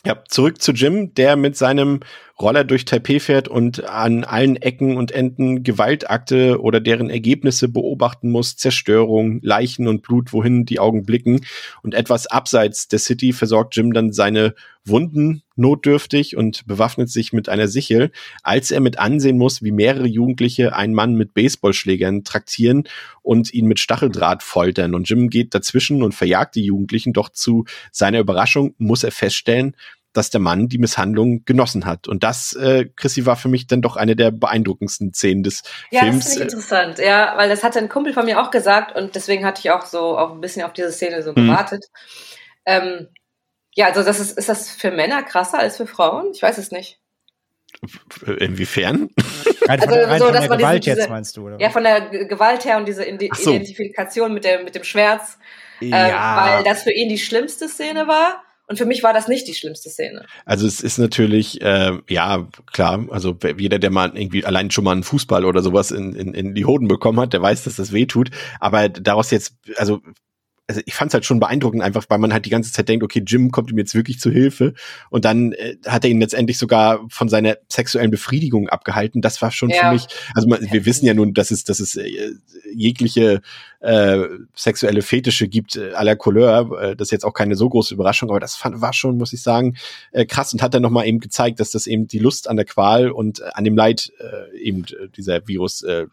Ja, 0.06 0.24
zurück 0.30 0.62
zu 0.62 0.72
Jim, 0.72 1.14
der 1.14 1.36
mit 1.36 1.58
seinem 1.58 2.00
Roller 2.42 2.64
durch 2.64 2.86
Taipei 2.86 3.20
fährt 3.20 3.50
und 3.50 3.84
an 3.84 4.24
allen 4.24 4.56
Ecken 4.56 4.96
und 4.96 5.12
Enden 5.12 5.64
Gewaltakte 5.64 6.62
oder 6.62 6.80
deren 6.80 7.10
Ergebnisse 7.10 7.68
beobachten 7.68 8.32
muss, 8.32 8.56
Zerstörung, 8.56 9.40
Leichen 9.42 9.88
und 9.88 10.04
Blut, 10.04 10.32
wohin 10.32 10.66
die 10.66 10.80
Augen 10.80 11.04
blicken. 11.06 11.42
Und 11.84 11.94
etwas 11.94 12.28
abseits 12.28 12.88
der 12.88 13.00
City 13.00 13.34
versorgt 13.34 13.76
Jim 13.76 13.92
dann 13.92 14.14
seine 14.14 14.56
Wunden 14.86 15.44
notdürftig 15.56 16.38
und 16.38 16.66
bewaffnet 16.66 17.10
sich 17.10 17.34
mit 17.34 17.50
einer 17.50 17.68
Sichel, 17.68 18.12
als 18.44 18.72
er 18.72 18.80
mit 18.80 18.98
ansehen 18.98 19.38
muss, 19.38 19.62
wie 19.62 19.72
mehrere 19.72 20.08
Jugendliche 20.08 20.74
einen 20.74 20.94
Mann 20.94 21.16
mit 21.16 21.34
Baseballschlägern 21.34 22.24
traktieren 22.24 22.86
und 23.22 23.54
ihn 23.54 23.66
mit 23.66 23.80
Stacheldraht 23.80 24.42
foltern. 24.42 24.96
Und 24.96 25.10
Jim 25.10 25.30
geht 25.30 25.54
dazwischen 25.54 26.02
und 26.02 26.16
verjagt 26.16 26.56
die 26.56 26.64
Jugendlichen, 26.64 27.12
doch 27.12 27.30
zu 27.30 27.66
seiner 27.92 28.20
Überraschung 28.20 28.74
muss 28.78 29.04
er 29.04 29.12
feststellen, 29.12 29.76
dass 30.14 30.30
der 30.30 30.40
Mann 30.40 30.68
die 30.68 30.78
Misshandlung 30.78 31.44
genossen 31.46 31.86
hat. 31.86 32.08
Und 32.08 32.24
das, 32.24 32.54
äh, 32.54 32.86
Chrissy, 32.96 33.26
war 33.26 33.36
für 33.36 33.48
mich 33.48 33.68
dann 33.68 33.82
doch 33.82 33.96
eine 33.96 34.16
der 34.16 34.32
beeindruckendsten 34.32 35.14
Szenen 35.14 35.44
des 35.44 35.64
ja, 35.92 36.02
Films. 36.02 36.16
Ja, 36.16 36.20
das 36.20 36.34
finde 36.34 36.38
ich 36.38 36.54
interessant, 36.54 37.00
ja, 37.00 37.34
weil 37.38 37.50
das 37.50 37.64
hat 37.64 37.78
ein 37.78 37.90
Kumpel 37.90 38.14
von 38.14 38.26
mir 38.26 38.42
auch 38.42 38.52
gesagt 38.52 38.96
und 38.96 39.16
deswegen 39.16 39.46
hatte 39.46 39.60
ich 39.60 39.72
auch 39.72 39.86
so 39.86 40.18
auch 40.18 40.32
ein 40.32 40.42
bisschen 40.42 40.64
auf 40.64 40.74
diese 40.74 40.92
Szene 40.92 41.22
so 41.22 41.32
mhm. 41.32 41.48
gewartet. 41.48 41.86
Ähm, 42.66 43.08
ja, 43.76 43.88
also 43.88 44.04
das 44.04 44.20
ist, 44.20 44.38
ist 44.38 44.50
das 44.50 44.70
für 44.70 44.92
Männer 44.92 45.24
krasser 45.24 45.60
als 45.60 45.78
für 45.78 45.88
Frauen? 45.88 46.32
Ich 46.34 46.42
weiß 46.42 46.58
es 46.58 46.72
nicht. 46.72 47.00
Inwiefern? 48.40 49.10
Rein 49.68 49.80
von, 49.80 49.90
also, 49.90 50.10
rein 50.10 50.20
so, 50.20 50.26
von 50.26 50.34
der 50.34 50.58
Gewalt 50.58 50.86
diese, 50.86 50.98
jetzt 50.98 51.10
meinst 51.10 51.38
du, 51.38 51.46
oder? 51.46 51.60
Ja, 51.62 51.70
von 51.70 51.84
der 51.84 52.02
Gewalt 52.26 52.66
her 52.66 52.78
und 52.78 52.88
diese 52.88 53.04
so. 53.04 53.52
Identifikation 53.52 54.34
mit 54.34 54.44
dem, 54.44 54.64
mit 54.66 54.76
dem 54.76 54.84
Schmerz. 54.84 55.38
Ähm, 55.82 55.90
ja. 55.90 56.48
Ähm, 56.48 56.58
weil 56.58 56.64
das 56.64 56.84
für 56.84 56.92
ihn 56.92 57.10
die 57.10 57.20
schlimmste 57.20 57.70
Szene 57.70 58.08
war. 58.08 58.44
Und 58.70 58.78
für 58.78 58.86
mich 58.86 59.02
war 59.02 59.14
das 59.14 59.28
nicht 59.28 59.48
die 59.48 59.56
schlimmste 59.56 59.90
Szene. 59.90 60.26
Also 60.46 60.68
es 60.68 60.80
ist 60.80 61.00
natürlich, 61.00 61.60
äh, 61.62 61.98
ja, 62.08 62.48
klar, 62.72 63.08
also 63.10 63.36
jeder, 63.58 63.80
der 63.80 63.90
mal 63.90 64.16
irgendwie 64.16 64.46
allein 64.46 64.70
schon 64.70 64.84
mal 64.84 64.92
einen 64.92 65.04
Fußball 65.04 65.44
oder 65.44 65.64
sowas 65.64 65.90
in, 65.90 66.14
in, 66.14 66.36
in 66.36 66.54
die 66.54 66.66
Hoden 66.66 66.88
bekommen 66.88 67.20
hat, 67.20 67.34
der 67.34 67.42
weiß, 67.42 67.64
dass 67.64 67.78
das 67.78 67.92
weh 67.94 68.06
tut. 68.06 68.30
Aber 68.60 68.88
daraus 68.88 69.32
jetzt, 69.32 69.56
also 69.78 70.02
also 70.70 70.82
ich 70.86 70.94
fand 70.94 71.10
es 71.10 71.16
halt 71.16 71.26
schon 71.26 71.40
beeindruckend, 71.40 71.82
einfach 71.82 72.06
weil 72.10 72.20
man 72.20 72.32
halt 72.32 72.46
die 72.46 72.52
ganze 72.52 72.72
Zeit 72.72 72.88
denkt, 72.88 73.04
okay, 73.04 73.24
Jim 73.26 73.50
kommt 73.50 73.72
ihm 73.72 73.80
jetzt 73.80 73.96
wirklich 73.96 74.20
zu 74.20 74.30
Hilfe 74.30 74.76
und 75.10 75.26
dann 75.26 75.54
äh, 75.54 75.78
hat 75.88 76.04
er 76.04 76.12
ihn 76.12 76.20
letztendlich 76.20 76.60
sogar 76.60 77.08
von 77.10 77.28
seiner 77.28 77.58
sexuellen 77.68 78.12
Befriedigung 78.12 78.70
abgehalten. 78.70 79.22
Das 79.22 79.42
war 79.42 79.50
schon 79.50 79.72
ja. 79.72 79.80
für 79.80 79.94
mich, 79.94 80.06
also 80.36 80.48
man, 80.48 80.62
wir 80.62 80.86
wissen 80.86 81.08
ja 81.08 81.16
nun, 81.16 81.34
dass 81.34 81.50
es, 81.50 81.64
dass 81.64 81.80
es 81.80 81.96
äh, 81.96 82.34
jegliche 82.72 83.42
äh, 83.80 84.28
sexuelle 84.56 85.02
Fetische 85.02 85.48
gibt 85.48 85.76
äh, 85.76 85.94
à 85.94 86.04
la 86.04 86.16
Couleur. 86.16 86.80
Äh, 86.80 86.96
das 86.96 87.08
ist 87.08 87.14
jetzt 87.14 87.26
auch 87.26 87.34
keine 87.34 87.56
so 87.56 87.68
große 87.68 87.96
Überraschung, 87.96 88.30
aber 88.30 88.40
das 88.40 88.56
fand, 88.56 88.80
war 88.80 88.94
schon, 88.94 89.18
muss 89.18 89.34
ich 89.34 89.42
sagen, 89.42 89.76
äh, 90.12 90.26
krass 90.26 90.54
und 90.54 90.62
hat 90.62 90.76
dann 90.76 90.84
nochmal 90.84 91.08
eben 91.08 91.20
gezeigt, 91.20 91.60
dass 91.60 91.72
das 91.72 91.88
eben 91.88 92.08
die 92.08 92.20
Lust 92.20 92.48
an 92.48 92.58
der 92.58 92.66
Qual 92.66 93.10
und 93.10 93.40
äh, 93.40 93.46
an 93.54 93.64
dem 93.64 93.76
Leid 93.76 94.12
äh, 94.20 94.56
eben 94.60 94.84
äh, 94.84 95.10
dieser 95.18 95.48
Virus 95.48 95.82
äh, 95.82 96.06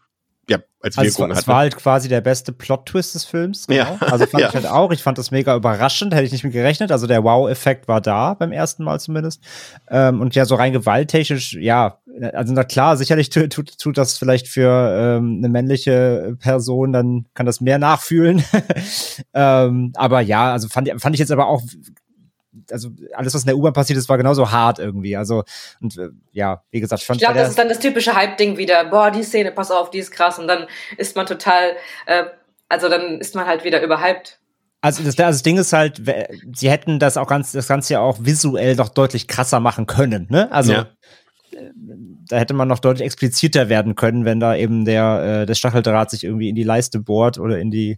ja, 0.49 0.59
als 0.81 0.97
also 0.97 1.09
Wirkung 1.09 1.31
es, 1.31 1.37
hat. 1.37 1.43
Es 1.43 1.47
war 1.47 1.57
halt 1.57 1.75
quasi 1.75 2.07
der 2.07 2.21
beste 2.21 2.51
Plot-Twist 2.53 3.15
des 3.15 3.25
Films. 3.25 3.67
Genau. 3.67 3.79
Ja. 3.79 3.97
Also 3.99 4.25
fand 4.25 4.41
ja. 4.41 4.49
ich 4.49 4.55
halt 4.55 4.65
auch. 4.65 4.91
Ich 4.91 5.03
fand 5.03 5.17
das 5.17 5.31
mega 5.31 5.55
überraschend, 5.55 6.13
hätte 6.13 6.23
ich 6.23 6.31
nicht 6.31 6.43
mit 6.43 6.53
gerechnet. 6.53 6.91
Also 6.91 7.07
der 7.07 7.23
Wow-Effekt 7.23 7.87
war 7.87 8.01
da, 8.01 8.33
beim 8.33 8.51
ersten 8.51 8.83
Mal 8.83 8.99
zumindest. 8.99 9.43
Ähm, 9.89 10.21
und 10.21 10.35
ja, 10.35 10.45
so 10.45 10.55
rein 10.55 10.73
gewalttechnisch, 10.73 11.53
ja, 11.53 11.99
also 12.33 12.53
na 12.53 12.63
klar, 12.63 12.97
sicherlich 12.97 13.29
tut, 13.29 13.51
tut, 13.51 13.77
tut 13.77 13.97
das 13.97 14.17
vielleicht 14.17 14.47
für 14.47 15.17
ähm, 15.17 15.37
eine 15.39 15.49
männliche 15.49 16.35
Person, 16.39 16.93
dann 16.93 17.25
kann 17.33 17.45
das 17.45 17.61
mehr 17.61 17.77
nachfühlen. 17.77 18.43
ähm, 19.33 19.91
aber 19.95 20.21
ja, 20.21 20.51
also 20.53 20.67
fand, 20.67 20.89
fand 20.99 21.15
ich 21.15 21.19
jetzt 21.19 21.31
aber 21.31 21.47
auch 21.47 21.61
also 22.71 22.89
alles, 23.13 23.33
was 23.33 23.41
in 23.41 23.47
der 23.47 23.57
U-Bahn 23.57 23.73
passiert 23.73 23.97
ist, 23.97 24.09
war 24.09 24.17
genauso 24.17 24.51
hart 24.51 24.79
irgendwie. 24.79 25.15
Also, 25.15 25.43
und 25.81 25.97
äh, 25.97 26.09
ja, 26.31 26.63
wie 26.71 26.79
gesagt, 26.79 27.01
ich 27.01 27.07
fand 27.07 27.21
Ich 27.21 27.25
glaube, 27.25 27.39
das 27.39 27.49
ist 27.49 27.59
dann 27.59 27.69
das 27.69 27.79
typische 27.79 28.15
Hype-Ding 28.15 28.57
wieder. 28.57 28.85
Boah, 28.85 29.11
die 29.11 29.23
Szene, 29.23 29.51
pass 29.51 29.71
auf, 29.71 29.89
die 29.89 29.99
ist 29.99 30.11
krass. 30.11 30.39
Und 30.39 30.47
dann 30.47 30.67
ist 30.97 31.15
man 31.15 31.25
total, 31.25 31.73
äh, 32.05 32.25
also 32.69 32.89
dann 32.89 33.19
ist 33.19 33.35
man 33.35 33.45
halt 33.45 33.63
wieder 33.63 33.81
überhyped. 33.81 34.39
Also 34.81 35.03
das, 35.03 35.15
das 35.15 35.43
Ding 35.43 35.57
ist 35.57 35.73
halt, 35.73 36.01
sie 36.53 36.69
hätten 36.69 36.99
das 36.99 37.17
auch 37.17 37.27
ganz, 37.27 37.51
das 37.51 37.67
Ganze 37.67 37.93
ja 37.93 37.99
auch 37.99 38.17
visuell 38.21 38.75
noch 38.75 38.89
deutlich 38.89 39.27
krasser 39.27 39.59
machen 39.59 39.87
können, 39.87 40.27
ne? 40.29 40.51
Also 40.51 40.73
ja 40.73 40.87
da 42.27 42.37
hätte 42.37 42.53
man 42.53 42.67
noch 42.67 42.79
deutlich 42.79 43.05
expliziter 43.05 43.69
werden 43.69 43.95
können, 43.95 44.25
wenn 44.25 44.39
da 44.39 44.55
eben 44.55 44.85
der, 44.85 45.41
äh, 45.41 45.45
der 45.45 45.55
Stacheldraht 45.55 46.11
sich 46.11 46.23
irgendwie 46.23 46.49
in 46.49 46.55
die 46.55 46.63
Leiste 46.63 46.99
bohrt 46.99 47.39
oder 47.39 47.59
in 47.59 47.71
die, 47.71 47.97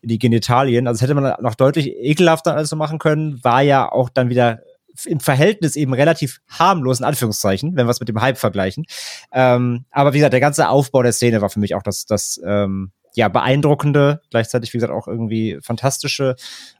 in 0.00 0.08
die 0.08 0.18
Genitalien. 0.18 0.86
Also 0.86 1.02
hätte 1.02 1.14
man 1.14 1.34
noch 1.40 1.54
deutlich 1.54 1.94
ekelhafter 1.96 2.54
alles 2.54 2.70
so 2.70 2.76
machen 2.76 2.98
können, 2.98 3.42
war 3.42 3.62
ja 3.62 3.90
auch 3.90 4.08
dann 4.08 4.28
wieder 4.28 4.60
im 5.04 5.20
Verhältnis 5.20 5.76
eben 5.76 5.94
relativ 5.94 6.40
harmlos, 6.48 6.98
in 6.98 7.04
Anführungszeichen, 7.04 7.76
wenn 7.76 7.86
wir 7.86 7.90
es 7.90 8.00
mit 8.00 8.08
dem 8.08 8.20
Hype 8.20 8.38
vergleichen. 8.38 8.84
Ähm, 9.32 9.84
aber 9.90 10.12
wie 10.12 10.18
gesagt, 10.18 10.32
der 10.32 10.40
ganze 10.40 10.68
Aufbau 10.68 11.02
der 11.02 11.12
Szene 11.12 11.40
war 11.40 11.50
für 11.50 11.60
mich 11.60 11.74
auch 11.74 11.82
das, 11.82 12.04
das 12.04 12.40
ähm, 12.44 12.90
ja, 13.14 13.28
beeindruckende, 13.28 14.20
gleichzeitig, 14.30 14.72
wie 14.72 14.78
gesagt, 14.78 14.92
auch 14.92 15.08
irgendwie 15.08 15.58
fantastische 15.62 16.36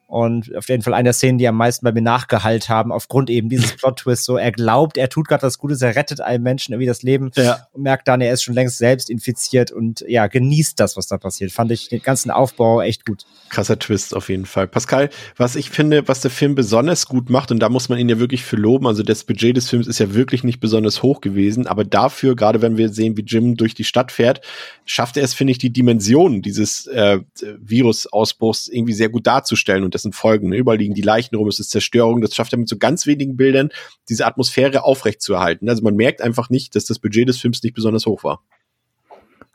und 0.09 0.56
auf 0.56 0.70
jeden 0.70 0.82
Fall 0.82 0.94
eine 0.94 1.09
der 1.09 1.12
Szenen, 1.12 1.36
die 1.36 1.46
am 1.46 1.56
meisten 1.56 1.84
bei 1.84 1.92
mir 1.92 2.00
nachgehalt 2.00 2.70
haben, 2.70 2.92
aufgrund 2.92 3.28
eben 3.28 3.50
dieses 3.50 3.72
Plot-Twists. 3.76 4.24
So, 4.24 4.38
er 4.38 4.52
glaubt, 4.52 4.96
er 4.96 5.11
tut 5.11 5.28
gerade 5.28 5.42
das 5.42 5.59
Gute, 5.59 5.76
er 5.78 5.96
rettet 5.96 6.22
einem 6.22 6.42
Menschen 6.42 6.72
irgendwie 6.72 6.86
das 6.86 7.02
Leben 7.02 7.30
ja. 7.36 7.66
und 7.72 7.82
merkt 7.82 8.09
dann, 8.09 8.22
er 8.22 8.32
ist 8.32 8.42
schon 8.42 8.54
längst 8.54 8.78
selbst 8.78 9.11
infiziert 9.11 9.70
und 9.70 10.02
ja, 10.09 10.26
genießt 10.26 10.80
das, 10.80 10.96
was 10.96 11.09
da 11.09 11.18
passiert. 11.18 11.52
Fand 11.52 11.70
ich 11.72 11.90
den 11.90 12.00
ganzen 12.00 12.30
Aufbau 12.30 12.80
echt 12.80 13.04
gut. 13.04 13.26
Krasser 13.50 13.78
Twist 13.78 14.16
auf 14.16 14.30
jeden 14.30 14.46
Fall. 14.46 14.66
Pascal, 14.66 15.11
was 15.36 15.56
ich 15.56 15.68
finde, 15.68 16.09
was 16.09 16.22
der 16.22 16.30
Film 16.30 16.54
besonders 16.54 17.06
gut 17.06 17.28
macht, 17.28 17.50
und 17.50 17.59
da 17.59 17.68
muss 17.68 17.90
man 17.90 17.98
ihn 17.98 18.09
ja 18.09 18.18
wirklich 18.18 18.44
für 18.44 18.56
loben, 18.56 18.86
also 18.86 19.02
das 19.02 19.24
Budget 19.24 19.59
des 19.59 19.68
Films 19.68 19.86
ist 19.86 19.98
ja 19.98 20.14
wirklich 20.14 20.42
nicht 20.42 20.59
besonders 20.59 21.02
hoch 21.02 21.20
gewesen, 21.20 21.66
aber 21.66 21.84
dafür, 21.84 22.34
gerade 22.34 22.62
wenn 22.62 22.78
wir 22.78 22.88
sehen, 22.88 23.18
wie 23.18 23.24
Jim 23.26 23.56
durch 23.56 23.74
die 23.74 23.84
Stadt 23.84 24.11
fährt, 24.11 24.40
schafft 24.86 25.18
er 25.18 25.24
es, 25.24 25.34
finde 25.34 25.50
ich, 25.50 25.59
die 25.59 25.70
Dimensionen 25.70 26.40
dieses 26.40 26.86
äh, 26.86 27.18
Virusausbruchs 27.61 28.68
irgendwie 28.68 28.94
sehr 28.94 29.11
gut 29.11 29.26
darzustellen 29.26 29.84
und 29.84 29.97
dessen 29.99 30.12
Folgen. 30.12 30.49
Ne? 30.49 30.57
Überall 30.57 30.78
liegen 30.78 30.94
die 30.94 31.03
Leichen 31.03 31.36
rum, 31.36 31.49
es 31.49 31.59
ist 31.59 31.70
Zerstörung. 31.70 32.20
Das 32.20 32.34
schafft 32.34 32.53
er 32.53 32.59
mit 32.59 32.68
so 32.68 32.78
ganz 32.78 33.07
wenigen 33.07 33.36
Bildern, 33.36 33.70
diese 34.09 34.26
Atmosphäre 34.26 34.84
aufrechtzuerhalten. 34.84 35.68
Also 35.68 35.82
man 35.82 35.96
merkt 35.96 36.22
einfach 36.22 36.51
nicht, 36.51 36.74
dass 36.74 36.84
das 36.84 36.99
Budget 36.99 37.28
des 37.28 37.38
Films 37.38 37.62
nicht 37.62 37.74
besonders 37.74 38.07
hoch 38.07 38.24
war. 38.24 38.42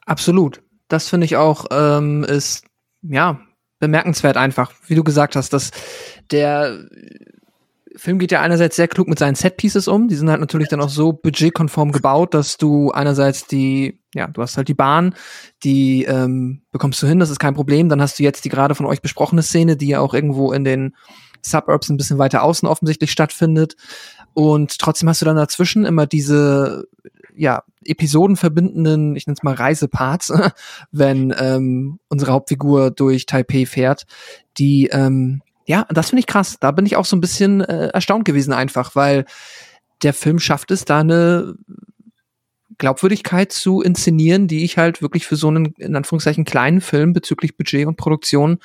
Absolut. 0.05 0.61
Das 0.87 1.09
finde 1.09 1.25
ich 1.25 1.37
auch, 1.37 1.65
ähm, 1.71 2.23
ist, 2.23 2.65
ja, 3.01 3.39
bemerkenswert 3.79 4.37
einfach, 4.37 4.71
wie 4.87 4.95
du 4.95 5.03
gesagt 5.03 5.35
hast, 5.35 5.53
dass 5.53 5.71
der 6.31 6.87
Film 7.95 8.19
geht 8.19 8.31
ja 8.31 8.41
einerseits 8.41 8.75
sehr 8.75 8.87
klug 8.87 9.07
mit 9.07 9.19
seinen 9.19 9.35
Setpieces 9.35 9.87
um. 9.87 10.07
Die 10.07 10.15
sind 10.15 10.29
halt 10.29 10.39
natürlich 10.39 10.67
dann 10.67 10.81
auch 10.81 10.89
so 10.89 11.13
budgetkonform 11.13 11.91
gebaut, 11.91 12.33
dass 12.33 12.57
du 12.57 12.91
einerseits 12.91 13.45
die, 13.45 13.99
ja, 14.13 14.27
du 14.27 14.41
hast 14.41 14.57
halt 14.57 14.67
die 14.67 14.73
Bahn, 14.73 15.15
die 15.63 16.03
ähm, 16.05 16.61
bekommst 16.71 17.01
du 17.01 17.07
hin, 17.07 17.19
das 17.19 17.29
ist 17.29 17.39
kein 17.39 17.53
Problem. 17.53 17.89
Dann 17.89 18.01
hast 18.01 18.19
du 18.19 18.23
jetzt 18.23 18.45
die 18.45 18.49
gerade 18.49 18.75
von 18.75 18.85
euch 18.85 19.01
besprochene 19.01 19.43
Szene, 19.43 19.77
die 19.77 19.87
ja 19.87 19.99
auch 19.99 20.13
irgendwo 20.13 20.51
in 20.53 20.63
den 20.63 20.95
Suburbs 21.41 21.89
ein 21.89 21.97
bisschen 21.97 22.17
weiter 22.17 22.43
außen 22.43 22.67
offensichtlich 22.67 23.11
stattfindet. 23.11 23.75
Und 24.33 24.79
trotzdem 24.79 25.09
hast 25.09 25.21
du 25.21 25.25
dann 25.25 25.35
dazwischen 25.35 25.85
immer 25.85 26.07
diese, 26.07 26.87
ja, 27.35 27.63
Episoden 27.85 28.37
verbindenden, 28.37 29.15
ich 29.15 29.27
nenne 29.27 29.35
es 29.37 29.43
mal 29.43 29.53
Reiseparts, 29.53 30.33
wenn 30.91 31.33
ähm, 31.37 31.99
unsere 32.09 32.31
Hauptfigur 32.31 32.91
durch 32.91 33.25
Taipei 33.25 33.65
fährt, 33.65 34.05
die 34.57 34.87
ähm, 34.91 35.41
ja, 35.65 35.85
das 35.89 36.09
finde 36.09 36.21
ich 36.21 36.27
krass. 36.27 36.57
Da 36.59 36.71
bin 36.71 36.85
ich 36.85 36.95
auch 36.95 37.05
so 37.05 37.15
ein 37.15 37.21
bisschen 37.21 37.61
äh, 37.61 37.87
erstaunt 37.87 38.25
gewesen 38.25 38.53
einfach, 38.53 38.95
weil 38.95 39.25
der 40.01 40.13
Film 40.13 40.39
schafft 40.39 40.71
es, 40.71 40.85
da 40.85 40.99
eine 40.99 41.55
Glaubwürdigkeit 42.77 43.51
zu 43.51 43.81
inszenieren, 43.81 44.47
die 44.47 44.63
ich 44.63 44.77
halt 44.77 45.01
wirklich 45.01 45.25
für 45.25 45.35
so 45.35 45.47
einen, 45.47 45.73
in 45.77 45.95
Anführungszeichen, 45.95 46.45
kleinen 46.45 46.81
Film 46.81 47.13
bezüglich 47.13 47.55
Budget 47.55 47.87
und 47.87 47.95
Produktion 47.95 48.59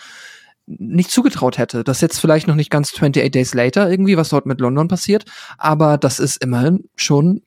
nicht 0.66 1.10
zugetraut 1.10 1.58
hätte. 1.58 1.84
Das 1.84 1.98
ist 1.98 2.02
jetzt 2.02 2.18
vielleicht 2.18 2.46
noch 2.46 2.54
nicht 2.54 2.70
ganz 2.70 2.92
28 2.92 3.30
Days 3.30 3.54
Later 3.54 3.90
irgendwie, 3.90 4.16
was 4.16 4.28
dort 4.28 4.46
mit 4.46 4.60
London 4.60 4.88
passiert, 4.88 5.24
aber 5.56 5.98
das 5.98 6.18
ist 6.18 6.42
immerhin 6.42 6.88
schon 6.96 7.42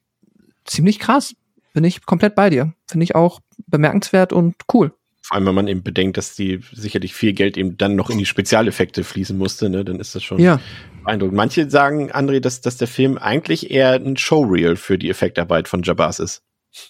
ziemlich 0.66 1.00
krass. 1.00 1.36
Bin 1.74 1.84
ich 1.84 2.06
komplett 2.06 2.36
bei 2.36 2.50
dir. 2.50 2.74
Finde 2.88 3.04
ich 3.04 3.16
auch 3.16 3.40
bemerkenswert 3.68 4.34
und 4.34 4.56
cool. 4.74 4.94
Vor 5.32 5.38
allem, 5.38 5.46
wenn 5.46 5.56
man 5.56 5.68
eben 5.70 5.82
bedenkt, 5.82 6.18
dass 6.18 6.36
die 6.36 6.60
sicherlich 6.74 7.14
viel 7.14 7.32
Geld 7.32 7.56
eben 7.56 7.78
dann 7.78 7.96
noch 7.96 8.10
in 8.10 8.18
die 8.18 8.26
Spezialeffekte 8.26 9.06
fließen 9.06 9.38
musste, 9.38 9.70
ne, 9.70 9.86
dann 9.86 9.98
ist 9.98 10.14
das 10.14 10.24
schon 10.24 10.40
ja. 10.40 10.60
beeindruckend. 11.06 11.38
Manche 11.38 11.70
sagen, 11.70 12.12
André, 12.12 12.42
dass, 12.42 12.60
dass 12.60 12.76
der 12.76 12.90
Film 12.90 13.18
eigentlich 13.18 13.72
eher 13.72 13.94
ein 13.94 14.18
Showreel 14.18 14.76
für 14.76 14.98
die 14.98 15.10
Effektarbeit 15.10 15.70
von 15.70 15.84
Jabaz 15.84 16.20
ist 16.20 16.44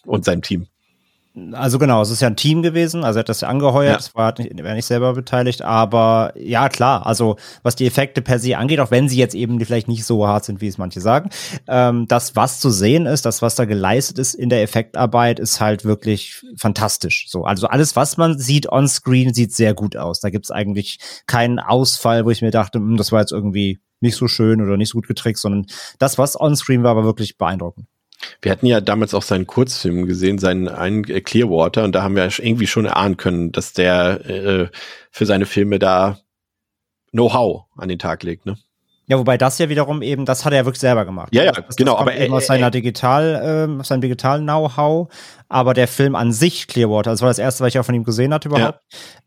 und 0.07 0.25
seinem 0.25 0.41
Team. 0.41 0.65
Also 1.53 1.79
genau, 1.79 2.01
es 2.01 2.09
ist 2.09 2.21
ja 2.21 2.27
ein 2.27 2.35
Team 2.35 2.61
gewesen, 2.61 3.05
also 3.05 3.17
er 3.17 3.21
hat 3.21 3.29
das 3.29 3.39
ja 3.39 3.47
angeheuert, 3.47 4.01
es 4.01 4.07
ja. 4.07 4.15
war 4.15 4.33
nicht, 4.37 4.53
nicht 4.53 4.85
selber 4.85 5.13
beteiligt, 5.13 5.61
aber 5.61 6.33
ja 6.35 6.67
klar, 6.67 7.05
also 7.05 7.37
was 7.63 7.77
die 7.77 7.87
Effekte 7.87 8.21
per 8.21 8.37
se 8.37 8.57
angeht, 8.57 8.81
auch 8.81 8.91
wenn 8.91 9.07
sie 9.07 9.17
jetzt 9.17 9.33
eben 9.33 9.57
vielleicht 9.63 9.87
nicht 9.87 10.03
so 10.03 10.27
hart 10.27 10.43
sind, 10.43 10.59
wie 10.59 10.67
es 10.67 10.77
manche 10.77 10.99
sagen, 10.99 11.29
ähm, 11.69 12.05
das, 12.09 12.35
was 12.35 12.59
zu 12.59 12.69
sehen 12.69 13.05
ist, 13.05 13.25
das, 13.25 13.41
was 13.41 13.55
da 13.55 13.63
geleistet 13.63 14.19
ist 14.19 14.33
in 14.33 14.49
der 14.49 14.61
Effektarbeit, 14.61 15.39
ist 15.39 15.61
halt 15.61 15.85
wirklich 15.85 16.43
fantastisch. 16.57 17.27
So, 17.29 17.45
also 17.45 17.67
alles, 17.67 17.95
was 17.95 18.17
man 18.17 18.37
sieht 18.37 18.69
on 18.69 18.89
Screen, 18.89 19.33
sieht 19.33 19.53
sehr 19.53 19.73
gut 19.73 19.95
aus. 19.95 20.19
Da 20.19 20.31
gibt's 20.31 20.51
eigentlich 20.51 20.99
keinen 21.27 21.59
Ausfall, 21.59 22.25
wo 22.25 22.31
ich 22.31 22.41
mir 22.41 22.51
dachte, 22.51 22.79
hm, 22.79 22.97
das 22.97 23.13
war 23.13 23.21
jetzt 23.21 23.31
irgendwie 23.31 23.79
nicht 24.01 24.17
so 24.17 24.27
schön 24.27 24.61
oder 24.61 24.75
nicht 24.75 24.89
so 24.89 24.97
gut 24.97 25.07
getrickst, 25.07 25.43
sondern 25.43 25.65
das, 25.97 26.17
was 26.17 26.37
on 26.37 26.57
Screen 26.57 26.83
war, 26.83 26.97
war 26.97 27.05
wirklich 27.05 27.37
beeindruckend. 27.37 27.87
Wir 28.41 28.51
hatten 28.51 28.65
ja 28.65 28.81
damals 28.81 29.13
auch 29.13 29.21
seinen 29.23 29.47
Kurzfilm 29.47 30.05
gesehen, 30.05 30.39
seinen 30.39 30.67
einen 30.67 31.03
äh, 31.05 31.21
Clearwater, 31.21 31.83
und 31.83 31.93
da 31.93 32.03
haben 32.03 32.15
wir 32.15 32.25
irgendwie 32.25 32.67
schon 32.67 32.85
erahnen 32.85 33.17
können, 33.17 33.51
dass 33.51 33.73
der 33.73 34.25
äh, 34.29 34.69
für 35.11 35.25
seine 35.25 35.45
Filme 35.45 35.79
da 35.79 36.19
Know-how 37.11 37.65
an 37.75 37.89
den 37.89 37.99
Tag 37.99 38.23
legt, 38.23 38.45
ne? 38.45 38.57
Ja, 39.11 39.19
wobei 39.19 39.37
das 39.37 39.57
ja 39.57 39.67
wiederum 39.67 40.01
eben, 40.01 40.23
das 40.23 40.45
hat 40.45 40.53
er 40.53 40.59
ja 40.59 40.65
wirklich 40.65 40.79
selber 40.79 41.03
gemacht. 41.03 41.35
Ja, 41.35 41.43
ja, 41.43 41.51
das, 41.51 41.75
genau. 41.75 41.95
Das 41.95 42.01
aber 42.01 42.15
eben 42.15 42.33
aus 42.33 42.45
seiner 42.45 42.71
digital, 42.71 43.67
äh, 43.67 43.79
aus 43.81 43.89
seinem 43.89 43.99
digitalen 43.99 44.43
Know-how. 44.43 45.09
Aber 45.49 45.73
der 45.73 45.89
Film 45.89 46.15
an 46.15 46.31
sich, 46.31 46.67
Clearwater, 46.67 47.11
das 47.11 47.19
war 47.19 47.27
das 47.27 47.37
erste, 47.37 47.61
was 47.61 47.73
ich 47.73 47.79
auch 47.79 47.83
von 47.83 47.93
ihm 47.93 48.05
gesehen 48.05 48.33
hatte 48.33 48.47
überhaupt. 48.47 48.79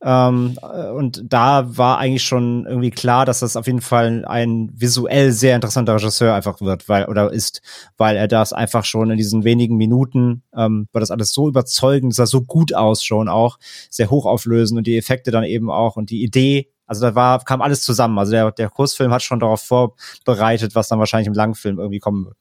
Ja. 0.03 0.29
Ähm, 0.29 0.59
äh, 0.63 0.89
und 0.89 1.25
da 1.29 1.77
war 1.77 1.99
eigentlich 1.99 2.23
schon 2.23 2.65
irgendwie 2.65 2.93
klar, 2.93 3.27
dass 3.27 3.41
das 3.41 3.57
auf 3.57 3.67
jeden 3.67 3.83
Fall 3.83 4.25
ein 4.25 4.71
visuell 4.73 5.33
sehr 5.33 5.55
interessanter 5.55 5.97
Regisseur 5.97 6.33
einfach 6.33 6.63
wird, 6.63 6.89
weil, 6.89 7.05
oder 7.05 7.31
ist, 7.31 7.61
weil 7.99 8.17
er 8.17 8.27
das 8.27 8.55
einfach 8.55 8.87
schon 8.87 9.11
in 9.11 9.19
diesen 9.19 9.45
wenigen 9.45 9.77
Minuten, 9.77 10.45
ähm, 10.57 10.89
war 10.93 11.01
das 11.01 11.11
alles 11.11 11.35
so 11.35 11.47
überzeugend, 11.47 12.15
sah 12.15 12.25
so 12.25 12.41
gut 12.41 12.73
aus 12.73 13.05
schon 13.05 13.29
auch, 13.29 13.59
sehr 13.91 14.09
hochauflösend 14.09 14.79
und 14.79 14.87
die 14.87 14.97
Effekte 14.97 15.31
dann 15.31 15.45
eben 15.45 15.71
auch 15.71 15.97
und 15.97 16.09
die 16.09 16.23
Idee 16.23 16.71
also 16.87 17.07
da 17.07 17.15
war, 17.15 17.45
kam 17.45 17.63
alles 17.63 17.83
zusammen. 17.83 18.19
Also 18.19 18.33
der, 18.33 18.53
der 18.53 18.69
Kursfilm 18.69 19.13
hat 19.13 19.23
schon 19.23 19.41
darauf 19.41 19.63
vorbereitet, 19.63 20.75
was 20.75 20.89
dann 20.89 20.99
wahrscheinlich 20.99 21.29
im 21.29 21.35
Langfilm 21.35 21.79
irgendwie 21.79 21.99
kommen 21.99 22.27
wird 22.27 22.37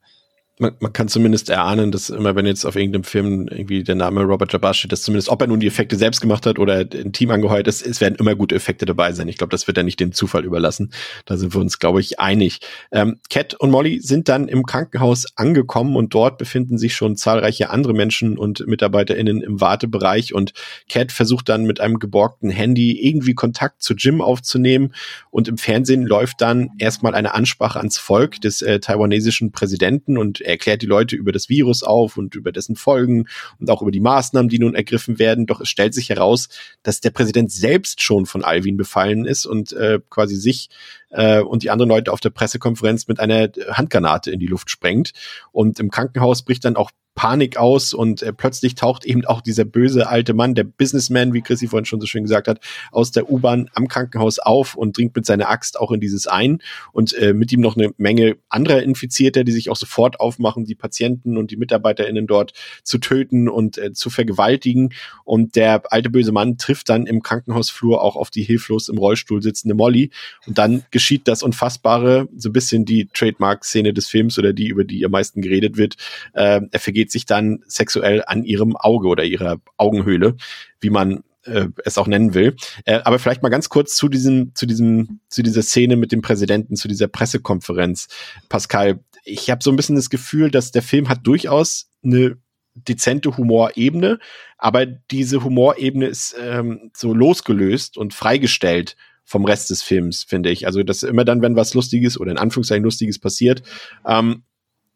man, 0.59 0.75
man 0.79 0.93
kann 0.93 1.07
zumindest 1.07 1.49
erahnen, 1.49 1.91
dass 1.91 2.11
immer, 2.11 2.35
wenn 2.35 2.45
jetzt 2.45 2.63
auf 2.63 2.75
irgendeinem 2.75 3.03
Film 3.03 3.47
irgendwie 3.47 3.83
der 3.83 3.95
Name 3.95 4.21
Robert 4.21 4.53
Jabbar 4.53 4.75
steht, 4.75 4.91
dass 4.91 5.01
zumindest, 5.01 5.29
ob 5.29 5.41
er 5.41 5.47
nun 5.47 5.59
die 5.59 5.65
Effekte 5.67 5.95
selbst 5.95 6.21
gemacht 6.21 6.45
hat 6.45 6.59
oder 6.59 6.85
ein 6.93 7.11
Team 7.11 7.31
angeheuert 7.31 7.67
ist, 7.67 7.85
es 7.85 8.01
werden 8.01 8.15
immer 8.19 8.35
gute 8.35 8.53
Effekte 8.53 8.85
dabei 8.85 9.13
sein. 9.13 9.27
Ich 9.27 9.37
glaube, 9.37 9.49
das 9.49 9.65
wird 9.65 9.77
er 9.77 9.83
nicht 9.83 9.99
dem 9.99 10.11
Zufall 10.11 10.45
überlassen. 10.45 10.93
Da 11.25 11.37
sind 11.37 11.55
wir 11.55 11.61
uns, 11.61 11.79
glaube 11.79 12.01
ich, 12.01 12.19
einig. 12.19 12.59
Ähm, 12.91 13.19
Cat 13.31 13.55
und 13.55 13.71
Molly 13.71 13.99
sind 13.99 14.29
dann 14.29 14.47
im 14.47 14.63
Krankenhaus 14.63 15.25
angekommen 15.35 15.95
und 15.95 16.13
dort 16.13 16.37
befinden 16.37 16.77
sich 16.77 16.93
schon 16.93 17.15
zahlreiche 17.15 17.71
andere 17.71 17.93
Menschen 17.93 18.37
und 18.37 18.67
MitarbeiterInnen 18.67 19.41
im 19.41 19.59
Wartebereich 19.59 20.35
und 20.35 20.53
Cat 20.87 21.11
versucht 21.11 21.49
dann 21.49 21.63
mit 21.63 21.79
einem 21.79 21.97
geborgten 21.97 22.51
Handy 22.51 23.01
irgendwie 23.01 23.33
Kontakt 23.33 23.81
zu 23.81 23.95
Jim 23.95 24.21
aufzunehmen 24.21 24.93
und 25.31 25.47
im 25.47 25.57
Fernsehen 25.57 26.05
läuft 26.05 26.41
dann 26.41 26.69
erstmal 26.77 27.15
eine 27.15 27.33
Ansprache 27.33 27.79
ans 27.79 27.97
Volk 27.97 28.39
des 28.41 28.61
äh, 28.61 28.79
taiwanesischen 28.79 29.51
Präsidenten 29.51 30.17
und 30.19 30.42
er 30.43 30.57
klärt 30.57 30.81
die 30.81 30.87
Leute 30.87 31.15
über 31.15 31.31
das 31.31 31.49
Virus 31.49 31.83
auf 31.83 32.17
und 32.17 32.35
über 32.35 32.51
dessen 32.51 32.75
Folgen 32.75 33.25
und 33.59 33.69
auch 33.69 33.81
über 33.81 33.91
die 33.91 33.99
Maßnahmen, 33.99 34.49
die 34.49 34.59
nun 34.59 34.75
ergriffen 34.75 35.19
werden. 35.19 35.45
Doch 35.45 35.61
es 35.61 35.69
stellt 35.69 35.93
sich 35.93 36.09
heraus, 36.09 36.49
dass 36.83 37.01
der 37.01 37.11
Präsident 37.11 37.51
selbst 37.51 38.01
schon 38.01 38.25
von 38.25 38.43
Alvin 38.43 38.77
befallen 38.77 39.25
ist 39.25 39.45
und 39.45 39.73
äh, 39.73 39.99
quasi 40.09 40.35
sich 40.35 40.69
äh, 41.09 41.39
und 41.39 41.63
die 41.63 41.69
anderen 41.69 41.89
Leute 41.89 42.11
auf 42.11 42.19
der 42.19 42.29
Pressekonferenz 42.29 43.07
mit 43.07 43.19
einer 43.19 43.49
Handgranate 43.69 44.31
in 44.31 44.39
die 44.39 44.47
Luft 44.47 44.69
sprengt. 44.69 45.13
Und 45.51 45.79
im 45.79 45.89
Krankenhaus 45.89 46.43
bricht 46.43 46.65
dann 46.65 46.75
auch 46.75 46.91
Panik 47.15 47.57
aus 47.57 47.93
und 47.93 48.21
äh, 48.23 48.33
plötzlich 48.33 48.75
taucht 48.75 49.05
eben 49.05 49.25
auch 49.25 49.41
dieser 49.41 49.65
böse 49.65 50.07
alte 50.07 50.33
Mann, 50.33 50.55
der 50.55 50.63
Businessman, 50.63 51.33
wie 51.33 51.41
Chrissy 51.41 51.67
vorhin 51.67 51.85
schon 51.85 52.01
so 52.01 52.07
schön 52.07 52.23
gesagt 52.23 52.47
hat, 52.47 52.59
aus 52.91 53.11
der 53.11 53.29
U-Bahn 53.29 53.69
am 53.75 53.87
Krankenhaus 53.87 54.39
auf 54.39 54.75
und 54.75 54.97
dringt 54.97 55.15
mit 55.15 55.25
seiner 55.25 55.49
Axt 55.49 55.79
auch 55.79 55.91
in 55.91 55.99
dieses 55.99 56.27
ein 56.27 56.59
und 56.91 57.13
äh, 57.13 57.33
mit 57.33 57.51
ihm 57.51 57.61
noch 57.61 57.77
eine 57.77 57.93
Menge 57.97 58.37
anderer 58.49 58.81
Infizierter, 58.81 59.43
die 59.43 59.51
sich 59.51 59.69
auch 59.69 59.75
sofort 59.75 60.19
aufmachen, 60.19 60.65
die 60.65 60.75
Patienten 60.75 61.37
und 61.37 61.51
die 61.51 61.57
MitarbeiterInnen 61.57 62.25
dort 62.25 62.53
zu 62.83 62.97
töten 62.97 63.47
und 63.47 63.77
äh, 63.77 63.93
zu 63.93 64.09
vergewaltigen. 64.09 64.93
Und 65.23 65.55
der 65.55 65.83
alte 65.91 66.09
böse 66.09 66.31
Mann 66.31 66.57
trifft 66.57 66.89
dann 66.89 67.05
im 67.05 67.21
Krankenhausflur 67.21 68.01
auch 68.01 68.15
auf 68.15 68.31
die 68.31 68.43
hilflos 68.43 68.89
im 68.89 68.97
Rollstuhl 68.97 69.41
sitzende 69.41 69.75
Molly. 69.75 70.11
Und 70.47 70.57
dann 70.57 70.83
geschieht 70.91 71.27
das 71.27 71.43
Unfassbare, 71.43 72.27
so 72.35 72.49
ein 72.49 72.53
bisschen 72.53 72.85
die 72.85 73.07
Trademark-Szene 73.13 73.93
des 73.93 74.07
Films 74.07 74.39
oder 74.39 74.53
die, 74.53 74.67
über 74.67 74.83
die 74.83 75.05
am 75.05 75.11
meisten 75.11 75.41
geredet 75.41 75.77
wird. 75.77 75.95
Äh, 76.33 76.61
er 76.71 76.79
vergeht 76.79 77.02
vergeht 77.03 77.11
sich 77.11 77.25
dann 77.25 77.59
sexuell 77.67 78.23
an 78.25 78.43
ihrem 78.43 78.77
Auge 78.77 79.07
oder 79.07 79.23
ihrer 79.25 79.57
Augenhöhle, 79.77 80.35
wie 80.79 80.89
man 80.89 81.23
äh, 81.43 81.67
es 81.83 81.97
auch 81.97 82.07
nennen 82.07 82.33
will. 82.33 82.55
Äh, 82.85 83.01
aber 83.03 83.19
vielleicht 83.19 83.43
mal 83.43 83.49
ganz 83.49 83.67
kurz 83.67 83.95
zu 83.95 84.07
diesem, 84.07 84.55
zu 84.55 84.65
diesem, 84.65 85.19
zu 85.27 85.43
dieser 85.43 85.63
Szene 85.63 85.97
mit 85.97 86.11
dem 86.13 86.21
Präsidenten, 86.21 86.77
zu 86.77 86.87
dieser 86.87 87.07
Pressekonferenz. 87.07 88.07
Pascal, 88.47 88.99
ich 89.25 89.49
habe 89.49 89.61
so 89.61 89.69
ein 89.69 89.75
bisschen 89.75 89.97
das 89.97 90.09
Gefühl, 90.09 90.49
dass 90.49 90.71
der 90.71 90.81
Film 90.81 91.09
hat 91.09 91.27
durchaus 91.27 91.89
eine 92.03 92.37
dezente 92.75 93.35
Humorebene, 93.35 94.19
aber 94.57 94.85
diese 94.85 95.43
Humorebene 95.43 96.07
ist 96.07 96.35
ähm, 96.39 96.91
so 96.95 97.13
losgelöst 97.13 97.97
und 97.97 98.13
freigestellt 98.13 98.95
vom 99.25 99.45
Rest 99.45 99.69
des 99.69 99.83
Films, 99.83 100.23
finde 100.23 100.49
ich. 100.51 100.65
Also, 100.67 100.83
dass 100.83 101.03
immer 101.03 101.25
dann, 101.25 101.41
wenn 101.41 101.55
was 101.55 101.73
Lustiges 101.73 102.19
oder 102.19 102.31
in 102.31 102.37
Anführungszeichen 102.37 102.83
Lustiges 102.83 103.19
passiert, 103.19 103.61
ähm, 104.07 104.43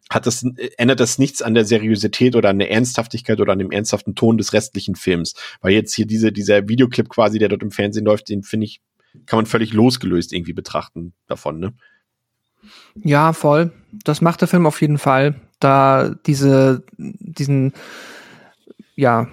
hat 0.09 0.25
das, 0.25 0.45
ändert 0.77 0.99
das 0.99 1.19
nichts 1.19 1.41
an 1.41 1.53
der 1.53 1.65
Seriosität 1.65 2.35
oder 2.35 2.49
an 2.49 2.59
der 2.59 2.71
Ernsthaftigkeit 2.71 3.39
oder 3.39 3.53
an 3.53 3.59
dem 3.59 3.71
ernsthaften 3.71 4.15
Ton 4.15 4.37
des 4.37 4.53
restlichen 4.53 4.95
Films. 4.95 5.35
Weil 5.61 5.73
jetzt 5.73 5.93
hier 5.93 6.05
diese, 6.05 6.31
dieser 6.31 6.67
Videoclip 6.67 7.09
quasi, 7.09 7.39
der 7.39 7.49
dort 7.49 7.63
im 7.63 7.71
Fernsehen 7.71 8.05
läuft, 8.05 8.29
den 8.29 8.43
finde 8.43 8.65
ich, 8.65 8.81
kann 9.25 9.37
man 9.37 9.45
völlig 9.45 9.73
losgelöst 9.73 10.33
irgendwie 10.33 10.53
betrachten 10.53 11.13
davon, 11.27 11.59
ne? 11.59 11.73
Ja, 13.03 13.33
voll. 13.33 13.71
Das 14.03 14.21
macht 14.21 14.41
der 14.41 14.47
Film 14.47 14.65
auf 14.65 14.81
jeden 14.81 14.97
Fall. 14.97 15.35
Da 15.59 16.15
diese, 16.25 16.83
diesen, 16.97 17.73
ja, 18.95 19.27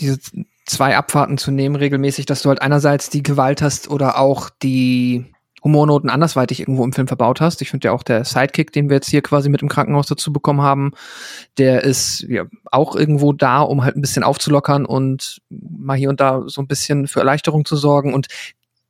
diese 0.00 0.18
zwei 0.66 0.96
Abfahrten 0.96 1.38
zu 1.38 1.50
nehmen 1.50 1.76
regelmäßig, 1.76 2.26
dass 2.26 2.42
du 2.42 2.50
halt 2.50 2.62
einerseits 2.62 3.10
die 3.10 3.22
Gewalt 3.22 3.62
hast 3.62 3.90
oder 3.90 4.18
auch 4.18 4.50
die 4.50 5.26
Humornoten 5.64 6.10
andersweitig 6.10 6.60
irgendwo 6.60 6.84
im 6.84 6.92
Film 6.92 7.08
verbaut 7.08 7.40
hast. 7.40 7.62
Ich 7.62 7.70
finde 7.70 7.88
ja 7.88 7.92
auch 7.92 8.02
der 8.02 8.24
Sidekick, 8.24 8.72
den 8.72 8.88
wir 8.88 8.96
jetzt 8.96 9.08
hier 9.08 9.22
quasi 9.22 9.48
mit 9.48 9.62
im 9.62 9.68
Krankenhaus 9.68 10.06
dazu 10.06 10.32
bekommen 10.32 10.62
haben, 10.62 10.92
der 11.58 11.82
ist 11.82 12.24
ja 12.28 12.44
auch 12.70 12.94
irgendwo 12.94 13.32
da, 13.32 13.60
um 13.60 13.84
halt 13.84 13.96
ein 13.96 14.00
bisschen 14.00 14.22
aufzulockern 14.22 14.86
und 14.86 15.40
mal 15.48 15.96
hier 15.96 16.10
und 16.10 16.20
da 16.20 16.42
so 16.46 16.60
ein 16.62 16.68
bisschen 16.68 17.08
für 17.08 17.20
Erleichterung 17.20 17.64
zu 17.64 17.76
sorgen. 17.76 18.14
Und 18.14 18.28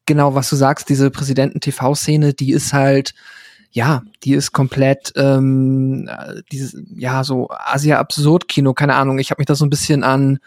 genau, 0.06 0.34
was 0.34 0.50
du 0.50 0.56
sagst, 0.56 0.88
diese 0.88 1.10
Präsidenten-TV-Szene, 1.10 2.34
die 2.34 2.52
ist 2.52 2.72
halt, 2.72 3.14
ja, 3.70 4.02
die 4.24 4.34
ist 4.34 4.52
komplett 4.52 5.12
ähm, 5.16 6.08
dieses, 6.52 6.76
ja, 6.94 7.24
so 7.24 7.48
Asia-Absurd-Kino, 7.50 8.74
keine 8.74 8.94
Ahnung. 8.94 9.18
Ich 9.18 9.30
habe 9.30 9.40
mich 9.40 9.46
da 9.46 9.54
so 9.54 9.64
ein 9.64 9.70
bisschen 9.70 10.04
an 10.04 10.38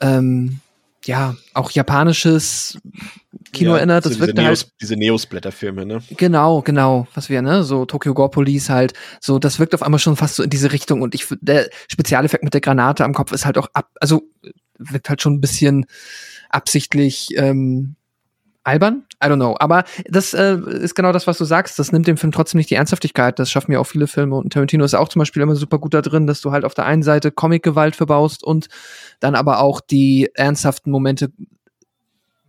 ähm, 0.00 0.60
ja, 1.06 1.36
auch 1.54 1.70
japanisches 1.70 2.78
Kino 3.52 3.72
ja, 3.72 3.78
erinnert. 3.78 4.04
Das 4.04 4.14
so 4.14 4.20
wirkt 4.20 4.38
halt. 4.38 4.72
Diese 4.80 4.96
Neos-Blätter-Filme, 4.96 5.86
ne? 5.86 6.02
Genau, 6.10 6.62
genau. 6.62 7.06
Was 7.14 7.28
wir, 7.28 7.42
ne? 7.42 7.64
So 7.64 7.84
Tokyo 7.84 8.14
Gore 8.14 8.30
Police 8.30 8.68
halt. 8.68 8.92
So, 9.20 9.38
das 9.38 9.58
wirkt 9.58 9.74
auf 9.74 9.82
einmal 9.82 9.98
schon 9.98 10.16
fast 10.16 10.36
so 10.36 10.42
in 10.42 10.50
diese 10.50 10.72
Richtung. 10.72 11.02
Und 11.02 11.14
ich, 11.14 11.26
der 11.40 11.68
Spezialeffekt 11.88 12.44
mit 12.44 12.54
der 12.54 12.60
Granate 12.60 13.04
am 13.04 13.14
Kopf 13.14 13.32
ist 13.32 13.46
halt 13.46 13.58
auch 13.58 13.68
ab, 13.72 13.90
also 14.00 14.22
wirkt 14.78 15.08
halt 15.08 15.22
schon 15.22 15.34
ein 15.34 15.40
bisschen 15.40 15.86
absichtlich 16.50 17.28
ähm, 17.36 17.96
albern? 18.66 19.04
I 19.22 19.28
don't 19.28 19.36
know. 19.36 19.56
Aber 19.58 19.84
das 20.06 20.34
äh, 20.34 20.56
ist 20.56 20.94
genau 20.94 21.12
das, 21.12 21.26
was 21.26 21.38
du 21.38 21.44
sagst. 21.44 21.78
Das 21.78 21.92
nimmt 21.92 22.06
dem 22.06 22.16
Film 22.16 22.32
trotzdem 22.32 22.58
nicht 22.58 22.70
die 22.70 22.74
Ernsthaftigkeit. 22.74 23.38
Das 23.38 23.50
schaffen 23.50 23.72
ja 23.72 23.78
auch 23.78 23.86
viele 23.86 24.06
Filme. 24.06 24.36
Und 24.36 24.52
Tarantino 24.52 24.84
ist 24.84 24.94
auch 24.94 25.08
zum 25.08 25.20
Beispiel 25.20 25.42
immer 25.42 25.56
super 25.56 25.78
gut 25.78 25.94
da 25.94 26.02
drin, 26.02 26.26
dass 26.26 26.40
du 26.40 26.52
halt 26.52 26.64
auf 26.64 26.74
der 26.74 26.86
einen 26.86 27.02
Seite 27.02 27.30
Comic-Gewalt 27.30 27.96
verbaust 27.96 28.42
und 28.42 28.68
dann 29.20 29.34
aber 29.34 29.60
auch 29.60 29.80
die 29.80 30.30
ernsthaften 30.34 30.90
Momente 30.90 31.30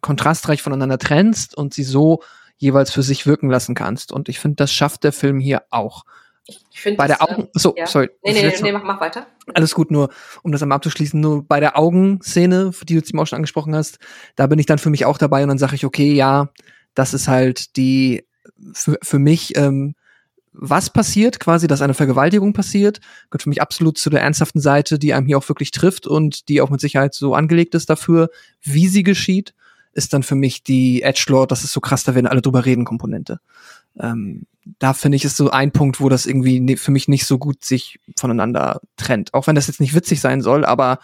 kontrastreich 0.01 0.61
voneinander 0.61 0.97
trennst 0.97 1.55
und 1.55 1.73
sie 1.73 1.83
so 1.83 2.21
jeweils 2.57 2.91
für 2.91 3.03
sich 3.03 3.27
wirken 3.27 3.49
lassen 3.49 3.75
kannst. 3.75 4.11
Und 4.11 4.29
ich 4.29 4.39
finde, 4.39 4.55
das 4.55 4.71
schafft 4.71 5.03
der 5.03 5.13
Film 5.13 5.39
hier 5.39 5.63
auch. 5.69 6.03
Ich 6.77 6.83
finde 6.83 6.97
bei 6.97 7.07
der 7.07 7.23
Augen, 7.23 7.41
ähm, 7.41 7.47
so, 7.53 7.73
ja. 7.75 7.87
sorry. 7.87 8.11
Nee, 8.23 8.33
nee, 8.33 8.43
nee, 8.43 8.61
nee, 8.61 8.71
mach, 8.71 8.83
mach 8.83 9.01
weiter. 9.01 9.25
Alles 9.55 9.73
gut, 9.73 9.89
nur 9.89 10.09
um 10.43 10.51
das 10.51 10.61
einmal 10.61 10.75
abzuschließen, 10.75 11.19
nur 11.19 11.43
bei 11.43 11.59
der 11.59 11.75
Augenszene, 11.75 12.71
für 12.71 12.85
die 12.85 12.93
du 12.93 12.99
jetzt 12.99 13.09
eben 13.09 13.19
auch 13.19 13.25
schon 13.25 13.37
angesprochen 13.37 13.75
hast, 13.75 13.97
da 14.35 14.45
bin 14.45 14.59
ich 14.59 14.67
dann 14.67 14.77
für 14.77 14.91
mich 14.91 15.03
auch 15.03 15.17
dabei 15.17 15.41
und 15.41 15.49
dann 15.49 15.57
sage 15.57 15.73
ich, 15.73 15.85
okay, 15.85 16.13
ja, 16.13 16.49
das 16.93 17.15
ist 17.15 17.27
halt 17.27 17.77
die 17.77 18.27
für, 18.73 18.99
für 19.01 19.17
mich, 19.17 19.57
ähm, 19.57 19.95
was 20.53 20.91
passiert, 20.91 21.39
quasi, 21.39 21.65
dass 21.65 21.81
eine 21.81 21.95
Vergewaltigung 21.95 22.53
passiert, 22.53 22.99
gehört 23.31 23.41
für 23.41 23.49
mich 23.49 23.61
absolut 23.63 23.97
zu 23.97 24.11
der 24.11 24.21
ernsthaften 24.21 24.61
Seite, 24.61 24.99
die 24.99 25.15
einem 25.15 25.25
hier 25.25 25.39
auch 25.39 25.49
wirklich 25.49 25.71
trifft 25.71 26.05
und 26.05 26.47
die 26.47 26.61
auch 26.61 26.69
mit 26.69 26.79
Sicherheit 26.79 27.15
so 27.15 27.33
angelegt 27.33 27.73
ist 27.73 27.89
dafür, 27.89 28.29
wie 28.61 28.87
sie 28.87 29.01
geschieht, 29.01 29.55
ist 29.93 30.13
dann 30.13 30.21
für 30.21 30.35
mich 30.35 30.61
die 30.61 31.01
Edgelord, 31.01 31.51
das 31.51 31.63
ist 31.63 31.73
so 31.73 31.81
krass, 31.81 32.03
da 32.03 32.13
werden 32.13 32.27
alle 32.27 32.43
drüber 32.43 32.65
reden, 32.65 32.85
Komponente. 32.85 33.39
Ähm, 33.99 34.45
da 34.79 34.93
finde 34.93 35.15
ich, 35.15 35.25
ist 35.25 35.37
so 35.37 35.49
ein 35.49 35.71
Punkt, 35.71 36.01
wo 36.01 36.09
das 36.09 36.25
irgendwie 36.25 36.59
ne, 36.59 36.77
für 36.77 36.91
mich 36.91 37.07
nicht 37.07 37.25
so 37.25 37.37
gut 37.37 37.63
sich 37.63 37.99
voneinander 38.17 38.81
trennt. 38.97 39.33
Auch 39.33 39.47
wenn 39.47 39.55
das 39.55 39.67
jetzt 39.67 39.79
nicht 39.79 39.95
witzig 39.95 40.19
sein 40.19 40.41
soll, 40.41 40.65
aber 40.65 40.99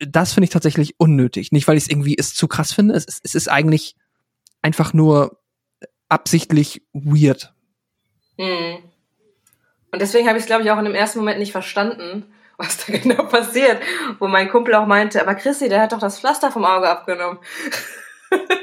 das 0.00 0.32
finde 0.32 0.44
ich 0.44 0.50
tatsächlich 0.50 0.98
unnötig. 0.98 1.52
Nicht, 1.52 1.66
weil 1.66 1.76
ich 1.76 1.84
es 1.84 1.90
irgendwie 1.90 2.16
zu 2.16 2.48
krass 2.48 2.72
finde. 2.72 2.94
Es, 2.94 3.20
es 3.22 3.34
ist 3.34 3.48
eigentlich 3.48 3.96
einfach 4.62 4.92
nur 4.92 5.40
absichtlich 6.08 6.82
weird. 6.92 7.52
Hm. 8.38 8.78
Und 9.92 10.02
deswegen 10.02 10.28
habe 10.28 10.38
ich 10.38 10.42
es, 10.42 10.46
glaube 10.46 10.62
ich, 10.62 10.70
auch 10.70 10.78
in 10.78 10.84
dem 10.84 10.94
ersten 10.94 11.18
Moment 11.18 11.38
nicht 11.38 11.52
verstanden, 11.52 12.24
was 12.56 12.84
da 12.84 12.92
genau 12.92 13.24
passiert. 13.24 13.80
Wo 14.18 14.28
mein 14.28 14.48
Kumpel 14.48 14.74
auch 14.74 14.86
meinte, 14.86 15.20
aber 15.20 15.34
Chrissy, 15.34 15.68
der 15.68 15.82
hat 15.82 15.92
doch 15.92 15.98
das 15.98 16.20
Pflaster 16.20 16.52
vom 16.52 16.64
Auge 16.64 16.88
abgenommen. 16.88 17.38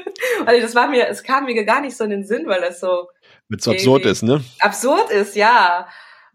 also 0.48 0.62
das 0.62 0.74
war 0.74 0.88
mir, 0.88 1.06
es 1.08 1.22
kam 1.22 1.44
mir 1.44 1.64
gar 1.66 1.82
nicht 1.82 1.94
so 1.94 2.04
in 2.04 2.10
den 2.10 2.24
Sinn, 2.24 2.46
weil 2.46 2.62
das 2.62 2.80
so 2.80 3.08
mit 3.48 3.62
so 3.62 3.70
absurd 3.70 4.06
ist, 4.06 4.22
ne? 4.22 4.42
Absurd 4.60 5.10
ist, 5.10 5.36
ja. 5.36 5.86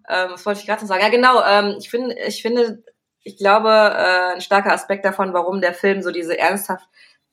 Ähm, 0.08 0.30
was 0.32 0.46
wollte 0.46 0.60
ich 0.60 0.68
gerade 0.68 0.82
noch 0.82 0.88
sagen? 0.88 1.02
Ja, 1.02 1.10
genau. 1.10 1.44
Ähm, 1.44 1.78
ich 1.80 1.90
finde, 1.90 2.16
ich 2.28 2.44
finde, 2.44 2.84
ich 3.24 3.38
glaube, 3.38 3.70
äh, 3.70 4.36
ein 4.36 4.42
starker 4.42 4.72
Aspekt 4.72 5.04
davon, 5.04 5.34
warum 5.34 5.62
der 5.62 5.74
Film 5.74 6.04
so 6.04 6.12
diese 6.12 6.38
Ernsthaft 6.38 6.86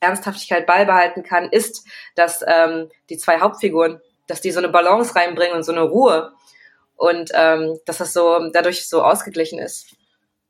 Ernsthaftigkeit 0.02 0.66
beibehalten 0.66 1.22
kann, 1.22 1.50
ist, 1.50 1.86
dass 2.14 2.42
ähm, 2.46 2.88
die 3.10 3.18
zwei 3.18 3.40
Hauptfiguren, 3.40 4.00
dass 4.26 4.40
die 4.40 4.50
so 4.50 4.60
eine 4.60 4.70
Balance 4.70 5.14
reinbringen 5.14 5.56
und 5.56 5.62
so 5.62 5.72
eine 5.72 5.82
Ruhe 5.82 6.32
und 6.96 7.30
ähm, 7.34 7.78
dass 7.84 7.98
das 7.98 8.14
so 8.14 8.48
dadurch 8.54 8.88
so 8.88 9.02
ausgeglichen 9.02 9.58
ist. 9.58 9.94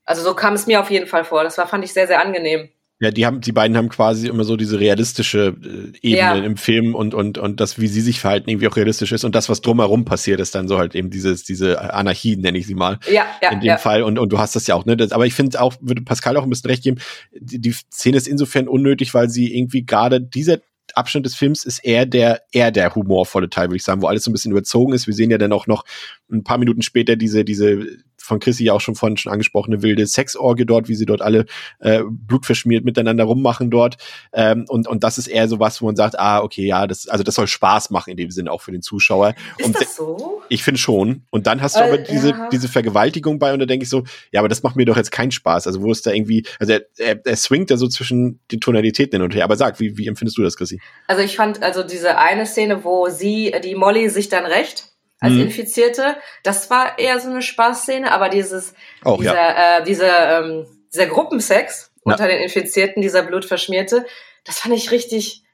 Also 0.04 0.22
so 0.22 0.36
kam 0.36 0.54
es 0.54 0.68
mir 0.68 0.78
auf 0.78 0.90
jeden 0.90 1.08
Fall 1.08 1.24
vor. 1.24 1.42
Das 1.42 1.58
war 1.58 1.66
fand 1.66 1.84
ich 1.84 1.92
sehr 1.92 2.06
sehr 2.06 2.20
angenehm. 2.20 2.70
Ja, 3.02 3.10
die 3.10 3.24
haben, 3.24 3.40
die 3.40 3.52
beiden 3.52 3.78
haben 3.78 3.88
quasi 3.88 4.28
immer 4.28 4.44
so 4.44 4.56
diese 4.56 4.78
realistische 4.78 5.56
äh, 5.62 5.96
Ebene 6.02 6.16
ja. 6.16 6.34
im 6.34 6.58
Film 6.58 6.94
und, 6.94 7.14
und, 7.14 7.38
und 7.38 7.58
das, 7.58 7.80
wie 7.80 7.86
sie 7.86 8.02
sich 8.02 8.20
verhalten, 8.20 8.50
irgendwie 8.50 8.68
auch 8.68 8.76
realistisch 8.76 9.10
ist 9.12 9.24
und 9.24 9.34
das, 9.34 9.48
was 9.48 9.62
drumherum 9.62 10.04
passiert, 10.04 10.38
ist 10.38 10.54
dann 10.54 10.68
so 10.68 10.76
halt 10.76 10.94
eben 10.94 11.08
dieses, 11.08 11.42
diese 11.42 11.94
Anarchie, 11.94 12.36
nenne 12.36 12.58
ich 12.58 12.66
sie 12.66 12.74
mal. 12.74 12.98
Ja, 13.10 13.24
ja. 13.42 13.52
In 13.52 13.60
dem 13.60 13.68
ja. 13.68 13.78
Fall. 13.78 14.02
Und, 14.02 14.18
und 14.18 14.30
du 14.30 14.38
hast 14.38 14.54
das 14.54 14.66
ja 14.66 14.74
auch, 14.74 14.84
ne? 14.84 14.98
Das, 14.98 15.12
aber 15.12 15.24
ich 15.24 15.32
finde 15.32 15.58
auch, 15.62 15.74
würde 15.80 16.02
Pascal 16.02 16.36
auch 16.36 16.42
ein 16.42 16.50
bisschen 16.50 16.68
recht 16.68 16.82
geben, 16.82 16.98
die, 17.32 17.58
die 17.58 17.72
Szene 17.72 18.18
ist 18.18 18.28
insofern 18.28 18.68
unnötig, 18.68 19.14
weil 19.14 19.30
sie 19.30 19.56
irgendwie 19.56 19.86
gerade 19.86 20.20
dieser 20.20 20.58
Abschnitt 20.94 21.24
des 21.24 21.34
Films 21.36 21.64
ist 21.64 21.78
eher 21.78 22.04
der, 22.04 22.42
eher 22.52 22.70
der 22.70 22.94
humorvolle 22.94 23.48
Teil, 23.48 23.68
würde 23.68 23.76
ich 23.76 23.84
sagen, 23.84 24.02
wo 24.02 24.08
alles 24.08 24.24
so 24.24 24.30
ein 24.30 24.34
bisschen 24.34 24.52
überzogen 24.52 24.92
ist. 24.92 25.06
Wir 25.06 25.14
sehen 25.14 25.30
ja 25.30 25.38
dann 25.38 25.52
auch 25.52 25.66
noch 25.66 25.84
ein 26.30 26.44
paar 26.44 26.58
Minuten 26.58 26.82
später 26.82 27.16
diese, 27.16 27.44
diese 27.44 27.86
von 28.22 28.38
Chrissy 28.38 28.64
ja 28.64 28.72
auch 28.74 28.80
schon 28.80 28.94
vorhin 28.94 29.16
schon 29.16 29.32
angesprochene 29.32 29.82
wilde 29.82 30.06
Sexorgie 30.06 30.66
dort, 30.66 30.88
wie 30.88 30.94
sie 30.94 31.06
dort 31.06 31.22
alle 31.22 31.46
äh, 31.80 32.02
blutverschmiert 32.08 32.84
miteinander 32.84 33.24
rummachen 33.24 33.70
dort. 33.70 33.96
Ähm, 34.32 34.64
und, 34.68 34.86
und 34.86 35.02
das 35.02 35.18
ist 35.18 35.26
eher 35.26 35.48
so 35.48 35.58
was, 35.58 35.80
wo 35.80 35.86
man 35.86 35.96
sagt, 35.96 36.18
ah, 36.18 36.42
okay, 36.42 36.66
ja, 36.66 36.86
das, 36.86 37.08
also 37.08 37.24
das 37.24 37.34
soll 37.34 37.46
Spaß 37.46 37.90
machen 37.90 38.10
in 38.10 38.16
dem 38.16 38.30
Sinne 38.30 38.52
auch 38.52 38.60
für 38.60 38.72
den 38.72 38.82
Zuschauer. 38.82 39.34
Ist 39.58 39.66
und 39.66 39.80
das 39.80 39.96
so? 39.96 40.42
Ich 40.48 40.62
finde 40.62 40.78
schon. 40.78 41.22
Und 41.30 41.46
dann 41.46 41.62
hast 41.62 41.76
du 41.76 41.80
äh, 41.80 41.84
aber 41.84 41.98
diese, 41.98 42.30
ja. 42.30 42.48
diese 42.52 42.68
Vergewaltigung 42.68 43.38
bei 43.38 43.52
und 43.52 43.60
da 43.60 43.66
denke 43.66 43.84
ich 43.84 43.90
so, 43.90 44.04
ja, 44.32 44.40
aber 44.40 44.48
das 44.48 44.62
macht 44.62 44.76
mir 44.76 44.84
doch 44.84 44.96
jetzt 44.96 45.12
keinen 45.12 45.30
Spaß. 45.30 45.66
Also 45.66 45.82
wo 45.82 45.90
ist 45.90 46.06
da 46.06 46.12
irgendwie, 46.12 46.44
also 46.58 46.74
er, 46.74 46.82
er, 46.98 47.20
er 47.24 47.36
swingt 47.36 47.70
da 47.70 47.76
so 47.76 47.88
zwischen 47.88 48.40
den 48.50 48.60
Tonalitäten 48.60 49.18
hin 49.18 49.22
und 49.22 49.34
her. 49.34 49.44
Aber 49.44 49.56
sag, 49.56 49.80
wie, 49.80 49.96
wie 49.96 50.06
empfindest 50.06 50.38
du 50.38 50.42
das, 50.42 50.56
Chrissy? 50.56 50.80
Also 51.06 51.22
ich 51.22 51.36
fand 51.36 51.62
also 51.62 51.82
diese 51.82 52.18
eine 52.18 52.46
Szene, 52.46 52.84
wo 52.84 53.08
sie, 53.08 53.54
die 53.64 53.74
Molly 53.74 54.08
sich 54.08 54.28
dann 54.28 54.44
rächt 54.44 54.89
als 55.20 55.34
mhm. 55.34 55.42
Infizierte. 55.42 56.16
Das 56.42 56.70
war 56.70 56.98
eher 56.98 57.20
so 57.20 57.30
eine 57.30 57.42
Spaßszene, 57.42 58.10
aber 58.10 58.28
dieses, 58.28 58.74
Auch, 59.04 59.18
dieser, 59.18 59.34
ja. 59.34 59.78
äh, 59.78 59.84
dieser, 59.84 60.40
ähm, 60.40 60.66
dieser 60.92 61.06
Gruppensex 61.06 61.92
ja. 62.04 62.12
unter 62.12 62.26
den 62.26 62.40
Infizierten, 62.40 63.02
dieser 63.02 63.22
blutverschmierte, 63.22 64.06
das 64.44 64.58
fand 64.58 64.74
ich 64.74 64.90
richtig 64.90 65.44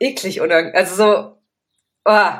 eklig 0.00 0.40
oder 0.40 0.74
also 0.74 0.94
so, 0.94 1.36
oh, 2.06 2.30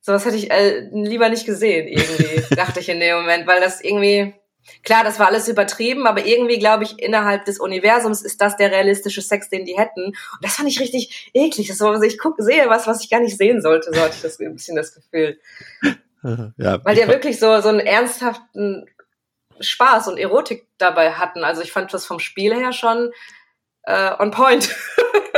sowas 0.00 0.24
hätte 0.24 0.36
ich 0.36 0.50
äh, 0.50 0.88
lieber 0.92 1.28
nicht 1.28 1.44
gesehen 1.44 1.88
irgendwie, 1.88 2.54
dachte 2.54 2.80
ich 2.80 2.88
in 2.88 3.00
dem 3.00 3.16
Moment, 3.16 3.46
weil 3.46 3.60
das 3.60 3.80
irgendwie 3.80 4.34
Klar, 4.82 5.04
das 5.04 5.18
war 5.18 5.26
alles 5.26 5.48
übertrieben, 5.48 6.06
aber 6.06 6.24
irgendwie 6.24 6.58
glaube 6.58 6.84
ich, 6.84 6.98
innerhalb 6.98 7.44
des 7.44 7.58
Universums 7.58 8.22
ist 8.22 8.40
das 8.40 8.56
der 8.56 8.70
realistische 8.70 9.22
Sex, 9.22 9.48
den 9.48 9.64
die 9.64 9.76
hätten. 9.76 10.06
Und 10.06 10.42
das 10.42 10.56
fand 10.56 10.68
ich 10.68 10.80
richtig 10.80 11.30
eklig. 11.34 11.68
Das 11.68 11.80
war, 11.80 12.00
ich 12.02 12.18
gucke, 12.18 12.42
sehe 12.42 12.68
was, 12.68 12.86
was 12.86 13.02
ich 13.02 13.10
gar 13.10 13.20
nicht 13.20 13.36
sehen 13.36 13.62
sollte, 13.62 13.92
so 13.92 14.00
hatte 14.00 14.14
ich 14.14 14.22
das 14.22 14.38
ein 14.40 14.54
bisschen 14.54 14.76
das 14.76 14.94
Gefühl. 14.94 15.38
Ja, 16.58 16.84
Weil 16.84 16.96
die 16.96 17.00
ja 17.00 17.08
wirklich 17.08 17.38
so, 17.38 17.62
so 17.62 17.70
einen 17.70 17.80
ernsthaften 17.80 18.86
Spaß 19.58 20.08
und 20.08 20.18
Erotik 20.18 20.66
dabei 20.78 21.12
hatten. 21.12 21.44
Also 21.44 21.62
ich 21.62 21.72
fand 21.72 21.94
das 21.94 22.04
vom 22.04 22.18
Spiel 22.18 22.54
her 22.54 22.74
schon 22.74 23.10
äh, 23.84 24.10
on 24.18 24.30
point. 24.30 24.74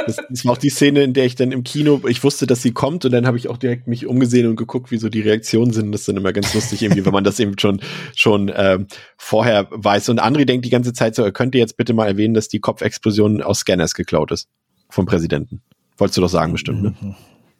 Das, 0.05 0.17
das, 0.29 0.45
war 0.45 0.55
auch 0.55 0.59
die 0.59 0.69
Szene, 0.69 1.05
in 1.05 1.13
der 1.13 1.27
ich 1.27 1.37
dann 1.37 1.53
im 1.53 1.63
Kino, 1.63 2.01
ich 2.09 2.25
wusste, 2.25 2.49
dass 2.49 2.61
sie 2.61 2.73
kommt 2.73 3.05
und 3.05 3.13
dann 3.13 3.25
habe 3.25 3.37
ich 3.37 3.47
auch 3.49 3.57
direkt 3.57 3.87
mich 3.87 4.07
umgesehen 4.07 4.49
und 4.49 4.57
geguckt, 4.57 4.91
wie 4.91 4.99
so 4.99 5.09
die 5.09 5.21
Reaktionen 5.21 5.73
sind. 5.73 5.93
Das 5.93 6.01
ist 6.01 6.09
dann 6.09 6.17
immer 6.17 6.33
ganz 6.33 6.53
lustig, 6.55 6.83
irgendwie, 6.83 7.05
wenn 7.07 7.13
man 7.13 7.23
das 7.23 7.39
eben 7.39 7.57
schon, 7.57 7.81
schon 8.17 8.51
ähm, 8.53 8.89
vorher 9.17 9.69
weiß. 9.71 10.09
Und 10.09 10.21
André 10.21 10.45
denkt 10.45 10.65
die 10.65 10.71
ganze 10.71 10.93
Zeit 10.93 11.15
so, 11.15 11.23
er 11.23 11.31
könnte 11.31 11.59
jetzt 11.59 11.77
bitte 11.77 11.95
mal 11.95 12.09
erwähnen, 12.09 12.35
dass 12.35 12.49
die 12.49 12.59
Kopfexplosion 12.59 13.43
aus 13.43 13.61
Scanners 13.61 13.95
geklaut 13.95 14.33
ist. 14.33 14.49
Vom 14.91 15.07
Präsidenten. 15.07 15.63
Wolltest 15.99 16.17
du 16.17 16.23
doch 16.23 16.29
sagen, 16.29 16.51
bestimmt, 16.51 16.83
ne? 16.83 16.95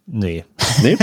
Nee. 0.05 0.43
Nee? 0.81 0.97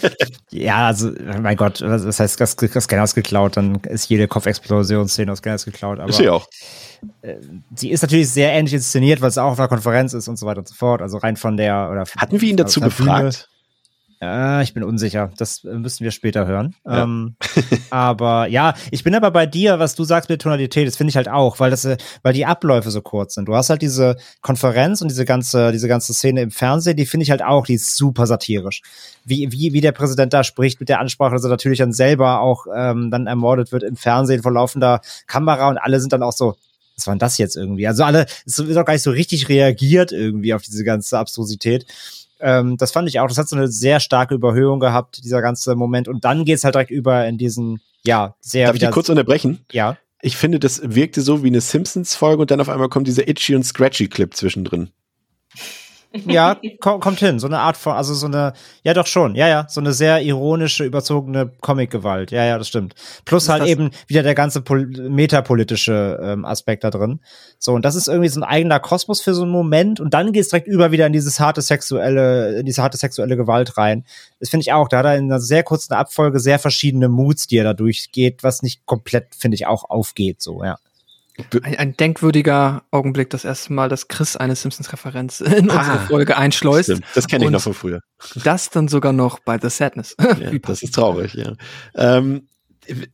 ja, 0.50 0.86
also, 0.86 1.10
mein 1.40 1.56
Gott, 1.56 1.80
das 1.80 2.20
heißt, 2.20 2.40
das, 2.40 2.56
das 2.56 2.84
Scanners 2.84 3.14
geklaut, 3.14 3.56
dann 3.56 3.76
ist 3.84 4.08
jede 4.08 4.28
Kopfexplosionsszene 4.28 5.32
aus 5.32 5.38
Scanners 5.38 5.64
geklaut. 5.64 5.98
Aber, 5.98 6.08
ist 6.08 6.16
sie 6.16 6.28
auch. 6.28 6.46
Äh, 7.22 7.36
sie 7.74 7.90
ist 7.90 8.02
natürlich 8.02 8.30
sehr 8.30 8.52
ähnlich 8.52 8.74
inszeniert, 8.74 9.20
weil 9.20 9.28
es 9.28 9.38
auch 9.38 9.52
auf 9.52 9.58
einer 9.58 9.68
Konferenz 9.68 10.12
ist 10.14 10.28
und 10.28 10.38
so 10.38 10.46
weiter 10.46 10.60
und 10.60 10.68
so 10.68 10.74
fort. 10.74 11.02
Also 11.02 11.18
rein 11.18 11.36
von 11.36 11.56
der. 11.56 11.88
Oder 11.90 12.04
Hatten 12.16 12.40
wir 12.40 12.48
ihn 12.48 12.56
dazu 12.56 12.80
befragt? 12.80 13.48
Äh, 14.24 14.62
ich 14.62 14.74
bin 14.74 14.82
unsicher. 14.82 15.30
Das 15.36 15.64
müssen 15.64 16.04
wir 16.04 16.10
später 16.10 16.46
hören. 16.46 16.74
Ja. 16.86 17.02
Ähm, 17.02 17.36
aber 17.90 18.46
ja, 18.46 18.74
ich 18.90 19.04
bin 19.04 19.14
aber 19.14 19.30
bei 19.30 19.46
dir, 19.46 19.78
was 19.78 19.94
du 19.94 20.04
sagst 20.04 20.30
mit 20.30 20.42
Tonalität, 20.42 20.86
das 20.86 20.96
finde 20.96 21.10
ich 21.10 21.16
halt 21.16 21.28
auch, 21.28 21.60
weil 21.60 21.70
das, 21.70 21.84
äh, 21.84 21.96
weil 22.22 22.32
die 22.32 22.46
Abläufe 22.46 22.90
so 22.90 23.02
kurz 23.02 23.34
sind. 23.34 23.46
Du 23.46 23.54
hast 23.54 23.70
halt 23.70 23.82
diese 23.82 24.16
Konferenz 24.40 25.02
und 25.02 25.08
diese 25.08 25.24
ganze, 25.24 25.72
diese 25.72 25.88
ganze 25.88 26.14
Szene 26.14 26.42
im 26.42 26.50
Fernsehen, 26.50 26.96
die 26.96 27.06
finde 27.06 27.24
ich 27.24 27.30
halt 27.30 27.42
auch, 27.42 27.66
die 27.66 27.74
ist 27.74 27.96
super 27.96 28.26
satirisch. 28.26 28.82
Wie, 29.24 29.50
wie, 29.52 29.72
wie 29.72 29.80
der 29.80 29.92
Präsident 29.92 30.32
da 30.32 30.44
spricht 30.44 30.80
mit 30.80 30.88
der 30.88 31.00
Ansprache, 31.00 31.34
dass 31.34 31.44
er 31.44 31.50
natürlich 31.50 31.78
dann 31.78 31.92
selber 31.92 32.40
auch 32.40 32.66
ähm, 32.74 33.10
dann 33.10 33.26
ermordet 33.26 33.72
wird 33.72 33.82
im 33.82 33.96
Fernsehen 33.96 34.42
vor 34.42 34.52
laufender 34.52 35.00
Kamera 35.26 35.68
und 35.68 35.78
alle 35.78 36.00
sind 36.00 36.12
dann 36.12 36.22
auch 36.22 36.32
so, 36.32 36.56
was 36.96 37.06
war 37.06 37.14
denn 37.14 37.18
das 37.18 37.38
jetzt 37.38 37.56
irgendwie? 37.56 37.86
Also 37.86 38.04
alle, 38.04 38.26
es 38.46 38.58
wird 38.58 38.76
auch 38.78 38.84
gar 38.84 38.92
nicht 38.92 39.02
so 39.02 39.10
richtig 39.10 39.48
reagiert 39.48 40.12
irgendwie 40.12 40.54
auf 40.54 40.62
diese 40.62 40.84
ganze 40.84 41.18
Abstrusität. 41.18 41.86
Ähm, 42.44 42.76
das 42.76 42.92
fand 42.92 43.08
ich 43.08 43.18
auch. 43.20 43.26
Das 43.26 43.38
hat 43.38 43.48
so 43.48 43.56
eine 43.56 43.68
sehr 43.68 44.00
starke 44.00 44.34
Überhöhung 44.34 44.78
gehabt, 44.78 45.24
dieser 45.24 45.40
ganze 45.40 45.74
Moment. 45.76 46.08
Und 46.08 46.26
dann 46.26 46.44
geht's 46.44 46.62
halt 46.62 46.74
direkt 46.74 46.90
über 46.90 47.26
in 47.26 47.38
diesen, 47.38 47.80
ja, 48.04 48.36
sehr. 48.40 48.66
Darf 48.66 48.76
ich 48.76 48.80
dich 48.80 48.90
kurz 48.90 49.08
unterbrechen? 49.08 49.64
Ja. 49.72 49.96
Ich 50.20 50.36
finde, 50.36 50.60
das 50.60 50.82
wirkte 50.84 51.22
so 51.22 51.42
wie 51.42 51.48
eine 51.48 51.62
Simpsons-Folge 51.62 52.42
und 52.42 52.50
dann 52.50 52.60
auf 52.60 52.68
einmal 52.68 52.90
kommt 52.90 53.08
dieser 53.08 53.28
Itchy 53.28 53.54
und 53.54 53.64
Scratchy-Clip 53.64 54.34
zwischendrin. 54.34 54.90
Ja, 56.26 56.56
kommt 56.80 57.18
hin. 57.18 57.38
So 57.38 57.46
eine 57.46 57.58
Art 57.58 57.76
von, 57.76 57.94
also 57.94 58.14
so 58.14 58.26
eine, 58.26 58.52
ja 58.82 58.94
doch 58.94 59.06
schon, 59.06 59.34
ja, 59.34 59.48
ja, 59.48 59.66
so 59.68 59.80
eine 59.80 59.92
sehr 59.92 60.22
ironische, 60.22 60.84
überzogene 60.84 61.50
Comic-Gewalt. 61.60 62.30
Ja, 62.30 62.44
ja, 62.44 62.58
das 62.58 62.68
stimmt. 62.68 62.94
Plus 63.24 63.48
halt 63.48 63.64
eben 63.64 63.90
wieder 64.06 64.22
der 64.22 64.34
ganze 64.34 64.62
metapolitische 64.70 66.20
ähm, 66.22 66.44
Aspekt 66.44 66.84
da 66.84 66.90
drin. 66.90 67.20
So, 67.58 67.72
und 67.72 67.84
das 67.84 67.96
ist 67.96 68.08
irgendwie 68.08 68.28
so 68.28 68.40
ein 68.40 68.44
eigener 68.44 68.80
Kosmos 68.80 69.20
für 69.22 69.34
so 69.34 69.42
einen 69.42 69.52
Moment 69.52 70.00
und 70.00 70.14
dann 70.14 70.32
geht's 70.32 70.48
direkt 70.48 70.68
über 70.68 70.92
wieder 70.92 71.06
in 71.06 71.12
dieses 71.12 71.40
harte 71.40 71.62
sexuelle, 71.62 72.58
in 72.58 72.66
diese 72.66 72.82
harte 72.82 72.96
sexuelle 72.96 73.36
Gewalt 73.36 73.76
rein. 73.76 74.04
Das 74.40 74.50
finde 74.50 74.62
ich 74.62 74.72
auch. 74.72 74.88
Da 74.88 74.98
hat 74.98 75.06
er 75.06 75.16
in 75.16 75.24
einer 75.24 75.40
sehr 75.40 75.62
kurzen 75.62 75.94
Abfolge 75.94 76.38
sehr 76.38 76.58
verschiedene 76.58 77.08
Moods, 77.08 77.46
die 77.46 77.56
er 77.56 77.64
da 77.64 77.74
durchgeht, 77.74 78.42
was 78.42 78.62
nicht 78.62 78.86
komplett, 78.86 79.34
finde 79.34 79.56
ich, 79.56 79.66
auch 79.66 79.90
aufgeht, 79.90 80.42
so, 80.42 80.62
ja. 80.62 80.78
Ein, 81.64 81.76
ein, 81.76 81.96
denkwürdiger 81.96 82.84
Augenblick, 82.92 83.30
das 83.30 83.44
erste 83.44 83.72
Mal, 83.72 83.88
dass 83.88 84.06
Chris 84.06 84.36
eine 84.36 84.54
Simpsons-Referenz 84.54 85.40
in 85.40 85.68
ah, 85.68 85.78
unsere 85.78 85.98
Folge 86.06 86.36
einschleust. 86.36 86.90
Stimmt. 86.90 87.04
Das 87.14 87.26
kenne 87.26 87.44
ich 87.46 87.50
noch 87.50 87.60
von 87.60 87.74
früher. 87.74 88.00
Das 88.44 88.70
dann 88.70 88.86
sogar 88.86 89.12
noch 89.12 89.40
bei 89.40 89.58
The 89.60 89.68
Sadness. 89.68 90.14
Ja, 90.38 90.58
das 90.58 90.82
ist 90.82 90.94
traurig, 90.94 91.34
ja. 91.34 91.52
Ähm, 91.96 92.48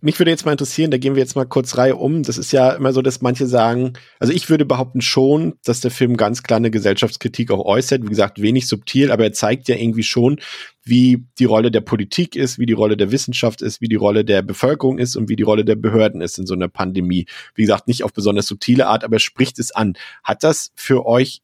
mich 0.00 0.18
würde 0.18 0.30
jetzt 0.30 0.44
mal 0.44 0.52
interessieren, 0.52 0.90
da 0.90 0.98
gehen 0.98 1.14
wir 1.14 1.22
jetzt 1.22 1.36
mal 1.36 1.44
kurz 1.44 1.76
Reihe 1.76 1.96
um. 1.96 2.22
Das 2.22 2.38
ist 2.38 2.52
ja 2.52 2.72
immer 2.72 2.92
so, 2.92 3.02
dass 3.02 3.20
manche 3.20 3.46
sagen, 3.46 3.94
also 4.18 4.32
ich 4.32 4.48
würde 4.50 4.64
behaupten 4.64 5.00
schon, 5.00 5.54
dass 5.64 5.80
der 5.80 5.90
Film 5.90 6.16
ganz 6.16 6.42
klar 6.42 6.58
eine 6.58 6.70
Gesellschaftskritik 6.70 7.50
auch 7.50 7.64
äußert. 7.64 8.02
Wie 8.02 8.08
gesagt, 8.08 8.40
wenig 8.40 8.66
subtil, 8.68 9.10
aber 9.10 9.24
er 9.24 9.32
zeigt 9.32 9.68
ja 9.68 9.76
irgendwie 9.76 10.02
schon, 10.02 10.40
wie 10.82 11.24
die 11.38 11.44
Rolle 11.44 11.70
der 11.70 11.82
Politik 11.82 12.36
ist, 12.36 12.58
wie 12.58 12.66
die 12.66 12.72
Rolle 12.72 12.96
der 12.96 13.12
Wissenschaft 13.12 13.62
ist, 13.62 13.80
wie 13.80 13.88
die 13.88 13.96
Rolle 13.96 14.24
der 14.24 14.42
Bevölkerung 14.42 14.98
ist 14.98 15.16
und 15.16 15.28
wie 15.28 15.36
die 15.36 15.42
Rolle 15.42 15.64
der 15.64 15.76
Behörden 15.76 16.20
ist 16.20 16.38
in 16.38 16.46
so 16.46 16.54
einer 16.54 16.68
Pandemie. 16.68 17.26
Wie 17.54 17.62
gesagt, 17.62 17.88
nicht 17.88 18.04
auf 18.04 18.12
besonders 18.12 18.46
subtile 18.46 18.86
Art, 18.86 19.04
aber 19.04 19.18
spricht 19.18 19.58
es 19.58 19.70
an. 19.72 19.94
Hat 20.22 20.42
das 20.42 20.72
für 20.74 21.06
euch 21.06 21.42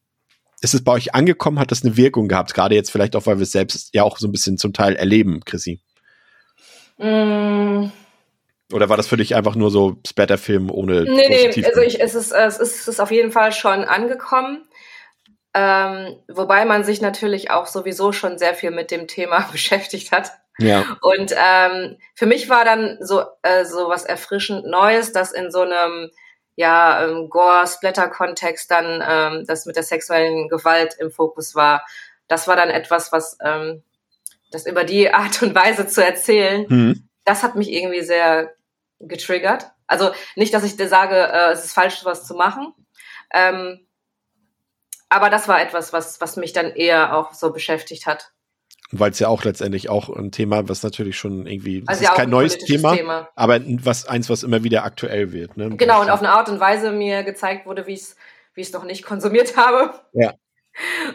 ist 0.61 0.73
es 0.73 0.83
bei 0.83 0.91
euch 0.93 1.13
angekommen? 1.13 1.59
Hat 1.59 1.71
das 1.71 1.83
eine 1.83 1.97
Wirkung 1.97 2.27
gehabt? 2.27 2.55
Gerade 2.55 2.73
jetzt 2.73 2.91
vielleicht 2.91 3.15
auch, 3.15 3.27
weil 3.27 3.37
wir 3.37 3.43
es 3.43 3.51
selbst 3.51 3.93
ja 3.93 4.01
auch 4.01 4.17
so 4.17 4.27
ein 4.27 4.31
bisschen 4.31 4.57
zum 4.57 4.73
Teil 4.73 4.95
erleben, 4.95 5.41
Chrissy. 5.45 5.79
Mm. 6.97 7.91
Oder 8.73 8.89
war 8.89 8.97
das 8.97 9.07
für 9.07 9.17
dich 9.17 9.35
einfach 9.35 9.55
nur 9.55 9.71
so 9.71 9.97
Splatterfilm 10.05 10.69
ohne 10.69 11.03
Nee, 11.03 11.29
nee, 11.29 11.65
also 11.65 11.81
ich, 11.81 12.01
es, 12.01 12.15
ist, 12.15 12.31
es, 12.31 12.59
ist, 12.59 12.81
es 12.81 12.87
ist 12.87 12.99
auf 12.99 13.11
jeden 13.11 13.31
Fall 13.31 13.53
schon 13.53 13.85
angekommen. 13.85 14.67
Ähm, 15.53 16.17
wobei 16.27 16.65
man 16.65 16.83
sich 16.83 17.01
natürlich 17.01 17.49
auch 17.49 17.65
sowieso 17.65 18.11
schon 18.11 18.37
sehr 18.37 18.53
viel 18.53 18.71
mit 18.71 18.91
dem 18.91 19.07
Thema 19.07 19.47
beschäftigt 19.51 20.11
hat. 20.11 20.31
Ja. 20.59 20.97
Und 21.01 21.33
ähm, 21.35 21.97
für 22.13 22.25
mich 22.25 22.49
war 22.49 22.65
dann 22.65 22.97
so, 22.99 23.23
äh, 23.43 23.63
so 23.63 23.89
was 23.89 24.03
erfrischend 24.03 24.65
Neues, 24.65 25.13
dass 25.13 25.31
in 25.31 25.51
so 25.51 25.61
einem 25.61 26.09
ja, 26.55 27.05
ähm, 27.05 27.29
Gore-Splatter-Kontext 27.29 28.69
dann 28.69 29.03
ähm, 29.07 29.45
das 29.45 29.67
mit 29.67 29.75
der 29.75 29.83
sexuellen 29.83 30.49
Gewalt 30.49 30.95
im 30.99 31.11
Fokus 31.11 31.53
war. 31.53 31.85
Das 32.27 32.47
war 32.47 32.55
dann 32.55 32.69
etwas, 32.69 33.11
was 33.11 33.37
ähm, 33.43 33.83
das 34.51 34.65
über 34.65 34.83
die 34.83 35.13
Art 35.13 35.41
und 35.43 35.53
Weise 35.53 35.87
zu 35.87 36.03
erzählen, 36.03 36.65
mhm. 36.67 37.07
das 37.25 37.43
hat 37.43 37.55
mich 37.55 37.71
irgendwie 37.71 38.01
sehr 38.01 38.56
getriggert. 38.99 39.71
Also 39.87 40.11
nicht, 40.35 40.53
dass 40.53 40.63
ich 40.63 40.77
dir 40.77 40.87
sage, 40.87 41.15
äh, 41.15 41.51
es 41.51 41.65
ist 41.65 41.73
falsch, 41.73 42.03
was 42.03 42.25
zu 42.25 42.35
machen. 42.35 42.73
Ähm, 43.33 43.87
aber 45.09 45.29
das 45.29 45.47
war 45.47 45.61
etwas, 45.61 45.93
was, 45.93 46.19
was 46.19 46.35
mich 46.35 46.53
dann 46.53 46.71
eher 46.71 47.15
auch 47.15 47.33
so 47.33 47.51
beschäftigt 47.51 48.05
hat. 48.05 48.33
Weil 48.91 49.11
es 49.11 49.19
ja 49.19 49.27
auch 49.27 49.43
letztendlich 49.43 49.89
auch 49.89 50.09
ein 50.09 50.31
Thema, 50.31 50.69
was 50.69 50.81
natürlich 50.81 51.17
schon 51.17 51.45
irgendwie, 51.45 51.83
also 51.87 52.01
ist 52.01 52.09
ja 52.09 52.15
kein 52.15 52.29
neues 52.29 52.57
Thema, 52.57 52.95
Thema, 52.95 53.29
aber 53.35 53.59
was 53.65 54.07
eins, 54.07 54.29
was 54.29 54.43
immer 54.43 54.63
wieder 54.63 54.85
aktuell 54.85 55.33
wird. 55.33 55.57
Ne? 55.57 55.75
Genau, 55.75 56.01
und 56.01 56.09
auf 56.09 56.19
eine 56.19 56.29
Art 56.29 56.47
und 56.47 56.61
Weise 56.61 56.91
mir 56.91 57.23
gezeigt 57.23 57.65
wurde, 57.65 57.85
wie 57.85 57.93
ich 57.93 58.01
es 58.01 58.15
wie 58.57 58.61
ich 58.61 58.67
es 58.67 58.73
noch 58.73 58.83
nicht 58.83 59.05
konsumiert 59.05 59.55
habe. 59.57 59.93
Ja. 60.11 60.33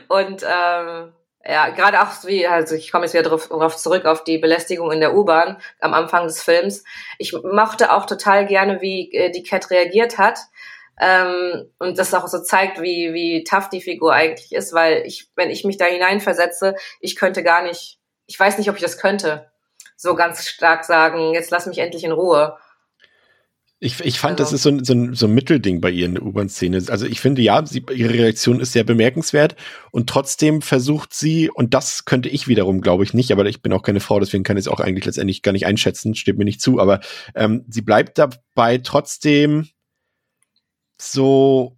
Und 0.08 0.42
ähm, 0.48 1.12
ja, 1.44 1.70
gerade 1.70 2.02
auch 2.02 2.24
wie, 2.24 2.46
also 2.46 2.74
ich 2.74 2.92
komme 2.92 3.04
jetzt 3.04 3.14
wieder 3.14 3.28
drauf, 3.28 3.48
drauf 3.48 3.76
zurück 3.76 4.04
auf 4.04 4.22
die 4.22 4.38
Belästigung 4.38 4.92
in 4.92 5.00
der 5.00 5.14
U-Bahn 5.14 5.60
am 5.80 5.92
Anfang 5.92 6.26
des 6.26 6.42
Films. 6.42 6.84
Ich 7.18 7.32
mochte 7.32 7.92
auch 7.92 8.06
total 8.06 8.46
gerne, 8.46 8.80
wie 8.80 9.12
äh, 9.12 9.30
die 9.30 9.42
Cat 9.42 9.70
reagiert 9.70 10.18
hat. 10.18 10.38
Ähm, 11.00 11.68
und 11.78 11.98
das 11.98 12.14
auch 12.14 12.28
so 12.28 12.40
zeigt, 12.42 12.80
wie, 12.80 13.12
wie 13.12 13.44
tough 13.44 13.68
die 13.70 13.80
Figur 13.80 14.12
eigentlich 14.12 14.52
ist, 14.52 14.72
weil 14.72 15.02
ich, 15.04 15.30
wenn 15.34 15.50
ich 15.50 15.64
mich 15.64 15.78
da 15.78 15.86
hineinversetze, 15.86 16.76
ich 17.00 17.16
könnte 17.16 17.42
gar 17.42 17.62
nicht, 17.62 17.98
ich 18.26 18.38
weiß 18.38 18.58
nicht, 18.58 18.70
ob 18.70 18.76
ich 18.76 18.82
das 18.82 18.98
könnte, 18.98 19.50
so 19.96 20.14
ganz 20.14 20.46
stark 20.46 20.84
sagen, 20.84 21.34
jetzt 21.34 21.50
lass 21.50 21.66
mich 21.66 21.78
endlich 21.78 22.04
in 22.04 22.12
Ruhe. 22.12 22.56
Ich, 23.84 23.98
ich 23.98 24.20
fand, 24.20 24.38
also. 24.38 24.44
das 24.44 24.52
ist 24.52 24.62
so 24.62 24.68
ein, 24.68 24.84
so, 24.84 24.92
ein, 24.92 25.14
so 25.14 25.26
ein 25.26 25.34
Mittelding 25.34 25.80
bei 25.80 25.90
ihr 25.90 26.06
in 26.06 26.14
der 26.14 26.22
U-Bahn-Szene. 26.22 26.84
Also 26.86 27.04
ich 27.04 27.20
finde, 27.20 27.42
ja, 27.42 27.66
sie, 27.66 27.84
ihre 27.92 28.14
Reaktion 28.14 28.60
ist 28.60 28.70
sehr 28.70 28.84
bemerkenswert 28.84 29.56
und 29.90 30.08
trotzdem 30.08 30.62
versucht 30.62 31.12
sie, 31.12 31.50
und 31.50 31.74
das 31.74 32.04
könnte 32.04 32.28
ich 32.28 32.46
wiederum, 32.46 32.80
glaube 32.80 33.02
ich, 33.02 33.12
nicht, 33.12 33.32
aber 33.32 33.44
ich 33.46 33.60
bin 33.60 33.72
auch 33.72 33.82
keine 33.82 33.98
Frau, 33.98 34.20
deswegen 34.20 34.44
kann 34.44 34.56
ich 34.56 34.66
es 34.66 34.68
auch 34.68 34.78
eigentlich 34.78 35.04
letztendlich 35.04 35.42
gar 35.42 35.50
nicht 35.50 35.66
einschätzen, 35.66 36.14
steht 36.14 36.38
mir 36.38 36.44
nicht 36.44 36.60
zu, 36.60 36.78
aber 36.78 37.00
ähm, 37.34 37.64
sie 37.68 37.82
bleibt 37.82 38.18
dabei 38.18 38.78
trotzdem 38.78 39.66
so 40.96 41.76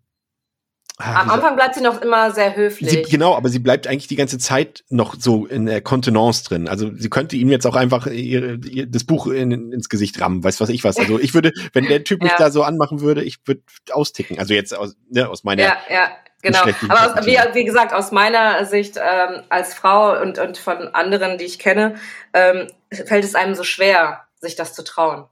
Am 0.99 1.29
Anfang 1.29 1.57
bleibt 1.57 1.75
sie 1.75 1.81
noch 1.81 2.01
immer 2.01 2.31
sehr 2.31 2.55
höflich. 2.55 2.91
Sie, 2.91 3.03
genau, 3.03 3.35
aber 3.35 3.49
sie 3.49 3.59
bleibt 3.59 3.89
eigentlich 3.89 4.07
die 4.07 4.15
ganze 4.15 4.39
Zeit 4.39 4.85
noch 4.91 5.17
so 5.19 5.45
in 5.45 5.67
der 5.67 5.81
Kontenance 5.81 6.45
drin. 6.45 6.69
Also 6.69 6.93
sie 6.95 7.11
könnte 7.11 7.35
ihm 7.35 7.51
jetzt 7.51 7.67
auch 7.67 7.75
einfach 7.75 8.07
ihr, 8.07 8.65
ihr, 8.65 8.87
das 8.87 9.03
Buch 9.03 9.27
in, 9.27 9.73
ins 9.73 9.89
Gesicht 9.89 10.21
rammen, 10.21 10.45
weiß 10.45 10.61
was 10.61 10.69
ich 10.69 10.85
was. 10.85 10.97
Also 10.97 11.19
ich 11.19 11.35
würde, 11.35 11.53
wenn 11.73 11.87
der 11.87 12.05
Typ 12.05 12.23
mich 12.23 12.31
ja. 12.31 12.39
da 12.39 12.51
so 12.53 12.63
anmachen 12.63 13.01
würde, 13.01 13.25
ich 13.25 13.39
würde 13.45 13.63
austicken. 13.91 14.39
Also 14.39 14.55
jetzt 14.55 14.77
aus, 14.77 14.95
ne, 15.11 15.29
aus 15.29 15.43
meiner. 15.43 15.65
Ja, 15.65 15.77
ja. 15.91 16.11
Genau, 16.43 16.61
aber 16.61 17.19
aus, 17.19 17.27
wie, 17.27 17.39
wie, 17.55 17.65
gesagt, 17.65 17.95
aus 17.95 18.13
meiner 18.13 18.67
Sicht 18.67 18.99
ähm, 18.99 19.43
als 19.49 19.73
Frau 19.73 20.21
und, 20.21 20.39
und 20.39 20.59
von 20.59 20.89
anderen, 20.89 21.39
die 21.39 21.45
ich 21.47 21.59
kenne, 21.59 21.95
ähm, 22.35 22.69
fällt 22.93 23.25
es 23.25 23.35
einem 23.35 23.55
so 23.55 23.65
schwer, 23.65 24.25
sich 24.41 24.55
das 24.55 24.75
zu 24.75 24.85
trauen. 24.85 25.25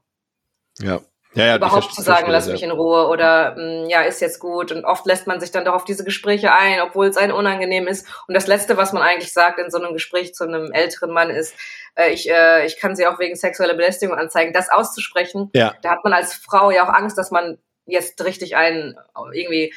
Ja 0.81 1.03
ja, 1.35 1.47
ja, 1.47 1.57
überhaupt 1.57 1.95
zu 1.95 2.03
sagen, 2.03 2.31
lass 2.31 2.47
mich 2.47 2.63
in 2.63 2.71
Ruhe 2.71 3.09
oder 3.09 3.55
mh, 3.57 3.85
mm, 3.85 3.89
ja, 3.89 4.03
ist 4.03 4.21
jetzt 4.21 4.39
gut. 4.39 4.71
Und 4.71 4.85
oft 4.85 5.07
lässt 5.07 5.27
man 5.27 5.41
sich 5.41 5.51
dann 5.51 5.65
doch 5.65 5.75
auf 5.75 5.85
diese 5.85 6.05
Gespräche 6.05 6.53
ein, 6.53 6.81
obwohl 6.81 7.07
es 7.07 7.17
einem 7.17 7.35
unangenehm 7.35 7.87
ist. 7.87 8.07
Und 8.29 8.35
das 8.35 8.47
Letzte, 8.47 8.77
was 8.77 8.93
man 8.93 9.03
eigentlich 9.03 9.33
sagt 9.33 9.59
in 9.59 9.71
so 9.71 9.79
einem 9.79 9.95
Gespräch 9.95 10.35
zu 10.35 10.45
einem 10.45 10.73
älteren 10.73 11.11
Mann 11.11 11.31
ist, 11.31 11.55
äh, 11.95 12.13
ich, 12.13 12.31
äh, 12.31 12.67
ich 12.67 12.79
kann 12.79 12.97
sie 12.97 13.07
auch 13.07 13.19
wegen 13.19 13.35
sexueller 13.35 13.75
Belästigung 13.75 14.17
anzeigen. 14.17 14.53
Das 14.53 14.71
auszusprechen, 14.71 15.51
ja. 15.55 15.75
da 15.83 15.91
hat 15.93 16.05
man 16.05 16.13
als 16.13 16.35
Frau 16.35 16.71
ja 16.71 16.85
auch 16.85 16.93
Angst, 16.93 17.17
dass 17.17 17.31
man 17.31 17.59
jetzt 17.87 18.23
richtig 18.25 18.57
einen 18.57 18.97
irgendwie 19.33 19.73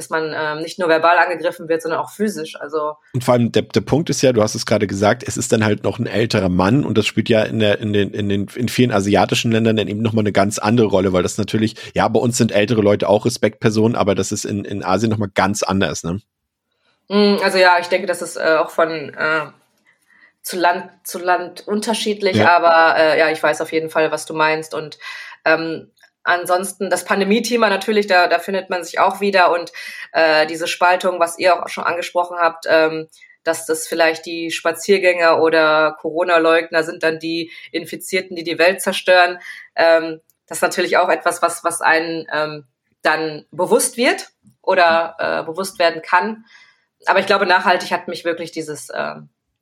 dass 0.00 0.08
man 0.08 0.34
ähm, 0.34 0.62
nicht 0.62 0.78
nur 0.78 0.88
verbal 0.88 1.18
angegriffen 1.18 1.68
wird, 1.68 1.82
sondern 1.82 2.00
auch 2.00 2.10
physisch. 2.10 2.58
Also 2.58 2.94
und 3.12 3.22
vor 3.22 3.34
allem 3.34 3.52
der, 3.52 3.62
der 3.62 3.82
Punkt 3.82 4.08
ist 4.08 4.22
ja, 4.22 4.32
du 4.32 4.42
hast 4.42 4.54
es 4.54 4.64
gerade 4.64 4.86
gesagt, 4.86 5.22
es 5.26 5.36
ist 5.36 5.52
dann 5.52 5.62
halt 5.62 5.84
noch 5.84 5.98
ein 5.98 6.06
älterer 6.06 6.48
Mann 6.48 6.84
und 6.84 6.96
das 6.96 7.06
spielt 7.06 7.28
ja 7.28 7.42
in 7.42 7.58
der 7.58 7.78
in 7.80 7.92
den 7.92 8.12
in 8.12 8.28
den 8.30 8.48
in 8.48 8.68
vielen 8.70 8.92
asiatischen 8.92 9.52
Ländern 9.52 9.76
dann 9.76 9.88
eben 9.88 10.00
noch 10.00 10.14
mal 10.14 10.22
eine 10.22 10.32
ganz 10.32 10.58
andere 10.58 10.86
Rolle, 10.86 11.12
weil 11.12 11.22
das 11.22 11.36
natürlich 11.36 11.76
ja 11.94 12.08
bei 12.08 12.18
uns 12.18 12.38
sind 12.38 12.50
ältere 12.50 12.80
Leute 12.80 13.08
auch 13.08 13.26
Respektpersonen, 13.26 13.94
aber 13.94 14.14
das 14.14 14.32
ist 14.32 14.46
in 14.46 14.64
in 14.64 14.82
Asien 14.82 15.10
noch 15.10 15.18
mal 15.18 15.30
ganz 15.32 15.62
anders, 15.62 16.02
ne? 16.02 16.20
Mm, 17.08 17.36
also 17.42 17.58
ja, 17.58 17.78
ich 17.78 17.88
denke, 17.88 18.06
das 18.06 18.22
ist 18.22 18.36
äh, 18.36 18.56
auch 18.58 18.70
von 18.70 18.88
äh, 19.14 19.46
zu 20.42 20.56
Land 20.56 20.90
zu 21.04 21.18
Land 21.18 21.68
unterschiedlich, 21.68 22.36
ja. 22.36 22.56
aber 22.56 22.96
äh, 22.98 23.18
ja, 23.18 23.30
ich 23.30 23.42
weiß 23.42 23.60
auf 23.60 23.72
jeden 23.72 23.90
Fall, 23.90 24.10
was 24.10 24.24
du 24.24 24.32
meinst 24.32 24.74
und 24.74 24.98
ähm, 25.44 25.90
Ansonsten 26.22 26.90
das 26.90 27.04
Pandemie-Thema 27.04 27.70
natürlich, 27.70 28.06
da, 28.06 28.26
da 28.26 28.38
findet 28.38 28.68
man 28.70 28.84
sich 28.84 28.98
auch 28.98 29.20
wieder 29.20 29.52
und 29.52 29.72
äh, 30.12 30.46
diese 30.46 30.66
Spaltung, 30.66 31.18
was 31.18 31.38
ihr 31.38 31.62
auch 31.62 31.68
schon 31.68 31.84
angesprochen 31.84 32.36
habt, 32.38 32.66
ähm, 32.68 33.08
dass 33.42 33.64
das 33.64 33.88
vielleicht 33.88 34.26
die 34.26 34.50
Spaziergänger 34.50 35.40
oder 35.40 35.96
Corona-Leugner 35.98 36.82
sind 36.82 37.02
dann 37.02 37.18
die 37.18 37.50
Infizierten, 37.72 38.36
die 38.36 38.44
die 38.44 38.58
Welt 38.58 38.82
zerstören. 38.82 39.38
Ähm, 39.74 40.20
das 40.46 40.58
ist 40.58 40.62
natürlich 40.62 40.98
auch 40.98 41.08
etwas, 41.08 41.40
was, 41.40 41.64
was 41.64 41.80
einen 41.80 42.26
ähm, 42.32 42.64
dann 43.02 43.46
bewusst 43.50 43.96
wird 43.96 44.28
oder 44.60 45.16
äh, 45.18 45.42
bewusst 45.44 45.78
werden 45.78 46.02
kann. 46.02 46.44
Aber 47.06 47.20
ich 47.20 47.26
glaube, 47.26 47.46
nachhaltig 47.46 47.92
hat 47.92 48.08
mich 48.08 48.26
wirklich 48.26 48.52
dieses 48.52 48.90
äh, 48.90 49.14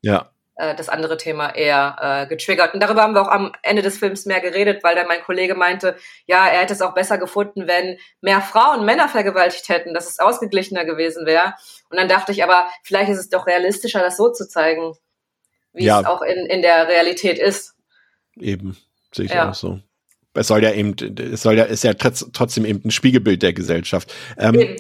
ja 0.02 0.30
äh, 0.58 0.74
das 0.74 0.88
andere 0.88 1.16
Thema 1.16 1.54
eher 1.54 1.96
äh, 2.00 2.26
getriggert. 2.26 2.74
Und 2.74 2.82
darüber 2.82 3.02
haben 3.02 3.14
wir 3.14 3.22
auch 3.22 3.30
am 3.30 3.52
Ende 3.62 3.80
des 3.80 3.96
Films 3.96 4.26
mehr 4.26 4.40
geredet, 4.40 4.82
weil 4.82 4.96
dann 4.96 5.06
mein 5.06 5.22
Kollege 5.22 5.54
meinte, 5.54 5.96
ja, 6.26 6.48
er 6.48 6.62
hätte 6.62 6.72
es 6.72 6.82
auch 6.82 6.94
besser 6.94 7.16
gefunden, 7.16 7.68
wenn 7.68 7.96
mehr 8.20 8.40
Frauen 8.40 8.84
Männer 8.84 9.08
vergewaltigt 9.08 9.68
hätten, 9.68 9.94
dass 9.94 10.10
es 10.10 10.18
ausgeglichener 10.18 10.84
gewesen 10.84 11.26
wäre. 11.26 11.54
Und 11.90 11.96
dann 11.96 12.08
dachte 12.08 12.32
ich, 12.32 12.42
aber 12.42 12.68
vielleicht 12.82 13.10
ist 13.10 13.18
es 13.18 13.28
doch 13.28 13.46
realistischer, 13.46 14.00
das 14.00 14.16
so 14.16 14.30
zu 14.30 14.48
zeigen, 14.48 14.94
wie 15.72 15.84
ja. 15.84 16.00
es 16.00 16.06
auch 16.06 16.22
in, 16.22 16.46
in 16.46 16.62
der 16.62 16.88
Realität 16.88 17.38
ist. 17.38 17.76
Eben, 18.36 18.76
sehe 19.14 19.26
ich 19.26 19.32
ja. 19.32 19.50
auch 19.50 19.54
so. 19.54 19.78
Es 20.34 20.48
soll 20.48 20.62
ja 20.62 20.72
eben, 20.72 20.94
es 21.32 21.42
soll 21.42 21.56
ja, 21.56 21.64
ist 21.64 21.84
ja 21.84 21.94
trotzdem 21.94 22.64
eben 22.64 22.82
ein 22.84 22.90
Spiegelbild 22.90 23.42
der 23.42 23.52
Gesellschaft. 23.52 24.12
Ähm, 24.36 24.54
eben, 24.54 24.76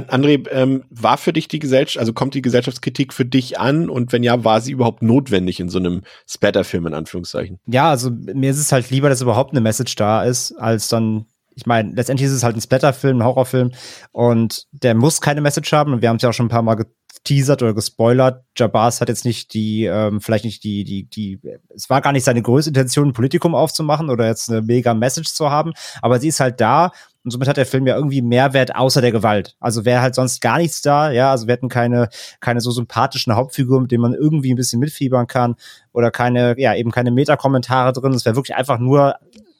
genau. 0.00 0.12
André, 0.12 0.48
ähm, 0.50 0.84
war 0.90 1.18
für 1.18 1.32
dich 1.32 1.48
die 1.48 1.58
Gesellschaft, 1.58 1.98
also 1.98 2.12
kommt 2.12 2.34
die 2.34 2.42
Gesellschaftskritik 2.42 3.12
für 3.12 3.24
dich 3.24 3.58
an 3.58 3.88
und 3.88 4.12
wenn 4.12 4.22
ja, 4.22 4.44
war 4.44 4.60
sie 4.60 4.72
überhaupt 4.72 5.02
notwendig 5.02 5.60
in 5.60 5.68
so 5.68 5.78
einem 5.78 6.02
Splatter-Film 6.28 6.86
in 6.86 6.94
Anführungszeichen? 6.94 7.60
Ja, 7.66 7.90
also 7.90 8.10
mir 8.10 8.50
ist 8.50 8.58
es 8.58 8.72
halt 8.72 8.90
lieber, 8.90 9.08
dass 9.08 9.20
überhaupt 9.20 9.52
eine 9.52 9.60
Message 9.60 9.94
da 9.96 10.24
ist, 10.24 10.52
als 10.52 10.88
dann 10.88 11.26
ich 11.56 11.66
meine, 11.66 11.92
letztendlich 11.94 12.26
ist 12.26 12.34
es 12.34 12.42
halt 12.42 12.56
ein 12.56 12.60
Splatterfilm, 12.60 13.18
ein 13.18 13.24
Horrorfilm 13.24 13.70
und 14.10 14.66
der 14.72 14.94
muss 14.94 15.20
keine 15.20 15.40
Message 15.40 15.72
haben 15.72 15.92
und 15.92 16.02
wir 16.02 16.08
haben 16.08 16.16
es 16.16 16.22
ja 16.22 16.30
auch 16.30 16.34
schon 16.34 16.46
ein 16.46 16.50
paar 16.50 16.62
Mal 16.62 16.74
geteasert 17.14 17.62
oder 17.62 17.74
gespoilert. 17.74 18.44
Jabars 18.56 19.00
hat 19.00 19.08
jetzt 19.08 19.24
nicht 19.24 19.54
die, 19.54 19.84
ähm, 19.84 20.20
vielleicht 20.20 20.44
nicht 20.44 20.64
die, 20.64 20.84
die, 20.84 21.04
die, 21.04 21.40
es 21.74 21.88
war 21.88 22.00
gar 22.00 22.12
nicht 22.12 22.24
seine 22.24 22.42
größte 22.42 22.70
Intention, 22.70 23.08
ein 23.08 23.12
Politikum 23.12 23.54
aufzumachen 23.54 24.10
oder 24.10 24.26
jetzt 24.26 24.50
eine 24.50 24.62
mega 24.62 24.94
Message 24.94 25.32
zu 25.32 25.50
haben, 25.50 25.72
aber 26.02 26.20
sie 26.20 26.28
ist 26.28 26.40
halt 26.40 26.60
da 26.60 26.92
und 27.24 27.30
somit 27.30 27.48
hat 27.48 27.56
der 27.56 27.66
Film 27.66 27.86
ja 27.86 27.96
irgendwie 27.96 28.20
Mehrwert 28.20 28.76
außer 28.76 29.00
der 29.00 29.12
Gewalt. 29.12 29.56
Also 29.58 29.86
wäre 29.86 30.02
halt 30.02 30.14
sonst 30.14 30.42
gar 30.42 30.58
nichts 30.58 30.82
da, 30.82 31.10
ja, 31.10 31.30
also 31.30 31.46
wir 31.46 31.54
hätten 31.54 31.70
keine, 31.70 32.08
keine 32.40 32.60
so 32.60 32.70
sympathischen 32.70 33.34
Hauptfigur, 33.34 33.80
mit 33.80 33.90
denen 33.90 34.02
man 34.02 34.14
irgendwie 34.14 34.52
ein 34.52 34.56
bisschen 34.56 34.80
mitfiebern 34.80 35.26
kann 35.26 35.56
oder 35.92 36.10
keine, 36.10 36.54
ja, 36.58 36.74
eben 36.74 36.90
keine 36.90 37.10
Metakommentare 37.10 37.92
drin. 37.94 38.12
Es 38.12 38.26
wäre 38.26 38.36
wirklich 38.36 38.56
einfach 38.56 38.78
nur 38.78 39.16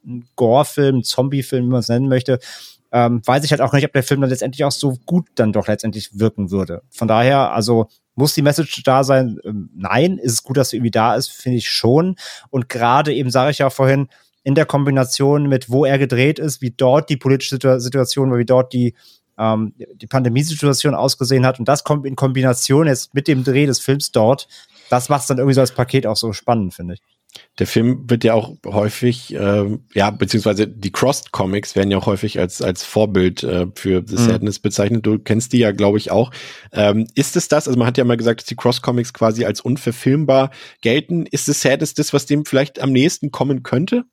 ein 0.06 0.26
Gore-Film, 0.36 1.02
Zombie-Film, 1.02 1.64
wie 1.64 1.70
man 1.70 1.80
es 1.80 1.88
nennen 1.88 2.08
möchte. 2.08 2.38
Ähm, 2.94 3.20
weiß 3.26 3.42
ich 3.42 3.50
halt 3.50 3.60
auch 3.60 3.72
nicht, 3.72 3.84
ob 3.84 3.92
der 3.92 4.04
Film 4.04 4.20
dann 4.20 4.30
letztendlich 4.30 4.64
auch 4.64 4.70
so 4.70 4.96
gut 5.04 5.26
dann 5.34 5.52
doch 5.52 5.66
letztendlich 5.66 6.16
wirken 6.16 6.52
würde. 6.52 6.82
Von 6.90 7.08
daher, 7.08 7.52
also 7.52 7.88
muss 8.14 8.34
die 8.34 8.42
Message 8.42 8.84
da 8.84 9.02
sein? 9.02 9.38
Ähm, 9.44 9.68
nein. 9.74 10.18
Ist 10.18 10.32
es 10.32 10.42
gut, 10.44 10.56
dass 10.56 10.70
sie 10.70 10.76
irgendwie 10.76 10.92
da 10.92 11.16
ist? 11.16 11.30
Finde 11.30 11.58
ich 11.58 11.68
schon. 11.68 12.14
Und 12.50 12.68
gerade 12.68 13.12
eben 13.12 13.30
sage 13.30 13.50
ich 13.50 13.58
ja 13.58 13.68
vorhin, 13.68 14.08
in 14.44 14.54
der 14.54 14.66
Kombination 14.66 15.48
mit, 15.48 15.70
wo 15.70 15.84
er 15.84 15.98
gedreht 15.98 16.38
ist, 16.38 16.62
wie 16.62 16.70
dort 16.70 17.10
die 17.10 17.16
politische 17.16 17.80
Situation 17.80 18.36
wie 18.38 18.44
dort 18.44 18.72
die, 18.72 18.94
ähm, 19.38 19.74
die 19.96 20.06
Pandemiesituation 20.06 20.94
ausgesehen 20.94 21.44
hat. 21.46 21.58
Und 21.58 21.66
das 21.66 21.82
kommt 21.82 22.06
in 22.06 22.14
Kombination 22.14 22.86
jetzt 22.86 23.14
mit 23.14 23.26
dem 23.26 23.42
Dreh 23.42 23.66
des 23.66 23.80
Films 23.80 24.12
dort. 24.12 24.46
Das 24.90 25.08
macht 25.08 25.22
es 25.22 25.26
dann 25.26 25.38
irgendwie 25.38 25.54
so 25.54 25.62
als 25.62 25.72
Paket 25.72 26.06
auch 26.06 26.16
so 26.16 26.32
spannend, 26.32 26.74
finde 26.74 26.94
ich. 26.94 27.00
Der 27.58 27.66
Film 27.66 28.08
wird 28.08 28.24
ja 28.24 28.34
auch 28.34 28.54
häufig, 28.66 29.34
äh, 29.34 29.78
ja, 29.94 30.10
beziehungsweise 30.10 30.66
die 30.66 30.90
Crossed 30.90 31.30
Comics 31.32 31.76
werden 31.76 31.90
ja 31.90 31.98
auch 31.98 32.06
häufig 32.06 32.38
als, 32.38 32.60
als 32.62 32.84
Vorbild 32.84 33.44
äh, 33.44 33.66
für 33.74 34.02
The 34.06 34.16
mhm. 34.16 34.26
Sadness 34.26 34.58
bezeichnet. 34.58 35.06
Du 35.06 35.18
kennst 35.18 35.52
die 35.52 35.58
ja, 35.58 35.72
glaube 35.72 35.98
ich, 35.98 36.10
auch. 36.10 36.32
Ähm, 36.72 37.06
ist 37.14 37.36
es 37.36 37.48
das? 37.48 37.68
Also 37.68 37.78
man 37.78 37.86
hat 37.86 37.98
ja 37.98 38.04
mal 38.04 38.16
gesagt, 38.16 38.40
dass 38.40 38.46
die 38.46 38.56
Cross 38.56 38.82
Comics 38.82 39.12
quasi 39.12 39.44
als 39.44 39.60
unverfilmbar 39.60 40.50
gelten. 40.80 41.26
Ist 41.26 41.46
The 41.46 41.52
Sadness 41.52 41.94
das, 41.94 42.12
was 42.12 42.26
dem 42.26 42.44
vielleicht 42.44 42.80
am 42.80 42.90
nächsten 42.90 43.30
kommen 43.30 43.62
könnte? 43.62 44.04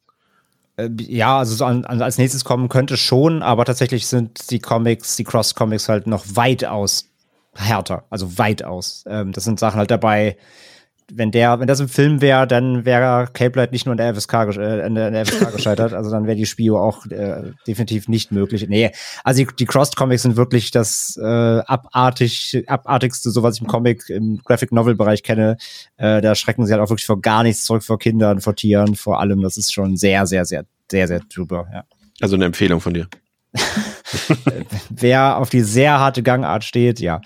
Äh, 0.77 0.89
ja, 0.99 1.39
also 1.39 1.55
so 1.55 1.65
an, 1.65 1.85
an, 1.85 2.01
als 2.01 2.17
nächstes 2.17 2.45
kommen 2.45 2.69
könnte 2.69 2.97
schon, 2.97 3.41
aber 3.43 3.65
tatsächlich 3.65 4.07
sind 4.07 4.51
die 4.51 4.59
Comics, 4.59 5.15
die 5.15 5.23
Cross-Comics 5.23 5.89
halt 5.89 6.07
noch 6.07 6.25
weitaus 6.33 7.09
härter, 7.53 8.05
also 8.09 8.37
weitaus. 8.37 9.03
Ähm, 9.07 9.31
das 9.31 9.43
sind 9.43 9.59
Sachen 9.59 9.77
halt 9.77 9.91
dabei, 9.91 10.37
wenn 11.13 11.31
der, 11.31 11.59
wenn 11.59 11.67
das 11.67 11.79
im 11.79 11.89
Film 11.89 12.21
wäre, 12.21 12.47
dann 12.47 12.85
wäre 12.85 13.27
Cape 13.33 13.59
Light 13.59 13.71
nicht 13.71 13.85
nur 13.85 13.93
in 13.93 13.97
der 13.97 14.13
FSK, 14.15 14.33
äh, 14.57 14.85
in 14.85 14.95
der, 14.95 15.25
FSK 15.25 15.51
gescheitert, 15.55 15.93
also 15.93 16.09
dann 16.09 16.25
wäre 16.25 16.35
die 16.35 16.45
Spio 16.45 16.79
auch 16.79 17.05
äh, 17.07 17.51
definitiv 17.67 18.07
nicht 18.07 18.31
möglich. 18.31 18.67
Nee, 18.67 18.91
also 19.23 19.43
die, 19.43 19.55
die 19.55 19.65
Crossed 19.65 19.95
Comics 19.95 20.23
sind 20.23 20.35
wirklich 20.35 20.71
das 20.71 21.17
äh, 21.21 21.25
abartig, 21.25 22.63
abartigste, 22.67 23.31
so 23.31 23.43
was 23.43 23.55
ich 23.55 23.61
im 23.61 23.67
Comic, 23.67 24.09
im 24.09 24.41
Graphic 24.43 24.71
Novel 24.71 24.95
Bereich 24.95 25.23
kenne. 25.23 25.57
Äh, 25.97 26.21
da 26.21 26.35
schrecken 26.35 26.65
sie 26.65 26.73
halt 26.73 26.81
auch 26.81 26.89
wirklich 26.89 27.05
vor 27.05 27.21
gar 27.21 27.43
nichts 27.43 27.63
zurück, 27.63 27.83
vor 27.83 27.99
Kindern, 27.99 28.41
vor 28.41 28.55
Tieren, 28.55 28.95
vor 28.95 29.19
allem. 29.19 29.41
Das 29.41 29.57
ist 29.57 29.73
schon 29.73 29.97
sehr, 29.97 30.25
sehr, 30.27 30.45
sehr, 30.45 30.65
sehr, 30.89 31.07
sehr 31.07 31.19
drüber, 31.33 31.67
ja. 31.73 31.83
Also 32.21 32.35
eine 32.35 32.45
Empfehlung 32.45 32.81
von 32.81 32.93
dir. 32.93 33.07
Wer 34.89 35.37
auf 35.37 35.49
die 35.49 35.61
sehr 35.61 35.99
harte 35.99 36.23
Gangart 36.23 36.63
steht, 36.63 36.99
ja. 36.99 37.21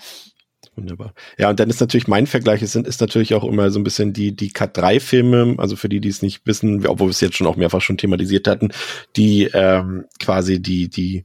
Wunderbar. 0.76 1.14
Ja, 1.38 1.48
und 1.48 1.58
dann 1.58 1.70
ist 1.70 1.80
natürlich 1.80 2.06
mein 2.06 2.26
Vergleich, 2.26 2.60
es 2.60 2.72
sind, 2.72 2.86
ist 2.86 3.00
natürlich 3.00 3.34
auch 3.34 3.44
immer 3.44 3.70
so 3.70 3.80
ein 3.80 3.84
bisschen 3.84 4.12
die, 4.12 4.36
die 4.36 4.50
Cut 4.50 4.76
3 4.76 5.00
Filme, 5.00 5.54
also 5.56 5.74
für 5.74 5.88
die, 5.88 6.00
die 6.00 6.10
es 6.10 6.20
nicht 6.20 6.46
wissen, 6.46 6.86
obwohl 6.86 7.08
wir 7.08 7.12
es 7.12 7.22
jetzt 7.22 7.36
schon 7.36 7.46
auch 7.46 7.56
mehrfach 7.56 7.80
schon 7.80 7.96
thematisiert 7.96 8.46
hatten, 8.46 8.68
die 9.16 9.44
ähm, 9.54 10.04
quasi 10.20 10.60
die, 10.60 10.88
die 10.90 11.24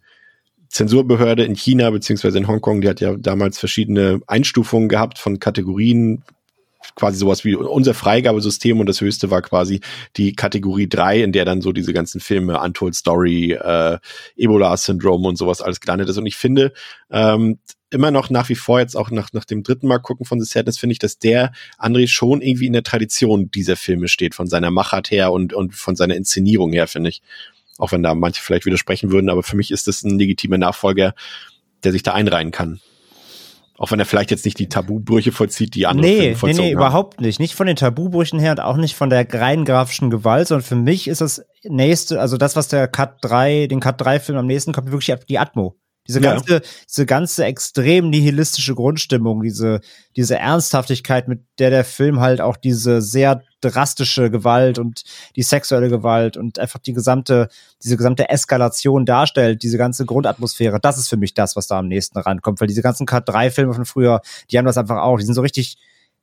Zensurbehörde 0.70 1.44
in 1.44 1.56
China 1.56 1.90
beziehungsweise 1.90 2.38
in 2.38 2.48
Hongkong, 2.48 2.80
die 2.80 2.88
hat 2.88 3.02
ja 3.02 3.18
damals 3.18 3.60
verschiedene 3.60 4.22
Einstufungen 4.26 4.88
gehabt 4.88 5.20
von 5.20 5.38
Kategorien, 5.40 6.24
quasi 6.96 7.18
sowas 7.18 7.44
wie 7.44 7.56
unser 7.56 7.94
Freigabesystem 7.94 8.80
und 8.80 8.88
das 8.88 9.02
höchste 9.02 9.30
war 9.30 9.42
quasi 9.42 9.82
die 10.16 10.34
Kategorie 10.34 10.88
3, 10.88 11.24
in 11.24 11.34
der 11.34 11.44
dann 11.44 11.62
so 11.62 11.74
diese 11.74 11.92
ganzen 11.92 12.22
Filme, 12.22 12.60
Untold 12.62 12.96
Story, 12.96 13.52
äh, 13.52 13.98
Ebola-Syndrom 14.38 15.26
und 15.26 15.38
sowas 15.38 15.62
alles 15.62 15.82
gelandet 15.82 16.08
ist. 16.08 16.18
Und 16.18 16.26
ich 16.26 16.38
finde, 16.38 16.72
ähm, 17.12 17.60
immer 17.94 18.12
noch 18.12 18.30
nach 18.30 18.50
wie 18.50 18.56
vor 18.56 18.80
jetzt 18.80 18.96
auch 18.96 19.12
nach, 19.12 19.34
nach 19.34 19.46
dem 19.46 19.64
dritten 19.64 19.88
Mal 19.88 20.00
gucken 20.00 20.26
von 20.26 20.40
The 20.40 20.46
Sadness 20.46 20.78
finde 20.78 20.94
ich, 20.94 21.00
dass 21.00 21.20
der 21.20 21.52
André 21.78 22.08
schon 22.08 22.42
irgendwie 22.42 22.68
in 22.68 22.74
der 22.74 22.84
Tradition 22.84 23.52
dieser 23.52 23.76
Filme 23.76 24.08
steht, 24.08 24.36
von 24.36 24.48
seiner 24.48 24.72
Machart 24.72 25.12
her 25.12 25.32
und, 25.32 25.54
und 25.54 25.76
von 25.76 25.96
seiner 25.96 26.16
Inszenierung 26.16 26.72
her, 26.72 26.88
finde 26.88 27.10
ich. 27.10 27.22
Auch 27.78 27.92
wenn 27.92 28.04
da 28.04 28.14
manche 28.14 28.42
vielleicht 28.42 28.66
widersprechen 28.66 29.12
würden, 29.12 29.30
aber 29.30 29.44
für 29.44 29.56
mich 29.56 29.72
ist 29.72 29.88
das 29.88 30.04
ein 30.04 30.18
legitimer 30.18 30.58
Nachfolger, 30.58 31.14
der 31.84 31.92
sich 31.92 32.04
da 32.04 32.14
einreihen 32.14 32.52
kann. 32.52 32.80
Auch 33.78 33.90
wenn 33.90 34.00
er 34.00 34.06
vielleicht 34.06 34.30
jetzt 34.30 34.46
nicht 34.46 34.60
die 34.60 34.70
Tabubrüche 34.70 35.32
vollzieht, 35.32 35.74
die 35.74 35.88
andere 35.88 36.06
nee, 36.06 36.36
vollzogen 36.36 36.50
Nee, 36.50 36.62
nee, 36.62 36.76
haben. 36.76 36.82
überhaupt 36.82 37.20
nicht. 37.20 37.40
Nicht 37.40 37.56
von 37.56 37.66
den 37.66 37.76
Tabubrüchen 37.76 38.40
her 38.40 38.52
und 38.52 38.60
auch 38.60 38.78
nicht 38.78 38.96
von 38.96 39.10
der 39.10 39.26
rein 39.34 39.66
grafischen 39.66 40.12
Gewalt, 40.12 40.48
sondern 40.48 40.64
für 40.64 40.76
mich 40.76 41.08
ist 41.08 41.22
das 41.22 41.44
nächste, 41.64 42.22
also 42.22 42.38
das, 42.38 42.56
was 42.56 42.68
der 42.68 42.88
Cut 42.88 43.16
3, 43.22 43.66
den 43.66 43.80
Cut 43.80 44.00
3 44.00 44.20
Film 44.20 44.38
am 44.38 44.46
nächsten 44.46 44.72
kommt, 44.72 44.92
wirklich 44.92 45.18
die 45.28 45.40
Atmo. 45.40 45.81
Diese 46.12 46.22
ganze, 46.22 46.54
ja. 46.54 46.62
diese 46.88 47.06
ganze 47.06 47.46
extrem 47.46 48.10
nihilistische 48.10 48.76
Grundstimmung, 48.76 49.42
diese, 49.44 49.82
diese 50.16 50.38
Ernsthaftigkeit, 50.38 51.28
mit 51.28 51.42
der 51.60 51.70
der 51.70 51.86
Film 51.86 52.20
halt 52.20 52.42
auch 52.42 52.58
diese 52.58 53.02
sehr 53.02 53.44
drastische 53.62 54.30
Gewalt 54.30 54.80
und 54.80 55.04
die 55.36 55.44
sexuelle 55.44 55.90
Gewalt 55.90 56.36
und 56.36 56.60
einfach 56.60 56.80
die 56.80 56.94
gesamte, 56.94 57.48
diese 57.84 57.96
gesamte 57.96 58.30
Eskalation 58.30 59.06
darstellt, 59.06 59.64
diese 59.64 59.78
ganze 59.78 60.06
Grundatmosphäre, 60.06 60.80
das 60.80 60.98
ist 60.98 61.08
für 61.08 61.18
mich 61.18 61.34
das, 61.34 61.56
was 61.56 61.68
da 61.68 61.80
am 61.80 61.88
nächsten 61.88 62.18
rankommt, 62.20 62.60
weil 62.60 62.68
diese 62.68 62.82
ganzen 62.82 63.06
Cut-3-Filme 63.06 63.74
von 63.74 63.86
früher, 63.86 64.22
die 64.52 64.58
haben 64.58 64.66
das 64.66 64.78
einfach 64.78 64.98
auch, 64.98 65.18
die 65.18 65.26
sind 65.26 65.36
so 65.36 65.42
richtig, 65.42 65.78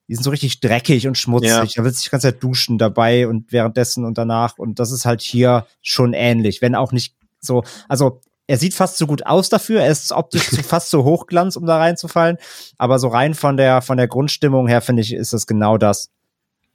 die 0.09 0.15
sind 0.15 0.25
so 0.25 0.31
richtig 0.31 0.61
dreckig 0.61 1.07
und 1.07 1.17
schmutzig. 1.17 1.51
Ja. 1.51 1.83
Da 1.83 1.85
willst 1.85 2.01
du 2.01 2.09
die 2.09 2.11
ganze 2.11 2.33
Zeit 2.33 2.43
duschen 2.43 2.79
dabei 2.79 3.29
und 3.29 3.53
währenddessen 3.53 4.05
und 4.05 4.17
danach. 4.17 4.59
Und 4.59 4.79
das 4.79 4.91
ist 4.91 5.05
halt 5.05 5.21
hier 5.21 5.67
schon 5.83 6.15
ähnlich, 6.15 6.63
wenn 6.63 6.75
auch 6.75 6.93
nicht 6.93 7.15
so, 7.41 7.63
also 7.89 8.21
er 8.49 8.57
sieht 8.57 8.75
fast 8.75 8.97
so 8.97 9.07
gut 9.07 9.27
aus 9.27 9.51
dafür. 9.51 9.83
Er 9.83 9.93
ist 9.93 10.11
optisch 10.11 10.43
fast 10.65 10.91
so 10.91 11.05
hochglanz, 11.05 11.55
um 11.55 11.67
da 11.67 11.77
reinzufallen. 11.77 12.39
Aber 12.79 12.99
so 12.99 13.09
rein 13.09 13.35
von 13.35 13.57
der, 13.57 13.83
von 13.83 13.99
der 13.99 14.09
Grundstimmung 14.09 14.67
her, 14.67 14.81
finde 14.81 15.03
ich, 15.03 15.13
ist 15.13 15.33
das 15.33 15.47
genau 15.47 15.77
das. 15.77 16.11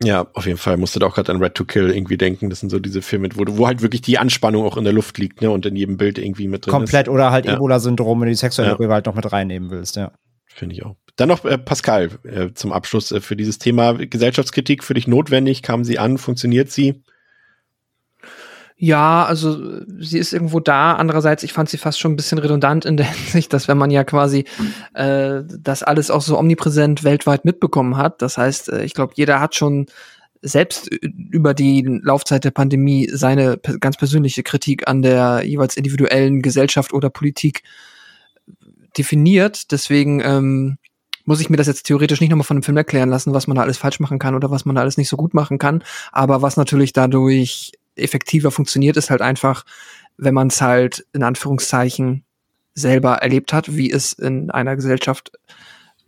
Ja, 0.03 0.27
auf 0.33 0.45
jeden 0.45 0.57
Fall. 0.57 0.77
Musste 0.77 0.99
da 0.99 1.07
auch 1.07 1.15
gerade 1.15 1.31
an 1.31 1.41
Red 1.41 1.55
to 1.55 1.65
Kill 1.65 1.89
irgendwie 1.89 2.17
denken. 2.17 2.49
Das 2.49 2.59
sind 2.59 2.69
so 2.69 2.79
diese 2.79 3.01
Filme, 3.01 3.29
wo, 3.35 3.43
wo 3.57 3.67
halt 3.67 3.81
wirklich 3.81 4.01
die 4.01 4.19
Anspannung 4.19 4.65
auch 4.65 4.77
in 4.77 4.83
der 4.83 4.93
Luft 4.93 5.17
liegt, 5.17 5.41
ne? 5.41 5.49
Und 5.49 5.65
in 5.65 5.75
jedem 5.75 5.97
Bild 5.97 6.17
irgendwie 6.17 6.47
mit 6.47 6.65
drin 6.65 6.71
Komplett 6.71 7.07
ist. 7.07 7.13
oder 7.13 7.31
halt 7.31 7.45
ja. 7.45 7.55
Ebola-Syndrom, 7.55 8.21
wenn 8.21 8.27
du 8.27 8.31
die 8.31 8.37
sexuelle 8.37 8.71
ja. 8.71 8.77
Gewalt 8.77 9.05
noch 9.07 9.15
mit 9.15 9.31
reinnehmen 9.31 9.71
willst, 9.71 9.95
ja. 9.95 10.11
Finde 10.45 10.75
ich 10.75 10.85
auch. 10.85 10.95
Dann 11.15 11.29
noch 11.29 11.43
äh, 11.45 11.57
Pascal 11.57 12.11
äh, 12.23 12.53
zum 12.53 12.71
Abschluss 12.71 13.11
äh, 13.11 13.21
für 13.21 13.35
dieses 13.35 13.57
Thema 13.57 13.93
Gesellschaftskritik 13.93 14.83
für 14.83 14.93
dich 14.93 15.07
notwendig. 15.07 15.63
Kam 15.63 15.83
sie 15.83 15.97
an? 15.97 16.19
Funktioniert 16.19 16.69
sie? 16.69 17.01
Ja, 18.83 19.23
also 19.23 19.79
sie 19.97 20.19
ist 20.19 20.33
irgendwo 20.33 20.59
da. 20.59 20.95
Andererseits, 20.95 21.43
ich 21.43 21.53
fand 21.53 21.69
sie 21.69 21.77
fast 21.77 22.01
schon 22.01 22.11
ein 22.11 22.15
bisschen 22.17 22.37
redundant 22.37 22.83
in 22.83 22.97
der 22.97 23.05
Hinsicht, 23.13 23.53
dass 23.53 23.69
wenn 23.69 23.77
man 23.77 23.91
ja 23.91 24.03
quasi 24.03 24.43
äh, 24.93 25.41
das 25.57 25.83
alles 25.83 26.11
auch 26.11 26.21
so 26.21 26.37
omnipräsent 26.37 27.05
weltweit 27.05 27.45
mitbekommen 27.45 27.95
hat, 27.95 28.21
das 28.21 28.37
heißt, 28.37 28.67
äh, 28.73 28.83
ich 28.83 28.93
glaube, 28.93 29.13
jeder 29.15 29.39
hat 29.39 29.55
schon 29.55 29.85
selbst 30.41 30.89
über 30.89 31.53
die 31.53 32.01
Laufzeit 32.03 32.43
der 32.43 32.51
Pandemie 32.51 33.09
seine 33.09 33.57
ganz 33.79 33.95
persönliche 33.95 34.43
Kritik 34.43 34.85
an 34.85 35.01
der 35.01 35.43
jeweils 35.45 35.77
individuellen 35.77 36.41
Gesellschaft 36.41 36.91
oder 36.91 37.09
Politik 37.09 37.63
definiert. 38.97 39.71
Deswegen 39.71 40.19
ähm, 40.19 40.77
muss 41.23 41.39
ich 41.39 41.49
mir 41.49 41.55
das 41.55 41.67
jetzt 41.67 41.83
theoretisch 41.83 42.19
nicht 42.19 42.31
nochmal 42.31 42.43
von 42.43 42.57
einem 42.57 42.63
Film 42.63 42.75
erklären 42.75 43.07
lassen, 43.07 43.33
was 43.33 43.47
man 43.47 43.55
da 43.55 43.61
alles 43.61 43.77
falsch 43.77 44.01
machen 44.01 44.19
kann 44.19 44.35
oder 44.35 44.51
was 44.51 44.65
man 44.65 44.75
da 44.75 44.81
alles 44.81 44.97
nicht 44.97 45.07
so 45.07 45.15
gut 45.15 45.33
machen 45.33 45.57
kann. 45.57 45.85
Aber 46.11 46.41
was 46.41 46.57
natürlich 46.57 46.91
dadurch 46.91 47.71
effektiver 47.95 48.51
funktioniert, 48.51 48.97
ist 48.97 49.09
halt 49.09 49.21
einfach, 49.21 49.65
wenn 50.17 50.33
man 50.33 50.47
es 50.47 50.61
halt 50.61 51.05
in 51.13 51.23
Anführungszeichen 51.23 52.23
selber 52.75 53.15
erlebt 53.17 53.53
hat, 53.53 53.75
wie 53.75 53.91
es 53.91 54.13
in 54.13 54.51
einer 54.51 54.75
Gesellschaft 54.75 55.31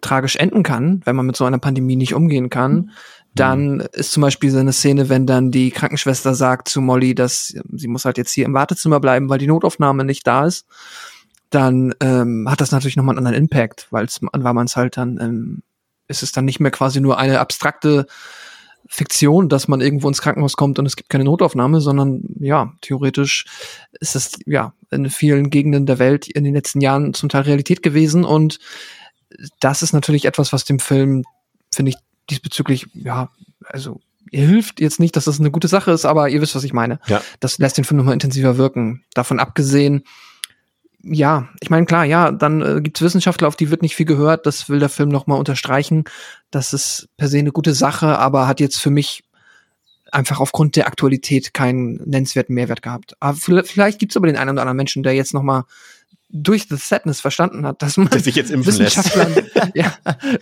tragisch 0.02 0.36
enden 0.36 0.64
kann, 0.64 1.02
wenn 1.06 1.16
man 1.16 1.26
mit 1.26 1.36
so 1.36 1.46
einer 1.46 1.60
Pandemie 1.60 1.96
nicht 1.96 2.14
umgehen 2.14 2.50
kann. 2.50 2.74
Mhm. 2.74 2.90
Dann 3.34 3.80
ist 3.92 4.12
zum 4.12 4.22
Beispiel 4.22 4.50
so 4.50 4.60
eine 4.60 4.74
Szene, 4.74 5.10
wenn 5.10 5.26
dann 5.26 5.52
die 5.52 5.72
Krankenschwester 5.72 6.36
sagt 6.36 6.70
zu 6.70 6.82
Molly, 6.82 7.16
dass 7.16 7.54
sie 7.74 7.88
muss 7.88 8.06
halt 8.06 8.18
jetzt 8.18 8.32
hier 8.32 8.46
im 8.46 8.54
Wartezimmer 8.54 9.00
bleiben, 9.00 9.30
weil 9.30 9.40
die 9.40 9.48
Notaufnahme 9.48 10.06
nicht 10.06 10.26
da 10.26 10.46
ist. 10.46 10.66
Dann 11.50 11.94
ähm, 12.02 12.48
hat 12.50 12.62
das 12.62 12.72
natürlich 12.72 12.96
nochmal 12.96 13.18
einen 13.18 13.26
anderen 13.26 13.44
Impact, 13.44 13.88
weil 13.92 14.08
man 14.32 14.66
es 14.66 14.76
halt 14.76 14.98
dann, 14.98 15.20
ähm, 15.20 15.64
ist 16.08 16.24
es 16.24 16.32
dann 16.32 16.46
nicht 16.46 16.60
mehr 16.60 16.72
quasi 16.72 17.02
nur 17.02 17.18
eine 17.18 17.40
abstrakte 17.40 18.06
Fiktion, 18.88 19.50
dass 19.50 19.68
man 19.68 19.82
irgendwo 19.82 20.08
ins 20.08 20.22
Krankenhaus 20.22 20.56
kommt 20.56 20.80
und 20.80 20.86
es 20.86 20.96
gibt 20.96 21.10
keine 21.10 21.24
Notaufnahme, 21.24 21.82
sondern 21.82 22.24
ja, 22.40 22.74
theoretisch 22.82 23.46
ist 24.00 24.16
es 24.16 24.34
ja 24.46 24.74
in 24.92 25.10
vielen 25.10 25.50
Gegenden 25.50 25.86
der 25.86 26.00
Welt 26.00 26.28
in 26.28 26.44
den 26.44 26.54
letzten 26.54 26.82
Jahren 26.82 27.14
zum 27.14 27.30
Teil 27.30 27.44
Realität 27.44 27.82
gewesen 27.82 28.24
und 28.24 28.60
das 29.60 29.82
ist 29.82 29.94
natürlich 29.94 30.26
etwas, 30.26 30.54
was 30.54 30.66
dem 30.66 30.80
Film, 30.80 31.24
finde 31.74 31.92
ich, 31.92 31.98
diesbezüglich, 32.30 32.88
ja, 32.94 33.30
also 33.66 34.00
ihr 34.32 34.48
hilft 34.48 34.80
jetzt 34.80 35.00
nicht, 35.00 35.16
dass 35.16 35.26
das 35.26 35.40
eine 35.40 35.52
gute 35.52 35.68
Sache 35.68 35.92
ist, 35.92 36.06
aber 36.06 36.30
ihr 36.30 36.42
wisst, 36.42 36.56
was 36.56 36.64
ich 36.64 36.74
meine. 36.74 37.00
Ja. 37.08 37.22
Das 37.40 37.58
lässt 37.58 37.78
den 37.78 37.84
Film 37.84 37.98
nochmal 37.98 38.14
intensiver 38.14 38.58
wirken. 38.58 39.04
Davon 39.14 39.40
abgesehen, 39.40 40.04
ja, 41.08 41.50
ich 41.62 41.70
meine, 41.70 41.86
klar, 41.86 42.04
ja, 42.04 42.32
dann 42.32 42.62
äh, 42.62 42.82
gibt 42.82 42.98
es 42.98 43.04
Wissenschaftler, 43.04 43.48
auf 43.48 43.56
die 43.56 43.70
wird 43.70 43.84
nicht 43.84 43.96
viel 43.96 44.08
gehört. 44.08 44.46
Das 44.46 44.70
will 44.70 44.80
der 44.80 44.90
Film 44.90 45.10
nochmal 45.10 45.38
unterstreichen. 45.38 46.06
Das 46.50 46.74
ist 46.74 47.08
per 47.18 47.28
se 47.28 47.38
eine 47.38 47.52
gute 47.52 47.74
Sache, 47.74 48.18
aber 48.18 48.48
hat 48.48 48.60
jetzt 48.60 48.78
für 48.78 48.90
mich 48.90 49.24
einfach 50.12 50.40
aufgrund 50.40 50.76
der 50.76 50.88
Aktualität 50.88 51.54
keinen 51.54 51.96
nennenswerten 52.06 52.56
Mehrwert 52.56 52.82
gehabt. 52.82 53.16
Aber 53.20 53.38
vielleicht 53.38 54.00
gibt 54.00 54.14
es 54.14 54.18
aber 54.18 54.28
den 54.28 54.38
einen 54.38 54.52
oder 54.52 54.62
anderen 54.62 54.78
Menschen, 54.78 55.04
der 55.04 55.14
jetzt 55.14 55.34
nochmal 55.34 55.64
durch 56.36 56.68
The 56.70 56.76
Sadness 56.76 57.22
verstanden 57.22 57.66
hat, 57.66 57.82
dass 57.82 57.98
man 57.98 58.10
sich 58.20 58.36
jetzt 58.36 58.52
Wissenschaftlern, 58.52 59.34
ja, 59.74 59.94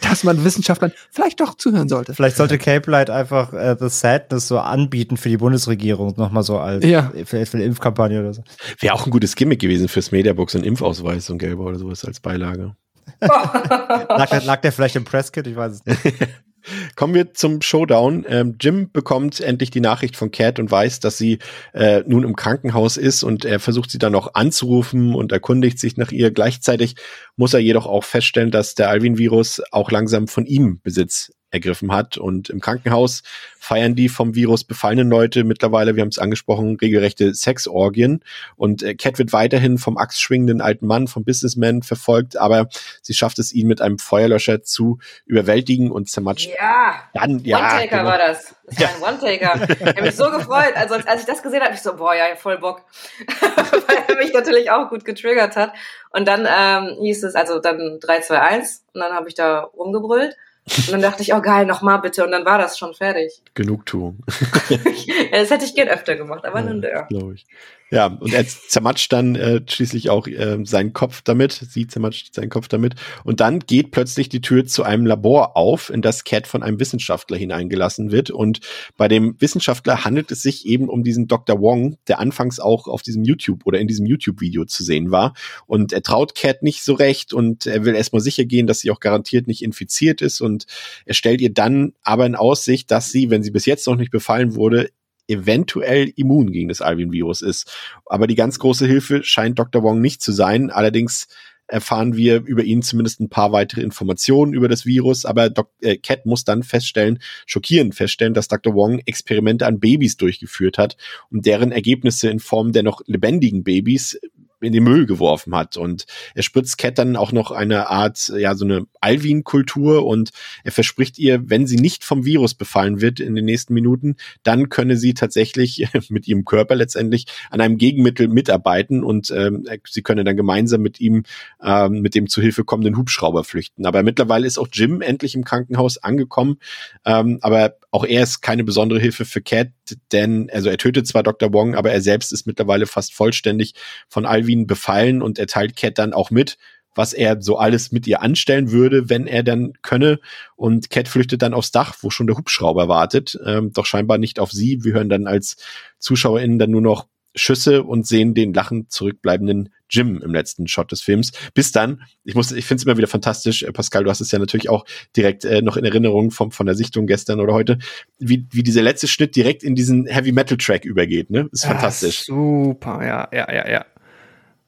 dass 0.01 0.23
man 0.23 0.43
Wissenschaftlern 0.43 0.91
vielleicht 1.11 1.39
doch 1.39 1.55
zuhören 1.55 1.87
sollte. 1.87 2.13
Vielleicht 2.13 2.37
sollte 2.37 2.57
Cape 2.57 2.89
Light 2.89 3.09
einfach 3.09 3.53
äh, 3.53 3.75
The 3.79 3.89
Sadness 3.89 4.47
so 4.47 4.59
anbieten 4.59 5.17
für 5.17 5.29
die 5.29 5.37
Bundesregierung, 5.37 6.15
nochmal 6.17 6.43
so 6.43 6.57
als 6.57 6.83
ja. 6.83 7.11
für, 7.25 7.45
für 7.45 7.57
eine 7.57 7.65
Impfkampagne 7.65 8.19
oder 8.19 8.33
so. 8.33 8.43
Wäre 8.79 8.95
auch 8.95 9.05
ein 9.05 9.11
gutes 9.11 9.35
Gimmick 9.35 9.59
gewesen 9.59 9.87
fürs 9.87 10.11
Mediabook, 10.11 10.49
so 10.49 10.57
ein 10.57 10.63
Impfausweis, 10.63 11.27
so 11.27 11.33
ein 11.33 11.39
gelber 11.39 11.65
oder 11.65 11.77
sowas 11.77 12.03
als 12.05 12.19
Beilage. 12.19 12.75
lag, 13.19 14.29
der, 14.29 14.41
lag 14.43 14.61
der 14.61 14.71
vielleicht 14.71 14.95
im 14.95 15.05
Presskit? 15.05 15.45
Ich 15.47 15.55
weiß 15.55 15.73
es 15.73 15.85
nicht. 15.85 16.01
Kommen 16.95 17.13
wir 17.13 17.33
zum 17.33 17.61
Showdown. 17.61 18.25
Ähm, 18.27 18.55
Jim 18.59 18.91
bekommt 18.91 19.39
endlich 19.39 19.71
die 19.71 19.81
Nachricht 19.81 20.15
von 20.15 20.31
Cat 20.31 20.59
und 20.59 20.71
weiß, 20.71 20.99
dass 20.99 21.17
sie 21.17 21.39
äh, 21.73 22.03
nun 22.07 22.23
im 22.23 22.35
Krankenhaus 22.35 22.97
ist 22.97 23.23
und 23.23 23.45
er 23.45 23.59
versucht 23.59 23.91
sie 23.91 23.99
dann 23.99 24.13
noch 24.13 24.35
anzurufen 24.35 25.15
und 25.15 25.31
erkundigt 25.31 25.79
sich 25.79 25.97
nach 25.97 26.11
ihr. 26.11 26.31
Gleichzeitig 26.31 26.95
muss 27.35 27.53
er 27.53 27.59
jedoch 27.59 27.85
auch 27.85 28.03
feststellen, 28.03 28.51
dass 28.51 28.75
der 28.75 28.89
Alvin-Virus 28.89 29.61
auch 29.71 29.91
langsam 29.91 30.27
von 30.27 30.45
ihm 30.45 30.79
Besitz 30.81 31.32
ergriffen 31.53 31.91
hat. 31.93 32.17
Und 32.17 32.49
im 32.49 32.59
Krankenhaus 32.59 33.23
feiern 33.59 33.95
die 33.95 34.09
vom 34.09 34.35
Virus 34.35 34.63
befallenen 34.63 35.09
Leute 35.09 35.43
mittlerweile, 35.43 35.95
wir 35.95 36.01
haben 36.01 36.09
es 36.09 36.19
angesprochen, 36.19 36.75
regelrechte 36.81 37.33
Sexorgien. 37.33 38.23
Und 38.57 38.83
äh, 38.83 38.95
Cat 38.95 39.19
wird 39.19 39.31
weiterhin 39.31 39.77
vom 39.77 39.97
axtschwingenden 39.97 40.59
alten 40.59 40.87
Mann, 40.87 41.07
vom 41.07 41.23
Businessman 41.23 41.83
verfolgt, 41.83 42.35
aber 42.37 42.67
sie 43.01 43.13
schafft 43.13 43.39
es, 43.39 43.53
ihn 43.53 43.67
mit 43.67 43.81
einem 43.81 43.99
Feuerlöscher 43.99 44.63
zu 44.63 44.99
überwältigen 45.25 45.91
und 45.91 46.09
zermatscht. 46.09 46.49
Ja, 46.59 47.03
dann, 47.13 47.39
ja 47.45 47.59
One-Taker 47.59 47.97
genau. 47.97 48.09
war 48.09 48.17
das. 48.17 48.55
Das 48.65 48.79
war 48.79 48.83
ja. 48.83 48.95
ein 48.95 49.13
One-Taker. 49.13 49.67
Ich 49.69 49.85
habe 49.85 50.01
mich 50.01 50.15
so 50.15 50.31
gefreut. 50.31 50.73
Also 50.75 50.95
als 50.95 51.21
ich 51.21 51.27
das 51.27 51.43
gesehen 51.43 51.61
habe, 51.61 51.73
ich 51.73 51.81
so, 51.81 51.95
boah, 51.95 52.15
ja, 52.15 52.35
voll 52.35 52.57
Bock. 52.57 52.81
Weil 53.39 53.97
er 54.07 54.15
mich 54.17 54.33
natürlich 54.33 54.71
auch 54.71 54.89
gut 54.89 55.05
getriggert 55.05 55.55
hat. 55.55 55.73
Und 56.09 56.27
dann 56.27 56.47
ähm, 56.49 56.97
hieß 57.01 57.23
es, 57.23 57.35
also 57.35 57.59
dann 57.59 57.99
3, 58.01 58.21
2, 58.21 58.41
1 58.41 58.85
und 58.93 59.01
dann 59.01 59.13
habe 59.13 59.29
ich 59.29 59.35
da 59.35 59.61
rumgebrüllt. 59.61 60.35
Und 60.65 60.91
dann 60.91 61.01
dachte 61.01 61.21
ich, 61.23 61.33
oh 61.33 61.41
geil, 61.41 61.65
nochmal 61.65 61.99
bitte. 61.99 62.23
Und 62.23 62.31
dann 62.31 62.45
war 62.45 62.57
das 62.57 62.77
schon 62.77 62.93
fertig. 62.93 63.41
Genugtuung. 63.53 64.19
das 65.31 65.49
hätte 65.49 65.65
ich 65.65 65.75
gern 65.75 65.89
öfter 65.89 66.15
gemacht, 66.15 66.45
aber 66.45 66.59
ja, 66.59 66.65
nun 66.65 66.81
der. 66.81 67.03
Glaube 67.09 67.33
ich. 67.33 67.45
Ja, 67.93 68.07
und 68.07 68.33
er 68.33 68.43
zermatscht 68.47 69.13
dann 69.13 69.35
äh, 69.35 69.61
schließlich 69.69 70.09
auch 70.09 70.25
äh, 70.25 70.57
seinen 70.63 70.93
Kopf 70.93 71.21
damit, 71.21 71.53
sie 71.53 71.85
zermatscht 71.85 72.33
seinen 72.33 72.49
Kopf 72.49 72.67
damit. 72.67 72.95
Und 73.23 73.39
dann 73.39 73.59
geht 73.59 73.91
plötzlich 73.91 74.29
die 74.29 74.41
Tür 74.41 74.65
zu 74.65 74.81
einem 74.81 75.05
Labor 75.05 75.55
auf, 75.55 75.91
in 75.91 76.01
das 76.01 76.23
Cat 76.23 76.47
von 76.47 76.63
einem 76.63 76.79
Wissenschaftler 76.79 77.37
hineingelassen 77.37 78.11
wird. 78.11 78.31
Und 78.31 78.61
bei 78.97 79.07
dem 79.07 79.39
Wissenschaftler 79.39 80.05
handelt 80.05 80.31
es 80.31 80.41
sich 80.41 80.65
eben 80.65 80.89
um 80.89 81.03
diesen 81.03 81.27
Dr. 81.27 81.61
Wong, 81.61 81.97
der 82.07 82.17
anfangs 82.17 82.59
auch 82.59 82.87
auf 82.87 83.03
diesem 83.03 83.23
YouTube 83.23 83.61
oder 83.65 83.79
in 83.79 83.87
diesem 83.87 84.07
YouTube-Video 84.07 84.65
zu 84.65 84.83
sehen 84.83 85.11
war. 85.11 85.35
Und 85.67 85.93
er 85.93 86.01
traut 86.01 86.33
Cat 86.33 86.63
nicht 86.63 86.83
so 86.83 86.95
recht 86.95 87.31
und 87.31 87.67
er 87.67 87.85
will 87.85 87.93
erstmal 87.93 88.23
sicher 88.23 88.45
gehen, 88.45 88.65
dass 88.65 88.79
sie 88.79 88.89
auch 88.89 89.01
garantiert 89.01 89.45
nicht 89.45 89.61
infiziert 89.61 90.23
ist. 90.23 90.41
Und 90.41 90.65
er 91.05 91.13
stellt 91.13 91.41
ihr 91.41 91.53
dann 91.53 91.93
aber 92.01 92.25
in 92.25 92.33
Aussicht, 92.33 92.89
dass 92.89 93.11
sie, 93.11 93.29
wenn 93.29 93.43
sie 93.43 93.51
bis 93.51 93.67
jetzt 93.67 93.85
noch 93.85 93.97
nicht 93.97 94.09
befallen 94.09 94.55
wurde, 94.55 94.89
eventuell 95.27 96.11
immun 96.15 96.51
gegen 96.51 96.69
das 96.69 96.81
Alvin-Virus 96.81 97.41
ist. 97.41 97.71
Aber 98.05 98.27
die 98.27 98.35
ganz 98.35 98.59
große 98.59 98.85
Hilfe 98.85 99.23
scheint 99.23 99.59
Dr. 99.59 99.83
Wong 99.83 100.01
nicht 100.01 100.21
zu 100.21 100.31
sein. 100.31 100.69
Allerdings 100.69 101.27
erfahren 101.67 102.15
wir 102.15 102.43
über 102.43 102.63
ihn 102.63 102.81
zumindest 102.81 103.19
ein 103.19 103.29
paar 103.29 103.51
weitere 103.51 103.81
Informationen 103.81 104.53
über 104.53 104.67
das 104.67 104.85
Virus, 104.85 105.25
aber 105.25 105.49
Dok 105.49 105.69
äh, 105.81 105.97
Cat 105.97 106.25
muss 106.25 106.43
dann 106.43 106.61
feststellen, 106.61 107.19
schockierend 107.45 107.95
feststellen, 107.95 108.33
dass 108.33 108.47
Dr. 108.47 108.75
Wong 108.75 108.99
Experimente 109.05 109.65
an 109.65 109.79
Babys 109.79 110.17
durchgeführt 110.17 110.77
hat 110.77 110.97
und 111.31 111.45
deren 111.45 111.71
Ergebnisse 111.71 112.29
in 112.29 112.39
Form 112.39 112.73
der 112.73 112.83
noch 112.83 113.01
lebendigen 113.05 113.63
Babys 113.63 114.19
in 114.63 114.73
den 114.73 114.83
Müll 114.83 115.05
geworfen 115.05 115.55
hat. 115.55 115.77
Und 115.77 116.05
er 116.35 116.43
spritzt 116.43 116.77
Cat 116.77 116.97
dann 116.97 117.15
auch 117.15 117.31
noch 117.31 117.51
eine 117.51 117.89
Art, 117.89 118.31
ja, 118.35 118.55
so 118.55 118.65
eine 118.65 118.85
Alvin-Kultur 119.01 120.05
und 120.05 120.31
er 120.63 120.71
verspricht 120.71 121.19
ihr, 121.19 121.49
wenn 121.49 121.67
sie 121.67 121.77
nicht 121.77 122.03
vom 122.03 122.25
Virus 122.25 122.53
befallen 122.53 123.01
wird 123.01 123.19
in 123.19 123.35
den 123.35 123.45
nächsten 123.45 123.73
Minuten, 123.73 124.15
dann 124.43 124.69
könne 124.69 124.97
sie 124.97 125.13
tatsächlich 125.13 125.87
mit 126.09 126.27
ihrem 126.27 126.45
Körper 126.45 126.75
letztendlich 126.75 127.25
an 127.49 127.61
einem 127.61 127.77
Gegenmittel 127.77 128.27
mitarbeiten 128.27 129.03
und 129.03 129.31
ähm, 129.31 129.65
sie 129.89 130.01
könne 130.01 130.23
dann 130.23 130.37
gemeinsam 130.37 130.81
mit 130.81 130.99
ihm, 130.99 131.23
ähm, 131.61 132.01
mit 132.01 132.15
dem 132.15 132.27
zu 132.27 132.41
Hilfe 132.41 132.63
kommenden 132.63 132.97
Hubschrauber 132.97 133.43
flüchten. 133.43 133.85
Aber 133.85 134.03
mittlerweile 134.03 134.47
ist 134.47 134.57
auch 134.57 134.67
Jim 134.71 135.01
endlich 135.01 135.35
im 135.35 135.43
Krankenhaus 135.43 135.97
angekommen, 135.97 136.57
ähm, 137.05 137.39
aber 137.41 137.77
auch 137.91 138.05
er 138.05 138.23
ist 138.23 138.41
keine 138.41 138.63
besondere 138.63 138.99
Hilfe 138.99 139.25
für 139.25 139.41
Cat, 139.41 139.69
denn 140.11 140.49
also 140.51 140.69
er 140.69 140.77
tötet 140.77 141.07
zwar 141.07 141.23
Dr. 141.23 141.53
Wong, 141.53 141.75
aber 141.75 141.91
er 141.91 142.01
selbst 142.01 142.33
ist 142.33 142.47
mittlerweile 142.47 142.87
fast 142.87 143.13
vollständig 143.13 143.73
von 144.07 144.25
Alvin 144.25 144.52
befallen 144.55 145.21
und 145.21 145.39
er 145.39 145.47
teilt 145.47 145.75
Cat 145.75 145.97
dann 145.97 146.13
auch 146.13 146.31
mit, 146.31 146.57
was 146.95 147.13
er 147.13 147.41
so 147.41 147.57
alles 147.57 147.91
mit 147.91 148.07
ihr 148.07 148.21
anstellen 148.21 148.71
würde, 148.71 149.09
wenn 149.09 149.27
er 149.27 149.43
dann 149.43 149.73
könne. 149.81 150.19
Und 150.55 150.89
Cat 150.89 151.07
flüchtet 151.07 151.41
dann 151.41 151.53
aufs 151.53 151.71
Dach, 151.71 151.95
wo 152.01 152.09
schon 152.09 152.27
der 152.27 152.37
Hubschrauber 152.37 152.87
wartet, 152.87 153.37
ähm, 153.45 153.71
doch 153.73 153.85
scheinbar 153.85 154.17
nicht 154.17 154.39
auf 154.39 154.51
sie. 154.51 154.83
Wir 154.83 154.93
hören 154.93 155.09
dann 155.09 155.27
als 155.27 155.57
ZuschauerInnen 155.99 156.59
dann 156.59 156.71
nur 156.71 156.81
noch 156.81 157.07
Schüsse 157.35 157.83
und 157.83 158.05
sehen 158.05 158.33
den 158.35 158.53
lachend 158.53 158.91
zurückbleibenden 158.91 159.73
Jim 159.89 160.21
im 160.23 160.33
letzten 160.33 160.67
Shot 160.67 160.91
des 160.91 161.01
Films. 161.01 161.31
Bis 161.53 161.71
dann, 161.71 162.03
ich 162.23 162.35
muss, 162.35 162.51
ich 162.51 162.65
finde 162.65 162.81
es 162.81 162.85
immer 162.85 162.97
wieder 162.97 163.07
fantastisch, 163.07 163.63
äh, 163.63 163.71
Pascal, 163.71 164.03
du 164.03 164.09
hast 164.09 164.21
es 164.21 164.31
ja 164.31 164.39
natürlich 164.39 164.69
auch 164.69 164.85
direkt 165.15 165.45
äh, 165.45 165.61
noch 165.61 165.77
in 165.77 165.85
Erinnerung 165.85 166.31
vom, 166.31 166.51
von 166.51 166.65
der 166.65 166.75
Sichtung 166.75 167.07
gestern 167.07 167.39
oder 167.39 167.53
heute, 167.53 167.79
wie, 168.19 168.47
wie 168.51 168.63
dieser 168.63 168.81
letzte 168.81 169.07
Schnitt 169.07 169.35
direkt 169.35 169.63
in 169.63 169.75
diesen 169.75 170.05
Heavy 170.05 170.31
Metal 170.31 170.57
Track 170.57 170.85
übergeht, 170.85 171.29
ne? 171.31 171.49
Ist 171.51 171.65
fantastisch. 171.65 172.27
Ja, 172.27 172.35
super, 172.35 173.05
ja, 173.05 173.27
ja, 173.31 173.51
ja, 173.51 173.69
ja. 173.69 173.85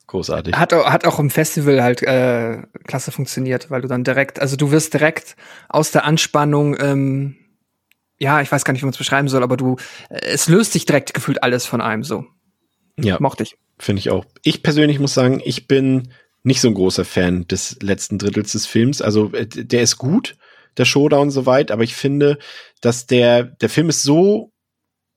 Großartig. 0.08 0.56
Hat, 0.56 0.72
hat 0.72 1.06
auch 1.06 1.20
im 1.20 1.30
Festival 1.30 1.82
halt 1.82 2.04
äh, 2.04 2.62
klasse 2.86 3.12
funktioniert, 3.12 3.72
weil 3.72 3.82
du 3.82 3.88
dann 3.88 4.04
direkt, 4.04 4.40
also 4.40 4.56
du 4.56 4.72
wirst 4.72 4.94
direkt 4.94 5.36
aus 5.68 5.92
der 5.92 6.06
Anspannung, 6.06 6.78
ähm, 6.80 7.38
ja, 8.18 8.42
ich 8.42 8.52
weiß 8.52 8.64
gar 8.64 8.74
nicht, 8.74 8.82
wie 8.82 8.86
man 8.86 8.94
es 8.94 8.98
beschreiben 8.98 9.28
soll, 9.28 9.44
aber 9.44 9.58
du, 9.58 9.78
äh, 10.10 10.20
es 10.22 10.48
löst 10.48 10.74
sich 10.74 10.86
direkt 10.86 11.14
gefühlt 11.14 11.42
alles 11.44 11.66
von 11.66 11.82
einem 11.82 12.04
so. 12.04 12.26
Ja. 13.00 13.18
Mochte 13.20 13.44
ich. 13.44 13.58
Finde 13.78 14.00
ich 14.00 14.10
auch. 14.10 14.26
Ich 14.44 14.64
persönlich 14.64 15.00
muss 15.00 15.14
sagen, 15.14 15.42
ich 15.44 15.68
bin 15.68 16.14
nicht 16.44 16.62
so 16.62 16.70
ein 16.70 16.76
großer 16.76 17.04
Fan 17.04 17.48
des 17.48 17.78
letzten 17.82 18.20
Drittels 18.20 18.54
des 18.54 18.68
Films. 18.68 19.02
Also 19.02 19.34
äh, 19.34 19.48
der 19.48 19.82
ist 19.82 19.98
gut, 19.98 20.38
der 20.78 20.86
Showdown 20.86 21.32
soweit, 21.32 21.72
aber 21.72 21.84
ich 21.84 21.96
finde, 21.96 22.38
dass 22.82 23.08
der, 23.08 23.44
der 23.44 23.70
Film 23.70 23.90
ist 23.90 24.04
so 24.04 24.52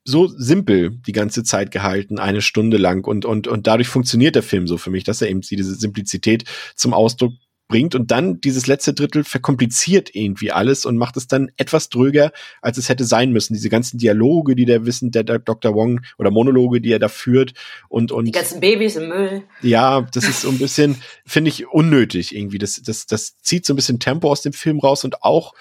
so 0.09 0.27
simpel 0.27 0.91
die 1.07 1.13
ganze 1.13 1.45
Zeit 1.45 1.71
gehalten, 1.71 2.19
eine 2.19 2.41
Stunde 2.41 2.79
lang 2.79 3.07
und, 3.07 3.25
und, 3.25 3.47
und 3.47 3.67
dadurch 3.67 3.89
funktioniert 3.89 4.35
der 4.35 4.43
Film 4.43 4.67
so 4.67 4.79
für 4.79 4.91
mich, 4.91 5.05
dass 5.05 5.21
er 5.21 5.29
eben 5.29 5.43
diese 5.43 5.75
Simplizität 5.75 6.45
zum 6.75 6.95
Ausdruck 6.95 7.33
bringt 7.69 7.95
und 7.95 8.11
dann 8.11 8.41
dieses 8.41 8.67
letzte 8.67 8.95
Drittel 8.95 9.25
verkompliziert 9.25 10.15
irgendwie 10.15 10.51
alles 10.51 10.87
und 10.87 10.97
macht 10.97 11.19
es 11.19 11.29
dann 11.29 11.51
etwas 11.59 11.91
dröger, 11.91 12.33
als 12.63 12.79
es 12.79 12.89
hätte 12.89 13.05
sein 13.05 13.31
müssen. 13.31 13.53
Diese 13.53 13.69
ganzen 13.69 13.99
Dialoge, 13.99 14.57
die 14.57 14.65
der 14.65 14.87
Wissen, 14.87 15.11
der 15.11 15.25
Dr. 15.25 15.75
Wong 15.75 16.01
oder 16.17 16.31
Monologe, 16.31 16.81
die 16.81 16.91
er 16.91 16.99
da 16.99 17.09
führt 17.09 17.53
und, 17.91 18.11
und. 18.11 18.25
Die 18.25 18.33
ganzen 18.33 18.61
Babys 18.61 18.97
im 18.97 19.09
Müll. 19.09 19.43
Ja, 19.61 20.01
das 20.13 20.25
ist 20.25 20.41
so 20.41 20.49
ein 20.49 20.59
bisschen, 20.59 20.97
finde 21.27 21.51
ich, 21.51 21.69
unnötig 21.69 22.35
irgendwie. 22.35 22.59
Das, 22.59 22.81
das, 22.83 23.07
das 23.07 23.37
zieht 23.43 23.67
so 23.67 23.75
ein 23.75 23.77
bisschen 23.77 24.01
Tempo 24.01 24.31
aus 24.31 24.41
dem 24.41 24.55
Film 24.55 24.81
raus 24.81 25.05
und 25.05 25.23
auch, 25.23 25.53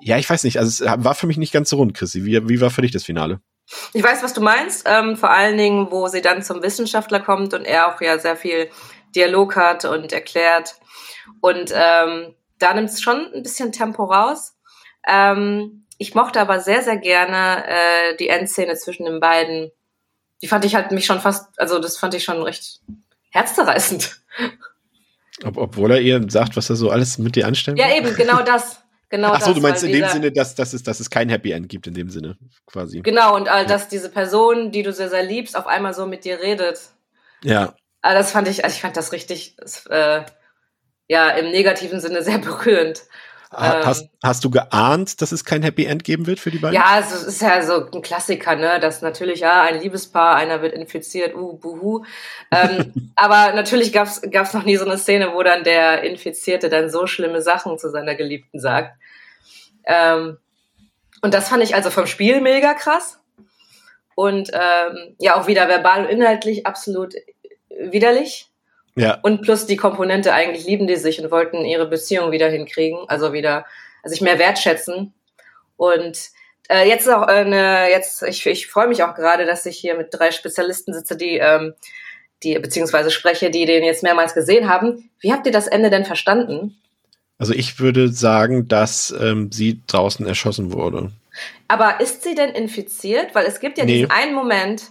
ja, 0.00 0.16
ich 0.18 0.28
weiß 0.28 0.44
nicht, 0.44 0.58
also 0.58 0.84
es 0.84 1.04
war 1.04 1.14
für 1.14 1.26
mich 1.26 1.36
nicht 1.36 1.52
ganz 1.52 1.68
so 1.68 1.76
rund, 1.76 1.92
Chrissy. 1.92 2.24
Wie, 2.24 2.48
wie 2.48 2.60
war 2.62 2.70
für 2.70 2.82
dich 2.82 2.92
das 2.92 3.04
Finale? 3.04 3.40
Ich 3.92 4.02
weiß, 4.02 4.22
was 4.22 4.34
du 4.34 4.40
meinst. 4.40 4.84
Ähm, 4.86 5.16
vor 5.16 5.30
allen 5.30 5.56
Dingen, 5.56 5.90
wo 5.90 6.08
sie 6.08 6.22
dann 6.22 6.42
zum 6.42 6.62
Wissenschaftler 6.62 7.20
kommt 7.20 7.54
und 7.54 7.64
er 7.64 7.88
auch 7.88 8.00
ja 8.00 8.18
sehr 8.18 8.36
viel 8.36 8.70
Dialog 9.14 9.56
hat 9.56 9.84
und 9.84 10.12
erklärt. 10.12 10.76
Und 11.40 11.72
ähm, 11.74 12.34
da 12.58 12.74
nimmt 12.74 12.90
es 12.90 13.00
schon 13.00 13.32
ein 13.34 13.42
bisschen 13.42 13.72
Tempo 13.72 14.04
raus. 14.04 14.56
Ähm, 15.06 15.86
ich 15.98 16.14
mochte 16.14 16.40
aber 16.40 16.60
sehr, 16.60 16.82
sehr 16.82 16.98
gerne 16.98 17.64
äh, 17.66 18.16
die 18.18 18.28
Endszene 18.28 18.74
zwischen 18.74 19.06
den 19.06 19.20
beiden. 19.20 19.70
Die 20.42 20.48
fand 20.48 20.64
ich 20.64 20.74
halt 20.74 20.92
mich 20.92 21.06
schon 21.06 21.20
fast, 21.20 21.58
also 21.58 21.78
das 21.78 21.96
fand 21.96 22.14
ich 22.14 22.24
schon 22.24 22.42
recht 22.42 22.80
herzzerreißend. 23.30 24.20
Ob, 25.44 25.56
obwohl 25.56 25.92
er 25.92 26.00
ihr 26.00 26.24
sagt, 26.28 26.56
was 26.56 26.70
er 26.70 26.76
so 26.76 26.90
alles 26.90 27.18
mit 27.18 27.36
dir 27.36 27.46
anstellen 27.46 27.76
Ja, 27.76 27.94
eben, 27.94 28.14
genau 28.14 28.42
das. 28.42 28.82
Genau 29.08 29.32
Ach 29.32 29.40
so, 29.40 29.54
du 29.54 29.60
meinst 29.60 29.84
in 29.84 29.92
dem 29.92 30.08
Sinne, 30.08 30.32
dass, 30.32 30.54
dass, 30.56 30.72
es, 30.72 30.82
dass 30.82 30.98
es 30.98 31.10
kein 31.10 31.28
Happy 31.28 31.52
End 31.52 31.68
gibt, 31.68 31.86
in 31.86 31.94
dem 31.94 32.10
Sinne, 32.10 32.36
quasi. 32.66 33.00
Genau, 33.02 33.36
und 33.36 33.46
äh, 33.46 33.64
dass 33.64 33.88
diese 33.88 34.10
Person, 34.10 34.72
die 34.72 34.82
du 34.82 34.92
sehr, 34.92 35.08
sehr 35.08 35.22
liebst, 35.22 35.56
auf 35.56 35.66
einmal 35.66 35.94
so 35.94 36.06
mit 36.06 36.24
dir 36.24 36.40
redet. 36.40 36.80
Ja. 37.42 37.74
Aber 38.02 38.14
das 38.14 38.32
fand 38.32 38.48
ich, 38.48 38.64
also 38.64 38.74
ich 38.74 38.80
fand 38.80 38.96
das 38.96 39.12
richtig, 39.12 39.56
äh, 39.90 40.22
ja, 41.08 41.30
im 41.30 41.50
negativen 41.50 42.00
Sinne 42.00 42.22
sehr 42.22 42.38
berührend. 42.38 43.04
Hast, 43.56 44.02
ähm, 44.02 44.08
hast 44.22 44.44
du 44.44 44.50
geahnt, 44.50 45.22
dass 45.22 45.32
es 45.32 45.44
kein 45.44 45.62
Happy 45.62 45.86
End 45.86 46.04
geben 46.04 46.26
wird 46.26 46.40
für 46.40 46.50
die 46.50 46.58
beiden? 46.58 46.74
Ja, 46.74 46.98
es 47.00 47.12
ist 47.12 47.40
ja 47.40 47.62
so 47.62 47.90
ein 47.90 48.02
Klassiker, 48.02 48.54
ne? 48.54 48.78
Das 48.80 49.00
natürlich, 49.00 49.40
ja, 49.40 49.62
ein 49.62 49.80
Liebespaar, 49.80 50.36
einer 50.36 50.60
wird 50.60 50.74
infiziert, 50.74 51.34
uh, 51.34 51.54
buhu. 51.54 52.04
Ähm, 52.50 53.12
aber 53.16 53.54
natürlich 53.54 53.94
gab's 53.94 54.20
gab's 54.30 54.52
noch 54.52 54.64
nie 54.64 54.76
so 54.76 54.84
eine 54.84 54.98
Szene, 54.98 55.32
wo 55.32 55.42
dann 55.42 55.64
der 55.64 56.02
Infizierte 56.02 56.68
dann 56.68 56.90
so 56.90 57.06
schlimme 57.06 57.40
Sachen 57.40 57.78
zu 57.78 57.90
seiner 57.90 58.14
Geliebten 58.14 58.60
sagt. 58.60 58.98
Ähm, 59.84 60.36
und 61.22 61.32
das 61.32 61.48
fand 61.48 61.62
ich 61.62 61.74
also 61.74 61.90
vom 61.90 62.06
Spiel 62.06 62.42
mega 62.42 62.74
krass. 62.74 63.20
Und 64.14 64.50
ähm, 64.52 65.16
ja, 65.18 65.40
auch 65.40 65.46
wieder 65.46 65.66
verbal 65.68 66.04
und 66.04 66.10
inhaltlich 66.10 66.66
absolut 66.66 67.14
widerlich. 67.70 68.45
Ja. 68.96 69.18
Und 69.22 69.42
plus 69.42 69.66
die 69.66 69.76
Komponente, 69.76 70.32
eigentlich 70.32 70.66
lieben 70.66 70.86
die 70.86 70.96
sich 70.96 71.20
und 71.22 71.30
wollten 71.30 71.64
ihre 71.64 71.86
Beziehung 71.86 72.32
wieder 72.32 72.48
hinkriegen, 72.48 72.98
also 73.08 73.32
wieder 73.32 73.66
also 74.02 74.14
sich 74.14 74.22
mehr 74.22 74.38
wertschätzen. 74.38 75.12
Und 75.76 76.18
äh, 76.68 76.88
jetzt 76.88 77.08
auch 77.08 77.22
eine, 77.22 77.90
jetzt, 77.90 78.22
ich, 78.22 78.46
ich 78.46 78.66
freue 78.68 78.88
mich 78.88 79.02
auch 79.02 79.14
gerade, 79.14 79.44
dass 79.44 79.66
ich 79.66 79.76
hier 79.76 79.96
mit 79.96 80.08
drei 80.10 80.30
Spezialisten 80.30 80.94
sitze, 80.94 81.16
die, 81.16 81.36
ähm, 81.36 81.74
die, 82.42 82.58
beziehungsweise 82.58 83.10
spreche, 83.10 83.50
die 83.50 83.66
den 83.66 83.84
jetzt 83.84 84.02
mehrmals 84.02 84.32
gesehen 84.32 84.68
haben. 84.68 85.10
Wie 85.20 85.32
habt 85.32 85.46
ihr 85.46 85.52
das 85.52 85.66
Ende 85.66 85.90
denn 85.90 86.04
verstanden? 86.04 86.76
Also 87.38 87.52
ich 87.52 87.78
würde 87.78 88.08
sagen, 88.08 88.66
dass 88.66 89.14
ähm, 89.20 89.50
sie 89.52 89.82
draußen 89.86 90.26
erschossen 90.26 90.72
wurde. 90.72 91.10
Aber 91.68 92.00
ist 92.00 92.22
sie 92.22 92.34
denn 92.34 92.50
infiziert? 92.50 93.34
Weil 93.34 93.44
es 93.44 93.60
gibt 93.60 93.76
ja 93.76 93.84
nee. 93.84 93.92
diesen 93.92 94.10
einen 94.10 94.34
Moment, 94.34 94.84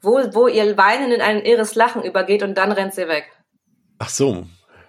wo, 0.00 0.18
wo 0.32 0.48
ihr 0.48 0.76
Weinen 0.78 1.12
in 1.12 1.20
ein 1.20 1.42
irres 1.44 1.74
Lachen 1.74 2.02
übergeht 2.02 2.42
und 2.42 2.56
dann 2.56 2.72
rennt 2.72 2.94
sie 2.94 3.06
weg. 3.06 3.30
Ach 4.00 4.08
so. 4.08 4.46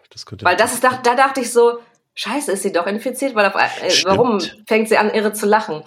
Das 0.09 0.25
könnte 0.25 0.43
weil 0.43 0.55
das 0.55 0.73
ist, 0.73 0.83
da, 0.83 0.99
da 1.03 1.15
dachte 1.15 1.41
ich 1.41 1.51
so, 1.51 1.79
scheiße, 2.15 2.51
ist 2.51 2.63
sie 2.63 2.71
doch 2.71 2.87
infiziert, 2.87 3.35
weil 3.35 3.45
auf, 3.45 3.55
äh, 3.55 3.91
warum 4.05 4.39
fängt 4.67 4.89
sie 4.89 4.97
an, 4.97 5.11
irre 5.11 5.33
zu 5.33 5.45
lachen? 5.45 5.83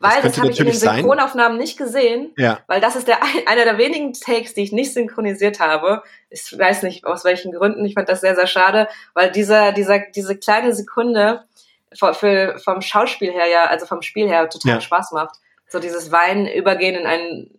Weil 0.00 0.22
das, 0.22 0.32
das 0.32 0.38
habe 0.38 0.50
ich 0.50 0.60
in 0.60 0.66
den 0.66 0.74
Synchronaufnahmen 0.74 1.58
sein. 1.58 1.58
nicht 1.58 1.76
gesehen, 1.76 2.32
ja. 2.36 2.60
weil 2.68 2.80
das 2.80 2.94
ist 2.94 3.08
der 3.08 3.18
einer 3.46 3.64
der 3.64 3.78
wenigen 3.78 4.12
Takes, 4.12 4.54
die 4.54 4.62
ich 4.62 4.72
nicht 4.72 4.94
synchronisiert 4.94 5.58
habe. 5.58 6.02
Ich 6.30 6.56
weiß 6.56 6.84
nicht 6.84 7.04
aus 7.04 7.24
welchen 7.24 7.52
Gründen. 7.52 7.84
Ich 7.84 7.94
fand 7.94 8.08
das 8.08 8.20
sehr 8.20 8.36
sehr 8.36 8.46
schade, 8.46 8.88
weil 9.14 9.32
dieser 9.32 9.72
dieser 9.72 9.98
diese 9.98 10.36
kleine 10.36 10.72
Sekunde 10.72 11.44
für, 11.92 12.14
für, 12.14 12.58
vom 12.58 12.80
Schauspiel 12.80 13.32
her 13.32 13.48
ja, 13.48 13.64
also 13.64 13.86
vom 13.86 14.02
Spiel 14.02 14.28
her 14.28 14.48
total 14.48 14.74
ja. 14.74 14.80
Spaß 14.80 15.12
macht. 15.12 15.36
So 15.68 15.80
dieses 15.80 16.12
Weinen 16.12 16.46
übergehen 16.46 16.94
in 16.94 17.06
ein 17.06 17.50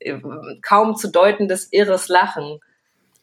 äh, 0.00 0.20
kaum 0.62 0.94
zu 0.94 1.10
deutendes 1.10 1.72
irres 1.72 2.08
Lachen. 2.08 2.60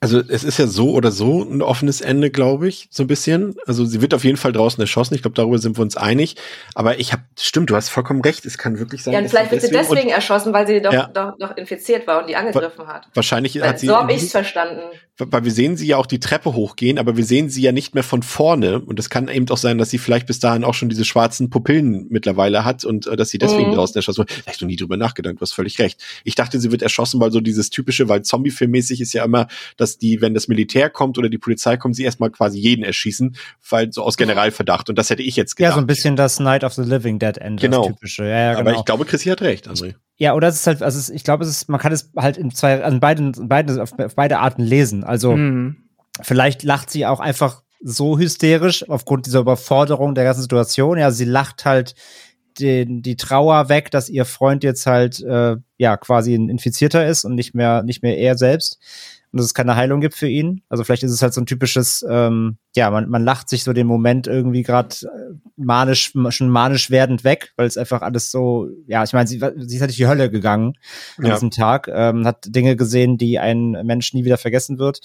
Also 0.02 0.20
es 0.20 0.44
ist 0.44 0.60
ja 0.60 0.68
so 0.68 0.92
oder 0.92 1.12
so 1.12 1.42
ein 1.42 1.62
offenes 1.62 2.02
Ende, 2.02 2.30
glaube 2.30 2.68
ich, 2.68 2.88
so 2.92 3.04
ein 3.04 3.08
bisschen. 3.08 3.56
Also 3.66 3.86
sie 3.86 4.02
wird 4.02 4.14
auf 4.14 4.24
jeden 4.24 4.38
Fall 4.38 4.52
draußen 4.52 4.80
erschossen. 4.80 5.16
Ich 5.16 5.22
glaube, 5.22 5.36
darüber 5.36 5.58
sind 5.58 5.78
wir 5.78 5.82
uns 5.82 5.98
einig. 5.98 6.36
Aber 6.76 7.00
ich 7.00 7.12
habe, 7.12 7.24
stimmt, 7.40 7.70
du 7.70 7.76
hast 7.76 7.90
vollkommen 7.90 8.22
recht. 8.22 8.46
Es 8.46 8.58
kann 8.58 8.78
wirklich 8.78 9.04
sein. 9.04 9.14
Ja, 9.14 9.20
und 9.20 9.30
vielleicht 9.30 9.52
wird 9.52 9.62
sie 9.62 9.72
deswegen 9.72 10.10
erschossen, 10.10 10.54
weil 10.54 10.68
sie 10.68 10.82
doch, 10.82 10.94
ja. 10.94 11.08
doch, 11.08 11.38
doch 11.40 11.58
infiziert 11.58 12.06
war 12.08 12.22
und 12.22 12.30
die 12.30 12.36
angegriffen 12.36 12.88
hat. 12.88 13.08
Wahrscheinlich 13.14 13.60
weil, 13.60 13.70
hat 13.70 13.80
sie. 13.80 13.88
So 13.88 13.96
habe 13.96 14.14
ich 14.14 14.24
es 14.24 14.32
verstanden. 14.32 14.82
Weil 15.18 15.46
wir 15.46 15.52
sehen 15.52 15.78
sie 15.78 15.88
ja 15.88 15.98
auch 15.98 16.08
die 16.08 16.20
Treppe 16.20 16.54
hochgehen, 16.54 17.00
aber 17.00 17.16
wir 17.16 17.24
sehen 17.24 17.50
sie 17.50 17.62
ja 17.62 17.72
nicht 17.72 17.96
mehr 17.96 18.04
von 18.04 18.22
vorne. 18.22 18.82
Und 18.82 19.00
es 19.00 19.10
kann 19.10 19.30
eben 19.30 19.48
auch 19.50 19.58
sein, 19.58 19.78
dass 19.78 19.90
sie 19.90 19.98
vielleicht 19.98 20.28
bis 20.28 20.40
dahin 20.40 20.66
auch 20.66 20.74
schon 20.74 20.90
diese 20.90 21.06
schwarzen 21.06 21.50
Pupillen 21.50 22.08
mittlerweile 22.10 22.66
hat 22.66 22.84
und 22.84 23.08
äh, 23.08 23.16
dass 23.16 23.30
sie 23.30 23.38
deswegen 23.38 23.70
mhm. 23.70 23.76
draußen 23.76 23.96
erschossen 23.96 24.20
wird. 24.20 24.44
Da 24.46 24.52
ich 24.52 24.60
noch 24.60 24.68
nie 24.68 24.76
drüber 24.76 24.98
nachgedacht. 24.98 25.36
Du 25.36 25.42
hast 25.42 25.54
völlig 25.54 25.80
recht. 25.80 26.04
Ich 26.26 26.36
dachte, 26.36 26.60
sie 26.60 26.70
wird 26.72 26.82
erschossen, 26.82 27.22
weil 27.22 27.32
so 27.32 27.40
dieses 27.40 27.70
typische, 27.70 28.10
weil 28.10 28.24
Zombie-Filmmäßig 28.24 29.00
ist 29.00 29.14
ja 29.14 29.24
immer, 29.24 29.48
dass 29.78 29.98
die, 29.98 30.20
wenn 30.20 30.34
das 30.34 30.50
Militär 30.50 30.90
kommt 30.90 31.18
oder 31.18 31.30
die 31.30 31.38
Polizei 31.38 31.78
kommt, 31.78 31.96
sie 31.96 32.04
erstmal 32.04 32.30
quasi 32.30 32.60
jeden 32.60 32.84
erschießen, 32.84 33.38
weil 33.70 33.94
so 33.94 34.04
aus 34.04 34.18
Generalverdacht. 34.18 34.90
Und 34.90 34.98
das 34.98 35.10
hätte 35.10 35.24
ich 35.24 35.38
jetzt 35.38 35.56
gedacht. 35.56 35.72
Ja, 35.72 35.76
so 35.76 35.82
ein 35.82 35.88
bisschen 35.88 36.18
das 36.18 36.42
Night 36.42 36.66
of 36.66 36.74
the 36.74 36.82
Living 36.82 37.20
Dead 37.20 37.38
End. 37.38 37.62
Genau. 37.62 37.88
typische. 37.88 38.24
Ja, 38.24 38.30
ja, 38.30 38.54
genau. 38.56 38.70
Aber 38.70 38.80
ich 38.80 38.86
glaube, 38.86 39.06
Chrissy 39.06 39.30
hat 39.30 39.42
recht, 39.42 39.70
André. 39.70 39.96
Ja, 40.18 40.34
oder 40.34 40.48
es 40.48 40.56
ist 40.56 40.68
halt, 40.68 40.82
also 40.82 41.14
ich 41.14 41.24
glaube, 41.24 41.44
es 41.44 41.50
ist, 41.50 41.70
man 41.70 41.80
kann 41.80 41.92
es 41.92 42.12
halt 42.16 42.38
in 42.38 42.52
zwei, 42.52 42.84
an 42.84 43.00
beiden, 43.00 43.50
beiden 43.50 43.80
auf, 43.80 43.98
auf 44.00 44.16
beide 44.16 44.40
Arten 44.40 44.62
lesen. 44.62 45.04
Also 45.04 45.36
mhm. 45.36 45.78
vielleicht 46.22 46.64
lacht 46.64 46.90
sie 46.90 47.06
auch 47.06 47.20
einfach 47.20 47.64
so 47.82 48.18
hysterisch 48.18 48.88
aufgrund 48.90 49.26
dieser 49.26 49.42
Überforderung 49.42 50.16
der 50.16 50.24
ganzen 50.24 50.42
Situation. 50.42 50.98
Ja, 50.98 51.12
sie 51.12 51.26
lacht 51.26 51.66
halt 51.66 51.96
den, 52.60 53.02
die 53.02 53.18
Trauer 53.18 53.68
weg, 53.68 53.92
dass 53.92 54.10
ihr 54.10 54.24
Freund 54.24 54.64
jetzt 54.64 54.86
halt 54.86 55.22
äh, 55.22 55.58
ja 55.78 55.98
quasi 55.98 56.34
ein 56.34 56.48
Infizierter 56.48 57.06
ist 57.06 57.26
und 57.26 57.36
nicht 57.36 57.54
mehr 57.54 57.84
nicht 57.84 58.02
mehr 58.02 58.18
er 58.18 58.38
selbst 58.38 58.80
und 59.36 59.40
dass 59.40 59.48
es 59.48 59.54
keine 59.54 59.76
Heilung 59.76 60.00
gibt 60.00 60.16
für 60.16 60.30
ihn. 60.30 60.62
Also 60.70 60.86
vielleicht 60.86 61.04
ist 61.04 61.12
es 61.12 61.22
halt 61.22 61.34
so 61.34 61.42
ein 61.42 61.46
typisches, 61.46 62.06
ähm, 62.10 62.58
ja, 62.76 62.92
man, 62.92 63.10
man 63.10 63.24
lacht 63.24 63.48
sich 63.48 63.64
so 63.64 63.72
den 63.72 63.88
Moment 63.88 64.28
irgendwie 64.28 64.62
gerade 64.62 64.96
äh, 65.04 65.34
manisch, 65.56 66.12
schon 66.30 66.50
manisch 66.50 66.92
werdend 66.92 67.24
weg, 67.24 67.54
weil 67.56 67.68
es 67.68 67.78
einfach 67.78 68.02
alles 68.02 68.32
so, 68.32 68.68
ja, 68.86 69.02
ich 69.04 69.14
meine, 69.14 69.28
sie, 69.28 69.40
sie 69.40 69.76
ist 69.76 69.82
halt 69.82 69.92
durch 69.92 69.98
die 69.98 70.08
Hölle 70.08 70.30
gegangen 70.30 70.74
an 71.18 71.26
ja. 71.26 71.34
diesem 71.34 71.52
Tag, 71.52 71.88
ähm, 71.88 72.28
hat 72.28 72.46
Dinge 72.50 72.76
gesehen, 72.76 73.18
die 73.18 73.40
ein 73.40 73.72
Mensch 73.86 74.14
nie 74.14 74.26
wieder 74.26 74.38
vergessen 74.38 74.78
wird. 74.78 75.00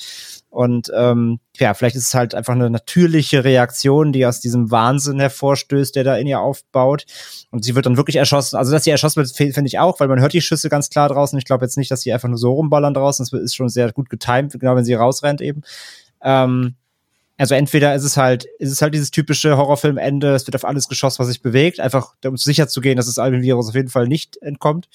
Und 0.49 0.91
ähm, 0.97 1.39
ja, 1.59 1.73
vielleicht 1.75 1.95
ist 1.95 2.09
es 2.09 2.15
halt 2.15 2.35
einfach 2.35 2.55
eine 2.55 2.71
natürliche 2.71 3.45
Reaktion, 3.45 4.13
die 4.13 4.27
aus 4.27 4.41
diesem 4.41 4.73
Wahnsinn 4.73 5.21
hervorstößt, 5.21 5.95
der 5.95 6.03
da 6.03 6.17
in 6.17 6.27
ihr 6.27 6.41
aufbaut. 6.41 7.07
Und 7.53 7.65
sie 7.65 7.77
wird 7.77 7.87
dann 7.87 7.97
wirklich 7.97 8.17
erschossen. 8.17 8.57
Also, 8.57 8.73
dass 8.73 8.83
sie 8.83 8.91
erschossen 8.91 9.17
wird, 9.17 9.31
finde 9.31 9.69
ich 9.69 9.79
auch, 9.79 10.01
weil 10.01 10.09
man 10.09 10.21
hört 10.21 10.33
die 10.33 10.41
Schüsse 10.41 10.69
ganz 10.69 10.91
klar 10.91 11.09
draußen. 11.09 11.39
Ich 11.39 11.45
glaube 11.45 11.65
jetzt 11.65 11.79
nicht, 11.79 11.93
dass 11.93 12.01
sie 12.01 12.13
einfach 12.13 12.29
nur 12.29 12.39
so 12.39 12.53
rumballern 12.53 12.95
draußen. 12.95 13.25
Das 13.31 13.41
ist 13.41 13.55
schon 13.55 13.69
sehr 13.69 13.93
gut 13.93 14.11
getimt, 14.11 14.59
genau 14.59 14.75
wenn 14.75 14.85
sie 14.85 14.95
rausrennt 14.95 15.41
eben. 15.41 15.63
Ähm, 16.21 16.75
also 17.41 17.55
entweder 17.55 17.95
ist 17.95 18.05
es 18.05 18.19
halt, 18.19 18.45
ist 18.59 18.71
es 18.71 18.83
halt 18.83 18.93
dieses 18.93 19.11
typische 19.11 19.57
Horrorfilmende, 19.57 20.35
es 20.35 20.47
wird 20.47 20.57
auf 20.57 20.67
alles 20.67 20.89
geschossen, 20.89 21.21
was 21.21 21.29
sich 21.29 21.41
bewegt, 21.41 21.81
einfach 21.81 22.15
um 22.27 22.37
sicher 22.37 22.69
zu 22.69 22.83
gehen, 22.83 22.99
dass 22.99 23.07
das 23.07 23.19
Alien-Virus 23.19 23.71
auf 23.71 23.75
jeden 23.75 23.89
Fall 23.89 24.07
nicht 24.09 24.37
entkommt. 24.43 24.91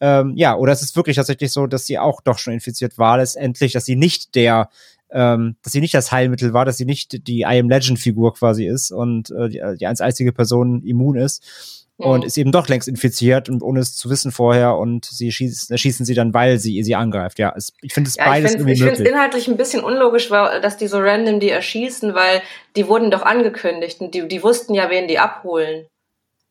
Ähm, 0.00 0.32
ja, 0.34 0.56
oder 0.56 0.72
es 0.72 0.82
ist 0.82 0.96
wirklich 0.96 1.14
tatsächlich 1.14 1.52
so, 1.52 1.68
dass 1.68 1.86
sie 1.86 2.00
auch 2.00 2.20
doch 2.20 2.38
schon 2.38 2.52
infiziert 2.52 2.98
war, 2.98 3.18
letztendlich, 3.18 3.72
dass 3.74 3.84
sie 3.84 3.94
nicht 3.94 4.34
der 4.34 4.70
ähm, 5.12 5.54
dass 5.62 5.72
sie 5.72 5.80
nicht 5.80 5.94
das 5.94 6.10
Heilmittel 6.10 6.52
war, 6.52 6.64
dass 6.64 6.78
sie 6.78 6.84
nicht 6.84 7.28
die 7.28 7.42
I 7.42 7.60
Am 7.60 7.68
Legend 7.68 8.00
Figur 8.00 8.34
quasi 8.34 8.66
ist 8.66 8.90
und 8.90 9.30
äh, 9.30 9.48
die, 9.48 9.62
die 9.78 9.86
als 9.86 10.00
einzige 10.00 10.32
Person 10.32 10.82
immun 10.82 11.16
ist 11.16 11.83
mhm. 11.98 12.06
und 12.06 12.24
ist 12.24 12.36
eben 12.36 12.52
doch 12.52 12.68
längst 12.68 12.88
infiziert 12.88 13.48
und 13.48 13.62
ohne 13.62 13.80
es 13.80 13.96
zu 13.96 14.10
wissen 14.10 14.32
vorher 14.32 14.76
und 14.76 15.04
sie 15.04 15.30
schießen, 15.30 15.72
erschießen 15.72 16.06
sie 16.06 16.14
dann, 16.14 16.34
weil 16.34 16.58
sie 16.58 16.82
sie 16.82 16.94
angreift. 16.94 17.38
Ja, 17.38 17.52
es, 17.56 17.72
ich 17.80 17.92
finde 17.92 18.08
es 18.08 18.16
ja, 18.16 18.24
beides 18.24 18.52
ich 18.52 18.58
find, 18.58 18.60
irgendwie 18.60 18.72
Ich 18.72 18.82
finde 18.82 19.02
es 19.02 19.08
inhaltlich 19.08 19.48
ein 19.48 19.56
bisschen 19.56 19.82
unlogisch, 19.82 20.28
dass 20.28 20.76
die 20.76 20.86
so 20.86 20.98
random 20.98 21.40
die 21.40 21.50
erschießen, 21.50 22.14
weil 22.14 22.42
die 22.76 22.88
wurden 22.88 23.10
doch 23.10 23.22
angekündigt 23.22 24.00
und 24.00 24.14
die, 24.14 24.28
die 24.28 24.42
wussten 24.42 24.74
ja, 24.74 24.90
wen 24.90 25.08
die 25.08 25.18
abholen. 25.18 25.86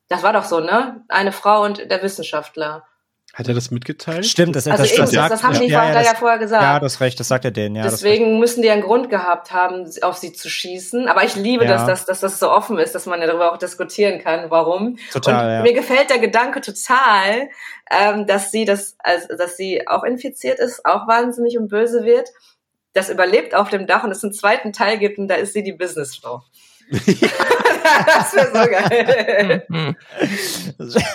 Das 0.09 0.23
war 0.23 0.33
doch 0.33 0.43
so, 0.43 0.59
ne? 0.59 1.03
Eine 1.07 1.31
Frau 1.31 1.63
und 1.63 1.89
der 1.89 2.03
Wissenschaftler. 2.03 2.83
Hat 3.33 3.47
er 3.47 3.55
das 3.55 3.71
mitgeteilt? 3.71 4.27
Stimmt, 4.27 4.55
das, 4.55 4.67
also 4.67 4.83
das, 4.83 4.91
eben, 4.91 5.01
das, 5.01 5.11
sagt, 5.11 5.31
das 5.31 5.41
haben 5.41 5.59
die 5.59 5.65
ja, 5.65 5.91
ja, 5.91 6.01
ja, 6.03 6.13
vorher 6.13 6.37
gesagt. 6.37 6.61
Ja, 6.61 6.79
das 6.79 6.99
recht, 6.99 7.19
das 7.19 7.29
sagt 7.29 7.43
er 7.45 7.49
denen. 7.49 7.75
Ja, 7.75 7.81
Deswegen 7.81 8.37
müssen 8.37 8.61
die 8.61 8.69
einen 8.69 8.83
Grund 8.83 9.09
gehabt 9.09 9.51
haben, 9.51 9.89
auf 10.03 10.17
sie 10.17 10.33
zu 10.33 10.51
schießen. 10.51 11.07
Aber 11.07 11.23
ich 11.23 11.35
liebe, 11.35 11.65
ja. 11.65 11.71
dass, 11.71 11.87
das, 11.87 12.05
dass 12.05 12.19
das 12.19 12.37
so 12.37 12.51
offen 12.51 12.77
ist, 12.77 12.93
dass 12.93 13.07
man 13.07 13.21
ja 13.21 13.25
darüber 13.25 13.51
auch 13.51 13.57
diskutieren 13.57 14.19
kann, 14.19 14.51
warum. 14.51 14.97
Total, 15.11 15.33
Und 15.33 15.51
ja. 15.51 15.61
mir 15.63 15.73
gefällt 15.73 16.11
der 16.11 16.19
Gedanke 16.19 16.61
total, 16.61 17.49
ähm, 17.89 18.27
dass 18.27 18.51
sie 18.51 18.65
das, 18.65 18.97
also, 18.99 19.35
dass 19.35 19.57
sie 19.57 19.87
auch 19.87 20.03
infiziert 20.03 20.59
ist, 20.59 20.85
auch 20.85 21.07
wahnsinnig 21.07 21.57
und 21.57 21.69
böse 21.69 22.03
wird. 22.03 22.29
das 22.93 23.09
überlebt 23.09 23.55
auf 23.55 23.69
dem 23.69 23.87
Dach 23.87 24.03
und 24.03 24.11
es 24.11 24.23
einen 24.23 24.33
zweiten 24.33 24.73
Teil 24.73 24.99
gibt 24.99 25.17
und 25.17 25.27
da 25.27 25.33
ist 25.33 25.53
sie 25.53 25.63
die 25.63 25.73
Businessfrau. 25.73 26.43
das 28.05 28.35
wäre 28.35 28.47
so 28.47 28.69
geil. 28.71 29.67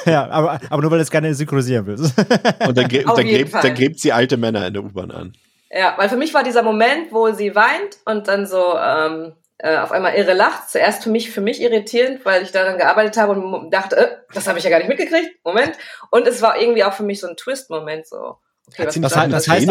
ja, 0.06 0.28
aber, 0.28 0.60
aber 0.70 0.82
nur 0.82 0.90
weil 0.90 0.98
du 0.98 1.02
es 1.02 1.10
gerne 1.10 1.34
synchronisieren 1.34 1.86
willst. 1.86 2.18
und 2.18 2.76
dann, 2.76 2.88
dann, 2.88 2.88
gräbt, 2.88 3.54
dann 3.54 3.74
gräbt 3.74 4.00
sie 4.00 4.12
alte 4.12 4.36
Männer 4.36 4.66
in 4.66 4.74
der 4.74 4.84
U-Bahn 4.84 5.10
an. 5.10 5.32
Ja, 5.70 5.94
weil 5.96 6.08
für 6.08 6.16
mich 6.16 6.32
war 6.34 6.42
dieser 6.42 6.62
Moment, 6.62 7.12
wo 7.12 7.30
sie 7.32 7.54
weint 7.54 7.98
und 8.06 8.26
dann 8.26 8.46
so 8.46 8.74
ähm, 8.78 9.34
äh, 9.58 9.76
auf 9.76 9.92
einmal 9.92 10.14
irre 10.14 10.32
lacht. 10.34 10.70
Zuerst 10.70 11.02
für 11.02 11.10
mich, 11.10 11.30
für 11.30 11.40
mich 11.40 11.60
irritierend, 11.60 12.24
weil 12.24 12.42
ich 12.42 12.52
daran 12.52 12.78
gearbeitet 12.78 13.16
habe 13.16 13.32
und 13.32 13.70
dachte, 13.70 13.96
äh, 13.96 14.16
das 14.32 14.46
habe 14.46 14.58
ich 14.58 14.64
ja 14.64 14.70
gar 14.70 14.78
nicht 14.78 14.88
mitgekriegt. 14.88 15.44
Moment. 15.44 15.76
Und 16.10 16.26
es 16.26 16.40
war 16.40 16.60
irgendwie 16.60 16.84
auch 16.84 16.94
für 16.94 17.02
mich 17.02 17.20
so 17.20 17.28
ein 17.28 17.36
Twist-Moment 17.36 18.06
so. 18.06 18.38
Okay, 18.72 18.86
was 18.86 18.94
das, 18.94 19.16
heißt, 19.16 19.32
das, 19.32 19.46
quasi, 19.46 19.66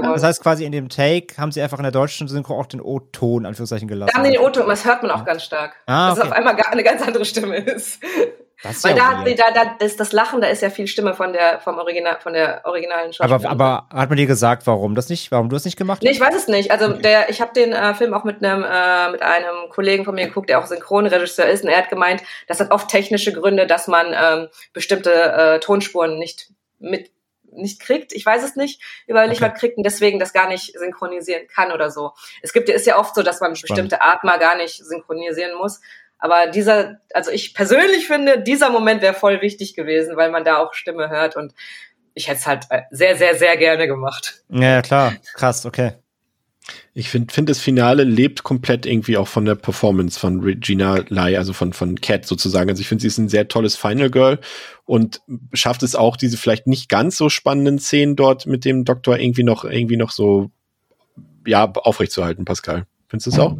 das 0.00 0.22
heißt 0.22 0.42
quasi 0.42 0.64
in 0.64 0.72
dem 0.72 0.88
Take 0.88 1.36
haben 1.36 1.52
sie 1.52 1.60
einfach 1.60 1.78
in 1.78 1.82
der 1.82 1.92
deutschen 1.92 2.26
Synchro 2.26 2.58
auch 2.58 2.66
den 2.66 2.80
O-Ton 2.80 3.46
Anführungszeichen 3.46 3.86
gelassen. 3.88 4.10
Da 4.12 4.18
haben 4.18 4.30
den 4.30 4.40
O-Ton, 4.40 4.66
das 4.66 4.84
hört 4.84 5.02
man 5.02 5.10
auch 5.10 5.24
ganz 5.24 5.44
stark. 5.44 5.74
Ah, 5.86 6.10
okay. 6.10 6.20
Dass 6.20 6.24
es 6.24 6.32
auf 6.32 6.36
einmal 6.36 6.56
eine 6.56 6.82
ganz 6.82 7.02
andere 7.02 7.24
Stimme 7.24 7.56
ist. 7.56 8.00
Das 8.62 8.76
ist 8.76 8.84
Weil 8.84 8.96
ja 8.96 9.22
da, 9.24 9.52
da, 9.52 9.76
da 9.78 9.84
ist 9.84 10.00
das 10.00 10.12
Lachen, 10.12 10.40
da 10.40 10.46
ist 10.46 10.62
ja 10.62 10.70
viel 10.70 10.86
Stimme 10.86 11.12
von 11.12 11.34
der, 11.34 11.60
vom 11.60 11.76
Original, 11.76 12.16
von 12.20 12.32
der 12.32 12.62
originalen 12.64 13.12
Schauspielerin. 13.12 13.46
Aber, 13.46 13.84
aber 13.90 14.00
hat 14.00 14.08
man 14.08 14.16
dir 14.16 14.26
gesagt, 14.26 14.66
warum 14.66 14.94
das 14.94 15.10
nicht, 15.10 15.30
warum 15.30 15.50
du 15.50 15.56
es 15.56 15.66
nicht 15.66 15.76
gemacht 15.76 15.98
hast? 15.98 16.04
Nee, 16.04 16.12
ich 16.12 16.20
weiß 16.20 16.34
es 16.34 16.48
nicht. 16.48 16.70
Also 16.70 16.94
der, 16.94 17.28
ich 17.28 17.42
habe 17.42 17.52
den 17.52 17.72
äh, 17.72 17.94
Film 17.94 18.14
auch 18.14 18.24
mit 18.24 18.42
einem, 18.42 18.64
äh, 18.64 19.10
mit 19.10 19.22
einem 19.22 19.68
Kollegen 19.68 20.04
von 20.04 20.14
mir 20.14 20.26
geguckt, 20.26 20.48
der 20.48 20.60
auch 20.60 20.66
Synchronregisseur 20.66 21.46
ist, 21.46 21.64
und 21.64 21.68
er 21.68 21.78
hat 21.78 21.90
gemeint, 21.90 22.22
das 22.48 22.58
hat 22.58 22.70
oft 22.70 22.88
technische 22.88 23.32
Gründe, 23.32 23.66
dass 23.66 23.86
man 23.86 24.06
ähm, 24.14 24.48
bestimmte 24.72 25.12
äh, 25.12 25.60
Tonspuren 25.60 26.18
nicht 26.18 26.48
mit 26.78 27.10
nicht 27.54 27.80
kriegt, 27.80 28.12
ich 28.12 28.24
weiß 28.24 28.42
es 28.42 28.56
nicht, 28.56 28.80
überliefert 29.08 29.50
okay. 29.50 29.60
kriegt 29.60 29.76
und 29.76 29.84
deswegen 29.84 30.18
das 30.18 30.32
gar 30.32 30.48
nicht 30.48 30.78
synchronisieren 30.78 31.46
kann 31.48 31.72
oder 31.72 31.90
so. 31.90 32.12
Es 32.42 32.52
gibt, 32.52 32.68
ist 32.68 32.86
ja 32.86 32.98
oft 32.98 33.14
so, 33.14 33.22
dass 33.22 33.40
man 33.40 33.56
Spannend. 33.56 33.62
bestimmte 33.62 34.02
Art 34.02 34.24
mal 34.24 34.38
gar 34.38 34.56
nicht 34.56 34.84
synchronisieren 34.84 35.56
muss. 35.56 35.80
Aber 36.18 36.46
dieser, 36.46 37.00
also 37.12 37.30
ich 37.30 37.54
persönlich 37.54 38.06
finde, 38.06 38.40
dieser 38.40 38.70
Moment 38.70 39.02
wäre 39.02 39.14
voll 39.14 39.42
wichtig 39.42 39.74
gewesen, 39.74 40.16
weil 40.16 40.30
man 40.30 40.44
da 40.44 40.58
auch 40.58 40.72
Stimme 40.72 41.10
hört 41.10 41.36
und 41.36 41.54
ich 42.14 42.28
hätte 42.28 42.38
es 42.38 42.46
halt 42.46 42.66
äh, 42.70 42.82
sehr, 42.90 43.16
sehr, 43.16 43.34
sehr 43.34 43.56
gerne 43.56 43.86
gemacht. 43.86 44.42
Ja, 44.48 44.80
klar. 44.82 45.14
Krass, 45.34 45.66
okay. 45.66 45.92
Ich 46.94 47.10
finde, 47.10 47.32
find 47.32 47.48
das 47.48 47.58
Finale 47.58 48.04
lebt 48.04 48.42
komplett 48.42 48.86
irgendwie 48.86 49.16
auch 49.16 49.28
von 49.28 49.44
der 49.44 49.54
Performance 49.54 50.18
von 50.18 50.40
Regina 50.40 51.04
Lai, 51.08 51.36
also 51.36 51.52
von, 51.52 51.72
von 51.72 52.00
Cat 52.00 52.24
sozusagen. 52.24 52.70
Also 52.70 52.80
ich 52.80 52.88
finde, 52.88 53.02
sie 53.02 53.08
ist 53.08 53.18
ein 53.18 53.28
sehr 53.28 53.48
tolles 53.48 53.76
Final 53.76 54.10
Girl 54.10 54.40
und 54.84 55.20
schafft 55.52 55.82
es 55.82 55.94
auch, 55.94 56.16
diese 56.16 56.38
vielleicht 56.38 56.66
nicht 56.66 56.88
ganz 56.88 57.16
so 57.16 57.28
spannenden 57.28 57.78
Szenen 57.78 58.16
dort 58.16 58.46
mit 58.46 58.64
dem 58.64 58.84
Doktor 58.84 59.18
irgendwie 59.18 59.42
noch, 59.42 59.64
irgendwie 59.64 59.96
noch 59.96 60.10
so, 60.10 60.50
ja, 61.46 61.70
aufrechtzuerhalten, 61.70 62.44
Pascal. 62.44 62.86
Findest 63.08 63.26
du 63.26 63.30
es 63.32 63.38
auch? 63.38 63.56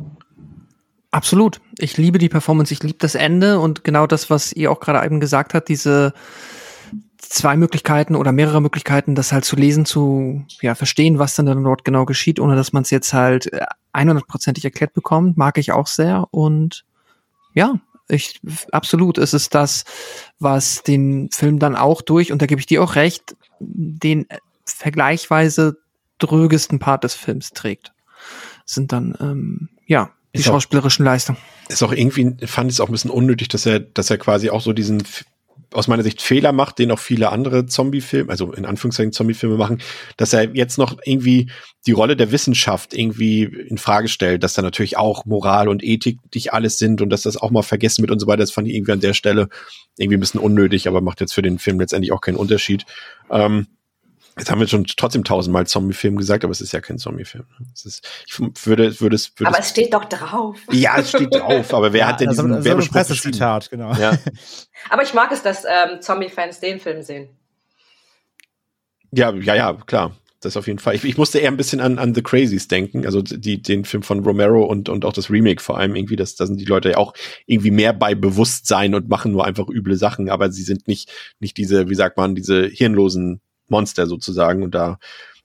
Absolut. 1.11 1.61
Ich 1.79 1.97
liebe 1.97 2.19
die 2.19 2.29
Performance, 2.29 2.73
ich 2.73 2.83
liebe 2.83 2.99
das 2.99 3.15
Ende 3.15 3.61
und 3.61 3.85
genau 3.85 4.07
das, 4.07 4.31
was 4.31 4.53
ihr 4.53 4.73
auch 4.73 4.81
gerade 4.81 5.05
eben 5.05 5.21
gesagt 5.21 5.55
habt, 5.55 5.69
diese 5.69 6.13
zwei 7.29 7.57
Möglichkeiten 7.57 8.17
oder 8.17 8.33
mehrere 8.33 8.61
Möglichkeiten, 8.61 9.15
das 9.15 9.33
halt 9.33 9.45
zu 9.45 9.57
lesen, 9.57 9.85
zu 9.85 10.45
ja, 10.61 10.75
verstehen, 10.75 11.19
was 11.19 11.35
dann 11.35 11.65
dort 11.65 11.85
genau 11.85 12.05
geschieht, 12.05 12.41
ohne 12.41 12.57
dass 12.57 12.73
man 12.73 12.83
es 12.83 12.91
jetzt 12.91 13.13
halt 13.13 13.51
100%ig 13.93 14.65
äh, 14.65 14.67
erklärt 14.69 14.95
bekommt, 14.95 15.37
mag 15.37 15.59
ich 15.59 15.73
auch 15.73 15.87
sehr 15.87 16.27
und 16.31 16.85
ja, 17.55 17.79
ich 18.09 18.41
absolut, 18.73 19.19
es 19.19 19.33
ist 19.33 19.55
das, 19.55 19.85
was 20.39 20.83
den 20.83 21.31
Film 21.31 21.59
dann 21.59 21.77
auch 21.77 22.03
durch 22.03 22.33
und 22.33 22.43
da 22.43 22.47
gebe 22.47 22.61
ich 22.61 22.67
dir 22.67 22.83
auch 22.83 22.97
recht, 22.97 23.37
den 23.61 24.27
vergleichsweise 24.65 25.79
drögesten 26.19 26.79
Part 26.79 27.05
des 27.05 27.15
Films 27.15 27.51
trägt. 27.51 27.93
sind 28.67 28.93
dann 28.93 29.17
ähm, 29.21 29.69
ja 29.87 30.11
die 30.35 30.41
ist 30.41 30.47
schauspielerischen 30.47 31.05
Leistungen. 31.05 31.39
Ist 31.69 31.83
auch 31.83 31.93
irgendwie, 31.93 32.35
fand 32.47 32.71
ich 32.71 32.77
es 32.77 32.81
auch 32.81 32.89
ein 32.89 32.93
bisschen 32.93 33.11
unnötig, 33.11 33.49
dass 33.49 33.67
er, 33.67 33.79
dass 33.79 34.11
er 34.11 34.19
quasi 34.19 34.51
auch 34.51 34.61
so 34.61 34.73
diesen 34.73 35.05
aus 35.73 35.89
meiner 35.89 36.03
Sicht 36.03 36.23
Fehler 36.23 36.53
macht, 36.53 36.79
den 36.79 36.91
auch 36.91 36.99
viele 36.99 37.31
andere 37.31 37.67
Zombie-Filme, 37.67 38.31
also 38.31 38.53
in 38.53 38.65
Anführungszeichen 38.65 39.13
Zombie-Filme 39.13 39.57
machen, 39.57 39.81
dass 40.17 40.33
er 40.33 40.55
jetzt 40.55 40.79
noch 40.79 40.99
irgendwie 41.05 41.51
die 41.87 41.93
Rolle 41.93 42.17
der 42.17 42.33
Wissenschaft 42.33 42.95
irgendwie 42.95 43.43
in 43.43 43.79
Frage 43.79 44.09
stellt, 44.09 44.43
dass 44.43 44.55
da 44.55 44.63
natürlich 44.63 44.97
auch 44.97 45.25
Moral 45.25 45.69
und 45.69 45.83
Ethik 45.83 46.19
nicht 46.35 46.53
alles 46.53 46.79
sind 46.79 47.03
und 47.03 47.11
dass 47.11 47.23
das 47.23 47.37
auch 47.37 47.51
mal 47.51 47.63
vergessen 47.63 48.03
wird 48.03 48.11
und 48.11 48.21
so 48.21 48.27
weiter. 48.27 48.39
Das 48.39 48.53
fand 48.53 48.69
ich 48.69 48.75
irgendwie 48.75 48.93
an 48.93 49.01
der 49.01 49.15
Stelle 49.15 49.49
irgendwie 49.97 50.17
ein 50.17 50.21
bisschen 50.21 50.41
unnötig, 50.41 50.89
aber 50.89 51.01
macht 51.01 51.21
jetzt 51.21 51.35
für 51.35 51.43
den 51.43 51.59
Film 51.59 51.81
letztendlich 51.81 52.13
auch 52.13 52.21
keinen 52.21 52.37
Unterschied. 52.37 52.85
Ähm, 53.31 53.67
Jetzt 54.37 54.51
haben 54.51 54.61
wir 54.61 54.67
schon 54.67 54.85
trotzdem 54.85 55.23
tausendmal 55.23 55.67
Zombie-Film 55.67 56.17
gesagt, 56.17 56.43
aber 56.43 56.51
es 56.51 56.61
ist 56.61 56.73
ja 56.73 56.81
kein 56.81 56.99
Zombie-Film. 56.99 57.45
ich 58.27 58.41
würde, 58.67 59.01
würde 59.01 59.15
es, 59.15 59.33
würde 59.39 59.49
aber 59.49 59.61
es 59.61 59.71
steht 59.71 59.95
doch 59.95 60.05
drauf. 60.07 60.59
Ja, 60.73 60.99
es 60.99 61.11
steht 61.11 61.33
drauf, 61.33 61.73
aber 61.73 61.93
wer 61.93 62.01
ja, 62.01 62.07
hat 62.09 62.21
denn 62.21 62.31
diesen 62.31 62.53
also, 62.53 62.65
Werbezitat, 62.65 63.71
genau. 63.71 63.95
Ja. 63.95 64.19
aber 64.91 65.03
ich 65.05 65.15
mag 65.15 65.31
es, 65.31 65.43
dass 65.43 65.65
ähm, 65.65 66.01
Zombie-Fans 66.01 66.59
den 66.59 66.81
Film 66.81 67.03
sehen. 67.03 67.29
Ja, 69.13 69.33
ja, 69.33 69.55
ja, 69.55 69.73
klar. 69.87 70.17
Das 70.41 70.57
auf 70.57 70.67
jeden 70.67 70.79
Fall. 70.79 70.95
Ich, 70.95 71.05
ich 71.05 71.17
musste 71.17 71.39
eher 71.39 71.51
ein 71.51 71.57
bisschen 71.57 71.81
an, 71.81 71.99
an 71.99 72.15
The 72.15 72.23
Crazies 72.23 72.69
denken, 72.69 73.07
also 73.07 73.23
die, 73.23 73.63
den 73.63 73.85
Film 73.87 74.03
von 74.03 74.23
Romero 74.23 74.65
und, 74.65 74.91
und 74.91 75.07
auch 75.07 75.15
das 75.15 75.31
Remake 75.31 75.63
vor 75.63 75.79
allem 75.79 75.97
irgendwie, 75.97 76.17
das, 76.17 76.35
da 76.35 76.47
sind 76.47 76.61
die 76.61 76.67
Leute 76.67 76.91
ja 76.91 76.97
auch 76.99 77.15
irgendwie 77.47 77.71
mehr 77.71 77.95
bei 77.95 78.15
Bewusstsein 78.15 78.95
und 78.95 79.09
machen 79.09 79.33
nur 79.33 79.47
einfach 79.47 79.69
üble 79.69 79.97
Sachen, 79.97 80.29
aber 80.29 80.53
sie 80.53 80.63
sind 80.63 80.87
nicht, 80.87 81.11
nicht 81.41 81.57
diese, 81.57 81.89
wie 81.89 81.95
sagt 81.95 82.19
man, 82.19 82.35
diese 82.35 82.67
hirnlosen 82.67 83.41
Monster 83.69 84.07
sozusagen. 84.07 84.63
Und 84.63 84.75
da, 84.75 84.99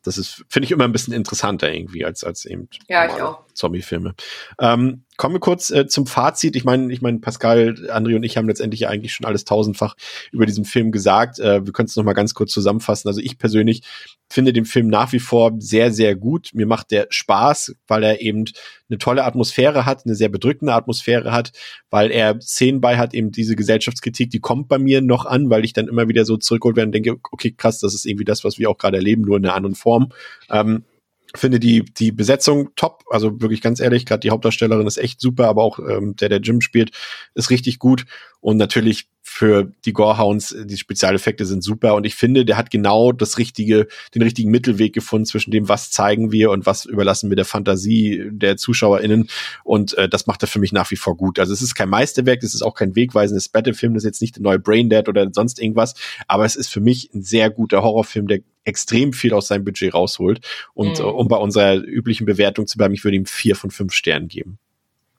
das 0.03 0.17
ist, 0.17 0.45
finde 0.49 0.65
ich 0.65 0.71
immer 0.71 0.85
ein 0.85 0.91
bisschen 0.91 1.13
interessanter 1.13 1.71
irgendwie 1.71 2.05
als, 2.05 2.23
als 2.23 2.45
eben 2.45 2.69
ja, 2.87 3.05
ich 3.05 3.21
auch. 3.21 3.43
Zombie-Filme. 3.59 4.15
Ähm, 4.59 5.03
kommen 5.17 5.35
wir 5.35 5.39
kurz 5.39 5.69
äh, 5.69 5.85
zum 5.87 6.07
Fazit. 6.07 6.55
Ich 6.55 6.63
meine, 6.63 6.91
ich 6.93 7.01
meine, 7.01 7.19
Pascal, 7.19 7.75
André 7.89 8.15
und 8.15 8.23
ich 8.23 8.37
haben 8.37 8.47
letztendlich 8.47 8.81
ja 8.81 8.89
eigentlich 8.89 9.13
schon 9.13 9.25
alles 9.25 9.43
tausendfach 9.43 9.95
über 10.31 10.45
diesen 10.45 10.65
Film 10.65 10.91
gesagt. 10.91 11.39
Äh, 11.39 11.65
wir 11.65 11.73
können 11.73 11.87
es 11.87 11.95
noch 11.95 12.05
mal 12.05 12.13
ganz 12.13 12.33
kurz 12.33 12.51
zusammenfassen. 12.51 13.09
Also 13.09 13.19
ich 13.19 13.37
persönlich 13.37 13.81
finde 14.29 14.53
den 14.53 14.65
Film 14.65 14.87
nach 14.87 15.11
wie 15.11 15.19
vor 15.19 15.51
sehr, 15.59 15.91
sehr 15.91 16.15
gut. 16.15 16.51
Mir 16.53 16.65
macht 16.65 16.91
der 16.91 17.07
Spaß, 17.09 17.75
weil 17.87 18.03
er 18.03 18.21
eben 18.21 18.45
eine 18.89 18.97
tolle 18.97 19.25
Atmosphäre 19.25 19.85
hat, 19.85 20.05
eine 20.05 20.15
sehr 20.15 20.29
bedrückende 20.29 20.73
Atmosphäre 20.73 21.31
hat, 21.31 21.51
weil 21.89 22.11
er 22.11 22.39
Szenen 22.39 22.79
bei 22.79 22.97
hat, 22.97 23.13
eben 23.13 23.31
diese 23.31 23.57
Gesellschaftskritik, 23.57 24.29
die 24.29 24.39
kommt 24.39 24.69
bei 24.69 24.79
mir 24.79 25.01
noch 25.01 25.25
an, 25.25 25.49
weil 25.49 25.65
ich 25.65 25.73
dann 25.73 25.89
immer 25.89 26.07
wieder 26.07 26.23
so 26.23 26.37
zurückholt 26.37 26.77
werde 26.77 26.87
und 26.87 26.93
denke, 26.93 27.17
okay, 27.31 27.51
krass, 27.51 27.79
das 27.79 27.93
ist 27.93 28.05
irgendwie 28.05 28.25
das, 28.25 28.43
was 28.43 28.57
wir 28.57 28.69
auch 28.69 28.77
gerade 28.77 28.97
erleben, 28.97 29.23
nur 29.23 29.37
in 29.37 29.45
einer 29.45 29.55
anderen 29.55 29.75
Form. 29.75 30.13
Ähm, 30.49 30.85
finde 31.35 31.59
die 31.59 31.83
die 31.83 32.11
Besetzung 32.11 32.69
top, 32.75 33.03
also 33.09 33.41
wirklich 33.41 33.61
ganz 33.61 33.79
ehrlich, 33.79 34.05
gerade 34.05 34.21
die 34.21 34.31
Hauptdarstellerin 34.31 34.87
ist 34.87 34.97
echt 34.97 35.21
super, 35.21 35.47
aber 35.47 35.63
auch 35.63 35.79
ähm, 35.79 36.15
der 36.15 36.29
der 36.29 36.39
Jim 36.39 36.61
spielt 36.61 36.91
ist 37.35 37.49
richtig 37.49 37.79
gut. 37.79 38.05
Und 38.41 38.57
natürlich 38.57 39.09
für 39.29 39.71
die 39.85 39.93
Gorehounds, 39.93 40.55
die 40.65 40.75
Spezialeffekte 40.75 41.45
sind 41.45 41.63
super 41.63 41.93
und 41.93 42.05
ich 42.05 42.15
finde, 42.15 42.45
der 42.45 42.57
hat 42.57 42.71
genau 42.71 43.11
das 43.11 43.37
richtige, 43.37 43.87
den 44.15 44.23
richtigen 44.23 44.49
Mittelweg 44.49 44.91
gefunden 44.91 45.25
zwischen 45.25 45.51
dem, 45.51 45.69
was 45.69 45.91
zeigen 45.91 46.31
wir 46.31 46.49
und 46.49 46.65
was 46.65 46.85
überlassen 46.85 47.29
wir 47.29 47.35
der 47.35 47.45
Fantasie 47.45 48.27
der 48.31 48.57
ZuschauerInnen 48.57 49.29
und 49.63 49.95
äh, 49.97 50.09
das 50.09 50.25
macht 50.25 50.43
er 50.43 50.47
für 50.47 50.59
mich 50.59 50.71
nach 50.71 50.89
wie 50.89 50.95
vor 50.95 51.15
gut. 51.15 51.37
Also 51.37 51.53
es 51.53 51.61
ist 51.61 51.75
kein 51.75 51.89
Meisterwerk, 51.89 52.41
es 52.41 52.55
ist 52.55 52.63
auch 52.63 52.73
kein 52.73 52.95
wegweisendes 52.95 53.49
Battlefilm, 53.49 53.93
das 53.93 54.03
ist 54.03 54.07
jetzt 54.07 54.21
nicht 54.21 54.37
der 54.37 54.43
neue 54.43 54.59
Braindead 54.59 55.07
oder 55.07 55.29
sonst 55.31 55.61
irgendwas, 55.61 55.93
aber 56.27 56.45
es 56.45 56.55
ist 56.55 56.69
für 56.69 56.81
mich 56.81 57.11
ein 57.13 57.21
sehr 57.21 57.51
guter 57.51 57.83
Horrorfilm, 57.83 58.27
der 58.27 58.39
extrem 58.63 59.13
viel 59.13 59.33
aus 59.33 59.47
seinem 59.47 59.63
Budget 59.63 59.93
rausholt 59.93 60.45
und 60.73 60.99
mhm. 60.99 61.05
uh, 61.05 61.09
um 61.09 61.27
bei 61.27 61.37
unserer 61.37 61.75
üblichen 61.75 62.25
Bewertung 62.25 62.65
zu 62.65 62.77
bleiben, 62.77 62.95
ich 62.95 63.03
würde 63.03 63.17
ihm 63.17 63.27
vier 63.27 63.55
von 63.55 63.69
fünf 63.69 63.93
Sternen 63.93 64.27
geben. 64.27 64.57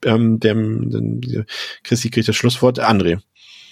Ähm, 0.03 0.39
dem, 0.39 0.89
dem, 0.89 1.45
Christi 1.83 2.09
kriegt 2.09 2.27
das 2.27 2.35
Schlusswort. 2.35 2.79
André. 2.79 3.21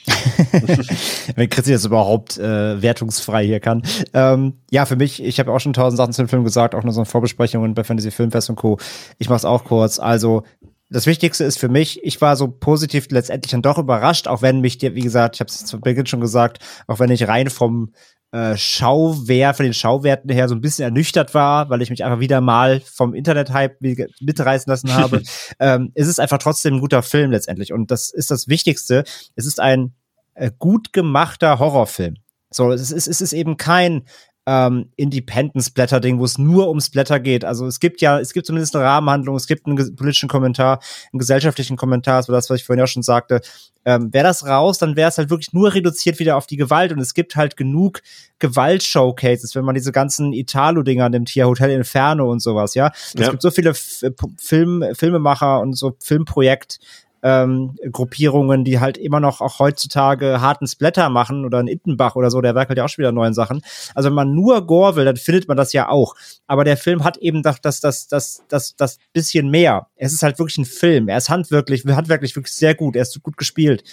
Wenn 1.36 1.50
Christi 1.50 1.72
jetzt 1.72 1.86
überhaupt 1.86 2.38
äh, 2.38 2.82
wertungsfrei 2.82 3.46
hier 3.46 3.60
kann. 3.60 3.84
Ähm, 4.14 4.54
ja, 4.72 4.86
für 4.86 4.96
mich, 4.96 5.24
ich 5.24 5.40
habe 5.40 5.52
auch 5.52 5.60
schon 5.60 5.74
tausend 5.74 5.98
Sachen 5.98 6.14
zu 6.14 6.24
dem 6.24 6.30
Film 6.30 6.44
gesagt, 6.44 6.76
auch 6.76 6.84
nur 6.84 6.94
so 6.94 7.06
Vorbesprechungen 7.06 7.74
bei 7.74 7.84
Fantasy 7.84 8.12
Filmfest 8.12 8.50
und 8.50 8.56
Co. 8.56 8.78
Ich 9.18 9.30
mach's 9.30 9.46
auch 9.46 9.64
kurz. 9.64 10.00
Also, 10.00 10.44
das 10.90 11.06
Wichtigste 11.06 11.44
ist 11.44 11.60
für 11.60 11.70
mich, 11.70 12.04
ich 12.04 12.20
war 12.20 12.36
so 12.36 12.48
positiv 12.48 13.08
letztendlich 13.12 13.52
dann 13.52 13.62
doch 13.62 13.78
überrascht, 13.78 14.28
auch 14.28 14.42
wenn 14.42 14.60
mich 14.62 14.80
dir, 14.80 14.96
wie 14.96 15.02
gesagt, 15.02 15.36
ich 15.36 15.40
habe 15.40 15.50
es 15.50 15.66
zu 15.66 15.80
Beginn 15.80 16.08
schon 16.08 16.22
gesagt, 16.22 16.60
auch 16.88 17.00
wenn 17.00 17.12
ich 17.12 17.28
rein 17.28 17.50
vom 17.50 17.94
äh, 18.32 18.56
Schauwert, 18.58 19.58
von 19.58 19.64
den 19.64 19.74
Schauwerten 19.74 20.30
her 20.30 20.48
so 20.48 20.56
ein 20.56 20.62
bisschen 20.62 20.84
ernüchtert 20.84 21.34
war, 21.34 21.70
weil 21.70 21.82
ich 21.82 21.90
mich 21.90 22.04
einfach 22.04 22.20
wieder 22.20 22.42
mal 22.42 22.82
vom 22.82 23.14
Internet-Hype 23.14 23.82
mitreißen 24.22 24.70
lassen 24.70 24.94
habe, 24.94 25.24
ähm, 25.60 25.92
ist 25.96 26.08
es 26.08 26.20
einfach 26.20 26.38
trotzdem 26.38 26.76
ein 26.76 26.80
guter 26.80 27.02
Film 27.02 27.32
letztendlich. 27.32 27.74
Und 27.74 27.92
das 27.92 28.12
ist 28.12 28.30
das 28.32 28.48
Wichtigste. 28.48 29.04
Es 29.36 29.46
ist 29.46 29.60
ein 29.60 29.94
äh, 30.36 30.52
gut 30.58 30.94
gemachter 30.94 31.60
Horrorfilm. 31.60 32.16
So, 32.52 32.72
es 32.72 32.92
ist, 32.92 33.08
es 33.08 33.22
ist 33.22 33.34
eben 33.34 33.58
kein 33.58 34.04
ähm, 34.50 34.90
Independent-Splatter-Ding, 34.96 36.18
wo 36.18 36.26
es 36.26 36.40
nur 36.40 36.70
um 36.70 36.82
Splatter 36.82 37.20
geht. 37.20 37.46
Also 37.46 37.68
es 37.68 37.80
gibt 37.80 38.02
ja, 38.02 38.20
es 38.20 38.34
gibt 38.34 38.48
zumindest 38.48 38.76
eine 38.76 38.84
Rahmenhandlung, 38.84 39.36
es 39.36 39.46
gibt 39.46 39.68
einen 39.68 39.96
politischen 39.96 40.28
Kommentar, 40.28 40.80
einen 41.14 41.20
gesellschaftlichen 41.20 41.78
Kommentar, 41.78 42.24
so 42.24 42.34
das, 42.34 42.50
was 42.50 42.62
ich 42.62 42.66
vorhin 42.66 42.84
auch 42.84 42.88
schon 42.88 43.04
sagte. 43.04 43.42
Ähm, 43.86 44.12
wäre 44.12 44.24
das 44.24 44.48
raus, 44.48 44.80
dann 44.80 44.96
wäre 44.96 45.10
es 45.10 45.20
halt 45.20 45.30
wirklich 45.30 45.54
nur 45.54 45.76
reduziert 45.76 46.18
wieder 46.18 46.36
auf 46.36 46.48
die 46.48 46.58
Gewalt 46.58 46.92
und 46.92 46.98
es 46.98 47.14
gibt 47.14 47.36
halt 47.36 47.58
genug 47.58 48.02
Gewalt-Showcases, 48.40 49.54
wenn 49.54 49.66
man 49.66 49.76
diese 49.76 49.92
ganzen 49.92 50.34
Italo-Dinger 50.34 51.10
nimmt, 51.10 51.30
hier 51.30 51.46
Hotel 51.46 51.70
Inferno 51.70 52.32
und 52.32 52.40
sowas, 52.40 52.74
ja. 52.74 52.92
Es 52.96 53.14
ja. 53.20 53.30
gibt 53.30 53.44
so 53.44 53.52
viele 53.52 53.70
F 53.70 54.04
Film, 54.40 54.84
Filmemacher 54.94 55.60
und 55.60 55.74
so 55.78 55.96
Filmprojekt, 56.00 56.80
ähm, 57.24 57.76
Gruppierungen, 57.92 58.64
die 58.64 58.80
halt 58.80 58.98
immer 58.98 59.20
noch 59.20 59.42
auch 59.42 59.60
heutzutage 59.60 60.42
harten 60.42 60.68
Splatter 60.68 61.10
machen 61.10 61.46
oder 61.46 61.60
ein 61.60 61.68
Ittenbach 61.68 62.16
oder 62.16 62.32
so, 62.32 62.42
der 62.42 62.56
werkelt 62.56 62.78
ja 62.78 62.86
auch 62.86 62.90
schon 62.90 63.04
wieder 63.04 63.12
neuen 63.12 63.34
Sachen. 63.34 63.62
Also 63.96 64.08
wenn 64.08 64.16
man 64.16 64.34
nur 64.34 64.66
Gore 64.66 64.96
will, 64.96 65.06
dann 65.06 65.18
findet 65.18 65.48
man 65.48 65.58
das 65.58 65.74
ja 65.74 65.90
auch. 65.90 66.16
Aber 66.48 66.64
der 66.64 66.78
Film 66.78 67.04
hat 67.04 67.18
eben 67.18 67.44
das, 67.44 67.62
das, 67.62 67.80
das, 67.82 68.08
das, 68.08 68.46
das, 68.48 68.76
das 68.76 68.98
bisschen 69.14 69.50
mehr. 69.50 69.88
Es 69.96 70.14
ist 70.14 70.24
halt 70.24 70.40
wirklich 70.40 70.58
ein 70.58 70.66
Film. 70.66 71.10
Er 71.10 71.18
ist 71.18 71.30
handwerklich, 71.30 71.84
handwerklich 71.86 72.36
wirklich 72.36 72.54
sehr 72.54 72.76
gut. 72.76 72.96
Er 72.96 73.04
ist 73.04 73.22
gut 73.22 73.38
gespielt. 73.38 73.84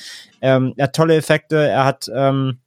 Ähm, 0.40 0.74
er 0.76 0.84
hat 0.84 0.94
tolle 0.94 1.16
Effekte. 1.16 1.56
Er 1.56 1.84
hat, 1.84 2.10
ähm, 2.14 2.58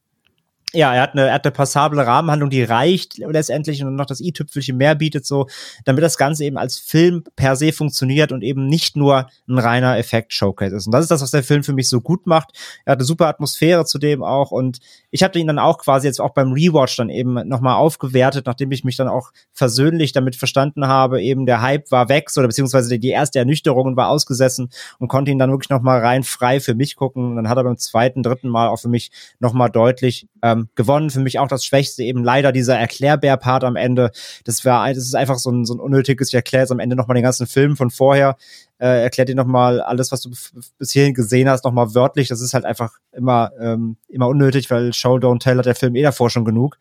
ja, 0.73 0.93
er 0.93 1.01
hat, 1.01 1.13
eine, 1.13 1.27
er 1.27 1.33
hat 1.33 1.45
eine 1.45 1.51
passable 1.51 2.05
Rahmenhandlung, 2.05 2.49
die 2.49 2.63
reicht 2.63 3.17
letztendlich 3.17 3.83
und 3.83 3.95
noch 3.95 4.05
das 4.05 4.21
i-Tüpfelchen 4.21 4.77
mehr 4.77 4.95
bietet, 4.95 5.25
so, 5.25 5.47
damit 5.85 6.03
das 6.03 6.17
Ganze 6.17 6.45
eben 6.45 6.57
als 6.57 6.77
Film 6.77 7.23
per 7.35 7.55
se 7.55 7.73
funktioniert 7.73 8.31
und 8.31 8.43
eben 8.43 8.67
nicht 8.67 8.95
nur 8.95 9.27
ein 9.47 9.57
reiner 9.57 9.97
Effekt-Showcase 9.97 10.75
ist. 10.75 10.85
Und 10.85 10.93
das 10.93 11.03
ist 11.03 11.11
das, 11.11 11.21
was 11.21 11.31
der 11.31 11.43
Film 11.43 11.63
für 11.63 11.73
mich 11.73 11.89
so 11.89 12.01
gut 12.01 12.27
macht. 12.27 12.51
Er 12.85 12.91
hat 12.91 12.99
eine 12.99 13.05
super 13.05 13.27
Atmosphäre 13.27 13.85
zudem 13.85 14.23
auch 14.23 14.51
und 14.51 14.79
ich 15.11 15.23
hatte 15.23 15.39
ihn 15.39 15.47
dann 15.47 15.59
auch 15.59 15.79
quasi 15.79 16.07
jetzt 16.07 16.21
auch 16.21 16.33
beim 16.33 16.51
Rewatch 16.51 16.95
dann 16.97 17.09
eben 17.09 17.47
nochmal 17.47 17.75
aufgewertet, 17.75 18.45
nachdem 18.45 18.71
ich 18.71 18.83
mich 18.83 18.95
dann 18.95 19.07
auch 19.07 19.31
versöhnlich 19.51 20.11
damit 20.11 20.35
verstanden 20.35 20.87
habe, 20.87 21.21
eben 21.21 21.45
der 21.45 21.61
Hype 21.61 21.91
war 21.91 22.09
weg, 22.09 22.29
oder 22.37 22.47
beziehungsweise 22.47 22.99
die 22.99 23.09
erste 23.09 23.39
Ernüchterung 23.39 23.95
war 23.95 24.09
ausgesessen 24.09 24.69
und 24.99 25.07
konnte 25.07 25.31
ihn 25.31 25.39
dann 25.39 25.51
wirklich 25.51 25.69
nochmal 25.69 25.99
rein 25.99 26.23
frei 26.23 26.59
für 26.59 26.75
mich 26.75 26.95
gucken. 26.95 27.31
Und 27.31 27.35
dann 27.37 27.49
hat 27.49 27.57
er 27.57 27.63
beim 27.63 27.77
zweiten, 27.77 28.21
dritten 28.21 28.49
Mal 28.49 28.67
auch 28.67 28.77
für 28.77 28.89
mich 28.89 29.11
nochmal 29.39 29.69
deutlich 29.69 30.27
ähm, 30.41 30.69
gewonnen. 30.75 31.09
Für 31.09 31.19
mich 31.19 31.39
auch 31.39 31.47
das 31.47 31.65
Schwächste, 31.65 32.03
eben 32.03 32.23
leider 32.23 32.51
dieser 32.51 32.77
Erklärbär-Part 32.77 33.63
am 33.63 33.75
Ende. 33.75 34.11
Das 34.45 34.65
war, 34.65 34.87
das 34.89 34.97
ist 34.97 35.15
einfach 35.15 35.37
so 35.37 35.51
ein, 35.51 35.65
so 35.65 35.73
ein 35.73 35.79
unnötiges, 35.79 36.29
ich 36.29 36.33
erkläre 36.33 36.63
jetzt 36.63 36.71
am 36.71 36.79
Ende 36.79 36.95
nochmal 36.95 37.15
den 37.15 37.23
ganzen 37.23 37.47
Film 37.47 37.75
von 37.75 37.89
vorher 37.89 38.35
äh, 38.79 39.03
erklärt 39.03 39.27
dir 39.27 39.35
nochmal 39.35 39.81
alles, 39.81 40.11
was 40.11 40.21
du 40.21 40.31
bis 40.77 40.91
hierhin 40.91 41.13
gesehen 41.13 41.49
hast, 41.49 41.65
nochmal 41.65 41.93
wörtlich. 41.93 42.29
Das 42.29 42.39
ist 42.39 42.53
halt 42.53 42.65
einfach 42.65 42.93
immer, 43.11 43.51
ähm, 43.59 43.97
immer 44.07 44.27
unnötig, 44.27 44.71
weil 44.71 44.93
Show 44.93 45.17
Don't 45.17 45.39
Tell 45.39 45.57
hat 45.57 45.65
der 45.65 45.75
Film 45.75 45.95
eh 45.95 46.01
davor 46.01 46.29
schon 46.29 46.45
genug. 46.45 46.77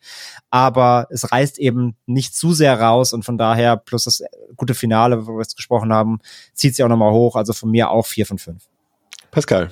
Aber 0.49 1.07
es 1.09 1.31
reißt 1.31 1.59
eben 1.59 1.95
nicht 2.05 2.35
zu 2.35 2.53
sehr 2.53 2.79
raus 2.79 3.11
und 3.11 3.23
von 3.23 3.37
daher, 3.37 3.75
plus 3.75 4.05
das 4.05 4.23
gute 4.55 4.73
Finale, 4.73 5.27
wo 5.27 5.33
wir 5.33 5.41
jetzt 5.41 5.57
gesprochen 5.57 5.91
haben, 5.91 6.19
zieht 6.53 6.75
sie 6.75 6.83
auch 6.83 6.89
nochmal 6.89 7.11
hoch. 7.11 7.35
Also 7.35 7.51
von 7.51 7.69
mir 7.69 7.91
auch 7.91 8.05
vier 8.05 8.25
von 8.25 8.37
fünf. 8.37 8.63
Pascal. 9.29 9.69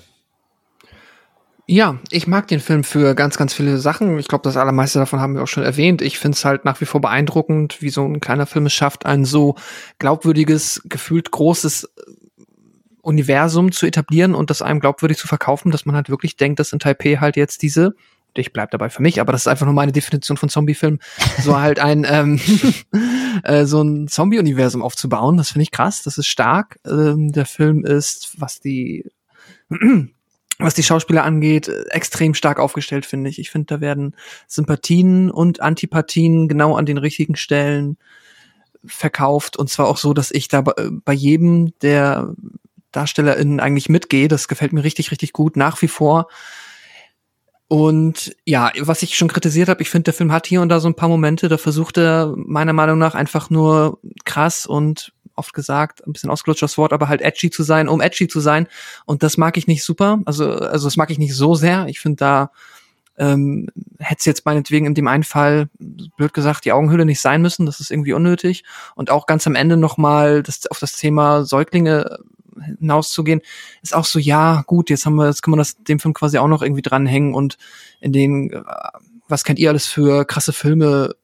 Ja, 1.69 1.99
ich 2.11 2.27
mag 2.27 2.47
den 2.47 2.61
Film 2.61 2.85
für 2.85 3.13
ganz, 3.13 3.37
ganz 3.37 3.53
viele 3.53 3.77
Sachen. 3.77 4.17
Ich 4.19 4.29
glaube, 4.29 4.43
das 4.43 4.55
allermeiste 4.55 4.99
davon 4.99 5.19
haben 5.19 5.35
wir 5.35 5.43
auch 5.43 5.47
schon 5.47 5.63
erwähnt. 5.63 6.01
Ich 6.01 6.17
finde 6.17 6.37
es 6.37 6.45
halt 6.45 6.63
nach 6.63 6.79
wie 6.79 6.85
vor 6.85 7.01
beeindruckend, 7.01 7.81
wie 7.81 7.89
so 7.89 8.05
ein 8.05 8.21
kleiner 8.21 8.45
Film 8.45 8.67
es 8.67 8.73
schafft, 8.73 9.05
ein 9.05 9.25
so 9.25 9.55
glaubwürdiges, 9.99 10.81
gefühlt 10.85 11.29
großes 11.29 11.89
Universum 13.01 13.73
zu 13.73 13.85
etablieren 13.85 14.33
und 14.33 14.49
das 14.49 14.61
einem 14.61 14.79
glaubwürdig 14.79 15.17
zu 15.17 15.27
verkaufen, 15.27 15.71
dass 15.71 15.85
man 15.85 15.95
halt 15.95 16.09
wirklich 16.09 16.37
denkt, 16.37 16.59
dass 16.59 16.71
in 16.71 16.79
Taipei 16.79 17.17
halt 17.17 17.35
jetzt 17.35 17.61
diese 17.61 17.95
ich 18.35 18.53
bleib 18.53 18.69
dabei 18.69 18.91
für 18.91 19.01
mich, 19.01 19.19
aber 19.19 19.31
das 19.31 19.41
ist 19.41 19.47
einfach 19.47 19.65
nur 19.65 19.73
meine 19.73 19.91
Definition 19.91 20.37
von 20.37 20.49
Zombie-Film, 20.49 20.99
so 21.41 21.59
halt 21.59 21.79
ein 21.79 22.05
ähm, 22.07 22.39
äh, 23.43 23.65
so 23.65 23.81
ein 23.81 24.07
Zombie-Universum 24.07 24.83
aufzubauen. 24.83 25.37
Das 25.37 25.49
finde 25.49 25.63
ich 25.63 25.71
krass, 25.71 26.03
das 26.03 26.19
ist 26.19 26.27
stark. 26.27 26.79
Ähm, 26.85 27.31
der 27.31 27.47
Film 27.47 27.83
ist, 27.83 28.39
was 28.39 28.59
die 28.59 29.05
was 30.59 30.73
die 30.73 30.83
Schauspieler 30.83 31.23
angeht, 31.23 31.67
extrem 31.89 32.33
stark 32.33 32.59
aufgestellt, 32.59 33.05
finde 33.05 33.29
ich. 33.29 33.39
Ich 33.39 33.51
finde, 33.51 33.75
da 33.75 33.81
werden 33.81 34.15
Sympathien 34.47 35.29
und 35.29 35.61
Antipathien 35.61 36.47
genau 36.47 36.75
an 36.75 36.85
den 36.85 36.97
richtigen 36.97 37.35
Stellen 37.35 37.97
verkauft. 38.85 39.57
Und 39.57 39.69
zwar 39.69 39.87
auch 39.87 39.97
so, 39.97 40.13
dass 40.13 40.31
ich 40.31 40.47
da 40.47 40.61
bei 40.61 41.13
jedem 41.13 41.77
der 41.81 42.33
DarstellerInnen 42.91 43.59
eigentlich 43.59 43.89
mitgehe. 43.89 44.27
Das 44.27 44.47
gefällt 44.47 44.73
mir 44.73 44.83
richtig, 44.83 45.11
richtig 45.11 45.33
gut 45.33 45.55
nach 45.55 45.81
wie 45.81 45.87
vor. 45.87 46.27
Und 47.69 48.33
ja, 48.45 48.71
was 48.79 49.03
ich 49.03 49.17
schon 49.17 49.27
kritisiert 49.27 49.67
habe, 49.67 49.81
ich 49.81 49.89
finde, 49.89 50.05
der 50.05 50.13
Film 50.13 50.31
hat 50.31 50.47
hier 50.47 50.61
und 50.61 50.69
da 50.69 50.79
so 50.79 50.87
ein 50.87 50.95
paar 50.95 51.09
Momente, 51.09 51.49
da 51.49 51.57
versucht 51.57 51.97
er 51.97 52.33
meiner 52.37 52.71
Meinung 52.71 52.97
nach 52.97 53.13
einfach 53.13 53.49
nur 53.49 53.99
krass 54.23 54.65
und 54.65 55.11
oft 55.37 55.53
gesagt, 55.53 56.05
ein 56.05 56.13
bisschen 56.13 56.29
ausgelutscht 56.29 56.63
das 56.63 56.77
Wort, 56.77 56.93
aber 56.93 57.07
halt 57.07 57.21
edgy 57.21 57.49
zu 57.49 57.63
sein, 57.63 57.87
um 57.87 58.01
edgy 58.01 58.27
zu 58.27 58.39
sein. 58.39 58.67
Und 59.05 59.23
das 59.23 59.37
mag 59.37 59.57
ich 59.57 59.67
nicht 59.67 59.83
super. 59.83 60.19
Also, 60.25 60.51
also 60.51 60.87
das 60.87 60.97
mag 60.97 61.09
ich 61.11 61.19
nicht 61.19 61.35
so 61.35 61.55
sehr. 61.55 61.87
Ich 61.87 61.99
finde, 61.99 62.17
da 62.17 62.51
ähm, 63.17 63.67
hätte 63.99 64.19
es 64.19 64.25
jetzt 64.25 64.45
meinetwegen 64.45 64.85
in 64.85 64.93
dem 64.93 65.07
einen 65.07 65.23
Fall, 65.23 65.69
blöd 65.79 66.33
gesagt, 66.33 66.65
die 66.65 66.71
Augenhöhle 66.71 67.05
nicht 67.05 67.21
sein 67.21 67.41
müssen. 67.41 67.65
Das 67.65 67.79
ist 67.79 67.91
irgendwie 67.91 68.13
unnötig. 68.13 68.63
Und 68.95 69.09
auch 69.09 69.25
ganz 69.25 69.47
am 69.47 69.55
Ende 69.55 69.77
nochmal 69.77 70.43
das, 70.43 70.67
auf 70.67 70.79
das 70.79 70.93
Thema 70.93 71.43
Säuglinge 71.43 72.19
hinauszugehen, 72.79 73.41
ist 73.81 73.95
auch 73.95 74.05
so, 74.05 74.19
ja, 74.19 74.63
gut, 74.65 74.89
jetzt 74.89 75.05
haben 75.05 75.15
wir, 75.15 75.27
jetzt 75.27 75.41
kann 75.41 75.51
man 75.51 75.59
das 75.59 75.77
dem 75.77 75.99
Film 75.99 76.13
quasi 76.13 76.37
auch 76.37 76.47
noch 76.47 76.61
irgendwie 76.61 76.81
dranhängen 76.81 77.33
und 77.33 77.57
in 77.99 78.11
den, 78.11 78.51
äh, 78.51 78.63
was 79.27 79.43
kennt 79.43 79.59
ihr 79.59 79.69
alles 79.69 79.87
für 79.87 80.25
krasse 80.25 80.53
Filme 80.53 81.15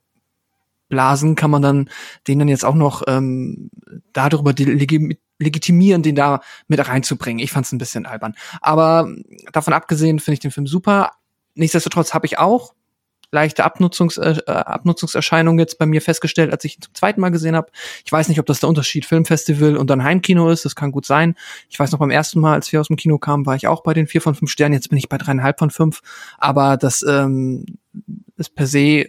blasen, 0.90 1.36
kann 1.36 1.52
man 1.52 1.62
dann 1.62 1.90
den 2.28 2.40
dann 2.40 2.48
jetzt 2.48 2.66
auch 2.66 2.76
noch 2.76 3.04
ähm, 3.08 3.70
darüber 4.14 4.54
leg 4.54 5.20
legitimieren, 5.40 6.04
den 6.04 6.16
da 6.16 6.42
mit 6.68 6.88
reinzubringen. 6.88 7.44
Ich 7.44 7.52
fand 7.52 7.66
es 7.66 7.72
ein 7.72 7.78
bisschen 7.78 8.06
albern. 8.06 8.36
Aber 8.62 9.14
davon 9.52 9.74
abgesehen 9.74 10.20
finde 10.20 10.36
ich 10.36 10.40
den 10.40 10.52
Film 10.52 10.68
super. 10.68 11.12
Nichtsdestotrotz 11.56 12.14
habe 12.14 12.26
ich 12.26 12.38
auch 12.38 12.74
leichte 13.34 13.64
Abnutzungs, 13.64 14.18
äh, 14.18 14.42
Abnutzungserscheinung 14.46 15.60
jetzt 15.60 15.80
bei 15.80 15.86
mir 15.86 16.02
festgestellt, 16.02 16.52
als 16.52 16.64
ich 16.64 16.78
ihn 16.78 16.82
zum 16.82 16.94
zweiten 16.94 17.20
Mal 17.20 17.32
gesehen 17.32 17.56
habe. 17.56 17.72
Ich 18.06 18.12
weiß 18.12 18.30
nicht, 18.30 18.40
ob 18.40 18.46
das 18.46 18.60
der 18.60 18.70
Unterschied 18.70 19.06
Filmfestival 19.06 19.76
und 19.76 19.90
dann 19.90 20.04
Heimkino 20.04 20.50
ist. 20.50 20.66
Das 20.66 20.76
kann 20.76 20.92
gut 20.92 21.06
sein. 21.06 21.36
Ich 21.68 21.78
weiß 21.78 21.92
noch 21.92 22.00
beim 22.00 22.12
ersten 22.12 22.40
Mal, 22.40 22.54
als 22.54 22.72
wir 22.72 22.80
aus 22.80 22.88
dem 22.88 22.96
Kino 22.96 23.18
kamen, 23.18 23.46
war 23.46 23.56
ich 23.56 23.68
auch 23.68 23.82
bei 23.82 23.94
den 23.94 24.08
vier 24.08 24.22
von 24.22 24.36
fünf 24.36 24.52
Sternen. 24.52 24.74
Jetzt 24.74 24.90
bin 24.90 25.00
ich 25.00 25.10
bei 25.10 25.18
dreieinhalb 25.18 25.60
von 25.60 25.72
fünf. 25.72 26.02
Aber 26.38 26.78
das 26.78 27.04
ähm, 27.04 27.66
ist 28.38 28.56
per 28.56 28.68
se 28.68 29.08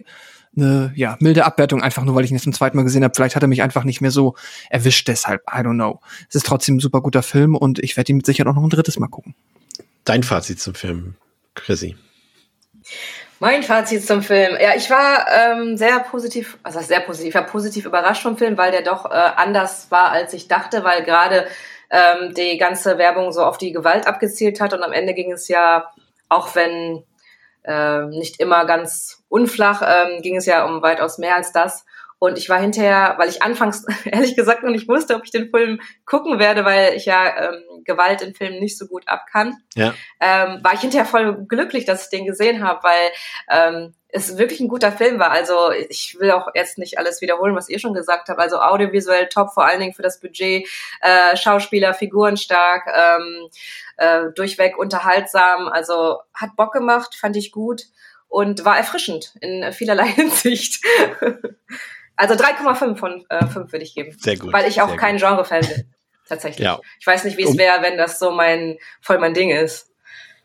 eine 0.57 0.91
ja, 0.95 1.17
milde 1.19 1.45
Abwertung, 1.45 1.81
einfach 1.81 2.03
nur 2.03 2.15
weil 2.15 2.23
ich 2.23 2.31
ihn 2.31 2.35
jetzt 2.35 2.43
zum 2.43 2.53
zweiten 2.53 2.77
Mal 2.77 2.83
gesehen 2.83 3.03
habe. 3.03 3.13
Vielleicht 3.15 3.35
hat 3.35 3.43
er 3.43 3.47
mich 3.47 3.61
einfach 3.61 3.83
nicht 3.83 4.01
mehr 4.01 4.11
so 4.11 4.35
erwischt, 4.69 5.07
deshalb, 5.07 5.41
I 5.51 5.59
don't 5.59 5.75
know. 5.75 5.99
Es 6.29 6.35
ist 6.35 6.45
trotzdem 6.45 6.77
ein 6.77 6.79
super 6.79 7.01
guter 7.01 7.23
Film 7.23 7.55
und 7.55 7.79
ich 7.79 7.97
werde 7.97 8.11
ihn 8.11 8.17
mit 8.17 8.25
Sicherheit 8.25 8.49
auch 8.49 8.55
noch 8.55 8.63
ein 8.63 8.69
drittes 8.69 8.99
Mal 8.99 9.07
gucken. 9.07 9.35
Dein 10.03 10.23
Fazit 10.23 10.59
zum 10.59 10.75
Film, 10.75 11.15
Chrissy. 11.55 11.95
Mein 13.39 13.63
Fazit 13.63 14.05
zum 14.05 14.21
Film. 14.21 14.55
Ja, 14.61 14.75
ich 14.75 14.89
war 14.89 15.27
ähm, 15.31 15.75
sehr 15.75 15.99
positiv, 15.99 16.57
also 16.63 16.79
sehr 16.79 17.01
positiv, 17.01 17.29
ich 17.29 17.35
war 17.35 17.45
positiv 17.45 17.85
überrascht 17.85 18.23
vom 18.23 18.37
Film, 18.37 18.57
weil 18.57 18.71
der 18.71 18.81
doch 18.81 19.05
äh, 19.05 19.09
anders 19.13 19.91
war, 19.91 20.11
als 20.11 20.33
ich 20.33 20.47
dachte, 20.47 20.83
weil 20.83 21.03
gerade 21.03 21.47
ähm, 21.89 22.33
die 22.33 22.57
ganze 22.57 22.97
Werbung 22.97 23.31
so 23.31 23.43
auf 23.43 23.57
die 23.57 23.71
Gewalt 23.71 24.07
abgezielt 24.07 24.61
hat 24.61 24.73
und 24.73 24.83
am 24.83 24.93
Ende 24.93 25.13
ging 25.13 25.31
es 25.31 25.47
ja, 25.47 25.91
auch 26.29 26.55
wenn 26.55 27.03
äh, 27.63 28.05
nicht 28.05 28.39
immer 28.39 28.65
ganz 28.65 29.23
unflach, 29.35 29.81
ähm, 29.85 30.21
ging 30.21 30.37
es 30.37 30.45
ja 30.45 30.63
um 30.63 30.81
weitaus 30.81 31.17
mehr 31.17 31.35
als 31.35 31.51
das. 31.51 31.85
Und 32.17 32.37
ich 32.37 32.47
war 32.47 32.59
hinterher, 32.59 33.15
weil 33.17 33.27
ich 33.27 33.43
anfangs 33.43 33.85
ehrlich 34.05 34.35
gesagt 34.35 34.63
noch 34.63 34.71
nicht 34.71 34.87
wusste, 34.87 35.15
ob 35.15 35.25
ich 35.25 35.31
den 35.31 35.49
Film 35.49 35.81
gucken 36.05 36.39
werde, 36.39 36.63
weil 36.63 36.93
ich 36.93 37.05
ja 37.05 37.49
ähm, 37.49 37.83
Gewalt 37.83 38.21
in 38.21 38.33
Filmen 38.33 38.59
nicht 38.59 38.77
so 38.77 38.87
gut 38.87 39.07
ab 39.07 39.25
kann, 39.29 39.57
ja. 39.75 39.93
ähm, 40.21 40.61
war 40.63 40.73
ich 40.73 40.79
hinterher 40.79 41.05
voll 41.05 41.45
glücklich, 41.47 41.83
dass 41.83 42.05
ich 42.05 42.09
den 42.09 42.25
gesehen 42.25 42.63
habe, 42.63 42.79
weil 42.83 43.11
ähm, 43.51 43.93
es 44.07 44.37
wirklich 44.37 44.61
ein 44.61 44.69
guter 44.69 44.93
Film 44.93 45.19
war. 45.19 45.31
Also 45.31 45.71
ich 45.89 46.15
will 46.17 46.31
auch 46.31 46.47
jetzt 46.55 46.77
nicht 46.77 46.97
alles 46.97 47.21
wiederholen, 47.21 47.55
was 47.55 47.67
ihr 47.67 47.79
schon 47.79 47.93
gesagt 47.93 48.29
habt. 48.29 48.39
Also 48.39 48.59
audiovisuell 48.59 49.27
top, 49.27 49.53
vor 49.53 49.65
allen 49.65 49.81
Dingen 49.81 49.93
für 49.93 50.03
das 50.03 50.21
Budget, 50.21 50.65
äh, 51.01 51.35
Schauspieler, 51.35 51.93
Figuren 51.93 52.37
stark, 52.37 52.87
ähm, 52.95 53.49
äh, 53.97 54.31
durchweg 54.33 54.77
unterhaltsam. 54.77 55.67
Also 55.67 56.19
hat 56.33 56.55
Bock 56.55 56.71
gemacht, 56.71 57.13
fand 57.13 57.35
ich 57.35 57.51
gut 57.51 57.81
und 58.27 58.65
war 58.65 58.77
erfrischend 58.77 59.33
in 59.41 59.71
vielerlei 59.71 60.07
Hinsicht. 60.15 60.83
also 62.15 62.35
3,5 62.35 62.95
von 62.95 63.25
äh, 63.29 63.45
5 63.45 63.71
würde 63.71 63.83
ich 63.83 63.95
geben. 63.95 64.15
Sehr 64.19 64.37
gut. 64.37 64.53
Weil 64.53 64.67
ich 64.67 64.81
auch 64.81 64.95
kein 64.97 65.17
Genre-Fan 65.17 65.61
bin. 65.61 65.93
Tatsächlich. 66.27 66.65
Ja. 66.65 66.79
Ich 66.99 67.05
weiß 67.05 67.23
nicht, 67.23 67.37
wie 67.37 67.43
es 67.43 67.57
wäre, 67.57 67.81
wenn 67.81 67.97
das 67.97 68.17
so 68.17 68.31
mein 68.31 68.77
voll 69.01 69.19
mein 69.19 69.33
Ding 69.33 69.51
ist. 69.51 69.91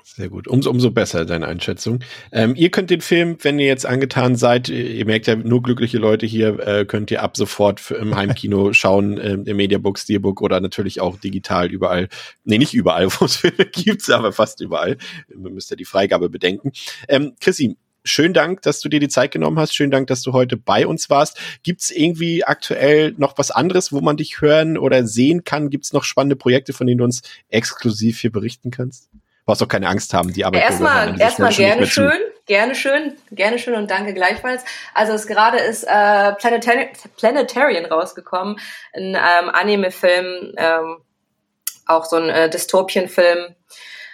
Sehr 0.05 0.28
gut. 0.28 0.48
Umso, 0.48 0.70
umso 0.70 0.90
besser, 0.90 1.24
deine 1.24 1.47
Einschätzung. 1.47 2.01
Ähm, 2.32 2.55
ihr 2.56 2.70
könnt 2.70 2.90
den 2.90 3.01
Film, 3.01 3.36
wenn 3.43 3.59
ihr 3.59 3.66
jetzt 3.66 3.86
angetan 3.86 4.36
seid, 4.36 4.68
ihr 4.68 5.05
merkt 5.05 5.27
ja, 5.27 5.36
nur 5.36 5.62
glückliche 5.62 5.98
Leute 5.98 6.27
hier, 6.27 6.59
äh, 6.60 6.85
könnt 6.85 7.10
ihr 7.10 7.22
ab 7.22 7.36
sofort 7.36 7.90
im 7.90 8.16
Heimkino 8.16 8.72
schauen, 8.74 9.18
äh, 9.18 9.32
im 9.32 9.56
Mediabook, 9.56 9.98
Steelbook 9.98 10.40
oder 10.40 10.60
natürlich 10.60 11.01
auch 11.01 11.18
digital 11.18 11.70
überall. 11.70 12.09
Nee, 12.44 12.59
nicht 12.59 12.74
überall, 12.74 13.06
wo 13.18 13.24
es 13.24 13.36
Filme 13.36 13.66
gibt, 13.66 14.09
aber 14.10 14.32
fast 14.32 14.60
überall. 14.60 14.97
Ihr 15.28 15.51
müsst 15.51 15.70
ja 15.70 15.77
die 15.77 15.85
Freigabe 15.85 16.28
bedenken. 16.28 16.72
Ähm, 17.09 17.35
Chrissy, 17.40 17.77
schönen 18.05 18.35
Dank, 18.35 18.62
dass 18.62 18.81
du 18.81 18.89
dir 18.89 19.01
die 19.01 19.09
Zeit 19.09 19.31
genommen 19.31 19.59
hast. 19.59 19.74
Schönen 19.74 19.90
Dank, 19.90 20.06
dass 20.09 20.22
du 20.22 20.32
heute 20.32 20.56
bei 20.56 20.86
uns 20.86 21.10
warst. 21.10 21.39
Gibt 21.62 21.82
es 21.82 21.90
irgendwie 21.90 22.44
aktuell 22.44 23.14
noch 23.16 23.36
was 23.39 23.51
anderes, 23.51 23.93
wo 23.93 24.01
man 24.01 24.16
dich 24.16 24.40
hören 24.40 24.78
oder 24.78 25.06
sehen 25.06 25.44
kann? 25.44 25.70
Gibt 25.70 25.85
es 25.85 25.93
noch 25.93 26.05
spannende 26.05 26.36
Projekte, 26.36 26.72
von 26.72 26.86
denen 26.86 26.98
du 26.98 27.05
uns 27.05 27.22
exklusiv 27.48 28.20
hier 28.20 28.32
berichten 28.32 28.70
kannst? 28.70 29.09
Du 29.40 29.46
brauchst 29.46 29.62
doch 29.62 29.68
keine 29.68 29.88
Angst 29.88 30.14
haben, 30.14 30.32
die 30.32 30.44
Arbeit. 30.44 30.62
Erstmal, 30.62 31.20
erstmal 31.20 31.52
gerne 31.52 31.86
schön, 31.86 32.12
gerne 32.46 32.74
schön, 32.74 33.16
gerne 33.32 33.58
schön 33.58 33.74
und 33.74 33.90
danke 33.90 34.14
gleichfalls. 34.14 34.64
Also 34.94 35.12
es 35.12 35.26
gerade 35.26 35.58
ist 35.58 35.84
äh, 35.84 36.32
Planetari 36.34 36.90
Planetarian 37.16 37.86
rausgekommen, 37.86 38.56
ein 38.94 39.16
ähm, 39.16 39.50
Anime-Film, 39.50 40.54
ähm, 40.56 40.98
auch 41.86 42.04
so 42.04 42.16
ein 42.16 42.28
äh, 42.28 42.48
Dystopien-Film 42.50 43.56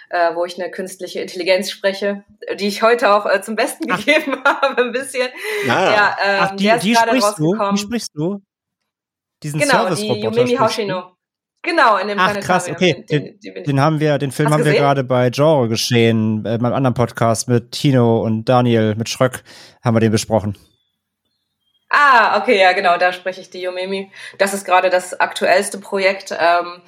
äh, 0.09 0.35
wo 0.35 0.45
ich 0.45 0.59
eine 0.59 0.71
künstliche 0.71 1.19
Intelligenz 1.19 1.69
spreche, 1.69 2.23
die 2.59 2.67
ich 2.67 2.81
heute 2.81 3.13
auch 3.13 3.25
äh, 3.25 3.41
zum 3.41 3.55
Besten 3.55 3.91
Ach. 3.91 3.97
gegeben 3.97 4.41
habe, 4.45 4.83
ein 4.83 4.91
bisschen. 4.91 5.27
Ah. 5.67 5.91
Ja, 5.91 6.17
ähm, 6.23 6.39
Ach, 6.41 6.55
die, 6.55 6.63
der 6.63 6.75
ist 6.77 6.83
die 6.83 6.93
gerade 6.93 7.19
rausgekommen. 7.19 7.57
Du? 7.57 7.71
Die 7.71 7.81
sprichst 7.81 8.11
du? 8.13 8.41
Diesen 9.43 9.59
genau, 9.59 9.93
die 9.93 10.07
Yumimi 10.07 10.55
Hoshino. 10.55 11.16
Genau, 11.67 11.97
in 11.97 12.07
dem 12.07 12.17
Ach, 12.17 12.39
krass, 12.39 12.69
okay. 12.69 13.03
Den, 13.09 13.37
den, 13.41 13.63
den, 13.65 13.81
haben 13.81 13.99
wir, 13.99 14.17
den 14.17 14.31
Film 14.31 14.51
haben 14.51 14.59
gesehen? 14.59 14.75
wir 14.75 14.79
gerade 14.79 15.03
bei 15.03 15.29
Genre 15.29 15.67
geschehen, 15.67 16.45
äh, 16.45 16.57
beim 16.57 16.71
anderen 16.71 16.93
Podcast 16.93 17.49
mit 17.49 17.73
Tino 17.73 18.21
und 18.21 18.45
Daniel, 18.45 18.95
mit 18.95 19.09
Schröck, 19.09 19.43
haben 19.83 19.93
wir 19.93 19.99
den 19.99 20.13
besprochen. 20.13 20.57
Ah, 21.89 22.39
okay, 22.41 22.57
ja, 22.57 22.71
genau, 22.71 22.97
da 22.97 23.11
spreche 23.11 23.41
ich 23.41 23.49
die 23.49 23.61
Yumimi. 23.61 24.09
Das 24.37 24.53
ist 24.53 24.63
gerade 24.63 24.89
das 24.89 25.19
aktuellste 25.19 25.77
Projekt. 25.77 26.31
Ähm, 26.31 26.83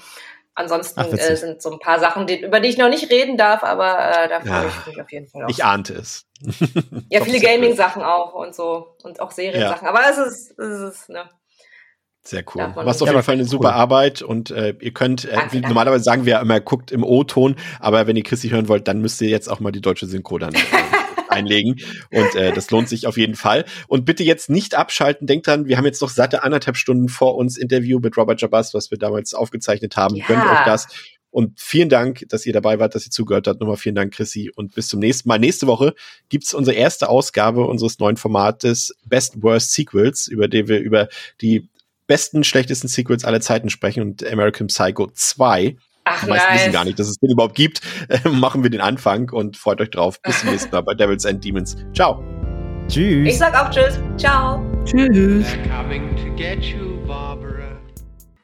Ansonsten 0.56 1.00
Ach, 1.00 1.08
äh, 1.08 1.36
sind 1.38 1.62
so 1.62 1.72
ein 1.72 1.80
paar 1.80 2.02
Sachen, 2.02 2.28
die, 2.28 2.42
über 2.42 2.60
die 2.60 2.68
ich 2.68 2.78
noch 2.78 2.90
nicht 2.90 3.10
reden 3.10 3.38
darf, 3.38 3.64
aber 3.64 3.98
äh, 3.98 4.28
da 4.28 4.42
freue 4.42 4.50
ja, 4.50 4.68
ich 4.68 4.88
mich 4.88 5.02
auf 5.02 5.10
jeden 5.10 5.28
Fall 5.30 5.46
auch. 5.46 5.50
Ich 5.50 5.64
ahnte 5.64 5.94
es. 5.94 6.26
ja, 7.10 7.22
viele 7.24 7.40
Gaming-Sachen 7.40 8.04
auch 8.04 8.34
und 8.34 8.54
so 8.54 8.98
und 9.04 9.22
auch 9.22 9.32
Seriensachen. 9.32 9.86
Ja. 9.86 9.94
Aber 9.94 10.02
es 10.10 10.18
ist, 10.18 10.60
es 10.60 10.80
ist, 10.82 11.10
ne. 11.10 11.30
Sehr 12.22 12.44
cool. 12.54 12.74
Du 12.76 12.84
machst 12.84 13.02
auf 13.02 13.10
jeden 13.10 13.24
Fall 13.24 13.36
eine 13.36 13.46
super 13.46 13.70
cool. 13.70 13.74
Arbeit 13.74 14.22
und 14.22 14.52
äh, 14.52 14.76
ihr 14.80 14.92
könnt, 14.92 15.26
äh, 15.26 15.36
danke, 15.36 15.62
normalerweise 15.62 16.04
sagen 16.04 16.26
wir 16.26 16.34
ja 16.34 16.42
immer, 16.42 16.60
guckt 16.60 16.92
im 16.92 17.04
O-Ton, 17.04 17.56
aber 17.80 18.08
wenn 18.08 18.16
ihr 18.16 18.24
Chrissy 18.24 18.50
hören 18.50 18.68
wollt, 18.68 18.88
dann 18.88 19.02
müsst 19.02 19.22
ihr 19.22 19.30
jetzt 19.30 19.50
auch 19.50 19.60
mal 19.60 19.72
die 19.72 19.82
deutsche 19.82 20.06
Synchro 20.06 20.38
dann 20.38 20.54
äh, 20.54 20.60
einlegen. 21.30 21.80
Und 22.12 22.36
äh, 22.36 22.52
das 22.52 22.70
lohnt 22.72 22.90
sich 22.90 23.08
auf 23.08 23.18
jeden 23.18 23.36
Fall. 23.36 23.66
Und 23.88 24.06
bitte 24.06 24.24
jetzt 24.24 24.50
nicht 24.50 24.76
abschalten. 24.76 25.28
Denkt 25.28 25.48
dran, 25.48 25.68
wir 25.68 25.78
haben 25.78 25.86
jetzt 25.86 26.02
noch 26.02 26.10
satte 26.10 26.44
anderthalb 26.44 26.78
Stunden 26.78 27.08
vor 27.08 27.36
uns 27.36 27.58
Interview 27.58 28.00
mit 28.00 28.18
Robert 28.18 28.42
Jabas, 28.42 28.74
was 28.74 28.92
wir 28.92 28.98
damals 28.98 29.34
aufgezeichnet 29.34 29.96
haben. 29.96 30.16
Ja. 30.16 30.26
Gönnt 30.28 30.44
euch 30.44 30.66
das. 30.66 30.88
Und 31.32 31.60
vielen 31.60 31.90
Dank, 31.90 32.26
dass 32.30 32.46
ihr 32.46 32.54
dabei 32.54 32.80
wart, 32.80 32.96
dass 32.96 33.06
ihr 33.06 33.12
zugehört 33.12 33.48
habt. 33.48 33.60
Nochmal 33.60 33.78
vielen 33.78 33.96
Dank, 33.96 34.14
Chrissy. 34.14 34.52
Und 34.56 34.74
bis 34.74 34.88
zum 34.88 35.00
nächsten 35.00 35.30
Mal. 35.30 35.40
Nächste 35.40 35.68
Woche 35.68 35.94
gibt's 36.30 36.54
unsere 36.54 36.76
erste 36.76 37.08
Ausgabe 37.08 37.66
unseres 37.66 38.00
neuen 38.00 38.18
Formates 38.18 38.96
Best 39.06 39.42
Worst 39.42 39.74
Sequels, 39.74 40.28
über 40.28 40.48
die 40.48 40.68
wir 40.68 40.80
über 40.80 41.08
die 41.42 41.70
besten, 42.10 42.44
schlechtesten 42.44 42.90
Sequels 42.90 43.24
aller 43.24 43.40
Zeiten 43.40 43.70
sprechen 43.70 44.02
und 44.02 44.26
American 44.28 44.68
Psycho 44.68 45.08
2 45.14 45.78
Ach, 46.04 46.24
die 46.24 46.30
meisten 46.30 46.48
nice. 46.50 46.62
wissen 46.62 46.74
gar 46.74 46.86
nicht, 46.86 46.98
dass 46.98 47.08
es 47.08 47.18
den 47.18 47.32
überhaupt 47.32 47.56
gibt. 47.56 47.82
Äh, 48.10 48.28
machen 48.28 48.64
wir 48.64 48.72
den 48.72 48.82
Anfang 48.82 49.30
und 49.30 49.56
freut 49.56 49.80
euch 49.82 49.92
drauf. 49.92 50.20
Bis 50.22 50.40
zum 50.40 50.50
nächsten 50.52 50.72
Mal 50.72 50.82
bei 50.82 50.96
Devils 50.96 51.26
and 51.26 51.46
Demons. 51.46 51.78
Ciao. 51.94 52.24
Tschüss. 52.88 53.30
Ich 53.30 53.38
sag 53.38 53.56
auch 53.56 53.70
Tschüss. 53.70 54.00
Ciao. 54.18 54.66
Tschüss. 54.84 55.46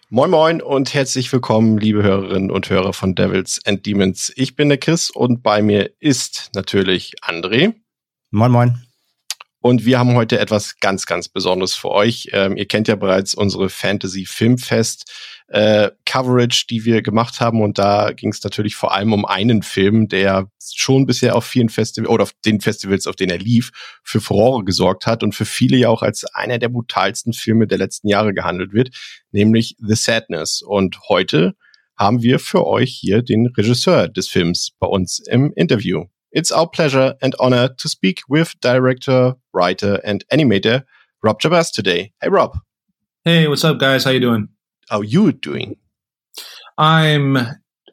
Moin 0.10 0.30
Moin 0.30 0.62
und 0.62 0.94
herzlich 0.94 1.34
willkommen, 1.34 1.80
liebe 1.80 2.04
Hörerinnen 2.04 2.52
und 2.52 2.70
Hörer 2.70 2.94
von 2.94 3.16
Devils 3.16 3.60
and 3.66 3.86
Demons. 3.88 4.32
Ich 4.36 4.56
bin 4.56 4.70
der 4.70 4.78
Chris 4.78 5.10
und 5.10 5.42
bei 5.42 5.64
mir 5.64 5.90
ist 6.00 6.52
natürlich 6.54 7.16
André. 7.24 7.74
Moin 8.30 8.52
Moin. 8.52 8.85
Und 9.66 9.84
wir 9.84 9.98
haben 9.98 10.14
heute 10.14 10.38
etwas 10.38 10.80
ganz, 10.80 11.08
ganz 11.08 11.28
Besonderes 11.28 11.74
für 11.74 11.90
euch. 11.90 12.30
Ähm, 12.34 12.56
ihr 12.56 12.68
kennt 12.68 12.88
ja 12.88 12.96
bereits 12.96 13.34
unsere 13.34 13.70
Fantasy 13.70 14.28
Filmfest 14.28 15.12
äh, 15.48 15.90
Coverage, 16.06 16.66
die 16.70 16.86
wir 16.86 17.02
gemacht 17.02 17.40
haben. 17.40 17.64
Und 17.64 17.80
da 17.80 18.12
ging 18.12 18.30
es 18.30 18.44
natürlich 18.44 18.76
vor 18.76 18.94
allem 18.94 19.12
um 19.12 19.26
einen 19.26 19.64
Film, 19.64 20.08
der 20.08 20.52
schon 20.72 21.08
bisher 21.08 21.36
auf 21.36 21.46
vielen 21.46 21.70
Festivals 21.70 22.12
oder 22.12 22.22
auf 22.22 22.34
den 22.46 22.62
Festivals, 22.62 23.08
auf 23.08 23.16
denen 23.16 23.32
er 23.32 23.40
lief, 23.40 23.72
für 24.04 24.22
Furore 24.22 24.64
gesorgt 24.64 25.08
hat 25.08 25.24
und 25.24 25.34
für 25.34 25.46
viele 25.46 25.78
ja 25.78 25.90
auch 25.90 26.04
als 26.04 26.26
einer 26.36 26.60
der 26.60 26.70
brutalsten 26.70 27.34
Filme 27.34 27.66
der 27.66 27.80
letzten 27.80 28.08
Jahre 28.08 28.36
gehandelt 28.36 28.72
wird, 28.72 28.90
nämlich 29.32 29.78
The 29.80 29.96
Sadness. 29.96 30.62
Und 30.62 31.00
heute 31.10 31.56
haben 31.98 32.22
wir 32.22 32.38
für 32.38 32.68
euch 32.68 32.96
hier 32.96 33.24
den 33.24 33.48
Regisseur 33.48 34.10
des 34.10 34.28
Films 34.28 34.74
bei 34.78 34.86
uns 34.86 35.18
im 35.28 35.52
Interview. 35.56 36.06
It's 36.36 36.52
our 36.52 36.68
pleasure 36.68 37.16
and 37.22 37.34
honor 37.40 37.70
to 37.78 37.88
speak 37.88 38.20
with 38.28 38.60
director, 38.60 39.36
writer, 39.54 40.02
and 40.04 40.26
animator 40.34 40.84
Rob 41.24 41.40
Jabaz 41.40 41.72
today. 41.72 42.12
Hey, 42.22 42.28
Rob. 42.28 42.58
Hey, 43.24 43.48
what's 43.48 43.64
up, 43.64 43.80
guys? 43.80 44.04
How 44.04 44.12
you 44.12 44.20
doing? 44.20 44.50
How 44.90 45.00
you 45.00 45.32
doing? 45.32 45.78
I'm 46.78 47.38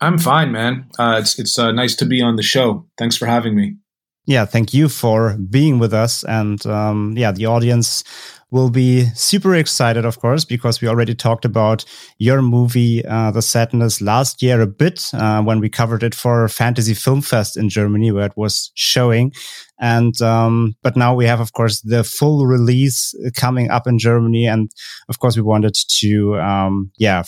I'm 0.00 0.18
fine, 0.18 0.50
man. 0.50 0.90
Uh, 0.98 1.18
it's 1.20 1.38
it's 1.38 1.56
uh, 1.56 1.70
nice 1.70 1.94
to 1.94 2.04
be 2.04 2.20
on 2.20 2.34
the 2.34 2.42
show. 2.42 2.88
Thanks 2.98 3.16
for 3.16 3.26
having 3.26 3.54
me. 3.54 3.76
Yeah, 4.26 4.44
thank 4.44 4.72
you 4.72 4.88
for 4.88 5.36
being 5.36 5.80
with 5.80 5.92
us, 5.92 6.22
and 6.24 6.64
um, 6.66 7.14
yeah, 7.16 7.32
the 7.32 7.46
audience 7.46 8.04
will 8.52 8.70
be 8.70 9.06
super 9.14 9.54
excited, 9.54 10.04
of 10.04 10.20
course, 10.20 10.44
because 10.44 10.80
we 10.80 10.86
already 10.86 11.14
talked 11.14 11.44
about 11.44 11.84
your 12.18 12.42
movie, 12.42 13.04
uh, 13.04 13.30
The 13.30 13.40
Sadness, 13.40 14.00
last 14.00 14.42
year 14.42 14.60
a 14.60 14.66
bit 14.66 15.10
uh, 15.14 15.42
when 15.42 15.58
we 15.58 15.68
covered 15.70 16.02
it 16.02 16.14
for 16.14 16.46
Fantasy 16.48 16.94
Film 16.94 17.22
Fest 17.22 17.56
in 17.56 17.68
Germany, 17.68 18.12
where 18.12 18.26
it 18.26 18.36
was 18.36 18.70
showing. 18.74 19.32
And 19.80 20.20
um, 20.22 20.76
but 20.82 20.96
now 20.96 21.14
we 21.16 21.24
have, 21.26 21.40
of 21.40 21.52
course, 21.54 21.80
the 21.80 22.04
full 22.04 22.46
release 22.46 23.14
coming 23.34 23.70
up 23.70 23.86
in 23.88 23.98
Germany, 23.98 24.46
and 24.46 24.70
of 25.08 25.18
course, 25.18 25.34
we 25.34 25.42
wanted 25.42 25.74
to, 26.00 26.38
um, 26.38 26.92
yeah. 26.96 27.24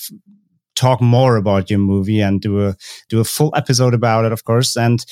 talk 0.76 1.00
more 1.00 1.36
about 1.36 1.70
your 1.70 1.78
movie 1.78 2.20
and 2.20 2.40
do 2.40 2.66
a 2.66 2.74
do 3.08 3.20
a 3.20 3.24
full 3.24 3.52
episode 3.54 3.94
about 3.94 4.24
it, 4.24 4.32
of 4.32 4.42
course. 4.42 4.76
And 4.76 5.04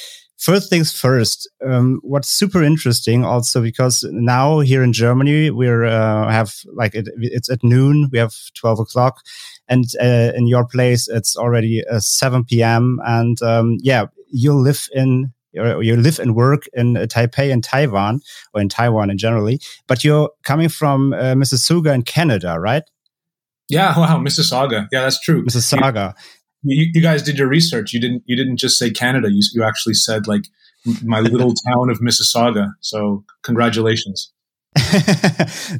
first 0.42 0.68
things 0.68 0.92
first, 0.92 1.48
um, 1.64 2.00
what's 2.02 2.28
super 2.28 2.62
interesting 2.62 3.24
also 3.24 3.62
because 3.62 4.04
now 4.10 4.58
here 4.58 4.82
in 4.82 4.92
Germany 4.92 5.50
we're 5.50 5.84
uh, 5.84 6.28
have 6.30 6.54
like 6.74 6.94
it, 6.94 7.08
it's 7.18 7.48
at 7.48 7.62
noon. 7.62 8.08
We 8.12 8.18
have 8.18 8.34
twelve 8.54 8.80
o'clock, 8.80 9.20
and 9.68 9.84
uh, 10.00 10.32
in 10.34 10.48
your 10.48 10.66
place 10.66 11.08
it's 11.08 11.36
already 11.36 11.84
uh, 11.86 12.00
seven 12.00 12.44
p.m. 12.44 12.98
And 13.04 13.40
um, 13.42 13.78
yeah, 13.80 14.06
you 14.28 14.52
live 14.52 14.88
in 14.92 15.32
you 15.52 15.96
live 15.96 16.18
and 16.18 16.34
work 16.34 16.64
in 16.72 16.94
Taipei 16.94 17.50
in 17.50 17.60
Taiwan 17.60 18.20
or 18.54 18.60
in 18.62 18.68
Taiwan 18.68 19.10
in 19.10 19.18
generally, 19.18 19.60
but 19.86 20.02
you're 20.02 20.30
coming 20.44 20.70
from 20.70 21.12
uh, 21.12 21.34
Mississauga 21.34 21.94
in 21.94 22.02
Canada, 22.02 22.58
right? 22.58 22.82
Yeah, 23.68 23.96
wow, 23.98 24.18
Mississauga. 24.18 24.88
Yeah, 24.90 25.02
that's 25.02 25.20
true. 25.20 25.44
Mississauga 25.44 26.14
you, 26.62 26.90
you 26.94 27.00
guys 27.00 27.22
did 27.22 27.38
your 27.38 27.48
research. 27.48 27.92
You 27.92 28.00
didn't 28.00 28.22
you 28.26 28.36
didn't 28.36 28.56
just 28.56 28.78
say 28.78 28.90
Canada. 28.90 29.28
You 29.30 29.42
you 29.54 29.64
actually 29.64 29.94
said 29.94 30.26
like 30.26 30.42
my 31.02 31.20
little 31.20 31.54
town 31.66 31.90
of 31.90 32.00
Mississauga. 32.00 32.72
So 32.80 33.24
congratulations. 33.42 34.32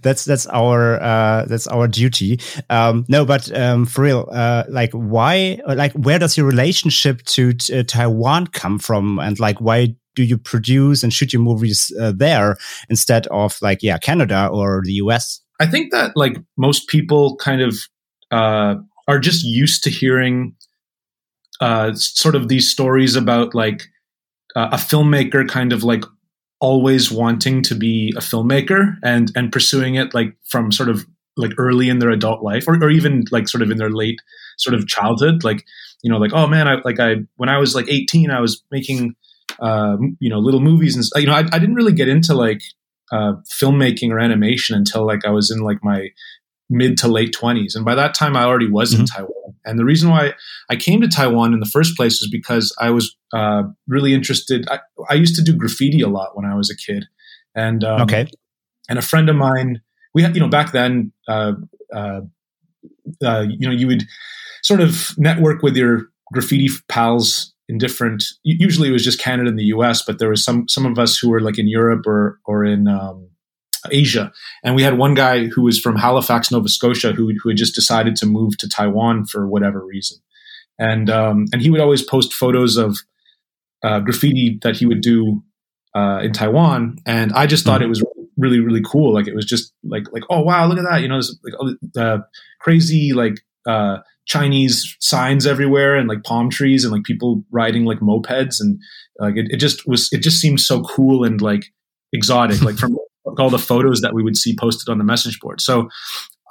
that's 0.03 0.27
that's 0.27 0.47
our 0.49 1.01
uh, 1.01 1.47
that's 1.47 1.67
our 1.67 1.89
duty. 1.89 2.39
Um, 2.69 3.07
no, 3.09 3.25
but 3.25 3.55
um, 3.57 3.87
for 3.87 4.03
real, 4.03 4.29
uh, 4.31 4.65
like 4.69 4.93
why, 4.93 5.61
like 5.67 5.93
where 5.93 6.19
does 6.19 6.37
your 6.37 6.47
relationship 6.47 7.23
to 7.23 7.55
uh, 7.73 7.85
Taiwan 7.85 8.49
come 8.49 8.79
from, 8.79 9.19
and 9.19 9.41
like 9.41 9.61
why 9.63 9.97
do 10.15 10.23
you 10.23 10.37
produce 10.37 11.03
and 11.03 11.11
shoot 11.11 11.33
your 11.33 11.41
movies 11.41 11.91
uh, 11.99 12.13
there 12.15 12.59
instead 12.91 13.27
of 13.29 13.57
like 13.63 13.83
yeah 13.83 13.97
Canada 13.97 14.49
or 14.53 14.83
the 14.85 14.93
US? 14.95 15.41
I 15.59 15.67
think 15.67 15.91
that 15.93 16.15
like 16.15 16.37
most 16.59 16.87
people 16.89 17.37
kind 17.37 17.63
of 17.63 17.77
uh, 18.31 18.75
are 19.09 19.19
just 19.19 19.43
used 19.43 19.83
to 19.85 19.91
hearing 19.91 20.55
uh, 21.63 21.95
sort 21.95 22.35
of 22.35 22.49
these 22.49 22.69
stories 22.69 23.15
about 23.15 23.55
like 23.55 23.85
uh, 24.57 24.71
a 24.73 24.77
filmmaker 24.77 25.49
kind 25.49 25.73
of 25.73 25.85
like 25.85 26.05
always 26.61 27.11
wanting 27.11 27.63
to 27.63 27.77
be 27.77 28.13
a 28.17 28.21
filmmaker 28.21 28.97
and 29.05 29.31
and 29.37 29.53
pursuing 29.53 29.95
it 29.95 30.13
like 30.13 30.37
from 30.49 30.73
sort 30.73 30.89
of 30.89 31.07
like 31.37 31.53
early 31.59 31.89
in 31.89 32.01
their 32.01 32.11
adult 32.11 32.43
life 32.43 32.67
or, 32.67 32.75
or 32.83 32.91
even 32.91 33.25
like 33.31 33.49
sort 33.49 33.63
of 33.63 33.71
in 33.71 33.79
their 33.79 33.91
late 33.91 34.21
sort 34.59 34.75
of 34.75 34.89
childhood 34.89 35.45
like 35.45 35.65
you 36.03 36.11
know 36.11 36.19
like 36.19 36.33
oh 36.35 36.49
man 36.49 36.67
i 36.67 36.77
like 36.85 36.99
i 36.99 37.15
when 37.37 37.49
i 37.49 37.59
was 37.59 37.77
like 37.77 37.89
18 37.89 38.31
i 38.31 38.41
was 38.41 38.63
making 38.73 39.15
uh, 39.61 39.97
you 40.19 40.29
know 40.29 40.39
little 40.39 40.61
movies 40.61 40.97
and 40.97 41.23
you 41.23 41.29
know 41.29 41.35
I, 41.35 41.45
I 41.53 41.59
didn't 41.61 41.77
really 41.77 41.93
get 41.93 42.09
into 42.09 42.35
like 42.35 42.61
uh, 43.13 43.35
filmmaking 43.61 44.11
or 44.11 44.19
animation 44.19 44.77
until 44.77 45.07
like 45.07 45.25
i 45.25 45.31
was 45.31 45.51
in 45.51 45.61
like 45.61 45.79
my 45.83 46.09
mid 46.73 46.97
to 46.99 47.09
late 47.09 47.35
20s. 47.39 47.75
And 47.75 47.85
by 47.85 47.95
that 47.95 48.15
time, 48.15 48.37
I 48.37 48.45
already 48.45 48.69
was 48.69 48.93
mm-hmm. 48.93 49.03
in 49.03 49.07
Taiwan. 49.07 49.55
And 49.65 49.79
the 49.79 49.85
reason 49.85 50.11
why 50.11 50.33
I 50.71 50.77
came 50.77 51.01
to 51.03 51.09
Taiwan 51.09 51.53
in 51.53 51.61
the 51.61 51.67
first 51.67 51.97
place 51.97 52.21
was 52.21 52.29
because 52.31 52.75
I 52.81 52.91
was 52.91 53.15
uh, 53.33 53.65
really 53.87 54.15
interested. 54.15 54.67
I, 54.69 54.81
I, 55.09 55.15
used 55.15 55.37
to 55.37 55.43
do 55.43 55.57
graffiti 55.57 56.01
a 56.01 56.09
lot 56.09 56.37
when 56.37 56.45
I 56.45 56.57
was 56.57 56.69
a 56.69 56.77
kid. 56.77 57.05
And, 57.55 57.85
um, 57.85 58.03
okay. 58.03 58.27
And 58.89 58.99
a 58.99 59.03
friend 59.03 59.29
of 59.29 59.37
mine, 59.37 59.81
we 60.15 60.23
had, 60.23 60.35
you 60.35 60.41
know, 60.41 60.49
back 60.49 60.73
then, 60.73 61.13
uh, 61.29 61.53
uh, 61.95 62.23
uh, 63.25 63.45
you 63.49 63.69
know, 63.69 63.75
you 63.75 63.87
would 63.87 64.03
sort 64.63 64.81
of 64.81 65.15
network 65.17 65.63
with 65.63 65.77
your 65.77 66.09
graffiti 66.33 66.69
pals 66.89 67.53
in 67.69 67.79
different. 67.79 68.25
Usually, 68.43 68.89
it 68.89 68.93
was 68.93 69.05
just 69.05 69.21
Canada 69.21 69.49
and 69.49 69.59
the 69.59 69.65
U.S., 69.65 70.03
but 70.05 70.19
there 70.19 70.29
was 70.29 70.45
some 70.45 70.69
some 70.69 70.87
of 70.87 70.99
us 70.99 71.19
who 71.19 71.31
were 71.31 71.41
like 71.41 71.59
in 71.59 71.69
Europe 71.69 72.07
or 72.07 72.39
or 72.45 72.65
in 72.65 72.89
um, 72.89 73.29
Asia, 73.91 74.33
and 74.65 74.75
we 74.75 74.83
had 74.83 74.99
one 74.99 75.15
guy 75.15 75.47
who 75.47 75.63
was 75.63 75.81
from 75.81 75.97
Halifax, 75.97 76.51
Nova 76.51 76.69
Scotia, 76.69 77.13
who 77.13 77.33
who 77.43 77.49
had 77.51 77.59
just 77.59 77.75
decided 77.75 78.17
to 78.17 78.27
move 78.27 78.57
to 78.59 78.69
Taiwan 78.69 79.25
for 79.27 79.49
whatever 79.49 79.85
reason, 79.85 80.19
and 80.79 81.11
um, 81.11 81.47
and 81.53 81.63
he 81.63 81.71
would 81.71 81.81
always 81.81 82.03
post 82.03 82.33
photos 82.33 82.77
of 82.77 82.99
uh, 83.83 84.01
graffiti 84.01 84.59
that 84.63 84.77
he 84.77 84.87
would 84.87 85.01
do 85.01 85.43
uh, 85.95 86.21
in 86.23 86.33
Taiwan, 86.33 86.99
and 87.07 87.33
I 87.33 87.47
just 87.47 87.65
thought 87.65 87.81
mm-hmm. 87.81 87.87
it 87.87 87.89
was 87.89 88.05
really 88.37 88.61
really 88.61 88.83
cool. 88.85 89.13
Like 89.13 89.27
it 89.27 89.35
was 89.35 89.47
just 89.47 89.73
like 89.85 90.05
like 90.13 90.25
oh 90.31 90.43
wow 90.43 90.67
look 90.67 90.79
at 90.79 90.85
that. 90.91 91.03
You 91.03 91.09
know 91.09 91.21
like 91.43 91.77
uh, 91.97 92.19
crazy 92.61 93.13
like 93.13 93.41
uh, 93.67 93.99
Chinese 94.27 94.97
signs 95.01 95.47
everywhere 95.47 95.97
and 95.97 96.09
like 96.09 96.23
palm 96.23 96.51
trees 96.51 96.85
and 96.85 96.93
like 96.93 97.05
people 97.05 97.45
riding 97.51 97.85
like 97.85 97.99
mopeds. 97.99 98.61
And 98.61 98.81
like 99.19 99.37
it, 99.37 99.49
it 99.51 99.57
just 99.57 99.87
was 99.87 100.09
it 100.13 100.19
just 100.19 100.41
seemed 100.41 100.61
so 100.61 100.83
cool 100.83 101.25
and 101.25 101.41
like 101.41 101.67
exotic. 102.13 102.63
Like 102.63 102.77
from 102.77 102.97
all 103.39 103.51
the 103.51 103.59
photos 103.59 104.01
that 104.01 104.15
we 104.15 104.23
would 104.23 104.37
see 104.37 104.57
posted 104.57 104.89
on 104.89 104.99
the 104.99 105.05
message 105.05 105.41
board. 105.41 105.61
So 105.61 105.89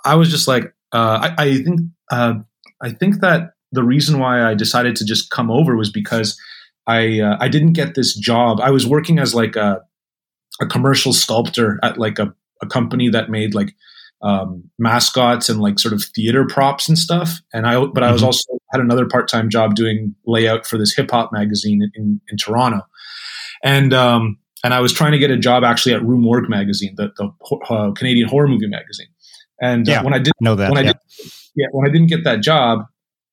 I 0.06 0.16
was 0.16 0.30
just 0.30 0.48
like 0.48 0.74
uh, 0.94 1.30
I, 1.38 1.44
I, 1.44 1.64
think 1.64 1.80
uh, 2.12 2.34
I 2.82 2.90
think 2.92 3.22
that 3.22 3.54
the 3.72 3.84
reason 3.84 4.20
why 4.20 4.44
I 4.44 4.54
decided 4.54 4.96
to 4.98 5.06
just 5.06 5.30
come 5.30 5.50
over 5.50 5.76
was 5.76 5.92
because 5.92 6.40
I 6.88 7.20
uh, 7.20 7.38
I 7.40 7.48
didn't 7.48 7.74
get 7.74 7.96
this 7.96 8.16
job. 8.16 8.60
I 8.62 8.72
was 8.72 8.88
working 8.88 9.20
as 9.20 9.36
like 9.36 9.56
a 9.56 9.82
a 10.60 10.66
commercial 10.66 11.14
sculptor 11.14 11.80
at 11.84 11.98
like 11.98 12.20
a, 12.20 12.34
a 12.62 12.68
company 12.68 13.10
that 13.10 13.30
made 13.30 13.56
like 13.56 13.74
um, 14.22 14.70
mascots 14.78 15.50
and 15.50 15.60
like 15.60 15.80
sort 15.80 15.94
of 15.94 16.04
theater 16.04 16.46
props 16.46 16.88
and 16.88 16.98
stuff. 16.98 17.40
And 17.54 17.66
I, 17.66 17.84
but 17.86 18.04
I 18.04 18.12
was 18.12 18.22
mm-hmm. 18.22 18.28
also 18.28 18.60
had 18.72 18.82
another 18.82 19.08
part 19.08 19.28
time 19.28 19.50
job 19.50 19.76
doing 19.76 20.16
layout 20.26 20.68
for 20.68 20.78
this 20.78 20.96
hip 20.96 21.10
hop 21.12 21.32
magazine 21.34 21.82
in, 21.82 21.92
in, 21.96 22.22
in, 22.30 22.38
Toronto. 22.38 22.82
And, 23.64 23.94
um, 23.94 24.38
and 24.64 24.74
I 24.74 24.80
was 24.80 24.94
trying 24.94 25.12
to 25.14 25.18
get 25.18 25.32
a 25.32 25.38
job 25.38 25.64
actually 25.64 25.94
at 25.94 26.04
Rue 26.04 26.20
Morgue 26.20 26.50
magazine, 26.50 26.94
the, 26.96 27.12
the 27.18 27.58
uh, 27.70 27.92
Canadian 27.92 28.28
horror 28.28 28.48
movie 28.48 28.68
magazine. 28.68 29.08
And 29.62 29.88
uh, 29.90 30.02
when 30.04 30.14
I 30.14 30.20
did 30.20 30.34
know 30.40 30.56
that, 30.56 30.72
when 30.72 30.84
yeah. 30.84 30.90
I 30.90 30.94
did, 30.94 31.32
yeah, 31.56 31.68
when 31.72 31.88
I 31.88 31.92
didn't 31.92 32.08
get 32.08 32.24
that 32.24 32.42
job, 32.42 32.86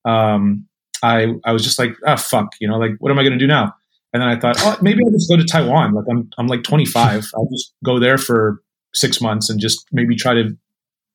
um, 0.05 0.66
I, 1.02 1.34
I 1.44 1.52
was 1.52 1.64
just 1.64 1.78
like, 1.78 1.92
ah, 2.06 2.16
fuck, 2.16 2.48
you 2.60 2.68
know, 2.68 2.78
like, 2.78 2.92
what 2.98 3.10
am 3.10 3.18
I 3.18 3.22
going 3.22 3.32
to 3.32 3.38
do 3.38 3.46
now? 3.46 3.74
And 4.12 4.22
then 4.22 4.28
I 4.28 4.38
thought, 4.38 4.56
oh, 4.60 4.76
maybe 4.80 5.02
I'll 5.05 5.12
just 5.12 5.28
go 5.28 5.36
to 5.36 5.44
Taiwan. 5.44 5.92
Like 5.92 6.06
I'm, 6.10 6.30
I'm 6.38 6.46
like 6.46 6.62
25. 6.62 7.26
I'll 7.36 7.48
just 7.50 7.74
go 7.84 7.98
there 7.98 8.18
for 8.18 8.62
six 8.94 9.20
months 9.20 9.50
and 9.50 9.60
just 9.60 9.86
maybe 9.92 10.16
try 10.16 10.34
to 10.34 10.56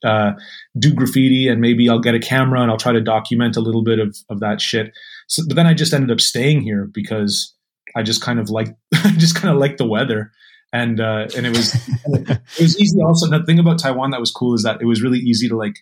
uh, 0.04 0.32
do 0.78 0.94
graffiti 0.94 1.48
and 1.48 1.60
maybe 1.60 1.90
I'll 1.90 2.00
get 2.00 2.14
a 2.14 2.20
camera 2.20 2.62
and 2.62 2.70
I'll 2.70 2.78
try 2.78 2.92
to 2.92 3.02
document 3.02 3.58
a 3.58 3.62
little 3.62 3.84
bit 3.84 4.00
of, 4.00 4.16
of 4.30 4.40
that 4.42 4.62
shit. 4.62 4.94
So, 5.28 5.44
but 5.48 5.56
then 5.56 5.66
I 5.66 5.74
just 5.74 5.94
ended 5.94 6.12
up 6.12 6.22
staying 6.22 6.62
here 6.62 6.90
because 6.94 7.54
I 7.96 8.04
just 8.04 8.22
kind 8.22 8.40
of 8.40 8.50
like, 8.50 8.68
just 9.18 9.36
kind 9.36 9.54
of 9.54 9.60
like 9.60 9.78
the 9.78 9.88
weather. 9.88 10.32
And, 10.72 11.00
uh, 11.00 11.28
and 11.36 11.46
it 11.46 11.56
was, 11.56 11.76
it 12.06 12.62
was 12.62 12.80
easy. 12.80 13.00
Also, 13.06 13.30
the 13.30 13.44
thing 13.46 13.60
about 13.60 13.80
Taiwan 13.80 14.12
that 14.12 14.20
was 14.20 14.32
cool 14.32 14.56
is 14.56 14.64
that 14.64 14.82
it 14.82 14.86
was 14.86 15.02
really 15.02 15.20
easy 15.20 15.48
to 15.48 15.56
like, 15.56 15.76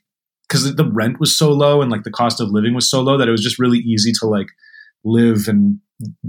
cause 0.50 0.76
the 0.76 0.92
rent 0.92 1.20
was 1.20 1.38
so 1.38 1.50
low 1.50 1.82
and 1.82 1.90
like 1.90 2.04
the 2.04 2.12
cost 2.12 2.42
of 2.42 2.50
living 2.50 2.74
was 2.74 2.90
so 2.90 3.02
low 3.02 3.18
that 3.18 3.30
it 3.30 3.32
was 3.32 3.42
just 3.42 3.58
really 3.58 3.78
easy 3.80 4.12
to 4.12 4.28
like 4.28 4.48
live 5.06 5.48
and 5.48 5.80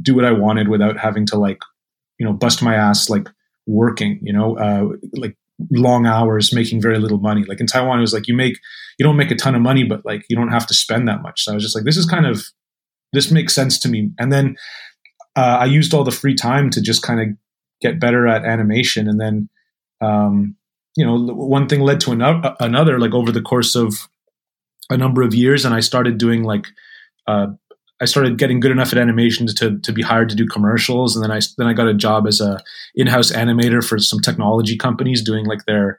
do 0.01 0.15
what 0.15 0.25
I 0.25 0.31
wanted 0.31 0.69
without 0.69 0.97
having 0.97 1.27
to 1.27 1.37
like, 1.37 1.59
you 2.19 2.27
know, 2.27 2.33
bust 2.33 2.63
my 2.63 2.77
ass, 2.77 3.11
like 3.11 3.29
working, 3.67 4.21
you 4.23 4.33
know, 4.33 4.57
uh, 4.59 4.97
like 5.15 5.37
long 5.71 6.07
hours 6.07 6.53
making 6.53 6.81
very 6.81 6.99
little 6.99 7.19
money. 7.19 7.45
Like 7.45 7.61
in 7.61 7.67
Taiwan, 7.67 7.99
it 7.99 8.03
was 8.03 8.15
like 8.15 8.29
you 8.29 8.35
make 8.35 8.59
you 8.99 9.05
don't 9.05 9.17
make 9.17 9.31
a 9.31 9.37
ton 9.37 9.55
of 9.55 9.63
money, 9.63 9.85
but 9.85 10.05
like 10.05 10.25
you 10.29 10.37
don't 10.37 10.51
have 10.51 10.67
to 10.69 10.75
spend 10.75 11.09
that 11.09 11.23
much. 11.23 11.45
So 11.45 11.53
I 11.53 11.55
was 11.55 11.65
just 11.65 11.75
like, 11.75 11.85
this 11.85 11.97
is 11.97 12.07
kind 12.07 12.27
of 12.27 12.45
this 13.13 13.31
makes 13.31 13.55
sense 13.55 13.79
to 13.81 13.89
me. 13.89 14.11
And 14.19 14.33
then 14.33 14.57
uh, 15.37 15.59
I 15.61 15.65
used 15.67 15.95
all 15.95 16.05
the 16.05 16.11
free 16.11 16.35
time 16.35 16.71
to 16.71 16.83
just 16.83 17.03
kind 17.03 17.21
of 17.21 17.29
get 17.81 18.01
better 18.01 18.27
at 18.27 18.45
animation. 18.45 19.09
And 19.09 19.21
then 19.21 19.49
um, 20.01 20.57
you 20.97 21.07
know, 21.07 21.17
one 21.35 21.69
thing 21.69 21.81
led 21.81 22.01
to 22.01 22.13
another, 22.13 22.55
another. 22.61 22.99
Like 22.99 23.15
over 23.15 23.33
the 23.33 23.41
course 23.41 23.75
of 23.75 24.09
a 24.91 24.97
number 24.97 25.23
of 25.23 25.35
years, 25.35 25.65
and 25.65 25.75
I 25.75 25.81
started 25.81 26.19
doing 26.19 26.43
like 26.43 26.67
uh, 27.27 27.47
I 28.01 28.05
started 28.05 28.37
getting 28.37 28.61
good 28.61 28.73
enough 28.73 28.93
at 28.93 28.99
animation 28.99 29.47
to, 29.47 29.79
to 29.79 29.93
be 29.93 30.03
hired 30.03 30.29
to 30.31 30.37
do 30.37 30.47
commercials, 30.47 31.17
and 31.17 31.25
then 31.25 31.31
I 31.31 31.41
then 31.57 31.67
I 31.67 31.73
got 31.73 31.89
a 31.89 31.95
job 31.95 32.27
as 32.27 32.41
a 32.41 32.63
in-house 32.95 33.33
animator 33.33 33.87
for 33.87 33.99
some 33.99 34.21
technology 34.21 34.77
companies 34.77 35.23
doing 35.23 35.47
like 35.47 35.65
their 35.67 35.99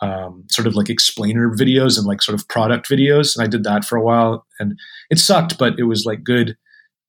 um, 0.00 0.44
sort 0.50 0.66
of 0.66 0.74
like 0.74 0.90
explainer 0.90 1.48
videos 1.48 1.96
and 1.96 2.06
like 2.06 2.22
sort 2.22 2.38
of 2.38 2.46
product 2.48 2.88
videos, 2.88 3.36
and 3.36 3.44
I 3.44 3.48
did 3.48 3.64
that 3.64 3.84
for 3.84 3.96
a 3.96 4.02
while, 4.02 4.46
and 4.60 4.78
it 5.10 5.18
sucked, 5.18 5.58
but 5.58 5.78
it 5.78 5.84
was 5.84 6.04
like 6.04 6.22
good 6.22 6.56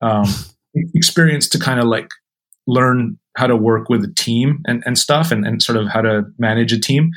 um, 0.01 0.27
experience 0.93 1.47
to 1.49 1.59
kind 1.59 1.79
of 1.79 1.85
like 1.85 2.09
learn 2.67 3.17
how 3.37 3.47
to 3.47 3.55
work 3.55 3.89
with 3.89 4.03
a 4.03 4.13
team 4.15 4.59
and, 4.65 4.83
and 4.85 4.97
stuff, 4.97 5.31
and, 5.31 5.45
and 5.45 5.61
sort 5.61 5.77
of 5.77 5.87
how 5.87 6.01
to 6.01 6.23
manage 6.37 6.73
a 6.73 6.79
team, 6.79 7.11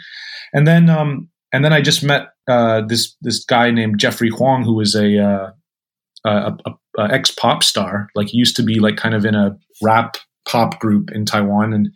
and 0.53 0.67
then 0.67 0.89
um, 0.91 1.29
and 1.53 1.65
then 1.65 1.73
I 1.73 1.81
just 1.81 2.03
met 2.03 2.29
uh, 2.49 2.83
this 2.87 3.17
this 3.21 3.45
guy 3.45 3.71
named 3.71 3.99
Jeffrey 3.99 4.31
Huang, 4.31 4.65
who 4.65 4.75
was 4.75 4.95
a 4.95 5.19
uh, 5.19 5.51
a, 6.25 6.57
a, 6.67 6.71
uh, 6.99 7.09
ex 7.11 7.31
pop 7.31 7.63
star. 7.63 8.09
Like 8.15 8.29
he 8.29 8.39
used 8.39 8.57
to 8.57 8.63
be 8.63 8.79
like 8.79 8.97
kind 8.97 9.15
of 9.15 9.25
in 9.25 9.35
a 9.35 9.57
rap 9.83 10.17
pop 10.49 10.81
group 10.81 11.11
in 11.13 11.25
Taiwan, 11.25 11.73
and 11.73 11.89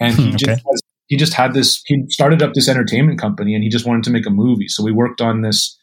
and 0.00 0.14
he 0.14 0.28
okay. 0.28 0.36
just 0.36 0.50
has, 0.50 0.82
he 1.06 1.16
just 1.16 1.34
had 1.34 1.54
this. 1.54 1.82
He 1.86 2.04
started 2.08 2.42
up 2.42 2.54
this 2.54 2.68
entertainment 2.68 3.20
company, 3.20 3.54
and 3.54 3.62
he 3.62 3.70
just 3.70 3.86
wanted 3.86 4.04
to 4.04 4.10
make 4.10 4.26
a 4.26 4.30
movie. 4.30 4.68
So 4.68 4.82
we 4.82 4.92
worked 4.92 5.20
on 5.20 5.42
this 5.42 5.76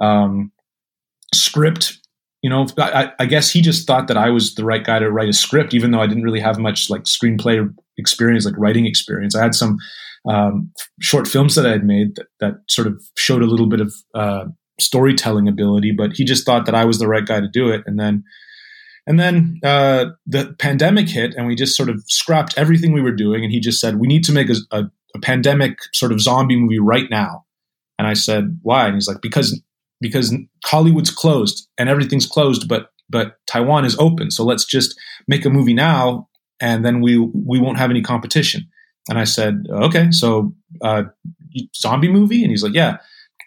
um, 0.00 0.52
script. 1.34 1.98
You 2.42 2.48
know, 2.48 2.66
I, 2.78 3.12
I 3.18 3.26
guess 3.26 3.50
he 3.50 3.60
just 3.60 3.86
thought 3.86 4.08
that 4.08 4.16
I 4.16 4.30
was 4.30 4.54
the 4.54 4.64
right 4.64 4.82
guy 4.82 4.98
to 4.98 5.10
write 5.10 5.28
a 5.28 5.32
script, 5.32 5.74
even 5.74 5.90
though 5.90 6.00
I 6.00 6.06
didn't 6.06 6.22
really 6.22 6.40
have 6.40 6.58
much 6.58 6.88
like 6.88 7.02
screenplay 7.02 7.68
experience, 7.98 8.46
like 8.46 8.56
writing 8.56 8.86
experience. 8.86 9.36
I 9.36 9.42
had 9.42 9.54
some 9.54 9.76
um, 10.28 10.72
short 11.00 11.28
films 11.28 11.54
that 11.54 11.66
I 11.66 11.70
had 11.70 11.84
made 11.84 12.16
that, 12.16 12.26
that 12.40 12.54
sort 12.68 12.86
of 12.86 13.02
showed 13.16 13.42
a 13.42 13.46
little 13.46 13.68
bit 13.68 13.80
of 13.80 13.92
uh, 14.14 14.44
storytelling 14.78 15.48
ability, 15.48 15.92
but 15.96 16.12
he 16.14 16.24
just 16.24 16.46
thought 16.46 16.66
that 16.66 16.74
I 16.74 16.84
was 16.84 16.98
the 16.98 17.08
right 17.08 17.24
guy 17.24 17.40
to 17.40 17.48
do 17.48 17.68
it. 17.68 17.82
And 17.86 17.98
then, 17.98 18.24
and 19.06 19.18
then 19.18 19.60
uh, 19.64 20.06
the 20.26 20.54
pandemic 20.58 21.08
hit, 21.08 21.34
and 21.34 21.46
we 21.46 21.54
just 21.54 21.76
sort 21.76 21.88
of 21.88 22.02
scrapped 22.06 22.56
everything 22.56 22.92
we 22.92 23.02
were 23.02 23.14
doing. 23.14 23.42
And 23.42 23.52
he 23.52 23.60
just 23.60 23.80
said, 23.80 23.98
"We 23.98 24.06
need 24.06 24.24
to 24.24 24.32
make 24.32 24.50
a, 24.50 24.56
a, 24.70 24.84
a 25.14 25.20
pandemic 25.20 25.78
sort 25.92 26.12
of 26.12 26.20
zombie 26.20 26.56
movie 26.56 26.78
right 26.78 27.10
now." 27.10 27.44
And 27.98 28.06
I 28.06 28.14
said, 28.14 28.58
"Why?" 28.62 28.86
And 28.86 28.94
he's 28.94 29.08
like, 29.08 29.22
"Because 29.22 29.60
because 30.00 30.34
Hollywood's 30.64 31.10
closed 31.10 31.68
and 31.78 31.88
everything's 31.88 32.26
closed, 32.26 32.68
but 32.68 32.90
but 33.08 33.36
Taiwan 33.46 33.84
is 33.84 33.98
open. 33.98 34.30
So 34.30 34.44
let's 34.44 34.64
just 34.64 34.98
make 35.26 35.44
a 35.44 35.50
movie 35.50 35.74
now, 35.74 36.28
and 36.60 36.84
then 36.84 37.00
we 37.00 37.18
we 37.18 37.60
won't 37.60 37.78
have 37.78 37.90
any 37.90 38.02
competition." 38.02 38.68
And 39.08 39.18
I 39.18 39.24
said, 39.24 39.64
"Okay, 39.70 40.10
so 40.10 40.54
uh, 40.82 41.04
zombie 41.76 42.10
movie?" 42.10 42.42
And 42.42 42.50
he's 42.50 42.62
like, 42.62 42.74
"Yeah." 42.74 42.98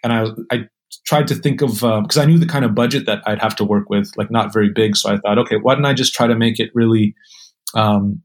And 0.02 0.12
I 0.12 0.26
I 0.50 0.68
tried 1.06 1.28
to 1.28 1.34
think 1.34 1.60
of 1.60 1.74
because 1.74 2.16
uh, 2.16 2.22
I 2.22 2.26
knew 2.26 2.38
the 2.38 2.46
kind 2.46 2.64
of 2.64 2.74
budget 2.74 3.06
that 3.06 3.22
I'd 3.26 3.42
have 3.42 3.56
to 3.56 3.64
work 3.64 3.90
with, 3.90 4.10
like 4.16 4.30
not 4.30 4.52
very 4.52 4.70
big. 4.70 4.96
So 4.96 5.12
I 5.12 5.18
thought, 5.18 5.38
okay, 5.38 5.56
why 5.56 5.74
don't 5.74 5.84
I 5.84 5.94
just 5.94 6.14
try 6.14 6.26
to 6.26 6.34
make 6.34 6.58
it 6.58 6.70
really 6.74 7.14
um, 7.74 8.22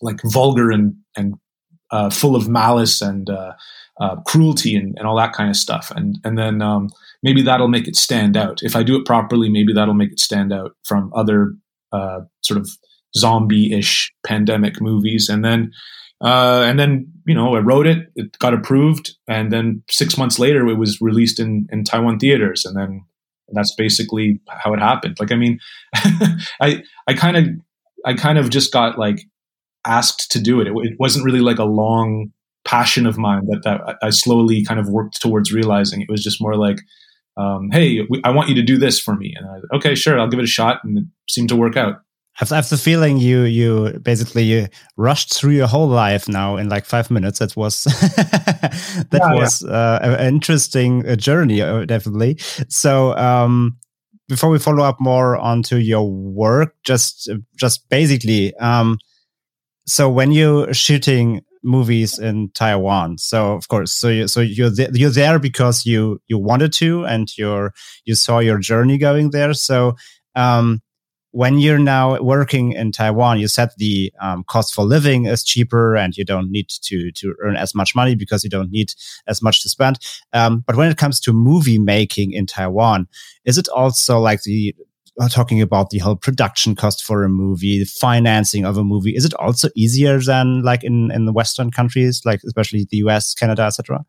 like 0.00 0.20
vulgar 0.24 0.70
and 0.70 0.94
and 1.16 1.34
uh, 1.90 2.10
full 2.10 2.36
of 2.36 2.48
malice 2.48 3.00
and 3.00 3.30
uh, 3.30 3.52
uh, 4.00 4.16
cruelty 4.26 4.74
and, 4.74 4.94
and 4.98 5.06
all 5.06 5.16
that 5.16 5.32
kind 5.32 5.50
of 5.50 5.56
stuff, 5.56 5.92
and 5.94 6.18
and 6.24 6.38
then 6.38 6.62
um, 6.62 6.90
maybe 7.24 7.42
that'll 7.42 7.66
make 7.66 7.88
it 7.88 7.96
stand 7.96 8.36
out. 8.36 8.62
If 8.62 8.76
I 8.76 8.84
do 8.84 8.96
it 8.96 9.04
properly, 9.04 9.48
maybe 9.48 9.72
that'll 9.72 9.94
make 9.94 10.12
it 10.12 10.20
stand 10.20 10.52
out 10.52 10.76
from 10.84 11.10
other 11.16 11.54
uh, 11.90 12.20
sort 12.42 12.60
of 12.60 12.68
zombie-ish 13.16 14.12
pandemic 14.24 14.80
movies, 14.80 15.28
and 15.28 15.44
then 15.44 15.72
uh, 16.24 16.64
and 16.66 16.78
then, 16.78 17.12
you 17.26 17.34
know, 17.34 17.54
I 17.54 17.58
wrote 17.58 17.86
it, 17.86 18.08
it 18.16 18.38
got 18.38 18.54
approved. 18.54 19.14
And 19.28 19.52
then 19.52 19.82
six 19.90 20.16
months 20.16 20.38
later, 20.38 20.66
it 20.66 20.76
was 20.76 20.98
released 21.00 21.38
in, 21.38 21.66
in 21.70 21.84
Taiwan 21.84 22.18
theaters. 22.18 22.64
And 22.64 22.76
then 22.76 23.04
that's 23.52 23.74
basically 23.74 24.40
how 24.48 24.72
it 24.72 24.80
happened. 24.80 25.16
Like, 25.20 25.32
I 25.32 25.36
mean, 25.36 25.58
I, 25.94 26.82
I 27.06 27.12
kind 27.14 27.36
of, 27.36 27.48
I 28.06 28.14
kind 28.14 28.38
of 28.38 28.48
just 28.48 28.72
got 28.72 28.98
like 28.98 29.18
asked 29.86 30.30
to 30.30 30.40
do 30.40 30.60
it. 30.60 30.66
it. 30.66 30.72
It 30.74 30.96
wasn't 30.98 31.26
really 31.26 31.40
like 31.40 31.58
a 31.58 31.64
long 31.64 32.32
passion 32.64 33.06
of 33.06 33.18
mine 33.18 33.46
that, 33.48 33.62
that 33.64 33.98
I 34.02 34.08
slowly 34.08 34.64
kind 34.64 34.80
of 34.80 34.88
worked 34.88 35.20
towards 35.20 35.52
realizing. 35.52 36.00
It 36.00 36.08
was 36.08 36.24
just 36.24 36.40
more 36.40 36.56
like, 36.56 36.78
um, 37.36 37.70
hey, 37.72 38.06
I 38.22 38.30
want 38.30 38.48
you 38.48 38.54
to 38.54 38.62
do 38.62 38.78
this 38.78 38.98
for 39.00 39.16
me. 39.16 39.34
And 39.36 39.46
I, 39.46 39.76
okay, 39.76 39.94
sure, 39.94 40.18
I'll 40.18 40.28
give 40.28 40.40
it 40.40 40.44
a 40.44 40.48
shot. 40.48 40.80
And 40.84 40.98
it 40.98 41.04
seemed 41.28 41.48
to 41.48 41.56
work 41.56 41.76
out. 41.76 41.96
I 42.40 42.56
have 42.56 42.68
the 42.68 42.76
feeling 42.76 43.18
you 43.18 43.42
you 43.42 44.00
basically 44.02 44.42
you 44.42 44.66
rushed 44.96 45.32
through 45.32 45.52
your 45.52 45.68
whole 45.68 45.86
life 45.86 46.28
now 46.28 46.56
in 46.56 46.68
like 46.68 46.84
five 46.84 47.08
minutes. 47.08 47.38
That 47.38 47.56
was 47.56 47.84
that 47.84 49.08
yeah, 49.12 49.34
was 49.34 49.62
yeah. 49.62 49.70
Uh, 49.70 50.16
an 50.18 50.34
interesting 50.34 51.06
uh, 51.08 51.14
journey, 51.14 51.62
uh, 51.62 51.84
definitely. 51.84 52.38
So 52.68 53.16
um, 53.16 53.78
before 54.26 54.50
we 54.50 54.58
follow 54.58 54.82
up 54.82 55.00
more 55.00 55.36
onto 55.36 55.76
your 55.76 56.10
work, 56.10 56.74
just 56.84 57.30
just 57.56 57.88
basically, 57.88 58.52
um, 58.56 58.98
so 59.86 60.10
when 60.10 60.32
you're 60.32 60.74
shooting 60.74 61.42
movies 61.64 62.18
in 62.18 62.50
Taiwan, 62.54 63.18
so 63.18 63.54
of 63.54 63.68
course, 63.68 63.92
so 63.92 64.08
you 64.08 64.28
so 64.28 64.40
you're 64.40 64.70
th 64.70 64.90
you're 64.94 65.10
there 65.10 65.38
because 65.38 65.86
you 65.86 66.20
you 66.28 66.38
wanted 66.38 66.72
to, 66.74 67.04
and 67.06 67.36
you're 67.36 67.72
you 68.04 68.14
saw 68.14 68.38
your 68.38 68.58
journey 68.58 68.98
going 68.98 69.30
there. 69.30 69.54
So 69.54 69.96
um, 70.34 70.82
when 71.34 71.58
you're 71.58 71.80
now 71.80 72.20
working 72.22 72.70
in 72.72 72.92
Taiwan, 72.92 73.40
you 73.40 73.48
said 73.48 73.70
the 73.76 74.12
um, 74.20 74.44
cost 74.44 74.72
for 74.72 74.84
living 74.84 75.24
is 75.26 75.42
cheaper 75.42 75.96
and 75.96 76.16
you 76.16 76.24
don't 76.24 76.48
need 76.48 76.68
to, 76.68 77.10
to 77.10 77.34
earn 77.42 77.56
as 77.56 77.74
much 77.74 77.92
money 77.96 78.14
because 78.14 78.44
you 78.44 78.50
don't 78.50 78.70
need 78.70 78.92
as 79.26 79.42
much 79.42 79.60
to 79.62 79.68
spend. 79.68 79.98
Um, 80.32 80.62
but 80.64 80.76
when 80.76 80.92
it 80.92 80.96
comes 80.96 81.18
to 81.20 81.32
movie 81.32 81.80
making 81.80 82.30
in 82.30 82.46
Taiwan, 82.46 83.08
is 83.44 83.58
it 83.58 83.66
also 83.66 84.20
like 84.20 84.42
the 84.42 84.76
talking 85.28 85.60
about 85.60 85.90
the 85.90 85.98
whole 85.98 86.16
production 86.16 86.74
cost 86.74 87.04
for 87.04 87.24
a 87.24 87.28
movie, 87.28 87.78
the 87.78 87.84
financing 87.84 88.64
of 88.64 88.76
a 88.76 88.84
movie? 88.84 89.14
Is 89.14 89.24
it 89.24 89.34
also 89.34 89.68
easier 89.76 90.20
than 90.20 90.62
like 90.62 90.84
in, 90.84 91.10
in 91.12 91.26
the 91.26 91.32
Western 91.32 91.70
countries, 91.70 92.22
like 92.24 92.40
especially 92.44 92.86
the 92.90 92.98
US, 92.98 93.34
Canada, 93.34 93.62
etc.? 93.62 94.04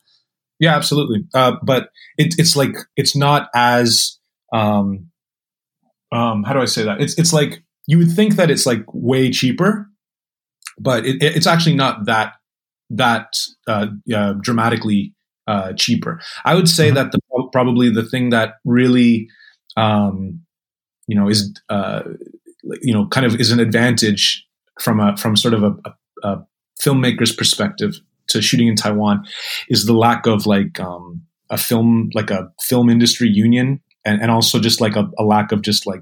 Yeah, 0.60 0.76
absolutely. 0.76 1.26
Uh, 1.34 1.54
but 1.64 1.90
it, 2.18 2.36
it's 2.38 2.56
like, 2.56 2.76
it's 2.96 3.16
not 3.16 3.50
as, 3.54 4.18
um, 4.54 5.10
um, 6.12 6.44
how 6.44 6.54
do 6.54 6.62
I 6.62 6.66
say 6.66 6.84
that? 6.84 7.02
It's 7.02 7.18
it's 7.18 7.34
like 7.34 7.64
you 7.88 7.98
would 7.98 8.12
think 8.12 8.36
that 8.36 8.50
it's 8.50 8.66
like 8.66 8.84
way 8.94 9.32
cheaper, 9.32 9.90
but 10.80 11.06
it, 11.06 11.22
it's 11.22 11.48
actually 11.48 11.76
not 11.76 12.06
that 12.06 12.34
that 12.92 13.38
uh, 13.68 13.88
uh, 14.14 14.34
dramatically 14.34 15.14
uh, 15.48 15.74
cheaper. 15.74 16.22
I 16.44 16.56
would 16.56 16.70
say 16.70 16.88
mm-hmm. 16.88 16.96
that 16.96 17.12
the 17.12 17.50
probably 17.52 17.90
the 17.90 18.04
thing 18.04 18.30
that 18.30 18.56
really 18.64 19.28
um, 19.76 20.45
you 21.08 21.16
know 21.16 21.30
is 21.30 21.54
uh, 21.70 22.04
you 22.82 22.94
know 22.94 23.08
kind 23.08 23.26
of 23.26 23.40
is 23.40 23.52
an 23.52 23.60
advantage 23.60 24.46
from 24.80 25.00
a 25.00 25.16
from 25.18 25.36
sort 25.36 25.54
of 25.54 25.64
a, 25.64 25.76
a, 25.86 25.94
a 26.24 26.46
filmmaker's 26.82 27.32
perspective 27.32 27.96
to 28.28 28.42
shooting 28.42 28.68
in 28.68 28.76
Taiwan 28.76 29.26
is 29.70 29.86
the 29.86 29.94
lack 29.94 30.26
of 30.26 30.46
like 30.46 30.80
um, 30.80 31.22
a 31.50 31.58
film 31.58 32.10
like 32.14 32.32
a 32.32 32.52
film 32.62 32.90
industry 32.90 33.30
union 33.30 33.82
and, 34.06 34.22
and 34.22 34.32
also 34.32 34.60
just 34.60 34.80
like 34.80 34.96
a, 34.96 35.10
a 35.18 35.24
lack 35.24 35.52
of 35.52 35.62
just 35.62 35.86
like 35.86 36.02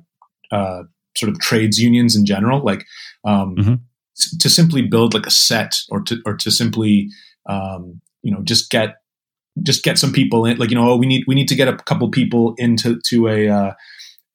uh, 0.52 0.84
sort 1.16 1.32
of 1.32 1.40
trades 1.40 1.80
unions 1.80 2.16
in 2.16 2.26
general, 2.26 2.64
like 2.64 2.86
um, 3.24 3.56
mm-hmm. 3.56 3.74
to 4.40 4.50
simply 4.50 4.82
build 4.82 5.14
like 5.14 5.26
a 5.26 5.32
set 5.32 5.76
or 5.90 6.02
to 6.02 6.22
or 6.26 6.36
to 6.36 6.52
simply 6.52 7.10
um, 7.50 8.02
you 8.22 8.32
know 8.32 8.42
just 8.44 8.70
get 8.70 8.96
just 9.62 9.84
get 9.84 9.98
some 9.98 10.12
people 10.12 10.46
in, 10.46 10.58
like 10.58 10.70
you 10.70 10.76
know 10.76 10.90
oh, 10.90 10.98
we 10.98 11.06
need 11.06 11.24
we 11.28 11.36
need 11.36 11.48
to 11.48 11.56
get 11.56 11.68
a 11.68 11.78
couple 11.78 12.10
people 12.10 12.54
into 12.58 13.00
to 13.08 13.28
a 13.28 13.48
uh, 13.48 13.74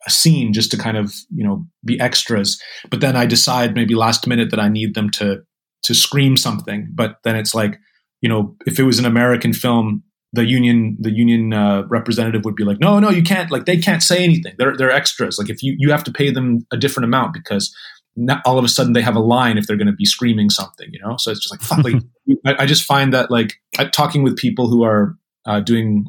a 0.09 0.11
scene 0.11 0.53
just 0.53 0.71
to 0.73 0.77
kind 0.77 0.97
of 0.97 1.15
you 1.35 1.45
know 1.45 1.67
be 1.85 2.01
extras. 2.01 2.61
But 2.91 3.01
then 3.01 3.17
I 3.17 3.27
decide 3.27 3.75
maybe 3.75 3.95
last 3.95 4.27
minute 4.27 4.51
that 4.51 4.61
I 4.61 4.69
need 4.69 4.95
them 4.95 5.11
to 5.11 5.43
to 5.85 5.95
scream 5.95 6.37
something. 6.37 6.89
But 6.93 7.19
then 7.25 7.37
it's 7.37 7.55
like 7.55 7.79
you 8.21 8.29
know 8.29 8.57
if 8.67 8.79
it 8.79 8.85
was 8.85 8.99
an 8.99 9.07
American 9.07 9.53
film 9.53 10.03
the 10.33 10.45
union 10.45 10.97
the 11.01 11.11
union 11.11 11.53
uh, 11.53 11.85
representative 11.89 12.45
would 12.45 12.55
be 12.55 12.65
like, 12.65 12.79
no, 12.81 12.99
no, 12.99 13.09
you 13.09 13.23
can't. 13.23 13.51
Like 13.51 13.65
they 13.65 13.79
can't 13.79 14.03
say 14.03 14.23
anything. 14.23 14.55
They're 14.59 14.77
they're 14.77 14.91
extras. 14.91 15.39
Like 15.39 15.49
if 15.49 15.63
you 15.63 15.75
you 15.79 15.91
have 15.91 16.05
to 16.05 16.13
pay 16.13 16.31
them 16.31 16.67
a 16.73 16.77
different 16.77 17.05
amount 17.05 17.33
because 17.33 17.75
not, 18.19 18.43
all 18.45 18.59
of 18.59 18.65
a 18.65 18.69
sudden 18.69 18.93
they 18.93 19.01
have 19.01 19.17
a 19.17 19.21
line 19.21 19.57
if 19.57 19.67
they're 19.67 19.77
going 19.77 19.87
to 19.87 19.93
be 19.93 20.05
screaming 20.05 20.51
something, 20.51 20.89
you 20.93 20.99
know. 21.01 21.17
So 21.17 21.31
it's 21.31 21.41
just 21.41 21.53
like, 21.53 21.63
fuck, 21.63 21.85
like 21.85 22.03
I, 22.45 22.65
I, 22.65 22.67
just 22.67 22.83
find 22.83 23.13
that 23.15 23.31
like 23.31 23.55
talking 23.93 24.23
with 24.23 24.37
people 24.37 24.69
who 24.69 24.83
are 24.83 25.17
uh, 25.47 25.61
doing 25.61 26.07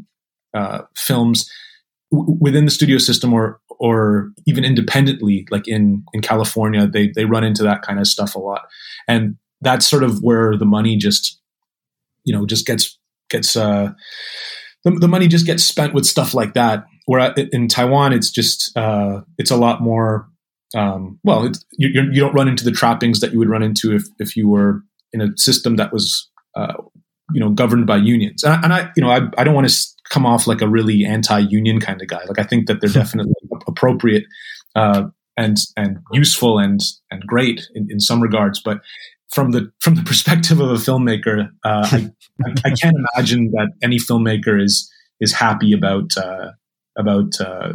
uh, 0.54 0.82
films 0.96 1.50
w- 2.12 2.38
within 2.42 2.66
the 2.66 2.72
studio 2.72 2.98
system 2.98 3.34
or 3.34 3.62
or 3.80 4.32
even 4.46 4.66
independently, 4.66 5.48
like 5.50 5.68
in 5.68 6.04
in 6.14 6.22
California, 6.22 6.88
they 6.88 7.12
they 7.16 7.26
run 7.26 7.44
into 7.44 7.64
that 7.64 7.82
kind 7.82 8.00
of 8.00 8.08
stuff 8.08 8.36
a 8.36 8.40
lot, 8.40 8.68
and 9.08 9.36
that's 9.62 9.88
sort 9.88 10.04
of 10.04 10.20
where 10.22 10.58
the 10.58 10.66
money 10.66 10.98
just 10.98 11.40
you 12.26 12.34
know 12.34 12.46
just 12.46 12.66
gets 12.66 12.98
gets 13.30 13.56
uh, 13.56 13.92
the, 14.84 14.92
the 14.92 15.08
money 15.08 15.28
just 15.28 15.46
gets 15.46 15.64
spent 15.64 15.94
with 15.94 16.06
stuff 16.06 16.34
like 16.34 16.54
that. 16.54 16.86
Where 17.06 17.34
in 17.52 17.68
Taiwan, 17.68 18.14
it's 18.14 18.30
just 18.30 18.76
uh, 18.78 19.22
it's 19.38 19.52
a 19.52 19.58
lot 19.58 19.82
more. 19.82 20.28
Um, 20.76 21.20
well, 21.24 21.52
you, 21.80 21.90
you 22.12 22.22
don't 22.22 22.36
run 22.36 22.48
into 22.48 22.64
the 22.64 22.72
trappings 22.72 23.22
that 23.22 23.32
you 23.32 23.40
would 23.40 23.50
run 23.50 23.64
into 23.64 23.96
if 23.96 24.04
if 24.20 24.36
you 24.36 24.48
were 24.48 24.84
in 25.12 25.22
a 25.22 25.30
system 25.36 25.78
that 25.78 25.92
was 25.92 26.30
uh, 26.56 26.74
you 27.34 27.40
know 27.40 27.50
governed 27.50 27.88
by 27.88 27.98
unions. 27.98 28.44
And 28.44 28.54
I, 28.54 28.62
and 28.62 28.74
I 28.74 28.92
you 28.96 29.02
know 29.02 29.10
I, 29.10 29.22
I 29.38 29.44
don't 29.44 29.56
want 29.56 29.70
to 29.70 29.88
come 30.10 30.26
off 30.26 30.48
like 30.48 30.62
a 30.62 30.68
really 30.68 31.06
anti-union 31.06 31.80
kind 31.80 32.02
of 32.02 32.08
guy. 32.08 32.24
Like 32.26 32.40
I 32.40 32.44
think 32.44 32.68
that 32.68 32.82
they're 32.82 32.90
definitely 33.04 33.34
appropriate 33.68 34.26
uh, 34.76 35.06
and 35.38 35.58
and 35.78 36.00
useful 36.12 36.60
and 36.60 36.82
and 37.12 37.22
great 37.26 37.68
in, 37.76 37.88
in 37.90 38.00
some 38.00 38.22
regards, 38.22 38.62
but 38.62 38.82
from 39.30 39.52
the 39.52 39.72
from 39.80 39.96
the 39.96 40.04
perspective 40.06 40.60
of 40.60 40.70
a 40.70 40.76
filmmaker, 40.76 41.50
uh, 41.64 41.88
I, 41.92 42.12
I, 42.66 42.72
can't 42.72 42.96
imagine 43.16 43.52
that 43.52 43.70
any 43.82 43.98
filmmaker 43.98 44.62
is 44.62 44.92
is 45.20 45.34
happy 45.34 45.74
about 45.74 46.18
uh, 46.18 46.52
about 46.98 47.40
uh, 47.40 47.74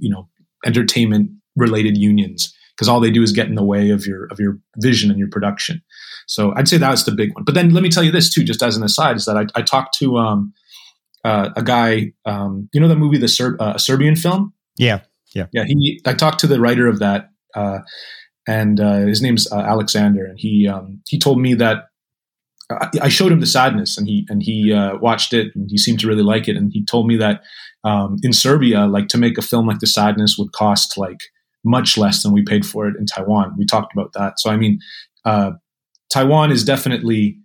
you 0.00 0.10
know 0.10 0.28
entertainment 0.66 1.30
related 1.56 1.96
unions 1.96 2.52
because 2.74 2.88
all 2.88 3.00
they 3.00 3.10
do 3.10 3.22
is 3.22 3.32
get 3.32 3.46
in 3.46 3.54
the 3.54 3.64
way 3.64 3.90
of 3.90 4.06
your 4.06 4.26
of 4.26 4.40
your 4.40 4.58
vision 4.78 5.10
and 5.10 5.18
your 5.18 5.28
production. 5.28 5.82
So 6.26 6.54
I'd 6.56 6.68
say 6.68 6.78
that's 6.78 7.04
the 7.04 7.12
big 7.12 7.34
one. 7.34 7.44
But 7.44 7.54
then 7.54 7.70
let 7.70 7.82
me 7.82 7.90
tell 7.90 8.02
you 8.02 8.10
this 8.10 8.32
too, 8.32 8.44
just 8.44 8.62
as 8.62 8.76
an 8.76 8.82
aside, 8.82 9.16
is 9.16 9.26
that 9.26 9.36
I, 9.36 9.46
I 9.54 9.62
talked 9.62 9.96
to 9.98 10.16
um, 10.18 10.52
uh, 11.24 11.50
a 11.56 11.62
guy, 11.62 12.12
um, 12.24 12.68
you 12.72 12.80
know, 12.80 12.88
the 12.88 12.96
movie 12.96 13.18
the 13.18 13.28
Ser- 13.28 13.56
uh, 13.60 13.78
Serbian 13.78 14.16
film. 14.16 14.52
Yeah, 14.76 15.00
yeah, 15.34 15.46
yeah. 15.52 15.64
He 15.64 16.00
I 16.06 16.14
talked 16.14 16.40
to 16.40 16.46
the 16.46 16.60
writer 16.60 16.86
of 16.86 16.98
that 16.98 17.30
uh, 17.54 17.80
and 18.46 18.80
uh, 18.80 18.98
his 18.98 19.22
name's 19.22 19.50
uh, 19.50 19.60
Alexander, 19.60 20.26
and 20.26 20.38
he 20.38 20.68
um, 20.68 21.00
he 21.08 21.18
told 21.18 21.40
me 21.40 21.54
that 21.54 21.88
I, 22.70 22.88
I, 23.02 23.08
showed 23.08 23.32
him 23.32 23.40
the 23.40 23.46
sadness, 23.46 23.96
and 23.96 24.06
he 24.06 24.26
and 24.28 24.42
he 24.42 24.72
uh, 24.72 24.96
watched 24.98 25.32
it, 25.32 25.54
and 25.54 25.68
he 25.70 25.78
seemed 25.78 26.00
to 26.00 26.08
really 26.08 26.22
like 26.22 26.48
it, 26.48 26.56
and 26.56 26.70
he 26.72 26.84
told 26.84 27.06
me 27.06 27.16
that 27.16 27.42
um, 27.84 28.16
in 28.22 28.32
Serbia, 28.32 28.86
like 28.86 29.08
to 29.08 29.18
make 29.18 29.38
a 29.38 29.42
film 29.42 29.66
like 29.66 29.78
the 29.78 29.86
sadness 29.86 30.36
would 30.38 30.52
cost 30.52 30.98
like 30.98 31.20
much 31.64 31.96
less 31.96 32.22
than 32.22 32.32
we 32.32 32.42
paid 32.42 32.66
for 32.66 32.86
it 32.86 32.96
in 32.98 33.06
Taiwan. 33.06 33.54
We 33.56 33.64
talked 33.64 33.92
about 33.94 34.12
that, 34.12 34.38
so 34.38 34.50
I 34.50 34.56
mean, 34.56 34.78
uh, 35.24 35.52
Taiwan 36.10 36.52
is 36.52 36.64
definitely 36.64 37.38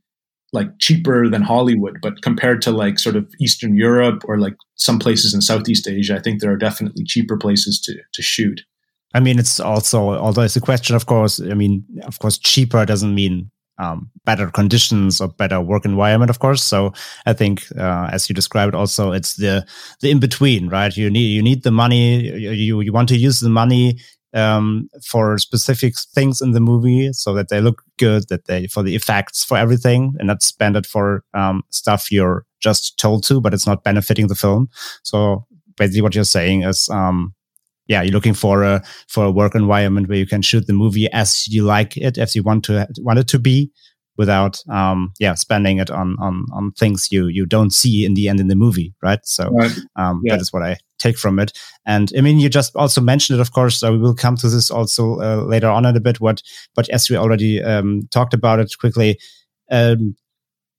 like 0.53 0.67
cheaper 0.79 1.29
than 1.29 1.41
Hollywood, 1.41 1.97
but 2.01 2.21
compared 2.21 2.61
to 2.63 2.71
like 2.71 2.99
sort 2.99 3.15
of 3.15 3.31
Eastern 3.39 3.75
Europe 3.75 4.23
or 4.25 4.39
like 4.39 4.55
some 4.75 4.99
places 4.99 5.33
in 5.33 5.41
Southeast 5.41 5.87
Asia, 5.87 6.15
I 6.15 6.21
think 6.21 6.41
there 6.41 6.51
are 6.51 6.57
definitely 6.57 7.03
cheaper 7.05 7.37
places 7.37 7.79
to 7.81 7.95
to 8.13 8.21
shoot. 8.21 8.61
I 9.13 9.19
mean, 9.19 9.39
it's 9.39 9.59
also, 9.59 10.11
although 10.11 10.43
it's 10.43 10.55
a 10.55 10.61
question, 10.61 10.95
of 10.95 11.07
course, 11.07 11.39
I 11.41 11.55
mean, 11.55 11.83
of 12.03 12.19
course, 12.19 12.37
cheaper 12.37 12.85
doesn't 12.85 13.15
mean 13.15 13.49
um, 13.79 14.11
better 14.25 14.51
conditions 14.51 15.19
or 15.19 15.29
better 15.29 15.59
work 15.61 15.85
environment, 15.85 16.29
of 16.29 16.39
course. 16.39 16.61
So 16.61 16.93
I 17.25 17.33
think, 17.33 17.63
uh, 17.77 18.09
as 18.11 18.29
you 18.29 18.35
described, 18.35 18.75
also 18.75 19.11
it's 19.11 19.35
the 19.35 19.65
the 20.01 20.11
in 20.11 20.19
between, 20.19 20.69
right? 20.69 20.95
You 20.95 21.09
need 21.09 21.29
you 21.29 21.41
need 21.41 21.63
the 21.63 21.71
money. 21.71 22.37
You 22.37 22.81
you 22.81 22.93
want 22.93 23.09
to 23.09 23.17
use 23.17 23.39
the 23.39 23.49
money 23.49 23.99
um, 24.33 24.89
for 25.05 25.37
specific 25.37 25.93
things 26.13 26.41
in 26.41 26.51
the 26.51 26.59
movie 26.59 27.11
so 27.13 27.33
that 27.33 27.49
they 27.49 27.61
look 27.61 27.83
good, 27.97 28.27
that 28.29 28.45
they 28.45 28.67
for 28.67 28.83
the 28.83 28.95
effects, 28.95 29.43
for 29.43 29.57
everything, 29.57 30.15
and 30.19 30.27
not 30.27 30.43
spend 30.43 30.75
it 30.75 30.85
for 30.85 31.23
um, 31.33 31.63
stuff 31.69 32.11
you're 32.11 32.45
just 32.59 32.97
told 32.99 33.23
to, 33.23 33.41
but 33.41 33.53
it's 33.53 33.67
not 33.67 33.83
benefiting 33.83 34.27
the 34.27 34.35
film. 34.35 34.69
So 35.03 35.45
basically, 35.77 36.01
what 36.01 36.15
you're 36.15 36.23
saying 36.23 36.63
is 36.63 36.89
um, 36.89 37.33
yeah, 37.87 38.01
you're 38.01 38.13
looking 38.13 38.35
for 38.35 38.63
a 38.63 38.83
for 39.07 39.25
a 39.25 39.31
work 39.31 39.55
environment 39.55 40.09
where 40.09 40.17
you 40.17 40.27
can 40.27 40.41
shoot 40.41 40.67
the 40.67 40.73
movie 40.73 41.11
as 41.11 41.47
you 41.47 41.63
like 41.63 41.97
it, 41.97 42.17
as 42.17 42.35
you 42.35 42.43
want 42.43 42.63
to 42.65 42.87
want 42.99 43.19
it 43.19 43.27
to 43.29 43.39
be, 43.39 43.71
without 44.19 44.61
um 44.69 45.13
yeah 45.17 45.33
spending 45.33 45.79
it 45.79 45.89
on 45.89 46.15
on 46.19 46.45
on 46.53 46.71
things 46.73 47.07
you 47.09 47.27
you 47.27 47.45
don't 47.45 47.71
see 47.71 48.05
in 48.05 48.13
the 48.13 48.27
end 48.27 48.39
in 48.39 48.49
the 48.49 48.55
movie, 48.55 48.93
right? 49.01 49.21
So 49.23 49.49
right. 49.49 49.71
um 49.95 50.21
yeah. 50.23 50.35
that 50.35 50.41
is 50.41 50.51
what 50.53 50.61
I 50.61 50.75
take 50.99 51.17
from 51.17 51.39
it. 51.39 51.57
And 51.85 52.11
I 52.17 52.21
mean, 52.21 52.39
you 52.39 52.49
just 52.49 52.75
also 52.75 53.01
mentioned 53.01 53.39
it, 53.39 53.41
of 53.41 53.51
course. 53.51 53.79
So 53.79 53.91
we 53.91 53.97
will 53.97 54.15
come 54.15 54.35
to 54.37 54.49
this 54.49 54.69
also 54.69 55.19
uh, 55.19 55.43
later 55.45 55.69
on 55.69 55.85
in 55.85 55.95
a 55.95 55.99
bit. 55.99 56.19
What 56.19 56.41
but 56.75 56.89
as 56.89 57.09
we 57.09 57.17
already 57.17 57.63
um 57.63 58.07
talked 58.11 58.33
about 58.33 58.59
it 58.59 58.73
quickly. 58.79 59.19
Um, 59.71 60.15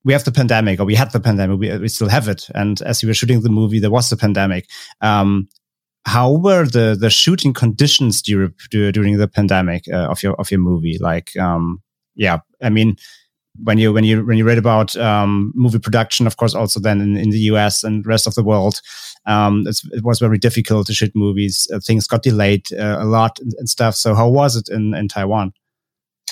we 0.03 0.15
have 0.15 0.25
the 0.25 0.33
pandemic 0.33 0.81
or 0.81 0.87
we 0.87 0.95
had 0.95 1.13
the 1.13 1.21
pandemic 1.21 1.61
we, 1.61 1.77
we 1.77 1.89
still 1.89 2.09
have 2.09 2.27
it 2.27 2.49
and 2.55 2.81
as 2.83 3.03
we 3.03 3.07
were 3.07 3.15
shooting 3.15 3.43
the 3.43 3.51
movie 3.51 3.79
there 3.79 3.91
was 3.91 4.09
the 4.09 4.17
pandemic 4.17 4.67
um, 5.03 5.47
how 6.07 6.33
were 6.33 6.67
the 6.67 6.97
the 6.99 7.11
shooting 7.11 7.53
conditions 7.53 8.23
during 8.23 8.53
during 8.71 9.19
the 9.19 9.29
pandemic 9.29 9.85
uh, 9.93 10.09
of 10.09 10.23
your 10.23 10.35
of 10.35 10.51
your 10.51 10.61
movie? 10.61 10.99
Like, 10.99 11.37
um, 11.37 11.83
yeah, 12.15 12.39
I 12.63 12.71
mean, 12.71 12.97
when 13.63 13.79
you 13.79 13.93
when 13.93 14.05
you 14.05 14.25
when 14.25 14.39
you 14.39 14.45
read 14.45 14.59
about 14.59 14.97
um, 14.97 15.53
movie 15.55 15.79
production, 15.79 16.27
of 16.27 16.37
course, 16.37 16.55
also 16.55 16.81
then 16.81 17.01
in, 17.01 17.17
in 17.17 17.31
the 17.31 17.39
U.S. 17.51 17.85
and 17.85 18.07
rest 18.07 18.27
of 18.27 18.35
the 18.35 18.45
world, 18.45 18.81
um, 19.27 19.65
it 19.67 20.05
was 20.05 20.19
very 20.19 20.39
difficult 20.39 20.87
to 20.87 20.95
shoot 20.95 21.13
movies. 21.15 21.69
Uh, 21.73 21.81
things 21.81 22.07
got 22.07 22.23
delayed 22.23 22.67
uh, 22.73 22.99
a 23.01 23.05
lot 23.05 23.39
and, 23.41 23.53
and, 23.59 23.69
stuff. 23.69 23.95
So, 23.95 24.15
how 24.15 24.29
was 24.29 24.57
it 24.57 24.69
in 24.69 24.95
in 24.95 25.09
Taiwan? 25.09 25.53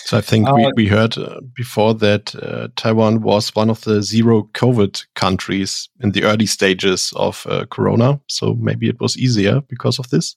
So 0.05 0.17
I 0.17 0.21
think 0.23 0.49
uh, 0.49 0.55
we, 0.55 0.73
we 0.75 0.87
heard 0.87 1.19
uh, 1.19 1.41
before 1.55 1.93
that 1.95 2.35
uh, 2.37 2.69
Taiwan 2.77 3.21
was 3.21 3.55
one 3.55 3.69
of 3.69 3.83
the 3.83 4.03
zero 4.03 4.49
COVID 4.55 5.05
countries 5.15 5.91
in 6.01 6.13
the 6.13 6.25
early 6.25 6.47
stages 6.47 7.13
of 7.15 7.47
uh, 7.47 7.67
Corona. 7.67 8.19
So 8.27 8.55
maybe 8.55 8.89
it 8.89 9.01
was 9.01 9.19
easier 9.19 9.61
because 9.69 9.99
of 9.99 10.09
this. 10.09 10.35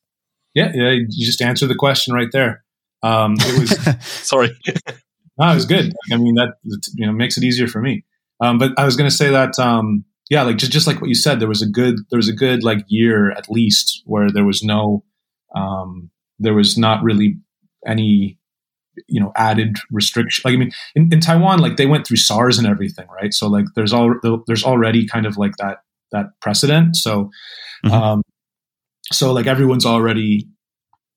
Yeah, 0.54 0.72
yeah. 0.74 0.92
You 0.92 1.26
just 1.26 1.42
answered 1.42 1.70
the 1.70 1.76
question 1.76 2.14
right 2.14 2.28
there. 2.34 2.66
Um, 3.02 3.36
it 3.40 3.60
was 3.60 4.06
sorry. 4.28 4.52
no, 5.38 5.52
it 5.52 5.56
was 5.56 5.66
good. 5.66 5.94
I 6.12 6.18
mean, 6.18 6.36
that 6.36 6.54
you 6.96 7.06
know 7.06 7.14
makes 7.14 7.38
it 7.38 7.44
easier 7.44 7.68
for 7.68 7.82
me. 7.82 8.04
Um, 8.42 8.58
but 8.58 8.72
I 8.78 8.86
was 8.86 8.96
going 8.96 9.10
to 9.10 9.16
say 9.16 9.30
that 9.30 9.58
um, 9.60 10.04
yeah, 10.30 10.44
like 10.44 10.58
just 10.58 10.72
just 10.72 10.88
like 10.88 11.02
what 11.02 11.10
you 11.10 11.16
said, 11.16 11.40
there 11.40 11.48
was 11.48 11.62
a 11.62 11.70
good 11.70 11.98
there 12.10 12.18
was 12.18 12.30
a 12.30 12.34
good 12.34 12.64
like 12.64 12.84
year 12.88 13.32
at 13.32 13.50
least 13.50 14.02
where 14.06 14.32
there 14.32 14.46
was 14.46 14.64
no 14.64 15.04
um, 15.56 16.10
there 16.40 16.54
was 16.54 16.78
not 16.78 17.04
really 17.04 17.38
any 17.86 18.38
you 19.08 19.22
know 19.22 19.32
added 19.36 19.78
restriction 19.90 20.42
like 20.46 20.54
i 20.54 20.58
mean 20.58 20.72
in, 20.96 21.12
in 21.14 21.22
taiwan 21.22 21.60
like 21.60 21.78
they 21.78 21.86
went 21.86 22.06
through 22.06 22.18
sars 22.18 22.58
and 22.58 22.68
everything 22.68 23.08
right 23.08 23.34
so 23.34 23.48
like 23.48 23.66
there's 23.74 23.94
all 23.94 24.14
there's 24.48 24.66
already 24.66 25.08
kind 25.08 25.26
of 25.26 25.38
like 25.38 25.56
that 25.58 25.78
that 26.12 26.26
precedent 26.42 26.96
so 26.96 27.30
mm-hmm. 27.86 27.94
um 27.94 28.22
so 29.12 29.32
like 29.32 29.48
everyone's 29.48 29.86
already 29.86 30.46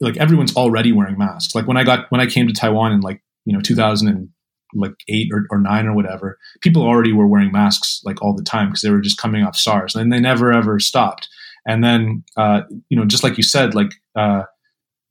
like 0.01 0.16
everyone's 0.19 0.55
already 0.57 0.93
wearing 0.93 1.19
masks 1.19 1.55
like 1.55 1.66
when 1.66 1.77
i 1.77 1.82
got 1.82 2.07
when 2.11 2.20
i 2.20 2.27
came 2.27 2.47
to 2.47 2.53
taiwan 2.53 2.93
in 2.93 3.01
like 3.01 3.20
you 3.44 3.52
know 3.52 3.60
2000 3.60 4.08
and 4.08 4.28
like 4.76 4.94
eight 5.08 5.28
or, 5.32 5.46
or 5.50 5.60
nine 5.60 5.86
or 5.86 5.94
whatever 5.94 6.36
people 6.60 6.82
already 6.82 7.12
were 7.12 7.28
wearing 7.28 7.52
masks 7.52 8.00
like 8.04 8.20
all 8.22 8.34
the 8.34 8.42
time 8.42 8.68
because 8.68 8.82
they 8.82 8.90
were 8.90 9.00
just 9.00 9.18
coming 9.18 9.44
off 9.44 9.56
sars 9.56 9.94
and 9.94 10.12
they 10.12 10.18
never 10.18 10.52
ever 10.52 10.80
stopped 10.80 11.28
and 11.66 11.84
then 11.84 12.24
uh 12.36 12.62
you 12.88 12.96
know 12.96 13.04
just 13.04 13.22
like 13.22 13.36
you 13.36 13.42
said 13.42 13.74
like 13.74 13.92
uh 14.16 14.42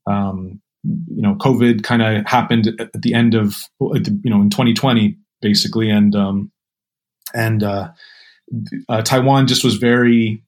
um 0.05 0.61
you 0.83 1.21
know, 1.21 1.35
COVID 1.35 1.83
kind 1.83 2.01
of 2.01 2.25
happened 2.25 2.67
at 2.79 3.01
the 3.01 3.13
end 3.13 3.35
of, 3.35 3.55
you 3.79 4.29
know, 4.29 4.41
in 4.41 4.49
2020, 4.49 5.17
basically. 5.41 5.89
And, 5.89 6.15
um, 6.15 6.51
and, 7.33 7.63
uh, 7.63 7.91
uh, 8.89 9.01
Taiwan 9.01 9.47
just 9.47 9.63
was 9.63 9.75
very 9.75 10.43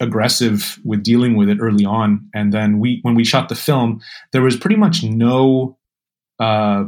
aggressive 0.00 0.78
with 0.84 1.02
dealing 1.02 1.36
with 1.36 1.48
it 1.48 1.58
early 1.60 1.84
on. 1.84 2.28
And 2.34 2.52
then 2.52 2.78
we, 2.78 3.00
when 3.02 3.14
we 3.14 3.24
shot 3.24 3.48
the 3.48 3.54
film, 3.54 4.00
there 4.32 4.42
was 4.42 4.56
pretty 4.56 4.76
much 4.76 5.02
no, 5.02 5.78
uh, 6.38 6.84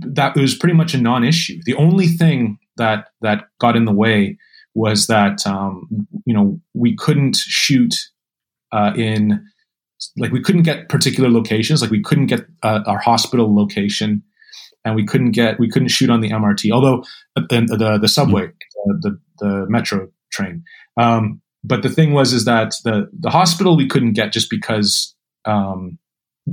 that 0.00 0.36
it 0.36 0.40
was 0.40 0.54
pretty 0.54 0.74
much 0.74 0.94
a 0.94 1.00
non-issue. 1.00 1.60
The 1.64 1.74
only 1.74 2.06
thing 2.06 2.58
that, 2.76 3.08
that 3.20 3.44
got 3.60 3.76
in 3.76 3.84
the 3.84 3.92
way 3.92 4.38
was 4.74 5.06
that, 5.06 5.46
um, 5.46 5.88
you 6.24 6.34
know, 6.34 6.60
we 6.74 6.96
couldn't 6.96 7.36
shoot, 7.36 7.94
uh, 8.72 8.92
in, 8.96 9.44
like 10.16 10.32
we 10.32 10.42
couldn't 10.42 10.62
get 10.62 10.88
particular 10.88 11.30
locations 11.30 11.82
like 11.82 11.90
we 11.90 12.02
couldn't 12.02 12.26
get 12.26 12.46
uh, 12.62 12.80
our 12.86 12.98
hospital 12.98 13.54
location 13.54 14.22
and 14.84 14.94
we 14.94 15.04
couldn't 15.04 15.32
get 15.32 15.58
we 15.58 15.68
couldn't 15.68 15.88
shoot 15.88 16.10
on 16.10 16.20
the 16.20 16.30
mrt 16.30 16.70
although 16.70 17.02
uh, 17.36 17.42
the 17.48 17.76
the, 17.76 17.98
the 17.98 18.08
subway 18.08 18.46
mm-hmm. 18.46 18.90
uh, 18.90 18.94
the 19.00 19.20
the 19.40 19.66
metro 19.68 20.08
train 20.30 20.62
um, 21.00 21.40
but 21.64 21.82
the 21.82 21.88
thing 21.88 22.12
was 22.12 22.32
is 22.32 22.44
that 22.44 22.74
the 22.84 23.08
the 23.18 23.30
hospital 23.30 23.76
we 23.76 23.88
couldn't 23.88 24.12
get 24.12 24.32
just 24.32 24.50
because 24.50 25.14
um, 25.44 25.98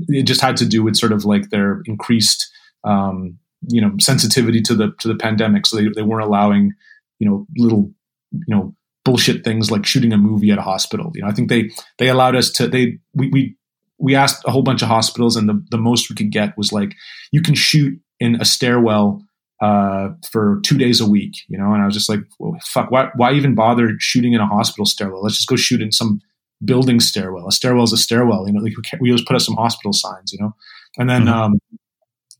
it 0.08 0.24
just 0.24 0.42
had 0.42 0.58
to 0.58 0.66
do 0.66 0.84
with 0.84 0.96
sort 0.96 1.12
of 1.12 1.26
like 1.26 1.50
their 1.50 1.82
increased 1.86 2.52
um, 2.86 3.38
you 3.68 3.82
know 3.82 3.92
sensitivity 4.00 4.62
to 4.62 4.76
the 4.76 4.94
to 5.00 5.08
the 5.08 5.16
pandemic 5.16 5.66
so 5.66 5.78
they, 5.78 5.88
they 5.96 6.02
weren't 6.02 6.26
allowing 6.26 6.72
you 7.20 7.30
know 7.30 7.46
little 7.58 7.92
you 8.32 8.56
know 8.56 8.76
bullshit 9.06 9.44
things 9.44 9.72
like 9.72 9.86
shooting 9.86 10.12
a 10.12 10.18
movie 10.18 10.52
at 10.52 10.58
a 10.58 10.64
hospital. 10.64 11.12
You 11.16 11.22
know, 11.22 11.28
I 11.28 11.32
think 11.32 11.50
they 11.50 11.70
they 12.00 12.10
allowed 12.10 12.36
us 12.36 12.52
to 12.54 12.68
they 12.68 12.98
we 13.14 13.30
we 13.30 13.56
we 13.98 14.16
asked 14.16 14.44
a 14.46 14.52
whole 14.52 14.64
bunch 14.64 14.82
of 14.82 14.90
hospitals 14.90 15.38
and 15.38 15.48
the 15.48 15.64
the 15.72 15.78
most 15.78 16.10
we 16.10 16.16
could 16.16 16.32
get 16.32 16.58
was 16.58 16.74
like 16.74 16.94
you 17.32 17.42
can 17.42 17.56
shoot 17.56 17.98
in 18.20 18.36
a 18.42 18.46
stairwell 18.46 19.22
uh, 19.62 20.10
for 20.30 20.60
two 20.66 20.78
days 20.78 21.00
a 21.00 21.10
week. 21.10 21.34
You 21.48 21.58
know, 21.58 21.72
and 21.74 21.82
I 21.82 21.86
was 21.86 21.96
just 21.96 22.10
like, 22.10 22.22
well, 22.40 22.58
fuck, 22.64 22.92
why 22.92 23.10
why 23.16 23.34
even 23.34 23.56
bother 23.56 23.92
shooting 24.00 24.34
in 24.34 24.42
a 24.42 24.48
hospital 24.48 24.86
stairwell? 24.86 25.24
Let's 25.24 25.38
just 25.38 25.48
go 25.48 25.56
shoot 25.56 25.82
in 25.82 25.92
some 25.92 26.20
building 26.64 27.00
stairwell. 27.00 27.48
A 27.48 27.52
stairwell 27.52 27.84
is 27.84 27.94
a 27.94 27.98
stairwell. 27.98 28.48
You 28.48 28.54
know, 28.54 28.62
like 28.62 28.74
we, 28.76 29.00
we 29.00 29.10
always 29.12 29.24
put 29.24 29.36
up 29.36 29.42
some 29.42 29.56
hospital 29.56 29.94
signs. 29.94 30.34
You 30.34 30.40
know, 30.42 30.56
and 30.98 31.10
then 31.10 31.26
mm-hmm. 31.26 31.54
um, 31.54 31.60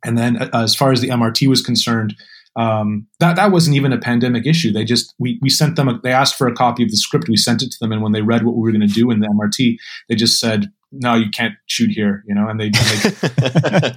and 0.06 0.18
then 0.18 0.42
uh, 0.42 0.50
as 0.54 0.76
far 0.76 0.92
as 0.92 1.02
the 1.02 1.10
MRT 1.10 1.48
was 1.48 1.62
concerned 1.62 2.16
um, 2.58 3.08
that 3.20 3.36
that 3.36 3.52
wasn't 3.52 3.76
even 3.76 3.92
a 3.92 3.98
pandemic 3.98 4.46
issue. 4.46 4.72
They 4.72 4.86
just 4.86 5.14
we 5.20 5.40
we 5.42 5.50
sent 5.50 5.76
them. 5.76 5.90
A, 5.90 6.00
they 6.00 6.12
asked 6.12 6.36
for 6.36 6.48
a 6.48 6.54
copy 6.56 6.84
of 6.84 6.90
the 6.90 6.98
script. 6.98 7.28
We 7.28 7.36
sent 7.36 7.62
it 7.62 7.72
to 7.72 7.78
them, 7.82 7.92
and 7.92 8.02
when 8.02 8.14
they 8.14 8.22
read 8.22 8.46
what 8.46 8.56
we 8.56 8.62
were 8.62 8.72
going 8.72 8.88
to 8.88 8.94
do 8.94 9.12
in 9.12 9.20
the 9.20 9.28
MRT, 9.28 9.78
they 10.08 10.16
just 10.16 10.40
said, 10.40 10.72
"No, 10.92 11.16
you 11.16 11.30
can't 11.30 11.56
shoot 11.66 11.92
here," 11.92 12.24
you 12.26 12.34
know. 12.34 12.48
And 12.48 12.60
they, 12.60 12.70
they 12.70 12.80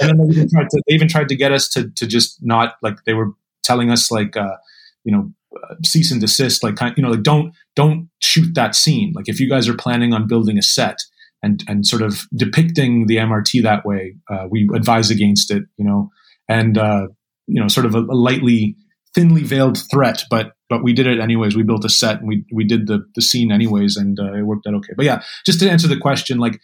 and 0.00 0.08
then 0.08 0.16
they 0.16 0.34
even 0.34 0.48
tried 0.48 0.70
to 0.70 0.82
they 0.88 0.94
even 0.94 1.08
tried 1.08 1.28
to 1.28 1.36
get 1.36 1.52
us 1.52 1.68
to 1.70 1.90
to 1.90 2.06
just 2.06 2.38
not 2.40 2.76
like 2.82 3.04
they 3.04 3.14
were 3.14 3.32
telling 3.62 3.90
us 3.90 4.10
like 4.10 4.34
uh, 4.34 4.56
you 5.04 5.12
know 5.12 5.30
uh, 5.54 5.74
cease 5.84 6.10
and 6.10 6.22
desist, 6.22 6.62
like 6.62 6.76
kind 6.76 6.94
you 6.96 7.02
know 7.02 7.10
like 7.10 7.22
don't 7.22 7.52
don't 7.76 8.08
shoot 8.20 8.54
that 8.54 8.74
scene. 8.74 9.12
Like 9.14 9.28
if 9.28 9.38
you 9.40 9.48
guys 9.48 9.68
are 9.68 9.76
planning 9.76 10.14
on 10.14 10.26
building 10.26 10.56
a 10.58 10.62
set. 10.62 11.02
And, 11.42 11.64
and 11.66 11.86
sort 11.86 12.02
of 12.02 12.26
depicting 12.36 13.06
the 13.06 13.16
MRT 13.16 13.62
that 13.62 13.86
way, 13.86 14.16
uh, 14.30 14.46
we 14.50 14.68
advise 14.74 15.10
against 15.10 15.50
it, 15.50 15.62
you 15.78 15.86
know. 15.86 16.10
And 16.50 16.76
uh, 16.76 17.06
you 17.50 17.60
know 17.60 17.68
sort 17.68 17.86
of 17.86 17.94
a, 17.94 17.98
a, 17.98 18.16
lightly 18.16 18.76
thinly 19.14 19.42
veiled 19.42 19.78
threat 19.90 20.22
but 20.30 20.52
but 20.68 20.84
we 20.84 20.92
did 20.92 21.08
it 21.08 21.18
anyways. 21.18 21.56
We 21.56 21.64
built 21.64 21.84
a 21.84 21.88
set 21.88 22.20
and 22.20 22.28
we 22.28 22.44
we 22.52 22.64
did 22.64 22.86
the 22.86 23.04
the 23.16 23.22
scene 23.22 23.50
anyways 23.50 23.96
and 23.96 24.18
uh, 24.18 24.34
it 24.34 24.42
worked 24.42 24.66
out 24.66 24.74
okay. 24.74 24.92
But 24.96 25.04
yeah 25.04 25.22
just 25.44 25.60
to 25.60 25.68
answer 25.68 25.88
the 25.88 25.98
question 25.98 26.38
like 26.38 26.60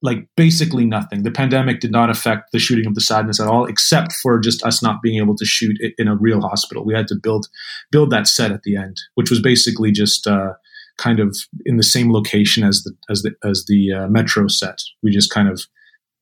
like 0.00 0.18
basically 0.36 0.84
nothing. 0.84 1.22
The 1.24 1.30
pandemic 1.30 1.80
did 1.80 1.90
not 1.90 2.08
affect 2.08 2.52
the 2.52 2.60
shooting 2.60 2.86
of 2.86 2.94
the 2.94 3.00
sadness 3.00 3.40
at 3.40 3.48
all 3.48 3.64
except 3.64 4.12
for 4.22 4.38
just 4.38 4.62
us 4.64 4.82
not 4.82 5.02
being 5.02 5.20
able 5.20 5.34
to 5.36 5.44
shoot 5.44 5.76
in 5.98 6.06
a 6.06 6.16
real 6.16 6.40
hospital. 6.40 6.84
We 6.84 6.94
had 6.94 7.08
to 7.08 7.16
build 7.20 7.46
build 7.90 8.10
that 8.10 8.26
set 8.26 8.50
at 8.50 8.62
the 8.62 8.76
end 8.76 8.96
which 9.14 9.30
was 9.30 9.40
basically 9.40 9.92
just 9.92 10.26
uh, 10.26 10.54
kind 10.98 11.20
of 11.20 11.36
in 11.64 11.76
the 11.76 11.82
same 11.82 12.12
location 12.12 12.64
as 12.64 12.82
the 12.82 12.92
as 13.08 13.22
the 13.22 13.34
as 13.44 13.64
the 13.66 13.92
uh, 13.92 14.08
metro 14.08 14.48
set 14.48 14.78
we 15.02 15.10
just 15.10 15.30
kind 15.30 15.48
of 15.48 15.62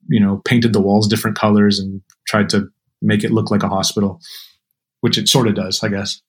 you 0.09 0.21
know 0.21 0.41
painted 0.45 0.73
the 0.73 0.81
walls 0.81 1.09
different 1.09 1.37
colors 1.37 1.79
and 1.79 2.01
tried 2.27 2.49
to 2.49 2.69
make 3.03 3.25
it 3.25 3.31
look 3.31 3.51
like 3.51 3.63
a 3.63 3.69
hospital, 3.69 4.21
which 5.01 5.19
it 5.19 5.29
sort 5.29 5.49
of 5.49 5.55
does, 5.55 5.83
I 5.83 5.89
guess. 5.89 6.21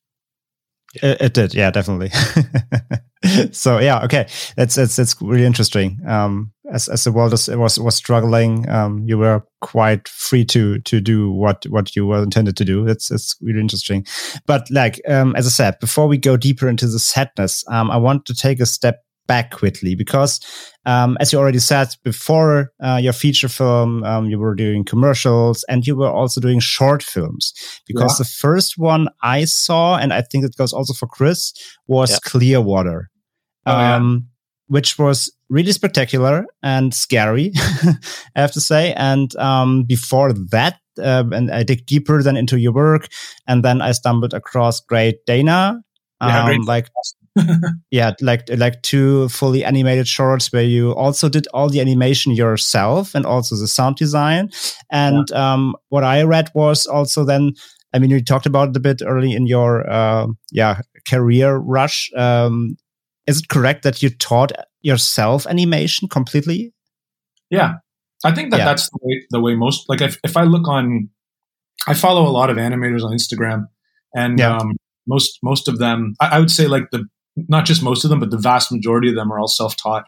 It, 1.02 1.22
it 1.22 1.34
did, 1.34 1.53
yeah, 1.53 1.72
definitely. 1.72 2.10
so 3.52 3.80
yeah, 3.80 4.03
okay, 4.03 4.28
that's 4.56 4.76
that's 4.76 4.95
that's 4.95 5.19
really 5.22 5.45
interesting. 5.45 5.99
Um, 6.07 6.52
as 6.72 6.88
as 6.88 7.03
the 7.03 7.11
world 7.11 7.32
was 7.32 7.48
was, 7.49 7.80
was 7.80 7.95
struggling, 7.95 8.68
um, 8.69 9.03
you 9.06 9.18
were 9.18 9.44
quite 9.61 10.07
free 10.07 10.45
to 10.45 10.80
to 10.80 11.02
do 11.02 11.32
what 11.32 11.65
what 11.69 11.95
you 11.95 12.06
were 12.06 12.24
intended 12.24 12.57
to 12.57 12.65
do. 12.65 12.88
It's 12.88 13.11
it's 13.11 13.36
really 13.41 13.60
interesting. 13.60 14.06
But 14.45 14.69
like 14.69 15.02
um, 15.07 15.36
as 15.36 15.48
I 15.48 15.49
said, 15.49 15.80
before 15.80 16.07
we 16.07 16.18
go 16.18 16.38
deeper 16.38 16.69
into 16.69 16.88
the 16.88 16.99
sadness, 16.99 17.64
um, 17.69 17.90
I 17.91 17.98
want 17.98 18.26
to 18.26 18.36
take 18.36 18.60
a 18.60 18.65
step 18.65 19.03
back 19.27 19.51
quickly 19.51 19.95
because, 19.95 20.39
um, 20.85 21.17
as 21.19 21.31
you 21.31 21.39
already 21.39 21.59
said 21.59 21.89
before, 22.03 22.71
uh, 22.81 22.99
your 23.01 23.13
feature 23.13 23.49
film, 23.49 24.03
um, 24.03 24.25
you 24.29 24.39
were 24.39 24.55
doing 24.55 24.83
commercials 24.83 25.63
and 25.69 25.85
you 25.85 25.95
were 25.95 26.09
also 26.09 26.41
doing 26.41 26.59
short 26.59 27.03
films. 27.03 27.53
Because 27.85 28.19
yeah. 28.19 28.23
the 28.23 28.29
first 28.29 28.77
one 28.77 29.09
I 29.21 29.45
saw, 29.45 29.97
and 29.97 30.13
I 30.13 30.21
think 30.21 30.45
it 30.45 30.55
goes 30.57 30.73
also 30.73 30.93
for 30.93 31.07
Chris, 31.07 31.53
was 31.87 32.11
yeah. 32.11 32.17
Clearwater, 32.23 33.09
oh, 33.65 33.71
um, 33.71 34.13
yeah. 34.13 34.27
which 34.67 34.97
was 34.97 35.31
really 35.49 35.71
spectacular 35.71 36.45
and 36.63 36.93
scary, 36.93 37.51
I 37.55 38.41
have 38.41 38.51
to 38.53 38.61
say. 38.61 38.93
And 38.93 39.35
um, 39.37 39.83
before 39.83 40.33
that, 40.51 40.79
uh, 40.99 41.23
and 41.31 41.51
I 41.51 41.63
dig 41.63 41.85
deeper 41.85 42.23
than 42.23 42.37
into 42.37 42.57
your 42.57 42.73
work, 42.73 43.07
and 43.47 43.63
then 43.63 43.81
I 43.81 43.91
stumbled 43.91 44.33
across 44.33 44.79
Great 44.79 45.25
Dana, 45.25 45.81
yeah, 46.21 46.45
um, 46.45 46.61
like 46.61 46.89
yeah, 47.91 48.14
like 48.22 48.43
like 48.57 48.81
two 48.81 49.30
fully 49.30 49.64
animated 49.64 50.07
shorts 50.07 50.51
where 50.51 50.64
you 50.64 50.91
also 50.95 51.30
did 51.30 51.47
all 51.53 51.69
the 51.69 51.81
animation 51.81 52.34
yourself 52.34 53.15
and 53.15 53.26
also 53.26 53.55
the 53.55 53.68
sound 53.68 53.95
design. 53.95 54.49
And 54.91 55.27
yeah. 55.31 55.53
um, 55.53 55.76
what 55.89 56.03
I 56.03 56.23
read 56.23 56.49
was 56.53 56.85
also 56.85 57.23
then, 57.23 57.53
I 57.93 57.99
mean, 57.99 58.09
you 58.09 58.23
talked 58.23 58.45
about 58.45 58.69
it 58.69 58.77
a 58.77 58.80
bit 58.80 59.01
early 59.05 59.34
in 59.34 59.47
your 59.47 59.89
uh, 59.89 60.27
yeah 60.51 60.81
career 61.07 61.55
rush. 61.55 62.11
Um, 62.15 62.77
is 63.26 63.39
it 63.39 63.49
correct 63.49 63.84
that 63.84 64.01
you 64.01 64.09
taught 64.09 64.51
yourself 64.81 65.45
animation 65.47 66.07
completely? 66.07 66.73
Yeah, 67.49 67.76
I 68.23 68.34
think 68.34 68.51
that 68.51 68.57
yeah. 68.59 68.65
that's 68.65 68.89
the 68.89 68.99
way, 69.01 69.26
the 69.30 69.41
way 69.41 69.55
most 69.55 69.85
like 69.89 70.01
if 70.01 70.18
if 70.23 70.38
I 70.38 70.43
look 70.43 70.68
on, 70.68 71.09
I 71.88 71.93
follow 71.93 72.27
a 72.27 72.31
lot 72.31 72.49
of 72.49 72.57
animators 72.57 73.03
on 73.03 73.11
Instagram, 73.11 73.68
and 74.15 74.39
yeah. 74.39 74.57
um, 74.57 74.73
most 75.07 75.39
most 75.43 75.68
of 75.68 75.80
them, 75.80 76.15
I, 76.19 76.38
I 76.38 76.39
would 76.39 76.51
say 76.51 76.68
like 76.68 76.89
the 76.91 77.05
not 77.47 77.65
just 77.65 77.84
most 77.84 78.03
of 78.03 78.09
them, 78.09 78.19
but 78.19 78.31
the 78.31 78.38
vast 78.38 78.72
majority 78.72 79.09
of 79.09 79.15
them 79.15 79.31
are 79.31 79.39
all 79.39 79.47
self-taught 79.47 80.05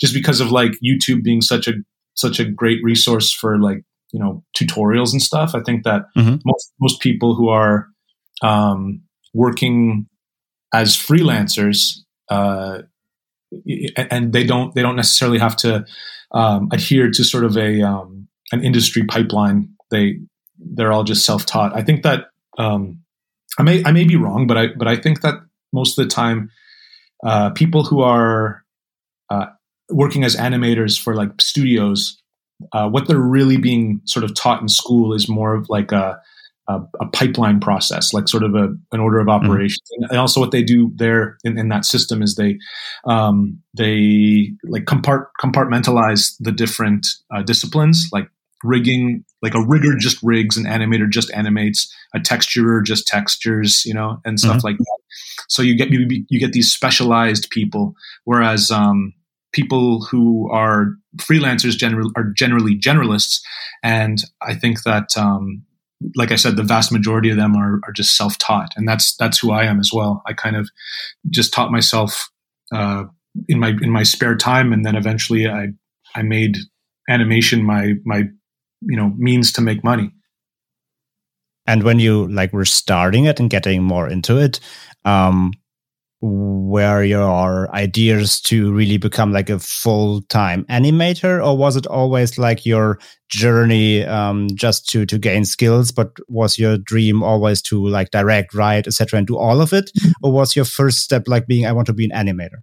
just 0.00 0.14
because 0.14 0.40
of 0.40 0.50
like 0.50 0.72
YouTube 0.84 1.22
being 1.22 1.40
such 1.40 1.68
a 1.68 1.74
such 2.14 2.40
a 2.40 2.44
great 2.44 2.78
resource 2.82 3.32
for 3.32 3.58
like, 3.58 3.82
you 4.12 4.20
know, 4.20 4.42
tutorials 4.56 5.12
and 5.12 5.22
stuff. 5.22 5.54
I 5.54 5.60
think 5.60 5.84
that 5.84 6.02
mm-hmm. 6.16 6.36
most 6.44 6.72
most 6.80 7.00
people 7.00 7.34
who 7.34 7.48
are 7.48 7.88
um, 8.42 9.02
working 9.34 10.06
as 10.72 10.96
freelancers 10.96 11.98
uh, 12.30 12.82
and 14.10 14.32
they 14.32 14.44
don't 14.44 14.74
they 14.74 14.82
don't 14.82 14.96
necessarily 14.96 15.38
have 15.38 15.56
to 15.56 15.84
um, 16.32 16.68
adhere 16.72 17.10
to 17.10 17.24
sort 17.24 17.44
of 17.44 17.56
a 17.56 17.82
um, 17.82 18.28
an 18.52 18.64
industry 18.64 19.04
pipeline. 19.04 19.70
They 19.90 20.20
they're 20.58 20.92
all 20.92 21.04
just 21.04 21.24
self 21.24 21.46
taught. 21.46 21.74
I 21.74 21.82
think 21.82 22.02
that 22.02 22.26
um, 22.58 23.00
I 23.58 23.62
may 23.62 23.84
I 23.84 23.92
may 23.92 24.04
be 24.04 24.16
wrong, 24.16 24.46
but 24.46 24.56
I 24.56 24.68
but 24.76 24.88
I 24.88 24.96
think 24.96 25.22
that 25.22 25.34
most 25.72 25.98
of 25.98 26.04
the 26.04 26.10
time 26.10 26.50
uh, 27.24 27.50
people 27.50 27.84
who 27.84 28.00
are 28.00 28.62
uh, 29.30 29.46
working 29.90 30.24
as 30.24 30.36
animators 30.36 31.00
for 31.00 31.14
like 31.14 31.40
studios, 31.40 32.20
uh, 32.72 32.88
what 32.88 33.08
they're 33.08 33.18
really 33.18 33.56
being 33.56 34.00
sort 34.04 34.24
of 34.24 34.34
taught 34.34 34.60
in 34.60 34.68
school 34.68 35.12
is 35.12 35.28
more 35.28 35.54
of 35.54 35.66
like 35.68 35.92
a, 35.92 36.20
a, 36.68 36.80
a 37.00 37.06
pipeline 37.12 37.60
process, 37.60 38.12
like 38.12 38.28
sort 38.28 38.42
of 38.42 38.54
a, 38.54 38.68
an 38.92 39.00
order 39.00 39.18
of 39.18 39.26
mm-hmm. 39.26 39.44
operations. 39.44 39.88
Mm-hmm. 39.92 40.10
And 40.10 40.18
also, 40.18 40.40
what 40.40 40.50
they 40.50 40.62
do 40.62 40.92
there 40.94 41.36
in, 41.44 41.58
in 41.58 41.68
that 41.68 41.84
system 41.84 42.22
is 42.22 42.36
they 42.36 42.58
um, 43.04 43.58
they 43.76 44.52
like 44.64 44.84
compart- 44.84 45.28
compartmentalize 45.42 46.34
the 46.40 46.52
different 46.52 47.06
uh, 47.34 47.42
disciplines, 47.42 48.08
like 48.12 48.28
rigging, 48.62 49.24
like 49.42 49.54
a 49.54 49.64
rigger 49.64 49.96
just 49.96 50.18
rigs, 50.22 50.56
an 50.56 50.64
animator 50.64 51.08
just 51.08 51.32
animates, 51.32 51.92
a 52.14 52.18
texturer 52.18 52.84
just 52.84 53.06
textures, 53.06 53.84
you 53.84 53.94
know, 53.94 54.20
and 54.24 54.38
stuff 54.38 54.58
mm-hmm. 54.58 54.66
like 54.66 54.78
that. 54.78 54.98
So 55.48 55.62
you 55.62 55.76
get 55.76 55.90
you, 55.90 56.06
you 56.28 56.40
get 56.40 56.52
these 56.52 56.72
specialized 56.72 57.48
people, 57.50 57.94
whereas 58.24 58.70
um, 58.70 59.12
people 59.52 60.04
who 60.04 60.50
are 60.50 60.94
freelancers 61.16 61.76
general, 61.76 62.10
are 62.16 62.32
generally 62.36 62.78
generalists, 62.78 63.40
and 63.82 64.22
I 64.42 64.54
think 64.54 64.82
that 64.82 65.16
um, 65.16 65.64
like 66.16 66.32
I 66.32 66.36
said, 66.36 66.56
the 66.56 66.62
vast 66.62 66.92
majority 66.92 67.30
of 67.30 67.36
them 67.36 67.56
are, 67.56 67.80
are 67.84 67.92
just 67.92 68.16
self 68.16 68.38
taught, 68.38 68.72
and 68.76 68.88
that's 68.88 69.16
that's 69.16 69.38
who 69.38 69.52
I 69.52 69.64
am 69.64 69.80
as 69.80 69.90
well. 69.92 70.22
I 70.26 70.32
kind 70.32 70.56
of 70.56 70.70
just 71.28 71.52
taught 71.52 71.72
myself 71.72 72.30
uh, 72.72 73.04
in 73.48 73.58
my 73.58 73.74
in 73.80 73.90
my 73.90 74.02
spare 74.02 74.36
time, 74.36 74.72
and 74.72 74.84
then 74.84 74.96
eventually 74.96 75.48
I 75.48 75.68
I 76.14 76.22
made 76.22 76.56
animation 77.08 77.62
my 77.62 77.94
my 78.04 78.24
you 78.80 78.96
know 78.96 79.12
means 79.16 79.52
to 79.52 79.60
make 79.60 79.84
money. 79.84 80.12
And 81.66 81.82
when 81.82 82.00
you 82.00 82.26
like 82.28 82.52
were 82.52 82.64
starting 82.64 83.26
it 83.26 83.38
and 83.38 83.50
getting 83.50 83.82
more 83.82 84.08
into 84.08 84.38
it, 84.38 84.58
um, 85.04 85.52
were 86.22 87.02
your 87.02 87.74
ideas 87.74 88.40
to 88.42 88.72
really 88.72 88.98
become 88.98 89.32
like 89.32 89.48
a 89.48 89.58
full-time 89.58 90.64
animator 90.64 91.44
or 91.44 91.56
was 91.56 91.76
it 91.76 91.86
always 91.86 92.36
like 92.36 92.66
your 92.66 92.98
journey 93.30 94.04
um, 94.04 94.48
just 94.54 94.86
to 94.86 95.06
to 95.06 95.18
gain 95.18 95.46
skills 95.46 95.90
but 95.90 96.10
was 96.28 96.58
your 96.58 96.76
dream 96.76 97.22
always 97.22 97.62
to 97.62 97.86
like 97.88 98.10
direct 98.10 98.52
write 98.52 98.86
etc 98.86 99.16
and 99.16 99.26
do 99.26 99.38
all 99.38 99.62
of 99.62 99.72
it 99.72 99.90
mm-hmm. 99.98 100.10
or 100.22 100.30
was 100.30 100.54
your 100.54 100.66
first 100.66 100.98
step 100.98 101.22
like 101.26 101.46
being 101.46 101.64
i 101.64 101.72
want 101.72 101.86
to 101.86 101.94
be 101.94 102.06
an 102.10 102.26
animator 102.26 102.58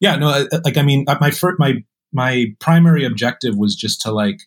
yeah 0.00 0.16
no 0.16 0.46
like 0.64 0.78
i 0.78 0.82
mean 0.82 1.04
my 1.20 1.30
first 1.30 1.58
my 1.58 1.74
my 2.12 2.46
primary 2.60 3.04
objective 3.04 3.56
was 3.58 3.74
just 3.74 4.00
to 4.00 4.10
like 4.10 4.38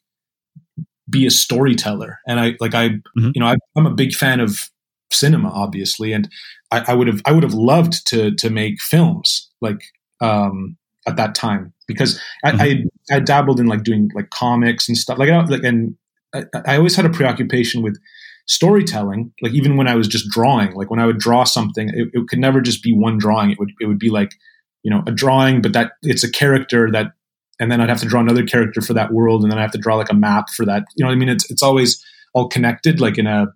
be 1.10 1.26
a 1.26 1.32
storyteller 1.32 2.20
and 2.28 2.40
i 2.40 2.56
like 2.60 2.74
i 2.74 2.90
mm-hmm. 2.90 3.32
you 3.34 3.40
know 3.40 3.48
I, 3.48 3.56
i'm 3.76 3.86
a 3.86 3.94
big 3.94 4.14
fan 4.14 4.40
of 4.40 4.70
cinema, 5.12 5.50
obviously, 5.50 6.14
and 6.14 6.30
I, 6.72 6.84
I 6.90 6.94
would 6.94 7.08
have 7.08 7.22
I 7.26 7.32
would 7.32 7.44
have 7.44 7.54
loved 7.54 8.06
to 8.08 8.32
to 8.36 8.50
make 8.50 8.82
films 8.82 9.50
like 9.62 9.82
um, 10.22 10.78
at 11.08 11.16
that 11.18 11.36
time 11.36 11.74
because 11.88 12.20
mm-hmm. 12.46 12.62
I, 12.62 13.14
I, 13.14 13.18
I 13.18 13.20
dabbled 13.20 13.60
in 13.60 13.68
like 13.68 13.84
doing 13.84 14.12
like 14.16 14.30
comics 14.30 14.88
and 14.88 14.98
stuff 14.98 15.18
like, 15.18 15.30
I, 15.30 15.44
like 15.46 15.64
and 15.64 15.96
I, 16.34 16.44
I 16.66 16.78
always 16.78 16.96
had 16.96 17.06
a 17.06 17.10
preoccupation 17.10 17.82
with 17.82 17.98
storytelling 18.50 19.34
like 19.42 19.52
even 19.52 19.76
when 19.76 19.90
i 19.90 19.96
was 19.96 20.08
just 20.08 20.30
drawing 20.30 20.74
like 20.74 20.90
when 20.90 21.02
i 21.02 21.06
would 21.06 21.18
draw 21.18 21.44
something 21.44 21.90
it, 21.90 22.08
it, 22.14 22.30
could 22.30 22.40
never 22.40 22.62
just 22.62 22.82
be 22.82 22.94
one 22.94 23.18
drawing 23.18 23.52
it 23.52 23.60
would 23.60 23.74
it 23.82 23.88
would 23.88 24.00
be 24.00 24.10
like 24.10 24.32
you 24.84 24.90
know 24.90 25.04
a 25.06 25.12
drawing 25.12 25.62
but 25.62 25.74
that 25.74 25.92
it's 26.02 26.24
a 26.24 26.32
character 26.32 26.90
that 26.90 27.08
and 27.60 27.72
then 27.72 27.82
i'd 27.82 27.90
have 27.90 28.00
to 28.00 28.08
draw 28.08 28.22
another 28.22 28.46
character 28.46 28.82
for 28.82 28.94
that 28.94 29.12
world 29.12 29.44
and 29.44 29.52
then 29.52 29.60
i 29.60 29.62
have 29.62 29.72
to 29.72 29.78
draw 29.78 29.96
like 29.96 30.12
a 30.12 30.16
map 30.16 30.50
for 30.50 30.66
that 30.66 30.86
you 30.96 31.04
know 31.04 31.10
what 31.10 31.16
i 31.16 31.18
mean 31.18 31.30
it's 31.30 31.50
it's 31.52 31.64
always 31.64 32.04
all 32.34 32.48
connected 32.48 33.00
like 33.00 33.18
in 33.18 33.28
a 33.28 33.48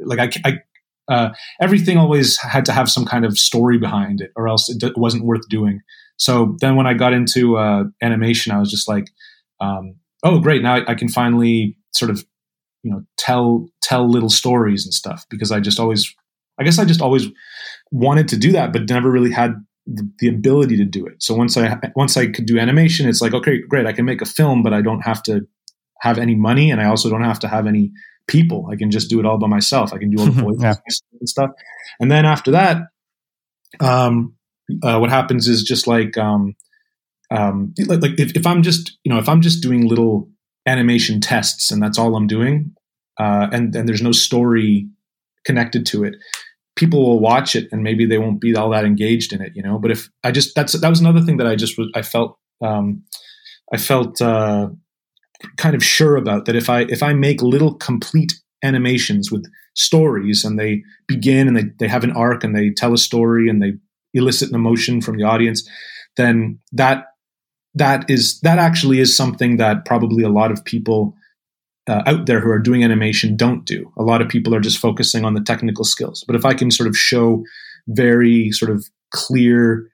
like 0.00 0.18
i, 0.18 0.48
I 0.48 0.58
uh, 1.08 1.30
everything 1.60 1.96
always 1.96 2.38
had 2.38 2.64
to 2.66 2.72
have 2.72 2.90
some 2.90 3.04
kind 3.04 3.24
of 3.24 3.38
story 3.38 3.78
behind 3.78 4.20
it, 4.20 4.30
or 4.36 4.48
else 4.48 4.68
it, 4.68 4.78
d- 4.78 4.92
wasn't 4.96 5.24
worth 5.24 5.48
doing. 5.48 5.80
So 6.18 6.56
then, 6.60 6.76
when 6.76 6.86
I 6.86 6.94
got 6.94 7.12
into 7.12 7.56
uh, 7.56 7.84
animation, 8.02 8.52
I 8.52 8.58
was 8.58 8.70
just 8.70 8.88
like, 8.88 9.08
um, 9.60 9.94
"Oh, 10.22 10.38
great! 10.38 10.62
Now 10.62 10.74
I, 10.74 10.92
I, 10.92 10.94
can 10.94 11.08
finally 11.08 11.76
sort 11.92 12.10
of, 12.10 12.24
you 12.82 12.90
know, 12.90 13.02
tell 13.16 13.68
tell 13.80 14.08
little 14.08 14.28
stories 14.28 14.84
and 14.84 14.92
stuff." 14.92 15.24
Because 15.30 15.50
I 15.50 15.60
just 15.60 15.80
always, 15.80 16.14
I 16.58 16.64
guess, 16.64 16.78
I 16.78 16.84
just 16.84 17.00
always 17.00 17.26
wanted 17.90 18.28
to 18.28 18.36
do 18.36 18.52
that, 18.52 18.72
but 18.72 18.88
never 18.88 19.10
really 19.10 19.32
had 19.32 19.54
the, 19.88 20.08
the 20.18 20.28
ability 20.28 20.76
to 20.76 20.84
do 20.84 21.06
it. 21.06 21.22
So 21.22 21.34
once 21.34 21.56
I 21.56 21.78
once 21.96 22.16
I 22.16 22.26
could 22.26 22.46
do 22.46 22.58
animation, 22.58 23.08
it's 23.08 23.22
like, 23.22 23.34
okay, 23.34 23.60
great! 23.60 23.86
I 23.86 23.92
can 23.92 24.04
make 24.04 24.20
a 24.20 24.26
film, 24.26 24.62
but 24.62 24.74
I 24.74 24.82
don't 24.82 25.00
have 25.00 25.22
to 25.24 25.46
have 26.00 26.18
any 26.18 26.34
money, 26.34 26.70
and 26.70 26.80
I 26.80 26.84
also 26.84 27.08
don't 27.08 27.24
have 27.24 27.40
to 27.40 27.48
have 27.48 27.66
any 27.66 27.92
people. 28.28 28.68
I 28.70 28.76
can 28.76 28.90
just 28.90 29.10
do 29.10 29.18
it 29.18 29.26
all 29.26 29.38
by 29.38 29.48
myself. 29.48 29.92
I 29.92 29.98
can 29.98 30.10
do 30.10 30.20
all 30.20 30.26
the 30.26 30.42
voices 30.42 30.62
yeah. 30.62 30.74
and 31.18 31.28
stuff. 31.28 31.50
And 31.98 32.10
then 32.10 32.24
after 32.24 32.52
that, 32.52 32.82
um, 33.80 34.34
uh, 34.82 34.98
what 34.98 35.10
happens 35.10 35.48
is 35.48 35.62
just 35.62 35.86
like, 35.86 36.16
um, 36.16 36.54
um, 37.30 37.74
like, 37.86 38.02
like 38.02 38.20
if, 38.20 38.36
if, 38.36 38.46
I'm 38.46 38.62
just, 38.62 38.98
you 39.02 39.12
know, 39.12 39.18
if 39.18 39.28
I'm 39.28 39.40
just 39.40 39.62
doing 39.62 39.88
little 39.88 40.28
animation 40.66 41.20
tests 41.20 41.70
and 41.70 41.82
that's 41.82 41.98
all 41.98 42.14
I'm 42.14 42.26
doing, 42.26 42.74
uh, 43.18 43.48
and, 43.50 43.74
and 43.74 43.88
there's 43.88 44.02
no 44.02 44.12
story 44.12 44.88
connected 45.44 45.86
to 45.86 46.04
it, 46.04 46.14
people 46.78 47.04
will 47.04 47.18
watch 47.18 47.56
it 47.56 47.68
and 47.72 47.82
maybe 47.82 48.06
they 48.06 48.18
won't 48.18 48.40
be 48.40 48.54
all 48.54 48.70
that 48.70 48.84
engaged 48.84 49.32
in 49.32 49.42
it, 49.42 49.52
you 49.54 49.62
know. 49.62 49.78
But 49.78 49.90
if 49.90 50.08
I 50.22 50.30
just 50.30 50.54
that's 50.54 50.78
that 50.80 50.88
was 50.88 51.00
another 51.00 51.20
thing 51.20 51.36
that 51.38 51.46
I 51.46 51.56
just 51.56 51.78
I 51.94 52.02
felt 52.02 52.38
um, 52.62 53.02
I 53.72 53.76
felt 53.76 54.22
uh, 54.22 54.68
kind 55.56 55.74
of 55.74 55.84
sure 55.84 56.16
about 56.16 56.44
that 56.46 56.54
if 56.54 56.70
I 56.70 56.82
if 56.82 57.02
I 57.02 57.12
make 57.12 57.42
little 57.42 57.74
complete 57.74 58.32
animations 58.62 59.30
with 59.30 59.44
stories 59.74 60.44
and 60.44 60.58
they 60.58 60.82
begin 61.06 61.48
and 61.48 61.56
they, 61.56 61.64
they 61.78 61.88
have 61.88 62.04
an 62.04 62.12
arc 62.12 62.42
and 62.42 62.56
they 62.56 62.70
tell 62.70 62.92
a 62.92 62.98
story 62.98 63.48
and 63.48 63.62
they 63.62 63.72
elicit 64.14 64.48
an 64.48 64.54
emotion 64.54 65.00
from 65.00 65.16
the 65.16 65.24
audience, 65.24 65.68
then 66.16 66.58
that 66.72 67.06
that 67.74 68.08
is 68.08 68.40
that 68.40 68.58
actually 68.58 69.00
is 69.00 69.16
something 69.16 69.56
that 69.56 69.84
probably 69.84 70.22
a 70.22 70.28
lot 70.28 70.52
of 70.52 70.64
people 70.64 71.14
uh, 71.88 72.02
out 72.06 72.26
there 72.26 72.40
who 72.40 72.50
are 72.50 72.58
doing 72.58 72.84
animation 72.84 73.36
don't 73.36 73.64
do. 73.64 73.90
A 73.98 74.02
lot 74.02 74.20
of 74.20 74.28
people 74.28 74.54
are 74.54 74.60
just 74.60 74.78
focusing 74.78 75.24
on 75.24 75.34
the 75.34 75.40
technical 75.40 75.84
skills. 75.84 76.24
But 76.26 76.36
if 76.36 76.44
I 76.44 76.54
can 76.54 76.70
sort 76.70 76.88
of 76.88 76.96
show 76.96 77.42
very 77.88 78.50
sort 78.52 78.70
of 78.70 78.86
clear 79.12 79.88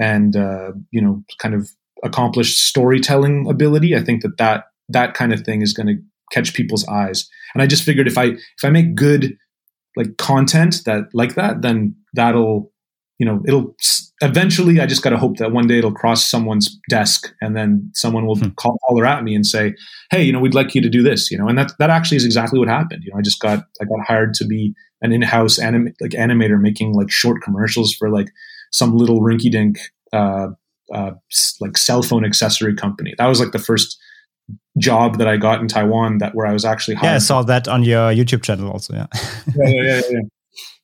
and 0.00 0.36
uh, 0.36 0.72
you 0.90 1.02
know 1.02 1.22
kind 1.38 1.54
of 1.54 1.70
accomplished 2.04 2.58
storytelling 2.58 3.48
ability, 3.48 3.96
I 3.96 4.02
think 4.02 4.22
that 4.22 4.38
that 4.38 4.64
that 4.88 5.14
kind 5.14 5.32
of 5.32 5.40
thing 5.40 5.62
is 5.62 5.72
going 5.72 5.86
to 5.88 6.02
catch 6.32 6.54
people's 6.54 6.86
eyes. 6.88 7.28
And 7.54 7.62
I 7.62 7.66
just 7.66 7.82
figured 7.82 8.06
if 8.06 8.16
I 8.16 8.24
if 8.24 8.64
I 8.64 8.70
make 8.70 8.94
good 8.94 9.36
like 9.96 10.16
content 10.16 10.82
that 10.86 11.04
like 11.12 11.34
that, 11.34 11.62
then 11.62 11.96
that'll 12.14 12.72
you 13.20 13.26
know 13.26 13.42
it'll 13.46 13.76
eventually. 14.22 14.80
I 14.80 14.86
just 14.86 15.02
got 15.02 15.10
to 15.10 15.18
hope 15.18 15.36
that 15.36 15.52
one 15.52 15.66
day 15.68 15.78
it'll 15.78 15.92
cross 15.92 16.24
someone's 16.24 16.74
desk, 16.88 17.32
and 17.42 17.54
then 17.54 17.90
someone 17.94 18.26
will 18.26 18.36
hmm. 18.36 18.48
call 18.56 18.78
holler 18.84 19.04
at 19.04 19.22
me 19.22 19.34
and 19.34 19.46
say, 19.46 19.74
"Hey, 20.10 20.22
you 20.22 20.32
know, 20.32 20.40
we'd 20.40 20.54
like 20.54 20.74
you 20.74 20.80
to 20.80 20.88
do 20.88 21.02
this." 21.02 21.30
You 21.30 21.36
know, 21.36 21.46
and 21.46 21.58
that 21.58 21.72
that 21.78 21.90
actually 21.90 22.16
is 22.16 22.24
exactly 22.24 22.58
what 22.58 22.68
happened. 22.68 23.04
You 23.04 23.12
know, 23.12 23.18
I 23.18 23.22
just 23.22 23.38
got 23.38 23.58
I 23.80 23.84
got 23.84 24.00
hired 24.08 24.32
to 24.34 24.46
be 24.46 24.74
an 25.02 25.12
in-house 25.12 25.58
anim- 25.58 25.94
like 26.00 26.12
animator 26.12 26.58
making 26.58 26.94
like 26.94 27.10
short 27.10 27.42
commercials 27.42 27.94
for 27.94 28.10
like 28.10 28.30
some 28.72 28.96
little 28.96 29.20
rinky-dink 29.20 29.78
uh, 30.14 30.48
uh, 30.94 31.10
like 31.60 31.76
cell 31.76 32.02
phone 32.02 32.24
accessory 32.24 32.74
company. 32.74 33.14
That 33.18 33.26
was 33.26 33.38
like 33.38 33.52
the 33.52 33.58
first 33.58 33.98
job 34.78 35.18
that 35.18 35.28
I 35.28 35.36
got 35.36 35.60
in 35.60 35.68
Taiwan 35.68 36.18
that 36.18 36.34
where 36.34 36.46
I 36.46 36.54
was 36.54 36.64
actually 36.64 36.94
hired. 36.94 37.10
Yeah, 37.10 37.16
I 37.16 37.18
saw 37.18 37.42
that 37.42 37.68
on 37.68 37.82
your 37.82 38.12
YouTube 38.12 38.42
channel 38.42 38.70
also. 38.70 38.94
Yeah. 38.94 39.06
yeah, 39.56 39.68
yeah, 39.68 39.82
yeah, 39.82 40.00
yeah. 40.10 40.20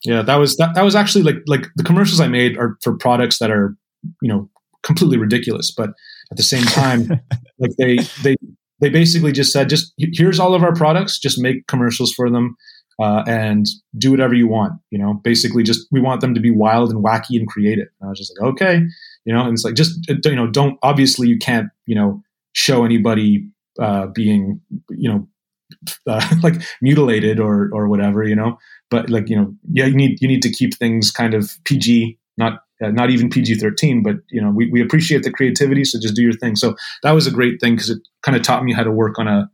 Yeah, 0.05 0.23
that 0.23 0.37
was 0.37 0.57
that, 0.57 0.75
that 0.75 0.85
was 0.85 0.95
actually 0.95 1.25
like 1.25 1.43
like 1.47 1.67
the 1.77 1.83
commercials 1.83 2.21
I 2.21 2.29
made 2.29 2.57
are 2.59 2.77
for 2.83 2.97
products 2.97 3.39
that 3.39 3.51
are, 3.51 3.77
you 4.23 4.29
know, 4.29 4.49
completely 4.83 5.19
ridiculous, 5.19 5.71
but 5.71 5.91
at 6.31 6.37
the 6.37 6.43
same 6.43 6.65
time, 6.65 7.09
like 7.59 7.73
they 7.79 7.99
they 8.23 8.37
they 8.81 8.89
basically 8.89 9.33
just 9.33 9.53
said 9.53 9.69
just 9.69 9.93
here's 9.99 10.39
all 10.39 10.55
of 10.55 10.63
our 10.63 10.75
products, 10.75 11.19
just 11.19 11.41
make 11.41 11.67
commercials 11.67 12.13
for 12.13 12.31
them. 12.31 12.57
Uh, 12.99 13.23
and 13.27 13.67
do 13.99 14.11
whatever 14.11 14.33
you 14.33 14.49
want. 14.49 14.73
You 14.91 14.97
know, 14.97 15.21
basically, 15.23 15.63
just 15.63 15.87
we 15.93 16.01
want 16.01 16.23
them 16.23 16.33
to 16.33 16.41
be 16.41 16.51
wild 16.51 16.91
and 16.91 17.05
wacky 17.05 17.39
and 17.39 17.47
creative. 17.47 17.89
And 18.01 18.07
I 18.07 18.09
was 18.09 18.19
just 18.19 18.33
like, 18.41 18.53
okay, 18.55 18.81
you 19.27 19.35
know, 19.35 19.43
and 19.43 19.53
it's 19.53 19.65
like 19.65 19.75
just 19.75 20.01
you 20.09 20.35
know, 20.35 20.47
don't 20.47 20.79
obviously 20.83 21.29
you 21.29 21.37
can't 21.37 21.69
you 21.85 21.95
know 21.95 22.23
show 22.55 22.87
anybody 22.87 23.47
uh, 23.79 24.07
being 24.07 24.61
you 24.89 25.11
know 25.11 25.29
uh, 26.07 26.27
like 26.43 26.55
mutilated 26.81 27.39
or 27.39 27.69
or 27.73 27.89
whatever 27.89 28.23
you 28.23 28.37
know 28.37 28.57
but 28.91 29.11
like 29.11 29.29
you 29.29 29.37
know 29.37 29.55
yeah 29.71 29.87
you 29.87 29.95
need 29.95 30.19
you 30.21 30.29
need 30.29 30.43
to 30.43 30.51
keep 30.51 30.75
things 30.75 31.11
kind 31.11 31.35
of 31.35 31.51
pg 31.65 32.19
not 32.37 32.61
uh, 32.83 32.91
not 32.91 33.11
even 33.11 33.31
pg-13 33.31 34.03
but 34.03 34.17
you 34.31 34.41
know 34.41 34.51
we, 34.51 34.71
we 34.71 34.83
appreciate 34.83 35.23
the 35.23 35.31
creativity 35.31 35.85
so 35.85 35.99
just 36.01 36.15
do 36.15 36.23
your 36.23 36.33
thing 36.33 36.57
so 36.57 36.75
that 37.03 37.13
was 37.13 37.27
a 37.27 37.31
great 37.31 37.61
thing 37.61 37.75
because 37.75 37.91
it 37.91 37.99
kind 38.23 38.37
of 38.37 38.43
taught 38.43 38.65
me 38.65 38.73
how 38.73 38.83
to 38.83 38.91
work 38.91 39.19
on 39.19 39.29
a 39.29 39.51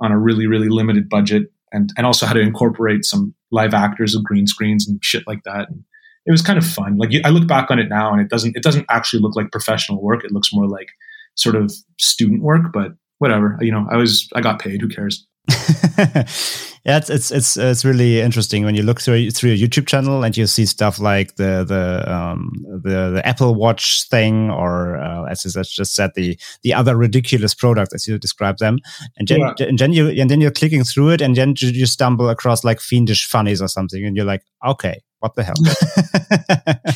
on 0.00 0.12
a 0.12 0.18
really 0.18 0.46
really 0.46 0.68
limited 0.68 1.08
budget 1.08 1.44
and 1.72 1.90
and 1.96 2.06
also 2.06 2.26
how 2.26 2.32
to 2.32 2.40
incorporate 2.40 3.04
some 3.04 3.34
live 3.50 3.74
actors 3.74 4.14
with 4.14 4.24
green 4.24 4.46
screens 4.46 4.88
and 4.88 5.02
shit 5.04 5.24
like 5.26 5.42
that 5.44 5.68
and 5.68 5.84
it 6.26 6.32
was 6.32 6.42
kind 6.42 6.58
of 6.58 6.66
fun 6.66 6.96
like 6.96 7.10
i 7.24 7.28
look 7.28 7.46
back 7.46 7.70
on 7.70 7.78
it 7.78 7.88
now 7.88 8.12
and 8.12 8.20
it 8.20 8.28
doesn't 8.28 8.56
it 8.56 8.62
doesn't 8.62 8.86
actually 8.88 9.20
look 9.20 9.36
like 9.36 9.52
professional 9.52 10.02
work 10.02 10.24
it 10.24 10.32
looks 10.32 10.52
more 10.52 10.66
like 10.66 10.88
sort 11.36 11.54
of 11.54 11.72
student 11.98 12.42
work 12.42 12.72
but 12.72 12.92
whatever. 13.18 13.58
You 13.60 13.72
know, 13.72 13.86
I 13.90 13.96
was 13.96 14.28
I 14.34 14.40
got 14.40 14.58
paid. 14.58 14.80
Who 14.80 14.88
cares? 14.88 15.26
yeah, 16.84 16.98
it's, 16.98 17.08
it's 17.08 17.30
it's 17.30 17.56
it's 17.56 17.82
really 17.82 18.20
interesting 18.20 18.62
when 18.64 18.74
you 18.74 18.82
look 18.82 19.00
through 19.00 19.30
through 19.30 19.52
your 19.52 19.68
YouTube 19.68 19.86
channel 19.86 20.22
and 20.22 20.36
you 20.36 20.46
see 20.46 20.66
stuff 20.66 20.98
like 20.98 21.36
the 21.36 21.64
the 21.64 22.12
um, 22.12 22.52
the 22.62 23.10
the 23.10 23.22
Apple 23.26 23.54
Watch 23.54 24.06
thing, 24.08 24.50
or 24.50 24.98
uh, 24.98 25.24
as 25.24 25.46
you 25.46 25.62
just 25.62 25.94
said, 25.94 26.10
the 26.14 26.38
the 26.62 26.74
other 26.74 26.94
ridiculous 26.94 27.54
products 27.54 27.94
as 27.94 28.06
you 28.06 28.18
describe 28.18 28.58
them, 28.58 28.80
and 29.16 29.26
then 29.28 29.40
yeah. 29.40 29.66
and 29.66 29.78
then 29.78 29.94
you 29.94 30.08
and 30.08 30.28
then 30.28 30.42
you're 30.42 30.50
clicking 30.50 30.84
through 30.84 31.10
it, 31.10 31.22
and 31.22 31.36
then 31.36 31.54
you 31.58 31.86
stumble 31.86 32.28
across 32.28 32.64
like 32.64 32.80
fiendish 32.80 33.26
funnies 33.26 33.62
or 33.62 33.68
something, 33.68 34.04
and 34.04 34.14
you're 34.14 34.26
like, 34.26 34.42
okay, 34.66 35.00
what 35.20 35.34
the 35.36 35.42
hell? 35.42 35.54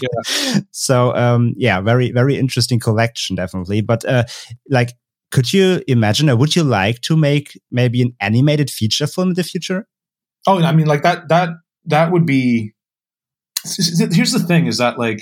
yeah. 0.02 0.60
So 0.70 1.14
um, 1.14 1.54
yeah, 1.56 1.80
very 1.80 2.10
very 2.10 2.36
interesting 2.36 2.78
collection, 2.78 3.36
definitely. 3.36 3.80
But 3.80 4.04
uh, 4.04 4.24
like 4.68 4.92
could 5.30 5.52
you 5.52 5.82
imagine 5.86 6.30
or 6.30 6.36
would 6.36 6.56
you 6.56 6.64
like 6.64 7.00
to 7.02 7.16
make 7.16 7.58
maybe 7.70 8.02
an 8.02 8.14
animated 8.20 8.70
feature 8.70 9.06
film 9.06 9.28
in 9.28 9.34
the 9.34 9.44
future? 9.44 9.86
Oh, 10.46 10.62
I 10.62 10.72
mean, 10.72 10.86
like 10.86 11.02
that, 11.02 11.28
that, 11.28 11.50
that 11.86 12.12
would 12.12 12.24
be, 12.24 12.72
here's 13.64 14.32
the 14.32 14.44
thing 14.46 14.66
is 14.66 14.78
that 14.78 14.98
like, 14.98 15.20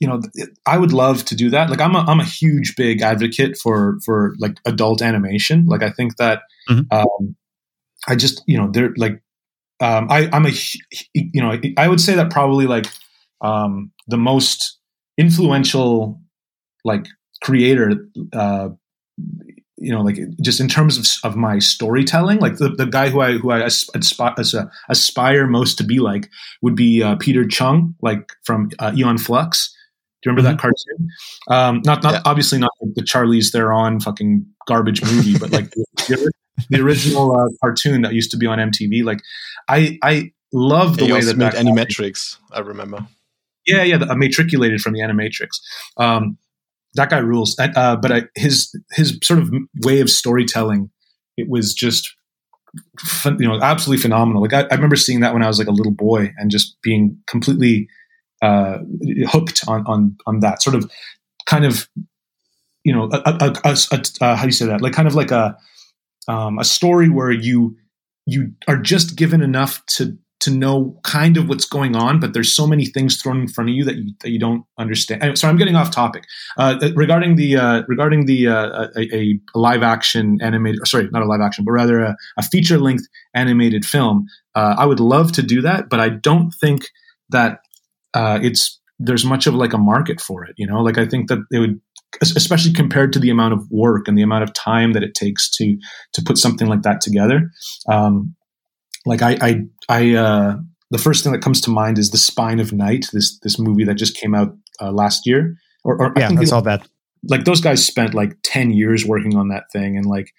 you 0.00 0.06
know, 0.06 0.20
I 0.66 0.78
would 0.78 0.92
love 0.92 1.24
to 1.26 1.34
do 1.34 1.50
that. 1.50 1.70
Like 1.70 1.80
I'm 1.80 1.96
a, 1.96 2.00
I'm 2.00 2.20
a 2.20 2.24
huge, 2.24 2.76
big 2.76 3.02
advocate 3.02 3.56
for, 3.56 3.98
for 4.04 4.34
like 4.38 4.56
adult 4.66 5.02
animation. 5.02 5.66
Like 5.66 5.82
I 5.82 5.90
think 5.90 6.16
that, 6.16 6.42
mm-hmm. 6.68 6.82
um, 6.90 7.36
I 8.06 8.14
just, 8.14 8.42
you 8.46 8.58
know, 8.58 8.70
they're 8.70 8.92
like, 8.96 9.22
um, 9.80 10.08
I, 10.10 10.28
I'm 10.32 10.46
a, 10.46 10.50
you 11.14 11.40
know, 11.40 11.58
I 11.76 11.88
would 11.88 12.00
say 12.00 12.14
that 12.14 12.30
probably 12.30 12.66
like, 12.66 12.86
um, 13.40 13.92
the 14.06 14.18
most 14.18 14.78
influential, 15.16 16.20
like 16.84 17.06
creator, 17.42 17.92
uh, 18.32 18.70
you 19.80 19.92
know, 19.92 20.00
like 20.00 20.18
just 20.40 20.60
in 20.60 20.68
terms 20.68 20.98
of, 20.98 21.30
of 21.30 21.36
my 21.36 21.58
storytelling, 21.58 22.38
like 22.40 22.56
the, 22.56 22.68
the 22.68 22.86
guy 22.86 23.10
who 23.10 23.20
I 23.20 23.38
who 23.38 23.50
I 23.50 23.64
aspire, 23.64 24.34
aspire 24.88 25.46
most 25.46 25.78
to 25.78 25.84
be 25.84 26.00
like 26.00 26.28
would 26.62 26.74
be 26.74 27.02
uh, 27.02 27.16
Peter 27.16 27.46
Chung, 27.46 27.94
like 28.02 28.32
from 28.44 28.70
uh, 28.78 28.92
Aeon 28.96 29.18
Flux. 29.18 29.74
Do 30.22 30.30
you 30.30 30.32
remember 30.32 30.48
mm-hmm. 30.48 30.56
that 30.56 30.60
cartoon? 30.60 31.08
Um, 31.48 31.82
not 31.84 32.02
not 32.02 32.14
yeah. 32.14 32.22
obviously 32.24 32.58
not 32.58 32.72
the 32.80 33.02
Charlize 33.02 33.52
Theron 33.52 34.00
fucking 34.00 34.44
garbage 34.66 35.02
movie, 35.02 35.38
but 35.38 35.52
like 35.52 35.70
the, 35.70 36.32
the 36.70 36.80
original 36.80 37.36
uh, 37.36 37.48
cartoon 37.62 38.02
that 38.02 38.12
used 38.12 38.32
to 38.32 38.36
be 38.36 38.46
on 38.46 38.58
MTV. 38.58 39.04
Like 39.04 39.20
I 39.68 39.98
I 40.02 40.32
love 40.52 40.96
the 40.96 41.12
way 41.12 41.20
that 41.20 41.36
made 41.36 41.52
that 41.52 41.64
Animatrix. 41.64 42.36
I 42.52 42.60
remember. 42.60 43.06
Yeah, 43.66 43.82
yeah, 43.82 43.98
the, 43.98 44.16
matriculated 44.16 44.80
from 44.80 44.94
the 44.94 45.00
Animatrix. 45.00 45.60
Um, 45.98 46.38
that 46.94 47.10
guy 47.10 47.18
rules. 47.18 47.56
Uh, 47.58 47.96
but 47.96 48.12
I, 48.12 48.22
his 48.34 48.74
his 48.92 49.18
sort 49.22 49.40
of 49.40 49.52
way 49.84 50.00
of 50.00 50.10
storytelling, 50.10 50.90
it 51.36 51.48
was 51.48 51.74
just 51.74 52.14
you 53.24 53.48
know 53.48 53.60
absolutely 53.62 54.02
phenomenal. 54.02 54.42
Like 54.42 54.52
I, 54.52 54.62
I, 54.70 54.74
remember 54.74 54.96
seeing 54.96 55.20
that 55.20 55.32
when 55.32 55.42
I 55.42 55.48
was 55.48 55.58
like 55.58 55.68
a 55.68 55.72
little 55.72 55.92
boy 55.92 56.32
and 56.36 56.50
just 56.50 56.76
being 56.82 57.18
completely 57.26 57.88
uh, 58.42 58.78
hooked 59.26 59.62
on 59.66 59.84
on 59.86 60.16
on 60.26 60.40
that 60.40 60.62
sort 60.62 60.76
of 60.76 60.90
kind 61.46 61.64
of 61.64 61.88
you 62.84 62.94
know 62.94 63.08
a, 63.12 63.22
a, 63.24 63.54
a, 63.64 63.76
a 64.20 64.36
how 64.36 64.42
do 64.42 64.48
you 64.48 64.52
say 64.52 64.66
that 64.66 64.80
like 64.80 64.92
kind 64.92 65.08
of 65.08 65.14
like 65.14 65.30
a 65.30 65.56
um, 66.28 66.58
a 66.58 66.64
story 66.64 67.08
where 67.08 67.30
you 67.30 67.76
you 68.26 68.52
are 68.68 68.76
just 68.76 69.16
given 69.16 69.42
enough 69.42 69.84
to 69.86 70.18
to 70.40 70.50
know 70.50 70.96
kind 71.02 71.36
of 71.36 71.48
what's 71.48 71.64
going 71.64 71.96
on, 71.96 72.20
but 72.20 72.32
there's 72.32 72.54
so 72.54 72.66
many 72.66 72.86
things 72.86 73.20
thrown 73.20 73.40
in 73.40 73.48
front 73.48 73.70
of 73.70 73.76
you 73.76 73.84
that 73.84 73.96
you, 73.96 74.12
that 74.20 74.30
you 74.30 74.38
don't 74.38 74.64
understand. 74.78 75.36
So 75.36 75.48
I'm 75.48 75.56
getting 75.56 75.74
off 75.74 75.90
topic. 75.90 76.24
Uh, 76.56 76.78
uh, 76.80 76.90
regarding 76.94 77.36
the 77.36 77.56
uh, 77.56 77.82
regarding 77.88 78.26
the 78.26 78.48
uh, 78.48 78.88
a, 78.96 79.16
a, 79.16 79.40
live 79.54 79.82
action 79.82 80.38
animated, 80.40 80.86
sorry, 80.86 81.08
not 81.10 81.22
a 81.22 81.26
live 81.26 81.40
action, 81.40 81.64
but 81.64 81.72
rather 81.72 82.00
a, 82.00 82.16
a 82.36 82.42
feature 82.42 82.78
length 82.78 83.04
animated 83.34 83.84
film, 83.84 84.26
uh, 84.54 84.76
I 84.78 84.86
would 84.86 85.00
love 85.00 85.32
to 85.32 85.42
do 85.42 85.60
that, 85.62 85.88
but 85.88 85.98
I 85.98 86.08
don't 86.08 86.52
think 86.60 86.88
that 87.30 87.60
uh, 88.14 88.38
it's 88.40 88.80
there's 89.00 89.24
much 89.24 89.46
of 89.46 89.54
like 89.54 89.72
a 89.72 89.78
market 89.78 90.20
for 90.20 90.44
it. 90.44 90.54
You 90.56 90.66
know, 90.66 90.80
like 90.82 90.98
I 90.98 91.06
think 91.06 91.28
that 91.28 91.38
it 91.50 91.58
would 91.58 91.80
especially 92.22 92.72
compared 92.72 93.12
to 93.12 93.18
the 93.18 93.30
amount 93.30 93.52
of 93.52 93.70
work 93.70 94.08
and 94.08 94.16
the 94.16 94.22
amount 94.22 94.42
of 94.42 94.52
time 94.54 94.92
that 94.92 95.02
it 95.02 95.14
takes 95.14 95.50
to 95.50 95.76
to 96.14 96.22
put 96.22 96.38
something 96.38 96.68
like 96.68 96.82
that 96.82 97.00
together. 97.00 97.50
Um, 97.88 98.34
like 99.08 99.22
I, 99.22 99.38
I, 99.40 99.62
I 99.88 100.14
uh, 100.14 100.56
the 100.90 100.98
first 100.98 101.24
thing 101.24 101.32
that 101.32 101.42
comes 101.42 101.60
to 101.62 101.70
mind 101.70 101.98
is 101.98 102.10
the 102.10 102.18
Spine 102.18 102.60
of 102.60 102.72
Night, 102.72 103.06
this 103.12 103.38
this 103.40 103.58
movie 103.58 103.84
that 103.84 103.94
just 103.94 104.16
came 104.16 104.34
out 104.34 104.54
uh, 104.80 104.92
last 104.92 105.26
year. 105.26 105.56
Or, 105.84 106.00
or 106.00 106.12
yeah, 106.16 106.30
I, 106.30 106.40
I 106.40 106.44
saw 106.44 106.60
that. 106.60 106.86
Like 107.28 107.44
those 107.44 107.60
guys 107.60 107.84
spent 107.84 108.14
like 108.14 108.36
ten 108.42 108.70
years 108.70 109.06
working 109.06 109.36
on 109.36 109.48
that 109.48 109.64
thing, 109.72 109.96
and 109.96 110.06
like, 110.06 110.32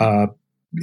uh, 0.00 0.26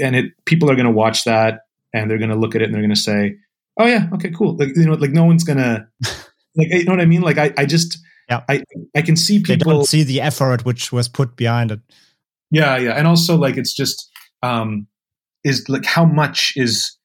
and 0.02 0.16
it 0.16 0.26
people 0.45 0.70
are 0.70 0.76
going 0.76 0.86
to 0.86 0.91
watch 0.91 1.24
that 1.24 1.61
and 1.94 2.10
they're 2.10 2.18
going 2.18 2.30
to 2.30 2.36
look 2.36 2.56
at 2.56 2.61
it 2.61 2.66
and 2.66 2.74
they're 2.74 2.82
going 2.82 2.94
to 2.94 2.95
say, 2.95 3.38
"Oh 3.80 3.86
yeah, 3.86 4.07
okay, 4.14 4.32
cool." 4.32 4.57
Like 4.57 4.76
you 4.76 4.86
know, 4.86 4.94
like 4.94 5.11
no 5.11 5.26
one's 5.26 5.44
gonna 5.44 5.88
like 6.56 6.68
you 6.70 6.84
know 6.84 6.91
what 6.91 7.02
I 7.02 7.06
mean. 7.06 7.22
Like 7.22 7.38
I, 7.38 7.53
I 7.57 7.66
just 7.66 7.98
yeah, 8.30 8.44
I 8.49 8.64
I 8.95 9.02
can 9.02 9.16
see 9.16 9.40
people 9.40 9.72
they 9.72 9.78
don't 9.78 9.86
see 9.86 10.03
the 10.03 10.22
effort 10.22 10.66
which 10.66 10.91
was 10.91 11.07
put 11.07 11.36
behind 11.36 11.72
it. 11.72 11.80
Yeah, 12.52 12.78
yeah, 12.78 12.91
and 12.91 13.07
also 13.07 13.38
like 13.38 13.57
it's 13.57 13.74
just 13.74 14.10
um 14.44 14.88
is 15.44 15.68
like 15.70 15.86
how 15.86 16.06
much 16.06 16.53
is 16.56 16.98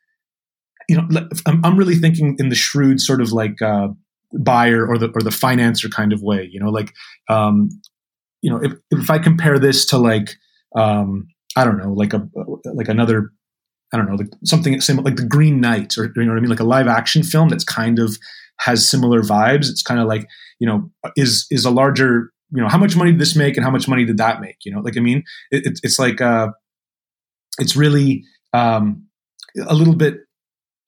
you 0.88 0.96
know, 0.96 1.08
I'm, 1.46 1.76
really 1.76 1.96
thinking 1.96 2.36
in 2.38 2.48
the 2.48 2.54
shrewd 2.54 3.00
sort 3.00 3.20
of 3.20 3.32
like 3.32 3.60
uh, 3.62 3.88
buyer 4.32 4.86
or 4.86 4.98
the 4.98 5.10
or 5.14 5.22
the 5.22 5.30
financer 5.30 5.90
kind 5.90 6.12
of 6.12 6.22
way. 6.22 6.48
You 6.50 6.60
know, 6.60 6.70
like 6.70 6.92
um, 7.28 7.68
you 8.42 8.50
know, 8.50 8.60
if 8.62 8.72
if 8.90 9.10
I 9.10 9.18
compare 9.18 9.58
this 9.58 9.86
to 9.86 9.98
like 9.98 10.34
um, 10.76 11.28
I 11.56 11.64
don't 11.64 11.78
know, 11.78 11.92
like 11.92 12.12
a 12.12 12.28
like 12.64 12.88
another 12.88 13.30
I 13.92 13.96
don't 13.96 14.08
know, 14.08 14.16
like 14.16 14.30
something 14.44 14.80
similar, 14.80 15.04
like 15.04 15.16
the 15.16 15.26
Green 15.26 15.60
Knight, 15.60 15.96
or 15.96 16.12
you 16.16 16.24
know 16.24 16.32
what 16.32 16.38
I 16.38 16.40
mean, 16.40 16.50
like 16.50 16.60
a 16.60 16.64
live 16.64 16.88
action 16.88 17.22
film 17.22 17.48
that's 17.48 17.64
kind 17.64 17.98
of 17.98 18.16
has 18.60 18.88
similar 18.88 19.20
vibes. 19.22 19.68
It's 19.68 19.82
kind 19.82 20.00
of 20.00 20.06
like 20.06 20.26
you 20.58 20.66
know, 20.66 20.90
is 21.16 21.46
is 21.50 21.64
a 21.64 21.70
larger 21.70 22.30
you 22.54 22.62
know, 22.62 22.68
how 22.68 22.78
much 22.78 22.96
money 22.96 23.10
did 23.10 23.20
this 23.20 23.34
make 23.34 23.56
and 23.56 23.64
how 23.64 23.70
much 23.70 23.88
money 23.88 24.04
did 24.04 24.18
that 24.18 24.40
make? 24.40 24.58
You 24.64 24.72
know, 24.72 24.80
like 24.80 24.96
I 24.96 25.00
mean, 25.00 25.24
it, 25.50 25.80
it's 25.82 25.98
like 25.98 26.20
uh, 26.20 26.48
it's 27.58 27.74
really 27.74 28.24
um, 28.52 29.06
a 29.66 29.74
little 29.74 29.96
bit 29.96 30.18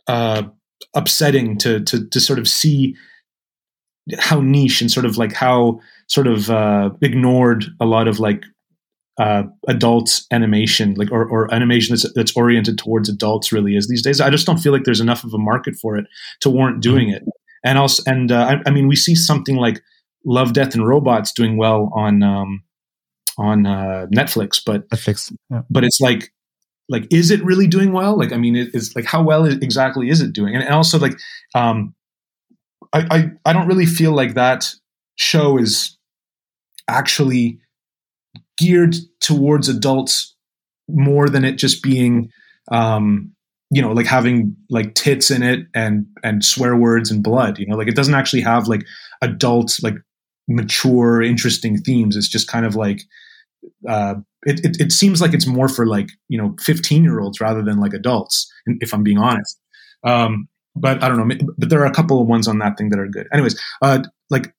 uh, 0.09 0.43
upsetting 0.95 1.59
to, 1.59 1.81
to 1.85 2.07
to 2.09 2.21
sort 2.21 2.39
of 2.39 2.49
see 2.49 2.95
how 4.19 4.41
niche 4.41 4.81
and 4.81 4.91
sort 4.91 5.07
of 5.07 5.19
like 5.19 5.33
how 5.33 5.81
sort 6.09 6.27
of 6.27 6.51
uh, 6.51 6.91
ignored 7.03 7.65
a 7.81 7.87
lot 7.87 8.07
of 8.07 8.21
like 8.21 8.45
uh, 9.19 9.45
adult 9.69 10.23
animation, 10.31 10.95
like 10.95 11.11
or, 11.11 11.27
or 11.27 11.53
animation 11.53 11.95
that's 11.95 12.11
that's 12.15 12.37
oriented 12.37 12.79
towards 12.79 13.09
adults, 13.09 13.53
really 13.53 13.75
is 13.75 13.89
these 13.89 14.03
days. 14.03 14.21
I 14.21 14.31
just 14.31 14.47
don't 14.47 14.59
feel 14.59 14.73
like 14.73 14.85
there's 14.85 15.01
enough 15.01 15.25
of 15.25 15.33
a 15.33 15.39
market 15.39 15.75
for 15.77 15.97
it 15.97 16.07
to 16.41 16.51
warrant 16.51 16.77
mm-hmm. 16.77 16.93
doing 16.93 17.09
it. 17.11 17.23
And 17.65 17.79
also, 17.79 18.03
and 18.07 18.31
uh, 18.31 18.59
I, 18.65 18.69
I, 18.69 18.71
mean, 18.71 18.87
we 18.87 18.95
see 18.95 19.15
something 19.15 19.57
like 19.57 19.83
Love, 20.25 20.53
Death, 20.53 20.75
and 20.75 20.87
Robots 20.87 21.33
doing 21.33 21.57
well 21.57 21.91
on 21.95 22.23
um, 22.23 22.63
on 23.39 23.67
uh, 23.67 24.07
Netflix, 24.15 24.61
but 24.65 24.89
Netflix, 24.91 25.33
yeah. 25.51 25.63
but 25.71 25.83
it's 25.83 26.01
like 26.01 26.31
like 26.89 27.07
is 27.13 27.31
it 27.31 27.45
really 27.45 27.67
doing 27.67 27.93
well? 27.93 28.19
Like 28.19 28.33
i 28.33 28.37
mean 28.37 28.57
it, 28.57 28.69
it's 28.75 28.95
like 28.95 29.05
how 29.05 29.23
well 29.23 29.45
exactly 29.45 30.09
is 30.09 30.21
it 30.21 30.33
doing? 30.33 30.55
And, 30.55 30.65
and 30.65 30.75
also 30.75 30.99
like 30.99 31.19
um 31.55 31.95
I, 32.93 33.07
I 33.11 33.31
i 33.47 33.53
don't 33.53 33.67
really 33.67 33.87
feel 33.87 34.13
like 34.13 34.35
that 34.35 34.73
show 35.17 35.59
is 35.59 35.97
actually 36.89 37.59
geared 38.59 38.95
towards 39.21 39.69
adults 39.69 40.35
more 40.89 41.29
than 41.29 41.45
it 41.45 41.57
just 41.57 41.83
being 41.83 42.31
um 42.71 43.33
you 43.71 43.83
know 43.83 43.93
like 43.93 44.07
having 44.07 44.57
like 44.71 44.95
tits 44.95 45.31
in 45.31 45.43
it 45.43 45.67
and 45.75 46.07
and 46.23 46.45
swear 46.45 46.77
words 46.77 47.11
and 47.11 47.23
blood 47.23 47.59
you 47.59 47.67
know? 47.67 47.77
Like 47.77 47.89
it 47.89 47.97
doesn't 47.97 48.15
actually 48.15 48.43
have 48.43 48.69
like 48.69 48.85
adult 49.23 49.79
like 49.83 49.97
mature 50.49 51.23
interesting 51.23 51.79
themes. 51.79 52.17
It's 52.17 52.29
just 52.29 52.49
kind 52.49 52.65
of 52.67 52.77
like 52.77 53.03
uh 53.89 54.15
it, 54.45 54.61
it, 54.65 54.81
it, 54.81 54.93
seems 54.93 55.21
like 55.21 55.35
it's 55.35 55.47
more 55.47 55.69
for 55.69 55.87
like 55.87 56.09
you 56.29 56.39
know 56.39 56.55
15 56.61 57.03
year 57.03 57.21
olds 57.21 57.41
rather 57.41 57.63
than 57.63 57.79
like 57.79 57.93
adults 57.93 58.51
if 58.67 58.93
i'm 58.93 59.03
being 59.03 59.19
honest. 59.19 59.59
Um, 60.05 60.49
but 60.75 61.03
i 61.03 61.09
don't 61.09 61.17
know 61.17 61.37
but 61.59 61.69
there 61.71 61.81
are 61.83 61.87
a 61.87 61.95
couple 61.95 62.21
of 62.21 62.29
ones 62.29 62.47
on 62.47 62.59
that 62.59 62.77
thing 62.79 62.91
that 62.91 62.99
are 62.99 63.09
good. 63.09 63.27
Anyways 63.33 63.61
uh, 63.83 64.03
like 64.31 64.53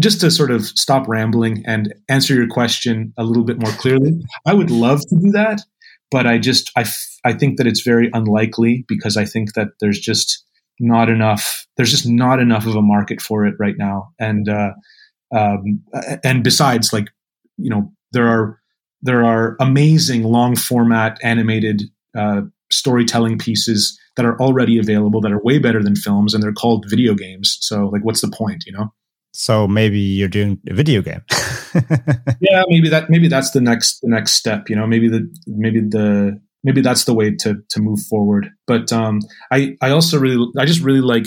just 0.00 0.20
to 0.20 0.30
sort 0.30 0.50
of 0.50 0.64
stop 0.64 1.08
rambling 1.08 1.64
and 1.66 1.92
answer 2.08 2.34
your 2.34 2.46
question 2.46 3.12
a 3.16 3.24
little 3.24 3.44
bit 3.44 3.60
more 3.60 3.72
clearly 3.72 4.12
i 4.46 4.54
would 4.54 4.70
love 4.70 5.00
to 5.00 5.16
do 5.16 5.30
that 5.30 5.60
but 6.10 6.26
i 6.26 6.38
just 6.38 6.70
I, 6.76 6.82
f- 6.82 7.18
I 7.24 7.32
think 7.32 7.58
that 7.58 7.66
it's 7.66 7.82
very 7.82 8.08
unlikely 8.12 8.84
because 8.88 9.16
i 9.16 9.24
think 9.24 9.54
that 9.54 9.68
there's 9.80 9.98
just 9.98 10.44
not 10.80 11.10
enough 11.10 11.66
there's 11.78 11.92
just 11.92 12.06
not 12.06 12.40
enough 12.40 12.66
of 12.66 12.74
a 12.74 12.82
market 12.82 13.22
for 13.22 13.46
it 13.46 13.54
right 13.58 13.76
now. 13.78 14.10
And 14.18 14.48
uh, 14.48 14.72
um, 15.34 15.82
and 16.24 16.44
besides 16.44 16.92
like 16.92 17.08
you 17.56 17.70
know 17.70 17.92
there 18.12 18.26
are 18.26 18.58
there 19.02 19.24
are 19.24 19.56
amazing 19.60 20.24
long 20.24 20.56
format 20.56 21.18
animated 21.22 21.82
uh, 22.16 22.42
storytelling 22.70 23.38
pieces 23.38 23.98
that 24.16 24.26
are 24.26 24.38
already 24.40 24.78
available 24.78 25.20
that 25.20 25.32
are 25.32 25.42
way 25.42 25.58
better 25.58 25.82
than 25.82 25.94
films 25.94 26.34
and 26.34 26.42
they're 26.42 26.52
called 26.52 26.84
video 26.88 27.14
games. 27.14 27.58
So 27.60 27.86
like 27.86 28.04
what's 28.04 28.20
the 28.20 28.30
point 28.30 28.64
you 28.66 28.72
know? 28.72 28.92
So 29.32 29.68
maybe 29.68 30.00
you're 30.00 30.28
doing 30.28 30.58
a 30.68 30.74
video 30.74 31.02
game. 31.02 31.22
Yeah 32.40 32.62
maybe 32.68 32.88
that 32.88 33.10
maybe 33.10 33.28
that's 33.28 33.50
the 33.50 33.60
next 33.60 34.00
the 34.00 34.08
next 34.08 34.32
step 34.32 34.68
you 34.68 34.76
know? 34.76 34.86
Maybe 34.86 35.08
the 35.08 35.28
maybe 35.46 35.80
the 35.80 36.40
maybe 36.64 36.80
that's 36.80 37.04
the 37.04 37.14
way 37.14 37.34
to 37.36 37.56
to 37.68 37.80
move 37.80 38.00
forward. 38.08 38.48
But 38.66 38.92
um 38.92 39.20
i 39.52 39.76
i 39.82 39.90
also 39.90 40.18
really 40.18 40.44
i 40.58 40.64
just 40.64 40.80
really 40.80 41.00
like 41.00 41.26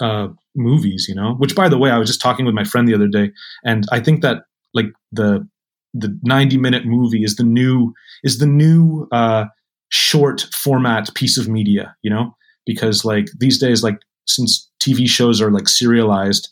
uh 0.00 0.28
movies 0.54 1.06
you 1.08 1.14
know? 1.14 1.34
Which 1.34 1.54
by 1.54 1.68
the 1.68 1.78
way 1.78 1.90
i 1.90 1.98
was 1.98 2.08
just 2.08 2.20
talking 2.20 2.44
with 2.44 2.54
my 2.54 2.64
friend 2.64 2.86
the 2.86 2.94
other 2.94 3.08
day 3.08 3.30
and 3.64 3.84
i 3.92 4.00
think 4.00 4.22
that 4.22 4.42
like 4.74 4.86
the 5.12 5.48
the 5.98 6.18
90 6.22 6.58
minute 6.58 6.84
movie 6.84 7.22
is 7.22 7.36
the 7.36 7.44
new 7.44 7.92
is 8.24 8.38
the 8.38 8.46
new 8.46 9.08
uh, 9.12 9.46
short 9.88 10.46
format 10.52 11.14
piece 11.14 11.38
of 11.38 11.48
media 11.48 11.94
you 12.02 12.10
know? 12.10 12.34
Because 12.64 13.04
like 13.04 13.26
these 13.38 13.58
days 13.58 13.82
like 13.82 13.98
since 14.26 14.68
tv 14.82 15.08
shows 15.08 15.40
are 15.40 15.50
like 15.50 15.68
serialized 15.68 16.48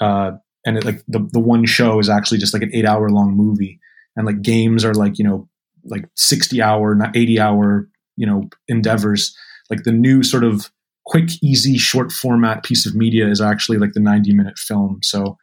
uh, 0.00 0.32
and 0.64 0.78
it, 0.78 0.84
like 0.84 1.02
the, 1.06 1.26
the 1.32 1.40
one 1.40 1.66
show 1.66 1.98
is 1.98 2.08
actually 2.08 2.38
just 2.38 2.54
like 2.54 2.62
an 2.62 2.70
eight 2.74 2.86
hour 2.86 3.10
long 3.10 3.36
movie 3.36 3.78
and 4.16 4.26
like 4.26 4.42
games 4.42 4.84
are 4.84 4.94
like 4.94 5.18
you 5.18 5.24
know 5.24 5.48
like 5.84 6.04
60 6.16 6.60
hour 6.60 6.94
not 6.94 7.16
80 7.16 7.40
hour 7.40 7.88
you 8.16 8.26
know 8.26 8.48
endeavors 8.68 9.36
like 9.70 9.84
the 9.84 9.92
new 9.92 10.22
sort 10.22 10.44
of 10.44 10.70
quick 11.06 11.30
easy 11.42 11.78
short 11.78 12.12
format 12.12 12.62
piece 12.62 12.86
of 12.86 12.94
media 12.94 13.28
is 13.28 13.40
actually 13.40 13.78
like 13.78 13.92
the 13.92 14.00
90 14.00 14.32
minute 14.34 14.58
film 14.58 14.98
so 15.02 15.38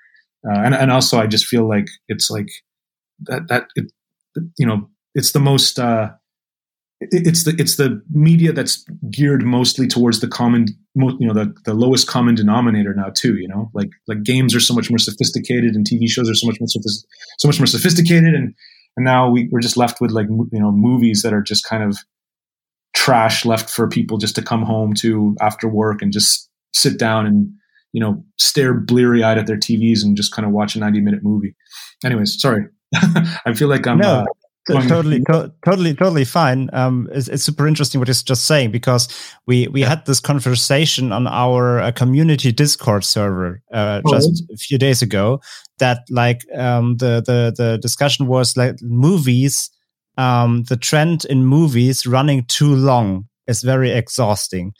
uh, 0.47 0.59
and, 0.59 0.75
and 0.75 0.91
also 0.91 1.19
i 1.19 1.27
just 1.27 1.45
feel 1.45 1.67
like 1.67 1.87
it's 2.07 2.29
like 2.29 2.49
that 3.21 3.47
that 3.47 3.67
it, 3.75 3.91
you 4.57 4.65
know 4.65 4.89
it's 5.15 5.31
the 5.31 5.39
most 5.39 5.79
uh 5.79 6.09
it's 6.99 7.43
the 7.43 7.55
it's 7.59 7.75
the 7.75 8.01
media 8.09 8.51
that's 8.51 8.83
geared 9.11 9.43
mostly 9.43 9.87
towards 9.87 10.19
the 10.19 10.27
common 10.27 10.65
you 10.95 11.27
know 11.27 11.33
the, 11.33 11.53
the 11.65 11.73
lowest 11.73 12.07
common 12.07 12.33
denominator 12.33 12.93
now 12.93 13.09
too 13.13 13.35
you 13.37 13.47
know? 13.47 13.69
Like 13.73 13.89
like 14.07 14.23
games 14.23 14.55
are 14.55 14.59
so 14.59 14.73
much 14.73 14.89
more 14.89 14.97
sophisticated 14.97 15.75
and 15.75 15.85
tv 15.85 16.07
shows 16.07 16.29
are 16.29 16.33
so 16.33 16.47
much 16.47 16.57
more 16.59 16.67
so 16.67 17.47
much 17.47 17.59
more 17.59 17.67
sophisticated 17.67 18.33
and 18.33 18.53
and 18.95 19.03
now 19.03 19.29
we, 19.29 19.47
we're 19.51 19.61
just 19.61 19.77
left 19.77 20.01
with 20.01 20.11
like 20.11 20.27
you 20.27 20.59
know 20.59 20.71
movies 20.71 21.21
that 21.21 21.33
are 21.33 21.41
just 21.41 21.65
kind 21.65 21.83
of 21.83 21.97
trash 22.95 23.45
left 23.45 23.69
for 23.69 23.87
people 23.87 24.17
just 24.17 24.35
to 24.35 24.41
come 24.41 24.63
home 24.63 24.93
to 24.95 25.35
after 25.39 25.67
work 25.67 26.01
and 26.01 26.11
just 26.11 26.49
sit 26.73 26.97
down 26.97 27.27
and 27.27 27.51
you 27.93 28.01
know 28.01 28.23
stare 28.39 28.73
bleary 28.73 29.23
eyed 29.23 29.37
at 29.37 29.45
their 29.45 29.57
tvs 29.57 30.03
and 30.03 30.17
just 30.17 30.33
kind 30.33 30.47
of 30.47 30.51
watch 30.51 30.75
a 30.75 30.79
90 30.79 31.01
minute 31.01 31.23
movie. 31.23 31.55
Anyways 32.03 32.41
sorry 32.41 32.65
i 33.45 33.53
feel 33.53 33.67
like 33.67 33.85
i'm 33.87 33.97
no. 33.97 34.19
uh, 34.19 34.25
totally, 34.87 35.21
to- 35.29 35.53
totally, 35.63 35.93
totally 35.93 36.25
fine. 36.25 36.69
Um, 36.73 37.09
it's, 37.11 37.27
it's, 37.27 37.43
super 37.43 37.67
interesting 37.67 37.99
what 37.99 38.07
you're 38.07 38.13
just 38.13 38.45
saying 38.45 38.71
because 38.71 39.07
we 39.45 39.67
we 39.67 39.81
had 39.81 40.05
this 40.05 40.19
conversation 40.19 41.11
on 41.11 41.27
our 41.27 41.79
uh, 41.79 41.91
community 41.91 42.51
Discord 42.51 43.03
server 43.03 43.61
uh, 43.73 44.01
oh, 44.05 44.11
just 44.11 44.43
a 44.51 44.57
few 44.57 44.77
days 44.77 45.01
ago. 45.01 45.41
That 45.79 45.99
like 46.09 46.41
um, 46.55 46.97
the 46.97 47.21
the 47.25 47.53
the 47.55 47.77
discussion 47.77 48.27
was 48.27 48.57
like 48.57 48.75
movies. 48.81 49.69
Um, 50.17 50.63
the 50.63 50.77
trend 50.77 51.25
in 51.25 51.45
movies 51.45 52.07
running 52.07 52.45
too 52.45 52.73
long 52.73 53.27
is 53.45 53.61
very 53.61 53.91
exhausting. 53.91 54.73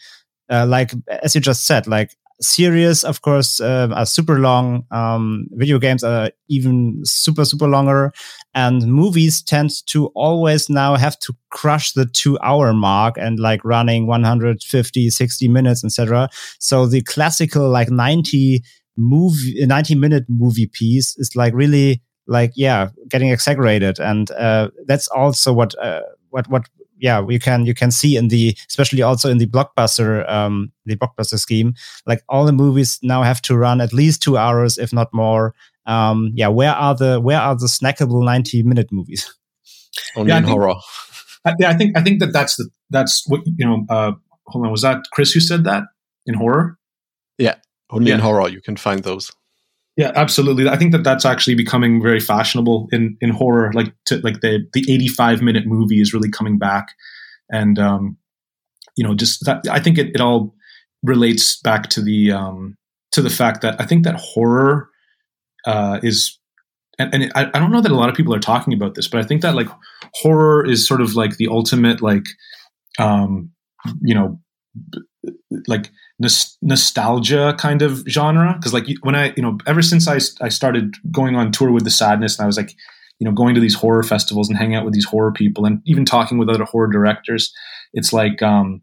Uh, 0.49 0.65
like 0.65 0.91
as 1.07 1.35
you 1.35 1.41
just 1.41 1.65
said, 1.65 1.87
like 1.87 2.15
series, 2.41 3.03
of 3.03 3.21
course, 3.21 3.59
uh, 3.59 3.89
are 3.93 4.05
super 4.05 4.39
long. 4.39 4.85
Um, 4.91 5.47
video 5.51 5.79
games 5.79 6.03
are 6.03 6.31
even 6.49 7.01
super, 7.03 7.45
super 7.45 7.67
longer. 7.67 8.11
And 8.53 8.87
movies 8.87 9.41
tend 9.41 9.71
to 9.87 10.07
always 10.15 10.69
now 10.69 10.95
have 10.95 11.17
to 11.19 11.33
crush 11.49 11.93
the 11.93 12.05
two 12.05 12.37
hour 12.43 12.73
mark 12.73 13.17
and 13.17 13.39
like 13.39 13.63
running 13.63 14.07
150, 14.07 15.09
60 15.09 15.47
minutes, 15.47 15.83
etc. 15.83 16.29
So 16.59 16.85
the 16.85 17.01
classical 17.01 17.69
like 17.69 17.89
90 17.89 18.63
movie, 18.97 19.65
90 19.65 19.95
minute 19.95 20.25
movie 20.27 20.67
piece 20.67 21.15
is 21.17 21.35
like 21.35 21.53
really 21.53 22.01
like, 22.27 22.51
yeah, 22.55 22.89
getting 23.07 23.29
exaggerated. 23.29 23.99
And, 23.99 24.29
uh, 24.31 24.69
that's 24.85 25.07
also 25.07 25.53
what, 25.53 25.77
uh, 25.81 26.01
what, 26.29 26.47
what 26.49 26.67
yeah, 26.99 27.25
you 27.27 27.39
can 27.39 27.65
you 27.65 27.73
can 27.73 27.91
see 27.91 28.15
in 28.15 28.27
the 28.27 28.57
especially 28.67 29.01
also 29.01 29.29
in 29.29 29.37
the 29.37 29.47
blockbuster 29.47 30.29
um, 30.29 30.71
the 30.85 30.95
blockbuster 30.95 31.39
scheme, 31.39 31.73
like 32.05 32.23
all 32.29 32.45
the 32.45 32.51
movies 32.51 32.99
now 33.03 33.23
have 33.23 33.41
to 33.43 33.57
run 33.57 33.81
at 33.81 33.93
least 33.93 34.21
two 34.21 34.37
hours, 34.37 34.77
if 34.77 34.93
not 34.93 35.13
more. 35.13 35.53
Um, 35.85 36.31
yeah, 36.35 36.47
where 36.47 36.73
are 36.73 36.95
the 36.95 37.19
where 37.21 37.39
are 37.39 37.55
the 37.55 37.67
snackable 37.67 38.23
ninety 38.23 38.63
minute 38.63 38.91
movies? 38.91 39.33
Only 40.15 40.31
yeah, 40.31 40.37
in 40.37 40.43
think, 40.43 40.57
horror. 40.59 40.75
I, 41.45 41.53
yeah, 41.59 41.69
I 41.69 41.73
think 41.73 41.97
I 41.97 42.01
think 42.01 42.19
that 42.19 42.33
that's 42.33 42.55
the 42.57 42.69
that's 42.89 43.23
what 43.27 43.41
you 43.45 43.65
know. 43.65 43.85
Uh, 43.89 44.11
hold 44.47 44.65
on, 44.65 44.71
was 44.71 44.81
that 44.81 45.03
Chris 45.11 45.31
who 45.31 45.39
said 45.39 45.63
that 45.63 45.83
in 46.25 46.33
horror? 46.33 46.77
Yeah, 47.37 47.55
only 47.89 48.09
yeah. 48.09 48.15
in 48.15 48.21
horror 48.21 48.49
you 48.49 48.61
can 48.61 48.75
find 48.75 49.03
those. 49.03 49.31
Yeah, 49.97 50.11
absolutely. 50.15 50.69
I 50.69 50.77
think 50.77 50.91
that 50.91 51.03
that's 51.03 51.25
actually 51.25 51.55
becoming 51.55 52.01
very 52.01 52.19
fashionable 52.19 52.87
in 52.91 53.17
in 53.19 53.31
horror. 53.31 53.71
Like 53.73 53.93
to, 54.05 54.19
like 54.19 54.41
the 54.41 54.65
the 54.73 54.85
eighty 54.93 55.07
five 55.07 55.41
minute 55.41 55.65
movie 55.65 55.99
is 55.99 56.13
really 56.13 56.29
coming 56.29 56.59
back, 56.59 56.89
and 57.51 57.79
um, 57.79 58.17
you 58.95 59.03
know, 59.03 59.15
just 59.15 59.43
that 59.45 59.67
I 59.69 59.79
think 59.79 59.97
it, 59.97 60.09
it 60.13 60.21
all 60.21 60.53
relates 61.01 61.59
back 61.61 61.89
to 61.89 62.01
the 62.01 62.31
um, 62.31 62.77
to 63.11 63.23
the 63.23 63.31
fact 63.31 63.61
that 63.63 63.81
I 63.81 63.85
think 63.85 64.03
that 64.03 64.15
horror 64.15 64.89
uh, 65.65 65.99
is 66.03 66.37
and, 66.99 67.13
and 67.13 67.31
I, 67.35 67.49
I 67.53 67.59
don't 67.59 67.71
know 67.71 67.81
that 67.81 67.91
a 67.91 67.95
lot 67.95 68.09
of 68.09 68.15
people 68.15 68.35
are 68.35 68.39
talking 68.39 68.73
about 68.73 68.95
this, 68.95 69.07
but 69.07 69.19
I 69.19 69.23
think 69.23 69.41
that 69.41 69.55
like 69.55 69.67
horror 70.13 70.65
is 70.65 70.87
sort 70.87 71.01
of 71.01 71.15
like 71.15 71.37
the 71.37 71.47
ultimate 71.47 72.01
like 72.03 72.25
um, 72.99 73.51
you 74.01 74.13
know 74.13 74.39
like 75.67 75.91
nostalgia 76.61 77.55
kind 77.57 77.81
of 77.81 78.03
genre? 78.07 78.53
Because 78.57 78.73
like 78.73 78.85
when 79.01 79.15
i 79.15 79.33
you 79.35 79.43
know 79.43 79.57
ever 79.67 79.81
since 79.81 80.07
I, 80.07 80.19
I 80.43 80.49
started 80.49 80.95
going 81.11 81.35
on 81.35 81.51
tour 81.51 81.71
with 81.71 81.83
the 81.83 81.91
sadness 81.91 82.37
and 82.37 82.43
i 82.43 82.47
was 82.47 82.57
like 82.57 82.75
you 83.19 83.25
know 83.25 83.31
going 83.31 83.55
to 83.55 83.61
these 83.61 83.75
horror 83.75 84.03
festivals 84.03 84.49
and 84.49 84.57
hanging 84.57 84.75
out 84.75 84.85
with 84.85 84.93
these 84.93 85.05
horror 85.05 85.31
people 85.31 85.65
and 85.65 85.81
even 85.85 86.05
talking 86.05 86.37
with 86.37 86.49
other 86.49 86.63
horror 86.63 86.87
directors 86.87 87.53
it's 87.93 88.13
like 88.13 88.41
um 88.41 88.81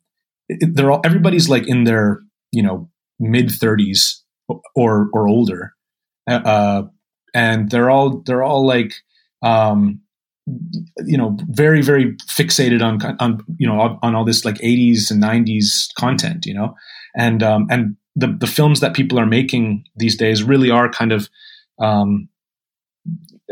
it, 0.48 0.74
they're 0.74 0.90
all 0.90 1.00
everybody's 1.04 1.48
like 1.48 1.66
in 1.66 1.84
their 1.84 2.20
you 2.52 2.62
know 2.62 2.88
mid 3.18 3.48
30s 3.48 4.20
or 4.74 5.08
or 5.12 5.28
older. 5.28 5.74
Uh 6.26 6.84
and 7.34 7.70
they're 7.70 7.90
all 7.90 8.22
they're 8.24 8.42
all 8.42 8.66
like 8.66 8.94
um 9.42 10.00
you 10.46 11.16
know 11.16 11.36
very 11.48 11.80
very 11.80 12.14
fixated 12.28 12.82
on 12.82 13.00
on 13.18 13.42
you 13.58 13.66
know 13.66 13.98
on, 14.02 14.14
all 14.14 14.24
this 14.24 14.44
like 14.44 14.56
80s 14.56 15.10
and 15.10 15.22
90s 15.22 15.88
content 15.98 16.44
you 16.44 16.52
know? 16.52 16.74
And 17.16 17.42
um, 17.42 17.66
and 17.70 17.96
the 18.14 18.36
the 18.38 18.46
films 18.46 18.80
that 18.80 18.94
people 18.94 19.18
are 19.18 19.26
making 19.26 19.84
these 19.96 20.16
days 20.16 20.42
really 20.42 20.70
are 20.70 20.90
kind 20.90 21.12
of 21.12 21.28
um, 21.78 22.28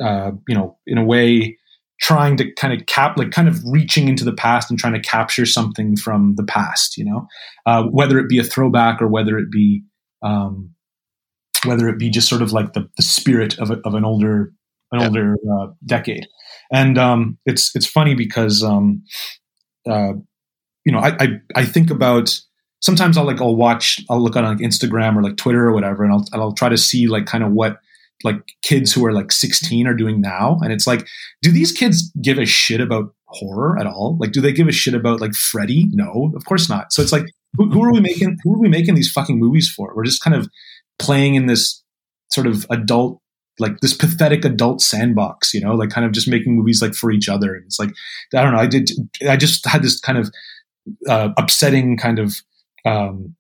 uh, 0.03 0.33
you 0.49 0.55
know 0.55 0.77
in 0.87 0.99
a 0.99 1.05
way 1.05 1.57
trying 2.01 2.37
to 2.37 2.53
kind 2.55 2.79
of 2.79 2.87
cap 2.87 3.17
like 3.17 3.31
kind 3.31 3.49
of 3.49 3.63
reaching 3.65 4.09
into 4.09 4.25
the 4.25 4.33
past 4.33 4.69
and 4.69 4.79
trying 4.79 4.93
to 4.93 5.01
capture 5.01 5.47
something 5.47 5.97
from 5.97 6.35
the 6.37 6.45
past 6.45 6.99
you 6.99 7.05
know? 7.05 7.27
Uh, 7.65 7.85
whether 7.85 8.19
it 8.19 8.29
be 8.29 8.39
a 8.39 8.45
throwback 8.45 9.01
or 9.01 9.09
whether 9.09 9.39
it 9.39 9.51
be 9.51 9.83
um, 10.23 10.75
whether 11.65 11.89
it 11.89 11.99
be 11.99 12.11
just 12.11 12.29
sort 12.29 12.43
of 12.43 12.53
like 12.53 12.73
the, 12.73 12.89
the 12.97 13.03
spirit 13.03 13.59
of, 13.59 13.71
a, 13.71 13.79
of 13.85 13.95
an 13.95 14.05
older 14.05 14.53
an 14.93 15.01
yeah. 15.01 15.07
older 15.07 15.37
uh, 15.53 15.67
decade 15.85 16.27
and 16.73 16.99
um, 16.99 17.39
it's 17.45 17.75
it's 17.77 17.87
funny 17.87 18.15
because 18.15 18.63
um, 18.65 19.03
uh, 19.89 20.15
you 20.85 20.93
know 20.93 20.99
I, 20.99 21.17
I, 21.21 21.29
I 21.55 21.65
think 21.65 21.91
about 21.91 22.41
sometimes 22.81 23.17
I'll 23.17 23.27
like 23.27 23.41
I'll 23.41 23.55
watch 23.55 24.01
I'll 24.11 24.21
look 24.21 24.37
on 24.37 24.45
like 24.45 24.59
Instagram 24.59 25.17
or 25.17 25.23
like 25.23 25.37
Twitter 25.37 25.67
or 25.67 25.73
whatever, 25.73 26.03
and 26.03 26.13
I'll 26.13 26.25
and 26.33 26.43
I'll 26.43 26.55
try 26.55 26.71
to 26.71 26.79
see 26.79 27.07
like 27.07 27.27
kind 27.27 27.45
of 27.45 27.53
what 27.53 27.79
like 28.25 28.41
kids 28.63 28.93
who 28.93 29.05
are 29.05 29.13
like 29.13 29.33
16 29.33 29.87
are 29.87 29.95
doing 29.95 30.21
now, 30.21 30.59
and 30.63 30.73
it's 30.73 30.87
like, 30.87 31.07
do 31.43 31.53
these 31.53 31.73
kids 31.73 32.11
give 32.23 32.39
a 32.39 32.47
shit 32.47 32.81
about 32.81 33.15
horror 33.27 33.79
at 33.79 33.87
all? 33.87 34.17
Like, 34.19 34.33
do 34.33 34.41
they 34.41 34.53
give 34.53 34.69
a 34.69 34.73
shit 34.73 34.95
about 34.95 35.21
like 35.21 35.35
Freddy? 35.35 35.89
No, 35.91 36.33
of 36.35 36.45
course 36.47 36.69
not. 36.69 36.93
So 36.93 37.03
it's 37.03 37.13
like, 37.13 37.27
who, 37.55 37.71
who 37.71 37.85
are 37.85 37.93
we 37.93 38.01
making? 38.01 38.39
Who 38.45 38.55
are 38.55 38.61
we 38.61 38.69
making 38.69 38.95
these 38.95 39.13
fucking 39.13 39.39
movies 39.39 39.69
for? 39.69 39.93
We're 39.95 40.05
just 40.05 40.23
kind 40.23 40.37
of 40.37 40.49
playing 40.99 41.35
in 41.35 41.47
this 41.47 41.83
sort 42.31 42.47
of 42.47 42.65
adult 42.71 43.21
like 43.59 43.81
this 43.81 43.95
pathetic 43.95 44.45
adult 44.45 44.81
sandbox, 44.81 45.53
you 45.53 45.61
know, 45.61 45.75
like 45.75 45.91
kind 45.91 46.07
of 46.07 46.13
just 46.13 46.29
making 46.29 46.57
movies 46.57 46.81
like 46.81 46.95
for 46.95 47.11
each 47.11 47.29
other. 47.29 47.55
And 47.55 47.65
it's 47.67 47.79
like, 47.79 47.91
I 48.35 48.43
don't 48.43 48.53
know. 48.53 48.59
I 48.59 48.67
did, 48.67 48.91
I 49.29 49.37
just 49.37 49.67
had 49.67 49.83
this 49.83 50.01
kind 50.01 50.19
of 50.19 50.31
uh, 51.09 51.31
upsetting 51.37 51.97
kind 51.97 52.19
of 52.19 52.37
um, 52.85 53.37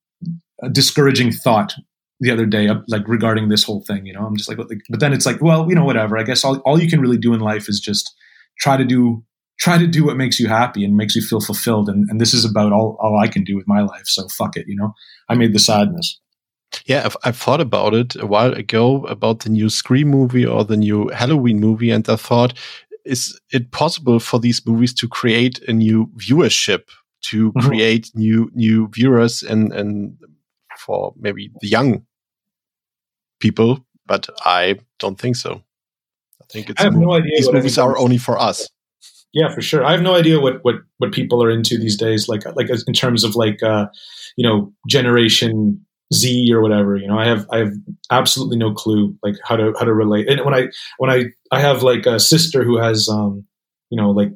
discouraging 0.70 1.32
thought 1.32 1.74
the 2.20 2.30
other 2.30 2.46
day, 2.46 2.68
like 2.88 3.08
regarding 3.08 3.48
this 3.48 3.64
whole 3.64 3.82
thing. 3.86 4.06
You 4.06 4.12
know, 4.12 4.24
I'm 4.24 4.36
just 4.36 4.48
like, 4.48 4.58
but 4.58 5.00
then 5.00 5.12
it's 5.12 5.26
like, 5.26 5.40
well, 5.40 5.68
you 5.68 5.74
know, 5.74 5.84
whatever. 5.84 6.18
I 6.18 6.22
guess 6.22 6.44
all, 6.44 6.58
all 6.58 6.80
you 6.80 6.88
can 6.88 7.00
really 7.00 7.18
do 7.18 7.34
in 7.34 7.40
life 7.40 7.68
is 7.68 7.80
just 7.80 8.14
try 8.60 8.76
to 8.76 8.84
do 8.84 9.24
try 9.58 9.78
to 9.78 9.86
do 9.86 10.04
what 10.04 10.16
makes 10.16 10.40
you 10.40 10.48
happy 10.48 10.84
and 10.84 10.96
makes 10.96 11.14
you 11.14 11.22
feel 11.22 11.40
fulfilled. 11.40 11.88
And, 11.88 12.08
and 12.10 12.20
this 12.20 12.34
is 12.34 12.44
about 12.44 12.72
all, 12.72 12.96
all 13.00 13.18
I 13.20 13.28
can 13.28 13.44
do 13.44 13.54
with 13.54 13.68
my 13.68 13.80
life. 13.82 14.06
So 14.06 14.26
fuck 14.28 14.56
it. 14.56 14.66
You 14.66 14.74
know, 14.74 14.92
I 15.28 15.36
made 15.36 15.52
the 15.52 15.60
sadness. 15.60 16.18
Yeah, 16.86 17.02
I've, 17.04 17.16
I've, 17.24 17.36
thought 17.36 17.60
about 17.60 17.94
it 17.94 18.16
a 18.16 18.26
while 18.26 18.52
ago 18.52 19.04
about 19.06 19.40
the 19.40 19.50
new 19.50 19.68
Scream 19.68 20.08
movie 20.08 20.46
or 20.46 20.64
the 20.64 20.76
new 20.76 21.08
Halloween 21.08 21.60
movie, 21.60 21.90
and 21.90 22.08
I 22.08 22.16
thought, 22.16 22.54
is 23.04 23.38
it 23.52 23.70
possible 23.70 24.18
for 24.18 24.38
these 24.38 24.64
movies 24.66 24.94
to 24.94 25.08
create 25.08 25.60
a 25.68 25.72
new 25.72 26.06
viewership, 26.16 26.84
to 27.22 27.52
mm-hmm. 27.52 27.66
create 27.68 28.10
new 28.14 28.50
new 28.54 28.88
viewers, 28.88 29.42
and 29.42 29.72
and 29.72 30.16
for 30.78 31.12
maybe 31.18 31.50
the 31.60 31.68
young 31.68 32.04
people? 33.40 33.84
But 34.06 34.28
I 34.44 34.78
don't 34.98 35.18
think 35.18 35.36
so. 35.36 35.62
I 36.40 36.44
think 36.50 36.70
it's 36.70 36.80
I 36.80 36.84
have 36.84 36.96
no 36.96 37.12
idea. 37.12 37.36
These 37.36 37.52
movies 37.52 37.78
are 37.78 37.98
only 37.98 38.18
for 38.18 38.38
us. 38.38 38.68
Yeah, 39.32 39.52
for 39.54 39.62
sure. 39.62 39.84
I 39.84 39.92
have 39.92 40.02
no 40.02 40.14
idea 40.14 40.40
what 40.40 40.62
what 40.62 40.76
what 40.98 41.12
people 41.12 41.42
are 41.42 41.50
into 41.50 41.78
these 41.78 41.96
days. 41.96 42.28
Like 42.28 42.44
like 42.56 42.68
in 42.86 42.92
terms 42.92 43.24
of 43.24 43.34
like 43.34 43.62
uh, 43.62 43.86
you 44.36 44.46
know 44.46 44.72
generation 44.88 45.84
Z 46.12 46.52
or 46.52 46.60
whatever. 46.60 46.96
You 46.96 47.06
know, 47.06 47.18
I 47.18 47.26
have 47.26 47.46
I 47.50 47.58
have 47.58 47.72
absolutely 48.10 48.58
no 48.58 48.72
clue 48.72 49.16
like 49.22 49.36
how 49.44 49.56
to 49.56 49.72
how 49.78 49.84
to 49.84 49.94
relate. 49.94 50.28
And 50.28 50.44
when 50.44 50.54
I 50.54 50.68
when 50.98 51.10
I 51.10 51.24
I 51.50 51.60
have 51.60 51.82
like 51.82 52.06
a 52.06 52.20
sister 52.20 52.64
who 52.64 52.78
has 52.78 53.08
um 53.08 53.44
you 53.90 54.00
know 54.00 54.10
like 54.10 54.30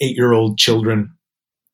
eight 0.00 0.16
year 0.16 0.32
old 0.32 0.58
children, 0.58 1.12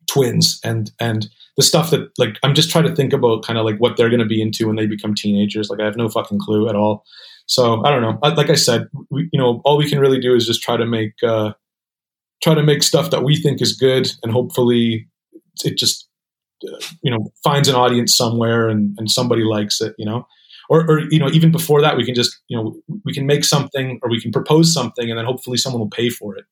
twins 0.07 0.61
and 0.65 0.91
and 1.01 1.29
the 1.57 1.63
stuff 1.63 1.91
that 1.91 2.11
like 2.19 2.39
I'm 2.43 2.55
just 2.55 2.71
trying 2.71 2.85
to 2.85 2.95
think 2.95 3.13
about 3.13 3.45
kind 3.45 3.59
of 3.59 3.65
like 3.65 3.79
what 3.79 3.97
they're 3.97 4.11
going 4.11 4.21
to 4.21 4.27
be 4.27 4.43
into 4.43 4.67
when 4.67 4.77
they 4.77 4.87
become 4.87 5.15
teenagers. 5.15 5.71
Like 5.71 5.81
I 5.81 5.85
have 5.85 5.97
no 5.97 6.09
fucking 6.09 6.39
clue 6.39 6.69
at 6.69 6.77
all. 6.77 7.05
So 7.47 7.85
I 7.85 7.91
don't 7.91 8.03
know. 8.03 8.19
Like 8.23 8.51
I 8.51 8.55
said, 8.55 8.89
we, 9.11 9.29
you 9.33 9.41
know, 9.41 9.61
all 9.65 9.77
we 9.77 9.89
can 9.89 10.01
really 10.01 10.21
do 10.21 10.35
is 10.35 10.47
just 10.47 10.63
try 10.63 10.77
to 10.77 10.85
make 10.85 11.15
uh, 11.23 11.53
try 12.43 12.55
to 12.55 12.63
make 12.63 12.83
stuff 12.83 13.11
that 13.11 13.23
we 13.23 13.37
think 13.37 13.63
is 13.63 13.77
good, 13.77 14.09
and 14.23 14.33
hopefully 14.33 15.09
it 15.65 15.79
just 15.79 16.06
you 17.03 17.11
know 17.11 17.33
finds 17.43 17.69
an 17.69 17.75
audience 17.75 18.17
somewhere 18.17 18.69
and 18.69 18.97
and 18.99 19.11
somebody 19.11 19.43
likes 19.43 19.81
it. 19.81 19.95
You 19.99 20.07
know. 20.07 20.27
Or, 20.69 20.81
or 20.91 20.99
you 21.13 21.21
know 21.21 21.29
even 21.29 21.53
before 21.53 21.81
that 21.81 21.97
we 21.97 22.05
can 22.05 22.17
just 22.17 22.41
you 22.49 22.57
know 22.57 22.75
we 23.05 23.15
can 23.15 23.25
make 23.25 23.45
something 23.45 24.01
or 24.03 24.11
we 24.11 24.21
can 24.21 24.33
propose 24.33 24.75
something 24.75 25.09
and 25.09 25.17
then 25.17 25.25
hopefully 25.25 25.59
someone 25.59 25.79
will 25.79 25.89
pay 25.89 26.11
for 26.11 26.37
it 26.37 26.45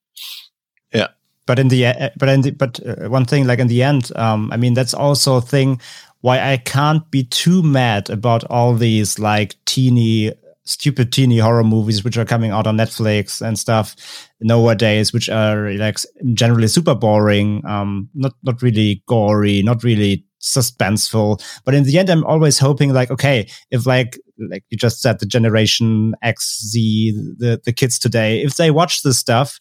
yeah 0.93 1.09
but 1.47 1.59
in 1.59 1.67
the 1.67 2.13
but 2.17 2.29
in 2.29 2.43
the, 2.43 2.53
but 2.53 2.79
uh, 2.87 3.09
one 3.09 3.25
thing 3.25 3.45
like 3.45 3.59
in 3.59 3.67
the 3.67 3.83
end 3.83 4.13
um 4.15 4.53
i 4.53 4.57
mean 4.57 4.73
that's 4.73 4.95
also 4.95 5.39
a 5.39 5.41
thing 5.41 5.81
why 6.21 6.39
i 6.39 6.57
can't 6.57 7.11
be 7.11 7.25
too 7.25 7.61
mad 7.61 8.09
about 8.09 8.45
all 8.45 8.73
these 8.75 9.19
like 9.19 9.57
teeny 9.65 10.33
stupid 10.65 11.13
teeny 11.13 11.39
horror 11.39 11.65
movies 11.65 12.03
which 12.03 12.17
are 12.17 12.25
coming 12.25 12.51
out 12.51 12.67
on 12.67 12.77
netflix 12.77 13.41
and 13.47 13.59
stuff 13.59 14.29
nowadays 14.41 15.13
which 15.13 15.29
are 15.29 15.73
like 15.75 15.99
generally 16.33 16.69
super 16.69 16.95
boring 16.95 17.65
um 17.67 18.09
not 18.15 18.33
not 18.43 18.63
really 18.63 19.03
gory 19.07 19.63
not 19.63 19.83
really 19.85 20.25
suspenseful. 20.45 21.43
But 21.65 21.75
in 21.75 21.85
the 21.85 21.99
end 21.99 22.11
i'm 22.11 22.25
always 22.25 22.59
hoping 22.59 22.93
like 22.93 23.11
okay 23.11 23.49
if 23.71 23.87
like 23.87 24.19
like 24.51 24.63
you 24.69 24.77
just 24.77 25.01
said 25.01 25.19
the 25.19 25.27
generation 25.27 26.15
x 26.23 26.61
z 26.63 27.13
the 27.39 27.61
the 27.65 27.73
kids 27.73 27.99
today 27.99 28.43
if 28.43 28.57
they 28.57 28.71
watch 28.71 29.03
this 29.03 29.19
stuff 29.19 29.59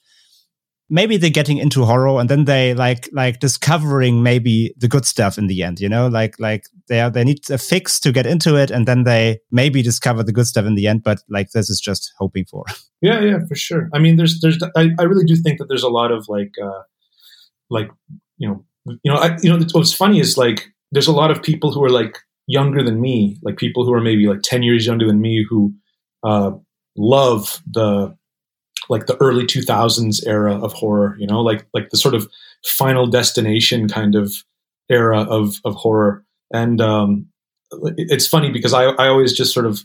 maybe 0.93 1.17
they're 1.17 1.31
getting 1.31 1.57
into 1.57 1.83
horror 1.83 2.19
and 2.19 2.29
then 2.29 2.45
they 2.45 2.75
like 2.75 3.09
like 3.11 3.39
discovering 3.39 4.21
maybe 4.21 4.75
the 4.77 4.87
good 4.87 5.05
stuff 5.05 5.39
in 5.39 5.47
the 5.47 5.63
end 5.63 5.79
you 5.79 5.89
know? 5.89 6.07
Like 6.07 6.39
like 6.39 6.67
they 6.87 7.01
are, 7.01 7.09
they 7.09 7.23
need 7.23 7.49
a 7.49 7.57
fix 7.57 7.99
to 8.01 8.11
get 8.11 8.27
into 8.27 8.55
it 8.55 8.69
and 8.69 8.87
then 8.87 9.03
they 9.03 9.39
maybe 9.51 9.81
discover 9.81 10.21
the 10.21 10.31
good 10.31 10.45
stuff 10.45 10.65
in 10.65 10.75
the 10.75 10.85
end 10.85 11.01
but 11.01 11.19
like 11.27 11.49
this 11.49 11.69
is 11.69 11.81
just 11.81 12.13
hoping 12.17 12.45
for. 12.45 12.63
Yeah 13.01 13.19
yeah 13.19 13.39
for 13.49 13.55
sure. 13.55 13.89
I 13.93 13.99
mean 13.99 14.15
there's 14.15 14.39
there's 14.39 14.57
i, 14.77 14.89
I 14.97 15.03
really 15.03 15.25
do 15.25 15.35
think 15.35 15.57
that 15.59 15.67
there's 15.67 15.83
a 15.83 15.89
lot 15.89 16.11
of 16.11 16.29
like 16.29 16.53
uh 16.63 16.83
like 17.69 17.89
you 18.37 18.47
know 18.47 18.63
you 18.85 19.11
know 19.11 19.17
I, 19.17 19.37
you 19.41 19.49
know 19.49 19.65
what's 19.73 19.93
funny 19.93 20.21
is 20.21 20.37
like 20.37 20.69
there's 20.93 21.07
a 21.07 21.11
lot 21.21 21.29
of 21.29 21.43
people 21.43 21.73
who 21.73 21.83
are 21.83 21.89
like 21.89 22.17
younger 22.47 22.81
than 22.81 23.01
me 23.01 23.39
like 23.41 23.57
people 23.57 23.83
who 23.83 23.93
are 23.93 23.99
maybe 23.99 24.25
like 24.27 24.41
10 24.43 24.63
years 24.63 24.85
younger 24.85 25.05
than 25.05 25.19
me 25.19 25.45
who 25.49 25.73
uh 26.23 26.51
love 26.95 27.61
the 27.69 28.15
like 28.89 29.05
the 29.05 29.17
early 29.21 29.45
2000s 29.45 30.25
era 30.27 30.55
of 30.55 30.73
horror 30.73 31.15
you 31.19 31.27
know 31.27 31.41
like 31.41 31.65
like 31.73 31.89
the 31.89 31.97
sort 31.97 32.15
of 32.15 32.27
final 32.65 33.07
destination 33.07 33.87
kind 33.87 34.15
of 34.15 34.33
era 34.89 35.21
of 35.21 35.55
of 35.65 35.75
horror. 35.75 36.23
And 36.53 36.79
um 36.81 37.27
it's 37.97 38.27
funny 38.27 38.51
because 38.51 38.73
i 38.73 38.83
i 38.83 39.07
always 39.07 39.33
just 39.33 39.51
sort 39.51 39.65
of 39.65 39.83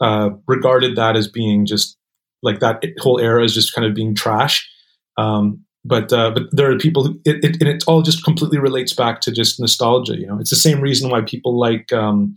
uh 0.00 0.30
regarded 0.46 0.94
that 0.94 1.16
as 1.16 1.26
being 1.26 1.66
just 1.66 1.96
like 2.44 2.60
that 2.60 2.84
whole 3.00 3.18
era 3.18 3.42
is 3.42 3.52
just 3.52 3.74
kind 3.74 3.84
of 3.84 3.92
being 3.92 4.14
trash 4.14 4.68
um 5.16 5.64
but 5.84 6.12
uh, 6.12 6.30
but 6.30 6.42
there 6.52 6.70
are 6.70 6.78
people 6.78 7.04
who 7.04 7.20
it, 7.24 7.44
it, 7.44 7.56
and 7.60 7.68
it 7.68 7.82
all 7.88 8.02
just 8.02 8.22
completely 8.22 8.58
relates 8.58 8.92
back 8.92 9.20
to 9.22 9.32
just 9.32 9.58
nostalgia 9.58 10.16
you 10.16 10.26
know? 10.26 10.38
It's 10.38 10.50
the 10.50 10.56
same 10.56 10.80
reason 10.80 11.10
why 11.10 11.22
people 11.22 11.58
like 11.58 11.92
um 11.92 12.36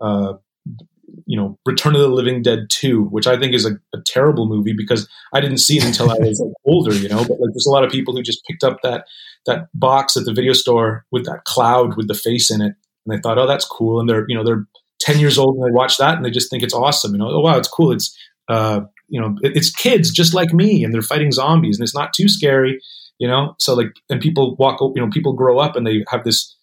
uh 0.00 0.34
you 1.32 1.38
know 1.38 1.58
Return 1.64 1.94
of 1.94 2.02
the 2.02 2.08
Living 2.08 2.42
Dead 2.42 2.66
2, 2.68 3.04
which 3.04 3.26
I 3.26 3.38
think 3.38 3.54
is 3.54 3.64
a, 3.64 3.70
a 3.94 4.02
terrible 4.04 4.46
movie 4.46 4.74
because 4.76 5.08
I 5.32 5.40
didn't 5.40 5.58
see 5.58 5.78
it 5.78 5.84
until 5.84 6.10
I 6.10 6.16
was 6.18 6.38
like 6.38 6.52
older, 6.66 6.92
you 6.92 7.08
know. 7.08 7.24
But 7.24 7.40
like 7.40 7.54
there's 7.54 7.66
a 7.66 7.72
lot 7.72 7.84
of 7.84 7.90
people 7.90 8.14
who 8.14 8.22
just 8.22 8.44
picked 8.44 8.62
up 8.62 8.82
that 8.82 9.06
that 9.46 9.68
box 9.72 10.14
at 10.14 10.26
the 10.26 10.34
video 10.34 10.52
store 10.52 11.06
with 11.10 11.24
that 11.24 11.44
cloud 11.46 11.96
with 11.96 12.06
the 12.06 12.14
face 12.14 12.50
in 12.50 12.60
it, 12.60 12.74
and 13.06 13.08
they 13.16 13.18
thought, 13.18 13.38
oh, 13.38 13.46
that's 13.46 13.64
cool, 13.64 13.98
and 13.98 14.10
they're 14.10 14.26
you 14.28 14.36
know 14.36 14.44
they're 14.44 14.66
10 15.00 15.20
years 15.20 15.38
old 15.38 15.56
and 15.56 15.64
they 15.64 15.74
watch 15.74 15.96
that 15.96 16.16
and 16.16 16.24
they 16.24 16.30
just 16.30 16.50
think 16.50 16.62
it's 16.62 16.74
awesome, 16.74 17.12
you 17.12 17.18
know. 17.18 17.30
Oh 17.30 17.40
wow, 17.40 17.56
it's 17.56 17.66
cool. 17.66 17.92
It's 17.92 18.14
uh, 18.48 18.82
you 19.08 19.18
know, 19.18 19.34
it, 19.40 19.56
it's 19.56 19.70
kids 19.70 20.10
just 20.10 20.34
like 20.34 20.52
me, 20.52 20.84
and 20.84 20.92
they're 20.92 21.00
fighting 21.00 21.32
zombies, 21.32 21.78
and 21.78 21.82
it's 21.82 21.94
not 21.94 22.12
too 22.12 22.28
scary, 22.28 22.78
you 23.18 23.26
know. 23.26 23.54
So 23.58 23.72
like, 23.72 23.94
and 24.10 24.20
people 24.20 24.54
walk, 24.56 24.80
you 24.82 25.00
know, 25.00 25.08
people 25.10 25.32
grow 25.32 25.58
up 25.58 25.76
and 25.76 25.86
they 25.86 26.04
have 26.08 26.24
this 26.24 26.54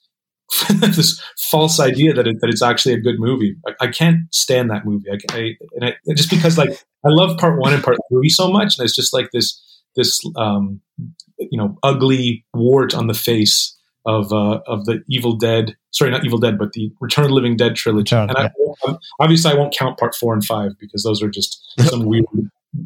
this 0.80 1.22
false 1.38 1.80
idea 1.80 2.14
that, 2.14 2.28
it, 2.28 2.38
that 2.42 2.50
it's 2.50 2.62
actually 2.62 2.94
a 2.94 3.00
good 3.00 3.20
movie. 3.20 3.56
I, 3.68 3.86
I 3.86 3.88
can't 3.88 4.34
stand 4.34 4.70
that 4.72 4.86
movie. 4.86 5.10
I, 5.12 5.18
I 5.36 5.54
and 5.76 5.86
I, 5.86 6.14
just 6.16 6.30
because 6.30 6.58
like 6.58 6.72
I 7.06 7.10
love 7.10 7.38
part 7.38 7.60
one 7.60 7.74
and 7.74 7.84
part 7.84 7.98
three 8.12 8.30
so 8.30 8.52
much, 8.52 8.78
and 8.78 8.86
it's 8.86 8.96
just 8.96 9.14
like 9.14 9.30
this 9.32 9.62
this 9.96 10.20
um, 10.38 10.82
you 11.38 11.58
know 11.58 11.78
ugly 11.84 12.46
wart 12.54 12.94
on 12.94 13.08
the 13.08 13.14
face 13.14 13.76
of 14.06 14.34
uh, 14.34 14.60
of 14.68 14.86
the 14.86 15.04
Evil 15.08 15.36
Dead. 15.36 15.76
Sorry, 15.92 16.12
not 16.12 16.26
Evil 16.26 16.40
Dead, 16.40 16.58
but 16.58 16.74
the 16.74 16.92
Return 17.00 17.26
of 17.26 17.30
the 17.30 17.36
Living 17.36 17.56
Dead 17.56 17.76
trilogy. 17.76 18.16
and 18.16 18.32
I, 18.32 18.50
obviously, 19.20 19.52
I 19.52 19.56
won't 19.56 19.74
count 19.74 19.98
part 20.00 20.16
four 20.16 20.34
and 20.34 20.44
five 20.44 20.72
because 20.80 21.04
those 21.04 21.22
are 21.22 21.30
just 21.30 21.62
some 21.82 22.06
weird 22.06 22.26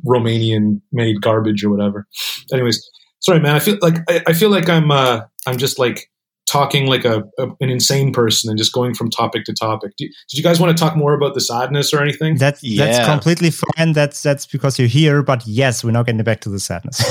Romanian 0.05 0.81
made 0.91 1.21
garbage 1.21 1.63
or 1.63 1.69
whatever. 1.69 2.07
Anyways, 2.51 2.89
sorry, 3.19 3.39
man. 3.39 3.55
I 3.55 3.59
feel 3.59 3.77
like 3.81 3.97
I, 4.09 4.21
I 4.27 4.33
feel 4.33 4.49
like 4.49 4.69
I'm 4.69 4.91
uh, 4.91 5.21
I'm 5.47 5.57
just 5.57 5.79
like 5.79 6.09
talking 6.53 6.85
like 6.85 7.03
a, 7.03 7.23
a, 7.39 7.47
an 7.61 7.69
insane 7.71 8.13
person 8.13 8.47
and 8.47 8.59
just 8.59 8.71
going 8.71 8.93
from 8.93 9.09
topic 9.09 9.43
to 9.45 9.53
topic. 9.53 9.91
Do, 9.97 10.05
did 10.05 10.37
you 10.37 10.43
guys 10.43 10.59
want 10.59 10.77
to 10.77 10.81
talk 10.81 10.95
more 10.95 11.15
about 11.15 11.33
the 11.33 11.41
sadness 11.41 11.91
or 11.91 12.01
anything? 12.01 12.37
That's 12.37 12.63
yeah. 12.63 12.85
that's 12.85 13.09
completely 13.09 13.49
fine. 13.49 13.93
That's 13.93 14.21
that's 14.21 14.45
because 14.45 14.77
you're 14.77 14.87
here. 14.87 15.23
But 15.23 15.45
yes, 15.47 15.83
we're 15.83 15.91
not 15.91 16.05
getting 16.05 16.23
back 16.23 16.41
to 16.41 16.49
the 16.49 16.59
sadness. 16.59 17.01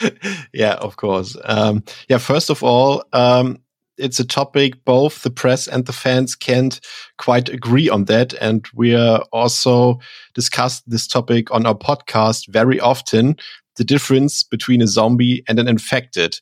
yeah, 0.54 0.74
of 0.74 0.96
course. 0.96 1.36
Um, 1.44 1.82
yeah, 2.08 2.18
first 2.18 2.48
of 2.48 2.62
all, 2.62 3.02
um, 3.12 3.58
it's 3.98 4.20
a 4.20 4.24
topic 4.24 4.84
both 4.84 5.22
the 5.22 5.30
press 5.30 5.66
and 5.66 5.84
the 5.84 5.92
fans 5.92 6.36
can't 6.36 6.80
quite 7.18 7.48
agree 7.48 7.88
on 7.90 8.04
that, 8.04 8.34
and 8.34 8.64
we 8.72 8.94
are 8.94 9.24
also 9.32 9.98
discussed 10.34 10.88
this 10.88 11.08
topic 11.08 11.50
on 11.50 11.66
our 11.66 11.74
podcast 11.74 12.46
very 12.48 12.78
often. 12.78 13.36
The 13.76 13.84
difference 13.84 14.44
between 14.44 14.80
a 14.80 14.86
zombie 14.86 15.42
and 15.48 15.58
an 15.58 15.66
infected. 15.66 16.38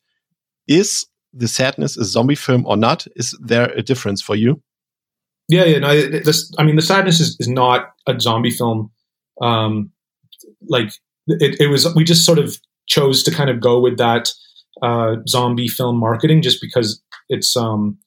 Is 0.66 1.06
the 1.32 1.48
sadness 1.48 1.96
a 1.96 2.04
zombie 2.04 2.34
film 2.34 2.66
or 2.66 2.76
not? 2.76 3.06
Is 3.16 3.36
there 3.40 3.70
a 3.72 3.82
difference 3.82 4.22
for 4.22 4.36
you? 4.36 4.62
Yeah, 5.48 5.64
yeah. 5.64 5.78
No, 5.78 6.08
this, 6.20 6.52
I 6.58 6.64
mean, 6.64 6.76
the 6.76 6.82
sadness 6.82 7.20
is, 7.20 7.36
is 7.40 7.48
not 7.48 7.92
a 8.06 8.18
zombie 8.20 8.50
film. 8.50 8.90
Um, 9.40 9.90
like 10.68 10.92
it, 11.26 11.60
it 11.60 11.68
was, 11.68 11.92
we 11.94 12.04
just 12.04 12.24
sort 12.24 12.38
of 12.38 12.58
chose 12.86 13.22
to 13.22 13.30
kind 13.30 13.50
of 13.50 13.60
go 13.60 13.80
with 13.80 13.98
that 13.98 14.30
uh, 14.82 15.16
zombie 15.28 15.68
film 15.68 15.96
marketing 15.96 16.42
just 16.42 16.60
because 16.60 17.02
it's 17.28 17.56
um, 17.56 17.98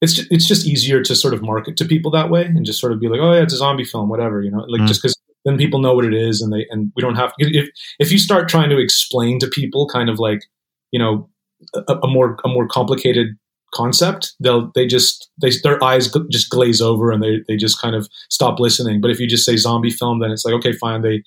it's 0.00 0.14
just, 0.14 0.28
it's 0.30 0.46
just 0.46 0.66
easier 0.66 1.02
to 1.02 1.14
sort 1.14 1.34
of 1.34 1.42
market 1.42 1.76
to 1.76 1.84
people 1.84 2.10
that 2.10 2.30
way 2.30 2.44
and 2.44 2.64
just 2.64 2.80
sort 2.80 2.92
of 2.92 3.00
be 3.00 3.08
like, 3.08 3.20
oh 3.20 3.34
yeah, 3.34 3.42
it's 3.42 3.52
a 3.52 3.58
zombie 3.58 3.84
film, 3.84 4.08
whatever, 4.08 4.42
you 4.42 4.50
know, 4.50 4.64
like 4.68 4.80
mm. 4.80 4.86
just 4.86 5.02
because 5.02 5.14
then 5.44 5.58
people 5.58 5.80
know 5.80 5.94
what 5.94 6.04
it 6.04 6.14
is 6.14 6.40
and 6.42 6.52
they 6.52 6.66
and 6.70 6.92
we 6.96 7.02
don't 7.02 7.16
have 7.16 7.32
if 7.38 7.68
if 7.98 8.12
you 8.12 8.18
start 8.18 8.48
trying 8.48 8.68
to 8.68 8.78
explain 8.78 9.38
to 9.38 9.46
people 9.48 9.86
kind 9.86 10.10
of 10.10 10.18
like 10.18 10.44
you 10.90 10.98
know 10.98 11.28
a, 11.74 11.94
a, 12.02 12.08
more 12.08 12.36
a 12.44 12.48
more 12.48 12.66
complicated 12.66 13.36
concept. 13.74 14.34
They'll 14.40 14.70
they 14.74 14.86
just 14.86 15.30
they 15.40 15.50
their 15.62 15.82
eyes 15.82 16.12
just 16.30 16.50
glaze 16.50 16.80
over 16.80 17.10
and 17.10 17.22
they 17.22 17.40
they 17.46 17.56
just 17.56 17.80
kind 17.80 17.94
of 17.94 18.08
stop 18.28 18.58
listening. 18.58 19.00
But 19.00 19.10
if 19.10 19.20
you 19.20 19.28
just 19.28 19.44
say 19.44 19.56
zombie 19.56 19.90
film 19.90 20.20
then 20.20 20.30
it's 20.30 20.44
like 20.44 20.54
okay 20.54 20.72
fine. 20.72 21.02
They 21.02 21.22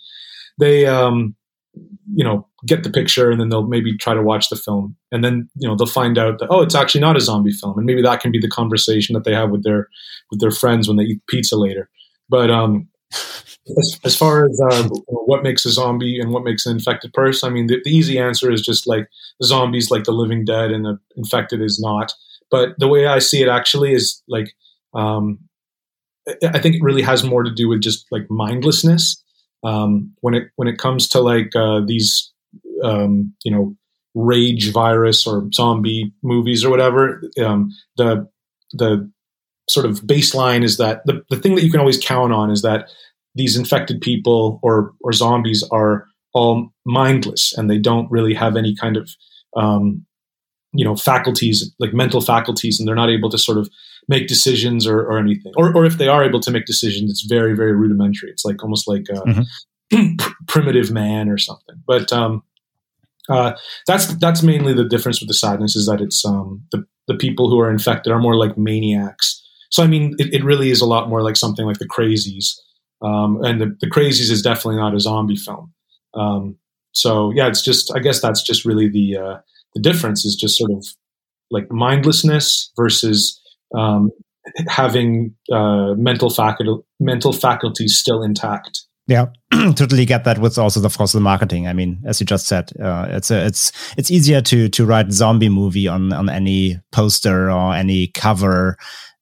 they 0.60 0.86
um 0.86 1.36
you 2.14 2.24
know 2.24 2.48
get 2.66 2.84
the 2.84 2.90
picture 2.90 3.32
and 3.32 3.40
then 3.40 3.50
they'll 3.50 3.68
maybe 3.68 3.98
try 3.98 4.14
to 4.14 4.22
watch 4.22 4.50
the 4.50 4.56
film. 4.56 4.96
And 5.12 5.24
then 5.24 5.50
you 5.56 5.68
know 5.68 5.76
they'll 5.76 5.88
find 5.88 6.18
out 6.18 6.40
that 6.40 6.48
oh 6.50 6.62
it's 6.62 6.76
actually 6.76 7.02
not 7.02 7.18
a 7.18 7.22
zombie 7.22 7.52
film. 7.52 7.78
And 7.78 7.86
maybe 7.86 8.02
that 8.02 8.20
can 8.20 8.32
be 8.32 8.40
the 8.40 8.50
conversation 8.50 9.14
that 9.14 9.24
they 9.24 9.34
have 9.34 9.50
with 9.50 9.64
their 9.64 9.88
with 10.30 10.40
their 10.40 10.52
friends 10.52 10.88
when 10.88 10.98
they 10.98 11.04
eat 11.04 11.22
pizza 11.28 11.56
later. 11.56 11.90
But 12.30 12.52
um 12.52 12.90
as, 13.78 14.00
as 14.04 14.16
far 14.16 14.46
as 14.46 14.60
uh, 14.70 14.90
what 15.08 15.44
makes 15.44 15.66
a 15.66 15.72
zombie 15.72 16.20
and 16.20 16.32
what 16.32 16.44
makes 16.44 16.66
an 16.66 16.76
infected 16.76 17.14
person, 17.14 17.50
I 17.50 17.54
mean, 17.54 17.68
the, 17.68 17.82
the 17.84 17.92
easy 17.92 18.20
answer 18.20 18.52
is 18.52 18.62
just 18.62 18.88
like 18.88 19.08
the 19.40 19.48
zombies, 19.48 19.90
like 19.90 20.04
the 20.04 20.12
living 20.12 20.46
dead, 20.46 20.72
and 20.72 20.86
the 20.86 21.00
infected 21.16 21.62
is 21.62 21.80
not. 21.80 22.14
But 22.52 22.76
the 22.78 22.88
way 22.88 23.08
I 23.08 23.20
see 23.20 23.42
it 23.42 23.50
actually 23.50 23.94
is 23.94 24.22
like, 24.28 24.54
um, 24.94 25.40
I 26.44 26.60
think 26.60 26.76
it 26.76 26.84
really 26.84 27.02
has 27.02 27.24
more 27.24 27.44
to 27.44 27.54
do 27.54 27.68
with 27.68 27.82
just 27.82 28.06
like 28.12 28.30
mindlessness. 28.30 29.22
Um, 29.64 30.14
when 30.20 30.34
it 30.34 30.50
when 30.58 30.68
it 30.68 30.78
comes 30.78 31.08
to 31.10 31.22
like 31.22 31.56
uh, 31.56 31.82
these, 31.86 32.32
um, 32.84 33.34
you 33.44 33.52
know, 33.52 33.76
rage 34.14 34.72
virus 34.72 35.26
or 35.26 35.48
zombie 35.54 36.14
movies 36.22 36.64
or 36.64 36.70
whatever, 36.70 37.22
um, 37.42 37.72
the 37.98 38.30
the 38.74 39.10
sort 39.70 39.86
of 39.86 40.02
baseline 40.02 40.64
is 40.64 40.78
that 40.78 41.02
the, 41.06 41.24
the 41.30 41.38
thing 41.38 41.56
that 41.56 41.64
you 41.64 41.72
can 41.72 41.80
always 41.80 41.98
count 41.98 42.34
on 42.34 42.52
is 42.52 42.62
that 42.62 42.90
these 43.36 43.58
infected 43.58 44.02
people 44.02 44.60
or 44.62 44.94
or 45.02 45.14
zombies 45.14 45.64
are 45.72 46.06
all 46.34 46.70
mindless 46.86 47.54
and 47.58 47.70
they 47.70 47.78
don't 47.78 48.10
really 48.12 48.34
have 48.34 48.56
any 48.56 48.76
kind 48.76 48.98
of 48.98 49.10
um, 49.56 50.06
you 50.74 50.84
know 50.84 50.96
faculties 50.96 51.74
like 51.80 51.94
mental 51.94 52.22
faculties 52.22 52.80
and 52.80 52.88
they're 52.88 52.96
not 52.96 53.10
able 53.10 53.30
to 53.30 53.38
sort 53.38 53.58
of 53.58 53.70
make 54.10 54.28
decisions 54.28 54.86
or, 54.86 55.00
or 55.00 55.18
anything 55.18 55.54
or, 55.56 55.74
or 55.76 55.86
if 55.86 55.98
they 55.98 56.10
are 56.10 56.24
able 56.24 56.40
to 56.42 56.52
make 56.52 56.66
decisions 56.66 57.10
it's 57.10 57.26
very 57.26 57.56
very 57.56 57.74
rudimentary 57.74 58.30
it's 58.30 58.44
like 58.44 58.62
almost 58.62 58.88
like 58.88 59.06
a 59.10 59.44
mm-hmm. 59.94 60.16
primitive 60.48 60.92
man 60.92 61.30
or 61.30 61.38
something 61.38 61.76
but 61.88 62.12
um, 62.12 62.44
uh, 63.30 63.54
that's 63.88 64.08
that's 64.18 64.44
mainly 64.44 64.74
the 64.74 64.84
difference 64.84 65.22
with 65.22 65.30
the 65.30 65.34
sadness 65.34 65.76
is 65.76 65.86
that 65.86 66.02
it's 66.02 66.26
um, 66.26 66.64
the 66.72 66.86
the 67.08 67.16
people 67.16 67.50
who 67.50 67.60
are 67.60 67.72
infected 67.72 68.12
are 68.12 68.20
more 68.20 68.36
like 68.36 68.58
maniacs. 68.58 69.40
So 69.74 69.84
I 69.84 69.88
mean, 69.88 70.16
it, 70.20 70.32
it 70.32 70.44
really 70.44 70.70
is 70.70 70.82
a 70.82 70.86
lot 70.86 71.10
more 71.10 71.24
like 71.24 71.36
something 71.36 71.66
like 71.66 71.80
the 71.80 71.88
Crazies, 71.88 72.52
um, 73.02 73.44
and 73.44 73.60
the, 73.60 73.76
the 73.82 73.90
Crazies 73.90 74.30
is 74.30 74.44
definitely 74.44 74.76
not 74.76 74.94
a 74.94 75.00
zombie 75.00 75.36
film. 75.36 75.74
Um, 76.14 76.58
so 76.92 77.32
yeah, 77.32 77.48
it's 77.48 77.64
just 77.64 77.92
I 77.96 78.00
guess 78.00 78.22
that's 78.22 78.44
just 78.44 78.66
really 78.66 78.88
the 78.88 79.18
uh, 79.18 79.38
the 79.74 79.82
difference 79.82 80.26
is 80.26 80.36
just 80.36 80.60
sort 80.60 80.70
of 80.70 80.86
like 81.50 81.72
mindlessness 81.72 82.72
versus 82.78 83.42
um, 83.76 84.12
having 84.68 85.34
uh, 85.52 85.96
mental 85.96 86.30
faculty 86.30 86.84
mental 87.00 87.34
faculties 87.34 87.98
still 87.98 88.22
intact. 88.22 88.84
Yeah, 89.08 89.26
totally 89.52 90.06
get 90.06 90.24
that. 90.26 90.38
With 90.38 90.60
also, 90.60 90.80
the 90.80 90.90
fossil 90.92 91.20
marketing. 91.20 91.68
I 91.68 91.74
mean, 91.74 92.00
as 92.06 92.20
you 92.20 92.28
just 92.28 92.46
said, 92.46 92.72
uh, 92.80 93.08
it's 93.10 93.32
a, 93.32 93.44
it's 93.44 93.72
it's 93.98 94.12
easier 94.12 94.40
to 94.42 94.70
to 94.70 94.86
write 94.86 95.12
zombie 95.12 95.50
movie 95.50 95.88
on 95.88 96.14
on 96.14 96.30
any 96.30 96.80
poster 96.92 97.50
or 97.50 97.74
any 97.74 98.08
cover 98.14 98.78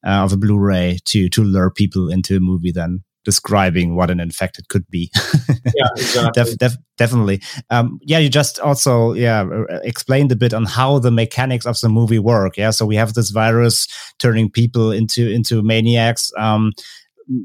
uh, 0.06 0.24
of 0.24 0.34
a 0.34 0.38
Blu-ray 0.38 1.00
to 1.06 1.30
to 1.30 1.44
lure 1.44 1.72
people 1.72 2.10
into 2.10 2.38
a 2.38 2.40
movie 2.40 2.72
than 2.72 3.04
describing 3.24 3.96
what 3.96 4.10
an 4.10 4.20
infected 4.20 4.68
could 4.70 4.88
be. 4.90 5.12
yeah, 5.76 5.88
exactly. 5.96 6.44
Def, 6.44 6.58
def, 6.58 6.76
definitely. 6.98 7.42
Um, 7.70 8.00
yeah, 8.02 8.18
you 8.18 8.30
just 8.30 8.60
also 8.60 9.14
yeah 9.14 9.46
explained 9.84 10.32
a 10.32 10.36
bit 10.36 10.54
on 10.54 10.66
how 10.66 11.00
the 11.00 11.12
mechanics 11.12 11.66
of 11.66 11.80
the 11.82 11.90
movie 11.90 12.20
work. 12.20 12.58
Yeah, 12.58 12.72
so 12.72 12.86
we 12.86 12.96
have 12.96 13.14
this 13.14 13.30
virus 13.30 13.88
turning 14.20 14.50
people 14.50 14.92
into 14.92 15.30
into 15.30 15.62
maniacs. 15.62 16.32
Um, 16.38 16.72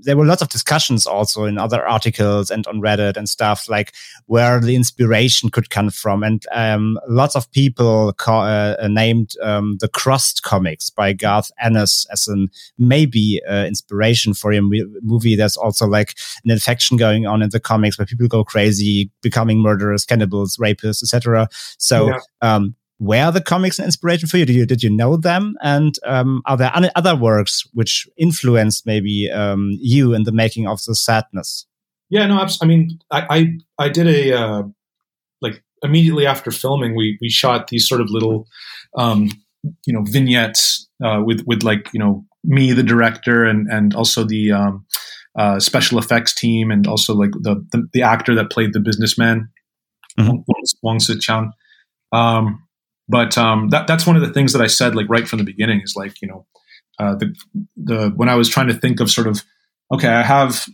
there 0.02 0.16
were 0.16 0.24
lots 0.24 0.42
of 0.42 0.48
discussions 0.48 1.06
also 1.06 1.44
in 1.44 1.58
other 1.58 1.86
articles 1.86 2.50
and 2.50 2.66
on 2.66 2.80
Reddit 2.80 3.16
and 3.16 3.28
stuff 3.28 3.68
like 3.68 3.92
where 4.26 4.60
the 4.60 4.74
inspiration 4.74 5.48
could 5.48 5.70
come 5.70 5.90
from. 5.90 6.22
And 6.22 6.44
um, 6.52 6.98
lots 7.08 7.36
of 7.36 7.50
people 7.52 8.14
uh, 8.26 8.88
named 8.88 9.32
um, 9.42 9.76
the 9.80 9.88
Crust 9.88 10.42
comics 10.42 10.90
by 10.90 11.12
Garth 11.12 11.50
Ennis 11.62 12.06
as 12.10 12.26
an 12.26 12.48
maybe 12.78 13.40
uh, 13.48 13.64
inspiration 13.64 14.34
for 14.34 14.52
your 14.52 14.64
movie. 15.02 15.36
There's 15.36 15.56
also 15.56 15.86
like 15.86 16.14
an 16.44 16.50
infection 16.50 16.96
going 16.96 17.26
on 17.26 17.42
in 17.42 17.50
the 17.50 17.60
comics 17.60 17.98
where 17.98 18.06
people 18.06 18.28
go 18.28 18.44
crazy, 18.44 19.10
becoming 19.22 19.60
murderers, 19.60 20.04
cannibals, 20.04 20.56
rapists, 20.56 21.02
etc. 21.02 21.48
So 21.78 22.08
yeah. 22.08 22.18
um, 22.42 22.74
were 22.98 23.30
the 23.30 23.42
comics 23.42 23.78
an 23.78 23.84
inspiration 23.84 24.28
for 24.28 24.38
you? 24.38 24.46
Did 24.46 24.56
you 24.56 24.66
did 24.66 24.82
you 24.82 24.90
know 24.90 25.16
them? 25.16 25.54
And 25.62 25.94
um, 26.06 26.42
are 26.46 26.56
there 26.56 26.72
any 26.74 26.90
other 26.94 27.14
works 27.14 27.64
which 27.74 28.08
influenced 28.16 28.86
maybe 28.86 29.30
um, 29.30 29.70
you 29.80 30.14
in 30.14 30.24
the 30.24 30.32
making 30.32 30.66
of 30.66 30.82
the 30.86 30.94
sadness? 30.94 31.66
Yeah, 32.08 32.26
no, 32.26 32.46
I 32.62 32.66
mean, 32.66 32.98
I 33.10 33.26
I, 33.78 33.84
I 33.84 33.88
did 33.88 34.06
a 34.06 34.32
uh, 34.32 34.62
like 35.40 35.62
immediately 35.82 36.26
after 36.26 36.50
filming, 36.50 36.96
we 36.96 37.18
we 37.20 37.28
shot 37.28 37.68
these 37.68 37.88
sort 37.88 38.00
of 38.00 38.10
little, 38.10 38.46
um, 38.96 39.28
you 39.86 39.92
know, 39.92 40.02
vignettes 40.02 40.88
uh, 41.04 41.22
with 41.24 41.42
with 41.46 41.62
like 41.62 41.88
you 41.92 42.00
know 42.00 42.24
me, 42.44 42.72
the 42.72 42.82
director, 42.82 43.44
and 43.44 43.70
and 43.70 43.94
also 43.94 44.24
the 44.24 44.52
um, 44.52 44.86
uh, 45.38 45.60
special 45.60 45.98
effects 45.98 46.34
team, 46.34 46.70
and 46.70 46.86
also 46.86 47.14
like 47.14 47.32
the 47.32 47.64
the, 47.72 47.86
the 47.92 48.02
actor 48.02 48.34
that 48.34 48.50
played 48.50 48.72
the 48.72 48.80
businessman, 48.80 49.48
mm-hmm. 50.18 50.36
Wong 50.82 51.00
Sit 51.00 51.20
Chan. 51.20 51.52
Um, 52.12 52.65
but 53.08 53.36
um, 53.38 53.68
that, 53.70 53.86
that's 53.86 54.06
one 54.06 54.16
of 54.16 54.22
the 54.22 54.32
things 54.32 54.52
that 54.52 54.62
I 54.62 54.66
said 54.66 54.94
like 54.94 55.08
right 55.08 55.28
from 55.28 55.38
the 55.38 55.44
beginning 55.44 55.80
is 55.82 55.94
like 55.96 56.20
you 56.22 56.28
know 56.28 56.46
uh, 56.98 57.14
the 57.14 57.34
the 57.76 58.10
when 58.16 58.28
I 58.28 58.34
was 58.34 58.48
trying 58.48 58.68
to 58.68 58.74
think 58.74 59.00
of 59.00 59.10
sort 59.10 59.26
of 59.26 59.42
okay 59.92 60.08
I 60.08 60.22
have 60.22 60.66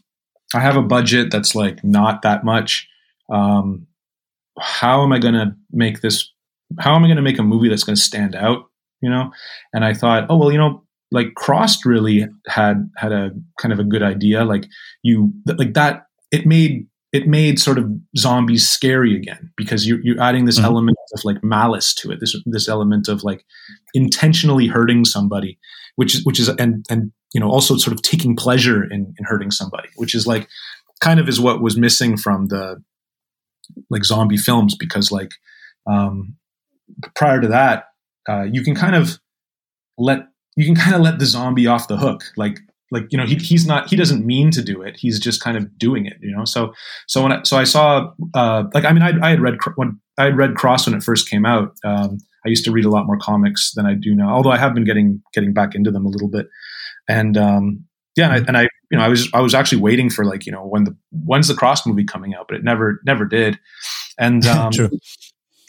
I 0.55 0.61
have 0.61 0.77
a 0.77 0.83
budget 0.83 1.31
that's 1.31 1.55
like 1.55 1.83
not 1.83 2.23
that 2.23 2.45
much. 2.45 2.89
Um, 3.31 3.87
how 4.59 5.03
am 5.03 5.13
I 5.13 5.19
going 5.19 5.35
to 5.35 5.55
make 5.71 6.01
this? 6.01 6.31
How 6.79 6.95
am 6.95 7.05
I 7.05 7.07
going 7.07 7.17
to 7.17 7.23
make 7.23 7.39
a 7.39 7.43
movie 7.43 7.69
that's 7.69 7.85
going 7.85 7.97
to 7.97 8.03
stand 8.03 8.35
out? 8.35 8.65
You 9.01 9.11
know, 9.11 9.33
and 9.73 9.85
I 9.85 9.95
thought, 9.95 10.27
oh 10.29 10.37
well, 10.37 10.53
you 10.53 10.59
know, 10.59 10.85
like 11.11 11.35
Crossed 11.35 11.85
really 11.85 12.29
had 12.47 12.89
had 12.97 13.13
a 13.13 13.31
kind 13.59 13.73
of 13.73 13.79
a 13.79 13.85
good 13.85 14.03
idea. 14.03 14.45
Like 14.45 14.67
you, 15.03 15.33
like 15.47 15.75
that, 15.75 16.07
it 16.31 16.47
made 16.47 16.87
it 17.13 17.27
made 17.27 17.59
sort 17.59 17.79
of 17.79 17.91
zombies 18.17 18.69
scary 18.69 19.15
again 19.15 19.53
because 19.57 19.87
you're, 19.87 20.01
you're 20.03 20.21
adding 20.21 20.47
this 20.47 20.57
mm-hmm. 20.57 20.67
element 20.67 20.97
of 21.15 21.25
like 21.25 21.43
malice 21.45 21.95
to 21.95 22.11
it 22.11 22.21
this 22.21 22.35
this 22.47 22.69
element 22.69 23.09
of 23.09 23.23
like 23.23 23.45
intentionally 23.95 24.67
hurting 24.67 25.05
somebody 25.05 25.59
which 25.97 26.15
is 26.15 26.25
which 26.25 26.41
is 26.41 26.49
and 26.49 26.85
and 26.91 27.13
you 27.35 27.41
know 27.41 27.51
also 27.51 27.77
sort 27.77 27.95
of 27.95 28.03
taking 28.03 28.35
pleasure 28.35 28.83
in, 28.85 29.15
in 29.19 29.25
hurting 29.25 29.51
somebody 29.51 29.89
which 29.97 30.15
is 30.15 30.27
like 30.27 30.49
kind 31.01 31.21
of 31.21 31.29
is 31.29 31.41
what 31.41 31.61
was 31.61 31.77
missing 31.77 32.17
from 32.17 32.47
the 32.47 32.83
like 33.91 34.05
zombie 34.05 34.37
films 34.37 34.75
because 34.75 35.13
like 35.13 35.33
um 35.87 36.35
prior 37.15 37.41
to 37.41 37.49
that 37.49 37.85
uh 38.29 38.43
you 38.43 38.63
can 38.63 38.75
kind 38.75 38.97
of 38.97 39.19
let 39.99 40.29
you 40.57 40.65
can 40.65 40.75
kind 40.75 40.95
of 40.95 41.01
let 41.01 41.19
the 41.19 41.27
zombie 41.27 41.67
off 41.67 41.89
the 41.89 41.97
hook 41.97 42.23
like 42.37 42.59
like 42.93 43.07
you 43.11 43.19
know 43.19 43.25
he, 43.25 43.35
he's 43.37 43.67
not 43.67 43.89
he 43.89 43.97
doesn't 43.97 44.25
mean 44.25 44.51
to 44.53 44.63
do 44.63 44.83
it. 44.83 44.97
He's 44.97 45.19
just 45.19 45.43
kind 45.43 45.57
of 45.57 45.77
doing 45.79 46.07
it 46.07 46.19
you 46.21 46.35
know? 46.37 46.45
So 46.45 46.73
so 47.09 47.23
when 47.23 47.33
I, 47.33 47.43
so 47.43 47.57
I 47.57 47.65
saw 47.65 48.13
uh, 48.35 48.65
like 48.75 48.85
I 48.85 48.93
mean 48.93 49.03
I, 49.03 49.13
I 49.27 49.31
had 49.31 49.41
read 49.41 49.55
when 49.77 49.99
I 50.19 50.25
had 50.25 50.37
read 50.37 50.55
Cross 50.55 50.87
when 50.87 50.97
it 50.97 51.03
first 51.03 51.29
came 51.29 51.45
out. 51.45 51.75
Um, 51.85 52.19
I 52.45 52.49
used 52.49 52.65
to 52.65 52.73
read 52.73 52.85
a 52.85 52.91
lot 52.91 53.07
more 53.07 53.19
comics 53.19 53.73
than 53.75 53.87
I 53.87 53.95
do 53.95 54.15
now 54.15 54.35
although 54.35 54.51
I 54.51 54.59
have 54.59 54.75
been 54.75 54.85
getting 54.85 55.23
getting 55.33 55.53
back 55.53 55.75
into 55.75 55.91
them 55.91 56.07
a 56.07 56.11
little 56.11 56.29
bit. 56.29 56.47
And 57.09 57.37
um, 57.37 57.85
yeah 58.15 58.27
and 58.27 58.33
I, 58.33 58.47
and 58.47 58.57
I 58.59 58.63
you 58.91 58.99
know 58.99 59.05
I 59.05 59.09
was 59.09 59.29
I 59.33 59.41
was 59.41 59.55
actually 59.55 59.81
waiting 59.81 60.11
for 60.11 60.25
like 60.25 60.45
you 60.47 60.53
know 60.53 60.65
when 60.65 60.85
the 60.85 60.97
when's 61.11 61.49
the 61.49 61.55
Cross 61.55 61.87
movie 61.87 62.05
coming 62.05 62.35
out? 62.35 62.47
But 62.49 62.59
it 62.59 62.65
never 62.65 63.01
never 63.05 63.25
did. 63.25 63.59
And 64.19 64.47
um, 64.55 64.73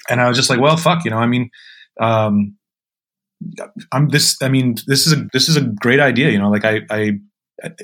and 0.09 0.19
I 0.19 0.27
was 0.27 0.37
just 0.37 0.49
like 0.49 0.59
well 0.59 0.77
fuck 0.77 1.05
you 1.05 1.11
know 1.11 1.17
I 1.17 1.25
mean 1.25 1.49
um, 2.01 2.57
I'm 3.91 4.09
this. 4.09 4.37
I 4.41 4.49
mean, 4.49 4.75
this 4.87 5.07
is 5.07 5.13
a 5.13 5.27
this 5.33 5.49
is 5.49 5.55
a 5.55 5.61
great 5.61 5.99
idea. 5.99 6.29
You 6.29 6.39
know, 6.39 6.49
like 6.49 6.65
I 6.65 6.81
I 6.89 7.11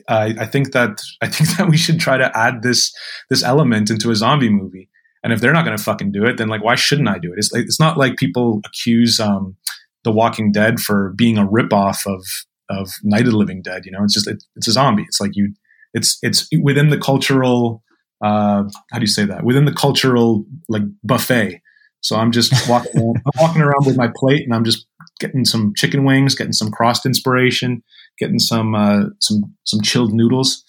I, 0.08 0.36
I 0.40 0.46
think 0.46 0.72
that 0.74 1.02
I 1.22 1.28
think 1.28 1.58
that 1.58 1.70
we 1.70 1.78
should 1.78 2.00
try 2.00 2.18
to 2.18 2.38
add 2.38 2.62
this 2.64 2.94
this 3.30 3.44
element 3.44 3.90
into 3.90 4.12
a 4.12 4.16
zombie 4.16 4.50
movie. 4.50 4.90
And 5.24 5.34
if 5.34 5.42
they're 5.42 5.54
not 5.54 5.66
going 5.66 5.76
to 5.76 5.84
fucking 5.84 6.14
do 6.14 6.26
it, 6.26 6.38
then 6.38 6.48
like 6.48 6.64
why 6.64 6.76
shouldn't 6.76 7.10
I 7.10 7.20
do 7.20 7.34
it? 7.34 7.40
It's 7.40 7.52
like, 7.52 7.64
it's 7.64 7.80
not 7.80 7.98
like 7.98 8.16
people 8.16 8.62
accuse 8.66 9.20
um, 9.20 9.58
The 10.06 10.12
Walking 10.14 10.54
Dead 10.54 10.80
for 10.80 11.14
being 11.18 11.38
a 11.38 11.46
ripoff 11.46 12.06
of 12.06 12.24
of 12.70 12.90
Night 13.04 13.26
of 13.26 13.32
the 13.32 13.38
Living 13.38 13.62
Dead. 13.62 13.86
You 13.86 13.92
know, 13.92 14.04
it's 14.04 14.14
just 14.14 14.28
it, 14.28 14.44
it's 14.56 14.68
a 14.68 14.72
zombie. 14.72 15.04
It's 15.04 15.20
like 15.20 15.32
you. 15.34 15.54
It's 15.94 16.18
it's 16.22 16.48
within 16.62 16.90
the 16.90 16.98
cultural. 16.98 17.84
Uh, 18.24 18.64
how 18.92 19.00
do 19.00 19.02
you 19.02 19.08
say 19.08 19.26
that? 19.26 19.44
Within 19.44 19.66
the 19.66 19.74
cultural 19.74 20.46
like 20.68 20.84
buffet 21.04 21.62
so 22.02 22.16
I'm 22.16 22.32
just 22.32 22.54
walking 22.70 23.14
I'm 23.26 23.32
walking 23.40 23.62
around 23.62 23.86
with 23.86 23.98
my 23.98 24.10
plate 24.16 24.44
and 24.44 24.54
I'm 24.54 24.64
just 24.64 24.88
getting 25.20 25.46
some 25.46 25.74
chicken 25.76 26.04
wings, 26.04 26.36
getting 26.36 26.54
some 26.54 26.72
crossed 26.72 27.06
inspiration, 27.06 27.84
getting 28.18 28.40
some 28.40 28.76
uh, 28.76 29.06
some 29.20 29.56
some 29.66 29.82
chilled 29.82 30.14
noodles, 30.14 30.64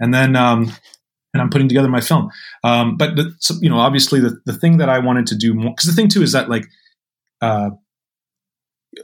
and 0.00 0.12
then 0.12 0.36
um, 0.36 0.72
and 1.32 1.42
I'm 1.42 1.50
putting 1.50 1.68
together 1.68 1.88
my 1.88 2.00
film. 2.00 2.30
Um, 2.64 2.96
but 2.96 3.16
the, 3.16 3.32
you 3.60 3.70
know, 3.70 3.78
obviously 3.78 4.20
the 4.20 4.40
the 4.46 4.52
thing 4.52 4.78
that 4.78 4.88
I 4.88 4.98
wanted 4.98 5.26
to 5.28 5.36
do 5.36 5.54
more 5.54 5.70
because 5.70 5.88
the 5.88 5.94
thing 5.94 6.08
too 6.08 6.22
is 6.22 6.32
that 6.32 6.48
like 6.48 6.66
uh, 7.40 7.70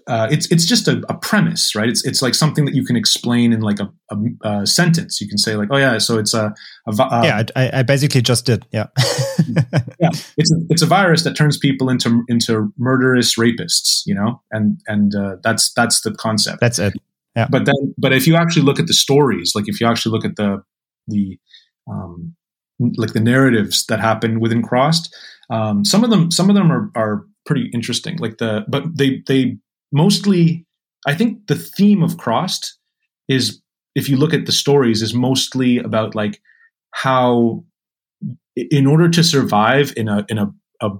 uh, 0.06 0.28
it's 0.30 0.50
it's 0.50 0.64
just 0.64 0.88
a, 0.88 1.02
a, 1.08 1.14
premise, 1.14 1.74
right? 1.74 1.88
It's 1.88 2.04
it's 2.04 2.22
like 2.22 2.34
something 2.34 2.64
that 2.64 2.74
you 2.74 2.84
can 2.84 2.96
explain 2.96 3.52
in 3.52 3.60
like 3.60 3.78
a, 3.80 3.90
a, 4.10 4.48
a 4.48 4.66
sentence. 4.66 5.20
You 5.20 5.28
can 5.28 5.38
say 5.38 5.56
like, 5.56 5.68
oh 5.70 5.76
yeah, 5.76 5.98
so 5.98 6.18
it's 6.18 6.34
a, 6.34 6.54
a 6.86 6.92
yeah. 7.24 7.42
I, 7.56 7.70
I, 7.80 7.82
basically 7.82 8.22
just 8.22 8.46
did 8.46 8.66
yeah. 8.72 8.86
yeah, 9.98 10.10
it's 10.36 10.52
a, 10.52 10.56
it's 10.70 10.82
a 10.82 10.86
virus 10.86 11.24
that 11.24 11.36
turns 11.36 11.58
people 11.58 11.90
into 11.90 12.24
into 12.28 12.72
murderous 12.78 13.36
rapists, 13.36 14.02
you 14.06 14.14
know, 14.14 14.40
and 14.50 14.80
and 14.86 15.14
uh, 15.14 15.36
that's 15.42 15.72
that's 15.72 16.02
the 16.02 16.12
concept. 16.12 16.60
That's 16.60 16.78
it. 16.78 16.94
Yeah. 17.36 17.46
But 17.50 17.66
then, 17.66 17.94
but 17.96 18.12
if 18.12 18.26
you 18.26 18.36
actually 18.36 18.62
look 18.62 18.80
at 18.80 18.86
the 18.86 18.94
stories, 18.94 19.52
like 19.54 19.68
if 19.68 19.80
you 19.80 19.86
actually 19.86 20.12
look 20.12 20.24
at 20.24 20.36
the 20.36 20.62
the 21.06 21.38
um, 21.90 22.34
like 22.96 23.12
the 23.12 23.20
narratives 23.20 23.86
that 23.86 24.00
happen 24.00 24.40
within 24.40 24.62
Crossed, 24.62 25.14
um, 25.50 25.84
some 25.84 26.04
of 26.04 26.10
them 26.10 26.30
some 26.30 26.48
of 26.48 26.56
them 26.56 26.70
are 26.70 26.90
are 26.94 27.24
pretty 27.46 27.70
interesting. 27.72 28.18
Like 28.18 28.38
the 28.38 28.64
but 28.68 28.96
they 28.96 29.22
they 29.26 29.56
mostly, 29.92 30.66
I 31.06 31.14
think 31.14 31.46
the 31.46 31.54
theme 31.54 32.02
of 32.02 32.18
Crossed 32.18 32.78
is, 33.28 33.60
if 33.94 34.08
you 34.08 34.16
look 34.16 34.34
at 34.34 34.46
the 34.46 34.52
stories, 34.52 35.02
is 35.02 35.14
mostly 35.14 35.78
about 35.78 36.14
like 36.14 36.40
how, 36.92 37.64
in 38.56 38.86
order 38.86 39.08
to 39.08 39.22
survive 39.22 39.92
in 39.96 40.08
a 40.08 40.24
in 40.28 40.38
a, 40.38 40.52
a, 40.80 40.90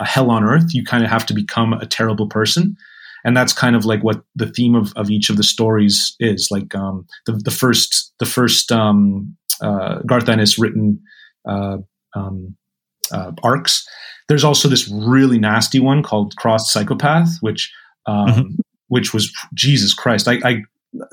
a 0.00 0.04
hell 0.04 0.30
on 0.30 0.44
earth, 0.44 0.74
you 0.74 0.84
kind 0.84 1.04
of 1.04 1.10
have 1.10 1.26
to 1.26 1.34
become 1.34 1.72
a 1.72 1.86
terrible 1.86 2.28
person. 2.28 2.76
And 3.24 3.36
that's 3.36 3.52
kind 3.52 3.74
of 3.74 3.84
like 3.84 4.02
what 4.04 4.22
the 4.36 4.46
theme 4.46 4.74
of, 4.74 4.92
of 4.94 5.10
each 5.10 5.28
of 5.28 5.36
the 5.36 5.42
stories 5.42 6.14
is. 6.20 6.48
Like 6.50 6.74
um, 6.74 7.06
the, 7.26 7.32
the 7.32 7.50
first 7.50 8.12
the 8.20 8.26
first 8.26 8.70
um, 8.70 9.36
uh, 9.60 10.00
garth 10.06 10.28
ennis 10.28 10.58
written 10.58 11.00
uh, 11.48 11.78
um, 12.14 12.56
uh, 13.12 13.32
arcs. 13.42 13.86
There's 14.28 14.44
also 14.44 14.68
this 14.68 14.88
really 14.88 15.38
nasty 15.38 15.80
one 15.80 16.02
called 16.02 16.36
crossed 16.36 16.70
psychopath 16.70 17.28
which 17.40 17.72
um, 18.06 18.28
mm-hmm. 18.28 18.54
which 18.88 19.12
was 19.12 19.32
Jesus 19.54 19.94
Christ. 19.94 20.28
I, 20.28 20.38
I, 20.44 20.62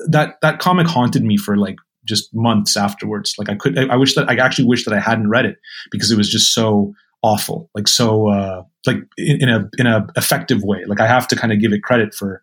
that 0.08 0.36
that 0.42 0.58
comic 0.58 0.86
haunted 0.86 1.22
me 1.22 1.36
for 1.36 1.56
like 1.56 1.76
just 2.04 2.34
months 2.34 2.76
afterwards. 2.76 3.34
Like 3.38 3.48
I 3.48 3.54
could, 3.54 3.78
I, 3.78 3.94
I 3.94 3.96
wish 3.96 4.14
that 4.14 4.28
I 4.30 4.36
actually 4.36 4.66
wish 4.66 4.84
that 4.84 4.94
I 4.94 5.00
hadn't 5.00 5.28
read 5.28 5.44
it 5.44 5.56
because 5.90 6.10
it 6.10 6.16
was 6.16 6.30
just 6.30 6.54
so 6.54 6.94
awful, 7.22 7.70
like 7.74 7.88
so 7.88 8.28
uh, 8.28 8.62
like 8.86 8.98
in, 9.18 9.42
in, 9.42 9.48
a 9.48 9.68
in 9.78 9.86
a 9.86 10.06
effective 10.16 10.62
way. 10.62 10.84
Like 10.86 11.00
I 11.00 11.06
have 11.06 11.28
to 11.28 11.36
kind 11.36 11.52
of 11.52 11.60
give 11.60 11.72
it 11.72 11.82
credit 11.82 12.14
for 12.14 12.42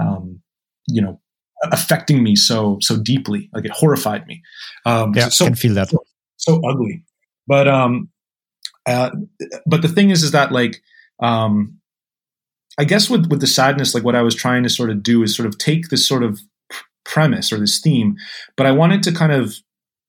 um, 0.00 0.40
you 0.86 1.02
know 1.02 1.20
affecting 1.64 2.22
me 2.22 2.36
so 2.36 2.78
so 2.80 3.00
deeply. 3.02 3.50
Like 3.52 3.64
it 3.64 3.72
horrified 3.72 4.26
me. 4.26 4.42
Um, 4.86 5.12
yeah, 5.14 5.28
so, 5.28 5.46
I 5.46 5.48
can 5.48 5.56
feel 5.56 5.74
that. 5.74 5.88
So, 5.88 6.04
so 6.36 6.60
ugly, 6.68 7.04
but 7.46 7.66
um, 7.66 8.10
uh, 8.86 9.10
but 9.66 9.82
the 9.82 9.88
thing 9.88 10.10
is, 10.10 10.22
is 10.22 10.32
that 10.32 10.52
like 10.52 10.80
um, 11.20 11.77
I 12.78 12.84
guess 12.84 13.10
with 13.10 13.26
with 13.30 13.40
the 13.40 13.46
sadness, 13.46 13.94
like 13.94 14.04
what 14.04 14.14
I 14.14 14.22
was 14.22 14.34
trying 14.34 14.62
to 14.62 14.68
sort 14.68 14.90
of 14.90 15.02
do 15.02 15.22
is 15.22 15.36
sort 15.36 15.46
of 15.46 15.58
take 15.58 15.88
this 15.88 16.06
sort 16.06 16.22
of 16.22 16.40
premise 17.04 17.52
or 17.52 17.58
this 17.58 17.80
theme, 17.80 18.16
but 18.56 18.66
I 18.66 18.72
wanted 18.72 19.02
to 19.04 19.12
kind 19.12 19.32
of 19.32 19.56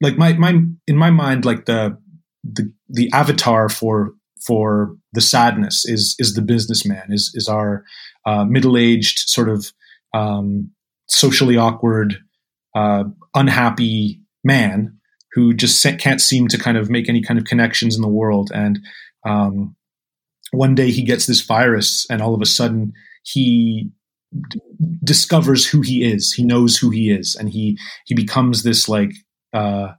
like 0.01 0.17
my 0.17 0.33
my 0.33 0.61
in 0.87 0.97
my 0.97 1.09
mind 1.09 1.45
like 1.45 1.65
the 1.65 1.97
the 2.43 2.71
the 2.87 3.09
avatar 3.13 3.69
for 3.69 4.13
for 4.45 4.95
the 5.13 5.21
sadness 5.21 5.85
is 5.85 6.15
is 6.19 6.33
the 6.33 6.41
businessman 6.41 7.07
is 7.09 7.31
is 7.33 7.47
our 7.47 7.83
uh, 8.25 8.45
middle 8.45 8.77
aged 8.77 9.19
sort 9.19 9.49
of 9.49 9.71
um, 10.13 10.71
socially 11.07 11.57
awkward 11.57 12.17
uh, 12.75 13.03
unhappy 13.35 14.21
man 14.43 14.99
who 15.33 15.53
just 15.53 15.85
can't 15.99 16.21
seem 16.21 16.47
to 16.47 16.57
kind 16.57 16.77
of 16.77 16.89
make 16.89 17.07
any 17.07 17.21
kind 17.21 17.39
of 17.39 17.45
connections 17.45 17.95
in 17.95 18.01
the 18.01 18.07
world. 18.07 18.51
And 18.53 18.79
um, 19.25 19.75
one 20.51 20.75
day 20.75 20.91
he 20.91 21.03
gets 21.03 21.25
this 21.25 21.41
virus 21.41 22.05
and 22.09 22.21
all 22.21 22.33
of 22.33 22.41
a 22.41 22.45
sudden 22.45 22.93
he 23.23 23.89
d- 24.49 24.61
discovers 25.03 25.67
who 25.67 25.81
he 25.81 26.03
is. 26.03 26.33
He 26.33 26.43
knows 26.43 26.77
who 26.77 26.89
he 26.89 27.11
is 27.11 27.35
and 27.35 27.49
he 27.49 27.77
he 28.05 28.15
becomes 28.15 28.63
this 28.63 28.89
like 28.89 29.11
uh, 29.53 29.89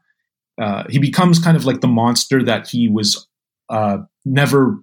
uh, 0.61 0.85
he 0.89 0.99
becomes 0.99 1.39
kind 1.39 1.57
of 1.57 1.65
like 1.65 1.81
the 1.81 1.89
monster 1.89 2.43
that 2.43 2.69
he 2.69 2.89
was 2.89 3.27
uh, 3.71 3.99
never 4.25 4.79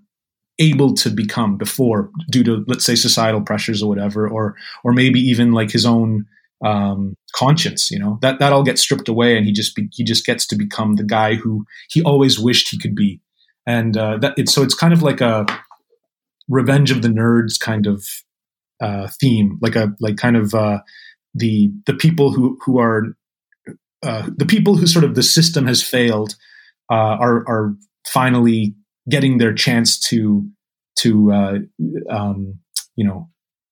able 0.59 0.93
to 0.95 1.09
become 1.09 1.57
before 1.57 2.09
due 2.31 2.43
to 2.43 2.63
let's 2.67 2.85
say 2.85 2.95
societal 2.95 3.41
pressures 3.41 3.83
or 3.83 3.89
whatever 3.89 4.27
or 4.27 4.55
or 4.83 4.91
maybe 4.91 5.19
even 5.19 5.51
like 5.51 5.69
his 5.69 5.85
own 5.85 6.25
um, 6.65 7.15
conscience 7.35 7.91
you 7.91 7.99
know? 7.99 8.17
That 8.21 8.39
that 8.39 8.53
all 8.53 8.63
gets 8.63 8.81
stripped 8.81 9.07
away 9.07 9.37
and 9.37 9.45
he 9.45 9.51
just 9.51 9.75
be, 9.75 9.87
he 9.91 10.03
just 10.03 10.25
gets 10.25 10.47
to 10.47 10.55
become 10.55 10.95
the 10.95 11.03
guy 11.03 11.35
who 11.35 11.65
he 11.89 12.01
always 12.01 12.39
wished 12.39 12.69
he 12.69 12.79
could 12.79 12.95
be 12.95 13.21
and 13.67 13.97
uh, 13.97 14.17
that 14.17 14.33
it's 14.37 14.53
so 14.53 14.63
it's 14.63 14.73
kind 14.73 14.93
of 14.93 15.03
like 15.03 15.21
a 15.21 15.45
revenge 16.49 16.89
of 16.89 17.01
the 17.01 17.09
nerds 17.09 17.59
kind 17.59 17.85
of 17.85 18.03
uh, 18.81 19.07
theme 19.19 19.59
like 19.61 19.75
a 19.75 19.93
like 19.99 20.17
kind 20.17 20.37
of 20.37 20.55
uh, 20.55 20.79
the 21.35 21.71
the 21.85 21.93
people 21.93 22.31
who 22.31 22.57
who 22.65 22.79
are 22.79 23.03
uh, 24.03 24.29
the 24.35 24.45
people 24.45 24.77
who 24.77 24.87
sort 24.87 25.05
of 25.05 25.15
the 25.15 25.23
system 25.23 25.67
has 25.67 25.83
failed 25.83 26.35
uh, 26.91 27.17
are 27.19 27.47
are 27.47 27.75
finally 28.07 28.73
getting 29.09 29.37
their 29.37 29.53
chance 29.53 29.99
to 29.99 30.47
to 30.97 31.31
uh, 31.31 31.57
um, 32.09 32.59
you 32.95 33.05
know 33.05 33.29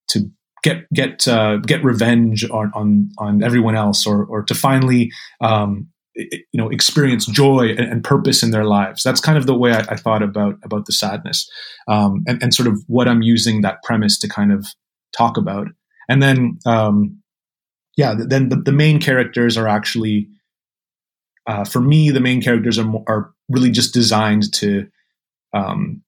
to 0.09 0.29
get 0.63 0.91
get 0.93 1.27
uh, 1.27 1.57
get 1.57 1.83
revenge 1.83 2.43
on, 2.49 2.71
on 2.75 3.09
on 3.17 3.43
everyone 3.43 3.75
else 3.75 4.05
or 4.05 4.25
or 4.25 4.43
to 4.43 4.53
finally 4.53 5.11
um, 5.41 5.87
you 6.15 6.45
know 6.53 6.69
experience 6.69 7.25
joy 7.25 7.75
and, 7.77 8.03
purpose 8.03 8.43
in 8.43 8.51
their 8.51 8.65
lives. 8.65 9.03
That's 9.03 9.19
kind 9.19 9.37
of 9.37 9.45
the 9.45 9.57
way 9.57 9.73
I, 9.73 9.79
I 9.89 9.95
thought 9.95 10.23
about 10.23 10.55
about 10.63 10.85
the 10.85 10.93
sadness 10.93 11.49
um, 11.87 12.23
and, 12.27 12.41
and 12.41 12.53
sort 12.53 12.67
of 12.67 12.81
what 12.87 13.07
I'm 13.07 13.21
using 13.21 13.61
that 13.61 13.83
premise 13.83 14.17
to 14.19 14.29
kind 14.29 14.51
of 14.51 14.65
talk 15.17 15.37
about. 15.37 15.67
And 16.07 16.21
then 16.21 16.59
um, 16.65 17.21
yeah, 17.97 18.15
then 18.17 18.49
the, 18.49 18.57
the 18.57 18.71
main 18.71 18.99
characters 18.99 19.57
are 19.57 19.67
actually, 19.67 20.27
uh, 21.47 21.63
for 21.63 21.79
me, 21.79 22.11
the 22.11 22.19
main 22.19 22.41
characters 22.41 22.77
are, 22.77 22.91
are 23.07 23.33
really 23.49 23.71
just 23.71 23.93
designed 23.93 24.51
to 24.53 24.87
um, 25.53 26.01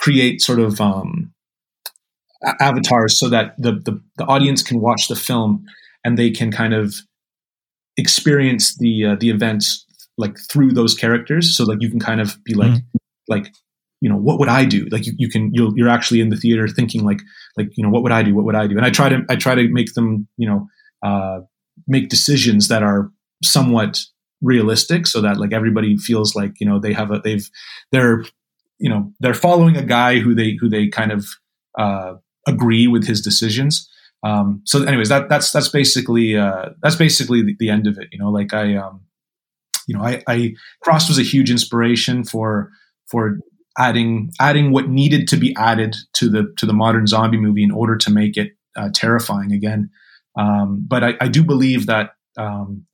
create 0.00 0.40
sort 0.40 0.58
of 0.58 0.80
um, 0.80 1.32
avatars 2.60 3.18
so 3.18 3.28
that 3.28 3.54
the, 3.58 3.72
the, 3.72 4.00
the 4.16 4.24
audience 4.24 4.62
can 4.62 4.80
watch 4.80 5.08
the 5.08 5.16
film 5.16 5.66
and 6.04 6.18
they 6.18 6.30
can 6.30 6.50
kind 6.50 6.72
of 6.72 6.94
experience 7.96 8.76
the 8.78 9.06
uh, 9.06 9.16
the 9.18 9.30
events 9.30 9.84
like 10.18 10.36
through 10.50 10.72
those 10.72 10.94
characters. 10.94 11.56
So 11.56 11.64
like 11.64 11.78
you 11.80 11.90
can 11.90 12.00
kind 12.00 12.20
of 12.20 12.42
be 12.44 12.54
like 12.54 12.72
mm-hmm. 12.72 12.98
like 13.28 13.52
you 14.00 14.10
know 14.10 14.16
what 14.16 14.38
would 14.38 14.48
i 14.48 14.64
do 14.64 14.86
like 14.90 15.06
you, 15.06 15.12
you 15.16 15.28
can 15.28 15.50
you 15.52 15.72
you're 15.74 15.88
actually 15.88 16.20
in 16.20 16.28
the 16.28 16.36
theater 16.36 16.68
thinking 16.68 17.04
like 17.04 17.20
like 17.56 17.68
you 17.76 17.82
know 17.82 17.90
what 17.90 18.02
would 18.02 18.12
i 18.12 18.22
do 18.22 18.34
what 18.34 18.44
would 18.44 18.54
i 18.54 18.66
do 18.66 18.76
and 18.76 18.84
i 18.84 18.90
try 18.90 19.08
to 19.08 19.24
i 19.30 19.36
try 19.36 19.54
to 19.54 19.68
make 19.68 19.94
them 19.94 20.28
you 20.36 20.46
know 20.46 20.68
uh, 21.02 21.40
make 21.86 22.08
decisions 22.08 22.68
that 22.68 22.82
are 22.82 23.10
somewhat 23.42 24.00
realistic 24.42 25.06
so 25.06 25.20
that 25.20 25.38
like 25.38 25.52
everybody 25.52 25.96
feels 25.96 26.34
like 26.34 26.52
you 26.60 26.66
know 26.66 26.78
they 26.78 26.92
have 26.92 27.10
a 27.10 27.20
they've 27.20 27.48
they're 27.90 28.24
you 28.78 28.90
know 28.90 29.12
they're 29.20 29.34
following 29.34 29.76
a 29.76 29.82
guy 29.82 30.18
who 30.18 30.34
they 30.34 30.56
who 30.60 30.68
they 30.68 30.88
kind 30.88 31.12
of 31.12 31.26
uh, 31.78 32.14
agree 32.46 32.86
with 32.86 33.06
his 33.06 33.20
decisions 33.20 33.88
um, 34.22 34.62
so 34.64 34.82
anyways 34.84 35.08
that 35.08 35.28
that's 35.28 35.50
that's 35.50 35.68
basically 35.68 36.36
uh, 36.36 36.70
that's 36.82 36.96
basically 36.96 37.42
the, 37.42 37.56
the, 37.58 37.70
end 37.70 37.86
of 37.86 37.98
it 37.98 38.08
you 38.12 38.18
know 38.18 38.30
like 38.30 38.52
i 38.54 38.74
um, 38.76 39.00
you 39.86 39.96
know 39.96 40.02
i 40.02 40.22
i 40.26 40.54
Crossed 40.82 41.08
was 41.08 41.18
a 41.18 41.22
huge 41.22 41.50
inspiration 41.50 42.24
for 42.24 42.70
for 43.10 43.38
adding 43.78 44.30
adding 44.40 44.72
what 44.72 44.88
needed 44.88 45.28
to 45.28 45.36
be 45.36 45.54
added 45.56 45.94
to 46.14 46.28
the 46.28 46.52
to 46.56 46.66
the 46.66 46.72
modern 46.72 47.06
zombie 47.06 47.38
movie 47.38 47.62
in 47.62 47.70
order 47.70 47.96
to 47.96 48.10
make 48.10 48.36
it 48.36 48.52
uh, 48.76 48.88
terrifying 48.94 49.52
again 49.52 49.90
um, 50.36 50.84
but 50.86 51.02
I, 51.02 51.14
I, 51.20 51.28
do 51.28 51.42
believe 51.42 51.86
that 51.86 52.10
um, 52.36 52.84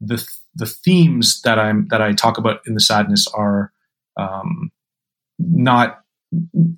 the 0.00 0.22
the 0.54 0.66
themes 0.66 1.40
that 1.42 1.58
I'm 1.58 1.88
that 1.88 2.02
I 2.02 2.12
talk 2.12 2.38
about 2.38 2.60
in 2.66 2.74
the 2.74 2.80
sadness 2.80 3.26
are 3.28 3.72
um, 4.18 4.70
not 5.38 6.00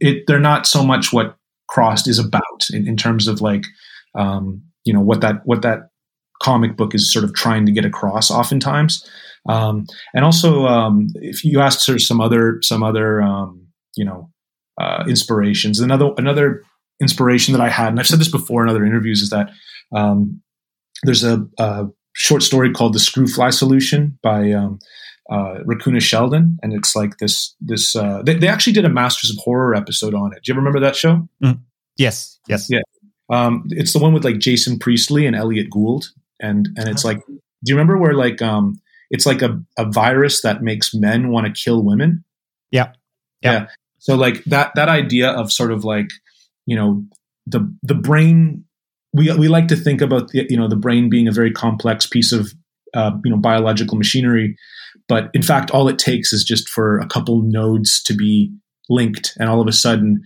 it. 0.00 0.24
They're 0.26 0.38
not 0.38 0.66
so 0.66 0.84
much 0.84 1.12
what 1.12 1.36
Crossed 1.68 2.06
is 2.06 2.18
about 2.18 2.68
in, 2.72 2.86
in 2.86 2.96
terms 2.96 3.26
of 3.26 3.40
like 3.40 3.64
um, 4.14 4.62
you 4.84 4.92
know 4.92 5.00
what 5.00 5.20
that 5.20 5.42
what 5.44 5.62
that 5.62 5.90
comic 6.42 6.76
book 6.76 6.94
is 6.94 7.12
sort 7.12 7.24
of 7.24 7.34
trying 7.34 7.66
to 7.66 7.72
get 7.72 7.84
across 7.84 8.30
oftentimes. 8.30 9.08
Um, 9.48 9.86
and 10.14 10.24
also, 10.24 10.66
um, 10.66 11.08
if 11.14 11.44
you 11.44 11.60
ask 11.60 11.86
her 11.88 11.98
some 11.98 12.20
other 12.20 12.58
some 12.62 12.82
other 12.82 13.22
you 13.96 14.04
know 14.04 14.30
uh, 14.80 15.04
inspirations, 15.08 15.80
another 15.80 16.10
another 16.16 16.62
inspiration 17.00 17.52
that 17.52 17.60
I 17.60 17.68
had, 17.68 17.88
and 17.88 18.00
I've 18.00 18.06
said 18.06 18.20
this 18.20 18.30
before 18.30 18.62
in 18.62 18.68
other 18.68 18.84
interviews, 18.84 19.22
is 19.22 19.30
that 19.30 19.50
um, 19.94 20.40
there's 21.02 21.24
a, 21.24 21.46
a, 21.58 21.86
short 22.14 22.42
story 22.42 22.72
called 22.72 22.94
"The 22.94 22.98
Screwfly 22.98 23.52
Solution" 23.52 24.18
by 24.22 24.52
um, 24.52 24.78
uh, 25.30 25.58
Sheldon, 25.98 26.58
and 26.62 26.72
it's 26.72 26.94
like 26.94 27.18
this. 27.18 27.54
This 27.60 27.94
uh, 27.96 28.22
they, 28.24 28.34
they, 28.34 28.48
actually 28.48 28.72
did 28.74 28.84
a 28.84 28.88
Masters 28.88 29.30
of 29.30 29.36
Horror 29.42 29.74
episode 29.74 30.14
on 30.14 30.32
it. 30.32 30.42
Do 30.42 30.50
you 30.50 30.54
ever 30.54 30.60
remember 30.60 30.80
that 30.80 30.96
show? 30.96 31.28
Mm. 31.42 31.60
Yes, 31.96 32.38
yes, 32.48 32.68
yeah. 32.70 32.80
Um, 33.32 33.64
it's 33.70 33.94
the 33.94 33.98
one 33.98 34.12
with 34.12 34.24
like 34.24 34.38
Jason 34.38 34.78
Priestley 34.78 35.26
and 35.26 35.34
Elliot 35.34 35.70
Gould, 35.70 36.10
and 36.38 36.68
and 36.76 36.88
it's 36.88 37.04
like, 37.04 37.18
do 37.26 37.38
you 37.64 37.74
remember 37.74 37.96
where 37.96 38.12
like 38.12 38.42
um, 38.42 38.80
it's 39.10 39.24
like 39.24 39.40
a, 39.40 39.58
a 39.78 39.90
virus 39.90 40.42
that 40.42 40.62
makes 40.62 40.94
men 40.94 41.30
want 41.30 41.46
to 41.46 41.52
kill 41.52 41.82
women? 41.82 42.24
Yeah. 42.70 42.92
yeah, 43.40 43.52
yeah. 43.52 43.66
So 43.98 44.16
like 44.16 44.44
that 44.44 44.72
that 44.74 44.90
idea 44.90 45.30
of 45.30 45.50
sort 45.50 45.72
of 45.72 45.82
like 45.82 46.10
you 46.66 46.76
know 46.76 47.04
the 47.46 47.74
the 47.82 47.94
brain 47.94 48.64
we 49.14 49.32
we 49.36 49.48
like 49.48 49.68
to 49.68 49.76
think 49.76 50.02
about 50.02 50.28
the, 50.28 50.46
you 50.50 50.56
know 50.56 50.68
the 50.68 50.76
brain 50.76 51.08
being 51.08 51.26
a 51.26 51.32
very 51.32 51.52
complex 51.52 52.06
piece 52.06 52.32
of 52.32 52.52
uh, 52.94 53.12
you 53.24 53.30
know 53.30 53.38
biological 53.38 53.96
machinery, 53.96 54.56
but 55.08 55.30
in 55.32 55.42
fact, 55.42 55.70
all 55.70 55.88
it 55.88 55.98
takes 55.98 56.34
is 56.34 56.44
just 56.44 56.68
for 56.68 56.98
a 56.98 57.06
couple 57.06 57.40
nodes 57.42 58.02
to 58.02 58.14
be 58.14 58.52
linked, 58.90 59.32
and 59.38 59.48
all 59.48 59.62
of 59.62 59.68
a 59.68 59.72
sudden, 59.72 60.22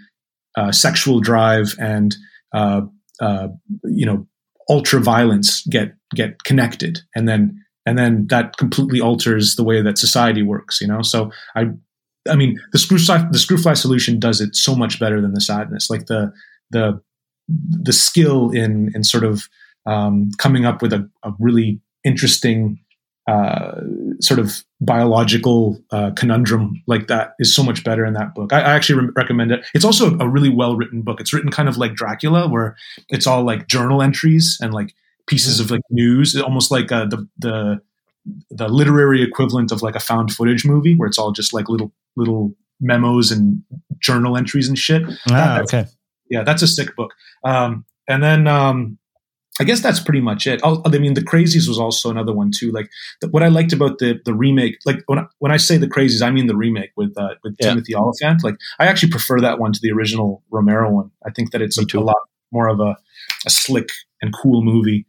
uh, 0.57 0.73
sexual 0.73 1.21
drive 1.21 1.75
and 1.79 2.17
uh, 2.53 2.81
uh 3.21 3.49
you 3.85 4.07
know 4.07 4.27
ultra 4.69 5.01
violence 5.01 5.67
get 5.67 5.95
get 6.15 6.43
connected, 6.45 7.01
and 7.15 7.29
then 7.29 7.63
and 7.85 7.99
then 7.99 8.27
that 8.29 8.57
completely 8.57 9.01
alters 9.01 9.57
the 9.57 9.65
way 9.65 9.83
that 9.83 9.99
society 9.99 10.43
works. 10.43 10.81
You 10.81 10.89
know, 10.89 11.03
so 11.03 11.31
I. 11.55 11.67
I 12.29 12.35
mean, 12.35 12.61
the 12.73 12.79
screw 12.81 12.99
the 12.99 13.39
screwfly 13.39 13.77
solution 13.77 14.19
does 14.19 14.41
it 14.41 14.57
so 14.57 14.75
much 14.75 14.99
better 14.99 15.21
than 15.21 15.33
the 15.33 15.41
sadness. 15.41 15.89
Like 15.89 16.07
the 16.07 16.33
the 16.73 17.01
the 17.49 17.93
skill 17.93 18.51
in 18.51 18.91
in 18.97 19.05
sort 19.05 19.23
of 19.23 19.49
um, 19.87 20.31
coming 20.39 20.65
up 20.65 20.83
with 20.83 20.93
a, 20.93 21.09
a 21.23 21.33
really 21.39 21.81
interesting 22.05 22.81
uh, 23.29 23.81
sort 24.21 24.41
of 24.41 24.65
biological 24.81 25.81
uh, 25.91 26.11
conundrum 26.17 26.83
like 26.87 27.07
that 27.07 27.35
is 27.39 27.55
so 27.55 27.63
much 27.63 27.83
better 27.83 28.05
in 28.05 28.15
that 28.15 28.35
book. 28.35 28.53
I, 28.53 28.61
I 28.61 28.75
actually 28.75 29.07
re- 29.07 29.13
recommend 29.17 29.53
it. 29.53 29.65
It's 29.75 29.85
also 29.85 30.19
a 30.19 30.29
really 30.29 30.51
well 30.51 30.77
written 30.77 31.03
book. 31.03 31.21
It's 31.21 31.33
written 31.33 31.51
kind 31.51 31.69
of 31.69 31.77
like 31.77 31.95
Dracula, 31.95 32.49
where 32.49 32.77
it's 33.09 33.27
all 33.27 33.43
like 33.43 33.67
journal 33.69 34.03
entries 34.03 34.59
and 34.61 34.75
like 34.75 34.95
pieces 35.27 35.61
of 35.61 35.71
like 35.71 35.83
news, 35.91 36.37
almost 36.37 36.71
like 36.71 36.93
uh, 36.93 37.07
the 37.07 37.27
the 37.39 37.81
the 38.51 38.69
literary 38.69 39.23
equivalent 39.23 39.71
of 39.71 39.83
like 39.83 39.95
a 39.95 40.01
found 40.01 40.33
footage 40.33 40.65
movie, 40.65 40.95
where 40.95 41.09
it's 41.09 41.19
all 41.19 41.33
just 41.33 41.55
like 41.55 41.69
little 41.69 41.93
little 42.17 42.55
memos 42.81 43.31
and 43.31 43.63
journal 43.99 44.37
entries 44.37 44.69
and 44.69 44.79
shit. 44.79 45.03
Ah, 45.31 45.61
okay 45.61 45.87
yeah, 46.31 46.43
that's 46.43 46.63
a 46.63 46.69
sick 46.69 46.95
book. 46.97 47.13
Um, 47.45 47.85
and 48.09 48.23
then 48.23 48.47
um, 48.47 48.99
I 49.61 49.65
guess 49.65 49.81
that's 49.81 50.01
pretty 50.01 50.21
much 50.21 50.47
it. 50.47 50.61
I'll, 50.63 50.83
i 50.85 50.99
mean, 50.99 51.15
the 51.15 51.23
Crazies 51.23 51.69
was 51.69 51.79
also 51.79 52.11
another 52.11 52.33
one 52.33 52.51
too. 52.57 52.71
Like 52.73 52.91
the, 53.21 53.29
what 53.29 53.43
I 53.43 53.49
liked 53.49 53.73
about 53.73 53.99
the 53.99 54.21
the 54.25 54.35
remake, 54.35 54.79
like 54.85 55.03
when 55.07 55.19
I, 55.21 55.27
when 55.39 55.53
I 55.53 55.57
say 55.57 55.77
the 55.77 55.87
Crazies, 55.87 56.23
I 56.23 56.31
mean 56.31 56.47
the 56.47 56.57
remake 56.57 56.91
with 56.97 57.17
uh, 57.17 57.35
with 57.43 57.57
yeah. 57.59 57.71
Timothy 57.71 57.95
Oliphant. 57.95 58.45
Like 58.45 58.57
I 58.79 58.87
actually 58.87 59.11
prefer 59.11 59.41
that 59.41 59.59
one 59.59 59.73
to 59.73 59.81
the 59.83 59.93
original 59.93 60.43
Romero 60.51 60.91
one. 60.91 61.11
I 61.25 61.31
think 61.31 61.53
that 61.53 61.63
it's 61.63 61.79
a, 61.79 61.99
a, 61.99 62.01
lot 62.01 62.17
more 62.53 62.69
of 62.69 62.81
a, 62.81 62.97
a 63.47 63.51
slick 63.51 63.91
and 64.23 64.33
cool 64.35 64.63
movie. 64.63 65.07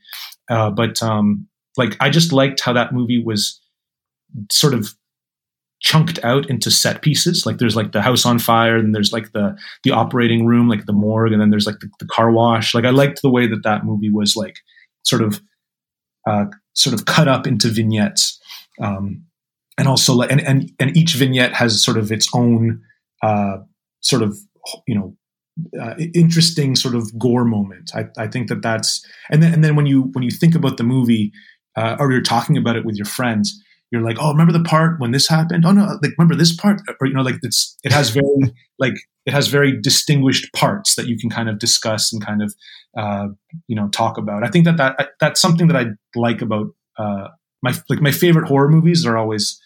Uh, 0.50 0.69
but 0.69 1.01
um, 1.03 1.48
like 1.77 1.98
I 2.00 2.09
just 2.09 2.32
liked 2.32 2.61
how 2.61 2.74
that 2.74 2.93
movie 2.93 3.22
was 3.24 3.61
sort 4.51 4.74
of 4.74 4.93
chunked 5.80 6.23
out 6.23 6.49
into 6.49 6.72
set 6.72 7.01
pieces. 7.01 7.45
Like 7.45 7.57
there's 7.57 7.75
like 7.75 7.91
the 7.91 8.01
house 8.01 8.25
on 8.25 8.39
fire, 8.39 8.77
and 8.77 8.93
there's 8.93 9.14
like 9.14 9.31
the 9.31 9.57
the 9.83 9.91
operating 9.91 10.45
room, 10.45 10.67
like 10.67 10.85
the 10.85 10.93
morgue, 10.93 11.31
and 11.31 11.41
then 11.41 11.49
there's 11.49 11.65
like 11.65 11.80
the, 11.80 11.89
the 11.99 12.07
car 12.07 12.31
wash. 12.31 12.73
Like 12.73 12.85
I 12.85 12.89
liked 12.89 13.22
the 13.22 13.30
way 13.30 13.47
that 13.47 13.64
that 13.64 13.85
movie 13.85 14.09
was 14.09 14.35
like 14.35 14.57
sort 15.03 15.22
of 15.22 15.41
uh, 16.27 16.45
sort 16.73 16.93
of 16.93 17.06
cut 17.06 17.27
up 17.27 17.47
into 17.47 17.69
vignettes, 17.69 18.39
um, 18.81 19.23
and 19.77 19.88
also 19.88 20.14
like 20.14 20.31
and 20.31 20.41
and 20.41 20.72
and 20.80 20.95
each 20.97 21.14
vignette 21.14 21.53
has 21.53 21.83
sort 21.83 21.97
of 21.97 22.11
its 22.11 22.27
own 22.33 22.81
uh, 23.22 23.57
sort 24.01 24.23
of 24.23 24.38
you 24.88 24.95
know. 24.95 25.15
Uh, 25.81 25.95
interesting 26.14 26.75
sort 26.75 26.93
of 26.93 27.17
gore 27.17 27.43
moment. 27.43 27.89
I, 27.95 28.06
I 28.15 28.27
think 28.27 28.47
that 28.49 28.61
that's 28.61 29.03
and 29.31 29.41
then 29.41 29.51
and 29.56 29.64
then 29.64 29.75
when 29.75 29.88
you 29.88 30.03
when 30.11 30.23
you 30.23 30.30
think 30.30 30.53
about 30.53 30.77
the 30.77 30.83
movie 30.83 31.31
uh, 31.75 31.95
or 31.99 32.11
you're 32.11 32.22
talking 32.22 32.57
about 32.57 32.75
it 32.75 32.85
with 32.85 32.95
your 32.95 33.07
friends, 33.07 33.59
you're 33.91 34.01
like, 34.01 34.17
oh, 34.19 34.32
remember 34.32 34.53
the 34.53 34.64
part 34.64 34.99
when 34.99 35.11
this 35.11 35.27
happened? 35.27 35.66
Oh 35.66 35.72
no, 35.72 35.85
like 36.01 36.11
remember 36.17 36.35
this 36.35 36.56
part? 36.56 36.82
Or 36.99 37.07
you 37.07 37.14
know, 37.14 37.22
like 37.22 37.40
it's 37.41 37.77
it 37.83 37.91
has 37.91 38.09
very 38.09 38.53
like 38.80 38.95
it 39.25 39.33
has 39.33 39.48
very 39.48 39.80
distinguished 39.80 40.51
parts 40.53 40.95
that 40.95 41.07
you 41.07 41.17
can 41.17 41.30
kind 41.30 41.49
of 41.49 41.59
discuss 41.59 42.11
and 42.11 42.25
kind 42.25 42.41
of 42.41 42.53
uh, 42.98 43.27
you 43.67 43.75
know 43.75 43.88
talk 43.90 44.17
about. 44.17 44.43
I 44.43 44.49
think 44.49 44.66
that 44.66 44.77
that 44.77 45.09
that's 45.19 45.41
something 45.41 45.67
that 45.67 45.77
I 45.77 45.85
like 46.16 46.41
about 46.41 46.67
uh, 46.98 47.30
my 47.61 47.74
like 47.90 48.01
my 48.01 48.11
favorite 48.11 48.48
horror 48.48 48.69
movies 48.69 49.06
are 49.06 49.17
always 49.17 49.61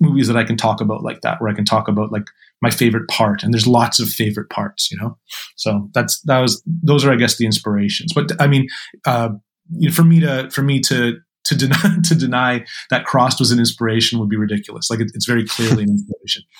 movies 0.00 0.28
that 0.28 0.36
I 0.36 0.44
can 0.44 0.56
talk 0.56 0.80
about 0.80 1.02
like 1.02 1.20
that, 1.22 1.40
where 1.40 1.50
I 1.50 1.54
can 1.54 1.64
talk 1.64 1.88
about 1.88 2.12
like 2.12 2.24
my 2.62 2.70
favorite 2.70 3.08
part, 3.08 3.42
and 3.42 3.52
there's 3.52 3.66
lots 3.66 4.00
of 4.00 4.08
favorite 4.08 4.50
parts, 4.50 4.90
you 4.90 4.98
know. 4.98 5.18
So 5.56 5.88
that's 5.94 6.20
that 6.22 6.40
was 6.40 6.62
those 6.66 7.04
are 7.04 7.12
I 7.12 7.16
guess 7.16 7.36
the 7.36 7.46
inspirations. 7.46 8.12
But 8.14 8.30
I 8.40 8.46
mean, 8.46 8.68
uh, 9.06 9.30
you 9.70 9.88
know, 9.88 9.94
for 9.94 10.04
me 10.04 10.20
to 10.20 10.48
for 10.50 10.62
me 10.62 10.80
to 10.80 11.18
to 11.44 11.54
deny 11.54 11.96
to 12.04 12.14
deny 12.14 12.64
that 12.90 13.04
Crossed 13.04 13.38
was 13.38 13.50
an 13.50 13.58
inspiration 13.58 14.18
would 14.18 14.28
be 14.28 14.36
ridiculous. 14.36 14.90
Like 14.90 15.00
it, 15.00 15.12
it's 15.14 15.26
very 15.26 15.46
clearly 15.46 15.84
an 15.84 15.90
inspiration. 15.90 16.42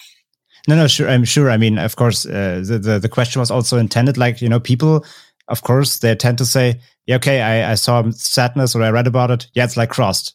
No, 0.66 0.76
no, 0.76 0.86
sure. 0.86 1.10
I'm 1.10 1.24
sure. 1.24 1.50
I 1.50 1.58
mean, 1.58 1.76
of 1.76 1.96
course, 1.96 2.24
uh, 2.24 2.64
the, 2.66 2.78
the, 2.78 2.98
the 2.98 3.08
question 3.08 3.38
was 3.38 3.50
also 3.50 3.76
intended. 3.76 4.16
Like 4.16 4.40
you 4.40 4.48
know, 4.48 4.58
people, 4.58 5.04
of 5.48 5.62
course, 5.62 5.98
they 5.98 6.14
tend 6.14 6.38
to 6.38 6.46
say, 6.46 6.80
"Yeah, 7.04 7.16
okay, 7.16 7.42
I, 7.42 7.72
I 7.72 7.74
saw 7.74 8.10
sadness 8.12 8.74
or 8.74 8.82
I 8.82 8.88
read 8.88 9.06
about 9.06 9.30
it. 9.30 9.46
Yeah, 9.52 9.64
it's 9.64 9.76
like 9.76 9.90
Crossed 9.90 10.34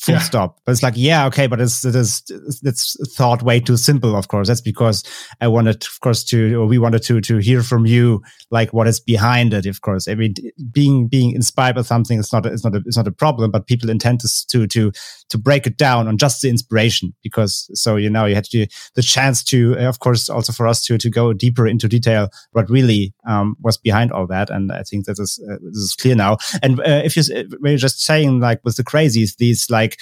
full 0.00 0.14
yeah. 0.14 0.20
stop. 0.20 0.58
But 0.64 0.72
it's 0.72 0.82
like, 0.82 0.94
yeah, 0.96 1.26
okay, 1.26 1.46
but 1.46 1.60
it's 1.60 1.84
it 1.84 1.94
is 1.94 2.22
it's 2.62 2.96
thought 3.14 3.42
way 3.42 3.60
too 3.60 3.76
simple. 3.76 4.16
Of 4.16 4.28
course, 4.28 4.48
that's 4.48 4.60
because 4.60 5.04
I 5.40 5.48
wanted, 5.48 5.84
of 5.84 6.00
course, 6.00 6.24
to 6.24 6.54
or 6.60 6.66
we 6.66 6.78
wanted 6.78 7.02
to 7.04 7.20
to 7.20 7.36
hear 7.36 7.62
from 7.62 7.86
you 7.86 8.22
like 8.50 8.72
what 8.72 8.88
is 8.88 8.98
behind 8.98 9.52
it. 9.52 9.66
Of 9.66 9.82
course, 9.82 10.08
I 10.08 10.14
mean, 10.14 10.34
being 10.72 11.06
being 11.06 11.32
inspired 11.32 11.76
by 11.76 11.82
something 11.82 12.18
is 12.18 12.32
not 12.32 12.46
it's 12.46 12.64
not 12.64 12.74
a, 12.74 12.82
it's 12.86 12.96
not 12.96 13.06
a 13.06 13.12
problem, 13.12 13.50
but 13.50 13.66
people 13.66 13.90
intend 13.90 14.20
to 14.20 14.46
to 14.48 14.66
to 14.66 14.92
to 15.28 15.38
break 15.38 15.66
it 15.66 15.76
down 15.76 16.08
on 16.08 16.16
just 16.16 16.42
the 16.42 16.48
inspiration 16.48 17.14
because 17.22 17.70
so 17.74 17.96
you 17.96 18.10
know 18.10 18.24
you 18.24 18.34
had 18.34 18.44
to, 18.44 18.66
the 18.94 19.02
chance 19.02 19.44
to 19.44 19.74
of 19.74 20.00
course 20.00 20.28
also 20.28 20.52
for 20.52 20.66
us 20.66 20.82
to 20.84 20.98
to 20.98 21.10
go 21.10 21.32
deeper 21.32 21.66
into 21.66 21.88
detail 21.88 22.28
what 22.52 22.68
really 22.70 23.14
um, 23.26 23.56
was 23.60 23.76
behind 23.76 24.12
all 24.12 24.26
that, 24.26 24.50
and 24.50 24.72
I 24.72 24.82
think 24.82 25.06
that 25.06 25.18
is 25.18 25.40
uh, 25.48 25.56
this 25.62 25.76
is 25.76 25.96
clear 26.00 26.14
now. 26.14 26.38
And 26.62 26.80
uh, 26.80 27.02
if 27.04 27.16
you 27.16 27.22
were 27.60 27.76
just 27.76 28.00
saying 28.02 28.40
like 28.40 28.60
with 28.64 28.76
the 28.76 28.84
crazies, 28.84 29.36
these 29.36 29.68
like 29.70 29.89
like 29.90 29.98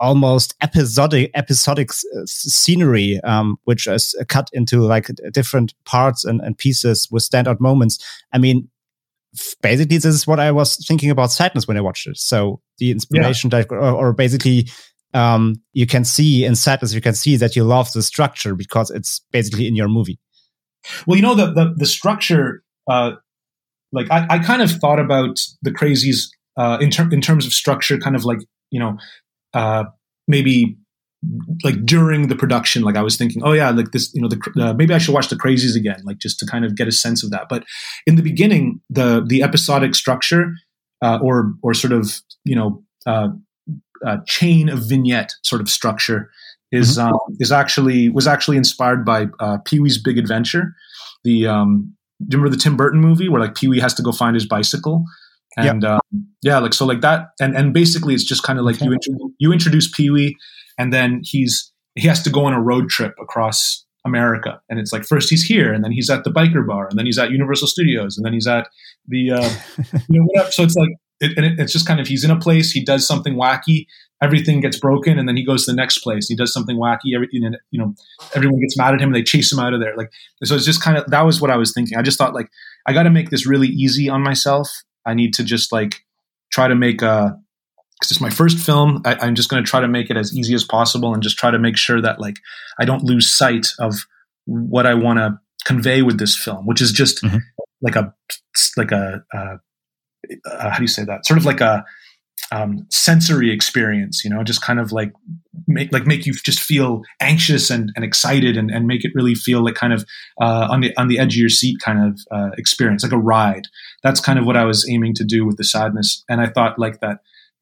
almost 0.00 0.54
episodic 0.62 1.30
episodic 1.34 1.90
scenery 2.26 3.20
um, 3.24 3.56
which 3.64 3.86
is 3.86 4.14
cut 4.28 4.48
into 4.52 4.80
like 4.80 5.08
different 5.32 5.74
parts 5.84 6.24
and, 6.24 6.40
and 6.40 6.56
pieces 6.56 7.08
with 7.10 7.28
standout 7.28 7.60
moments 7.60 7.98
i 8.32 8.38
mean 8.38 8.68
basically 9.60 9.96
this 9.96 10.04
is 10.04 10.26
what 10.26 10.40
i 10.40 10.50
was 10.50 10.76
thinking 10.86 11.10
about 11.10 11.32
sadness 11.32 11.66
when 11.66 11.76
i 11.76 11.80
watched 11.80 12.06
it 12.06 12.16
so 12.16 12.60
the 12.78 12.90
inspiration 12.90 13.50
yeah. 13.50 13.60
that 13.60 13.72
or, 13.72 13.78
or, 13.78 14.12
basically 14.12 14.68
um, 15.14 15.54
you 15.72 15.86
can 15.86 16.04
see 16.04 16.44
in 16.44 16.54
sadness 16.54 16.94
you 16.94 17.00
can 17.00 17.14
see 17.14 17.36
that 17.36 17.56
you 17.56 17.64
love 17.64 17.90
the 17.92 18.02
structure 18.02 18.54
because 18.54 18.90
it's 18.90 19.22
basically 19.32 19.66
in 19.66 19.74
your 19.74 19.88
movie 19.88 20.18
well 21.06 21.16
you 21.16 21.22
know 21.22 21.34
the 21.34 21.46
the, 21.46 21.74
the 21.76 21.86
structure 21.86 22.62
uh, 22.88 23.12
like 23.92 24.10
I, 24.10 24.26
I 24.28 24.38
kind 24.38 24.62
of 24.62 24.70
thought 24.70 25.00
about 25.00 25.40
the 25.62 25.70
crazies 25.70 26.28
uh, 26.56 26.78
in, 26.80 26.90
ter- 26.90 27.08
in 27.10 27.20
terms 27.20 27.46
of 27.46 27.52
structure 27.52 27.98
kind 27.98 28.16
of 28.16 28.24
like 28.24 28.40
you 28.70 28.80
know, 28.80 28.98
uh, 29.54 29.84
maybe 30.26 30.76
like 31.64 31.84
during 31.84 32.28
the 32.28 32.36
production, 32.36 32.82
like 32.82 32.96
I 32.96 33.02
was 33.02 33.16
thinking, 33.16 33.42
oh 33.44 33.52
yeah, 33.52 33.70
like 33.70 33.90
this, 33.90 34.12
you 34.14 34.22
know, 34.22 34.28
the, 34.28 34.38
uh, 34.60 34.72
maybe 34.74 34.94
I 34.94 34.98
should 34.98 35.14
watch 35.14 35.28
the 35.28 35.36
Crazies 35.36 35.76
again, 35.76 36.00
like 36.04 36.18
just 36.18 36.38
to 36.40 36.46
kind 36.46 36.64
of 36.64 36.76
get 36.76 36.86
a 36.86 36.92
sense 36.92 37.24
of 37.24 37.30
that. 37.30 37.48
But 37.48 37.64
in 38.06 38.16
the 38.16 38.22
beginning, 38.22 38.80
the 38.88 39.24
the 39.26 39.42
episodic 39.42 39.94
structure, 39.94 40.52
uh, 41.02 41.18
or 41.22 41.52
or 41.62 41.74
sort 41.74 41.92
of 41.92 42.20
you 42.44 42.54
know, 42.54 42.84
uh, 43.06 43.28
uh 44.06 44.18
chain 44.26 44.68
of 44.68 44.80
vignette 44.80 45.32
sort 45.42 45.60
of 45.60 45.68
structure 45.68 46.30
is 46.70 46.98
mm-hmm. 46.98 47.12
um, 47.12 47.36
is 47.40 47.50
actually 47.50 48.08
was 48.10 48.26
actually 48.26 48.56
inspired 48.56 49.04
by 49.04 49.26
uh, 49.40 49.58
Pee 49.64 49.80
Wee's 49.80 50.00
Big 50.00 50.18
Adventure. 50.18 50.74
The 51.24 51.46
um, 51.46 51.94
do 52.20 52.36
you 52.36 52.42
remember 52.42 52.56
the 52.56 52.62
Tim 52.62 52.76
Burton 52.76 53.00
movie 53.00 53.28
where 53.28 53.40
like 53.40 53.54
Pee 53.54 53.68
Wee 53.68 53.80
has 53.80 53.94
to 53.94 54.02
go 54.02 54.12
find 54.12 54.34
his 54.34 54.46
bicycle? 54.46 55.04
And 55.58 55.82
yep. 55.82 55.92
um, 55.92 56.26
yeah 56.42 56.58
like 56.58 56.72
so 56.72 56.86
like 56.86 57.00
that 57.00 57.30
and 57.40 57.56
and 57.56 57.74
basically 57.74 58.14
it's 58.14 58.24
just 58.24 58.42
kind 58.42 58.58
of 58.58 58.64
like 58.64 58.76
okay. 58.76 58.86
you 58.86 58.92
introduce, 58.92 59.32
you 59.38 59.52
introduce 59.52 59.90
pee-wee 59.90 60.36
and 60.78 60.92
then 60.92 61.20
he's 61.24 61.72
he 61.96 62.06
has 62.06 62.22
to 62.22 62.30
go 62.30 62.44
on 62.44 62.52
a 62.54 62.60
road 62.60 62.88
trip 62.88 63.14
across 63.20 63.84
america 64.04 64.60
and 64.70 64.78
it's 64.78 64.92
like 64.92 65.04
first 65.04 65.28
he's 65.28 65.42
here 65.42 65.72
and 65.72 65.84
then 65.84 65.90
he's 65.90 66.08
at 66.08 66.24
the 66.24 66.30
biker 66.30 66.66
bar 66.66 66.86
and 66.88 66.98
then 66.98 67.04
he's 67.04 67.18
at 67.18 67.30
universal 67.30 67.66
studios 67.66 68.16
and 68.16 68.24
then 68.24 68.32
he's 68.32 68.46
at 68.46 68.68
the 69.08 69.32
uh, 69.32 69.50
you 70.08 70.20
know 70.20 70.26
whatever 70.26 70.50
so 70.52 70.62
it's 70.62 70.76
like 70.76 70.90
it, 71.20 71.36
and 71.36 71.44
it, 71.44 71.58
it's 71.58 71.72
just 71.72 71.86
kind 71.86 71.98
of 71.98 72.06
he's 72.06 72.24
in 72.24 72.30
a 72.30 72.38
place 72.38 72.70
he 72.70 72.84
does 72.84 73.06
something 73.06 73.34
wacky 73.34 73.86
everything 74.22 74.60
gets 74.60 74.78
broken 74.78 75.18
and 75.18 75.28
then 75.28 75.36
he 75.36 75.44
goes 75.44 75.64
to 75.64 75.72
the 75.72 75.76
next 75.76 75.98
place 75.98 76.28
he 76.28 76.36
does 76.36 76.52
something 76.52 76.76
wacky 76.76 77.14
everything 77.14 77.44
and 77.44 77.56
you 77.72 77.80
know 77.80 77.94
everyone 78.34 78.60
gets 78.60 78.78
mad 78.78 78.94
at 78.94 79.00
him 79.00 79.08
and 79.08 79.16
they 79.16 79.22
chase 79.22 79.52
him 79.52 79.58
out 79.58 79.74
of 79.74 79.80
there 79.80 79.96
like 79.96 80.10
so 80.44 80.54
it's 80.54 80.64
just 80.64 80.82
kind 80.82 80.96
of 80.96 81.04
that 81.10 81.26
was 81.26 81.40
what 81.40 81.50
i 81.50 81.56
was 81.56 81.72
thinking 81.72 81.98
i 81.98 82.02
just 82.02 82.16
thought 82.16 82.34
like 82.34 82.48
i 82.86 82.92
got 82.92 83.02
to 83.02 83.10
make 83.10 83.30
this 83.30 83.46
really 83.46 83.68
easy 83.68 84.08
on 84.08 84.22
myself 84.22 84.68
I 85.08 85.14
need 85.14 85.34
to 85.34 85.44
just 85.44 85.72
like 85.72 86.04
try 86.52 86.68
to 86.68 86.74
make 86.74 87.02
a 87.02 87.36
because 87.98 88.12
it's 88.12 88.20
my 88.20 88.30
first 88.30 88.58
film. 88.58 89.02
I, 89.04 89.26
am 89.26 89.34
just 89.34 89.48
going 89.48 89.62
to 89.62 89.68
try 89.68 89.80
to 89.80 89.88
make 89.88 90.08
it 90.08 90.16
as 90.16 90.36
easy 90.36 90.54
as 90.54 90.62
possible 90.62 91.12
and 91.12 91.22
just 91.22 91.36
try 91.36 91.50
to 91.50 91.58
make 91.58 91.76
sure 91.76 92.00
that 92.00 92.20
like 92.20 92.36
I 92.78 92.84
don't 92.84 93.02
lose 93.02 93.28
sight 93.28 93.68
of 93.80 93.94
what 94.44 94.86
I 94.86 94.94
want 94.94 95.18
to 95.18 95.40
convey 95.64 96.02
with 96.02 96.18
this 96.18 96.36
film, 96.36 96.66
which 96.66 96.80
is 96.80 96.92
just 96.92 97.22
mm-hmm. 97.22 97.38
like 97.82 97.96
a 97.96 98.14
like 98.76 98.92
a 98.92 99.24
uh, 99.34 99.56
uh, 100.50 100.70
how 100.70 100.76
do 100.76 100.82
you 100.82 100.88
say 100.88 101.04
that? 101.04 101.26
Sort 101.26 101.38
of 101.38 101.44
like 101.44 101.60
a 101.60 101.84
um, 102.50 102.86
sensory 102.90 103.52
experience, 103.52 104.24
you 104.24 104.30
know, 104.30 104.42
just 104.42 104.62
kind 104.62 104.80
of 104.80 104.92
like 104.92 105.12
make 105.66 105.92
like 105.92 106.06
make 106.06 106.26
you 106.26 106.32
just 106.32 106.60
feel 106.60 107.02
anxious 107.20 107.70
and, 107.70 107.92
and 107.94 108.04
excited 108.04 108.56
and, 108.56 108.70
and 108.70 108.86
make 108.86 109.04
it 109.04 109.12
really 109.14 109.34
feel 109.34 109.62
like 109.62 109.74
kind 109.74 109.92
of 109.92 110.04
uh, 110.40 110.68
on 110.70 110.80
the 110.80 110.96
on 110.96 111.08
the 111.08 111.18
edge 111.18 111.34
of 111.34 111.40
your 111.40 111.48
seat 111.48 111.78
kind 111.84 112.08
of 112.08 112.20
uh, 112.30 112.50
experience, 112.56 113.02
like 113.02 113.12
a 113.12 113.18
ride. 113.18 113.66
That's 114.02 114.20
kind 114.20 114.38
of 114.38 114.46
what 114.46 114.56
I 114.56 114.64
was 114.64 114.88
aiming 114.88 115.14
to 115.14 115.24
do 115.24 115.44
with 115.44 115.56
the 115.56 115.64
sadness, 115.64 116.24
and 116.28 116.40
I 116.40 116.46
thought 116.46 116.78
like 116.78 117.00
that 117.00 117.18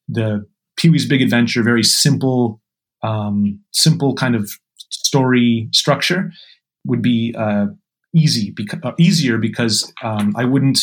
the 0.08 0.47
Pee 0.76 0.90
Wee's 0.90 1.08
Big 1.08 1.23
Adventure, 1.23 1.62
very 1.62 1.82
simple, 1.82 2.60
um, 3.02 3.60
simple 3.73 4.15
kind 4.15 4.36
of 4.36 4.50
story 4.90 5.68
structure 5.73 6.31
would 6.84 7.02
be 7.02 7.34
uh, 7.36 7.66
easy 8.15 8.52
because 8.52 8.81
uh, 8.84 8.92
easier 8.98 9.39
because 9.39 9.92
um, 10.02 10.32
I 10.36 10.44
wouldn't 10.44 10.78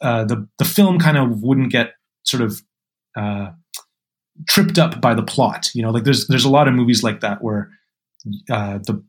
uh, 0.00 0.24
the 0.24 0.48
the 0.58 0.64
film 0.64 0.98
kind 0.98 1.16
of 1.16 1.42
wouldn't 1.42 1.70
get 1.70 1.92
sort 2.24 2.42
of 2.42 2.62
uh, 3.20 3.52
tripped 4.48 4.78
up 4.78 5.00
by 5.00 5.14
the 5.14 5.22
plot. 5.22 5.70
You 5.74 5.82
know, 5.82 5.90
like 5.90 6.04
there's 6.04 6.26
there's 6.28 6.44
a 6.44 6.50
lot 6.50 6.68
of 6.68 6.74
movies 6.74 7.02
like 7.02 7.20
that 7.20 7.42
where 7.42 7.70
uh, 8.50 8.78
the 8.78 9.02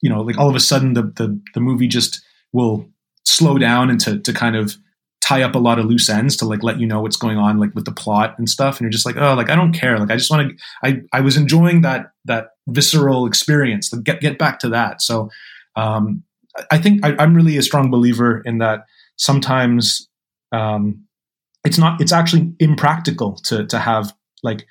you 0.00 0.10
know 0.10 0.22
like 0.22 0.38
all 0.38 0.48
of 0.48 0.56
a 0.56 0.60
sudden 0.60 0.94
the 0.94 1.02
the 1.02 1.40
the 1.54 1.60
movie 1.60 1.88
just 1.88 2.22
will 2.52 2.88
slow 3.24 3.58
down 3.58 3.90
and 3.90 4.00
to 4.00 4.18
to 4.20 4.32
kind 4.32 4.56
of 4.56 4.76
tie 5.22 5.42
up 5.42 5.54
a 5.54 5.58
lot 5.58 5.78
of 5.78 5.86
loose 5.86 6.10
ends 6.10 6.36
to 6.36 6.44
like 6.44 6.62
let 6.62 6.78
you 6.78 6.86
know 6.86 7.00
what's 7.00 7.16
going 7.16 7.38
on 7.38 7.58
like 7.58 7.74
with 7.74 7.86
the 7.86 7.92
plot 7.92 8.34
and 8.38 8.48
stuff. 8.48 8.76
And 8.76 8.84
you're 8.84 8.90
just 8.90 9.06
like 9.06 9.16
oh 9.16 9.34
like 9.34 9.50
i 9.50 9.56
don't 9.56 9.72
care. 9.72 9.98
Like 9.98 10.10
i 10.10 10.16
just 10.16 10.30
want 10.30 10.50
to 10.50 10.56
i 10.82 11.00
i 11.12 11.20
was 11.20 11.36
enjoying 11.36 11.82
that 11.82 12.12
that 12.24 12.48
visceral 12.66 13.26
experience. 13.26 13.92
Like 13.92 14.04
get 14.04 14.20
get 14.20 14.38
back 14.38 14.58
to 14.60 14.68
that. 14.70 15.00
So 15.00 15.30
um 15.76 16.22
i 16.70 16.78
think 16.78 17.04
I, 17.04 17.16
i'm 17.18 17.34
really 17.34 17.56
a 17.56 17.62
strong 17.62 17.90
believer 17.90 18.40
in 18.44 18.58
that 18.58 18.84
sometimes 19.16 20.08
um 20.52 21.04
it's 21.64 21.78
not 21.78 22.00
it's 22.00 22.12
actually 22.12 22.52
impractical 22.60 23.36
to 23.44 23.66
to 23.66 23.78
have 23.78 24.14
like 24.42 24.66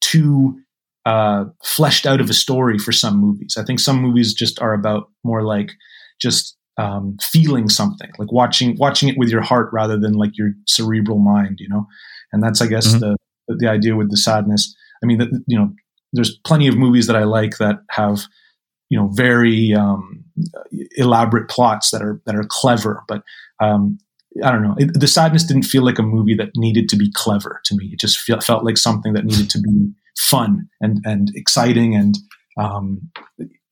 too 0.00 0.58
uh, 1.06 1.44
fleshed 1.62 2.04
out 2.04 2.20
of 2.20 2.28
a 2.28 2.34
story 2.34 2.78
for 2.78 2.92
some 2.92 3.18
movies. 3.18 3.56
I 3.56 3.64
think 3.64 3.80
some 3.80 4.02
movies 4.02 4.34
just 4.34 4.60
are 4.60 4.74
about 4.74 5.08
more 5.24 5.42
like 5.42 5.72
just 6.20 6.56
um, 6.78 7.16
feeling 7.22 7.68
something, 7.68 8.10
like 8.18 8.32
watching 8.32 8.76
watching 8.78 9.08
it 9.08 9.16
with 9.16 9.28
your 9.28 9.40
heart 9.40 9.70
rather 9.72 9.98
than 9.98 10.14
like 10.14 10.36
your 10.36 10.50
cerebral 10.66 11.18
mind, 11.18 11.58
you 11.60 11.68
know. 11.68 11.86
And 12.32 12.42
that's, 12.42 12.60
I 12.60 12.66
guess, 12.66 12.88
mm-hmm. 12.88 12.98
the 13.00 13.16
the 13.48 13.68
idea 13.68 13.96
with 13.96 14.10
the 14.10 14.16
sadness. 14.16 14.74
I 15.02 15.06
mean, 15.06 15.18
the, 15.18 15.44
you 15.46 15.56
know, 15.56 15.72
there's 16.12 16.36
plenty 16.38 16.66
of 16.66 16.76
movies 16.76 17.06
that 17.06 17.16
I 17.16 17.24
like 17.24 17.58
that 17.58 17.76
have, 17.90 18.22
you 18.90 18.98
know, 18.98 19.08
very 19.12 19.74
um, 19.74 20.24
elaborate 20.96 21.48
plots 21.48 21.90
that 21.92 22.02
are 22.02 22.20
that 22.26 22.34
are 22.34 22.44
clever, 22.48 23.04
but 23.06 23.22
um, 23.62 23.98
I 24.42 24.50
don't 24.50 24.62
know. 24.62 24.74
It, 24.78 24.98
the 24.98 25.08
sadness 25.08 25.44
didn't 25.44 25.64
feel 25.64 25.84
like 25.84 25.98
a 25.98 26.02
movie 26.02 26.34
that 26.34 26.50
needed 26.56 26.88
to 26.90 26.96
be 26.96 27.10
clever 27.14 27.60
to 27.64 27.76
me. 27.76 27.90
It 27.92 28.00
just 28.00 28.18
feel, 28.18 28.40
felt 28.40 28.64
like 28.64 28.78
something 28.78 29.12
that 29.14 29.24
needed 29.24 29.50
to 29.50 29.60
be 29.60 29.90
fun 30.16 30.68
and 30.80 31.00
and 31.04 31.30
exciting 31.34 31.94
and 31.94 32.16
um, 32.58 33.10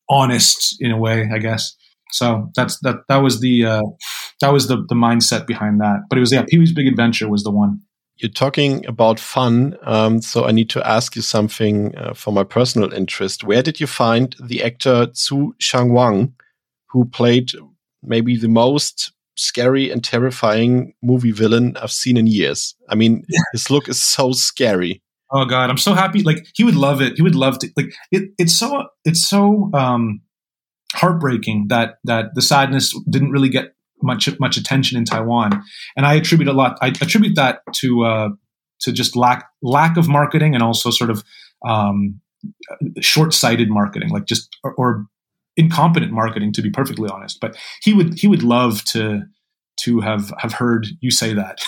honest 0.08 0.76
in 0.80 0.90
a 0.90 0.98
way, 0.98 1.28
I 1.32 1.38
guess. 1.38 1.74
So 2.12 2.50
that's 2.54 2.78
that. 2.80 2.96
That 3.08 3.18
was 3.18 3.40
the 3.40 3.66
uh, 3.66 3.82
that 4.40 4.52
was 4.52 4.68
the 4.68 4.76
the 4.88 4.94
mindset 4.94 5.46
behind 5.46 5.80
that. 5.80 6.02
But 6.08 6.18
it 6.18 6.20
was 6.20 6.32
yeah, 6.32 6.44
Pee 6.46 6.58
Wee's 6.58 6.72
Big 6.72 6.86
Adventure 6.86 7.28
was 7.28 7.42
the 7.42 7.50
one. 7.50 7.80
You're 8.16 8.30
talking 8.30 8.86
about 8.86 9.18
fun, 9.18 9.76
um, 9.82 10.22
so 10.22 10.44
I 10.44 10.52
need 10.52 10.70
to 10.70 10.86
ask 10.86 11.16
you 11.16 11.22
something 11.22 11.96
uh, 11.96 12.14
for 12.14 12.32
my 12.32 12.44
personal 12.44 12.92
interest. 12.92 13.42
Where 13.42 13.60
did 13.60 13.80
you 13.80 13.88
find 13.88 14.36
the 14.40 14.62
actor 14.62 15.06
Tzu 15.06 15.54
Chang-wang, 15.58 16.32
who 16.90 17.06
played 17.06 17.50
maybe 18.04 18.36
the 18.36 18.48
most 18.48 19.12
scary 19.36 19.90
and 19.90 20.02
terrifying 20.02 20.94
movie 21.02 21.32
villain 21.32 21.76
I've 21.76 21.92
seen 21.92 22.16
in 22.16 22.26
years? 22.26 22.74
I 22.88 22.94
mean, 22.94 23.24
yeah. 23.28 23.40
his 23.52 23.70
look 23.70 23.88
is 23.88 24.00
so 24.00 24.32
scary. 24.32 25.02
Oh 25.30 25.44
God, 25.44 25.70
I'm 25.70 25.78
so 25.78 25.94
happy. 25.94 26.22
Like 26.22 26.46
he 26.54 26.64
would 26.64 26.76
love 26.76 27.00
it. 27.02 27.14
He 27.16 27.22
would 27.22 27.34
love 27.34 27.58
to. 27.60 27.68
Like 27.76 27.92
it. 28.10 28.30
It's 28.38 28.56
so. 28.56 28.84
It's 29.04 29.28
so 29.28 29.70
um, 29.74 30.20
heartbreaking 30.94 31.66
that 31.68 31.98
that 32.04 32.26
the 32.34 32.42
sadness 32.42 32.94
didn't 33.10 33.30
really 33.30 33.48
get 33.48 33.74
much 34.02 34.28
much 34.38 34.56
attention 34.56 34.98
in 34.98 35.04
Taiwan, 35.04 35.62
and 35.96 36.06
I 36.06 36.14
attribute 36.14 36.48
a 36.48 36.52
lot. 36.52 36.78
I 36.80 36.88
attribute 36.88 37.34
that 37.36 37.60
to 37.76 38.04
uh, 38.04 38.28
to 38.80 38.92
just 38.92 39.16
lack 39.16 39.48
lack 39.62 39.96
of 39.96 40.08
marketing 40.08 40.54
and 40.54 40.62
also 40.62 40.90
sort 40.90 41.10
of 41.10 41.24
um, 41.66 42.20
short 43.00 43.34
sighted 43.34 43.70
marketing, 43.70 44.10
like 44.10 44.26
just 44.26 44.56
or, 44.62 44.74
or 44.74 45.06
incompetent 45.56 46.12
marketing, 46.12 46.52
to 46.52 46.62
be 46.62 46.70
perfectly 46.70 47.08
honest. 47.08 47.40
But 47.40 47.56
he 47.82 47.92
would 47.92 48.18
he 48.18 48.26
would 48.26 48.42
love 48.42 48.84
to 48.86 49.22
to 49.76 50.00
have 50.00 50.32
have 50.38 50.52
heard 50.52 50.86
you 51.00 51.10
say 51.10 51.34
that 51.34 51.58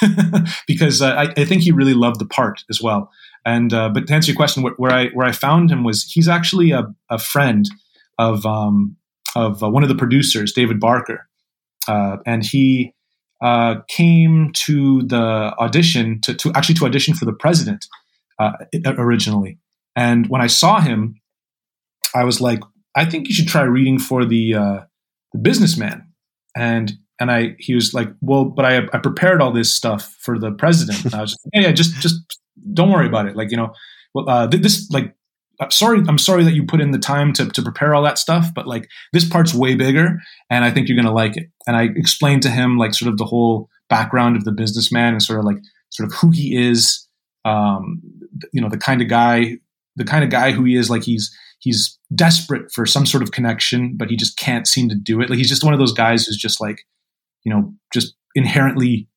because 0.67 1.03
uh, 1.03 1.09
I, 1.09 1.33
I, 1.37 1.45
think 1.45 1.63
he 1.63 1.73
really 1.73 1.95
loved 1.95 2.21
the 2.21 2.27
part 2.27 2.63
as 2.71 2.81
well. 2.81 3.11
And 3.45 3.73
uh, 3.73 3.89
but 3.89 4.07
to 4.07 4.15
answer 4.15 4.31
your 4.31 4.37
question, 4.37 4.63
where, 4.63 4.75
where, 4.77 4.93
I 4.93 5.09
where 5.09 5.27
I 5.27 5.33
found 5.33 5.71
him 5.71 5.83
was 5.83 6.05
he's 6.05 6.29
actually 6.29 6.71
a, 6.71 6.87
a 7.11 7.19
friend 7.19 7.65
of 8.19 8.47
um, 8.47 8.97
of 9.35 9.63
uh, 9.63 9.71
one 9.71 9.83
of 9.83 9.89
the 9.89 9.95
producers, 9.95 10.53
David 10.53 10.81
Barker, 10.81 11.29
uh, 11.89 12.19
and 12.27 12.45
he 12.45 12.95
uh, 13.43 13.77
came 13.89 14.51
to 14.55 15.03
the 15.03 15.55
audition 15.59 16.21
to, 16.23 16.35
to, 16.35 16.53
actually 16.55 16.75
to 16.77 16.87
audition 16.87 17.15
for 17.15 17.25
the 17.25 17.33
president 17.33 17.87
uh, 18.39 18.53
originally. 18.87 19.59
And 19.95 20.27
when 20.29 20.41
I 20.41 20.47
saw 20.47 20.81
him, 20.81 21.21
I 22.15 22.25
was 22.25 22.41
like, 22.41 22.61
I 22.97 23.05
think 23.05 23.29
you 23.29 23.35
should 23.35 23.49
try 23.49 23.63
reading 23.63 23.99
for 23.99 24.25
the 24.25 24.55
the 25.33 25.39
businessman. 25.39 26.07
And 26.57 26.93
and 27.21 27.31
I 27.31 27.57
he 27.59 27.75
was 27.75 27.95
like, 27.95 28.09
well, 28.21 28.45
but 28.45 28.65
I 28.65 28.79
I 28.93 28.99
prepared 28.99 29.41
all 29.41 29.53
this 29.53 29.73
stuff 29.73 30.17
for 30.21 30.39
the 30.39 30.53
president. 30.53 31.05
And 31.05 31.15
I 31.15 31.21
was 31.23 31.33
just, 31.33 31.41
yeah, 31.53 31.61
yeah, 31.63 31.73
just 31.73 31.95
just 31.97 32.21
don't 32.73 32.91
worry 32.91 33.07
about 33.07 33.27
it. 33.27 33.37
Like, 33.37 33.51
you 33.51 33.57
know, 33.57 33.73
well, 34.15 34.29
uh, 34.29 34.47
this 34.47 34.89
like, 34.91 35.15
I'm 35.61 35.71
sorry, 35.71 36.03
I'm 36.09 36.19
sorry 36.19 36.45
that 36.45 36.55
you 36.55 36.65
put 36.65 36.81
in 36.81 36.91
the 36.91 36.99
time 36.99 37.33
to, 37.35 37.47
to 37.49 37.63
prepare 37.63 37.95
all 37.95 38.03
that 38.03 38.19
stuff, 38.19 38.53
but 38.55 38.67
like 38.67 38.89
this 39.13 39.29
part's 39.29 39.55
way 39.55 39.75
bigger 39.75 40.19
and 40.51 40.65
I 40.65 40.71
think 40.71 40.89
you're 40.89 41.01
to 41.03 41.11
like 41.11 41.37
it. 41.37 41.51
And 41.67 41.77
I 41.77 41.85
explained 41.97 42.43
to 42.43 42.51
him 42.51 42.77
like 42.77 42.95
sort 42.95 43.11
of 43.11 43.19
the 43.19 43.25
whole 43.25 43.69
background 43.89 44.37
of 44.37 44.45
the 44.45 44.53
businessman 44.53 45.13
and 45.13 45.23
sort 45.23 45.39
of 45.39 45.45
like 45.45 45.59
sort 45.91 46.11
of 46.11 46.17
who 46.17 46.31
he 46.31 46.57
is, 46.57 47.07
um, 47.45 48.03
you 48.53 48.61
know, 48.61 48.69
the 48.69 48.79
kind 48.79 49.01
of 49.01 49.09
guy, 49.09 49.59
the 49.97 50.05
kind 50.05 50.25
of 50.25 50.31
guy 50.31 50.51
who 50.51 50.65
he 50.65 50.77
is, 50.77 50.91
like 50.91 51.05
he's, 51.05 51.35
he's 51.67 51.99
desperate 52.15 52.71
for 52.73 52.87
some 52.87 53.05
sort 53.05 53.25
of 53.25 53.33
connection, 53.33 53.97
but 53.97 54.09
he 54.09 54.17
just 54.17 54.39
can't 54.39 54.69
seem 54.69 54.89
to 54.89 54.95
do 54.95 55.21
it. 55.21 55.29
Like 55.29 55.37
he's 55.37 55.49
just 55.49 55.65
one 55.65 55.75
of 55.75 55.81
those 55.81 55.93
guys 55.93 56.25
who's 56.25 56.37
just 56.37 56.61
like, 56.61 56.83
you 57.43 57.53
know, 57.53 57.75
just 57.93 58.15
inherently 58.37 59.09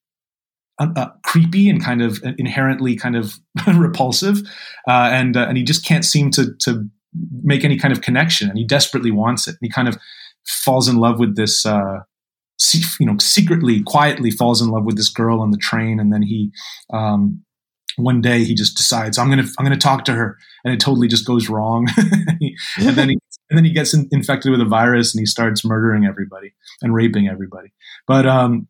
uh, 0.80 0.88
uh, 0.96 1.10
creepy 1.24 1.70
and 1.70 1.84
kind 1.84 2.02
of 2.02 2.20
inherently 2.40 2.96
kind 2.96 3.16
of 3.16 3.36
repulsive, 3.76 4.40
uh, 4.88 5.10
and 5.12 5.38
uh, 5.38 5.46
and 5.48 5.58
he 5.58 5.64
just 5.64 5.86
can't 5.86 6.04
seem 6.04 6.32
to 6.32 6.56
to 6.62 6.90
make 7.44 7.64
any 7.64 7.78
kind 7.78 7.92
of 7.92 8.02
connection, 8.02 8.50
and 8.50 8.58
he 8.58 8.66
desperately 8.66 9.12
wants 9.12 9.48
it. 9.48 9.52
And 9.52 9.60
he 9.62 9.70
kind 9.70 9.88
of 9.88 9.96
falls 10.48 10.88
in 10.88 10.96
love 10.96 11.20
with 11.20 11.36
this, 11.36 11.68
uh, 11.68 12.00
you 13.00 13.06
know, 13.06 13.16
secretly, 13.20 13.84
quietly 13.84 14.32
falls 14.32 14.60
in 14.60 14.70
love 14.70 14.86
with 14.86 14.98
this 14.98 15.10
girl 15.10 15.40
on 15.40 15.52
the 15.52 15.58
train, 15.58 16.00
and 16.00 16.12
then 16.12 16.24
he. 16.24 16.50
Um, 16.92 17.44
one 18.00 18.22
day 18.22 18.44
he 18.44 18.56
just 18.56 18.78
decides 18.78 19.18
I'm 19.18 19.30
gonna 19.30 19.46
I'm 19.58 19.66
gonna 19.66 19.78
talk 19.78 20.06
to 20.06 20.14
her, 20.14 20.38
and 20.64 20.74
it 20.74 20.80
totally 20.80 21.08
just 21.08 21.26
goes 21.26 21.50
wrong. 21.50 21.88
and 22.78 22.96
then 22.96 23.10
he 23.10 23.20
and 23.50 23.58
then 23.58 23.66
he 23.66 23.72
gets 23.72 23.94
in, 23.94 24.08
infected 24.12 24.52
with 24.52 24.62
a 24.62 24.66
virus, 24.66 25.14
and 25.14 25.20
he 25.20 25.26
starts 25.26 25.66
murdering 25.66 26.06
everybody 26.06 26.54
and 26.82 26.94
raping 26.94 27.28
everybody. 27.28 27.72
But 28.08 28.26
um, 28.26 28.68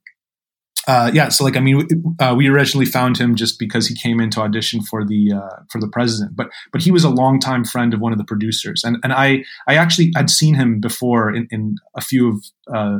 uh, 0.87 1.11
yeah, 1.13 1.29
so 1.29 1.43
like 1.43 1.55
I 1.55 1.59
mean, 1.59 1.87
uh, 2.19 2.33
we 2.35 2.47
originally 2.47 2.85
found 2.85 3.17
him 3.17 3.35
just 3.35 3.59
because 3.59 3.87
he 3.87 3.95
came 3.95 4.19
in 4.19 4.29
to 4.31 4.41
audition 4.41 4.81
for 4.81 5.05
the 5.05 5.33
uh, 5.33 5.61
for 5.69 5.79
the 5.79 5.87
president, 5.87 6.35
but 6.35 6.49
but 6.71 6.81
he 6.81 6.91
was 6.91 7.03
a 7.03 7.09
longtime 7.09 7.63
friend 7.63 7.93
of 7.93 7.99
one 7.99 8.11
of 8.11 8.17
the 8.17 8.23
producers, 8.23 8.83
and 8.83 8.97
and 9.03 9.13
I 9.13 9.43
I 9.67 9.75
actually 9.75 10.11
I'd 10.15 10.29
seen 10.29 10.55
him 10.55 10.79
before 10.79 11.33
in, 11.33 11.47
in 11.51 11.75
a 11.95 12.01
few 12.01 12.29
of 12.29 12.45
uh, 12.73 12.99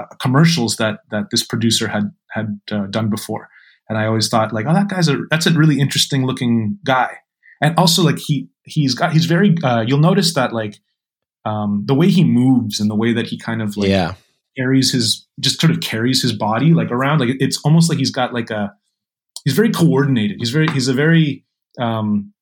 uh, 0.00 0.06
commercials 0.20 0.76
that 0.76 1.00
that 1.10 1.30
this 1.30 1.44
producer 1.44 1.86
had 1.88 2.10
had 2.30 2.60
uh, 2.72 2.86
done 2.86 3.10
before, 3.10 3.48
and 3.90 3.98
I 3.98 4.06
always 4.06 4.28
thought 4.28 4.52
like, 4.52 4.66
oh, 4.66 4.72
that 4.72 4.88
guy's 4.88 5.08
a 5.08 5.18
that's 5.30 5.46
a 5.46 5.50
really 5.50 5.80
interesting 5.80 6.24
looking 6.24 6.78
guy, 6.84 7.18
and 7.60 7.76
also 7.76 8.02
like 8.02 8.18
he 8.18 8.48
he's 8.62 8.94
got 8.94 9.12
he's 9.12 9.26
very 9.26 9.54
you'll 9.86 9.98
notice 9.98 10.32
that 10.34 10.52
like 10.52 10.78
um, 11.44 11.82
the 11.86 11.94
way 11.94 12.08
he 12.08 12.22
moves 12.22 12.78
and 12.78 12.88
the 12.88 12.94
way 12.94 13.12
that 13.12 13.26
he 13.26 13.36
kind 13.36 13.60
of 13.60 13.76
like 13.76 13.88
yeah. 13.88 14.14
carries 14.56 14.92
his 14.92 15.26
just 15.40 15.60
sort 15.60 15.72
of 15.72 15.80
carries 15.80 16.22
his 16.22 16.32
body 16.32 16.72
like 16.72 16.92
around 16.92 17.18
like 17.18 17.30
it's 17.40 17.60
almost 17.64 17.88
like 17.88 17.98
he's 17.98 18.12
got 18.12 18.32
like 18.32 18.48
a 18.50 18.72
he's 19.44 19.54
very 19.54 19.70
coordinated. 19.70 20.36
He's 20.38 20.50
very 20.50 20.68
he's 20.68 20.86
a 20.86 20.94
very 20.94 21.44
um 21.80 22.32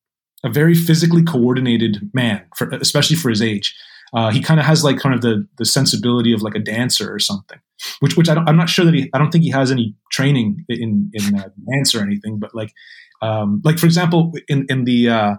a 0.43 0.49
very 0.49 0.75
physically 0.75 1.23
coordinated 1.23 2.11
man 2.13 2.45
for, 2.55 2.69
especially 2.69 3.15
for 3.15 3.29
his 3.29 3.41
age 3.41 3.75
uh, 4.13 4.31
he 4.31 4.41
kind 4.41 4.59
of 4.59 4.65
has 4.65 4.83
like 4.83 4.97
kind 4.97 5.15
of 5.15 5.21
the 5.21 5.47
the 5.57 5.65
sensibility 5.65 6.33
of 6.33 6.41
like 6.41 6.55
a 6.55 6.59
dancer 6.59 7.13
or 7.13 7.19
something 7.19 7.59
which 7.99 8.17
which 8.17 8.29
I 8.29 8.43
am 8.47 8.57
not 8.57 8.69
sure 8.69 8.85
that 8.85 8.93
he 8.93 9.09
I 9.13 9.17
don't 9.17 9.31
think 9.31 9.43
he 9.43 9.51
has 9.51 9.71
any 9.71 9.95
training 10.11 10.65
in 10.69 11.11
in 11.13 11.39
uh, 11.39 11.49
dance 11.71 11.95
or 11.95 12.01
anything 12.01 12.39
but 12.39 12.53
like 12.53 12.73
um 13.21 13.61
like 13.63 13.79
for 13.79 13.85
example 13.85 14.33
in 14.47 14.65
in 14.69 14.85
the 14.85 15.09
uh 15.09 15.35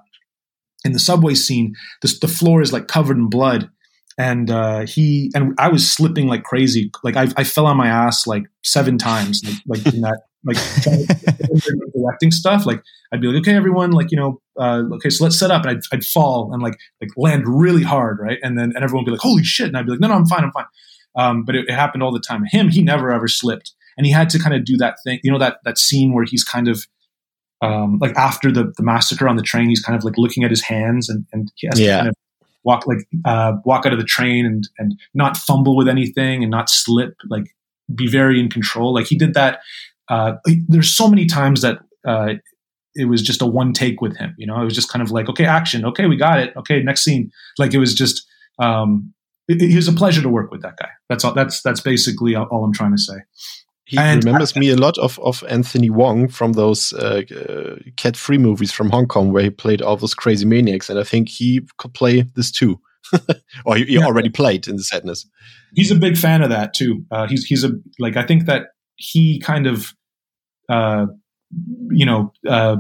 in 0.84 0.92
the 0.92 0.98
subway 0.98 1.34
scene 1.34 1.74
the, 2.02 2.18
the 2.20 2.28
floor 2.28 2.62
is 2.62 2.72
like 2.72 2.88
covered 2.88 3.16
in 3.16 3.28
blood 3.28 3.70
and 4.20 4.50
uh, 4.50 4.80
he 4.84 5.30
and 5.34 5.54
I 5.58 5.68
was 5.68 5.90
slipping 5.90 6.28
like 6.28 6.42
crazy. 6.42 6.90
Like 7.02 7.16
I, 7.16 7.28
I 7.38 7.44
fell 7.44 7.64
on 7.64 7.78
my 7.78 7.88
ass 7.88 8.26
like 8.26 8.42
seven 8.62 8.98
times, 8.98 9.42
like, 9.66 9.82
like 9.82 9.94
in 9.94 10.02
that 10.02 10.20
like 10.44 10.58
directing 11.94 12.30
stuff. 12.30 12.66
Like 12.66 12.82
I'd 13.12 13.22
be 13.22 13.28
like, 13.28 13.40
okay, 13.40 13.54
everyone, 13.54 13.92
like 13.92 14.10
you 14.10 14.18
know, 14.18 14.42
uh, 14.58 14.82
okay, 14.96 15.08
so 15.08 15.24
let's 15.24 15.38
set 15.38 15.50
up, 15.50 15.64
and 15.64 15.78
I'd, 15.78 15.82
I'd 15.90 16.04
fall 16.04 16.52
and 16.52 16.62
like 16.62 16.74
like 17.00 17.08
land 17.16 17.44
really 17.46 17.82
hard, 17.82 18.18
right? 18.20 18.38
And 18.42 18.58
then 18.58 18.72
and 18.74 18.84
everyone 18.84 19.04
would 19.04 19.10
be 19.10 19.12
like, 19.12 19.22
holy 19.22 19.42
shit, 19.42 19.68
and 19.68 19.76
I'd 19.78 19.86
be 19.86 19.92
like, 19.92 20.00
no, 20.00 20.08
no, 20.08 20.14
I'm 20.14 20.26
fine, 20.26 20.44
I'm 20.44 20.52
fine. 20.52 20.66
Um, 21.16 21.44
but 21.44 21.54
it, 21.54 21.66
it 21.66 21.72
happened 21.72 22.02
all 22.02 22.12
the 22.12 22.20
time. 22.20 22.44
Him, 22.44 22.68
he 22.68 22.82
never 22.82 23.10
ever 23.10 23.26
slipped, 23.26 23.72
and 23.96 24.04
he 24.04 24.12
had 24.12 24.28
to 24.30 24.38
kind 24.38 24.54
of 24.54 24.66
do 24.66 24.76
that 24.76 24.96
thing, 25.02 25.20
you 25.24 25.32
know, 25.32 25.38
that 25.38 25.60
that 25.64 25.78
scene 25.78 26.12
where 26.12 26.26
he's 26.28 26.44
kind 26.44 26.68
of 26.68 26.86
um, 27.62 27.98
like 28.02 28.14
after 28.16 28.52
the, 28.52 28.72
the 28.76 28.82
massacre 28.82 29.26
on 29.28 29.36
the 29.36 29.42
train, 29.42 29.70
he's 29.70 29.82
kind 29.82 29.96
of 29.96 30.04
like 30.04 30.18
looking 30.18 30.44
at 30.44 30.50
his 30.50 30.62
hands 30.62 31.08
and, 31.08 31.24
and 31.32 31.50
he 31.56 31.66
has 31.66 31.80
yeah. 31.80 31.86
to 31.86 31.96
kind 31.96 32.08
of 32.08 32.14
walk 32.64 32.86
like 32.86 32.98
uh, 33.24 33.52
walk 33.64 33.86
out 33.86 33.92
of 33.92 33.98
the 33.98 34.04
train 34.04 34.46
and 34.46 34.68
and 34.78 34.98
not 35.14 35.36
fumble 35.36 35.76
with 35.76 35.88
anything 35.88 36.42
and 36.42 36.50
not 36.50 36.68
slip 36.68 37.14
like 37.28 37.44
be 37.94 38.06
very 38.06 38.38
in 38.40 38.48
control. 38.48 38.94
Like 38.94 39.06
he 39.06 39.16
did 39.16 39.34
that 39.34 39.60
uh, 40.08 40.34
there's 40.68 40.94
so 40.94 41.08
many 41.08 41.26
times 41.26 41.62
that 41.62 41.78
uh, 42.06 42.34
it 42.94 43.06
was 43.06 43.22
just 43.22 43.42
a 43.42 43.46
one 43.46 43.72
take 43.72 44.00
with 44.00 44.16
him 44.16 44.34
you 44.38 44.46
know? 44.46 44.60
It 44.60 44.64
was 44.64 44.74
just 44.74 44.90
kind 44.90 45.02
of 45.02 45.10
like 45.10 45.28
okay 45.28 45.46
action. 45.46 45.84
Okay 45.84 46.06
we 46.06 46.16
got 46.16 46.38
it. 46.38 46.56
Okay 46.56 46.82
next 46.82 47.02
scene. 47.02 47.30
Like 47.58 47.74
it 47.74 47.78
was 47.78 47.94
just 47.94 48.26
um, 48.58 49.12
it, 49.48 49.74
was 49.74 49.88
a 49.88 49.92
pleasure 49.92 50.22
to 50.22 50.28
work 50.28 50.50
with 50.50 50.62
that 50.62 50.76
guy. 50.76 50.90
That's 51.08 51.24
all 51.24 51.34
that's 51.34 51.62
that's 51.62 51.80
basically 51.80 52.34
all, 52.34 52.46
all 52.46 52.64
i'm 52.64 52.72
trying 52.72 52.92
to 52.92 53.02
say 53.02 53.14
he 53.90 53.98
and 53.98 54.24
remembers 54.24 54.56
I, 54.56 54.60
me 54.60 54.70
a 54.70 54.76
lot 54.76 54.96
of, 54.98 55.18
of 55.18 55.42
Anthony 55.48 55.90
Wong 55.90 56.28
from 56.28 56.52
those 56.52 56.92
uh, 56.92 57.22
uh, 57.28 57.74
cat 57.96 58.16
free 58.16 58.38
movies 58.38 58.70
from 58.70 58.88
Hong 58.88 59.08
Kong 59.08 59.32
where 59.32 59.42
he 59.42 59.50
played 59.50 59.82
all 59.82 59.96
those 59.96 60.14
crazy 60.14 60.46
maniacs, 60.46 60.88
and 60.88 60.96
I 60.96 61.02
think 61.02 61.28
he 61.28 61.62
could 61.76 61.92
play 61.92 62.22
this 62.36 62.52
too, 62.52 62.80
or 63.64 63.74
he, 63.74 63.86
he 63.86 63.94
yeah. 63.94 64.04
already 64.06 64.28
played 64.28 64.68
in 64.68 64.76
the 64.76 64.84
sadness. 64.84 65.26
He's 65.74 65.90
a 65.90 65.96
big 65.96 66.16
fan 66.16 66.40
of 66.40 66.50
that 66.50 66.72
too. 66.72 67.04
Uh, 67.10 67.26
he's 67.26 67.44
he's 67.44 67.64
a 67.64 67.72
like 67.98 68.16
I 68.16 68.24
think 68.24 68.46
that 68.46 68.68
he 68.94 69.40
kind 69.40 69.66
of, 69.66 69.92
uh, 70.68 71.06
you 71.90 72.06
know, 72.06 72.32
uh, 72.46 72.76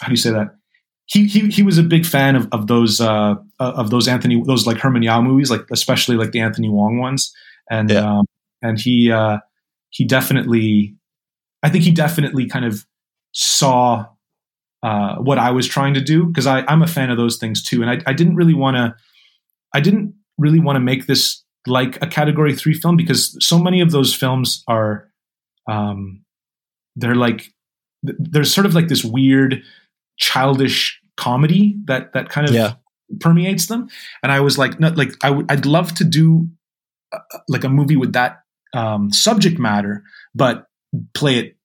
how 0.00 0.06
do 0.06 0.12
you 0.12 0.16
say 0.16 0.30
that? 0.30 0.56
He, 1.04 1.26
he, 1.26 1.48
he 1.50 1.62
was 1.62 1.76
a 1.76 1.82
big 1.82 2.06
fan 2.06 2.34
of, 2.34 2.48
of 2.50 2.66
those 2.66 2.98
uh, 2.98 3.34
of 3.60 3.90
those 3.90 4.08
Anthony 4.08 4.42
those 4.46 4.66
like 4.66 4.78
Herman 4.78 5.02
Yau 5.02 5.20
movies 5.20 5.50
like 5.50 5.66
especially 5.70 6.16
like 6.16 6.32
the 6.32 6.40
Anthony 6.40 6.70
Wong 6.70 6.98
ones 6.98 7.30
and 7.70 7.90
yeah. 7.90 8.20
um, 8.20 8.24
and 8.62 8.80
he 8.80 9.12
uh, 9.12 9.38
he 9.96 10.04
definitely, 10.04 10.94
I 11.62 11.70
think 11.70 11.84
he 11.84 11.90
definitely 11.90 12.46
kind 12.46 12.66
of 12.66 12.84
saw 13.32 14.04
uh, 14.82 15.16
what 15.16 15.38
I 15.38 15.50
was 15.52 15.66
trying 15.66 15.94
to 15.94 16.02
do 16.02 16.26
because 16.26 16.46
I'm 16.46 16.82
a 16.82 16.86
fan 16.86 17.10
of 17.10 17.16
those 17.16 17.38
things 17.38 17.62
too, 17.62 17.80
and 17.80 17.90
I, 17.90 18.02
I 18.06 18.12
didn't 18.12 18.36
really 18.36 18.52
want 18.52 18.76
to, 18.76 18.94
I 19.74 19.80
didn't 19.80 20.14
really 20.36 20.60
want 20.60 20.76
to 20.76 20.80
make 20.80 21.06
this 21.06 21.42
like 21.66 22.00
a 22.02 22.06
category 22.06 22.54
three 22.54 22.74
film 22.74 22.96
because 22.96 23.36
so 23.40 23.58
many 23.58 23.80
of 23.80 23.90
those 23.90 24.14
films 24.14 24.62
are, 24.68 25.08
um, 25.66 26.22
they're 26.94 27.14
like, 27.14 27.54
there's 28.02 28.52
sort 28.52 28.66
of 28.66 28.74
like 28.74 28.88
this 28.88 29.02
weird 29.02 29.62
childish 30.18 31.00
comedy 31.16 31.74
that 31.86 32.12
that 32.12 32.28
kind 32.28 32.46
of 32.46 32.54
yeah. 32.54 32.74
permeates 33.18 33.66
them, 33.66 33.88
and 34.22 34.30
I 34.30 34.40
was 34.40 34.58
like, 34.58 34.78
not 34.78 34.98
like 34.98 35.12
I 35.24 35.30
would, 35.30 35.50
I'd 35.50 35.64
love 35.64 35.94
to 35.94 36.04
do 36.04 36.48
uh, 37.12 37.18
like 37.48 37.64
a 37.64 37.70
movie 37.70 37.96
with 37.96 38.12
that 38.12 38.42
um, 38.74 39.10
subject 39.12 39.58
matter, 39.58 40.02
but 40.34 40.66
play 41.14 41.38
it 41.38 41.56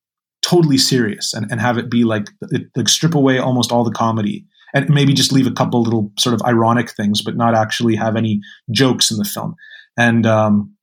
totally 0.42 0.78
serious 0.78 1.34
and, 1.34 1.50
and 1.52 1.62
have 1.62 1.78
it 1.78 1.90
be 1.90 2.04
like 2.04 2.28
like 2.76 2.90
strip 2.90 3.16
away 3.16 3.38
almost 3.38 3.72
all 3.72 3.84
the 3.84 3.92
comedy 3.92 4.46
and 4.74 4.90
maybe 4.90 5.14
just 5.14 5.32
leave 5.32 5.48
a 5.48 5.52
couple 5.52 5.82
little 5.82 6.12
sort 6.18 6.34
of 6.34 6.42
ironic 6.44 6.92
things, 6.92 7.22
but 7.22 7.36
not 7.36 7.56
actually 7.56 7.96
have 7.96 8.16
any 8.16 8.42
jokes 8.72 9.12
in 9.12 9.18
the 9.18 9.26
film. 9.26 9.56
And 9.98 10.26
um, 10.26 10.76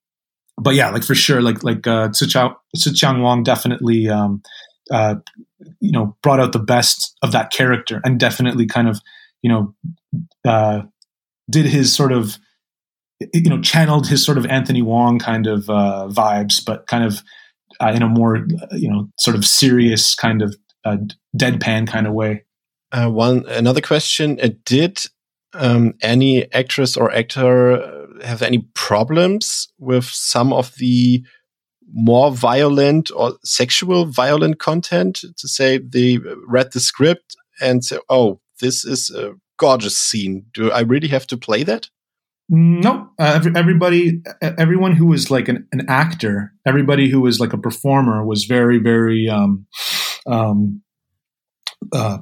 but 0.59 0.75
yeah, 0.75 0.91
like 0.91 1.05
for 1.05 1.15
sure, 1.15 1.41
like 1.41 1.63
like 1.65 1.87
uh, 1.87 2.11
Tzu 2.11 2.29
Wong 3.03 3.43
definitely 3.43 4.09
um, 4.09 4.43
uh, 4.91 5.17
you 5.81 5.93
know 5.93 6.17
brought 6.23 6.41
out 6.41 6.53
the 6.53 6.59
best 6.59 7.17
of 7.23 7.33
that 7.33 7.51
character 7.51 8.01
and 8.05 8.21
definitely 8.21 8.67
kind 8.67 8.89
of 8.89 9.01
you 9.43 9.51
know 9.51 9.75
uh, 10.45 10.83
did 11.51 11.67
his 11.67 11.95
sort 11.95 12.13
of 12.13 12.39
you 13.21 13.51
know 13.51 13.61
channeled 13.61 14.07
his 14.07 14.25
sort 14.25 14.39
of 14.39 14.47
Anthony 14.47 14.83
Wong 14.83 15.19
kind 15.19 15.47
of 15.47 15.69
uh, 15.69 16.09
vibes, 16.11 16.65
but 16.65 16.87
kind 16.87 17.05
of 17.05 17.23
uh, 17.81 17.93
in 17.95 18.03
a 18.03 18.09
more 18.09 18.47
you 18.73 18.91
know 18.91 19.09
sort 19.19 19.37
of 19.37 19.45
serious 19.45 20.15
kind 20.15 20.43
of 20.43 20.57
uh, 20.85 20.97
deadpan 21.37 21.87
kind 21.87 22.07
of 22.07 22.13
way. 22.13 22.45
Uh, 22.93 23.09
one 23.09 23.47
another 23.49 23.81
question: 23.81 24.39
uh, 24.41 24.51
Did 24.65 25.05
um, 25.55 25.95
any 26.03 26.53
actress 26.53 26.97
or 26.97 27.13
actor 27.13 27.73
uh, 27.73 28.25
have 28.25 28.43
any 28.43 28.69
problems 28.75 29.69
with 29.79 30.05
some 30.05 30.53
of 30.53 30.75
the 30.77 31.25
more 31.93 32.31
violent 32.31 33.11
or 33.15 33.33
sexual 33.45 34.07
violent 34.07 34.61
content? 34.61 35.25
To 35.37 35.49
say 35.49 35.79
they 35.79 36.19
read 36.47 36.73
the 36.73 36.81
script 36.81 37.37
and 37.61 37.85
say, 37.85 37.99
"Oh, 38.09 38.41
this 38.61 38.85
is 38.85 39.11
a 39.11 39.35
gorgeous 39.59 39.99
scene. 39.99 40.47
Do 40.55 40.71
I 40.71 40.81
really 40.81 41.09
have 41.09 41.27
to 41.29 41.37
play 41.37 41.65
that?" 41.65 41.89
No, 42.51 43.11
uh, 43.19 43.41
everybody, 43.55 44.23
everyone 44.41 44.93
who 44.97 45.07
was 45.07 45.31
like 45.31 45.49
an, 45.49 45.69
an, 45.71 45.85
actor, 45.87 46.55
everybody 46.67 47.11
who 47.11 47.21
was 47.21 47.41
like 47.41 47.53
a 47.53 47.59
performer 47.59 48.25
was 48.25 48.45
very, 48.45 48.79
very 48.79 49.29
um, 49.29 49.67
um, 50.27 50.81
uh, 51.93 52.19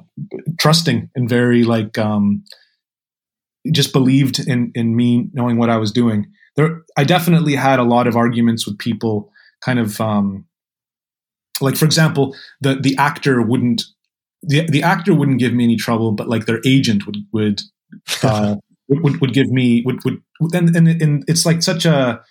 trusting 0.59 1.09
and 1.15 1.29
very 1.29 1.63
like 1.63 1.97
um, 1.97 2.43
just 3.71 3.93
believed 3.93 4.39
in 4.39 4.71
in 4.75 4.95
me 4.95 5.29
knowing 5.33 5.57
what 5.57 5.69
I 5.69 5.77
was 5.77 5.91
doing. 5.91 6.27
There, 6.55 6.83
I 6.97 7.03
definitely 7.03 7.55
had 7.55 7.79
a 7.79 7.83
lot 7.83 8.07
of 8.07 8.15
arguments 8.15 8.65
with 8.65 8.77
people, 8.77 9.31
kind 9.63 9.79
of 9.79 9.99
um, 10.01 10.45
like 11.61 11.75
for 11.75 11.85
example, 11.85 12.35
the 12.61 12.75
the 12.75 12.95
actor 12.97 13.41
wouldn't 13.41 13.83
the 14.41 14.67
the 14.69 14.83
actor 14.83 15.13
wouldn't 15.13 15.39
give 15.39 15.53
me 15.53 15.63
any 15.63 15.75
trouble, 15.75 16.11
but 16.11 16.27
like 16.27 16.45
their 16.45 16.61
agent 16.65 17.05
would 17.05 17.17
would. 17.31 17.61
Uh, 18.21 18.57
would, 18.89 19.21
would 19.21 19.33
give 19.33 19.49
me 19.49 19.83
would 19.85 20.03
would 20.03 20.21
and, 20.53 20.75
and 20.75 20.87
and 20.87 21.23
it's 21.27 21.45
like 21.45 21.61
such 21.61 21.85
a 21.85 22.21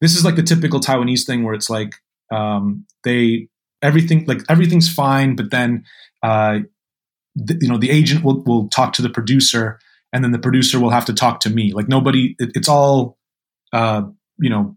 this 0.00 0.16
is 0.16 0.24
like 0.24 0.36
the 0.36 0.42
typical 0.42 0.80
Taiwanese 0.80 1.26
thing 1.26 1.44
where 1.44 1.54
it's 1.54 1.68
like 1.70 1.94
um, 2.32 2.86
they 3.04 3.48
everything 3.82 4.24
like 4.26 4.42
everything's 4.48 4.92
fine, 4.92 5.36
but 5.36 5.50
then 5.50 5.84
uh, 6.22 6.60
the, 7.34 7.58
you 7.60 7.68
know 7.68 7.78
the 7.78 7.90
agent 7.90 8.24
will 8.24 8.42
will 8.44 8.68
talk 8.68 8.92
to 8.94 9.02
the 9.02 9.10
producer, 9.10 9.78
and 10.12 10.24
then 10.24 10.32
the 10.32 10.38
producer 10.38 10.80
will 10.80 10.90
have 10.90 11.04
to 11.06 11.14
talk 11.14 11.40
to 11.40 11.50
me. 11.50 11.72
Like 11.72 11.88
nobody, 11.88 12.34
it, 12.38 12.50
it's 12.54 12.68
all 12.68 13.18
uh, 13.72 14.02
you 14.38 14.50
know 14.50 14.76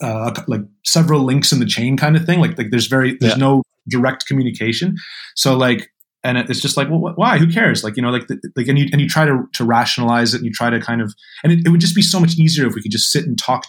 uh, 0.00 0.34
like 0.48 0.62
several 0.84 1.22
links 1.22 1.52
in 1.52 1.60
the 1.60 1.66
chain 1.66 1.96
kind 1.96 2.16
of 2.16 2.24
thing. 2.24 2.40
Like 2.40 2.56
like 2.56 2.70
there's 2.70 2.86
very 2.86 3.16
there's 3.20 3.34
yeah. 3.34 3.38
no 3.38 3.62
direct 3.88 4.26
communication. 4.26 4.96
So 5.36 5.56
like 5.56 5.90
and 6.22 6.36
it's 6.36 6.60
just 6.60 6.76
like, 6.76 6.88
well, 6.90 7.14
why? 7.14 7.38
Who 7.38 7.50
cares? 7.50 7.82
Like, 7.82 7.96
you 7.96 8.02
know, 8.02 8.10
like, 8.10 8.28
like, 8.56 8.68
and 8.68 8.78
you 8.78 8.88
and 8.92 9.00
you 9.00 9.08
try 9.08 9.24
to 9.24 9.44
to 9.54 9.64
rationalize 9.64 10.34
it, 10.34 10.38
and 10.38 10.46
you 10.46 10.52
try 10.52 10.68
to 10.70 10.80
kind 10.80 11.00
of, 11.00 11.14
and 11.42 11.52
it, 11.52 11.60
it, 11.66 11.70
would 11.70 11.80
just 11.80 11.94
be 11.94 12.02
so 12.02 12.20
much 12.20 12.36
easier 12.36 12.66
if 12.66 12.74
we 12.74 12.82
could 12.82 12.90
just 12.90 13.10
sit 13.10 13.24
and 13.26 13.38
talk 13.38 13.64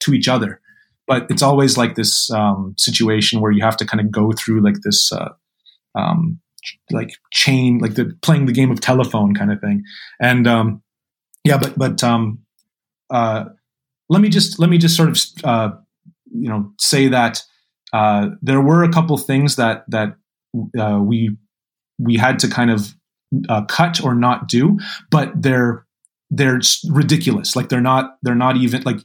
to 0.00 0.12
each 0.12 0.28
other. 0.28 0.60
But 1.06 1.26
it's 1.30 1.42
always 1.42 1.76
like 1.76 1.94
this 1.94 2.30
um, 2.30 2.74
situation 2.76 3.40
where 3.40 3.52
you 3.52 3.62
have 3.62 3.76
to 3.76 3.86
kind 3.86 4.00
of 4.00 4.10
go 4.10 4.32
through 4.32 4.62
like 4.62 4.76
this, 4.82 5.12
uh, 5.12 5.30
um, 5.94 6.40
like 6.90 7.10
chain, 7.32 7.78
like 7.78 7.94
the 7.94 8.16
playing 8.22 8.46
the 8.46 8.52
game 8.52 8.70
of 8.70 8.80
telephone 8.80 9.34
kind 9.34 9.52
of 9.52 9.60
thing. 9.60 9.84
And 10.20 10.46
um, 10.48 10.82
yeah, 11.44 11.58
but 11.58 11.78
but 11.78 12.02
um, 12.02 12.40
uh, 13.10 13.44
let 14.08 14.22
me 14.22 14.28
just 14.28 14.58
let 14.58 14.70
me 14.70 14.78
just 14.78 14.96
sort 14.96 15.08
of 15.08 15.18
uh, 15.44 15.70
you 16.32 16.48
know 16.48 16.72
say 16.80 17.08
that 17.08 17.42
uh, 17.92 18.30
there 18.40 18.60
were 18.60 18.82
a 18.82 18.92
couple 18.92 19.16
things 19.18 19.56
that 19.56 19.84
that 19.88 20.16
uh, 20.78 20.98
we 21.00 21.36
we 21.98 22.16
had 22.16 22.38
to 22.40 22.48
kind 22.48 22.70
of 22.70 22.94
uh, 23.48 23.64
cut 23.64 24.02
or 24.02 24.14
not 24.14 24.48
do, 24.48 24.78
but 25.10 25.30
they're 25.34 25.86
they're 26.30 26.60
ridiculous. 26.88 27.54
Like 27.56 27.68
they're 27.68 27.80
not 27.80 28.16
they're 28.22 28.34
not 28.34 28.56
even 28.56 28.82
like 28.82 28.98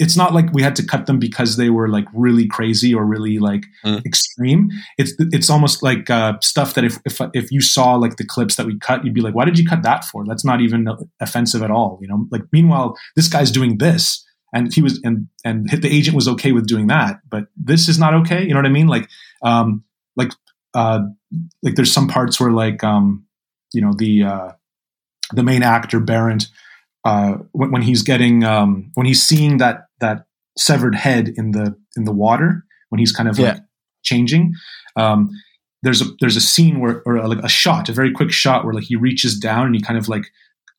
it's 0.00 0.16
not 0.16 0.32
like 0.32 0.50
we 0.54 0.62
had 0.62 0.74
to 0.76 0.86
cut 0.86 1.04
them 1.04 1.18
because 1.18 1.58
they 1.58 1.68
were 1.68 1.86
like 1.86 2.06
really 2.14 2.46
crazy 2.46 2.94
or 2.94 3.04
really 3.04 3.38
like 3.38 3.64
mm. 3.84 4.04
extreme. 4.06 4.70
It's 4.96 5.12
it's 5.18 5.50
almost 5.50 5.82
like 5.82 6.08
uh, 6.08 6.38
stuff 6.40 6.72
that 6.74 6.84
if, 6.84 6.98
if 7.04 7.20
if 7.34 7.52
you 7.52 7.60
saw 7.60 7.94
like 7.96 8.16
the 8.16 8.24
clips 8.24 8.56
that 8.56 8.64
we 8.64 8.78
cut, 8.78 9.04
you'd 9.04 9.12
be 9.12 9.20
like, 9.20 9.34
why 9.34 9.44
did 9.44 9.58
you 9.58 9.66
cut 9.66 9.82
that 9.82 10.04
for? 10.04 10.24
That's 10.26 10.44
not 10.44 10.62
even 10.62 10.88
offensive 11.20 11.62
at 11.62 11.70
all. 11.70 11.98
You 12.00 12.08
know, 12.08 12.26
like 12.30 12.42
meanwhile, 12.50 12.96
this 13.14 13.28
guy's 13.28 13.50
doing 13.50 13.76
this, 13.76 14.26
and 14.54 14.72
he 14.72 14.80
was 14.80 14.98
and 15.04 15.28
and 15.44 15.68
the 15.68 15.94
agent 15.94 16.16
was 16.16 16.28
okay 16.28 16.52
with 16.52 16.66
doing 16.66 16.86
that, 16.86 17.20
but 17.28 17.44
this 17.54 17.86
is 17.86 17.98
not 17.98 18.14
okay. 18.14 18.42
You 18.42 18.54
know 18.54 18.58
what 18.58 18.66
I 18.66 18.70
mean? 18.70 18.88
Like 18.88 19.06
um 19.42 19.84
like 20.16 20.32
uh, 20.74 21.00
like 21.62 21.74
there's 21.74 21.92
some 21.92 22.08
parts 22.08 22.40
where 22.40 22.52
like 22.52 22.82
um, 22.84 23.24
you 23.72 23.80
know 23.80 23.92
the 23.96 24.24
uh, 24.24 24.52
the 25.32 25.42
main 25.42 25.62
actor 25.62 26.00
Barrett 26.00 26.46
uh, 27.04 27.34
when, 27.52 27.70
when, 27.72 27.82
he's 27.82 28.02
getting 28.02 28.44
um, 28.44 28.90
when 28.94 29.06
he's 29.06 29.22
seeing 29.22 29.58
that 29.58 29.86
that 30.00 30.26
severed 30.58 30.94
head 30.94 31.28
in 31.36 31.52
the 31.52 31.76
in 31.96 32.04
the 32.04 32.12
water 32.12 32.64
when 32.90 32.98
he's 32.98 33.12
kind 33.12 33.28
of 33.28 33.38
yeah. 33.38 33.52
like 33.52 33.62
changing. 34.02 34.54
Um, 34.96 35.30
there's 35.82 36.02
a 36.02 36.06
there's 36.20 36.36
a 36.36 36.40
scene 36.40 36.80
where 36.80 37.02
or 37.06 37.26
like 37.26 37.42
a 37.42 37.48
shot, 37.48 37.88
a 37.88 37.92
very 37.92 38.12
quick 38.12 38.30
shot 38.30 38.64
where 38.64 38.74
like 38.74 38.84
he 38.84 38.96
reaches 38.96 39.38
down 39.38 39.66
and 39.66 39.74
he 39.74 39.80
kind 39.80 39.98
of 39.98 40.08
like 40.08 40.24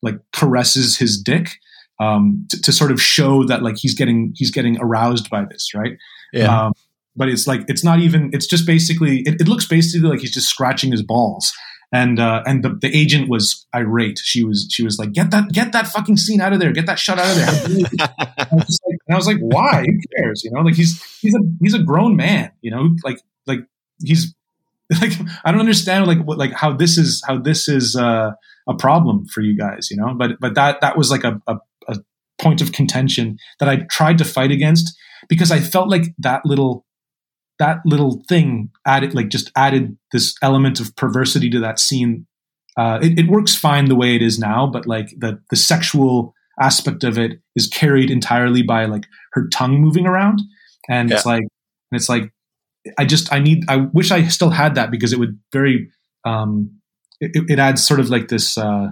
like 0.02 0.16
caresses 0.32 0.96
his 0.96 1.20
dick 1.20 1.58
um, 2.00 2.46
to, 2.50 2.60
to, 2.62 2.72
sort 2.72 2.90
of 2.90 3.00
show 3.00 3.44
that 3.44 3.62
like 3.62 3.76
he's 3.78 3.94
getting 3.94 4.32
he's 4.36 4.50
getting 4.50 4.78
aroused 4.80 5.30
by 5.30 5.44
this, 5.44 5.72
right? 5.74 5.92
Yeah. 6.32 6.66
Um, 6.66 6.72
but 7.16 7.28
it's 7.28 7.46
like 7.46 7.62
it's 7.68 7.84
not 7.84 8.00
even 8.00 8.30
it's 8.32 8.46
just 8.46 8.66
basically 8.66 9.20
it, 9.20 9.40
it 9.40 9.48
looks 9.48 9.66
basically 9.66 10.08
like 10.08 10.20
he's 10.20 10.32
just 10.32 10.48
scratching 10.48 10.92
his 10.92 11.02
balls. 11.02 11.52
And 11.94 12.18
uh, 12.18 12.42
and 12.46 12.64
the, 12.64 12.70
the 12.70 12.88
agent 12.96 13.28
was 13.28 13.66
irate. 13.74 14.18
She 14.18 14.42
was 14.42 14.66
she 14.70 14.82
was 14.82 14.98
like 14.98 15.12
get 15.12 15.30
that 15.30 15.52
get 15.52 15.72
that 15.72 15.88
fucking 15.88 16.16
scene 16.16 16.40
out 16.40 16.54
of 16.54 16.58
there. 16.58 16.72
Get 16.72 16.86
that 16.86 16.98
shot 16.98 17.18
out 17.18 17.30
of 17.30 17.36
there. 17.36 17.86
I 18.38 18.48
was 18.54 18.80
like, 18.86 18.98
and 19.06 19.14
I 19.14 19.16
was 19.16 19.26
like 19.26 19.36
why? 19.40 19.84
Who 19.86 19.98
cares? 20.16 20.42
You 20.42 20.52
know 20.52 20.62
like 20.62 20.74
he's 20.74 21.02
he's 21.20 21.34
a 21.34 21.40
he's 21.60 21.74
a 21.74 21.82
grown 21.82 22.16
man 22.16 22.50
you 22.62 22.70
know 22.70 22.96
like 23.04 23.18
like 23.46 23.60
he's 24.02 24.34
like 25.02 25.12
I 25.44 25.50
don't 25.50 25.60
understand 25.60 26.06
like 26.06 26.24
what 26.24 26.38
like 26.38 26.52
how 26.52 26.72
this 26.72 26.96
is 26.96 27.22
how 27.26 27.38
this 27.38 27.68
is 27.68 27.94
uh, 27.94 28.32
a 28.68 28.74
problem 28.74 29.26
for 29.26 29.40
you 29.42 29.56
guys 29.56 29.88
you 29.90 29.96
know? 29.96 30.14
But 30.14 30.40
but 30.40 30.54
that 30.54 30.80
that 30.80 30.96
was 30.96 31.10
like 31.10 31.24
a, 31.24 31.40
a, 31.46 31.56
a 31.88 31.96
point 32.40 32.60
of 32.60 32.72
contention 32.72 33.36
that 33.60 33.68
I 33.68 33.84
tried 33.90 34.18
to 34.18 34.24
fight 34.24 34.50
against 34.50 34.96
because 35.28 35.50
I 35.50 35.60
felt 35.60 35.88
like 35.88 36.04
that 36.18 36.44
little 36.44 36.84
that 37.62 37.78
little 37.86 38.22
thing 38.28 38.70
added 38.86 39.14
like 39.14 39.28
just 39.28 39.50
added 39.56 39.96
this 40.12 40.34
element 40.42 40.80
of 40.80 40.94
perversity 40.96 41.48
to 41.48 41.60
that 41.60 41.78
scene 41.78 42.26
uh, 42.76 42.98
it, 43.02 43.18
it, 43.18 43.28
works 43.28 43.54
fine 43.54 43.86
the 43.86 43.94
way 43.94 44.16
it 44.16 44.22
is 44.22 44.38
now 44.38 44.66
but 44.66 44.86
like 44.86 45.08
the 45.18 45.40
the 45.50 45.56
sexual 45.56 46.34
aspect 46.60 47.04
of 47.04 47.18
it 47.18 47.40
is 47.56 47.66
carried 47.66 48.10
entirely 48.10 48.62
by 48.62 48.84
like 48.84 49.06
her 49.32 49.48
tongue 49.48 49.80
moving 49.80 50.06
around. 50.06 50.40
And 50.88 51.10
yeah. 51.10 51.16
it's 51.16 51.26
like 51.26 51.42
and 51.42 52.00
it's 52.00 52.08
like 52.08 52.32
i 52.98 53.04
just 53.04 53.32
i 53.32 53.38
need 53.38 53.62
i 53.68 53.76
wish 53.76 54.10
i 54.10 54.26
still 54.26 54.50
had 54.50 54.74
that 54.74 54.90
because 54.90 55.12
it 55.12 55.18
would 55.20 55.38
very 55.52 55.88
um 56.24 56.80
it, 57.20 57.30
it 57.48 57.58
adds 57.60 57.86
sort 57.86 58.00
of 58.00 58.10
like 58.10 58.26
this 58.26 58.58
uh 58.58 58.88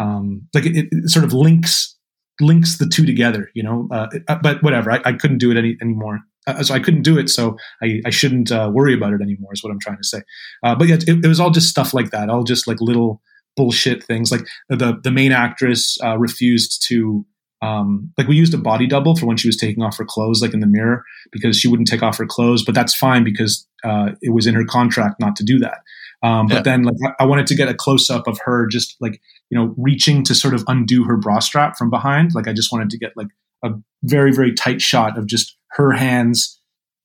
um 0.00 0.48
like 0.52 0.66
it, 0.66 0.88
it 0.90 1.08
sort 1.08 1.24
of 1.24 1.32
links 1.32 1.96
links 2.40 2.78
the 2.78 2.86
two 2.86 3.06
together 3.06 3.48
you 3.54 3.62
know? 3.62 3.86
Uh, 3.92 4.08
but 4.42 4.60
whatever 4.64 4.90
I, 4.90 5.00
I 5.04 5.12
couldn't 5.12 5.38
do 5.38 5.52
it 5.52 5.56
any 5.56 5.76
anymore 5.80 6.20
uh, 6.46 6.62
so 6.62 6.74
I 6.74 6.80
couldn't 6.80 7.02
do 7.02 7.18
it, 7.18 7.28
so 7.28 7.56
I, 7.82 8.00
I 8.04 8.10
shouldn't 8.10 8.50
uh, 8.50 8.70
worry 8.72 8.94
about 8.94 9.12
it 9.12 9.20
anymore. 9.20 9.52
Is 9.52 9.62
what 9.62 9.70
I'm 9.70 9.80
trying 9.80 9.98
to 9.98 10.04
say. 10.04 10.22
Uh, 10.62 10.74
but 10.74 10.88
yeah, 10.88 10.96
it, 10.96 11.24
it, 11.24 11.28
was 11.28 11.40
all 11.40 11.50
just 11.50 11.68
stuff 11.68 11.94
like 11.94 12.10
that, 12.10 12.28
all 12.28 12.42
just 12.42 12.66
like 12.66 12.80
little 12.80 13.20
bullshit 13.56 14.02
things. 14.02 14.32
Like 14.32 14.42
the 14.68 14.98
the 15.02 15.10
main 15.10 15.32
actress 15.32 15.98
uh, 16.02 16.18
refused 16.18 16.84
to 16.88 17.24
um, 17.62 18.12
like 18.18 18.26
we 18.26 18.36
used 18.36 18.52
a 18.54 18.58
body 18.58 18.86
double 18.88 19.14
for 19.14 19.26
when 19.26 19.36
she 19.36 19.48
was 19.48 19.56
taking 19.56 19.82
off 19.82 19.96
her 19.98 20.04
clothes, 20.04 20.42
like 20.42 20.52
in 20.52 20.60
the 20.60 20.66
mirror, 20.66 21.04
because 21.30 21.56
she 21.56 21.68
wouldn't 21.68 21.88
take 21.88 22.02
off 22.02 22.18
her 22.18 22.26
clothes. 22.26 22.64
But 22.64 22.74
that's 22.74 22.94
fine 22.94 23.22
because 23.22 23.66
uh, 23.84 24.10
it 24.20 24.34
was 24.34 24.46
in 24.46 24.54
her 24.54 24.64
contract 24.64 25.20
not 25.20 25.36
to 25.36 25.44
do 25.44 25.58
that. 25.60 25.78
Um, 26.24 26.46
but 26.46 26.56
yeah. 26.56 26.62
then, 26.62 26.82
like, 26.84 27.14
I 27.18 27.24
wanted 27.24 27.46
to 27.48 27.54
get 27.54 27.68
a 27.68 27.74
close 27.74 28.08
up 28.10 28.26
of 28.26 28.38
her 28.44 28.66
just 28.66 28.96
like 29.00 29.20
you 29.50 29.58
know 29.58 29.74
reaching 29.76 30.24
to 30.24 30.34
sort 30.34 30.54
of 30.54 30.64
undo 30.66 31.04
her 31.04 31.16
bra 31.16 31.38
strap 31.38 31.76
from 31.76 31.88
behind. 31.88 32.32
Like, 32.34 32.48
I 32.48 32.52
just 32.52 32.72
wanted 32.72 32.90
to 32.90 32.98
get 32.98 33.12
like 33.16 33.28
a 33.64 33.70
very 34.02 34.32
very 34.32 34.52
tight 34.52 34.80
shot 34.80 35.18
of 35.18 35.26
just 35.26 35.56
her 35.72 35.92
hands 35.92 36.60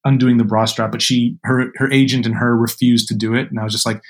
undoing 0.05 0.37
the 0.37 0.43
bra 0.43 0.65
strap. 0.65 0.91
But 0.91 1.01
she, 1.01 1.37
her, 1.43 1.71
her 1.75 1.91
agent 1.91 2.25
and 2.25 2.35
her 2.35 2.55
refused 2.55 3.07
to 3.09 3.15
do 3.15 3.33
it, 3.35 3.49
and 3.49 3.59
I 3.59 3.63
was 3.63 3.73
just 3.73 3.85
like, 3.85 4.01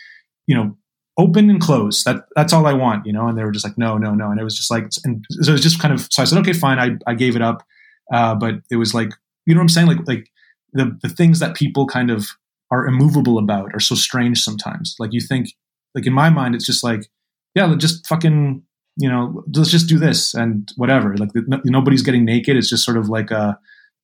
you 0.46 0.56
know, 0.56 0.78
open 1.18 1.50
and 1.50 1.60
close. 1.60 2.04
That 2.04 2.26
that's 2.36 2.54
all 2.54 2.66
I 2.66 2.74
want, 2.74 3.06
you 3.06 3.14
know. 3.14 3.28
And 3.28 3.38
they 3.38 3.44
were 3.44 3.52
just 3.52 3.66
like, 3.66 3.78
no, 3.78 3.98
no, 3.98 4.14
no. 4.14 4.30
And 4.32 4.40
it 4.40 4.44
was 4.44 4.56
just 4.56 4.72
like, 4.72 4.90
and 5.04 5.26
so 5.30 5.50
it 5.50 5.54
was 5.54 5.62
just 5.62 5.82
kind 5.82 5.94
of. 5.94 6.08
So 6.12 6.22
I 6.22 6.26
said, 6.26 6.40
okay, 6.40 6.54
fine. 6.54 6.80
I 6.80 6.98
I 7.12 7.16
gave 7.16 7.36
it 7.36 7.42
up, 7.42 7.66
uh, 8.14 8.36
but 8.36 8.56
it 8.70 8.78
was 8.78 8.94
like, 8.94 9.10
you 9.46 9.54
know 9.54 9.60
what 9.60 9.64
I'm 9.64 9.70
saying? 9.70 9.88
Like 9.88 10.08
like 10.08 10.30
the 10.74 10.98
the 11.02 11.10
things 11.10 11.40
that 11.40 11.56
people 11.56 11.88
kind 11.88 12.12
of 12.12 12.28
are 12.72 12.86
immovable 12.86 13.38
about 13.38 13.74
are 13.74 13.80
so 13.80 13.96
strange 13.96 14.42
sometimes. 14.42 14.96
Like 15.00 15.14
you 15.14 15.22
think, 15.22 15.50
like 15.96 16.06
in 16.06 16.14
my 16.14 16.30
mind, 16.30 16.54
it's 16.54 16.66
just 16.66 16.84
like, 16.84 17.08
yeah, 17.56 17.74
just 17.76 18.06
fucking, 18.08 18.62
you 18.98 19.10
know, 19.10 19.44
let's 19.56 19.70
just 19.70 19.88
do 19.88 20.00
this 20.00 20.34
and 20.34 20.70
whatever. 20.76 21.16
Like 21.16 21.32
the, 21.34 21.62
nobody's 21.66 22.02
getting 22.02 22.26
naked. 22.26 22.58
It's 22.58 22.70
just 22.70 22.84
sort 22.84 22.98
of 22.98 23.10
like 23.10 23.32
a 23.32 23.58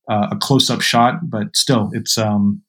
a 0.10 0.36
close 0.40 0.70
up 0.70 0.82
shot, 0.82 1.30
but 1.30 1.56
still, 1.56 1.90
it's 1.94 2.18
um 2.18 2.62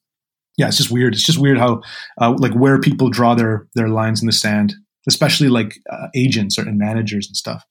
yeah, 0.57 0.69
it's 0.69 0.77
just 0.77 0.91
weird. 0.91 1.15
It's 1.15 1.25
just 1.25 1.39
weird 1.39 1.59
how 1.59 1.83
uh, 2.21 2.35
like 2.39 2.53
where 2.55 2.81
people 2.81 3.11
draw 3.11 3.35
their 3.35 3.67
their 3.75 3.89
lines 3.89 4.23
in 4.23 4.27
the 4.27 4.33
sand, 4.33 4.75
especially 5.09 5.49
like 5.49 5.79
uh, 5.91 6.07
agents 6.15 6.59
or 6.59 6.63
and 6.63 6.79
managers 6.79 7.27
and 7.27 7.37
stuff. 7.37 7.65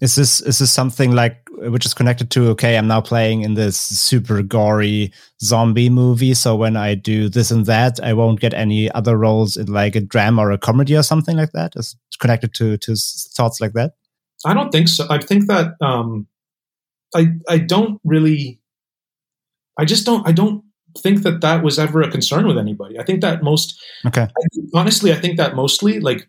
Is 0.00 0.14
this 0.14 0.40
is 0.40 0.58
this 0.60 0.72
something 0.72 1.12
like 1.12 1.48
which 1.50 1.84
is 1.84 1.92
connected 1.92 2.30
to 2.30 2.50
okay? 2.50 2.78
I'm 2.78 2.86
now 2.86 3.00
playing 3.00 3.42
in 3.42 3.54
this 3.54 3.76
super 3.76 4.42
gory 4.42 5.12
zombie 5.42 5.90
movie, 5.90 6.34
so 6.34 6.54
when 6.54 6.76
I 6.76 6.94
do 6.94 7.28
this 7.28 7.50
and 7.50 7.66
that, 7.66 7.98
I 8.00 8.12
won't 8.12 8.38
get 8.38 8.54
any 8.54 8.90
other 8.92 9.16
roles 9.16 9.56
in 9.56 9.66
like 9.66 9.96
a 9.96 10.00
drama 10.00 10.42
or 10.42 10.52
a 10.52 10.58
comedy 10.58 10.96
or 10.96 11.02
something 11.02 11.36
like 11.36 11.52
that. 11.52 11.74
Is 11.74 11.96
connected 12.20 12.54
to 12.54 12.76
to 12.78 12.94
thoughts 12.94 13.60
like 13.60 13.72
that? 13.72 13.94
I 14.44 14.54
don't 14.54 14.70
think 14.70 14.88
so. 14.88 15.06
I 15.10 15.18
think 15.18 15.46
that 15.48 15.74
um, 15.80 16.28
I 17.14 17.32
I 17.48 17.58
don't 17.58 18.00
really. 18.04 18.60
I 19.76 19.84
just 19.84 20.06
don't. 20.06 20.26
I 20.26 20.32
don't 20.32 20.62
think 20.98 21.22
that 21.22 21.40
that 21.40 21.62
was 21.62 21.78
ever 21.78 22.02
a 22.02 22.10
concern 22.10 22.46
with 22.46 22.58
anybody. 22.58 22.98
I 22.98 23.04
think 23.04 23.20
that 23.20 23.42
most, 23.42 23.80
okay, 24.06 24.22
I, 24.22 24.60
honestly, 24.74 25.12
I 25.12 25.16
think 25.16 25.36
that 25.38 25.54
mostly 25.54 26.00
like 26.00 26.28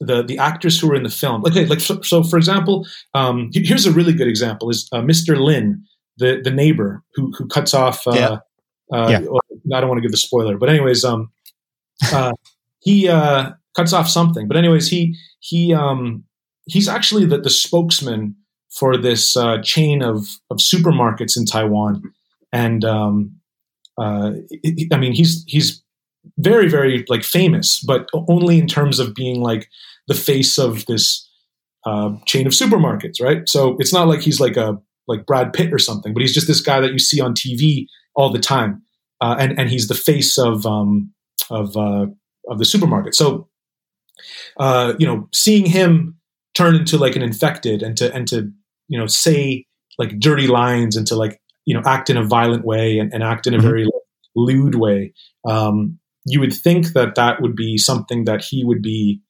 the 0.00 0.22
the 0.22 0.38
actors 0.38 0.80
who 0.80 0.88
were 0.88 0.94
in 0.94 1.02
the 1.02 1.10
film, 1.10 1.42
like 1.42 1.68
like 1.68 1.80
so, 1.80 2.00
so 2.00 2.22
for 2.22 2.36
example, 2.36 2.86
um, 3.14 3.50
here's 3.52 3.86
a 3.86 3.92
really 3.92 4.12
good 4.12 4.28
example 4.28 4.70
is 4.70 4.88
uh, 4.92 5.00
Mr. 5.00 5.38
Lin, 5.38 5.84
the 6.16 6.40
the 6.42 6.50
neighbor 6.50 7.02
who 7.14 7.32
who 7.36 7.46
cuts 7.46 7.74
off. 7.74 8.06
Uh, 8.06 8.12
yeah. 8.14 8.38
Uh, 8.92 9.08
yeah. 9.08 9.20
Well, 9.20 9.40
I 9.74 9.80
don't 9.80 9.88
want 9.88 9.98
to 9.98 10.02
give 10.02 10.10
the 10.10 10.16
spoiler, 10.16 10.58
but 10.58 10.68
anyways, 10.68 11.04
um, 11.04 11.30
uh, 12.12 12.32
he 12.80 13.08
uh, 13.08 13.52
cuts 13.76 13.92
off 13.92 14.08
something. 14.08 14.48
But 14.48 14.56
anyways, 14.56 14.88
he 14.88 15.16
he 15.40 15.74
um, 15.74 16.24
he's 16.64 16.88
actually 16.88 17.26
the, 17.26 17.38
the 17.38 17.50
spokesman 17.50 18.34
for 18.70 18.96
this 18.96 19.36
uh, 19.36 19.58
chain 19.62 20.02
of 20.02 20.26
of 20.50 20.58
supermarkets 20.58 21.36
in 21.36 21.44
Taiwan, 21.44 22.02
and 22.52 22.84
um, 22.84 23.36
uh, 23.98 24.32
I 24.92 24.96
mean, 24.96 25.12
he's 25.12 25.44
he's 25.46 25.82
very 26.38 26.68
very 26.68 27.04
like 27.08 27.24
famous, 27.24 27.82
but 27.86 28.08
only 28.28 28.58
in 28.58 28.66
terms 28.66 28.98
of 28.98 29.14
being 29.14 29.40
like 29.40 29.68
the 30.08 30.14
face 30.14 30.58
of 30.58 30.86
this 30.86 31.28
uh, 31.86 32.10
chain 32.26 32.46
of 32.46 32.52
supermarkets, 32.52 33.20
right? 33.20 33.48
So 33.48 33.76
it's 33.78 33.92
not 33.92 34.08
like 34.08 34.20
he's 34.20 34.40
like 34.40 34.56
a 34.56 34.78
like 35.08 35.26
Brad 35.26 35.52
Pitt 35.52 35.72
or 35.72 35.78
something, 35.78 36.12
but 36.14 36.20
he's 36.20 36.34
just 36.34 36.46
this 36.46 36.60
guy 36.60 36.80
that 36.80 36.92
you 36.92 36.98
see 36.98 37.20
on 37.20 37.34
TV 37.34 37.86
all 38.14 38.30
the 38.30 38.38
time, 38.38 38.82
uh, 39.20 39.36
and 39.38 39.58
and 39.58 39.70
he's 39.70 39.88
the 39.88 39.94
face 39.94 40.38
of 40.38 40.66
um, 40.66 41.12
of 41.50 41.76
uh, 41.76 42.06
of 42.48 42.58
the 42.58 42.64
supermarket. 42.64 43.14
So 43.14 43.48
uh, 44.58 44.94
you 44.98 45.06
know, 45.06 45.28
seeing 45.32 45.66
him 45.66 46.16
turn 46.54 46.74
into 46.74 46.98
like 46.98 47.16
an 47.16 47.22
infected 47.22 47.82
and 47.82 47.96
to 47.96 48.12
and 48.14 48.26
to 48.28 48.50
you 48.88 48.98
know 48.98 49.06
say 49.06 49.64
like 49.98 50.18
dirty 50.18 50.46
lines 50.46 50.96
and 50.96 51.06
to 51.06 51.14
like 51.14 51.40
you 51.64 51.74
know 51.74 51.82
act 51.86 52.10
in 52.10 52.16
a 52.16 52.24
violent 52.24 52.64
way 52.64 52.98
and, 52.98 53.12
and 53.12 53.22
act 53.22 53.46
in 53.46 53.54
a 53.54 53.58
mm-hmm. 53.58 53.66
very 53.66 53.86
lewd 54.34 54.74
way 54.74 55.12
um, 55.48 55.98
you 56.26 56.40
would 56.40 56.52
think 56.52 56.92
that 56.92 57.14
that 57.14 57.40
would 57.40 57.56
be 57.56 57.78
something 57.78 58.24
that 58.24 58.44
he 58.44 58.64
would 58.64 58.82
be 58.82 59.20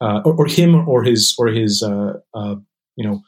uh, 0.00 0.20
or, 0.24 0.34
or, 0.34 0.46
him 0.46 0.88
or 0.88 1.02
his 1.02 1.34
or 1.38 1.48
his 1.48 1.82
uh, 1.82 2.14
uh, 2.34 2.56
you 2.96 3.06
know 3.06 3.20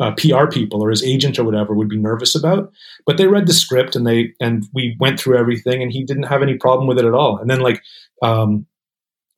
uh, 0.00 0.12
PR 0.12 0.46
people 0.50 0.82
or 0.82 0.90
his 0.90 1.04
agent 1.04 1.38
or 1.38 1.44
whatever 1.44 1.74
would 1.74 1.88
be 1.88 1.96
nervous 1.96 2.34
about. 2.34 2.72
But 3.06 3.16
they 3.16 3.26
read 3.26 3.46
the 3.46 3.54
script 3.54 3.96
and 3.96 4.06
they 4.06 4.32
and 4.40 4.64
we 4.74 4.96
went 5.00 5.20
through 5.20 5.38
everything 5.38 5.82
and 5.82 5.92
he 5.92 6.04
didn't 6.04 6.24
have 6.24 6.42
any 6.42 6.54
problem 6.54 6.88
with 6.88 6.98
it 6.98 7.04
at 7.04 7.14
all. 7.14 7.38
And 7.38 7.48
then 7.48 7.60
like 7.60 7.82
um, 8.22 8.66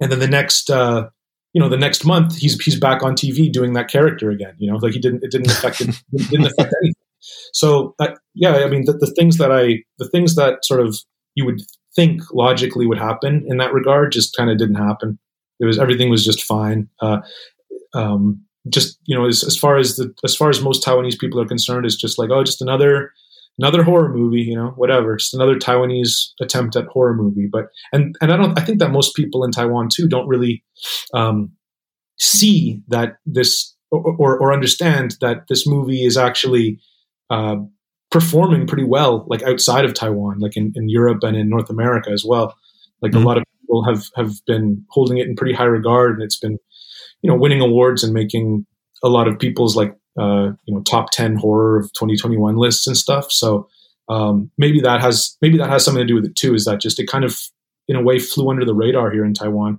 and 0.01 0.11
then 0.11 0.19
the 0.19 0.29
next 0.29 0.71
uh, 0.71 1.09
you 1.53 1.61
know 1.61 1.69
the 1.69 1.77
next 1.77 2.05
month 2.05 2.37
he's 2.37 2.61
he's 2.63 2.79
back 2.79 3.03
on 3.03 3.15
TV 3.15 3.51
doing 3.51 3.75
that 3.75 3.89
character 3.89 4.31
again. 4.31 4.55
You 4.59 4.71
know 4.71 4.79
like 4.79 4.93
he 4.93 5.01
didn't 5.01 5.23
it 5.23 5.31
didn't 5.31 5.51
affect 5.51 5.81
it, 5.81 6.03
didn't 6.31 6.47
affect 6.47 6.75
anything. 6.83 6.95
So 7.53 7.95
uh, 7.99 8.15
yeah, 8.35 8.57
I 8.57 8.69
mean 8.69 8.85
the, 8.87 8.93
the 8.93 9.13
things 9.19 9.39
that 9.39 9.53
I 9.53 9.85
the 9.99 10.09
things 10.09 10.35
that 10.37 10.65
sort 10.65 10.81
of 10.81 10.99
you 11.35 11.45
would 11.45 11.61
think 11.97 12.23
logically 12.33 12.86
would 12.86 12.99
happen 12.99 13.44
in 13.47 13.59
that 13.59 13.73
regard 13.73 14.12
just 14.12 14.36
kind 14.36 14.51
of 14.51 14.59
didn't 14.59 14.77
happen. 14.77 15.19
It 15.59 15.67
was 15.67 15.78
everything 15.78 16.10
was 16.10 16.25
just 16.25 16.43
fine. 16.43 16.89
Uh, 17.01 17.20
um, 17.94 18.43
just 18.69 18.99
you 19.05 19.17
know, 19.17 19.27
as, 19.27 19.43
as 19.43 19.57
far 19.57 19.77
as 19.77 19.97
the 19.97 20.15
as 20.25 20.36
far 20.36 20.51
as 20.51 20.60
most 20.60 20.85
Taiwanese 20.85 21.19
people 21.19 21.41
are 21.41 21.47
concerned, 21.49 21.86
it's 21.86 21.97
just 21.97 22.19
like 22.19 22.31
oh, 22.31 22.44
just 22.44 22.62
another 22.62 23.12
another 23.59 23.83
horror 23.83 24.09
movie, 24.09 24.41
you 24.41 24.57
know, 24.57 24.73
whatever, 24.77 25.17
just 25.17 25.35
another 25.35 25.57
Taiwanese 25.57 26.28
attempt 26.41 26.77
at 26.77 26.86
horror 26.86 27.15
movie. 27.15 27.49
But 27.51 27.67
and 27.93 28.17
and 28.20 28.33
I 28.33 28.36
don't, 28.36 28.59
I 28.59 28.65
think 28.65 28.78
that 28.78 28.91
most 28.91 29.15
people 29.15 29.44
in 29.44 29.51
Taiwan 29.51 29.89
too 29.93 30.09
don't 30.09 30.28
really 30.28 30.65
um, 31.15 31.52
see 32.19 32.83
that 32.89 33.17
this 33.27 33.75
or, 33.91 34.15
or, 34.19 34.39
or 34.39 34.52
understand 34.52 35.17
that 35.20 35.49
this 35.49 35.67
movie 35.67 36.05
is 36.05 36.17
actually 36.17 36.78
uh, 37.28 37.57
performing 38.11 38.67
pretty 38.67 38.85
well, 38.85 39.25
like 39.29 39.43
outside 39.43 39.85
of 39.85 39.95
Taiwan, 39.95 40.41
like 40.41 40.57
in, 40.57 40.73
in 40.75 40.89
Europe 40.89 41.23
and 41.23 41.37
in 41.37 41.49
North 41.49 41.71
America 41.71 42.11
as 42.11 42.25
well. 42.25 42.57
Like 43.03 43.13
mm-hmm. 43.13 43.23
a 43.23 43.27
lot 43.27 43.39
of 43.39 43.45
people 43.61 43.85
have 43.85 44.05
have 44.17 44.45
been 44.47 44.85
holding 44.91 45.19
it 45.19 45.29
in 45.29 45.37
pretty 45.37 45.55
high 45.55 45.65
regard, 45.65 46.15
and 46.15 46.23
it's 46.23 46.39
been, 46.39 46.59
you 47.23 47.31
know, 47.31 47.37
winning 47.37 47.61
awards 47.61 48.03
and 48.05 48.13
making 48.13 48.67
a 49.03 49.09
lot 49.09 49.29
of 49.29 49.39
people's 49.39 49.77
like 49.77 49.97
uh, 50.19 50.51
you 50.65 50.75
know 50.75 50.83
top 50.83 51.11
ten 51.13 51.37
horror 51.37 51.79
of 51.79 51.93
2021 51.95 52.57
lists 52.57 52.87
and 52.87 52.97
stuff. 52.97 53.31
So 53.31 53.69
um, 54.09 54.51
maybe 54.59 54.81
that 54.81 55.01
has 55.01 55.37
maybe 55.41 55.57
that 55.59 55.71
has 55.71 55.85
something 55.85 56.03
to 56.03 56.07
do 56.07 56.17
with 56.17 56.27
it 56.27 56.37
too. 56.37 56.55
Is 56.55 56.65
that 56.65 56.81
just 56.81 56.99
it 56.99 57.07
kind 57.07 57.25
of 57.25 57.39
in 57.89 57.97
a 57.97 58.03
way 58.03 58.19
flew 58.19 58.51
under 58.51 58.65
the 58.65 58.75
radar 58.75 59.11
here 59.11 59.25
in 59.25 59.35
Taiwan. 59.35 59.79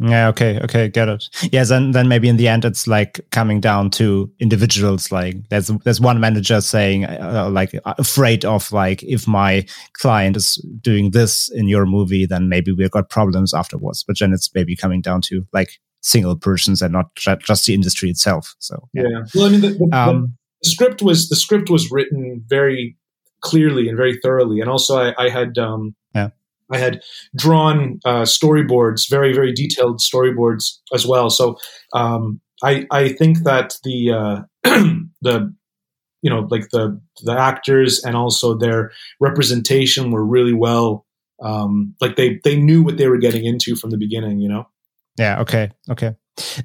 Yeah. 0.00 0.28
Okay. 0.28 0.60
Okay. 0.60 0.88
Get 0.88 1.08
it. 1.08 1.28
Yeah. 1.50 1.64
Then, 1.64 1.90
then 1.90 2.08
maybe 2.08 2.28
in 2.28 2.36
the 2.36 2.48
end, 2.48 2.64
it's 2.64 2.86
like 2.86 3.20
coming 3.30 3.60
down 3.60 3.90
to 3.90 4.30
individuals. 4.38 5.10
Like 5.10 5.48
there's 5.48 5.68
there's 5.84 6.00
one 6.00 6.20
manager 6.20 6.60
saying 6.60 7.04
uh, 7.04 7.48
like 7.50 7.72
afraid 7.84 8.44
of 8.44 8.70
like 8.72 9.02
if 9.02 9.26
my 9.26 9.66
client 9.94 10.36
is 10.36 10.64
doing 10.80 11.10
this 11.10 11.50
in 11.50 11.68
your 11.68 11.84
movie, 11.84 12.26
then 12.26 12.48
maybe 12.48 12.72
we've 12.72 12.90
got 12.90 13.10
problems 13.10 13.52
afterwards. 13.52 14.04
But 14.06 14.18
then 14.18 14.32
it's 14.32 14.54
maybe 14.54 14.76
coming 14.76 15.00
down 15.00 15.20
to 15.22 15.46
like 15.52 15.78
single 16.00 16.36
persons 16.36 16.80
and 16.82 16.92
not 16.92 17.14
just 17.14 17.66
the 17.66 17.74
industry 17.74 18.10
itself. 18.10 18.54
So 18.58 18.88
yeah. 18.92 19.02
yeah. 19.10 19.22
Well, 19.34 19.46
I 19.46 19.48
mean, 19.50 19.60
the, 19.60 19.70
the, 19.70 19.88
um, 19.96 20.36
the, 20.62 20.70
script 20.70 21.02
was 21.02 21.28
the 21.28 21.36
script 21.36 21.70
was 21.70 21.90
written 21.90 22.44
very 22.46 22.96
clearly 23.40 23.88
and 23.88 23.96
very 23.96 24.18
thoroughly, 24.22 24.60
and 24.60 24.70
also 24.70 24.98
I, 24.98 25.14
I 25.18 25.28
had 25.28 25.58
um, 25.58 25.94
yeah. 26.14 26.30
I 26.70 26.78
had 26.78 27.00
drawn 27.36 28.00
uh, 28.04 28.22
storyboards, 28.22 29.08
very 29.08 29.32
very 29.32 29.52
detailed 29.52 30.00
storyboards 30.00 30.78
as 30.94 31.06
well. 31.06 31.30
So 31.30 31.56
um, 31.94 32.40
I 32.62 32.86
I 32.90 33.10
think 33.10 33.44
that 33.44 33.74
the 33.84 34.12
uh, 34.12 34.42
the 35.22 35.54
you 36.22 36.30
know 36.30 36.46
like 36.50 36.68
the 36.70 37.00
the 37.22 37.38
actors 37.38 38.02
and 38.04 38.16
also 38.16 38.56
their 38.56 38.90
representation 39.20 40.10
were 40.10 40.24
really 40.24 40.54
well 40.54 41.06
um, 41.42 41.94
like 42.00 42.16
they 42.16 42.40
they 42.44 42.56
knew 42.56 42.82
what 42.82 42.96
they 42.96 43.08
were 43.08 43.18
getting 43.18 43.44
into 43.44 43.76
from 43.76 43.90
the 43.90 43.98
beginning. 43.98 44.40
You 44.40 44.48
know. 44.48 44.68
Yeah. 45.16 45.40
Okay. 45.40 45.70
Okay. 45.90 46.14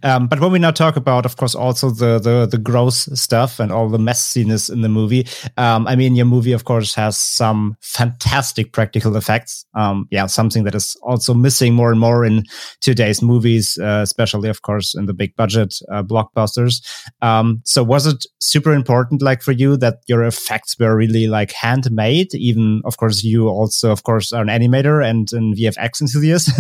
Um, 0.03 0.27
but 0.27 0.39
when 0.39 0.51
we 0.51 0.59
now 0.59 0.71
talk 0.71 0.95
about, 0.95 1.25
of 1.25 1.37
course, 1.37 1.55
also 1.55 1.89
the 1.89 2.19
the 2.19 2.47
the 2.49 2.57
gross 2.57 3.09
stuff 3.19 3.59
and 3.59 3.71
all 3.71 3.89
the 3.89 3.97
messiness 3.97 4.71
in 4.71 4.81
the 4.81 4.89
movie, 4.89 5.27
um, 5.57 5.87
I 5.87 5.95
mean, 5.95 6.15
your 6.15 6.25
movie, 6.25 6.51
of 6.51 6.65
course, 6.65 6.93
has 6.95 7.17
some 7.17 7.75
fantastic 7.81 8.71
practical 8.71 9.15
effects. 9.15 9.65
Um, 9.75 10.07
yeah, 10.11 10.25
something 10.27 10.63
that 10.63 10.75
is 10.75 10.95
also 11.03 11.33
missing 11.33 11.73
more 11.73 11.91
and 11.91 11.99
more 11.99 12.25
in 12.25 12.43
today's 12.81 13.21
movies, 13.21 13.77
uh, 13.81 14.01
especially, 14.03 14.49
of 14.49 14.61
course, 14.61 14.95
in 14.95 15.05
the 15.05 15.13
big 15.13 15.35
budget 15.35 15.75
uh, 15.91 16.03
blockbusters. 16.03 16.81
Um, 17.21 17.61
so, 17.65 17.83
was 17.83 18.05
it 18.05 18.25
super 18.39 18.73
important, 18.73 19.21
like 19.21 19.41
for 19.41 19.51
you, 19.51 19.77
that 19.77 19.97
your 20.07 20.23
effects 20.23 20.77
were 20.79 20.95
really 20.95 21.27
like 21.27 21.51
handmade? 21.51 22.33
Even, 22.35 22.81
of 22.85 22.97
course, 22.97 23.23
you 23.23 23.47
also, 23.47 23.91
of 23.91 24.03
course, 24.03 24.33
are 24.33 24.41
an 24.41 24.49
animator 24.49 25.05
and 25.05 25.31
an 25.33 25.55
VFX 25.55 26.01
enthusiast. 26.01 26.51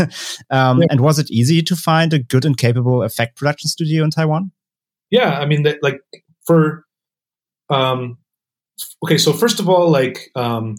Um, 0.49 0.81
yeah. 0.81 0.87
And 0.89 1.01
was 1.01 1.19
it 1.19 1.31
easy 1.31 1.61
to 1.63 1.75
find 1.75 2.13
a 2.13 2.19
good 2.19 2.45
and 2.45 2.57
capable 2.57 3.02
effect 3.03 3.37
production 3.37 3.69
studio 3.69 4.03
in 4.03 4.09
Taiwan? 4.09 4.51
Yeah, 5.09 5.39
I 5.39 5.45
mean, 5.45 5.63
that, 5.63 5.81
like 5.83 6.01
for 6.45 6.85
um, 7.69 8.17
okay, 9.03 9.17
so 9.17 9.33
first 9.33 9.59
of 9.59 9.69
all, 9.69 9.89
like 9.89 10.31
um, 10.35 10.75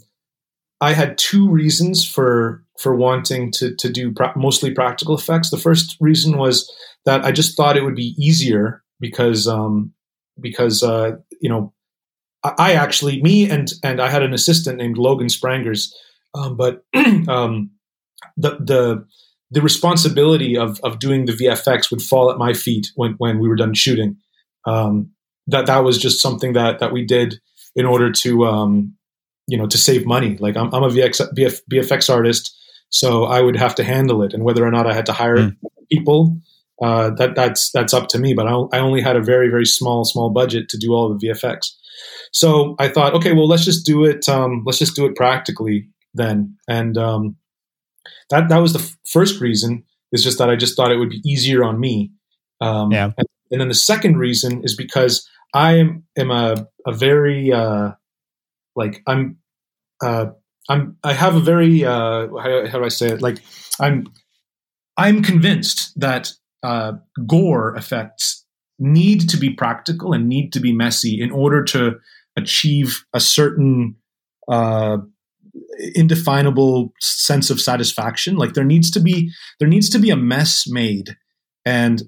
I 0.80 0.92
had 0.92 1.18
two 1.18 1.48
reasons 1.48 2.04
for 2.08 2.64
for 2.78 2.94
wanting 2.94 3.52
to 3.52 3.74
to 3.76 3.90
do 3.90 4.12
pra- 4.12 4.36
mostly 4.36 4.72
practical 4.72 5.14
effects. 5.14 5.50
The 5.50 5.58
first 5.58 5.96
reason 6.00 6.36
was 6.36 6.70
that 7.04 7.24
I 7.24 7.32
just 7.32 7.56
thought 7.56 7.76
it 7.76 7.84
would 7.84 7.94
be 7.94 8.14
easier 8.18 8.82
because 9.00 9.46
um, 9.46 9.92
because 10.40 10.82
uh, 10.82 11.12
you 11.40 11.48
know 11.48 11.72
I, 12.42 12.54
I, 12.58 12.72
actually 12.72 13.22
me 13.22 13.48
and 13.50 13.72
and 13.82 14.00
I 14.00 14.08
had 14.08 14.22
an 14.22 14.34
assistant 14.34 14.78
named 14.78 14.98
Logan 14.98 15.28
Sprangers, 15.28 15.92
um, 16.34 16.56
but 16.56 16.84
um, 17.28 17.70
the 18.36 18.56
the 18.60 19.06
the 19.54 19.62
responsibility 19.62 20.56
of 20.56 20.80
of 20.82 20.98
doing 20.98 21.26
the 21.26 21.32
VFX 21.32 21.90
would 21.90 22.02
fall 22.02 22.30
at 22.30 22.38
my 22.38 22.52
feet 22.52 22.88
when 22.96 23.14
when 23.18 23.38
we 23.38 23.48
were 23.48 23.56
done 23.56 23.72
shooting. 23.72 24.16
Um, 24.66 25.10
that 25.46 25.66
that 25.66 25.84
was 25.84 25.98
just 25.98 26.20
something 26.20 26.54
that 26.54 26.80
that 26.80 26.92
we 26.92 27.04
did 27.04 27.40
in 27.76 27.86
order 27.86 28.10
to 28.10 28.44
um, 28.46 28.94
you 29.46 29.56
know 29.56 29.66
to 29.66 29.78
save 29.78 30.06
money. 30.06 30.36
Like 30.38 30.56
I'm, 30.56 30.74
I'm 30.74 30.82
a 30.82 30.88
VX, 30.88 31.20
VF, 31.36 31.60
VFX 31.70 32.12
artist, 32.12 32.54
so 32.88 33.24
I 33.24 33.40
would 33.40 33.56
have 33.56 33.76
to 33.76 33.84
handle 33.84 34.22
it, 34.22 34.34
and 34.34 34.44
whether 34.44 34.66
or 34.66 34.70
not 34.70 34.86
I 34.86 34.94
had 34.94 35.06
to 35.06 35.12
hire 35.12 35.36
mm. 35.36 35.56
people, 35.90 36.36
uh, 36.82 37.10
that 37.10 37.36
that's 37.36 37.70
that's 37.70 37.94
up 37.94 38.08
to 38.08 38.18
me. 38.18 38.34
But 38.34 38.48
I, 38.48 38.54
I 38.72 38.78
only 38.80 39.02
had 39.02 39.16
a 39.16 39.22
very 39.22 39.48
very 39.48 39.66
small 39.66 40.04
small 40.04 40.30
budget 40.30 40.68
to 40.70 40.78
do 40.78 40.92
all 40.92 41.08
the 41.08 41.26
VFX. 41.26 41.70
So 42.32 42.74
I 42.80 42.88
thought, 42.88 43.14
okay, 43.14 43.32
well 43.32 43.46
let's 43.46 43.64
just 43.64 43.86
do 43.86 44.04
it. 44.04 44.28
Um, 44.28 44.64
let's 44.66 44.78
just 44.78 44.96
do 44.96 45.06
it 45.06 45.14
practically 45.14 45.88
then, 46.12 46.56
and 46.68 46.98
um, 46.98 47.36
that 48.30 48.48
that 48.48 48.58
was 48.58 48.72
the 48.72 48.80
f- 48.80 48.96
first 49.06 49.40
reason. 49.40 49.84
Is 50.12 50.22
just 50.22 50.38
that 50.38 50.48
I 50.48 50.56
just 50.56 50.76
thought 50.76 50.92
it 50.92 50.96
would 50.96 51.10
be 51.10 51.22
easier 51.24 51.64
on 51.64 51.80
me. 51.80 52.12
Um, 52.60 52.92
yeah. 52.92 53.10
And, 53.18 53.26
and, 53.50 53.60
then 53.60 53.68
the 53.68 53.74
second 53.74 54.16
reason 54.16 54.62
is 54.62 54.76
because 54.76 55.28
I 55.52 55.78
am, 55.78 56.04
am 56.16 56.30
a 56.30 56.68
a 56.86 56.92
very 56.92 57.52
uh, 57.52 57.92
like 58.76 59.02
I'm 59.06 59.38
uh, 60.02 60.26
I'm 60.68 60.96
I 61.02 61.12
have 61.14 61.34
a 61.34 61.40
very 61.40 61.84
uh, 61.84 62.28
how, 62.28 62.66
how 62.66 62.78
do 62.78 62.84
I 62.84 62.88
say 62.88 63.08
it 63.08 63.22
like 63.22 63.38
I'm 63.80 64.06
I'm 64.96 65.22
convinced 65.22 65.98
that 65.98 66.32
uh, 66.62 66.92
gore 67.26 67.74
effects 67.76 68.44
need 68.78 69.28
to 69.28 69.36
be 69.36 69.50
practical 69.50 70.12
and 70.12 70.28
need 70.28 70.52
to 70.52 70.60
be 70.60 70.72
messy 70.72 71.20
in 71.20 71.30
order 71.30 71.62
to 71.62 71.98
achieve 72.36 73.04
a 73.12 73.20
certain 73.20 73.96
uh, 74.48 74.98
indefinable 75.94 76.92
sense 77.00 77.50
of 77.50 77.60
satisfaction. 77.60 78.36
Like 78.36 78.54
there 78.54 78.64
needs 78.64 78.90
to 78.92 79.00
be 79.00 79.32
there 79.58 79.68
needs 79.68 79.88
to 79.90 79.98
be 79.98 80.10
a 80.10 80.16
mess 80.16 80.64
made, 80.66 81.16
and 81.64 82.02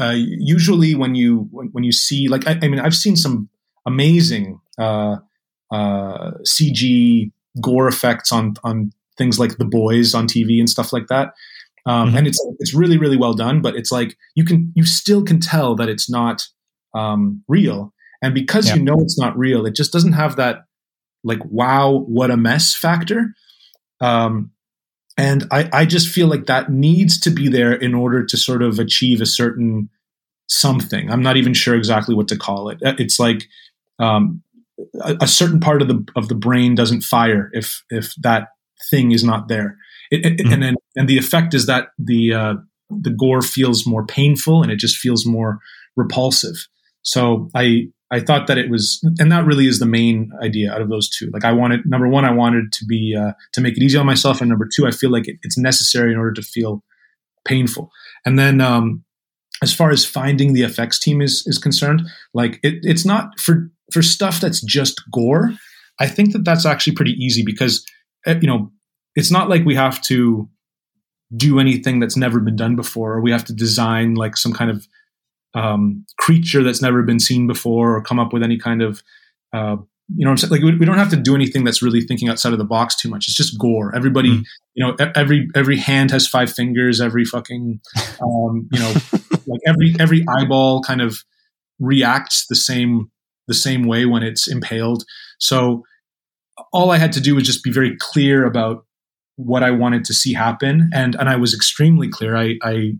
uh, 0.00 0.14
usually 0.16 0.94
when 0.94 1.14
you 1.14 1.48
when, 1.50 1.68
when, 1.72 1.84
you 1.84 1.92
see 1.92 2.28
like 2.28 2.46
I, 2.46 2.58
I, 2.62 2.68
mean 2.68 2.80
I've 2.80 2.96
seen 2.96 3.16
some 3.16 3.48
amazing 3.86 4.60
uh, 4.78 5.16
uh, 5.70 6.32
CG 6.46 7.30
gore 7.60 7.88
effects 7.88 8.32
on 8.32 8.54
on 8.64 8.92
things 9.16 9.38
like 9.38 9.58
The 9.58 9.64
Boys 9.64 10.14
on 10.14 10.26
TV 10.26 10.58
and 10.58 10.68
stuff 10.68 10.92
like 10.92 11.08
that. 11.08 11.32
Um, 11.86 12.08
mm-hmm. 12.08 12.16
And 12.18 12.26
it's 12.26 12.46
it's 12.58 12.74
really 12.74 12.98
really 12.98 13.16
well 13.16 13.34
done, 13.34 13.60
but 13.60 13.76
it's 13.76 13.92
like 13.92 14.16
you 14.34 14.44
can 14.44 14.72
you 14.74 14.84
still 14.84 15.22
can 15.22 15.40
tell 15.40 15.74
that 15.76 15.88
it's 15.88 16.10
not 16.10 16.46
um, 16.94 17.42
real, 17.48 17.92
and 18.22 18.34
because 18.34 18.68
yeah. 18.68 18.76
you 18.76 18.82
know 18.82 19.00
it's 19.00 19.18
not 19.18 19.38
real, 19.38 19.64
it 19.64 19.74
just 19.74 19.92
doesn't 19.92 20.12
have 20.12 20.36
that 20.36 20.64
like 21.28 21.44
wow 21.44 22.04
what 22.08 22.30
a 22.30 22.36
mess 22.36 22.74
factor. 22.74 23.34
Um, 24.00 24.50
and 25.16 25.46
I, 25.50 25.68
I 25.72 25.84
just 25.84 26.08
feel 26.08 26.28
like 26.28 26.46
that 26.46 26.70
needs 26.70 27.20
to 27.20 27.30
be 27.30 27.48
there 27.48 27.72
in 27.72 27.94
order 27.94 28.24
to 28.24 28.36
sort 28.36 28.62
of 28.62 28.78
achieve 28.78 29.20
a 29.20 29.26
certain 29.26 29.90
something. 30.48 31.10
I'm 31.10 31.22
not 31.22 31.36
even 31.36 31.54
sure 31.54 31.74
exactly 31.74 32.14
what 32.14 32.28
to 32.28 32.36
call 32.36 32.68
it. 32.68 32.80
Uh, 32.84 32.94
it's 32.98 33.18
like 33.18 33.48
um, 33.98 34.42
a, 35.02 35.16
a, 35.22 35.26
certain 35.26 35.60
part 35.60 35.82
of 35.82 35.88
the 35.88 36.04
of 36.14 36.28
the 36.28 36.34
brain 36.34 36.74
doesn't 36.74 37.02
fire 37.02 37.50
if 37.52 37.82
if 37.90 38.14
that 38.22 38.48
thing 38.90 39.10
is 39.10 39.24
not 39.24 39.48
there. 39.48 39.76
It, 40.10 40.24
it, 40.24 40.38
mm-hmm. 40.38 40.52
and 40.52 40.62
then 40.62 40.74
and 40.96 41.08
the 41.08 41.18
effect 41.18 41.52
is 41.52 41.66
that 41.66 41.88
the 41.98 42.32
uh, 42.32 42.54
the 42.88 43.10
gore 43.10 43.42
feels 43.42 43.86
more 43.86 44.06
painful 44.06 44.62
and 44.62 44.70
it 44.70 44.78
just 44.78 44.96
feels 44.96 45.26
more 45.26 45.58
repulsive. 45.96 46.66
So 47.02 47.50
i 47.54 47.88
I 48.10 48.20
thought 48.20 48.46
that 48.46 48.56
it 48.56 48.70
was, 48.70 49.00
and 49.18 49.30
that 49.30 49.44
really 49.44 49.66
is 49.66 49.80
the 49.80 49.86
main 49.86 50.30
idea 50.42 50.72
out 50.72 50.80
of 50.80 50.88
those 50.88 51.10
two. 51.10 51.30
Like 51.32 51.44
I 51.44 51.52
wanted, 51.52 51.80
number 51.84 52.08
one, 52.08 52.24
I 52.24 52.32
wanted 52.32 52.72
to 52.72 52.84
be, 52.86 53.14
uh, 53.14 53.32
to 53.52 53.60
make 53.60 53.76
it 53.76 53.82
easy 53.82 53.98
on 53.98 54.06
myself. 54.06 54.40
And 54.40 54.48
number 54.48 54.66
two, 54.74 54.86
I 54.86 54.90
feel 54.90 55.10
like 55.10 55.28
it, 55.28 55.36
it's 55.42 55.58
necessary 55.58 56.12
in 56.12 56.18
order 56.18 56.32
to 56.32 56.42
feel 56.42 56.82
painful. 57.44 57.90
And 58.24 58.38
then, 58.38 58.60
um, 58.60 59.04
as 59.62 59.74
far 59.74 59.90
as 59.90 60.04
finding 60.04 60.52
the 60.52 60.62
effects 60.62 60.98
team 60.98 61.20
is, 61.20 61.42
is 61.46 61.58
concerned, 61.58 62.02
like 62.32 62.60
it, 62.62 62.78
it's 62.82 63.04
not 63.04 63.38
for, 63.38 63.70
for 63.92 64.02
stuff 64.02 64.40
that's 64.40 64.60
just 64.62 65.02
gore. 65.12 65.52
I 66.00 66.06
think 66.06 66.32
that 66.32 66.44
that's 66.44 66.64
actually 66.64 66.94
pretty 66.94 67.12
easy 67.12 67.42
because, 67.44 67.84
eh, 68.24 68.38
you 68.40 68.46
know, 68.46 68.70
it's 69.16 69.30
not 69.30 69.48
like 69.48 69.64
we 69.64 69.74
have 69.74 70.00
to 70.02 70.48
do 71.36 71.58
anything 71.58 72.00
that's 72.00 72.16
never 72.16 72.40
been 72.40 72.56
done 72.56 72.76
before, 72.76 73.14
or 73.14 73.20
we 73.20 73.32
have 73.32 73.44
to 73.46 73.52
design 73.52 74.14
like 74.14 74.36
some 74.36 74.52
kind 74.52 74.70
of 74.70 74.86
um, 75.58 76.06
creature 76.18 76.62
that's 76.62 76.80
never 76.80 77.02
been 77.02 77.18
seen 77.18 77.46
before 77.48 77.96
or 77.96 78.02
come 78.02 78.20
up 78.20 78.32
with 78.32 78.42
any 78.44 78.58
kind 78.58 78.80
of 78.80 79.02
uh, 79.52 79.76
you 80.14 80.24
know 80.24 80.34
like 80.50 80.62
we, 80.62 80.76
we, 80.76 80.86
don't 80.86 80.98
have 80.98 81.10
to 81.10 81.16
do 81.16 81.34
anything 81.34 81.64
that's 81.64 81.82
really 81.82 82.00
thinking 82.00 82.28
outside 82.28 82.52
of 82.52 82.58
the 82.58 82.64
box 82.64 82.94
too 82.94 83.08
much. 83.08 83.26
It's 83.26 83.36
just 83.36 83.58
gore. 83.58 83.94
Everybody 83.94 84.38
mm. 84.38 84.44
you 84.74 84.86
know 84.86 84.94
every 85.16 85.48
every 85.56 85.76
hand 85.76 86.12
has 86.12 86.28
five 86.28 86.52
fingers. 86.52 87.00
Every 87.00 87.24
fucking 87.24 87.80
um, 88.22 88.68
you 88.72 88.78
know 88.78 88.94
like 89.46 89.60
every 89.66 89.96
every 89.98 90.24
eyeball 90.28 90.82
kind 90.82 91.00
of 91.00 91.18
reacts 91.80 92.46
the 92.48 92.56
same 92.56 93.10
the 93.48 93.54
same 93.54 93.84
way 93.84 94.06
when 94.06 94.22
it's 94.22 94.46
impaled. 94.46 95.04
So 95.38 95.82
all 96.72 96.90
i 96.90 96.98
had 96.98 97.12
to 97.12 97.20
do 97.20 97.36
was 97.36 97.44
just 97.44 97.62
be 97.62 97.70
very 97.70 97.96
clear 98.00 98.44
about 98.44 98.84
what 99.36 99.62
i 99.62 99.70
wanted 99.70 100.04
to 100.04 100.12
see 100.12 100.34
happen. 100.34 100.90
And 100.92 101.14
and 101.16 101.28
i 101.28 101.36
was 101.36 101.54
extremely 101.54 102.08
clear. 102.08 102.36
I 102.36 102.58
i 102.62 102.92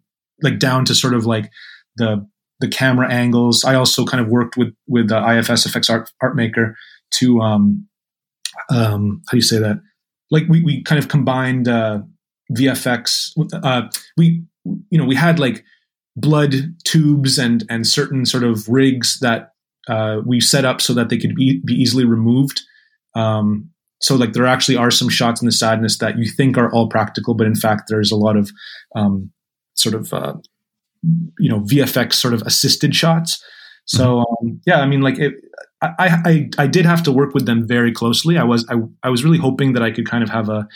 like 0.43 0.59
down 0.59 0.85
to 0.87 0.95
sort 0.95 1.15
of 1.15 1.27
like 1.27 1.51
the 1.97 2.27
the 2.61 2.69
camera 2.69 3.11
angles. 3.11 3.65
I 3.65 3.75
also 3.75 4.05
kind 4.05 4.23
of 4.23 4.28
worked 4.28 4.57
with 4.57 4.75
with 4.87 5.09
the 5.09 5.39
IFS 5.39 5.67
Effects 5.67 5.91
Art 5.91 6.11
Art 6.20 6.37
Maker 6.37 6.77
to 7.15 7.41
um, 7.41 7.89
um, 8.70 9.23
how 9.27 9.33
do 9.33 9.37
you 9.37 9.43
say 9.43 9.59
that? 9.59 9.81
Like 10.31 10.45
we 10.49 10.62
we 10.62 10.83
kind 10.83 10.99
of 10.99 11.09
combined 11.09 11.69
uh, 11.69 12.01
VFX. 12.57 13.33
Uh, 13.53 13.89
we 14.17 14.43
you 14.65 14.99
know 14.99 15.05
we 15.05 15.15
had 15.15 15.39
like 15.39 15.65
blood 16.17 16.55
tubes 16.85 17.39
and 17.39 17.65
and 17.70 17.87
certain 17.87 18.27
sort 18.27 18.45
of 18.45 18.69
rigs 18.69 19.20
that 19.20 19.53
uh, 19.89 20.20
we 20.27 20.41
set 20.41 20.65
up 20.65 20.81
so 20.81 20.93
that 20.95 21.09
they 21.09 21.19
could 21.19 21.35
be 21.35 21.61
be 21.65 21.75
easily 21.75 22.05
removed. 22.05 22.62
Um, 23.15 23.70
so 24.01 24.15
like 24.15 24.33
there 24.33 24.47
actually 24.47 24.77
are 24.77 24.91
some 24.91 25.09
shots 25.09 25.43
in 25.43 25.47
the 25.47 25.53
sadness 25.53 25.99
that 25.99 26.19
you 26.19 26.31
think 26.31 26.57
are 26.57 26.70
all 26.73 26.89
practical, 26.89 27.35
but 27.35 27.47
in 27.47 27.57
fact 27.57 27.85
there's 27.89 28.12
a 28.12 28.17
lot 28.17 28.37
of 28.37 28.51
um, 28.95 29.33
sort 29.75 29.95
of 29.95 30.12
uh, 30.12 30.35
you 31.39 31.49
know 31.49 31.60
VFX 31.60 32.15
sort 32.15 32.35
of 32.35 32.43
assisted 32.43 32.94
shots. 32.94 33.43
So 33.86 34.17
mm-hmm. 34.17 34.47
um, 34.47 34.60
yeah, 34.67 34.81
I 34.81 34.86
mean, 34.86 35.01
like 35.01 35.18
it, 35.18 35.35
I, 35.81 36.20
I 36.25 36.49
I 36.59 36.67
did 36.67 36.85
have 36.86 37.02
to 37.05 37.12
work 37.12 37.35
with 37.35 37.47
them 37.47 37.67
very 37.67 37.93
closely. 37.93 38.36
I 38.36 38.44
was 38.44 38.67
I, 38.68 38.77
I 39.02 39.10
was 39.10 39.25
really 39.25 39.39
hoping 39.39 39.75
that 39.75 39.83
I 39.83 39.91
could 39.91 40.09
kind 40.09 40.25
of 40.25 40.31
have 40.31 40.49
a 40.49 40.67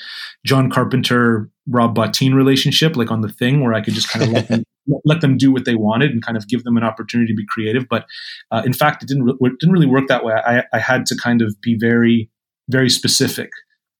John 0.46 0.70
Carpenter 0.70 1.50
Rob 1.66 1.96
Bottin 1.96 2.34
relationship, 2.34 2.96
like 2.96 3.10
on 3.10 3.20
the 3.20 3.28
thing, 3.28 3.62
where 3.62 3.74
I 3.74 3.80
could 3.80 3.94
just 3.94 4.08
kind 4.08 4.24
of 4.24 4.30
let 4.32 4.48
them 4.48 4.64
let 5.04 5.20
them 5.20 5.36
do 5.36 5.52
what 5.52 5.64
they 5.64 5.74
wanted 5.74 6.12
and 6.12 6.24
kind 6.24 6.36
of 6.36 6.48
give 6.48 6.62
them 6.62 6.76
an 6.76 6.84
opportunity 6.84 7.32
to 7.32 7.36
be 7.36 7.46
creative. 7.46 7.88
But 7.88 8.06
uh, 8.50 8.62
in 8.64 8.72
fact, 8.72 9.02
it 9.02 9.08
didn't 9.08 9.24
re- 9.24 9.36
it 9.40 9.58
didn't 9.58 9.72
really 9.72 9.86
work 9.86 10.06
that 10.08 10.24
way. 10.24 10.34
I, 10.34 10.64
I 10.72 10.78
had 10.78 11.06
to 11.06 11.16
kind 11.16 11.42
of 11.42 11.60
be 11.60 11.76
very 11.78 12.30
very 12.68 12.88
specific 12.88 13.50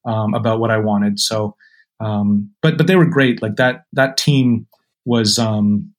um, 0.06 0.34
about 0.34 0.60
what 0.60 0.70
I 0.70 0.78
wanted. 0.78 1.18
So, 1.18 1.56
um, 2.00 2.50
but 2.62 2.78
but 2.78 2.86
they 2.86 2.96
were 2.96 3.06
great. 3.06 3.42
Like 3.42 3.56
that 3.56 3.84
that 3.92 4.16
team 4.16 4.66
was 5.04 5.38
um, 5.38 5.91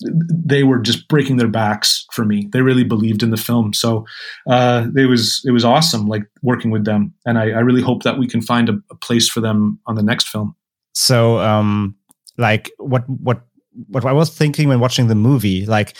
they 0.00 0.62
were 0.62 0.78
just 0.78 1.08
breaking 1.08 1.36
their 1.36 1.48
backs 1.48 2.06
for 2.12 2.24
me. 2.24 2.48
They 2.52 2.62
really 2.62 2.84
believed 2.84 3.22
in 3.22 3.30
the 3.30 3.36
film, 3.36 3.72
so 3.72 4.06
uh, 4.48 4.86
it 4.96 5.06
was 5.06 5.42
it 5.44 5.50
was 5.50 5.64
awesome, 5.64 6.06
like 6.06 6.22
working 6.42 6.70
with 6.70 6.84
them. 6.84 7.14
And 7.26 7.38
I, 7.38 7.50
I 7.50 7.60
really 7.60 7.82
hope 7.82 8.02
that 8.04 8.18
we 8.18 8.28
can 8.28 8.40
find 8.40 8.68
a, 8.68 8.78
a, 8.90 8.94
place 8.94 9.28
for 9.28 9.40
them 9.40 9.80
on 9.86 9.96
the 9.96 10.02
next 10.02 10.28
film. 10.28 10.54
So, 10.94 11.38
um, 11.38 11.96
like 12.36 12.70
what 12.78 13.08
what 13.08 13.42
what 13.88 14.04
I 14.04 14.12
was 14.12 14.30
thinking 14.30 14.68
when 14.68 14.80
watching 14.80 15.08
the 15.08 15.14
movie, 15.14 15.66
like 15.66 15.96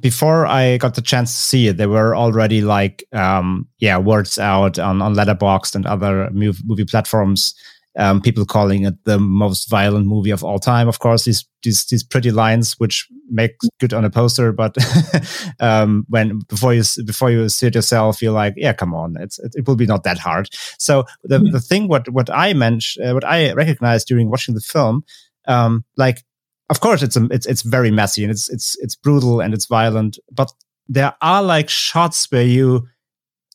before 0.00 0.46
I 0.46 0.78
got 0.78 0.94
the 0.94 1.02
chance 1.02 1.32
to 1.32 1.42
see 1.42 1.68
it, 1.68 1.76
there 1.76 1.88
were 1.88 2.16
already 2.16 2.62
like 2.62 3.04
um, 3.12 3.68
yeah 3.80 3.98
words 3.98 4.38
out 4.38 4.78
on 4.78 5.02
on 5.02 5.14
Letterboxd 5.14 5.74
and 5.74 5.86
other 5.86 6.30
movie 6.30 6.84
platforms 6.84 7.54
um, 7.98 8.20
people 8.20 8.46
calling 8.46 8.84
it 8.84 8.94
the 9.04 9.18
most 9.18 9.68
violent 9.68 10.06
movie 10.06 10.30
of 10.30 10.44
all 10.44 10.58
time. 10.58 10.88
Of 10.88 11.00
course, 11.00 11.24
these 11.24 11.46
these 11.62 11.84
these 11.86 12.04
pretty 12.04 12.30
lines, 12.30 12.74
which 12.74 13.08
make 13.28 13.56
good 13.80 13.92
on 13.92 14.04
a 14.04 14.10
poster, 14.10 14.52
but 14.52 14.76
um, 15.60 16.04
when 16.08 16.40
before 16.48 16.72
you 16.72 16.82
before 17.04 17.30
you 17.30 17.48
see 17.48 17.66
it 17.66 17.74
yourself, 17.74 18.22
you're 18.22 18.32
like, 18.32 18.54
yeah, 18.56 18.72
come 18.72 18.94
on, 18.94 19.16
it's 19.18 19.38
it, 19.40 19.52
it 19.56 19.66
will 19.66 19.76
be 19.76 19.86
not 19.86 20.04
that 20.04 20.18
hard. 20.18 20.48
So 20.78 21.04
the 21.24 21.38
mm-hmm. 21.38 21.52
the 21.52 21.60
thing 21.60 21.88
what 21.88 22.08
what 22.10 22.30
I 22.30 22.52
mentioned, 22.52 23.06
uh, 23.06 23.14
what 23.14 23.24
I 23.24 23.52
recognized 23.52 24.06
during 24.06 24.30
watching 24.30 24.54
the 24.54 24.60
film, 24.60 25.02
um, 25.48 25.84
like 25.96 26.22
of 26.68 26.80
course 26.80 27.02
it's 27.02 27.16
a, 27.16 27.24
it's 27.30 27.46
it's 27.46 27.62
very 27.62 27.90
messy 27.90 28.22
and 28.22 28.30
it's 28.30 28.48
it's 28.48 28.76
it's 28.80 28.94
brutal 28.94 29.40
and 29.40 29.52
it's 29.52 29.66
violent, 29.66 30.18
but 30.30 30.52
there 30.88 31.14
are 31.20 31.42
like 31.42 31.68
shots 31.68 32.30
where 32.30 32.42
you 32.42 32.86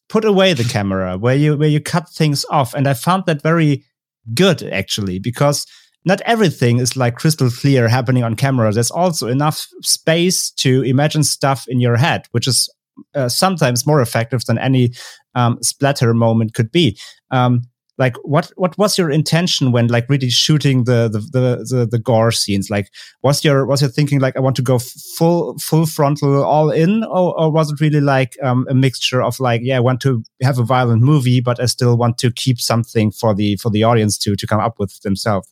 put 0.10 0.26
away 0.26 0.54
the 0.54 0.64
camera, 0.64 1.18
where 1.18 1.36
you 1.36 1.58
where 1.58 1.70
you 1.70 1.80
cut 1.80 2.10
things 2.10 2.46
off, 2.50 2.74
and 2.74 2.88
I 2.88 2.94
found 2.94 3.26
that 3.28 3.42
very 3.42 3.86
good 4.34 4.64
actually 4.64 5.20
because 5.20 5.66
not 6.06 6.22
everything 6.22 6.78
is 6.78 6.96
like 6.96 7.16
crystal 7.16 7.50
clear 7.50 7.88
happening 7.88 8.24
on 8.24 8.36
camera. 8.36 8.72
There's 8.72 8.92
also 8.92 9.28
enough 9.28 9.68
space 9.82 10.52
to 10.52 10.84
imagine 10.84 11.24
stuff 11.24 11.66
in 11.68 11.80
your 11.80 11.98
head, 11.98 12.28
which 12.32 12.48
is 12.48 12.70
uh, 13.16 13.28
sometimes 13.28 13.88
more 13.88 14.02
effective 14.02 14.46
than 14.46 14.58
any 14.58 14.94
um, 15.34 15.58
splatter 15.62 16.14
moment 16.14 16.54
could 16.54 16.72
be. 16.72 16.98
Um, 17.32 17.64
like 17.98 18.18
what 18.24 18.52
what 18.58 18.78
was 18.78 18.98
your 18.98 19.10
intention 19.10 19.72
when 19.72 19.88
like 19.88 20.10
really 20.10 20.30
shooting 20.30 20.84
the 20.84 21.08
the 21.08 21.20
the 21.20 21.76
the, 21.76 21.86
the 21.86 22.00
gore 22.00 22.32
scenes? 22.32 22.70
Like 22.70 22.92
was 23.24 23.44
your 23.44 23.66
was 23.66 23.82
your 23.82 23.90
thinking 23.90 24.20
like 24.20 24.36
i 24.36 24.40
want 24.40 24.56
to 24.58 24.62
go 24.62 24.80
full 24.80 25.58
full 25.60 25.86
frontal 25.86 26.44
all 26.44 26.72
in 26.72 27.04
or, 27.06 27.40
or 27.40 27.52
was 27.52 27.72
it 27.72 27.80
really 27.80 28.02
like 28.02 28.36
um, 28.44 28.66
a 28.70 28.74
mixture 28.74 29.22
of 29.22 29.40
like 29.40 29.62
yeah 29.64 29.78
i 29.78 29.80
want 29.80 30.02
to 30.02 30.24
have 30.42 30.60
a 30.60 30.64
violent 30.64 31.02
movie 31.02 31.40
but 31.40 31.60
i 31.62 31.66
still 31.66 31.98
want 31.98 32.18
to 32.18 32.32
keep 32.32 32.60
something 32.60 33.12
for 33.12 33.34
the 33.34 33.56
for 33.58 33.70
the 33.70 33.84
audience 33.84 34.18
to 34.18 34.36
to 34.36 34.46
come 34.46 34.60
up 34.60 34.78
with 34.80 35.00
themselves? 35.02 35.50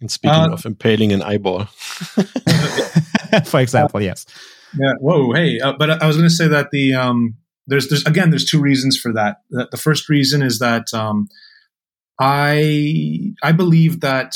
And 0.00 0.10
speaking 0.10 0.36
uh, 0.36 0.52
of 0.52 0.64
impaling 0.64 1.12
an 1.12 1.22
eyeball. 1.22 1.64
For 3.44 3.60
example 3.60 4.00
yes. 4.00 4.24
Yeah 4.78 4.94
whoa 5.00 5.32
hey 5.32 5.60
uh, 5.60 5.74
but 5.78 6.02
i 6.02 6.06
was 6.06 6.16
going 6.16 6.28
to 6.28 6.34
say 6.34 6.48
that 6.48 6.70
the 6.70 6.94
um 6.94 7.36
there's 7.68 7.88
there's 7.88 8.04
again 8.06 8.30
there's 8.30 8.44
two 8.44 8.60
reasons 8.60 8.98
for 8.98 9.12
that. 9.12 9.42
The, 9.50 9.68
the 9.70 9.76
first 9.76 10.08
reason 10.08 10.42
is 10.42 10.58
that 10.58 10.92
um 10.92 11.28
I 12.20 13.34
I 13.42 13.52
believe 13.52 14.00
that 14.00 14.34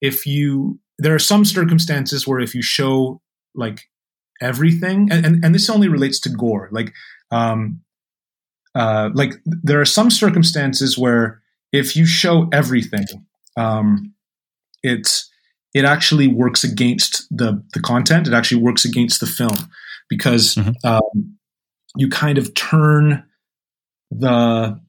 if 0.00 0.26
you 0.26 0.80
there 0.98 1.14
are 1.14 1.20
some 1.20 1.44
circumstances 1.44 2.26
where 2.26 2.40
if 2.40 2.54
you 2.54 2.62
show 2.62 3.20
like 3.54 3.82
everything 4.40 5.08
and, 5.10 5.24
and, 5.24 5.44
and 5.44 5.54
this 5.54 5.70
only 5.70 5.88
relates 5.88 6.18
to 6.20 6.28
gore 6.28 6.68
like 6.72 6.92
um 7.30 7.80
uh 8.74 9.10
like 9.14 9.34
there 9.44 9.80
are 9.80 9.84
some 9.84 10.10
circumstances 10.10 10.98
where 10.98 11.40
if 11.72 11.96
you 11.96 12.04
show 12.04 12.48
everything 12.52 13.06
um 13.56 14.12
it's 14.82 15.30
it 15.72 15.84
actually 15.84 16.26
works 16.26 16.64
against 16.64 17.26
the 17.30 17.62
the 17.74 17.80
content 17.80 18.26
it 18.26 18.34
actually 18.34 18.60
works 18.60 18.84
against 18.84 19.20
the 19.20 19.26
film 19.26 19.70
because 20.08 20.54
mm-hmm. 20.54 20.86
um, 20.86 21.36
you 21.96 22.08
kind 22.08 22.38
of 22.38 22.54
turn 22.54 23.24
the 24.10 24.80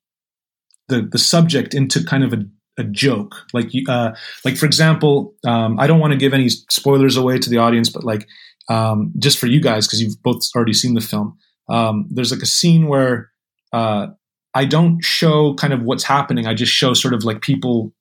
the 0.87 1.01
the 1.01 1.17
subject 1.17 1.73
into 1.73 2.03
kind 2.03 2.23
of 2.23 2.33
a, 2.33 2.45
a 2.77 2.83
joke. 2.83 3.35
Like 3.53 3.71
uh, 3.87 4.13
like 4.43 4.57
for 4.57 4.65
example, 4.65 5.33
um, 5.45 5.79
I 5.79 5.87
don't 5.87 5.99
want 5.99 6.13
to 6.13 6.19
give 6.19 6.33
any 6.33 6.49
spoilers 6.49 7.17
away 7.17 7.39
to 7.39 7.49
the 7.49 7.57
audience, 7.57 7.89
but 7.89 8.03
like 8.03 8.27
um, 8.69 9.13
just 9.17 9.37
for 9.37 9.47
you 9.47 9.61
guys 9.61 9.87
because 9.87 10.01
you've 10.01 10.21
both 10.23 10.41
already 10.55 10.73
seen 10.73 10.93
the 10.93 11.01
film. 11.01 11.37
Um, 11.69 12.07
there's 12.09 12.31
like 12.31 12.41
a 12.41 12.47
scene 12.47 12.87
where 12.87 13.31
uh, 13.73 14.07
I 14.53 14.65
don't 14.65 15.03
show 15.03 15.53
kind 15.55 15.73
of 15.73 15.81
what's 15.83 16.03
happening. 16.03 16.47
I 16.47 16.53
just 16.53 16.71
show 16.71 16.93
sort 16.93 17.13
of 17.13 17.23
like 17.23 17.41
people 17.41 17.93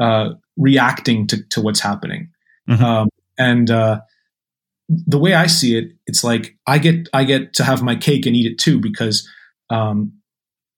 uh, 0.00 0.30
reacting 0.56 1.26
to, 1.28 1.42
to 1.50 1.60
what's 1.60 1.80
happening. 1.80 2.30
Mm-hmm. 2.68 2.84
Um, 2.84 3.08
and 3.38 3.70
uh, 3.70 4.00
the 4.88 5.18
way 5.18 5.34
I 5.34 5.46
see 5.46 5.76
it, 5.76 5.92
it's 6.06 6.22
like 6.22 6.56
I 6.66 6.78
get 6.78 7.08
I 7.12 7.24
get 7.24 7.54
to 7.54 7.64
have 7.64 7.82
my 7.82 7.96
cake 7.96 8.26
and 8.26 8.36
eat 8.36 8.50
it 8.50 8.58
too 8.58 8.80
because 8.80 9.28
um, 9.70 10.12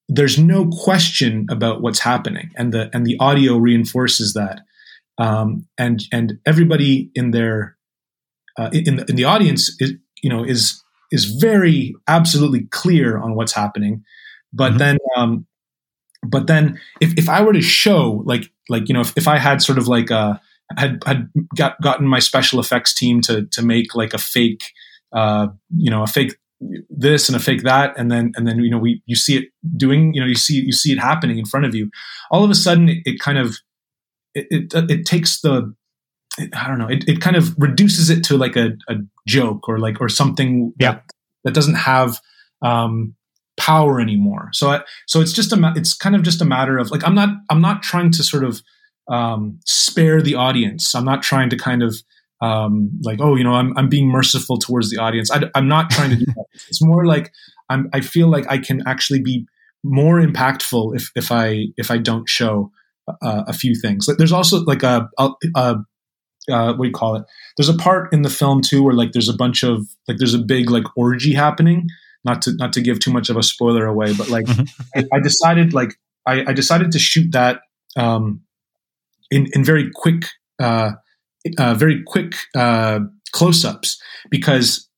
there's 0.09 0.39
no 0.39 0.69
question 0.69 1.47
about 1.51 1.83
what's 1.83 2.01
happening, 2.01 2.51
and 2.57 2.73
the 2.73 2.91
and 2.93 3.07
the 3.07 3.17
audio 3.19 3.57
reinforces 3.57 4.35
that. 4.35 4.61
Um, 5.19 5.67
and 5.79 6.03
and 6.13 6.39
everybody 6.45 7.11
in 7.15 7.31
their 7.31 7.77
uh, 8.59 8.71
in 8.73 8.97
the, 8.97 9.05
in 9.09 9.17
the 9.17 9.25
audience 9.25 9.75
is 9.81 9.95
you 10.23 10.31
know 10.31 10.45
is 10.45 10.83
is 11.11 11.25
very 11.25 11.95
absolutely 12.07 12.67
clear 12.71 13.19
on 13.19 13.35
what's 13.35 13.53
happening, 13.53 14.05
but 14.53 14.71
mm-hmm. 14.71 14.79
then 14.79 14.99
um, 15.17 15.47
but 16.25 16.47
then 16.47 16.81
if 17.01 17.15
if 17.19 17.29
I 17.29 17.43
were 17.43 17.53
to 17.53 17.63
show 17.63 18.23
like 18.25 18.51
like 18.69 18.89
you 18.89 18.95
know 18.95 19.01
if, 19.01 19.17
if 19.17 19.29
I 19.29 19.39
had 19.39 19.63
sort 19.63 19.79
of 19.79 19.89
like 19.89 20.11
a 20.11 20.41
had 20.77 21.03
had 21.07 21.31
got 21.57 21.81
gotten 21.81 22.07
my 22.07 22.19
special 22.19 22.61
effects 22.61 22.95
team 22.95 23.21
to 23.23 23.47
to 23.47 23.63
make 23.63 23.95
like 23.95 24.15
a 24.15 24.19
fake 24.19 24.63
uh, 25.13 25.49
you 25.77 25.91
know 25.91 26.03
a 26.03 26.07
fake 26.07 26.37
this 26.89 27.29
and 27.29 27.37
a 27.37 27.39
fake 27.39 27.63
that 27.63 27.93
and 27.99 28.11
then 28.11 28.33
and 28.35 28.49
then 28.49 28.59
you 28.61 28.71
know 28.71 28.79
we 28.79 29.03
you 29.05 29.15
see 29.15 29.37
it 29.37 29.45
doing 29.77 30.15
you 30.15 30.21
know 30.21 30.27
you 30.27 30.35
see 30.35 30.55
you 30.55 30.73
see 30.73 30.93
it 30.93 30.99
happening 30.99 31.39
in 31.39 31.45
front 31.45 31.67
of 31.67 31.75
you. 31.75 31.91
All 32.31 32.45
of 32.45 32.51
a 32.51 32.55
sudden 32.55 32.89
it, 32.89 32.99
it 33.05 33.21
kind 33.21 33.39
of 33.39 33.57
it, 34.35 34.47
it, 34.51 34.91
it 34.91 35.07
takes 35.07 35.41
the 35.41 35.75
i 36.55 36.67
don't 36.69 36.79
know 36.79 36.89
it, 36.89 37.09
it 37.09 37.19
kind 37.23 37.35
of 37.35 37.55
reduces 37.57 38.11
it 38.11 38.23
to 38.23 38.37
like 38.37 38.57
a, 38.57 38.73
a 38.91 38.97
joke 39.27 39.71
or 39.71 39.79
like 39.79 40.03
or 40.03 40.09
something 40.11 40.71
yeah. 40.79 40.93
that, 40.93 41.05
that 41.45 41.55
doesn't 41.55 41.77
have 41.77 42.21
um 42.61 43.15
power 43.57 44.01
anymore. 44.01 44.51
So 44.53 44.71
I, 44.71 44.83
so 45.07 45.21
it's 45.21 45.33
just 45.33 45.53
a 45.53 45.73
it's 45.77 45.95
kind 45.95 46.15
of 46.15 46.23
just 46.23 46.43
a 46.43 46.45
matter 46.45 46.79
of 46.79 46.91
like 46.91 47.07
i'm 47.07 47.15
not 47.15 47.31
i'm 47.51 47.61
not 47.61 47.83
trying 47.83 48.11
to 48.13 48.23
sort 48.23 48.45
of 48.45 48.63
um 49.09 49.59
spare 49.65 50.21
the 50.21 50.35
audience. 50.35 50.95
I'm 50.95 51.05
not 51.05 51.23
trying 51.23 51.51
to 51.51 51.57
kind 51.57 51.83
of 51.83 51.97
um, 52.41 52.91
like, 53.03 53.19
oh, 53.21 53.35
you 53.35 53.45
know, 53.45 53.55
I'm, 53.55 53.77
I'm 53.77 53.89
being 53.89 54.09
merciful 54.09 54.59
towards 54.59 54.91
the 54.91 54.99
audience. 54.99 55.31
I, 55.31 55.43
am 55.55 55.69
not 55.69 55.91
trying 55.91 56.11
to 56.11 56.17
do 56.17 56.27
that. 56.27 56.45
It's 56.69 56.83
more 56.83 57.07
like 57.07 57.33
I'm, 57.71 57.89
I 57.93 58.01
feel 58.01 58.29
like 58.29 58.47
I 58.51 58.59
can 58.59 58.83
actually 58.87 59.21
be 59.21 59.47
more 59.85 60.21
impactful 60.21 60.97
if, 60.97 61.11
if 61.15 61.31
I, 61.31 61.67
if 61.77 61.91
I 61.91 61.99
don't 61.99 62.29
show 62.29 62.71
uh, 63.23 63.45
a 63.47 63.53
few 63.53 63.75
things. 63.75 64.09
Like, 64.09 64.19
There's 64.19 64.33
also 64.33 64.63
like 64.65 64.83
a, 64.83 65.09
a, 65.19 65.31
a 65.55 65.77
uh, 66.51 66.75
what 66.75 66.85
do 66.85 66.89
you 66.89 66.95
call 66.95 67.17
it? 67.17 67.25
There's 67.57 67.69
a 67.69 67.75
part 67.75 68.13
in 68.13 68.23
the 68.23 68.31
film 68.31 68.61
too 68.61 68.83
where 68.83 68.95
like 68.95 69.13
there's 69.13 69.29
a 69.29 69.37
bunch 69.37 69.63
of 69.63 69.87
like 70.07 70.19
there's 70.19 70.35
a 70.35 70.39
big 70.39 70.71
like 70.71 70.85
orgy 70.97 71.35
happening. 71.35 71.89
Not 72.25 72.43
to 72.43 72.55
not 72.57 72.73
to 72.75 72.81
give 72.81 72.99
too 72.99 73.13
much 73.13 73.31
of 73.31 73.37
a 73.37 73.43
spoiler 73.43 73.87
away, 73.87 74.13
but 74.15 74.29
like 74.29 74.47
mm-hmm. 74.47 74.65
I, 74.97 75.17
I, 75.17 75.21
decided 75.21 75.73
like 75.73 75.95
I, 76.27 76.45
I, 76.49 76.53
decided 76.53 76.91
to 76.93 76.99
shoot 76.99 77.31
that 77.33 77.61
um, 77.97 78.43
in 79.31 79.47
in 79.53 79.65
very 79.65 79.91
quick 79.95 80.25
uh, 80.61 80.93
uh, 81.59 81.75
very 81.75 82.03
quick 82.07 82.35
uh, 82.55 83.01
close-ups 83.33 84.01
because 84.31 84.89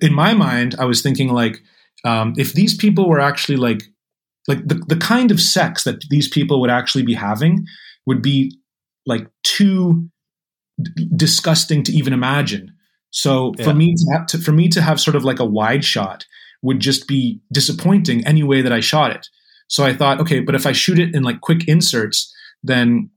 in 0.00 0.12
my 0.12 0.34
mind 0.34 0.74
i 0.78 0.84
was 0.84 1.02
thinking 1.02 1.28
like 1.28 1.60
um, 2.04 2.34
if 2.36 2.52
these 2.52 2.76
people 2.76 3.08
were 3.08 3.20
actually 3.20 3.56
like 3.56 3.82
like 4.48 4.66
the, 4.66 4.74
the 4.86 4.96
kind 4.96 5.30
of 5.30 5.40
sex 5.40 5.84
that 5.84 6.04
these 6.08 6.28
people 6.28 6.60
would 6.60 6.70
actually 6.70 7.02
be 7.02 7.14
having 7.14 7.66
would 8.06 8.22
be 8.22 8.56
like 9.06 9.26
too 9.42 10.08
d- 10.80 11.08
disgusting 11.16 11.82
to 11.82 11.92
even 11.92 12.12
imagine 12.12 12.72
so 13.10 13.52
yeah. 13.58 13.64
for 13.64 13.74
me 13.74 13.94
to, 13.94 14.12
have 14.12 14.26
to 14.26 14.38
for 14.38 14.52
me 14.52 14.68
to 14.68 14.80
have 14.80 15.00
sort 15.00 15.16
of 15.16 15.24
like 15.24 15.40
a 15.40 15.44
wide 15.44 15.84
shot 15.84 16.24
would 16.62 16.80
just 16.80 17.08
be 17.08 17.40
disappointing 17.52 18.26
any 18.26 18.42
way 18.42 18.62
that 18.62 18.72
i 18.72 18.80
shot 18.80 19.10
it 19.10 19.26
so 19.68 19.84
i 19.84 19.92
thought 19.92 20.20
okay 20.20 20.40
but 20.40 20.54
if 20.54 20.66
i 20.66 20.72
shoot 20.72 20.98
it 20.98 21.14
in 21.14 21.22
like 21.22 21.40
quick 21.40 21.66
inserts 21.66 22.32
then 22.62 23.10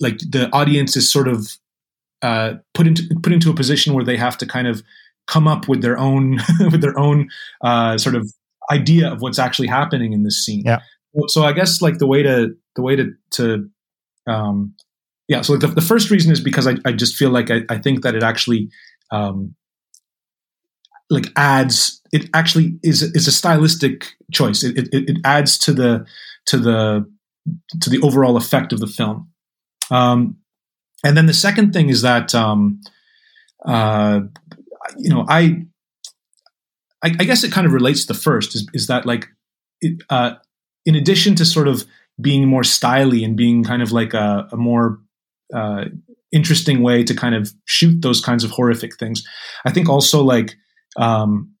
like 0.00 0.18
the 0.18 0.50
audience 0.52 0.96
is 0.96 1.10
sort 1.10 1.28
of 1.28 1.56
uh, 2.22 2.54
put 2.74 2.86
into 2.86 3.02
put 3.22 3.32
into 3.32 3.50
a 3.50 3.54
position 3.54 3.94
where 3.94 4.04
they 4.04 4.16
have 4.16 4.38
to 4.38 4.46
kind 4.46 4.66
of 4.66 4.82
come 5.26 5.46
up 5.46 5.68
with 5.68 5.82
their 5.82 5.98
own 5.98 6.38
with 6.60 6.80
their 6.80 6.98
own 6.98 7.28
uh, 7.62 7.98
sort 7.98 8.14
of 8.14 8.32
idea 8.70 9.12
of 9.12 9.20
what's 9.20 9.38
actually 9.38 9.68
happening 9.68 10.12
in 10.12 10.22
this 10.22 10.44
scene. 10.44 10.62
Yeah. 10.64 10.80
So 11.26 11.44
I 11.44 11.52
guess 11.52 11.82
like 11.82 11.98
the 11.98 12.06
way 12.06 12.22
to 12.22 12.54
the 12.76 12.82
way 12.82 12.96
to 12.96 13.12
to 13.32 13.68
um, 14.26 14.74
yeah. 15.28 15.42
So 15.42 15.54
like 15.54 15.60
the, 15.60 15.68
the 15.68 15.80
first 15.80 16.10
reason 16.10 16.32
is 16.32 16.40
because 16.40 16.66
I, 16.66 16.76
I 16.84 16.92
just 16.92 17.16
feel 17.16 17.30
like 17.30 17.50
I, 17.50 17.62
I 17.68 17.78
think 17.78 18.02
that 18.02 18.14
it 18.14 18.22
actually 18.22 18.70
um, 19.10 19.54
like 21.10 21.26
adds 21.36 22.00
it 22.12 22.28
actually 22.34 22.78
is 22.82 23.02
is 23.02 23.26
a 23.26 23.32
stylistic 23.32 24.12
choice. 24.32 24.62
It, 24.62 24.78
it, 24.78 24.88
it 24.92 25.16
adds 25.24 25.58
to 25.58 25.72
the 25.72 26.06
to 26.46 26.58
the 26.58 27.10
to 27.80 27.90
the 27.90 28.00
overall 28.00 28.36
effect 28.36 28.72
of 28.72 28.80
the 28.80 28.86
film. 28.86 29.28
Um, 29.90 30.36
and 31.04 31.16
then 31.16 31.26
the 31.26 31.34
second 31.34 31.72
thing 31.72 31.88
is 31.88 32.02
that, 32.02 32.34
um, 32.34 32.80
uh, 33.66 34.20
you 34.96 35.10
know, 35.10 35.24
I, 35.28 35.64
I, 37.02 37.14
I, 37.18 37.24
guess 37.24 37.44
it 37.44 37.52
kind 37.52 37.66
of 37.66 37.72
relates 37.72 38.02
to 38.02 38.12
the 38.12 38.18
first 38.18 38.54
is, 38.54 38.68
is 38.72 38.86
that 38.86 39.06
like, 39.06 39.28
it, 39.80 40.02
uh, 40.10 40.34
in 40.84 40.94
addition 40.94 41.34
to 41.36 41.44
sort 41.44 41.68
of 41.68 41.84
being 42.20 42.46
more 42.46 42.62
styly 42.62 43.24
and 43.24 43.36
being 43.36 43.64
kind 43.64 43.82
of 43.82 43.92
like 43.92 44.14
a, 44.14 44.48
a 44.52 44.56
more 44.56 44.98
uh, 45.54 45.86
interesting 46.32 46.82
way 46.82 47.04
to 47.04 47.14
kind 47.14 47.34
of 47.34 47.52
shoot 47.66 48.00
those 48.02 48.20
kinds 48.20 48.44
of 48.44 48.50
horrific 48.50 48.96
things, 48.98 49.22
I 49.64 49.72
think 49.72 49.88
also 49.88 50.22
like 50.22 50.54
um, 50.96 51.52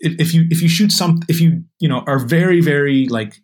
if, 0.00 0.34
you 0.34 0.46
if 0.50 0.62
you 0.62 0.68
shoot 0.68 0.92
some 0.92 1.20
if 1.28 1.40
you 1.40 1.64
you 1.80 1.88
know 1.88 2.00
are 2.06 2.18
very 2.18 2.60
very 2.60 3.08
like 3.08 3.40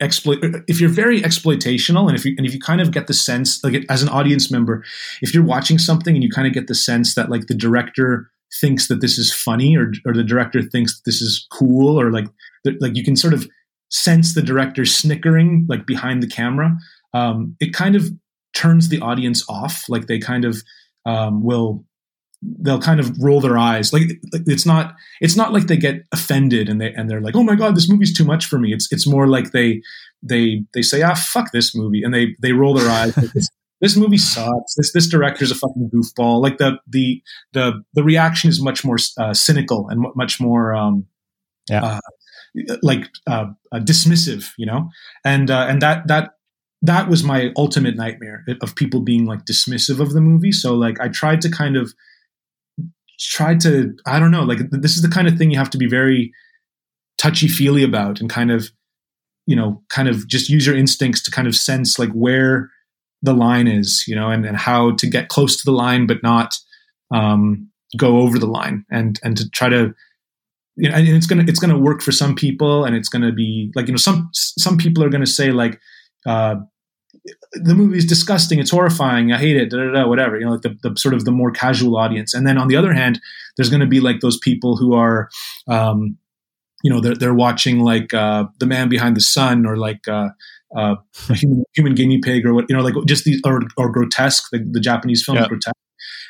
exploit 0.00 0.38
if 0.66 0.80
you're 0.80 0.90
very 0.90 1.20
exploitational 1.20 2.08
and 2.08 2.16
if 2.16 2.24
you 2.24 2.34
and 2.38 2.46
if 2.46 2.54
you 2.54 2.60
kind 2.60 2.80
of 2.80 2.90
get 2.90 3.06
the 3.06 3.14
sense 3.14 3.62
like 3.62 3.84
as 3.88 4.02
an 4.02 4.08
audience 4.08 4.50
member 4.50 4.84
if 5.20 5.34
you're 5.34 5.44
watching 5.44 5.78
something 5.78 6.14
and 6.14 6.24
you 6.24 6.30
kind 6.30 6.46
of 6.46 6.54
get 6.54 6.66
the 6.68 6.74
sense 6.74 7.14
that 7.14 7.30
like 7.30 7.46
the 7.46 7.54
director 7.54 8.30
thinks 8.60 8.88
that 8.88 9.00
this 9.00 9.18
is 9.18 9.32
funny 9.32 9.76
or 9.76 9.92
or 10.06 10.12
the 10.12 10.24
director 10.24 10.62
thinks 10.62 11.00
this 11.04 11.20
is 11.20 11.46
cool 11.52 12.00
or 12.00 12.10
like 12.10 12.26
like 12.80 12.96
you 12.96 13.04
can 13.04 13.16
sort 13.16 13.34
of 13.34 13.46
sense 13.90 14.34
the 14.34 14.42
director 14.42 14.84
snickering 14.84 15.66
like 15.68 15.86
behind 15.86 16.22
the 16.22 16.28
camera 16.28 16.76
um, 17.12 17.56
it 17.60 17.72
kind 17.72 17.96
of 17.96 18.10
turns 18.54 18.88
the 18.88 19.00
audience 19.00 19.44
off. 19.48 19.84
Like 19.88 20.06
they 20.06 20.18
kind 20.18 20.44
of 20.44 20.62
um, 21.06 21.42
will 21.42 21.84
they'll 22.42 22.80
kind 22.80 23.00
of 23.00 23.22
roll 23.22 23.40
their 23.40 23.58
eyes. 23.58 23.92
Like 23.92 24.04
it's 24.32 24.66
not 24.66 24.94
it's 25.20 25.36
not 25.36 25.52
like 25.52 25.66
they 25.66 25.76
get 25.76 26.04
offended 26.12 26.68
and 26.68 26.80
they 26.80 26.92
and 26.94 27.10
they're 27.10 27.20
like, 27.20 27.36
oh 27.36 27.42
my 27.42 27.54
god, 27.54 27.76
this 27.76 27.90
movie's 27.90 28.16
too 28.16 28.24
much 28.24 28.46
for 28.46 28.58
me. 28.58 28.72
It's 28.72 28.90
it's 28.92 29.06
more 29.06 29.26
like 29.26 29.52
they 29.52 29.82
they 30.22 30.64
they 30.74 30.82
say, 30.82 31.02
ah, 31.02 31.14
fuck 31.14 31.52
this 31.52 31.74
movie, 31.74 32.02
and 32.02 32.14
they 32.14 32.36
they 32.40 32.52
roll 32.52 32.74
their 32.74 32.90
eyes. 32.90 33.14
this, 33.34 33.48
this 33.80 33.96
movie 33.96 34.18
sucks. 34.18 34.74
This 34.76 34.92
this 34.92 35.08
director's 35.08 35.50
a 35.50 35.54
fucking 35.54 35.90
goofball. 35.94 36.42
Like 36.42 36.58
the 36.58 36.78
the 36.86 37.22
the 37.52 37.82
the 37.94 38.02
reaction 38.02 38.48
is 38.48 38.62
much 38.62 38.84
more 38.84 38.96
uh, 39.18 39.34
cynical 39.34 39.88
and 39.88 40.04
much 40.14 40.40
more 40.40 40.74
um, 40.74 41.06
yeah. 41.68 41.84
Uh, 41.84 42.00
like 42.82 43.08
uh, 43.28 43.46
uh, 43.70 43.78
dismissive, 43.78 44.50
you 44.58 44.66
know, 44.66 44.88
and 45.24 45.50
uh, 45.50 45.66
and 45.68 45.80
that 45.82 46.06
that 46.08 46.30
that 46.82 47.08
was 47.08 47.22
my 47.22 47.52
ultimate 47.56 47.94
nightmare 47.94 48.44
of 48.62 48.74
people 48.74 49.00
being 49.00 49.26
like 49.26 49.44
dismissive 49.44 50.00
of 50.00 50.12
the 50.12 50.20
movie. 50.20 50.50
So 50.50 50.74
like 50.74 51.00
I 51.00 51.08
tried 51.08 51.40
to 51.42 51.50
kind 51.50 51.76
of 51.76 51.92
tried 53.20 53.60
to 53.60 53.96
I 54.06 54.18
don't 54.18 54.30
know, 54.30 54.44
like 54.44 54.58
this 54.70 54.96
is 54.96 55.02
the 55.02 55.08
kind 55.08 55.28
of 55.28 55.36
thing 55.36 55.50
you 55.50 55.58
have 55.58 55.70
to 55.70 55.78
be 55.78 55.88
very 55.88 56.32
touchy 57.18 57.48
feely 57.48 57.82
about 57.82 58.20
and 58.20 58.30
kind 58.30 58.50
of 58.50 58.70
you 59.46 59.54
know 59.54 59.82
kind 59.88 60.08
of 60.08 60.26
just 60.26 60.48
use 60.48 60.66
your 60.66 60.76
instincts 60.76 61.22
to 61.22 61.30
kind 61.30 61.46
of 61.46 61.54
sense 61.54 61.98
like 61.98 62.10
where 62.12 62.70
the 63.22 63.34
line 63.34 63.68
is, 63.68 64.04
you 64.08 64.14
know, 64.16 64.30
and, 64.30 64.46
and 64.46 64.56
how 64.56 64.92
to 64.92 65.06
get 65.06 65.28
close 65.28 65.56
to 65.56 65.62
the 65.64 65.76
line 65.76 66.06
but 66.06 66.22
not 66.22 66.54
um, 67.10 67.68
go 67.96 68.20
over 68.20 68.38
the 68.38 68.46
line 68.46 68.84
and 68.90 69.20
and 69.22 69.36
to 69.36 69.48
try 69.50 69.68
to 69.68 69.94
you 70.76 70.88
know, 70.88 70.96
and 70.96 71.08
it's 71.08 71.26
gonna 71.26 71.44
it's 71.46 71.58
gonna 71.58 71.78
work 71.78 72.00
for 72.00 72.12
some 72.12 72.34
people, 72.34 72.84
and 72.84 72.96
it's 72.96 73.08
gonna 73.08 73.32
be 73.32 73.70
like 73.74 73.86
you 73.86 73.92
know 73.92 73.98
some 73.98 74.30
some 74.32 74.78
people 74.78 75.04
are 75.04 75.10
gonna 75.10 75.26
say 75.26 75.50
like 75.50 75.78
uh, 76.26 76.56
the 77.52 77.74
movie 77.74 77.98
is 77.98 78.06
disgusting, 78.06 78.58
it's 78.58 78.70
horrifying, 78.70 79.32
I 79.32 79.38
hate 79.38 79.56
it, 79.56 79.70
da, 79.70 79.78
da, 79.78 79.92
da, 79.92 80.08
whatever. 80.08 80.38
You 80.38 80.46
know, 80.46 80.52
like 80.52 80.62
the, 80.62 80.76
the 80.82 80.96
sort 80.96 81.14
of 81.14 81.24
the 81.24 81.30
more 81.30 81.50
casual 81.50 81.96
audience, 81.96 82.34
and 82.34 82.46
then 82.46 82.58
on 82.58 82.68
the 82.68 82.76
other 82.76 82.92
hand, 82.92 83.20
there's 83.56 83.70
gonna 83.70 83.86
be 83.86 84.00
like 84.00 84.20
those 84.20 84.38
people 84.38 84.76
who 84.76 84.94
are 84.94 85.28
um, 85.68 86.16
you 86.82 86.90
know 86.90 87.00
they're 87.00 87.14
they're 87.14 87.34
watching 87.34 87.80
like 87.80 88.14
uh, 88.14 88.44
the 88.58 88.66
man 88.66 88.88
behind 88.88 89.16
the 89.16 89.20
sun 89.20 89.66
or 89.66 89.76
like 89.76 90.06
uh, 90.08 90.28
uh, 90.76 90.96
a 91.28 91.34
human, 91.34 91.64
human, 91.74 91.94
guinea 91.94 92.20
pig 92.20 92.46
or 92.46 92.54
what 92.54 92.66
you 92.68 92.76
know 92.76 92.82
like 92.82 92.94
just 93.06 93.24
these 93.24 93.40
or, 93.44 93.60
or 93.76 93.90
grotesque 93.90 94.44
the, 94.52 94.66
the 94.70 94.80
Japanese 94.80 95.24
film 95.24 95.38
yeah. 95.38 95.48
grotesque, 95.48 95.76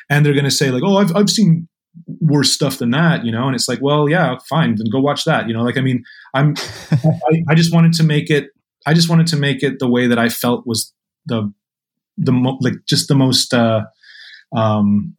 and 0.09 0.25
they're 0.25 0.33
gonna 0.33 0.51
say 0.51 0.71
like 0.71 0.83
oh 0.83 0.97
I've 0.97 1.15
I've 1.15 1.29
seen 1.29 1.67
worse 2.19 2.51
stuff 2.51 2.77
than 2.77 2.91
that, 2.91 3.25
you 3.25 3.31
know? 3.31 3.47
And 3.47 3.55
it's 3.55 3.67
like, 3.67 3.79
well, 3.81 4.09
yeah, 4.09 4.37
fine, 4.49 4.75
then 4.75 4.87
go 4.91 4.99
watch 4.99 5.25
that, 5.25 5.47
you 5.47 5.53
know? 5.53 5.63
Like, 5.63 5.77
I 5.77 5.81
mean, 5.81 6.03
I'm, 6.33 6.55
I, 6.91 7.43
I, 7.49 7.55
just 7.55 7.73
wanted 7.73 7.93
to 7.93 8.03
make 8.03 8.29
it, 8.29 8.49
I 8.85 8.93
just 8.93 9.09
wanted 9.09 9.27
to 9.27 9.37
make 9.37 9.63
it 9.63 9.79
the 9.79 9.89
way 9.89 10.07
that 10.07 10.19
I 10.19 10.29
felt 10.29 10.65
was 10.65 10.93
the, 11.25 11.53
the, 12.17 12.31
mo- 12.31 12.57
like, 12.61 12.73
just 12.87 13.07
the 13.07 13.15
most, 13.15 13.53
uh, 13.53 13.83
um, 14.55 15.15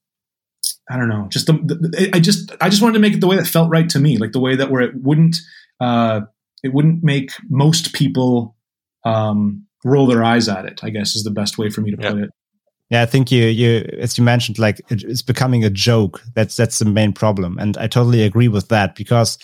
I 0.90 0.96
don't 0.96 1.08
know, 1.08 1.28
just 1.30 1.46
the, 1.46 1.52
the, 1.52 2.10
I 2.12 2.20
just, 2.20 2.52
I 2.60 2.68
just 2.68 2.82
wanted 2.82 2.94
to 2.94 3.00
make 3.00 3.14
it 3.14 3.20
the 3.20 3.26
way 3.26 3.36
that 3.36 3.46
felt 3.46 3.70
right 3.70 3.88
to 3.90 3.98
me, 3.98 4.18
like 4.18 4.32
the 4.32 4.40
way 4.40 4.56
that 4.56 4.70
where 4.70 4.82
it 4.82 4.94
wouldn't, 4.94 5.36
uh, 5.80 6.22
it 6.62 6.72
wouldn't 6.72 7.02
make 7.02 7.30
most 7.48 7.92
people, 7.92 8.56
um, 9.04 9.66
roll 9.84 10.06
their 10.06 10.22
eyes 10.22 10.48
at 10.48 10.64
it, 10.64 10.80
I 10.84 10.90
guess 10.90 11.16
is 11.16 11.24
the 11.24 11.30
best 11.30 11.58
way 11.58 11.68
for 11.68 11.80
me 11.80 11.90
to 11.90 11.96
put 11.96 12.18
it. 12.18 12.30
Yeah, 12.90 13.02
I 13.02 13.06
think 13.06 13.32
you 13.32 13.46
you 13.46 13.88
as 13.98 14.18
you 14.18 14.22
mentioned, 14.22 14.58
like 14.58 14.80
it's 14.90 15.22
becoming 15.22 15.64
a 15.64 15.70
joke. 15.70 16.22
That's 16.34 16.56
that's 16.56 16.78
the 16.78 16.84
main 16.84 17.14
problem, 17.14 17.58
and 17.58 17.76
I 17.78 17.86
totally 17.86 18.22
agree 18.22 18.48
with 18.48 18.68
that 18.68 18.94
because, 18.94 19.38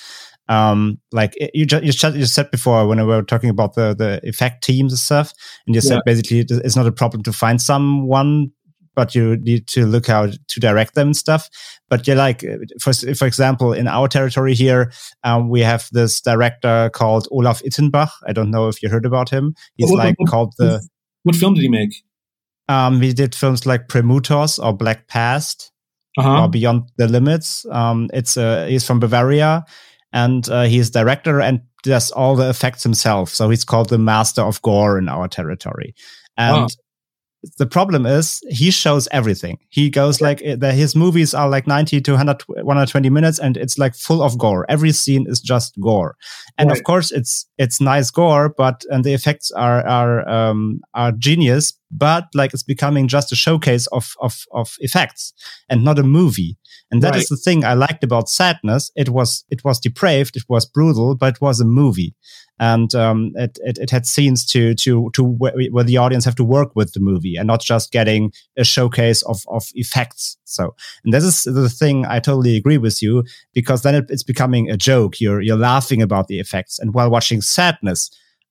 um, 0.48 0.98
like 1.12 1.34
you 1.54 1.66
just 1.66 2.02
you, 2.02 2.10
you 2.10 2.26
said 2.26 2.50
before 2.50 2.86
when 2.86 2.98
we 2.98 3.04
were 3.04 3.22
talking 3.22 3.50
about 3.50 3.74
the 3.74 3.94
the 3.94 4.20
effect 4.26 4.64
teams 4.64 4.92
and 4.92 4.98
stuff, 4.98 5.32
and 5.66 5.74
you 5.74 5.80
yeah. 5.82 5.88
said 5.88 6.00
basically 6.04 6.40
it's 6.48 6.76
not 6.76 6.86
a 6.86 6.92
problem 6.92 7.22
to 7.24 7.32
find 7.32 7.60
someone 7.60 8.52
but 8.98 9.14
you 9.14 9.36
need 9.36 9.68
to 9.68 9.86
look 9.86 10.08
how 10.08 10.26
to 10.26 10.58
direct 10.58 10.96
them 10.96 11.08
and 11.08 11.16
stuff. 11.16 11.48
But 11.88 12.08
you're 12.08 12.16
like, 12.16 12.44
for, 12.80 12.92
for 12.92 13.26
example, 13.26 13.72
in 13.72 13.86
our 13.86 14.08
territory 14.08 14.54
here, 14.54 14.90
um, 15.22 15.50
we 15.50 15.60
have 15.60 15.88
this 15.92 16.20
director 16.20 16.90
called 16.92 17.28
Olaf 17.30 17.62
Ittenbach. 17.62 18.10
I 18.26 18.32
don't 18.32 18.50
know 18.50 18.66
if 18.66 18.82
you 18.82 18.88
heard 18.88 19.06
about 19.06 19.30
him. 19.30 19.54
He's 19.76 19.88
what, 19.88 19.98
like 19.98 20.18
what, 20.18 20.28
called 20.28 20.54
the. 20.58 20.84
What 21.22 21.36
film 21.36 21.54
did 21.54 21.60
he 21.60 21.68
make? 21.68 21.94
Um, 22.68 22.98
we 22.98 23.12
did 23.12 23.36
films 23.36 23.66
like 23.66 23.86
Premutos 23.86 24.58
or 24.60 24.72
Black 24.72 25.06
Past 25.06 25.70
uh-huh. 26.18 26.42
or 26.42 26.48
Beyond 26.48 26.90
the 26.96 27.06
Limits. 27.06 27.64
Um, 27.70 28.10
it's 28.12 28.36
uh, 28.36 28.66
he's 28.66 28.84
from 28.84 28.98
Bavaria, 28.98 29.64
and 30.12 30.48
uh, 30.48 30.64
he's 30.64 30.90
director 30.90 31.40
and 31.40 31.60
does 31.82 32.10
all 32.10 32.36
the 32.36 32.48
effects 32.48 32.82
himself. 32.82 33.30
So 33.30 33.50
he's 33.50 33.64
called 33.64 33.88
the 33.88 33.98
master 33.98 34.42
of 34.42 34.60
gore 34.62 34.98
in 34.98 35.08
our 35.08 35.28
territory. 35.28 35.94
And 36.36 36.70
the 37.58 37.66
problem 37.66 38.04
is 38.04 38.40
he 38.48 38.70
shows 38.70 39.06
everything. 39.12 39.58
He 39.68 39.90
goes 39.90 40.20
like 40.20 40.42
eh, 40.42 40.56
the, 40.56 40.72
his 40.72 40.96
movies 40.96 41.34
are 41.34 41.48
like 41.48 41.66
90 41.66 42.00
to 42.00 42.12
100, 42.12 42.42
120 42.48 43.10
minutes 43.10 43.38
and 43.38 43.56
it's 43.56 43.78
like 43.78 43.94
full 43.94 44.22
of 44.22 44.38
gore. 44.38 44.66
Every 44.68 44.92
scene 44.92 45.26
is 45.28 45.40
just 45.40 45.78
gore. 45.80 46.16
And 46.56 46.68
right. 46.68 46.78
of 46.78 46.84
course 46.84 47.12
it's, 47.12 47.46
it's 47.56 47.80
nice 47.80 48.10
gore, 48.10 48.52
but, 48.56 48.84
and 48.90 49.04
the 49.04 49.14
effects 49.14 49.52
are, 49.52 49.86
are, 49.86 50.28
um, 50.28 50.80
are 50.94 51.12
genius, 51.12 51.72
but 51.90 52.26
like 52.34 52.52
it's 52.54 52.64
becoming 52.64 53.06
just 53.06 53.32
a 53.32 53.36
showcase 53.36 53.86
of, 53.88 54.14
of, 54.20 54.44
of 54.52 54.74
effects 54.80 55.32
and 55.68 55.84
not 55.84 55.98
a 55.98 56.04
movie. 56.04 56.56
And 56.90 57.02
that 57.02 57.12
right. 57.12 57.20
is 57.20 57.28
the 57.28 57.36
thing 57.36 57.64
I 57.64 57.74
liked 57.74 58.02
about 58.02 58.28
Sadness. 58.28 58.90
It 58.96 59.10
was, 59.10 59.44
it 59.50 59.62
was 59.64 59.78
depraved. 59.78 60.36
It 60.36 60.44
was 60.48 60.64
brutal, 60.64 61.16
but 61.16 61.34
it 61.36 61.40
was 61.40 61.60
a 61.60 61.64
movie 61.64 62.14
and 62.60 62.94
um, 62.94 63.32
it, 63.36 63.58
it, 63.62 63.78
it 63.78 63.90
had 63.90 64.06
scenes 64.06 64.44
to 64.46 64.74
to 64.74 65.10
to 65.14 65.24
where, 65.24 65.54
where, 65.70 65.84
the 65.84 65.96
audience 65.96 66.24
have 66.24 66.34
to 66.36 66.44
work 66.44 66.74
with 66.74 66.92
the 66.92 67.00
movie 67.00 67.36
and 67.36 67.46
not 67.46 67.60
just 67.60 67.92
getting 67.92 68.32
a 68.56 68.64
showcase 68.64 69.22
of 69.22 69.42
of 69.48 69.64
effects. 69.74 70.36
So, 70.44 70.74
and 71.04 71.12
this 71.12 71.24
is 71.24 71.44
the 71.44 71.68
thing 71.68 72.04
I 72.06 72.20
totally 72.20 72.56
agree 72.56 72.78
with 72.78 73.02
you 73.02 73.24
because 73.54 73.82
then 73.82 73.94
it, 73.94 74.06
it's 74.08 74.22
becoming 74.22 74.70
a 74.70 74.76
joke. 74.76 75.20
You're 75.20 75.40
you're 75.40 75.56
laughing 75.56 76.02
about 76.02 76.28
the 76.28 76.40
effects, 76.40 76.78
and 76.78 76.94
while 76.94 77.10
watching 77.10 77.40
Sadness, 77.40 78.10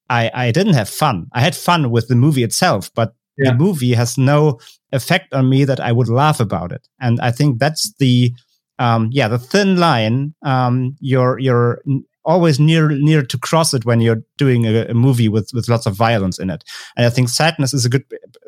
I 0.09 0.31
I 0.33 0.51
didn't 0.51 0.75
have 0.75 0.89
fun. 0.89 1.27
I 1.33 1.41
had 1.41 1.55
fun 1.55 1.91
with 1.91 2.07
the 2.07 2.15
movie 2.15 2.43
itself, 2.43 2.91
but 2.93 3.15
yeah. 3.37 3.51
the 3.51 3.57
movie 3.57 3.93
has 3.93 4.17
no 4.17 4.59
effect 4.91 5.33
on 5.33 5.49
me 5.49 5.65
that 5.65 5.79
I 5.79 5.91
would 5.91 6.09
laugh 6.09 6.39
about 6.39 6.71
it, 6.71 6.87
and 6.99 7.19
I 7.21 7.31
think 7.31 7.59
that's 7.59 7.93
the 7.93 8.33
um, 8.79 9.09
yeah, 9.11 9.27
the 9.27 9.39
thin 9.39 9.77
line. 9.77 10.33
Um, 10.43 10.95
you're 10.99 11.39
you're 11.39 11.81
always 12.27 12.59
near 12.59 12.89
near 12.89 13.23
to 13.23 13.37
cross 13.37 13.73
it 13.73 13.85
when 13.85 14.01
you're 14.01 14.21
doing 14.37 14.65
a, 14.67 14.85
a, 14.89 14.93
movie 14.93 15.29
with 15.29 15.49
with 15.53 15.69
lots 15.69 15.85
of 15.85 15.95
violence 15.95 16.37
in 16.37 16.49
it. 16.49 16.63
And 16.95 17.05
I 17.05 17.09
think 17.09 17.29
sadness 17.29 17.73
is 17.73 17.85
a 17.85 17.89
good 17.89 18.03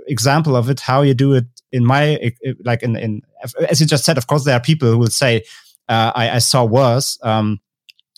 example 0.07 0.55
of 0.55 0.69
it. 0.69 0.81
How 0.81 1.01
you 1.01 1.13
do 1.13 1.33
it 1.33 1.45
in 1.71 1.85
my 1.85 2.33
like 2.63 2.83
in 2.83 2.95
in 2.95 3.21
as 3.69 3.79
you 3.79 3.87
just 3.87 4.05
said. 4.05 4.17
Of 4.17 4.27
course, 4.27 4.43
there 4.43 4.55
are 4.55 4.61
people 4.61 4.91
who 4.91 4.97
will 4.97 5.07
say, 5.07 5.43
uh, 5.87 6.11
I, 6.13 6.29
I, 6.31 6.39
saw 6.39 6.63
worse." 6.65 7.17
Um, 7.23 7.59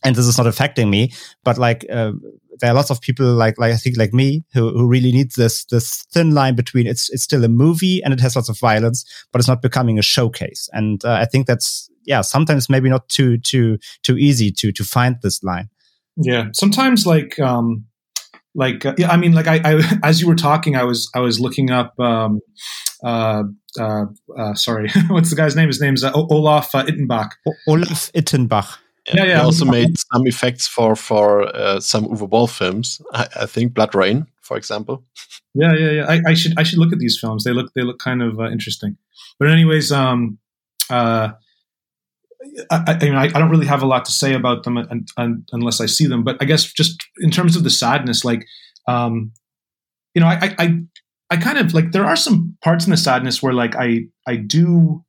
and 0.04 0.16
this 0.16 0.26
is 0.26 0.38
not 0.38 0.48
affecting 0.48 0.90
me, 0.90 1.12
but 1.44 1.58
like 1.58 1.86
uh, 1.92 2.12
there 2.60 2.72
are 2.72 2.74
lots 2.74 2.90
of 2.90 3.02
people 3.02 3.26
like 3.26 3.58
like 3.58 3.74
I 3.74 3.78
think 3.78 3.98
like 3.98 4.14
me 4.14 4.44
who 4.54 4.72
who 4.72 4.88
really 4.88 5.12
needs 5.12 5.36
this 5.36 5.66
this 5.66 6.04
thin 6.12 6.32
line 6.32 6.56
between 6.56 6.88
it's 6.88 7.10
it's 7.10 7.24
still 7.24 7.44
a 7.44 7.50
movie 7.50 8.02
and 8.04 8.14
it 8.14 8.20
has 8.20 8.36
lots 8.36 8.50
of 8.50 8.60
violence, 8.60 9.06
but 9.32 9.40
it's 9.40 9.48
not 9.48 9.62
becoming 9.62 10.00
a 10.00 10.04
showcase. 10.04 10.70
And 10.74 11.04
uh, 11.04 11.14
I 11.14 11.26
think 11.26 11.48
that's 11.48 11.90
yeah, 12.06 12.22
sometimes 12.22 12.70
maybe 12.70 12.90
not 12.90 13.10
too 13.10 13.38
too 13.38 13.78
too 14.04 14.18
easy 14.18 14.52
to 14.52 14.72
to 14.72 14.84
find 14.84 15.18
this 15.22 15.44
line. 15.44 15.70
Yeah, 16.18 16.50
sometimes 16.54 17.06
like 17.06 17.40
um 17.40 17.86
like 18.54 18.86
uh, 18.86 18.94
yeah, 18.98 19.12
I 19.12 19.18
mean 19.18 19.34
like 19.34 19.48
I, 19.48 19.62
I 19.64 20.00
as 20.04 20.22
you 20.22 20.28
were 20.28 20.36
talking, 20.36 20.76
I 20.76 20.84
was 20.84 21.10
I 21.16 21.20
was 21.20 21.40
looking 21.40 21.72
up 21.72 22.00
um 22.00 22.40
uh 23.04 23.44
uh, 23.80 24.06
uh 24.38 24.54
sorry, 24.54 24.90
what's 25.08 25.30
the 25.30 25.36
guy's 25.36 25.56
name? 25.56 25.68
His 25.68 25.82
name's 25.82 26.04
uh, 26.04 26.12
Olaf 26.14 26.76
uh, 26.76 26.84
Ittenbach. 26.84 27.32
Olaf 27.68 28.12
Ittenbach. 28.14 28.78
Yeah, 29.08 29.24
yeah. 29.24 29.36
He 29.38 29.42
also 29.42 29.66
made 29.66 29.98
some 29.98 30.28
effects 30.28 30.68
for 30.68 30.96
for 30.96 31.44
uh, 31.56 31.80
some 31.80 32.06
Uwe 32.06 32.30
Boll 32.30 32.48
films. 32.48 33.02
I, 33.14 33.28
I, 33.42 33.46
think 33.48 33.74
Blood 33.74 33.96
Rain, 33.96 34.28
for 34.42 34.58
example. 34.58 35.04
Yeah, 35.56 35.74
yeah, 35.74 35.92
yeah. 35.92 36.06
I, 36.08 36.22
I, 36.28 36.34
should 36.34 36.54
I 36.58 36.64
should 36.64 36.78
look 36.80 36.94
at 36.94 37.00
these 37.00 37.18
films. 37.20 37.44
They 37.44 37.52
look 37.52 37.74
they 37.74 37.82
look 37.82 38.00
kind 38.00 38.22
of 38.22 38.40
uh, 38.40 38.50
interesting. 38.52 38.98
But 39.40 39.50
anyways, 39.50 39.92
um, 39.92 40.38
uh, 40.90 41.32
I, 42.70 42.84
I, 42.88 43.04
mean, 43.04 43.16
I, 43.16 43.24
I, 43.24 43.28
don't 43.28 43.50
really 43.50 43.68
have 43.68 43.84
a 43.84 43.88
lot 43.88 44.06
to 44.06 44.12
say 44.12 44.34
about 44.34 44.64
them 44.64 44.78
unless 45.52 45.82
I 45.82 45.86
see 45.86 46.08
them. 46.08 46.24
But 46.24 46.38
I 46.42 46.46
guess 46.46 46.72
just 46.72 47.02
in 47.20 47.32
terms 47.32 47.56
of 47.56 47.64
the 47.64 47.70
sadness, 47.70 48.26
like, 48.26 48.46
um, 48.88 49.32
you 50.14 50.22
know, 50.22 50.28
I, 50.28 50.56
I, 50.58 50.80
I 51.30 51.38
kind 51.38 51.58
of 51.58 51.74
like 51.74 51.92
there 51.92 52.06
are 52.06 52.16
some 52.16 52.58
parts 52.64 52.86
in 52.86 52.92
the 52.92 52.98
sadness 52.98 53.42
where 53.42 53.54
like 53.54 53.76
I, 53.76 54.06
I 54.28 54.36
do, 54.36 55.04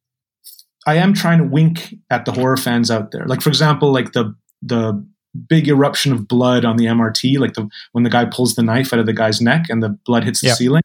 I 0.86 0.96
am 0.96 1.14
trying 1.14 1.38
to 1.38 1.44
wink 1.44 1.94
at 2.10 2.24
the 2.24 2.32
horror 2.32 2.56
fans 2.56 2.90
out 2.90 3.12
there. 3.12 3.24
Like, 3.26 3.40
for 3.40 3.48
example, 3.48 3.92
like 3.92 4.12
the 4.12 4.34
the 4.62 5.04
big 5.48 5.66
eruption 5.68 6.12
of 6.12 6.28
blood 6.28 6.64
on 6.64 6.76
the 6.76 6.86
MRT, 6.86 7.38
like 7.38 7.54
the 7.54 7.68
when 7.92 8.04
the 8.04 8.10
guy 8.10 8.24
pulls 8.24 8.54
the 8.54 8.62
knife 8.62 8.92
out 8.92 8.98
of 8.98 9.06
the 9.06 9.12
guy's 9.12 9.40
neck 9.40 9.66
and 9.68 9.82
the 9.82 9.90
blood 9.90 10.24
hits 10.24 10.40
the 10.40 10.50
ceiling. 10.50 10.82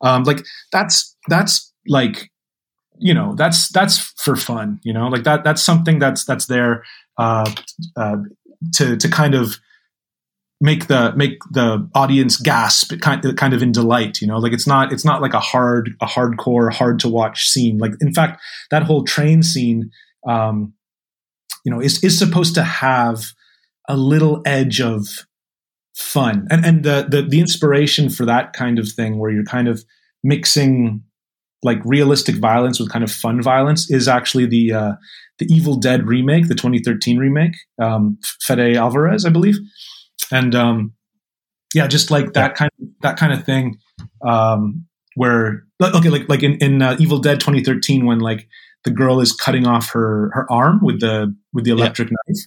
Um, 0.00 0.24
like 0.24 0.44
that's 0.72 1.16
that's 1.28 1.72
like 1.86 2.30
you 2.98 3.12
know 3.12 3.34
that's 3.34 3.68
that's 3.68 3.98
for 3.98 4.36
fun 4.36 4.80
you 4.84 4.92
know 4.92 5.08
like 5.08 5.24
that 5.24 5.42
that's 5.42 5.62
something 5.62 5.98
that's 5.98 6.24
that's 6.24 6.46
there 6.46 6.84
uh, 7.18 7.50
uh, 7.96 8.16
to 8.72 8.96
to 8.96 9.08
kind 9.08 9.34
of 9.34 9.58
make 10.64 10.86
the 10.86 11.12
make 11.14 11.36
the 11.50 11.86
audience 11.94 12.38
gasp 12.38 12.98
kind 13.02 13.22
of, 13.22 13.36
kind 13.36 13.52
of 13.52 13.62
in 13.62 13.70
delight 13.70 14.22
you 14.22 14.26
know? 14.26 14.38
Like 14.38 14.54
it's 14.54 14.66
not 14.66 14.92
it's 14.94 15.04
not 15.04 15.20
like 15.20 15.34
a 15.34 15.40
hard 15.40 15.90
a 16.00 16.06
hardcore 16.06 16.72
hard 16.72 16.98
to 17.00 17.08
watch 17.08 17.48
scene. 17.48 17.76
Like 17.76 17.92
in 18.00 18.14
fact 18.14 18.40
that 18.70 18.82
whole 18.82 19.04
train 19.04 19.42
scene 19.42 19.90
um 20.26 20.72
you 21.66 21.70
know 21.70 21.80
is 21.80 22.02
is 22.02 22.18
supposed 22.18 22.54
to 22.54 22.62
have 22.62 23.26
a 23.90 23.96
little 23.96 24.40
edge 24.46 24.80
of 24.80 25.06
fun. 25.94 26.46
And 26.50 26.64
and 26.64 26.82
the 26.82 27.06
the, 27.10 27.20
the 27.20 27.40
inspiration 27.40 28.08
for 28.08 28.24
that 28.24 28.54
kind 28.54 28.78
of 28.78 28.88
thing 28.88 29.18
where 29.18 29.30
you're 29.30 29.44
kind 29.44 29.68
of 29.68 29.84
mixing 30.22 31.02
like 31.62 31.78
realistic 31.84 32.36
violence 32.36 32.80
with 32.80 32.90
kind 32.90 33.04
of 33.04 33.10
fun 33.10 33.42
violence 33.42 33.90
is 33.90 34.08
actually 34.08 34.46
the 34.46 34.72
uh, 34.72 34.92
the 35.38 35.46
Evil 35.50 35.76
Dead 35.76 36.06
remake, 36.06 36.48
the 36.48 36.54
2013 36.54 37.18
remake, 37.18 37.56
um, 37.82 38.18
Fede 38.40 38.76
Alvarez, 38.76 39.26
I 39.26 39.30
believe, 39.30 39.56
and 40.30 40.54
um, 40.54 40.94
yeah, 41.74 41.86
just 41.86 42.10
like 42.10 42.32
that 42.34 42.54
kind 42.54 42.70
of 42.80 42.88
that 43.02 43.16
kind 43.16 43.32
of 43.32 43.44
thing, 43.44 43.78
um, 44.26 44.86
where 45.16 45.64
okay, 45.82 46.10
like 46.10 46.28
like 46.28 46.42
in 46.42 46.54
in 46.56 46.82
uh, 46.82 46.96
Evil 46.98 47.18
Dead 47.18 47.40
2013 47.40 48.06
when 48.06 48.20
like 48.20 48.48
the 48.84 48.90
girl 48.90 49.20
is 49.20 49.32
cutting 49.32 49.66
off 49.66 49.90
her 49.90 50.30
her 50.34 50.50
arm 50.50 50.80
with 50.82 51.00
the 51.00 51.34
with 51.52 51.64
the 51.64 51.70
electric 51.70 52.10
yeah. 52.10 52.16
knife, 52.28 52.42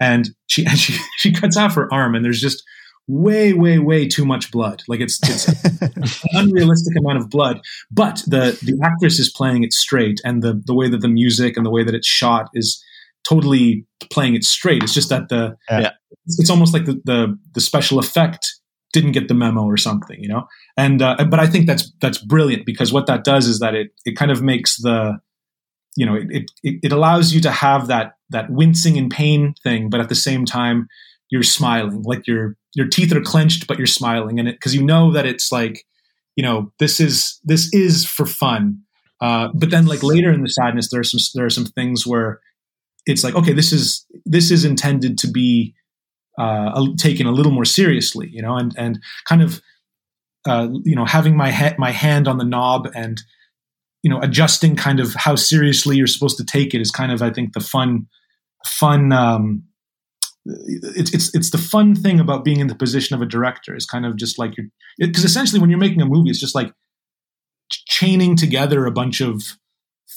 and 0.00 0.30
she 0.46 0.64
and 0.68 0.78
she 0.78 0.98
she 1.16 1.32
cuts 1.32 1.56
off 1.56 1.74
her 1.74 1.92
arm, 1.92 2.14
and 2.14 2.24
there's 2.24 2.40
just 2.40 2.62
way, 3.10 3.52
way, 3.52 3.78
way 3.78 4.06
too 4.06 4.24
much 4.24 4.50
blood. 4.50 4.82
Like 4.86 5.00
it's, 5.00 5.18
it's 5.28 5.48
an 5.82 5.92
unrealistic 6.32 6.96
amount 6.96 7.18
of 7.18 7.28
blood. 7.28 7.60
But 7.90 8.22
the 8.26 8.58
the 8.62 8.78
actress 8.82 9.18
is 9.18 9.30
playing 9.30 9.64
it 9.64 9.72
straight, 9.72 10.20
and 10.24 10.42
the 10.42 10.62
the 10.64 10.74
way 10.74 10.88
that 10.88 11.00
the 11.00 11.08
music 11.08 11.56
and 11.56 11.66
the 11.66 11.70
way 11.70 11.84
that 11.84 11.94
it's 11.94 12.06
shot 12.06 12.48
is 12.54 12.82
totally 13.28 13.86
playing 14.10 14.34
it 14.34 14.44
straight. 14.44 14.82
It's 14.82 14.94
just 14.94 15.08
that 15.10 15.28
the 15.28 15.56
yeah. 15.68 15.90
it's, 16.26 16.50
almost 16.50 16.74
like 16.74 16.84
the, 16.84 17.00
the 17.04 17.38
the 17.54 17.60
special 17.60 17.98
effect 17.98 18.46
didn't 18.92 19.12
get 19.12 19.28
the 19.28 19.34
memo 19.34 19.62
or 19.62 19.76
something, 19.76 20.18
you 20.20 20.28
know. 20.28 20.46
And 20.76 21.02
uh, 21.02 21.16
but 21.28 21.40
I 21.40 21.46
think 21.46 21.66
that's 21.66 21.92
that's 22.00 22.18
brilliant 22.18 22.66
because 22.66 22.92
what 22.92 23.06
that 23.06 23.24
does 23.24 23.46
is 23.46 23.60
that 23.60 23.74
it 23.74 23.88
it 24.04 24.16
kind 24.16 24.30
of 24.30 24.42
makes 24.42 24.76
the 24.76 25.18
you 25.96 26.06
know 26.06 26.14
it, 26.14 26.50
it 26.62 26.80
it 26.82 26.92
allows 26.92 27.32
you 27.32 27.40
to 27.42 27.50
have 27.50 27.86
that 27.88 28.12
that 28.30 28.50
wincing 28.50 28.96
and 28.96 29.10
pain 29.10 29.54
thing, 29.62 29.90
but 29.90 30.00
at 30.00 30.08
the 30.08 30.14
same 30.14 30.44
time 30.44 30.88
you're 31.30 31.42
smiling 31.42 32.02
like 32.02 32.26
you're 32.26 32.56
your 32.74 32.88
teeth 32.88 33.14
are 33.14 33.20
clenched 33.20 33.66
but 33.66 33.78
you're 33.78 33.86
smiling 33.86 34.38
and 34.38 34.48
it 34.48 34.56
because 34.56 34.74
you 34.74 34.82
know 34.82 35.12
that 35.12 35.26
it's 35.26 35.50
like 35.50 35.84
you 36.36 36.42
know 36.42 36.72
this 36.78 37.00
is 37.00 37.40
this 37.44 37.72
is 37.72 38.04
for 38.04 38.26
fun 38.26 38.80
uh, 39.20 39.48
but 39.54 39.70
then 39.70 39.86
like 39.86 40.02
later 40.02 40.32
in 40.32 40.42
the 40.42 40.48
sadness 40.48 40.90
there 40.90 41.00
are 41.00 41.04
some 41.04 41.20
there 41.34 41.46
are 41.46 41.50
some 41.50 41.64
things 41.64 42.06
where 42.06 42.40
it's 43.06 43.24
like 43.24 43.34
okay 43.34 43.52
this 43.52 43.72
is 43.72 44.06
this 44.24 44.50
is 44.50 44.64
intended 44.64 45.18
to 45.18 45.28
be 45.30 45.74
uh, 46.38 46.86
taken 46.96 47.26
a 47.26 47.32
little 47.32 47.52
more 47.52 47.64
seriously 47.64 48.28
you 48.30 48.42
know 48.42 48.56
and 48.56 48.74
and 48.78 48.98
kind 49.28 49.42
of 49.42 49.60
uh, 50.46 50.68
you 50.84 50.96
know 50.96 51.04
having 51.04 51.36
my 51.36 51.50
head 51.50 51.78
my 51.78 51.90
hand 51.90 52.26
on 52.26 52.38
the 52.38 52.44
knob 52.44 52.88
and 52.94 53.22
you 54.02 54.10
know 54.10 54.20
adjusting 54.20 54.76
kind 54.76 55.00
of 55.00 55.14
how 55.14 55.34
seriously 55.34 55.96
you're 55.96 56.06
supposed 56.06 56.38
to 56.38 56.44
take 56.44 56.72
it 56.74 56.80
is 56.80 56.90
kind 56.90 57.12
of 57.12 57.20
i 57.20 57.30
think 57.30 57.52
the 57.52 57.60
fun 57.60 58.06
fun 58.66 59.12
um, 59.12 59.62
it's 60.46 61.12
it's 61.12 61.34
it's 61.34 61.50
the 61.50 61.58
fun 61.58 61.94
thing 61.94 62.18
about 62.18 62.44
being 62.44 62.60
in 62.60 62.66
the 62.66 62.74
position 62.74 63.14
of 63.14 63.22
a 63.22 63.26
director 63.26 63.76
is 63.76 63.84
kind 63.84 64.06
of 64.06 64.16
just 64.16 64.38
like 64.38 64.56
you're 64.56 64.66
because 64.98 65.24
essentially 65.24 65.60
when 65.60 65.68
you're 65.70 65.78
making 65.78 66.00
a 66.00 66.06
movie 66.06 66.30
it's 66.30 66.40
just 66.40 66.54
like 66.54 66.72
chaining 67.70 68.36
together 68.36 68.86
a 68.86 68.90
bunch 68.90 69.20
of 69.20 69.42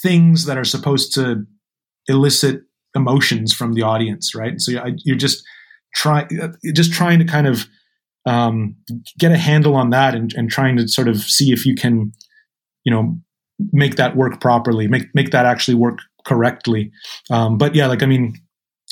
things 0.02 0.46
that 0.46 0.58
are 0.58 0.64
supposed 0.64 1.14
to 1.14 1.46
elicit 2.08 2.62
emotions 2.96 3.54
from 3.54 3.74
the 3.74 3.82
audience 3.82 4.36
right 4.36 4.60
so 4.60 4.72
you're 5.04 5.18
just 5.18 5.44
trying 5.96 6.28
just 6.74 6.92
trying 6.92 7.20
to 7.20 7.26
kind 7.26 7.48
of 7.48 7.68
um, 8.26 8.78
get 9.20 9.34
a 9.34 9.38
handle 9.38 9.76
on 9.76 9.90
that 9.90 10.16
and, 10.16 10.34
and 10.38 10.50
trying 10.50 10.78
to 10.78 10.88
sort 10.88 11.10
of 11.10 11.18
see 11.18 11.52
if 11.52 11.66
you 11.66 11.76
can 11.76 12.14
you 12.84 12.92
know 12.92 13.18
make 13.72 13.96
that 13.98 14.16
work 14.16 14.40
properly 14.40 14.88
make 14.88 15.14
make 15.14 15.32
that 15.32 15.46
actually 15.46 15.76
work 15.76 16.00
correctly 16.26 16.92
um, 17.32 17.58
but 17.58 17.76
yeah 17.76 17.88
like 17.88 18.02
i 18.02 18.06
mean 18.06 18.34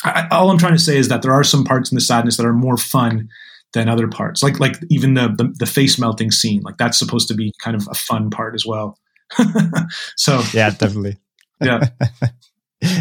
I, 0.03 0.27
all 0.31 0.49
I'm 0.49 0.57
trying 0.57 0.73
to 0.73 0.79
say 0.79 0.97
is 0.97 1.09
that 1.09 1.21
there 1.21 1.33
are 1.33 1.43
some 1.43 1.63
parts 1.63 1.91
in 1.91 1.95
the 1.95 2.01
sadness 2.01 2.37
that 2.37 2.45
are 2.45 2.53
more 2.53 2.77
fun 2.77 3.29
than 3.73 3.87
other 3.87 4.07
parts. 4.07 4.43
Like 4.43 4.59
like 4.59 4.77
even 4.89 5.13
the, 5.13 5.27
the, 5.27 5.53
the 5.59 5.65
face 5.65 5.99
melting 5.99 6.31
scene, 6.31 6.61
like 6.61 6.77
that's 6.77 6.97
supposed 6.97 7.27
to 7.29 7.33
be 7.33 7.53
kind 7.63 7.75
of 7.75 7.87
a 7.89 7.95
fun 7.95 8.29
part 8.29 8.55
as 8.55 8.65
well. 8.65 8.97
so 10.17 10.41
yeah, 10.53 10.71
definitely. 10.71 11.17
Yeah. 11.61 11.89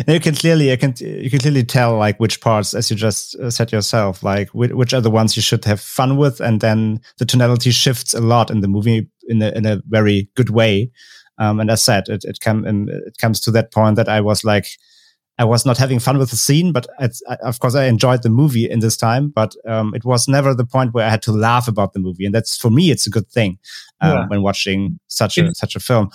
you 0.07 0.21
can 0.21 0.35
clearly, 0.35 0.71
you 0.71 0.77
can, 0.77 0.95
you 0.99 1.31
can 1.31 1.39
clearly 1.39 1.65
tell 1.65 1.97
like 1.97 2.19
which 2.19 2.41
parts, 2.41 2.75
as 2.75 2.91
you 2.91 2.97
just 2.97 3.35
uh, 3.37 3.51
said 3.51 3.73
yourself, 3.73 4.23
like 4.23 4.49
which, 4.51 4.73
which 4.73 4.93
are 4.93 5.01
the 5.01 5.11
ones 5.11 5.37
you 5.37 5.43
should 5.43 5.65
have 5.65 5.81
fun 5.81 6.17
with, 6.17 6.41
and 6.41 6.61
then 6.61 7.01
the 7.19 7.25
tonality 7.25 7.71
shifts 7.71 8.13
a 8.15 8.21
lot 8.21 8.51
in 8.51 8.61
the 8.61 8.69
movie 8.69 9.09
in 9.29 9.41
a 9.41 9.51
in 9.53 9.67
a 9.67 9.83
very 9.89 10.29
good 10.35 10.51
way. 10.51 10.91
Um, 11.39 11.61
and 11.61 11.71
as 11.71 11.83
said, 11.83 12.09
it 12.09 12.25
it 12.25 12.41
come 12.41 12.67
it 12.67 13.17
comes 13.19 13.41
to 13.41 13.51
that 13.53 13.73
point 13.73 13.97
that 13.97 14.09
I 14.09 14.21
was 14.21 14.45
like, 14.45 14.67
I 15.39 15.45
was 15.45 15.65
not 15.65 15.79
having 15.79 15.99
fun 15.99 16.19
with 16.19 16.29
the 16.29 16.37
scene, 16.37 16.71
but 16.71 16.87
I, 16.99 17.09
of 17.43 17.61
course 17.61 17.75
I 17.75 17.87
enjoyed 17.87 18.23
the 18.23 18.29
movie 18.29 18.69
in 18.69 18.81
this 18.81 18.99
time. 18.99 19.31
But 19.31 19.57
um, 19.67 19.95
it 19.95 20.05
was 20.05 20.29
never 20.29 20.55
the 20.55 20.67
point 20.67 20.93
where 20.93 21.07
I 21.07 21.11
had 21.11 21.23
to 21.23 21.33
laugh 21.33 21.67
about 21.67 21.95
the 21.95 22.01
movie, 22.01 22.27
and 22.27 22.35
that's 22.35 22.59
for 22.59 22.71
me, 22.71 22.91
it's 22.91 23.07
a 23.07 23.11
good 23.11 23.31
thing 23.31 23.59
um, 24.03 24.11
yeah. 24.11 24.27
when 24.27 24.43
watching 24.43 25.01
such 25.09 25.39
a 25.39 25.55
such 25.55 25.75
a 25.75 25.81
film. 25.81 26.11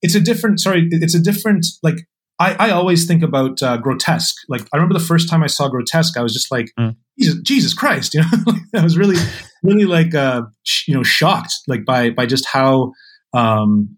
It's 0.00 0.14
a 0.14 0.20
different. 0.20 0.60
Sorry, 0.60 0.88
it's 0.90 1.14
a 1.14 1.20
different. 1.20 1.66
Like 1.82 2.06
I, 2.40 2.54
I 2.54 2.70
always 2.70 3.06
think 3.06 3.22
about 3.22 3.62
uh, 3.62 3.76
grotesque. 3.76 4.34
Like 4.48 4.62
I 4.72 4.76
remember 4.76 4.94
the 4.94 5.04
first 5.04 5.28
time 5.28 5.42
I 5.42 5.46
saw 5.46 5.68
grotesque, 5.68 6.16
I 6.16 6.22
was 6.22 6.32
just 6.32 6.50
like, 6.50 6.72
mm. 6.78 6.96
Jesus, 7.18 7.40
Jesus, 7.42 7.74
Christ, 7.74 8.14
you 8.14 8.22
know, 8.22 8.54
I 8.74 8.82
was 8.82 8.98
really, 8.98 9.16
really 9.62 9.84
like, 9.84 10.14
uh, 10.14 10.42
sh- 10.64 10.88
you 10.88 10.94
know, 10.94 11.02
shocked 11.02 11.54
like 11.68 11.84
by 11.84 12.10
by 12.10 12.26
just 12.26 12.46
how, 12.46 12.92
um, 13.32 13.96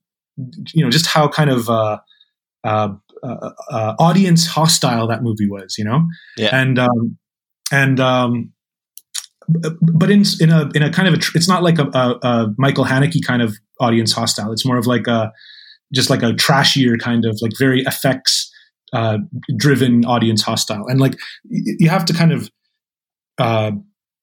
you 0.74 0.84
know, 0.84 0.90
just 0.90 1.06
how 1.06 1.28
kind 1.28 1.50
of. 1.50 1.68
Uh, 1.68 1.98
uh, 2.64 2.94
uh, 3.22 3.50
uh, 3.70 3.94
audience 3.98 4.46
hostile 4.46 5.06
that 5.06 5.22
movie 5.22 5.48
was, 5.48 5.76
you 5.78 5.84
know. 5.84 6.06
Yeah. 6.36 6.50
And 6.52 6.78
um, 6.78 7.16
and 7.72 7.98
um, 8.00 8.52
but 9.48 10.10
in 10.10 10.24
in 10.40 10.50
a 10.50 10.68
in 10.74 10.82
a 10.82 10.90
kind 10.90 11.08
of 11.08 11.14
a 11.14 11.18
it's 11.34 11.48
not 11.48 11.62
like 11.62 11.78
a, 11.78 11.86
a, 11.94 12.18
a, 12.22 12.54
Michael 12.58 12.84
Haneke 12.84 13.24
kind 13.24 13.42
of 13.42 13.56
audience 13.80 14.12
hostile. 14.12 14.52
It's 14.52 14.66
more 14.66 14.76
of 14.76 14.86
like 14.86 15.06
a 15.06 15.32
just 15.92 16.10
like 16.10 16.22
a 16.22 16.32
trashier 16.32 16.98
kind 17.00 17.24
of 17.24 17.38
like 17.42 17.52
very 17.58 17.82
effects 17.82 18.52
uh, 18.92 19.18
driven 19.56 20.04
audience 20.04 20.42
hostile. 20.42 20.86
And 20.86 21.00
like 21.00 21.18
you 21.48 21.88
have 21.88 22.04
to 22.06 22.12
kind 22.12 22.32
of 22.32 22.50
uh, 23.38 23.72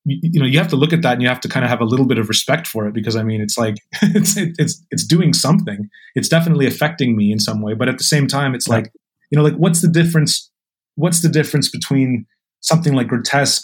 you 0.05 0.39
know 0.39 0.45
you 0.45 0.57
have 0.57 0.67
to 0.67 0.75
look 0.75 0.91
at 0.91 1.01
that 1.01 1.13
and 1.13 1.21
you 1.21 1.27
have 1.27 1.39
to 1.39 1.47
kind 1.47 1.63
of 1.63 1.69
have 1.69 1.81
a 1.81 1.85
little 1.85 2.05
bit 2.05 2.17
of 2.17 2.27
respect 2.27 2.67
for 2.67 2.87
it 2.87 2.93
because 2.93 3.15
i 3.15 3.23
mean 3.23 3.39
it's 3.39 3.57
like 3.57 3.75
it's 4.01 4.35
it's 4.35 4.83
it's 4.91 5.05
doing 5.05 5.33
something 5.33 5.89
it's 6.15 6.27
definitely 6.27 6.67
affecting 6.67 7.15
me 7.15 7.31
in 7.31 7.39
some 7.39 7.61
way 7.61 7.73
but 7.73 7.87
at 7.87 7.97
the 7.97 8.03
same 8.03 8.27
time 8.27 8.53
it's 8.53 8.67
like 8.67 8.91
you 9.31 9.37
know 9.37 9.43
like 9.43 9.55
what's 9.55 9.81
the 9.81 9.87
difference 9.87 10.51
what's 10.95 11.21
the 11.21 11.29
difference 11.29 11.69
between 11.69 12.25
something 12.59 12.93
like 12.93 13.07
grotesque 13.07 13.63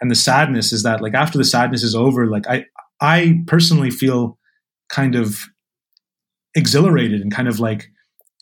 and 0.00 0.10
the 0.10 0.14
sadness 0.14 0.72
is 0.72 0.82
that 0.82 1.00
like 1.00 1.14
after 1.14 1.38
the 1.38 1.44
sadness 1.44 1.82
is 1.82 1.94
over 1.94 2.26
like 2.26 2.46
i 2.46 2.64
i 3.00 3.38
personally 3.46 3.90
feel 3.90 4.38
kind 4.90 5.14
of 5.14 5.46
exhilarated 6.54 7.20
and 7.20 7.32
kind 7.32 7.48
of 7.48 7.60
like 7.60 7.90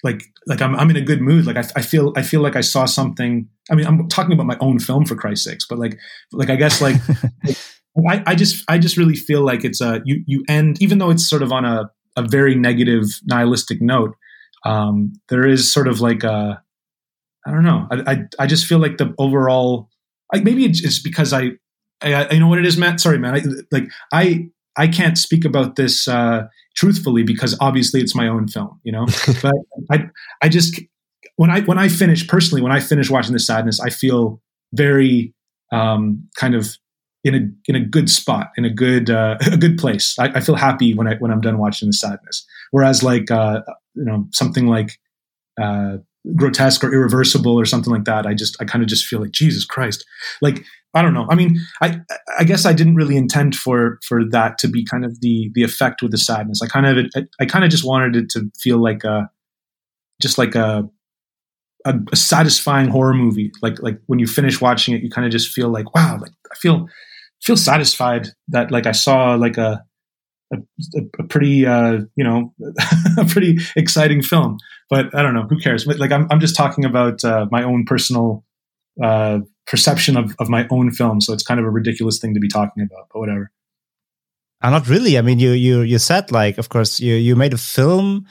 like 0.05 0.23
like 0.47 0.63
I'm 0.63 0.77
I'm 0.77 0.91
in 0.91 0.97
a 0.97 1.03
good 1.03 1.21
mood. 1.21 1.47
Like 1.47 1.57
I, 1.57 1.65
I 1.77 1.83
feel 1.83 2.13
I 2.17 2.23
feel 2.23 2.41
like 2.41 2.57
I 2.57 2.61
saw 2.61 2.85
something. 2.85 3.49
I 3.71 3.75
mean, 3.75 3.87
I'm 3.87 4.09
talking 4.09 4.33
about 4.33 4.47
my 4.47 4.57
own 4.61 4.79
film 4.79 5.05
for 5.05 5.17
Christ's 5.17 5.45
sakes, 5.45 5.67
but 5.67 5.79
like 5.79 5.99
like 6.33 6.51
I 6.51 6.57
guess 6.57 6.81
like, 6.81 6.97
I, 8.09 8.23
I 8.27 8.35
just 8.35 8.65
I 8.69 8.79
just 8.79 8.97
really 8.97 9.17
feel 9.17 9.43
like 9.43 9.65
it's 9.65 9.81
a 9.81 10.01
you 10.05 10.23
you 10.27 10.45
end 10.49 10.81
even 10.81 10.99
though 10.99 11.11
it's 11.11 11.29
sort 11.29 11.43
of 11.43 11.53
on 11.53 11.65
a 11.65 11.91
a 12.17 12.23
very 12.23 12.55
negative 12.55 13.05
nihilistic 13.25 13.81
note. 13.81 14.15
Um, 14.65 15.13
there 15.29 15.47
is 15.47 15.71
sort 15.71 15.89
of 15.89 16.01
like 16.01 16.25
a 16.25 16.63
I 17.47 17.51
don't 17.51 17.65
know. 17.65 17.87
I 17.91 18.13
I, 18.13 18.25
I 18.41 18.47
just 18.47 18.67
feel 18.67 18.79
like 18.79 18.99
the 18.99 19.15
overall. 19.19 19.89
I, 20.33 20.41
maybe 20.41 20.67
it's 20.67 21.01
because 21.01 21.33
I, 21.33 21.53
I, 22.03 22.13
I 22.13 22.33
you 22.33 22.41
know 22.41 22.49
what 22.49 22.59
it 22.59 22.67
is, 22.67 22.77
Matt. 22.77 23.01
Sorry, 23.01 23.19
man. 23.19 23.35
I, 23.35 23.43
like 23.71 23.89
I 24.13 24.51
I 24.79 24.89
can't 24.89 25.19
speak 25.19 25.45
about 25.45 25.77
this 25.77 26.09
uh, 26.09 26.47
truthfully 26.77 27.25
because 27.25 27.57
obviously 27.61 28.01
it's 28.01 28.15
my 28.15 28.29
own 28.29 28.49
film, 28.49 28.81
you 28.85 28.93
know. 28.93 29.07
but 29.43 29.55
I, 29.91 30.09
I 30.41 30.49
just 30.49 30.81
when 31.37 31.51
I 31.51 31.61
when 31.63 31.79
I 31.79 31.89
finish 31.89 32.27
personally, 32.27 32.63
when 32.63 32.73
I 32.73 32.81
finish 32.81 33.11
watching 33.11 33.33
the 33.33 33.41
sadness, 33.41 33.81
I 33.81 33.91
feel 33.91 34.41
very 34.73 35.35
um, 35.73 36.29
kind 36.37 36.55
of 36.55 36.77
in 37.25 37.35
a 37.35 37.71
in 37.71 37.75
a 37.75 37.85
good 37.85 38.09
spot, 38.09 38.51
in 38.57 38.65
a 38.65 38.71
good 38.71 39.11
uh, 39.11 39.37
a 39.53 39.57
good 39.57 39.79
place. 39.79 40.17
I, 40.19 40.29
I, 40.29 40.41
feel 40.41 40.55
happy 40.55 40.95
when 40.95 41.09
I 41.09 41.17
when 41.17 41.31
I'm 41.31 41.41
done 41.41 41.59
watching 41.59 41.89
the 41.89 41.93
sadness. 41.93 42.47
Whereas 42.71 43.03
like 43.03 43.31
uh, 43.31 43.63
you 43.95 44.05
know 44.05 44.27
something 44.33 44.67
like 44.67 44.99
uh, 45.61 45.99
grotesque 46.37 46.85
or 46.85 46.93
irreversible 46.93 47.59
or 47.59 47.65
something 47.65 47.93
like 47.93 48.05
that, 48.05 48.27
I 48.27 48.35
just 48.35 48.57
I 48.61 48.65
kind 48.65 48.83
of 48.83 48.89
just 48.89 49.07
feel 49.07 49.21
like 49.21 49.33
Jesus 49.33 49.65
Christ, 49.65 50.05
like 50.41 50.65
I 50.95 51.03
don't 51.03 51.15
know. 51.15 51.27
I 51.31 51.35
mean, 51.35 51.59
I 51.83 52.01
I 52.39 52.45
guess 52.45 52.65
I 52.65 52.73
didn't 52.73 52.95
really 52.95 53.17
intend 53.17 53.55
for 53.55 53.99
for 54.07 54.25
that 54.31 54.59
to 54.59 54.69
be 54.69 54.85
kind 54.85 55.05
of 55.05 55.21
the 55.21 55.51
the 55.55 55.63
effect 55.63 56.03
with 56.03 56.13
the 56.13 56.19
sadness. 56.19 56.63
I 56.63 56.67
kind 56.67 56.87
of 56.87 57.07
I, 57.15 57.25
I 57.41 57.47
kind 57.47 57.65
of 57.65 57.71
just 57.71 57.85
wanted 57.85 58.17
it 58.17 58.31
to 58.31 58.51
feel 58.59 58.83
like 58.83 59.05
a 59.05 59.31
just 60.21 60.39
like 60.39 60.55
a, 60.55 60.89
a, 61.85 61.95
a 62.13 62.17
satisfying 62.17 62.89
horror 62.89 63.15
movie. 63.15 63.53
Like 63.63 63.83
like 63.83 64.01
when 64.07 64.19
you 64.19 64.27
finish 64.27 64.61
watching 64.61 64.95
it, 64.95 65.03
you 65.03 65.11
kind 65.11 65.27
of 65.27 65.33
just 65.33 65.51
feel 65.51 65.69
like 65.69 65.95
wow, 65.95 66.19
like 66.21 66.33
I 66.51 66.55
feel 66.57 66.89
feel 67.43 67.57
satisfied 67.57 68.29
that 68.49 68.71
like 68.71 68.87
I 68.87 68.93
saw 68.93 69.35
like 69.35 69.59
a 69.59 69.85
a, 70.53 70.57
a 71.19 71.25
pretty 71.25 71.67
uh, 71.67 72.01
you 72.17 72.25
know 72.25 72.55
a 73.19 73.25
pretty 73.27 73.59
exciting 73.77 74.23
film. 74.23 74.59
But 74.91 75.15
I 75.15 75.23
don't 75.23 75.35
know 75.35 75.47
who 75.49 75.59
cares. 75.59 75.85
But 75.85 75.99
like 75.99 76.13
I'm 76.13 76.27
I'm 76.31 76.41
just 76.41 76.57
talking 76.57 76.85
about 76.85 77.23
uh, 77.25 77.47
my 77.51 77.63
own 77.63 77.85
personal 77.85 78.45
uh, 79.03 79.41
perception 79.69 80.17
of 80.17 80.35
of 80.39 80.49
my 80.49 80.67
own 80.71 80.91
film. 80.91 81.21
So 81.21 81.33
it's 81.33 81.43
kind 81.43 81.61
of 81.61 81.67
a 81.67 81.71
ridiculous 81.71 82.19
thing 82.19 82.35
to 82.35 82.41
be 82.41 82.49
talking 82.49 82.83
about. 82.83 83.09
But 83.13 83.21
whatever. 83.21 83.51
Uh, 84.61 84.71
not 84.71 84.89
really. 84.89 85.19
I 85.19 85.23
mean, 85.23 85.39
you 85.39 85.53
you 85.53 85.83
you 85.83 85.99
said 85.99 86.33
like, 86.33 86.59
of 86.59 86.69
course, 86.69 86.99
you 86.99 87.15
you 87.15 87.37
made 87.37 87.55
a 87.55 87.59
film 87.59 88.27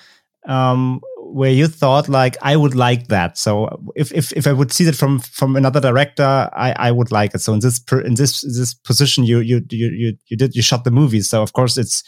um, 0.47 1.01
where 1.17 1.51
you 1.51 1.67
thought 1.67 2.09
like 2.09 2.37
I 2.41 2.55
would 2.55 2.75
like 2.75 3.07
that. 3.07 3.37
So 3.37 3.69
if 3.95 4.11
if 4.11 4.33
if 4.33 4.47
I 4.47 4.53
would 4.53 4.71
see 4.71 4.83
that 4.85 4.95
from 4.95 5.19
from 5.19 5.55
another 5.55 5.79
director, 5.79 6.49
I 6.53 6.73
I 6.77 6.91
would 6.91 7.11
like 7.11 7.33
it. 7.35 7.41
So 7.41 7.53
in 7.53 7.59
this 7.59 7.81
in 7.91 8.15
this 8.15 8.41
this 8.41 8.73
position, 8.73 9.23
you 9.23 9.39
you 9.39 9.61
you 9.69 9.89
you 9.89 10.17
you 10.27 10.37
did 10.37 10.55
you 10.55 10.61
shot 10.61 10.83
the 10.83 10.91
movie. 10.91 11.21
So 11.21 11.41
of 11.41 11.53
course 11.53 11.77
it's 11.77 12.03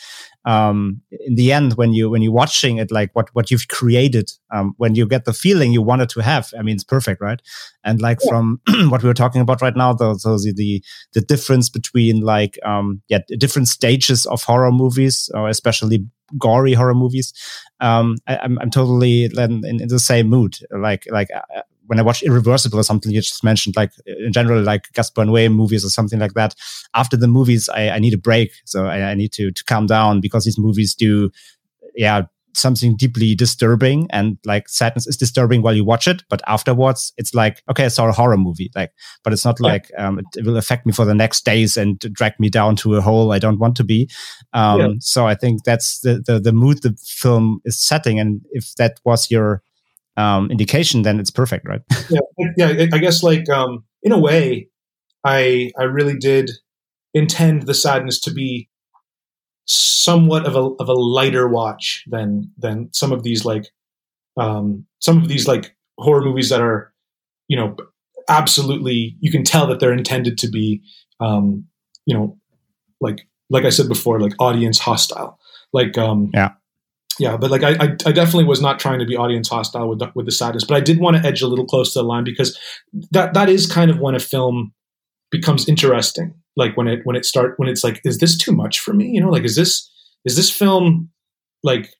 um 0.45 1.01
in 1.11 1.35
the 1.35 1.51
end 1.51 1.73
when 1.73 1.93
you 1.93 2.09
when 2.09 2.21
you're 2.21 2.31
watching 2.31 2.77
it 2.77 2.91
like 2.91 3.09
what 3.13 3.29
what 3.33 3.51
you've 3.51 3.67
created 3.67 4.31
um 4.51 4.73
when 4.77 4.95
you 4.95 5.05
get 5.05 5.25
the 5.25 5.33
feeling 5.33 5.73
you 5.73 5.81
wanted 5.81 6.07
to 6.07 6.21
have 6.21 6.53
i 6.57 6.61
mean 6.61 6.75
it's 6.75 6.83
perfect 6.83 7.21
right 7.21 7.41
and 7.83 8.01
like 8.01 8.19
yeah. 8.23 8.29
from 8.29 8.61
what 8.89 9.03
we 9.03 9.07
were 9.07 9.13
talking 9.13 9.41
about 9.41 9.61
right 9.61 9.75
now 9.75 9.91
the, 9.91 10.13
the, 10.13 10.53
the 10.55 10.83
the 11.13 11.21
difference 11.21 11.69
between 11.69 12.21
like 12.21 12.57
um 12.63 13.01
yeah 13.09 13.19
different 13.37 13.67
stages 13.67 14.25
of 14.27 14.41
horror 14.43 14.71
movies 14.71 15.29
or 15.33 15.49
especially 15.49 16.05
gory 16.37 16.73
horror 16.73 16.95
movies 16.95 17.33
um 17.81 18.15
I, 18.25 18.35
am 18.35 18.39
I'm, 18.43 18.59
I'm 18.59 18.69
totally 18.69 19.25
in, 19.25 19.65
in, 19.65 19.87
the 19.87 19.99
same 19.99 20.29
mood 20.29 20.57
like 20.71 21.05
like 21.11 21.27
uh, 21.35 21.61
when 21.89 21.99
I 21.99 22.03
watch 22.03 22.21
Irreversible 22.21 22.79
or 22.79 22.83
something 22.83 23.11
you 23.11 23.19
just 23.19 23.43
mentioned, 23.43 23.75
like 23.75 23.91
in 24.05 24.31
general, 24.31 24.61
like 24.61 24.93
Gaspar 24.93 25.23
Noé 25.23 25.51
movies 25.51 25.83
or 25.83 25.89
something 25.89 26.19
like 26.19 26.33
that. 26.33 26.53
After 26.93 27.17
the 27.17 27.27
movies, 27.27 27.67
I, 27.67 27.89
I 27.89 27.99
need 27.99 28.13
a 28.13 28.17
break, 28.17 28.51
so 28.65 28.85
I, 28.85 29.09
I, 29.09 29.15
need 29.15 29.31
to 29.33 29.51
to 29.51 29.63
calm 29.63 29.87
down 29.87 30.21
because 30.21 30.45
these 30.45 30.59
movies 30.59 30.93
do, 30.93 31.31
yeah, 31.95 32.23
something 32.53 32.95
deeply 32.95 33.33
disturbing 33.33 34.07
and 34.11 34.37
like 34.45 34.69
sadness 34.69 35.07
is 35.07 35.17
disturbing 35.17 35.63
while 35.63 35.73
you 35.73 35.83
watch 35.83 36.07
it, 36.07 36.21
but 36.29 36.43
afterwards 36.45 37.11
it's 37.17 37.33
like 37.33 37.63
okay, 37.71 37.85
I 37.85 37.87
saw 37.87 38.07
a 38.07 38.11
horror 38.11 38.37
movie, 38.37 38.69
like, 38.75 38.91
but 39.23 39.33
it's 39.33 39.45
not 39.45 39.57
yeah. 39.59 39.67
like 39.67 39.91
um, 39.97 40.19
it, 40.19 40.25
it, 40.37 40.45
will 40.45 40.57
affect 40.57 40.85
me 40.85 40.91
for 40.91 41.05
the 41.05 41.15
next 41.15 41.43
days 41.43 41.75
and 41.75 41.97
drag 41.97 42.39
me 42.39 42.49
down 42.49 42.75
to 42.77 42.97
a 42.97 43.01
hole 43.01 43.31
I 43.31 43.39
don't 43.39 43.59
want 43.59 43.75
to 43.77 43.83
be. 43.83 44.11
Um, 44.53 44.79
yeah. 44.79 44.87
So 44.99 45.25
I 45.25 45.33
think 45.33 45.63
that's 45.63 46.01
the, 46.01 46.21
the 46.23 46.39
the 46.39 46.53
mood 46.53 46.83
the 46.83 46.95
film 47.03 47.61
is 47.65 47.83
setting, 47.83 48.19
and 48.19 48.41
if 48.51 48.75
that 48.75 48.99
was 49.03 49.31
your 49.31 49.63
um, 50.19 50.51
indication, 50.51 51.03
then 51.03 51.19
it's 51.19 51.31
perfect, 51.31 51.67
right? 51.67 51.81
yeah, 52.09 52.19
yeah. 52.57 52.87
I 52.91 52.97
guess 52.97 53.23
like 53.23 53.47
um, 53.49 53.85
in 54.03 54.11
a 54.11 54.19
way, 54.19 54.67
I 55.23 55.71
I 55.79 55.83
really 55.83 56.17
did 56.17 56.51
intend 57.13 57.63
the 57.63 57.73
sadness 57.73 58.19
to 58.21 58.31
be 58.31 58.69
somewhat 59.65 60.45
of 60.45 60.55
a 60.55 60.61
of 60.81 60.89
a 60.89 60.93
lighter 60.93 61.47
watch 61.47 62.03
than 62.07 62.51
than 62.57 62.89
some 62.91 63.11
of 63.11 63.23
these 63.23 63.45
like 63.45 63.67
um, 64.37 64.85
some 64.99 65.17
of 65.17 65.27
these 65.29 65.47
like 65.47 65.75
horror 65.97 66.21
movies 66.21 66.49
that 66.49 66.61
are 66.61 66.93
you 67.47 67.55
know 67.55 67.75
absolutely 68.27 69.15
you 69.21 69.31
can 69.31 69.43
tell 69.43 69.67
that 69.67 69.79
they're 69.79 69.93
intended 69.93 70.37
to 70.39 70.49
be 70.49 70.81
um, 71.21 71.65
you 72.05 72.15
know 72.15 72.37
like 72.99 73.21
like 73.49 73.63
I 73.63 73.69
said 73.69 73.87
before 73.87 74.19
like 74.19 74.33
audience 74.39 74.79
hostile 74.79 75.39
like 75.71 75.97
um, 75.97 76.29
yeah 76.33 76.51
yeah, 77.19 77.37
but 77.37 77.51
like 77.51 77.63
I, 77.63 77.71
I, 77.71 77.95
I, 78.05 78.11
definitely 78.11 78.45
was 78.45 78.61
not 78.61 78.79
trying 78.79 78.99
to 78.99 79.05
be 79.05 79.15
audience 79.15 79.49
hostile 79.49 79.89
with 79.89 79.99
the, 79.99 80.11
with 80.15 80.25
the 80.25 80.31
sadness, 80.31 80.63
but 80.63 80.77
I 80.77 80.79
did 80.79 80.99
want 80.99 81.17
to 81.17 81.27
edge 81.27 81.41
a 81.41 81.47
little 81.47 81.65
close 81.65 81.93
to 81.93 81.99
the 81.99 82.03
line 82.03 82.23
because 82.23 82.57
that 83.11 83.33
that 83.33 83.49
is 83.49 83.71
kind 83.71 83.91
of 83.91 83.99
when 83.99 84.15
a 84.15 84.19
film 84.19 84.73
becomes 85.31 85.67
interesting. 85.67 86.33
Like 86.55 86.75
when 86.77 86.87
it 86.87 87.01
when 87.03 87.15
it 87.15 87.25
start 87.25 87.53
when 87.57 87.69
it's 87.69 87.83
like, 87.83 88.01
is 88.03 88.19
this 88.19 88.37
too 88.37 88.51
much 88.51 88.79
for 88.79 88.93
me? 88.93 89.09
You 89.09 89.21
know, 89.21 89.29
like 89.29 89.43
is 89.43 89.55
this 89.55 89.89
is 90.25 90.35
this 90.35 90.49
film 90.49 91.09
like 91.63 91.93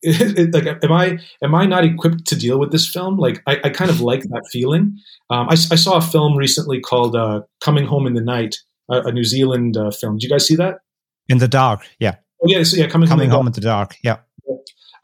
like 0.04 0.66
am 0.84 0.92
I 0.92 1.18
am 1.42 1.54
I 1.54 1.66
not 1.66 1.84
equipped 1.84 2.26
to 2.26 2.36
deal 2.36 2.58
with 2.58 2.70
this 2.70 2.88
film? 2.88 3.16
Like 3.16 3.42
I, 3.46 3.58
I 3.64 3.70
kind 3.70 3.90
of 3.90 4.00
like 4.00 4.22
that 4.22 4.48
feeling. 4.52 4.96
Um, 5.30 5.48
I, 5.48 5.52
I, 5.52 5.76
saw 5.76 5.96
a 5.96 6.00
film 6.00 6.36
recently 6.36 6.80
called 6.80 7.16
uh, 7.16 7.42
Coming 7.60 7.84
Home 7.84 8.06
in 8.06 8.14
the 8.14 8.22
Night, 8.22 8.56
a, 8.88 9.00
a 9.00 9.12
New 9.12 9.24
Zealand 9.24 9.76
uh, 9.76 9.90
film. 9.90 10.16
Did 10.16 10.22
you 10.22 10.30
guys 10.30 10.46
see 10.46 10.56
that? 10.56 10.76
In 11.28 11.38
the 11.38 11.48
dark, 11.48 11.86
yeah. 11.98 12.16
Oh, 12.42 12.46
yeah, 12.46 12.62
so 12.62 12.76
yeah, 12.76 12.86
coming, 12.86 13.08
coming 13.08 13.28
home, 13.28 13.38
home 13.38 13.46
in 13.48 13.52
the 13.52 13.60
dark, 13.60 13.96
yeah. 14.02 14.18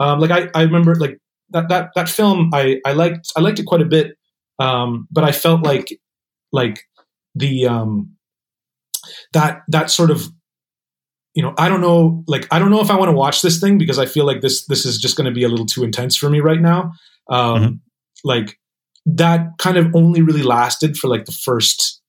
Um, 0.00 0.20
like 0.20 0.30
I, 0.30 0.48
I 0.54 0.62
remember 0.62 0.94
like 0.96 1.18
that 1.50 1.68
that 1.68 1.90
that 1.94 2.08
film 2.08 2.50
I, 2.52 2.80
I 2.84 2.92
liked 2.92 3.32
I 3.36 3.40
liked 3.40 3.58
it 3.58 3.66
quite 3.66 3.82
a 3.82 3.86
bit, 3.86 4.16
um, 4.58 5.08
but 5.10 5.24
I 5.24 5.32
felt 5.32 5.62
like 5.62 5.98
like 6.52 6.80
the 7.34 7.66
um, 7.66 8.16
that 9.32 9.62
that 9.68 9.90
sort 9.90 10.10
of 10.10 10.28
you 11.34 11.42
know 11.42 11.54
I 11.58 11.68
don't 11.68 11.80
know 11.80 12.24
like 12.26 12.46
I 12.50 12.58
don't 12.58 12.70
know 12.70 12.80
if 12.80 12.90
I 12.90 12.96
want 12.96 13.08
to 13.08 13.16
watch 13.16 13.42
this 13.42 13.60
thing 13.60 13.78
because 13.78 13.98
I 13.98 14.06
feel 14.06 14.24
like 14.24 14.40
this 14.40 14.66
this 14.66 14.86
is 14.86 14.98
just 14.98 15.16
going 15.16 15.26
to 15.26 15.34
be 15.34 15.44
a 15.44 15.48
little 15.48 15.66
too 15.66 15.84
intense 15.84 16.16
for 16.16 16.30
me 16.30 16.40
right 16.40 16.60
now. 16.60 16.92
Um, 17.30 17.62
mm-hmm. 17.62 17.74
Like 18.24 18.58
that 19.06 19.58
kind 19.58 19.76
of 19.76 19.94
only 19.94 20.22
really 20.22 20.42
lasted 20.42 20.96
for 20.96 21.08
like 21.08 21.26
the 21.26 21.32
first 21.32 22.00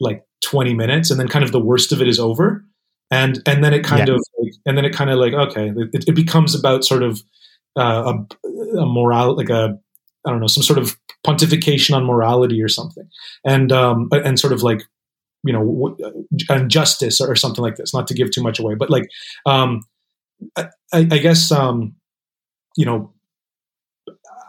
like 0.00 0.24
20 0.44 0.74
minutes 0.74 1.10
and 1.10 1.20
then 1.20 1.28
kind 1.28 1.44
of 1.44 1.52
the 1.52 1.60
worst 1.60 1.92
of 1.92 2.02
it 2.02 2.08
is 2.08 2.18
over 2.18 2.64
and 3.10 3.40
and 3.46 3.62
then 3.62 3.72
it 3.72 3.84
kind 3.84 4.08
yeah. 4.08 4.14
of 4.14 4.20
and 4.66 4.76
then 4.76 4.84
it 4.84 4.94
kind 4.94 5.10
of 5.10 5.18
like 5.18 5.32
okay 5.32 5.72
it, 5.92 6.04
it 6.08 6.14
becomes 6.14 6.54
about 6.54 6.84
sort 6.84 7.02
of 7.02 7.22
uh, 7.76 8.12
a, 8.12 8.78
a 8.78 8.86
moral 8.86 9.36
like 9.36 9.50
a 9.50 9.78
I 10.26 10.30
don't 10.30 10.40
know 10.40 10.46
some 10.46 10.62
sort 10.62 10.78
of 10.78 10.96
pontification 11.26 11.96
on 11.96 12.04
morality 12.04 12.62
or 12.62 12.68
something. 12.68 13.08
And 13.44 13.72
um 13.72 14.08
and 14.12 14.38
sort 14.38 14.52
of 14.52 14.62
like 14.62 14.82
you 15.44 15.52
know 15.52 15.96
and 16.48 16.70
justice 16.70 17.20
or 17.20 17.34
something 17.36 17.62
like 17.62 17.76
this 17.76 17.94
not 17.94 18.06
to 18.08 18.14
give 18.14 18.30
too 18.30 18.42
much 18.42 18.60
away 18.60 18.74
but 18.76 18.90
like 18.90 19.08
um 19.44 19.80
I, 20.56 20.68
I 20.92 21.18
guess 21.18 21.50
um 21.50 21.96
you 22.76 22.86
know 22.86 23.12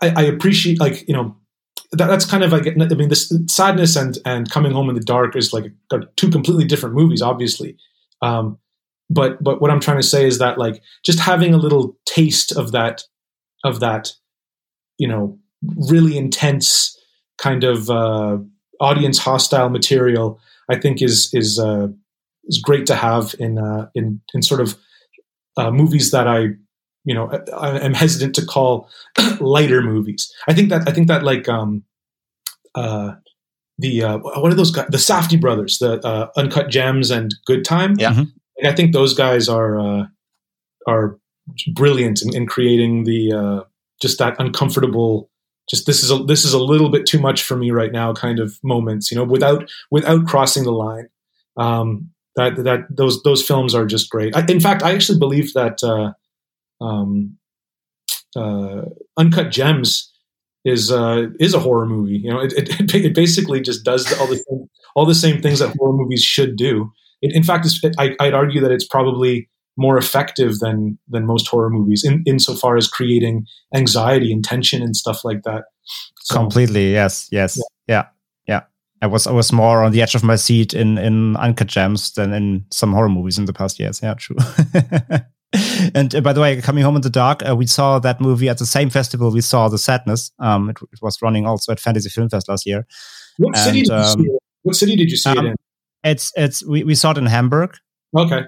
I, 0.01 0.13
I 0.17 0.21
appreciate 0.23 0.79
like 0.79 1.07
you 1.07 1.15
know 1.15 1.35
that, 1.93 2.07
that's 2.07 2.25
kind 2.25 2.43
of 2.43 2.51
like 2.51 2.67
I 2.67 2.95
mean 2.95 3.09
this 3.09 3.31
sadness 3.47 3.95
and 3.95 4.17
and 4.25 4.49
coming 4.49 4.71
home 4.71 4.89
in 4.89 4.95
the 4.95 5.01
dark 5.01 5.35
is 5.35 5.53
like 5.53 5.65
two 6.15 6.29
completely 6.29 6.65
different 6.65 6.95
movies 6.95 7.21
obviously. 7.21 7.77
Um, 8.21 8.57
but 9.13 9.43
but 9.43 9.61
what 9.61 9.71
I'm 9.71 9.79
trying 9.79 9.97
to 9.97 10.07
say 10.07 10.25
is 10.25 10.39
that 10.39 10.57
like 10.57 10.81
just 11.05 11.19
having 11.19 11.53
a 11.53 11.57
little 11.57 11.97
taste 12.05 12.51
of 12.51 12.71
that 12.71 13.03
of 13.63 13.79
that, 13.79 14.13
you 14.97 15.07
know, 15.07 15.37
really 15.89 16.17
intense 16.17 16.97
kind 17.37 17.63
of 17.63 17.89
uh, 17.89 18.37
audience 18.79 19.19
hostile 19.19 19.69
material, 19.69 20.39
I 20.69 20.79
think 20.79 21.01
is 21.01 21.29
is 21.33 21.59
uh, 21.59 21.87
is 22.45 22.59
great 22.59 22.85
to 22.87 22.95
have 22.95 23.35
in 23.39 23.57
uh, 23.57 23.87
in 23.95 24.21
in 24.33 24.41
sort 24.41 24.61
of 24.61 24.77
uh, 25.57 25.71
movies 25.71 26.11
that 26.11 26.27
I 26.27 26.49
you 27.05 27.13
know 27.13 27.29
I, 27.55 27.79
am 27.79 27.93
hesitant 27.93 28.35
to 28.35 28.45
call 28.45 28.89
lighter 29.39 29.81
movies. 29.81 30.31
I 30.47 30.53
think 30.53 30.69
that 30.69 30.87
I 30.87 30.91
think 30.91 31.07
that 31.07 31.23
like 31.23 31.47
um, 31.47 31.83
uh, 32.75 33.13
the 33.77 34.03
uh, 34.03 34.17
what 34.17 34.51
are 34.51 34.55
those 34.55 34.71
guys? 34.71 34.87
The 34.89 34.97
Safdie 34.97 35.39
brothers, 35.39 35.79
the 35.79 36.05
uh, 36.05 36.29
Uncut 36.35 36.69
Gems 36.69 37.11
and 37.11 37.33
Good 37.45 37.65
Time. 37.65 37.95
Yeah, 37.97 38.25
mm-hmm. 38.59 38.67
I 38.67 38.75
think 38.75 38.93
those 38.93 39.13
guys 39.13 39.49
are 39.49 39.79
uh, 39.79 40.05
are 40.87 41.17
brilliant 41.73 42.21
in, 42.21 42.35
in 42.35 42.45
creating 42.45 43.03
the 43.03 43.33
uh, 43.33 43.63
just 44.01 44.19
that 44.19 44.35
uncomfortable. 44.39 45.29
Just 45.69 45.85
this 45.85 46.03
is 46.03 46.11
a 46.11 46.17
this 46.17 46.43
is 46.43 46.53
a 46.53 46.59
little 46.59 46.89
bit 46.89 47.05
too 47.05 47.19
much 47.19 47.43
for 47.43 47.55
me 47.55 47.71
right 47.71 47.91
now. 47.91 48.13
Kind 48.13 48.39
of 48.39 48.57
moments, 48.63 49.11
you 49.11 49.17
know, 49.17 49.23
without 49.23 49.69
without 49.91 50.25
crossing 50.27 50.63
the 50.63 50.71
line. 50.71 51.07
Um, 51.55 52.09
that 52.35 52.55
that 52.63 52.81
those 52.89 53.21
those 53.23 53.45
films 53.45 53.75
are 53.75 53.85
just 53.85 54.09
great. 54.09 54.35
I, 54.35 54.45
in 54.47 54.59
fact, 54.59 54.83
I 54.83 54.93
actually 54.93 55.19
believe 55.19 55.53
that 55.53 55.83
uh, 55.83 56.13
um, 56.83 57.37
uh, 58.35 58.83
Uncut 59.17 59.51
Gems 59.51 60.11
is 60.65 60.91
uh, 60.91 61.27
is 61.39 61.53
a 61.53 61.59
horror 61.59 61.85
movie. 61.85 62.17
You 62.17 62.31
know, 62.31 62.39
it, 62.39 62.53
it, 62.53 62.95
it 62.95 63.15
basically 63.15 63.61
just 63.61 63.83
does 63.83 64.11
all 64.19 64.27
the 64.27 64.67
all 64.95 65.05
the 65.05 65.15
same 65.15 65.41
things 65.41 65.59
that 65.59 65.75
horror 65.77 65.93
movies 65.93 66.23
should 66.23 66.55
do. 66.55 66.91
It, 67.23 67.33
in 67.33 67.41
fact, 67.41 67.65
I, 67.97 68.15
would 68.19 68.33
argue 68.33 68.61
that 68.61 68.71
it's 68.71 68.85
probably 68.85 69.49
more 69.77 69.97
effective 69.97 70.59
than 70.59 70.99
than 71.07 71.25
most 71.25 71.47
horror 71.47 71.69
movies 71.69 72.03
in 72.05 72.21
insofar 72.27 72.77
as 72.77 72.87
creating 72.87 73.45
anxiety 73.73 74.31
and 74.31 74.43
tension 74.43 74.83
and 74.83 74.95
stuff 74.95 75.23
like 75.23 75.41
that. 75.43 75.63
So, 76.19 76.35
Completely, 76.35 76.91
yes, 76.91 77.27
yes, 77.31 77.57
yeah. 77.57 77.63
yeah, 77.87 78.05
yeah. 78.47 78.61
I 79.01 79.07
was 79.07 79.25
I 79.25 79.31
was 79.31 79.51
more 79.53 79.83
on 79.83 79.93
the 79.93 80.01
edge 80.01 80.15
of 80.15 80.23
my 80.23 80.35
seat 80.35 80.73
in 80.73 80.97
in 80.97 81.37
Uncut 81.37 81.67
Gems 81.67 82.11
than 82.11 82.33
in 82.33 82.65
some 82.71 82.91
horror 82.93 83.09
movies 83.09 83.37
in 83.37 83.45
the 83.45 83.53
past 83.53 83.79
years. 83.79 84.01
Yeah, 84.03 84.15
true. 84.15 84.35
and 85.95 86.13
uh, 86.13 86.21
by 86.21 86.33
the 86.33 86.41
way, 86.41 86.61
coming 86.61 86.83
home 86.83 86.97
in 86.97 87.01
the 87.01 87.09
dark, 87.09 87.41
uh, 87.47 87.55
we 87.55 87.67
saw 87.67 87.99
that 87.99 88.19
movie 88.19 88.49
at 88.49 88.57
the 88.57 88.65
same 88.65 88.89
festival 88.89 89.31
we 89.31 89.41
saw 89.41 89.69
The 89.69 89.77
Sadness. 89.77 90.31
Um, 90.39 90.69
it, 90.69 90.77
it 90.91 90.99
was 91.01 91.21
running 91.21 91.45
also 91.45 91.71
at 91.71 91.79
Fantasy 91.79 92.09
Film 92.09 92.29
Fest 92.29 92.49
last 92.49 92.65
year. 92.65 92.85
What 93.37 93.55
and, 93.55 93.63
city 93.63 93.81
did 93.81 93.87
you 93.87 93.95
um, 93.95 94.19
see 94.19 94.25
it? 94.25 94.43
What 94.63 94.75
city 94.75 94.95
did 94.95 95.09
you 95.09 95.17
see 95.17 95.29
um, 95.29 95.45
it 95.45 95.49
in? 95.49 95.55
It's 96.03 96.31
it's 96.35 96.65
we, 96.65 96.83
we 96.83 96.95
saw 96.95 97.11
it 97.11 97.17
in 97.17 97.25
Hamburg. 97.25 97.77
Okay. 98.15 98.43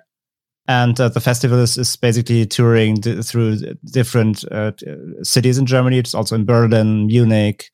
And 0.67 0.99
uh, 0.99 1.09
the 1.09 1.19
festival 1.21 1.59
is, 1.59 1.77
is 1.77 1.95
basically 1.95 2.45
touring 2.47 2.95
d- 2.95 3.21
through 3.21 3.57
different 3.91 4.43
uh, 4.51 4.71
cities 5.21 5.57
in 5.59 5.65
Germany. 5.67 5.99
It's 5.99 6.15
also 6.15 6.35
in 6.35 6.45
Berlin, 6.45 7.05
Munich, 7.05 7.69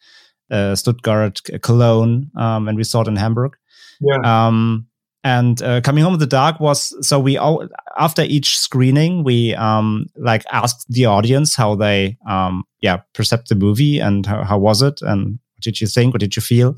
uh, 0.49 0.75
Stuttgart, 0.75 1.39
Cologne, 1.61 2.29
um, 2.35 2.67
and 2.67 2.77
we 2.77 2.83
saw 2.83 3.01
it 3.01 3.07
in 3.07 3.15
Hamburg. 3.15 3.55
Yeah. 4.01 4.47
Um, 4.47 4.87
And 5.23 5.61
uh, 5.61 5.81
coming 5.81 6.03
home 6.03 6.15
in 6.15 6.19
the 6.19 6.25
dark 6.25 6.59
was 6.59 6.95
so 7.07 7.19
we 7.19 7.37
all 7.37 7.67
after 7.95 8.23
each 8.23 8.57
screening 8.57 9.23
we 9.23 9.53
um 9.55 10.07
like 10.15 10.43
asked 10.51 10.85
the 10.89 11.05
audience 11.05 11.55
how 11.55 11.75
they 11.77 12.17
um 12.27 12.63
yeah 12.81 13.01
percept 13.13 13.47
the 13.47 13.55
movie 13.55 14.01
and 14.01 14.25
how, 14.25 14.43
how 14.43 14.57
was 14.57 14.81
it 14.81 14.99
and 15.03 15.37
what 15.53 15.63
did 15.63 15.79
you 15.79 15.87
think 15.87 16.11
what 16.13 16.21
did 16.21 16.35
you 16.35 16.41
feel 16.41 16.73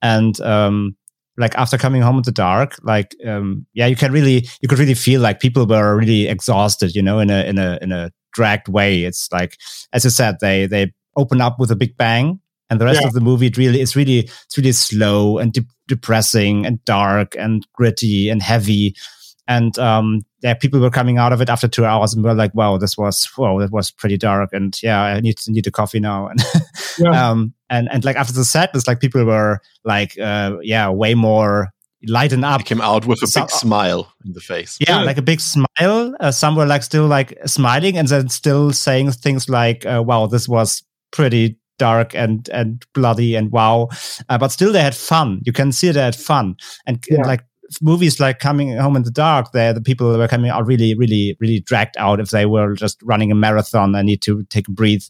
and 0.00 0.40
um 0.40 0.94
like 1.40 1.54
after 1.56 1.78
coming 1.78 2.02
home 2.02 2.16
in 2.16 2.22
the 2.22 2.32
dark 2.32 2.76
like 2.82 3.16
um 3.26 3.66
yeah 3.72 3.86
you 3.86 3.96
can 3.96 4.12
really 4.12 4.46
you 4.60 4.68
could 4.68 4.78
really 4.78 4.94
feel 4.94 5.20
like 5.20 5.40
people 5.40 5.66
were 5.66 5.96
really 5.96 6.28
exhausted 6.28 6.94
you 6.94 7.02
know 7.02 7.18
in 7.18 7.30
a 7.30 7.44
in 7.44 7.58
a 7.58 7.78
in 7.82 7.90
a 7.90 8.10
dragged 8.32 8.68
way 8.68 9.04
it's 9.04 9.28
like 9.32 9.56
as 9.92 10.06
I 10.06 10.10
said 10.10 10.36
they 10.40 10.66
they 10.66 10.92
open 11.16 11.40
up 11.40 11.58
with 11.58 11.70
a 11.70 11.76
big 11.76 11.96
bang 11.96 12.40
and 12.68 12.80
the 12.80 12.84
rest 12.84 13.00
yeah. 13.00 13.08
of 13.08 13.14
the 13.14 13.20
movie 13.20 13.46
it 13.46 13.56
really 13.56 13.80
it's 13.80 13.96
really 13.96 14.18
it's 14.20 14.56
really 14.56 14.72
slow 14.72 15.38
and 15.38 15.52
de- 15.52 15.66
depressing 15.88 16.64
and 16.64 16.84
dark 16.84 17.34
and 17.36 17.66
gritty 17.74 18.28
and 18.28 18.42
heavy 18.42 18.94
and 19.50 19.78
um 19.78 20.24
yeah 20.42 20.54
people 20.54 20.80
were 20.80 20.90
coming 20.90 21.18
out 21.18 21.32
of 21.32 21.40
it 21.42 21.50
after 21.50 21.68
two 21.68 21.84
hours 21.84 22.14
and 22.14 22.24
were 22.24 22.32
like 22.32 22.54
wow 22.54 22.78
this 22.78 22.96
was 22.96 23.28
wow 23.36 23.58
that 23.58 23.72
was 23.72 23.90
pretty 23.90 24.16
dark 24.16 24.50
and 24.52 24.80
yeah 24.82 25.02
i 25.02 25.20
need 25.20 25.36
to 25.36 25.50
need 25.50 25.66
a 25.66 25.70
coffee 25.70 26.00
now 26.00 26.26
and 26.28 26.40
yeah. 26.98 27.30
um 27.30 27.52
and 27.68 27.90
and 27.92 28.04
like 28.04 28.16
after 28.16 28.32
the 28.32 28.44
sadness 28.44 28.86
like 28.86 29.00
people 29.00 29.24
were 29.24 29.60
like 29.84 30.18
uh 30.18 30.56
yeah 30.62 30.88
way 30.88 31.14
more 31.14 31.68
lighten 32.06 32.42
up. 32.44 32.62
He 32.62 32.64
came 32.64 32.80
out 32.80 33.04
with 33.04 33.22
a 33.22 33.26
some, 33.26 33.42
big 33.42 33.50
smile 33.50 34.10
in 34.24 34.32
the 34.32 34.40
face. 34.40 34.78
Yeah, 34.80 35.02
like 35.02 35.18
a 35.18 35.22
big 35.22 35.38
smile. 35.38 36.16
Uh, 36.18 36.30
some 36.30 36.56
were 36.56 36.64
like 36.64 36.82
still 36.82 37.06
like 37.06 37.38
smiling 37.44 37.98
and 37.98 38.08
then 38.08 38.30
still 38.30 38.72
saying 38.72 39.12
things 39.12 39.50
like, 39.50 39.84
uh, 39.84 40.02
"Wow, 40.02 40.26
this 40.26 40.48
was 40.48 40.82
pretty 41.12 41.60
dark 41.80 42.14
and 42.14 42.48
and 42.50 42.84
bloody 42.92 43.34
and 43.34 43.50
wow 43.50 43.88
uh, 44.28 44.36
but 44.36 44.48
still 44.48 44.70
they 44.70 44.82
had 44.82 44.94
fun 44.94 45.40
you 45.46 45.52
can 45.52 45.72
see 45.72 45.90
they 45.90 46.00
had 46.00 46.14
fun 46.14 46.54
and, 46.86 47.02
yeah. 47.08 47.16
and 47.16 47.26
like 47.26 47.42
movies 47.80 48.18
like 48.18 48.38
coming 48.38 48.76
home 48.76 48.96
in 48.96 49.04
the 49.04 49.10
dark 49.10 49.52
there 49.52 49.72
the 49.72 49.80
people 49.80 50.10
that 50.10 50.18
were 50.18 50.28
coming 50.28 50.50
out 50.50 50.66
really 50.66 50.94
really 50.94 51.36
really 51.40 51.60
dragged 51.60 51.96
out 51.98 52.20
if 52.20 52.30
they 52.30 52.46
were 52.46 52.74
just 52.74 53.00
running 53.02 53.30
a 53.30 53.34
marathon 53.34 53.94
and 53.94 54.06
need 54.06 54.22
to 54.22 54.42
take 54.44 54.68
a 54.68 54.72
breathe 54.72 55.04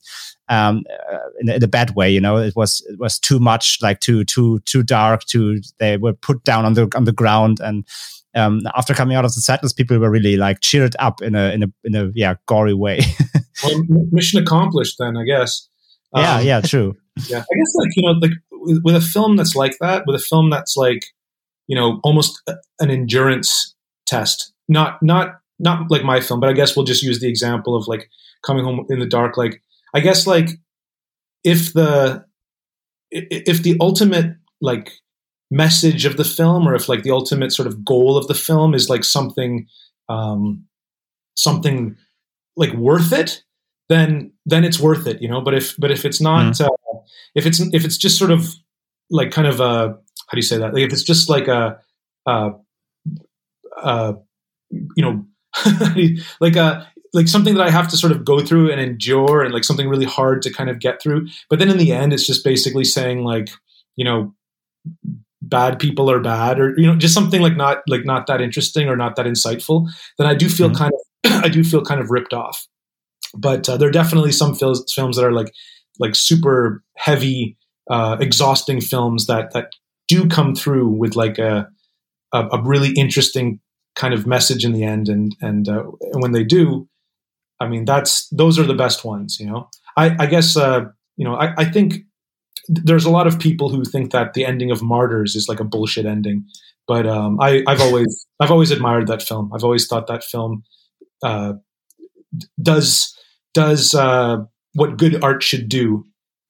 um, 0.48 0.84
uh, 1.12 1.18
in, 1.40 1.48
a, 1.48 1.54
in, 1.54 1.62
a, 1.62 1.68
bad 1.68 1.94
way 1.94 2.10
you 2.10 2.20
know 2.20 2.36
it 2.36 2.54
was 2.56 2.84
it 2.90 2.98
was 2.98 3.18
too 3.18 3.38
much 3.38 3.78
like 3.80 4.00
too 4.00 4.24
too 4.24 4.58
too 4.66 4.82
dark 4.82 5.24
too 5.24 5.60
they 5.78 5.96
were 5.96 6.12
put 6.12 6.42
down 6.44 6.64
on 6.64 6.74
the 6.74 6.90
on 6.94 7.04
the 7.04 7.12
ground 7.12 7.60
and 7.60 7.86
um, 8.34 8.60
after 8.76 8.94
coming 8.94 9.16
out 9.16 9.24
of 9.24 9.34
the 9.34 9.40
sadness, 9.40 9.72
people 9.72 9.98
were 9.98 10.10
really 10.10 10.36
like 10.36 10.60
cheered 10.60 10.94
up 10.98 11.20
in 11.20 11.34
a 11.34 11.50
in 11.50 11.64
a 11.64 11.66
in 11.84 11.94
a 11.96 12.12
yeah 12.14 12.34
gory 12.46 12.74
way. 12.74 13.00
well, 13.64 13.82
mission 14.12 14.40
accomplished 14.40 14.96
then, 14.98 15.16
I 15.16 15.24
guess. 15.24 15.68
Yeah, 16.14 16.36
um, 16.36 16.46
yeah, 16.46 16.60
true. 16.60 16.96
Yeah, 17.28 17.38
I 17.38 17.40
guess 17.40 17.74
like 17.74 17.90
you 17.96 18.02
know, 18.02 18.12
like 18.12 18.30
with, 18.52 18.80
with, 18.82 18.96
a 18.96 19.00
film 19.00 19.36
that's 19.36 19.54
like 19.54 19.76
that, 19.80 20.04
with 20.06 20.16
a 20.16 20.24
film 20.24 20.48
that's 20.48 20.74
like 20.76 21.04
you 21.70 21.76
know 21.76 22.00
almost 22.02 22.42
an 22.80 22.90
endurance 22.90 23.76
test. 24.06 24.52
Not 24.68 25.00
not 25.02 25.36
not 25.60 25.88
like 25.90 26.02
my 26.02 26.20
film, 26.20 26.40
but 26.40 26.50
I 26.50 26.52
guess 26.52 26.74
we'll 26.74 26.84
just 26.84 27.02
use 27.02 27.20
the 27.20 27.28
example 27.28 27.76
of 27.76 27.86
like 27.86 28.10
coming 28.44 28.64
home 28.64 28.84
in 28.90 28.98
the 28.98 29.06
dark. 29.06 29.36
Like 29.36 29.62
I 29.94 30.00
guess 30.00 30.26
like 30.26 30.48
if 31.44 31.72
the 31.72 32.24
if 33.12 33.62
the 33.62 33.76
ultimate 33.80 34.34
like 34.60 34.90
message 35.50 36.04
of 36.04 36.16
the 36.16 36.24
film, 36.24 36.66
or 36.66 36.74
if 36.74 36.88
like 36.88 37.04
the 37.04 37.12
ultimate 37.12 37.52
sort 37.52 37.68
of 37.68 37.84
goal 37.84 38.16
of 38.16 38.26
the 38.26 38.34
film 38.34 38.74
is 38.74 38.90
like 38.90 39.04
something 39.04 39.68
um, 40.08 40.64
something 41.36 41.96
like 42.56 42.72
worth 42.72 43.12
it 43.12 43.44
then 43.90 44.32
then 44.46 44.64
it's 44.64 44.80
worth 44.80 45.06
it, 45.06 45.20
you 45.20 45.28
know. 45.28 45.42
But 45.42 45.54
if 45.54 45.76
but 45.76 45.90
if 45.90 46.06
it's 46.06 46.20
not, 46.20 46.54
mm. 46.54 46.64
uh, 46.64 46.98
if 47.34 47.44
it's 47.44 47.60
if 47.74 47.84
it's 47.84 47.98
just 47.98 48.16
sort 48.16 48.30
of 48.30 48.54
like 49.10 49.32
kind 49.32 49.48
of 49.48 49.60
a 49.60 49.98
how 50.30 50.36
do 50.36 50.38
you 50.38 50.42
say 50.42 50.58
that? 50.58 50.72
Like 50.72 50.84
if 50.84 50.92
it's 50.92 51.02
just 51.02 51.28
like 51.28 51.48
a, 51.48 51.80
uh, 52.26 52.50
uh, 53.80 54.12
you 54.70 55.02
know, 55.02 55.26
like 56.40 56.56
a 56.56 56.88
like 57.12 57.26
something 57.26 57.54
that 57.54 57.66
I 57.66 57.70
have 57.70 57.88
to 57.88 57.96
sort 57.96 58.12
of 58.12 58.24
go 58.24 58.40
through 58.40 58.70
and 58.70 58.80
endure, 58.80 59.42
and 59.42 59.52
like 59.52 59.64
something 59.64 59.88
really 59.88 60.06
hard 60.06 60.42
to 60.42 60.52
kind 60.52 60.70
of 60.70 60.78
get 60.78 61.02
through. 61.02 61.26
But 61.48 61.58
then 61.58 61.68
in 61.68 61.78
the 61.78 61.92
end, 61.92 62.12
it's 62.12 62.26
just 62.26 62.44
basically 62.44 62.84
saying 62.84 63.24
like, 63.24 63.48
you 63.96 64.04
know, 64.04 64.34
bad 65.42 65.80
people 65.80 66.10
are 66.10 66.20
bad, 66.20 66.60
or 66.60 66.78
you 66.78 66.86
know, 66.86 66.94
just 66.94 67.14
something 67.14 67.42
like 67.42 67.56
not 67.56 67.78
like 67.88 68.04
not 68.04 68.28
that 68.28 68.40
interesting 68.40 68.88
or 68.88 68.96
not 68.96 69.16
that 69.16 69.26
insightful. 69.26 69.88
Then 70.18 70.28
I 70.28 70.34
do 70.34 70.48
feel 70.48 70.68
mm-hmm. 70.68 70.76
kind 70.76 70.92
of 71.24 71.32
I 71.44 71.48
do 71.48 71.64
feel 71.64 71.82
kind 71.82 72.00
of 72.00 72.10
ripped 72.10 72.32
off 72.32 72.66
but 73.34 73.68
uh, 73.68 73.76
there 73.76 73.88
are 73.88 73.92
definitely 73.92 74.32
some 74.32 74.54
films 74.54 74.82
films 74.92 75.16
that 75.16 75.24
are 75.24 75.32
like 75.32 75.52
like 75.98 76.14
super 76.14 76.82
heavy, 76.96 77.56
uh, 77.90 78.16
exhausting 78.20 78.80
films 78.80 79.26
that 79.26 79.52
that 79.52 79.72
do 80.10 80.28
come 80.28 80.54
through 80.56 80.88
with 80.88 81.14
like 81.14 81.38
a, 81.38 81.68
a, 82.34 82.48
a 82.52 82.62
really 82.62 82.90
interesting 82.96 83.60
kind 83.94 84.12
of 84.12 84.26
message 84.26 84.64
in 84.64 84.72
the 84.72 84.82
end, 84.82 85.08
and 85.08 85.36
and, 85.40 85.68
uh, 85.68 85.84
when 86.22 86.32
they 86.32 86.42
do, 86.42 86.88
I 87.60 87.68
mean 87.68 87.84
that's 87.84 88.28
those 88.28 88.58
are 88.58 88.66
the 88.66 88.74
best 88.74 89.04
ones. 89.04 89.38
You 89.38 89.46
know, 89.46 89.68
I, 89.96 90.16
I 90.18 90.26
guess 90.26 90.56
uh, 90.56 90.86
you 91.16 91.24
know 91.24 91.36
I, 91.36 91.54
I 91.56 91.64
think 91.64 91.94
there's 92.68 93.04
a 93.04 93.10
lot 93.10 93.26
of 93.26 93.38
people 93.38 93.68
who 93.68 93.84
think 93.84 94.10
that 94.10 94.34
the 94.34 94.44
ending 94.44 94.70
of 94.70 94.82
Martyrs 94.82 95.36
is 95.36 95.48
like 95.48 95.60
a 95.60 95.64
bullshit 95.64 96.06
ending, 96.06 96.44
but 96.86 97.06
um, 97.06 97.38
I, 97.40 97.62
have 97.68 97.80
always 97.80 98.26
I've 98.40 98.50
always 98.50 98.72
admired 98.72 99.06
that 99.06 99.22
film. 99.22 99.52
I've 99.54 99.64
always 99.64 99.86
thought 99.86 100.08
that 100.08 100.24
film 100.24 100.64
uh, 101.22 101.54
does 102.60 103.16
does 103.54 103.94
uh, 103.94 104.38
what 104.74 104.98
good 104.98 105.22
art 105.22 105.42
should 105.42 105.68
do. 105.68 106.06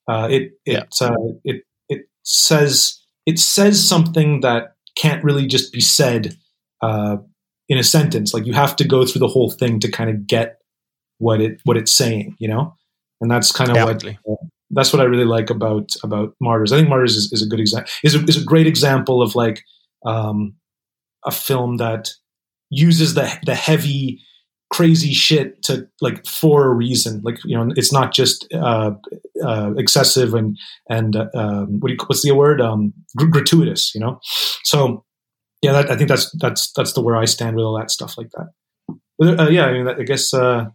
Uh, 0.08 0.28
it 0.30 0.42
it 0.64 0.86
yeah. 1.00 1.06
uh, 1.06 1.14
it 1.44 1.62
it 1.88 2.02
says 2.22 2.99
it 3.30 3.38
says 3.38 3.86
something 3.86 4.40
that 4.40 4.74
can't 4.96 5.22
really 5.22 5.46
just 5.46 5.72
be 5.72 5.80
said 5.80 6.36
uh, 6.82 7.16
in 7.68 7.78
a 7.78 7.84
sentence. 7.84 8.34
Like 8.34 8.44
you 8.44 8.52
have 8.54 8.74
to 8.76 8.84
go 8.86 9.06
through 9.06 9.20
the 9.20 9.28
whole 9.28 9.50
thing 9.50 9.78
to 9.80 9.90
kind 9.90 10.10
of 10.10 10.26
get 10.26 10.58
what 11.18 11.40
it 11.40 11.60
what 11.62 11.76
it's 11.76 11.92
saying. 11.92 12.34
You 12.40 12.48
know, 12.48 12.74
and 13.20 13.30
that's 13.30 13.52
kind 13.52 13.70
of 13.70 13.76
what 13.76 14.04
uh, 14.04 14.46
that's 14.70 14.92
what 14.92 15.00
I 15.00 15.04
really 15.04 15.24
like 15.24 15.48
about 15.48 15.90
about 16.02 16.34
Martyrs. 16.40 16.72
I 16.72 16.78
think 16.78 16.88
Martyrs 16.88 17.16
is, 17.16 17.32
is 17.32 17.42
a 17.42 17.48
good 17.48 17.60
example 17.60 17.90
is 18.02 18.16
a, 18.16 18.24
is 18.24 18.42
a 18.42 18.44
great 18.44 18.66
example 18.66 19.22
of 19.22 19.36
like 19.36 19.62
um, 20.04 20.56
a 21.24 21.30
film 21.30 21.76
that 21.76 22.10
uses 22.68 23.14
the 23.14 23.32
the 23.46 23.54
heavy 23.54 24.20
crazy 24.70 25.12
shit 25.12 25.62
to 25.64 25.86
like 26.00 26.26
for 26.26 26.66
a 26.66 26.74
reason. 26.74 27.20
Like 27.22 27.38
you 27.44 27.56
know, 27.56 27.72
it's 27.76 27.92
not 27.92 28.12
just 28.12 28.46
uh, 28.54 28.92
uh, 29.44 29.72
excessive 29.76 30.34
and 30.34 30.56
and 30.88 31.16
uh, 31.16 31.26
um, 31.34 31.80
what 31.80 31.88
do 31.88 31.94
you, 31.94 31.98
what's 32.06 32.22
the 32.22 32.32
word 32.32 32.60
um, 32.60 32.92
gr- 33.16 33.26
gratuitous. 33.26 33.94
You 33.94 34.00
know, 34.00 34.20
so 34.64 35.04
yeah, 35.62 35.72
that, 35.72 35.90
I 35.90 35.96
think 35.96 36.08
that's 36.08 36.30
that's 36.38 36.72
that's 36.72 36.92
the 36.92 37.02
where 37.02 37.16
I 37.16 37.24
stand 37.26 37.56
with 37.56 37.64
all 37.64 37.78
that 37.78 37.90
stuff 37.90 38.16
like 38.16 38.30
that. 38.30 38.50
But, 39.18 39.40
uh, 39.40 39.48
yeah, 39.50 39.66
I 39.66 39.72
mean, 39.72 39.88
I 39.88 40.02
guess 40.02 40.32
uh, 40.32 40.66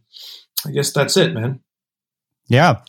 I 0.65 0.72
guess 0.72 0.91
that's 0.91 1.17
it, 1.17 1.33
man. 1.33 1.61
Yeah. 2.48 2.82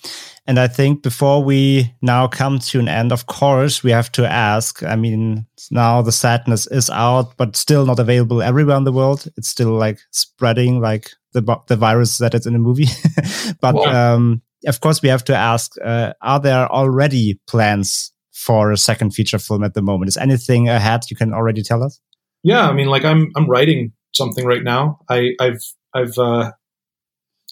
And 0.46 0.60
I 0.60 0.68
think 0.68 1.02
before 1.02 1.42
we 1.42 1.92
now 2.02 2.28
come 2.28 2.60
to 2.60 2.78
an 2.78 2.88
end, 2.88 3.10
of 3.10 3.26
course, 3.26 3.82
we 3.82 3.90
have 3.90 4.12
to 4.12 4.30
ask. 4.30 4.82
I 4.84 4.94
mean, 4.94 5.46
now 5.72 6.02
the 6.02 6.12
sadness 6.12 6.68
is 6.68 6.88
out, 6.88 7.36
but 7.36 7.56
still 7.56 7.84
not 7.84 7.98
available 7.98 8.40
everywhere 8.40 8.76
in 8.76 8.84
the 8.84 8.92
world. 8.92 9.26
It's 9.36 9.48
still 9.48 9.72
like 9.72 9.98
spreading 10.12 10.80
like 10.80 11.10
the 11.32 11.42
the 11.66 11.76
virus 11.76 12.18
that 12.18 12.34
is 12.34 12.46
in 12.46 12.52
the 12.52 12.60
movie. 12.60 12.86
but 13.60 13.76
um, 13.86 14.40
of 14.66 14.80
course, 14.80 15.02
we 15.02 15.08
have 15.08 15.24
to 15.24 15.36
ask: 15.36 15.72
uh, 15.84 16.12
Are 16.22 16.38
there 16.38 16.70
already 16.70 17.40
plans 17.48 18.12
for 18.32 18.70
a 18.70 18.76
second 18.76 19.14
feature 19.14 19.38
film 19.38 19.64
at 19.64 19.74
the 19.74 19.82
moment? 19.82 20.08
Is 20.08 20.16
anything 20.16 20.68
ahead? 20.68 21.02
You 21.10 21.16
can 21.16 21.32
already 21.32 21.62
tell 21.62 21.82
us. 21.82 22.00
Yeah, 22.44 22.68
I 22.68 22.72
mean, 22.72 22.86
like 22.86 23.04
I'm 23.04 23.32
I'm 23.34 23.50
writing 23.50 23.92
something 24.14 24.46
right 24.46 24.62
now. 24.62 25.00
I 25.10 25.30
I've 25.40 25.62
I've 25.92 26.16
uh, 26.18 26.52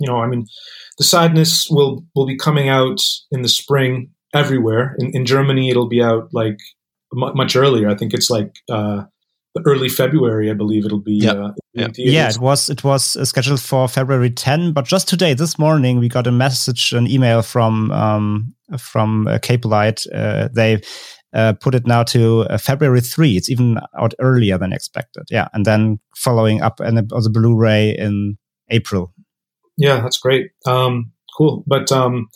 you 0.01 0.07
know, 0.07 0.19
I 0.19 0.27
mean 0.27 0.47
the 0.99 1.05
sadness 1.05 1.69
will 1.71 2.05
will 2.15 2.27
be 2.27 2.37
coming 2.37 2.69
out 2.69 3.01
in 3.31 3.43
the 3.43 3.49
spring 3.49 4.11
everywhere. 4.35 4.97
In, 4.99 5.11
in 5.15 5.27
Germany, 5.27 5.71
it'll 5.71 5.89
be 5.89 6.03
out 6.03 6.29
like 6.33 6.59
m- 7.15 7.37
much 7.37 7.57
earlier. 7.57 7.89
I 7.89 7.95
think 7.95 8.15
it's 8.15 8.31
like 8.31 8.55
uh, 8.71 9.05
early 9.65 9.89
February, 9.89 10.51
I 10.51 10.55
believe 10.55 10.85
it'll 10.85 11.01
be. 11.01 11.15
Yep. 11.15 11.37
Uh, 11.37 11.53
yep. 11.75 11.93
Yeah, 11.97 12.29
it 12.29 12.39
was 12.39 12.69
it 12.69 12.85
was 12.85 13.17
uh, 13.17 13.25
scheduled 13.25 13.61
for 13.61 13.89
February 13.89 14.31
10, 14.31 14.73
but 14.73 14.85
just 14.85 15.09
today, 15.09 15.35
this 15.35 15.59
morning, 15.59 15.99
we 15.99 16.09
got 16.09 16.27
a 16.27 16.33
message, 16.33 16.93
an 16.93 17.07
email 17.07 17.43
from 17.43 17.91
um, 17.93 18.55
from 18.79 19.27
uh, 19.27 19.39
Capelight. 19.39 20.07
Uh, 20.13 20.49
they 20.53 20.81
uh, 21.35 21.53
put 21.55 21.75
it 21.75 21.87
now 21.87 22.03
to 22.05 22.43
uh, 22.43 22.59
February 22.59 23.01
3. 23.01 23.37
It's 23.37 23.51
even 23.51 23.79
out 23.99 24.15
earlier 24.21 24.57
than 24.59 24.73
expected. 24.73 25.25
Yeah. 25.31 25.49
And 25.53 25.65
then 25.67 25.99
following 26.17 26.63
up 26.63 26.81
and 26.81 26.99
on 27.13 27.23
the 27.23 27.31
Blu 27.31 27.57
ray 27.57 27.91
in 27.91 28.39
April. 28.71 29.13
Yeah, 29.77 30.01
that's 30.01 30.19
great. 30.19 30.51
Um, 30.67 31.13
cool. 31.37 31.65
But 31.67 31.91
um, 31.93 32.29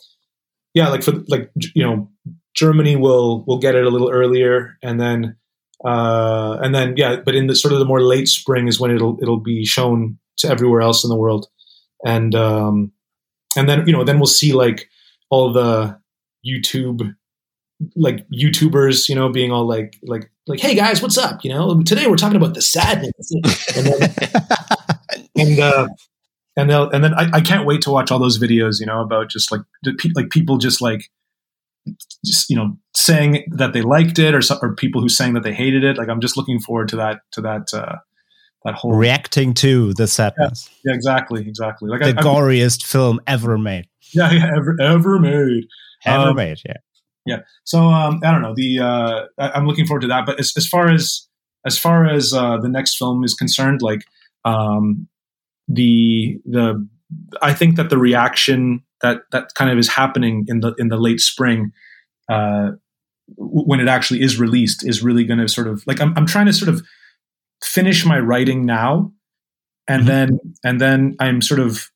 yeah, 0.73 0.89
like 0.89 1.03
for 1.03 1.13
like 1.27 1.51
you 1.55 1.83
know, 1.83 2.09
Germany 2.55 2.95
will 2.95 3.43
will 3.45 3.59
get 3.59 3.75
it 3.75 3.85
a 3.85 3.89
little 3.89 4.09
earlier, 4.09 4.77
and 4.83 4.99
then 4.99 5.37
uh, 5.85 6.57
and 6.61 6.73
then 6.75 6.95
yeah, 6.97 7.17
but 7.23 7.35
in 7.35 7.47
the 7.47 7.55
sort 7.55 7.73
of 7.73 7.79
the 7.79 7.85
more 7.85 8.01
late 8.01 8.27
spring 8.27 8.67
is 8.67 8.79
when 8.79 8.91
it'll 8.91 9.17
it'll 9.21 9.39
be 9.39 9.65
shown 9.65 10.17
to 10.37 10.49
everywhere 10.49 10.81
else 10.81 11.03
in 11.03 11.09
the 11.09 11.17
world, 11.17 11.47
and 12.05 12.35
um, 12.35 12.91
and 13.55 13.69
then 13.69 13.85
you 13.87 13.93
know 13.93 14.03
then 14.03 14.17
we'll 14.17 14.27
see 14.27 14.53
like 14.53 14.89
all 15.29 15.53
the 15.53 15.99
YouTube 16.45 17.15
like 17.95 18.27
YouTubers, 18.29 19.07
you 19.07 19.15
know, 19.15 19.29
being 19.29 19.51
all 19.51 19.67
like 19.67 19.97
like 20.03 20.29
like, 20.47 20.59
hey 20.59 20.75
guys, 20.75 21.01
what's 21.01 21.17
up? 21.17 21.43
You 21.43 21.51
know, 21.51 21.81
today 21.83 22.07
we're 22.07 22.17
talking 22.17 22.35
about 22.35 22.53
the 22.53 22.61
sadness, 22.61 23.31
and 23.75 23.85
then, 23.85 24.15
and 25.37 25.59
uh, 25.59 25.87
and 26.59 26.69
they'll 26.69 26.89
and 26.89 27.03
then 27.03 27.13
I, 27.13 27.29
I 27.33 27.41
can't 27.41 27.65
wait 27.65 27.81
to 27.83 27.91
watch 27.91 28.11
all 28.11 28.19
those 28.19 28.39
videos, 28.39 28.79
you 28.79 28.85
know, 28.85 29.01
about 29.01 29.29
just 29.29 29.51
like 29.51 29.61
like 30.15 30.29
people 30.29 30.57
just 30.57 30.81
like 30.81 31.09
just 32.25 32.49
you 32.49 32.55
know 32.55 32.77
saying 32.95 33.45
that 33.51 33.73
they 33.73 33.81
liked 33.81 34.19
it 34.19 34.35
or 34.35 34.41
or 34.61 34.75
people 34.75 35.01
who 35.01 35.09
saying 35.09 35.33
that 35.33 35.43
they 35.43 35.53
hated 35.53 35.83
it. 35.83 35.97
Like 35.97 36.09
I'm 36.09 36.21
just 36.21 36.37
looking 36.37 36.59
forward 36.59 36.89
to 36.89 36.95
that 36.97 37.21
to 37.33 37.41
that 37.41 37.73
uh, 37.73 37.97
that 38.65 38.75
whole 38.75 38.93
reacting 38.93 39.53
to 39.55 39.93
the 39.93 40.07
sadness. 40.07 40.69
Yeah, 40.83 40.91
yeah 40.91 40.95
exactly, 40.95 41.47
exactly. 41.47 41.89
Like 41.89 42.01
the 42.01 42.19
I, 42.19 42.23
goriest 42.23 42.85
I, 42.85 42.87
film 42.87 43.19
ever 43.27 43.57
made. 43.57 43.87
Yeah, 44.13 44.31
yeah 44.31 44.51
ever 44.55 44.75
ever 44.81 45.19
made. 45.19 45.65
Ever 46.05 46.29
um, 46.29 46.35
made. 46.35 46.59
Yeah. 46.65 46.77
Yeah. 47.25 47.39
So 47.63 47.81
um, 47.83 48.21
I 48.23 48.31
don't 48.31 48.41
know. 48.41 48.53
The 48.55 48.79
uh, 48.79 49.25
I, 49.37 49.57
am 49.57 49.67
looking 49.67 49.85
forward 49.85 50.01
to 50.01 50.07
that. 50.07 50.25
But 50.25 50.39
as, 50.39 50.53
as 50.57 50.67
far 50.67 50.89
as 50.89 51.27
as 51.65 51.77
far 51.77 52.05
as 52.05 52.33
uh, 52.33 52.57
the 52.57 52.69
next 52.69 52.97
film 52.97 53.23
is 53.23 53.33
concerned, 53.33 53.81
like 53.81 54.01
um, 54.45 55.07
the 55.69 56.41
the 56.45 56.87
I 57.41 57.53
think 57.53 57.77
that 57.77 57.89
the 57.89 57.97
reaction 57.97 58.83
that 59.01 59.21
that 59.31 59.53
kind 59.53 59.71
of 59.71 59.77
is 59.77 59.87
happening 59.87 60.45
in 60.47 60.59
the 60.59 60.73
in 60.77 60.89
the 60.89 60.97
late 60.97 61.21
spring 61.21 61.71
uh, 62.27 62.71
when 63.37 63.79
it 63.79 63.87
actually 63.87 64.21
is 64.21 64.39
released 64.39 64.85
is 64.85 65.03
really 65.03 65.23
going 65.23 65.39
to 65.39 65.47
sort 65.47 65.67
of 65.67 65.83
like 65.87 66.01
I'm 66.01 66.13
I'm 66.17 66.25
trying 66.25 66.47
to 66.47 66.53
sort 66.53 66.69
of 66.69 66.81
finish 67.63 68.05
my 68.05 68.19
writing 68.19 68.65
now 68.65 69.13
and 69.87 70.01
mm-hmm. 70.01 70.07
then 70.07 70.39
and 70.63 70.81
then 70.81 71.15
I'm 71.19 71.41
sort 71.41 71.59
of 71.59 71.89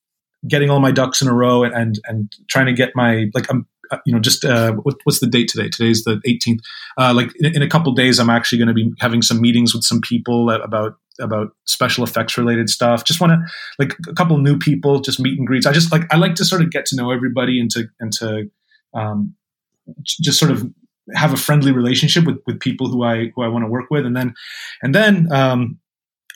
getting 0.47 0.69
all 0.69 0.79
my 0.79 0.91
ducks 0.91 1.21
in 1.21 1.27
a 1.27 1.33
row 1.33 1.63
and 1.63 1.73
and, 1.73 1.99
and 2.05 2.31
trying 2.47 2.67
to 2.67 2.73
get 2.73 2.91
my 2.95 3.25
like 3.33 3.49
I'm 3.49 3.67
uh, 3.91 3.97
you 4.05 4.13
know, 4.13 4.19
just 4.19 4.45
uh, 4.45 4.71
what, 4.71 4.95
what's 5.03 5.19
the 5.19 5.27
date 5.27 5.49
today? 5.49 5.69
Today's 5.69 6.03
the 6.03 6.15
18th. 6.25 6.59
Uh, 6.97 7.13
like 7.13 7.31
in, 7.39 7.57
in, 7.57 7.61
a 7.61 7.67
couple 7.67 7.91
days, 7.91 8.17
I'm 8.17 8.29
actually 8.29 8.57
going 8.57 8.69
to 8.69 8.73
be 8.73 8.91
having 8.99 9.21
some 9.21 9.41
meetings 9.41 9.73
with 9.75 9.83
some 9.83 10.01
people 10.01 10.49
about 10.49 10.95
about 11.19 11.49
special 11.65 12.03
effects 12.03 12.37
related 12.37 12.69
stuff. 12.69 13.05
Just 13.05 13.21
want 13.21 13.33
to 13.33 13.39
like 13.79 13.95
a 14.07 14.13
couple 14.13 14.37
new 14.37 14.57
people, 14.57 14.99
just 14.99 15.19
meet 15.19 15.37
and 15.37 15.47
greets. 15.47 15.65
I 15.65 15.71
just 15.71 15.91
like 15.91 16.03
I 16.11 16.17
like 16.17 16.35
to 16.35 16.45
sort 16.45 16.61
of 16.61 16.71
get 16.71 16.85
to 16.87 16.95
know 16.95 17.11
everybody 17.11 17.59
and 17.59 17.69
to 17.71 17.87
and 17.99 18.11
to 18.13 18.49
um, 18.93 19.35
just 20.05 20.39
sort 20.39 20.51
of 20.51 20.65
have 21.15 21.33
a 21.33 21.37
friendly 21.37 21.71
relationship 21.71 22.25
with 22.25 22.37
with 22.47 22.59
people 22.59 22.87
who 22.87 23.03
I 23.03 23.31
who 23.35 23.43
I 23.43 23.47
want 23.47 23.63
to 23.65 23.69
work 23.69 23.89
with, 23.91 24.05
and 24.05 24.15
then 24.15 24.33
and 24.81 24.95
then 24.95 25.31
um, 25.31 25.79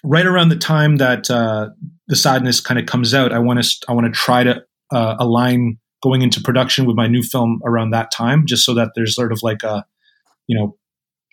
right 0.03 0.25
around 0.25 0.49
the 0.49 0.57
time 0.57 0.97
that 0.97 1.29
uh, 1.29 1.69
the 2.07 2.15
sadness 2.15 2.59
kind 2.59 2.79
of 2.79 2.85
comes 2.85 3.13
out, 3.13 3.31
I 3.31 3.39
want 3.39 3.63
to 3.63 3.85
I 3.87 3.93
want 3.93 4.05
to 4.05 4.11
try 4.11 4.43
to 4.43 4.63
uh, 4.91 5.15
align 5.19 5.79
going 6.03 6.21
into 6.21 6.41
production 6.41 6.85
with 6.85 6.95
my 6.95 7.07
new 7.07 7.23
film 7.23 7.59
around 7.65 7.91
that 7.91 8.11
time, 8.11 8.45
just 8.45 8.63
so 8.63 8.73
that 8.75 8.91
there's 8.95 9.15
sort 9.15 9.31
of 9.31 9.41
like 9.41 9.63
a, 9.63 9.85
you 10.47 10.57
know, 10.57 10.77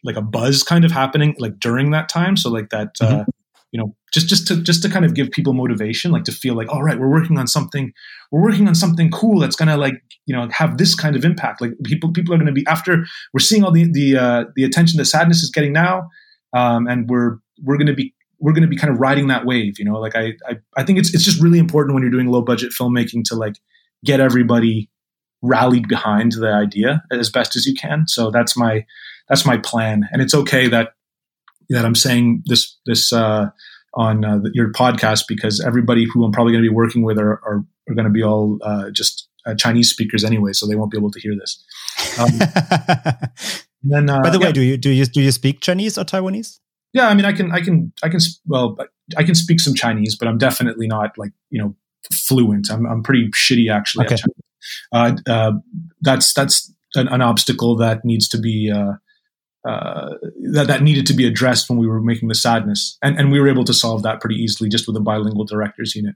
like 0.05 0.17
a 0.17 0.23
buzz 0.23 0.63
kind 0.63 0.85
of 0.85 0.93
happening 0.93 1.35
like 1.39 1.59
during 1.59 1.91
that 1.91 2.09
time. 2.09 2.37
So 2.37 2.51
like 2.51 2.71
that, 2.71 2.91
uh, 3.01 3.07
mm-hmm. 3.07 3.21
uh, 3.21 3.25
you 3.73 3.81
know, 3.81 3.97
just 4.13 4.29
just 4.29 4.47
to 4.49 4.63
just 4.63 4.83
to 4.83 4.89
kind 4.89 5.05
of 5.05 5.15
give 5.15 5.31
people 5.31 5.53
motivation, 5.53 6.13
like 6.13 6.25
to 6.25 6.33
feel 6.33 6.55
like, 6.55 6.69
all 6.69 6.83
right, 6.83 6.99
we're 6.99 7.11
working 7.11 7.39
on 7.39 7.49
something, 7.49 7.93
we're 8.31 8.43
working 8.43 8.69
on 8.69 8.75
something 8.75 9.11
cool 9.11 9.41
that's 9.41 9.57
gonna 9.57 9.77
like 9.77 10.01
you 10.27 10.37
know 10.37 10.49
have 10.53 10.79
this 10.79 10.95
kind 10.95 11.17
of 11.17 11.25
impact. 11.25 11.61
Like 11.61 11.73
people 11.83 12.13
people 12.13 12.33
are 12.35 12.39
gonna 12.39 12.53
be 12.53 12.65
after 12.69 13.05
we're 13.33 13.41
seeing 13.41 13.65
all 13.65 13.73
the 13.73 13.91
the 13.91 14.17
uh, 14.17 14.45
the 14.55 14.63
attention 14.63 14.99
that 14.99 15.07
sadness 15.07 15.43
is 15.43 15.51
getting 15.51 15.73
now, 15.73 16.09
um, 16.53 16.87
and 16.87 17.09
we're 17.09 17.39
we're 17.63 17.79
gonna 17.79 17.95
be 17.95 18.15
we're 18.45 18.53
going 18.53 18.63
to 18.63 18.69
be 18.69 18.77
kind 18.77 18.93
of 18.93 19.01
riding 19.01 19.29
that 19.29 19.47
wave, 19.47 19.79
you 19.79 19.87
know. 19.87 19.95
Like 19.95 20.15
I, 20.15 20.35
I, 20.47 20.57
I 20.77 20.83
think 20.85 20.99
it's 20.99 21.15
it's 21.15 21.25
just 21.25 21.41
really 21.41 21.59
important 21.59 21.95
when 21.95 22.03
you're 22.03 22.13
doing 22.13 22.27
low 22.27 22.43
budget 22.43 22.73
filmmaking 22.79 23.25
to 23.27 23.37
like 23.37 23.55
get 24.05 24.21
everybody 24.21 24.91
rallied 25.41 25.89
behind 25.89 26.33
the 26.33 26.53
idea 26.53 27.03
as 27.11 27.31
best 27.31 27.57
as 27.57 27.65
you 27.65 27.75
can. 27.75 28.07
So 28.07 28.31
that's 28.31 28.55
my 28.55 28.85
that's 29.29 29.47
my 29.47 29.59
plan, 29.59 30.09
and 30.13 30.21
it's 30.23 30.35
okay 30.35 30.69
that 30.69 30.95
that 31.71 31.85
I'm 31.85 31.95
saying 31.95 32.43
this 32.47 32.77
this 32.87 33.13
uh, 33.13 33.51
on 33.95 34.25
uh, 34.25 34.41
your 34.53 34.73
podcast 34.73 35.25
because 35.29 35.61
everybody 35.65 36.07
who 36.13 36.25
I'm 36.25 36.33
probably 36.33 36.53
going 36.53 36.65
to 36.65 36.69
be 36.69 36.75
working 36.75 37.03
with 37.03 37.19
are 37.19 37.33
are, 37.45 37.65
are 37.89 37.95
going 37.95 38.07
to 38.07 38.11
be 38.11 38.23
all 38.23 38.59
uh, 38.63 38.91
just 38.91 39.29
uh, 39.47 39.55
Chinese 39.55 39.91
speakers 39.91 40.25
anyway, 40.25 40.53
so 40.53 40.67
they 40.67 40.77
won't 40.77 40.91
be 40.91 40.99
able 40.99 41.11
to 41.11 41.21
hear 41.21 41.35
this. 41.35 41.63
Um, 42.19 42.29
then, 43.83 44.11
uh, 44.11 44.23
by 44.23 44.31
the 44.31 44.39
yeah. 44.39 44.47
way, 44.47 44.53
do 44.53 44.63
you 44.63 44.77
do 44.77 44.91
you 44.91 45.07
do 45.07 45.21
you 45.21 45.33
speak 45.33 45.61
Chinese 45.61 45.99
or 45.99 46.05
Taiwanese? 46.05 46.61
Yeah, 46.93 47.09
I 47.09 47.15
mean, 47.15 47.25
I 47.25 47.33
can 47.33 47.51
I 47.53 47.61
can 47.61 47.93
I 48.03 48.09
can 48.09 48.21
well, 48.47 48.77
I 49.17 49.25
can 49.25 49.35
speak 49.35 49.61
some 49.61 49.75
Chinese, 49.75 50.17
but 50.17 50.29
I'm 50.29 50.39
definitely 50.39 50.87
not 50.87 51.17
like 51.19 51.33
you 51.51 51.61
know 51.61 51.75
fluent. 52.13 52.71
I'm, 52.71 52.87
I'm 52.87 53.03
pretty 53.03 53.29
shitty 53.31 53.71
actually. 53.71 54.07
Okay. 54.07 54.17
Uh, 54.93 55.17
uh, 55.29 55.53
that's 56.01 56.33
that's 56.33 56.73
an, 56.95 57.09
an, 57.09 57.21
obstacle 57.21 57.77
that 57.77 58.05
needs 58.05 58.29
to 58.29 58.39
be 58.39 58.73
uh, 58.75 58.93
uh, 59.65 60.15
that 60.53 60.67
that 60.67 60.83
needed 60.83 61.07
to 61.07 61.15
be 61.15 61.27
addressed 61.27 61.71
when 61.71 61.79
we 61.79 61.87
were 61.87 62.01
making 62.01 62.29
the 62.29 62.35
sadness, 62.35 62.99
and 63.03 63.19
and 63.19 63.33
we 63.33 63.41
were 63.41 63.49
able 63.49 63.65
to 63.65 63.75
solve 63.75 64.03
that 64.03 64.21
pretty 64.21 64.37
easily 64.37 64.69
just 64.69 64.87
with 64.87 64.97
a 64.97 65.01
bilingual 65.01 65.45
directors 65.45 65.95
unit. 65.97 66.15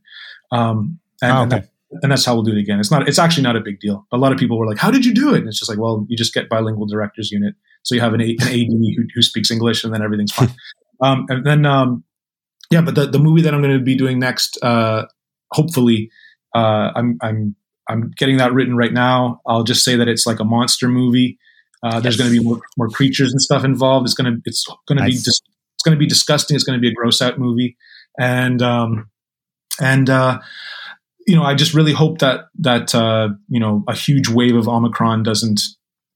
Um, 0.52 0.98
and, 1.22 1.32
oh, 1.32 1.34
okay. 1.34 1.42
and, 1.42 1.52
that, 1.52 1.68
and, 2.02 2.12
that's 2.12 2.24
how 2.24 2.34
we'll 2.34 2.44
do 2.44 2.52
it 2.52 2.58
again. 2.58 2.78
It's 2.78 2.90
not. 2.90 3.08
It's 3.08 3.18
actually 3.18 3.44
not 3.44 3.56
a 3.56 3.60
big 3.60 3.80
deal. 3.80 4.06
A 4.12 4.18
lot 4.18 4.32
of 4.32 4.38
people 4.38 4.58
were 4.58 4.66
like, 4.66 4.78
"How 4.78 4.90
did 4.90 5.04
you 5.06 5.14
do 5.14 5.34
it?" 5.34 5.38
And 5.38 5.48
it's 5.48 5.58
just 5.58 5.70
like, 5.70 5.78
well, 5.78 6.06
you 6.08 6.16
just 6.16 6.34
get 6.34 6.48
bilingual 6.48 6.86
directors 6.86 7.30
unit, 7.30 7.54
so 7.82 7.94
you 7.94 8.00
have 8.02 8.14
an, 8.14 8.20
a, 8.20 8.36
an 8.40 8.48
AD 8.48 8.68
who, 8.68 9.04
who 9.14 9.22
speaks 9.22 9.50
English, 9.50 9.82
and 9.82 9.94
then 9.94 10.02
everything's 10.02 10.32
fine. 10.32 10.54
um, 11.02 11.26
and 11.28 11.46
then 11.46 11.64
um, 11.64 12.04
yeah, 12.70 12.82
but 12.82 12.94
the, 12.94 13.06
the 13.06 13.18
movie 13.18 13.42
that 13.42 13.54
I'm 13.54 13.62
going 13.62 13.78
to 13.78 13.82
be 13.82 13.96
doing 13.96 14.18
next, 14.18 14.58
uh, 14.62 15.06
hopefully, 15.52 16.10
uh, 16.54 16.90
I'm 16.94 17.18
I'm 17.22 17.56
I'm 17.88 18.10
getting 18.16 18.36
that 18.36 18.52
written 18.52 18.76
right 18.76 18.92
now. 18.92 19.40
I'll 19.46 19.64
just 19.64 19.84
say 19.84 19.96
that 19.96 20.08
it's 20.08 20.26
like 20.26 20.40
a 20.40 20.44
monster 20.44 20.88
movie. 20.88 21.38
Uh. 21.82 22.00
There's 22.00 22.16
going 22.16 22.30
to 22.30 22.36
be 22.36 22.44
more, 22.44 22.60
more 22.76 22.88
creatures 22.88 23.32
and 23.32 23.40
stuff 23.40 23.64
involved. 23.64 24.06
It's 24.06 24.14
going 24.14 24.32
to 24.32 24.40
it's 24.44 24.64
going 24.86 24.98
to 24.98 25.04
nice. 25.04 25.12
be 25.12 25.16
dis- 25.16 25.42
it's 25.74 25.84
going 25.84 25.94
to 25.94 25.98
be 25.98 26.06
disgusting. 26.06 26.54
It's 26.54 26.64
going 26.64 26.78
to 26.78 26.80
be 26.80 26.88
a 26.88 26.94
gross 26.94 27.22
out 27.22 27.38
movie, 27.38 27.76
and 28.18 28.60
um, 28.62 29.10
and 29.80 30.10
uh, 30.10 30.40
you 31.26 31.36
know 31.36 31.44
I 31.44 31.54
just 31.54 31.74
really 31.74 31.92
hope 31.92 32.18
that 32.18 32.46
that 32.58 32.94
uh, 32.94 33.28
you 33.48 33.60
know 33.60 33.84
a 33.86 33.94
huge 33.94 34.28
wave 34.28 34.56
of 34.56 34.68
Omicron 34.68 35.22
doesn't 35.22 35.60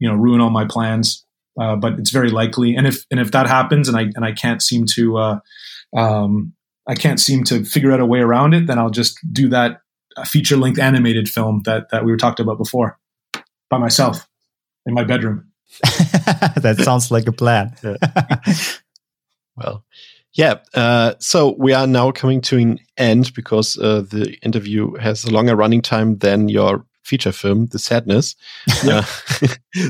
you 0.00 0.08
know 0.08 0.16
ruin 0.16 0.41
all 0.41 0.50
my 0.50 0.66
plans. 0.66 1.24
Uh, 1.60 1.76
but 1.76 1.99
it's 1.99 2.10
very 2.10 2.31
likely, 2.31 2.74
and 2.74 2.86
if 2.86 3.05
and 3.10 3.20
if 3.20 3.31
that 3.32 3.47
happens, 3.47 3.86
and 3.86 3.97
I 3.97 4.02
and 4.16 4.24
I 4.24 4.32
can't 4.32 4.62
seem 4.62 4.86
to 4.94 5.18
uh, 5.18 5.39
um, 5.97 6.55
I 6.89 6.94
can't 6.94 7.20
seem 7.20 7.44
to 7.44 7.65
figure 7.65 7.92
out 7.92 8.00
a 8.00 8.07
way 8.07 8.20
around 8.20 8.55
it, 8.55 8.66
then 8.66 8.78
I'll 8.78 8.91
just 8.91 9.18
do 9.32 9.49
that 9.50 9.81
feature 10.24 10.57
length 10.57 10.81
animated 10.81 11.28
film 11.28 11.62
that 11.66 11.91
that 11.91 12.05
we 12.05 12.10
were 12.10 12.16
talked 12.16 12.41
about 12.41 12.58
before 12.58 12.99
by 13.70 13.78
myself 13.78 14.26
in 14.86 14.94
my 14.94 15.05
bedroom. 15.05 15.51
that 16.57 16.78
sounds 16.81 17.10
like 17.10 17.26
a 17.26 17.32
plan. 17.32 17.74
well, 19.57 19.84
yeah. 20.34 20.57
Uh, 20.74 21.15
so 21.18 21.55
we 21.58 21.73
are 21.73 21.86
now 21.86 22.10
coming 22.10 22.41
to 22.42 22.58
an 22.58 22.78
end 22.97 23.32
because 23.34 23.78
uh, 23.78 24.02
the 24.02 24.36
interview 24.42 24.94
has 24.97 25.24
a 25.24 25.31
longer 25.31 25.57
running 25.57 25.82
time 25.82 26.18
than 26.18 26.49
your 26.49 26.84
feature 27.02 27.32
film, 27.32 27.66
The 27.66 27.78
Sadness. 27.78 28.36
Uh, 28.84 29.02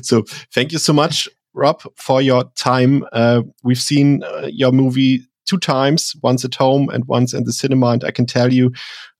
so 0.02 0.23
thank 0.52 0.73
you 0.73 0.78
so 0.78 0.92
much, 0.92 1.28
Rob, 1.55 1.83
for 1.97 2.23
your 2.23 2.44
time. 2.57 3.05
Uh, 3.12 3.42
we've 3.62 3.78
seen 3.78 4.23
uh, 4.23 4.49
your 4.51 4.73
movie 4.73 5.23
two 5.44 5.59
times, 5.59 6.15
once 6.23 6.44
at 6.44 6.55
home 6.55 6.89
and 6.89 7.05
once 7.07 7.34
in 7.34 7.44
the 7.44 7.52
cinema. 7.52 7.89
And 7.89 8.05
I 8.05 8.10
can 8.10 8.26
tell 8.26 8.52
you, 8.52 8.73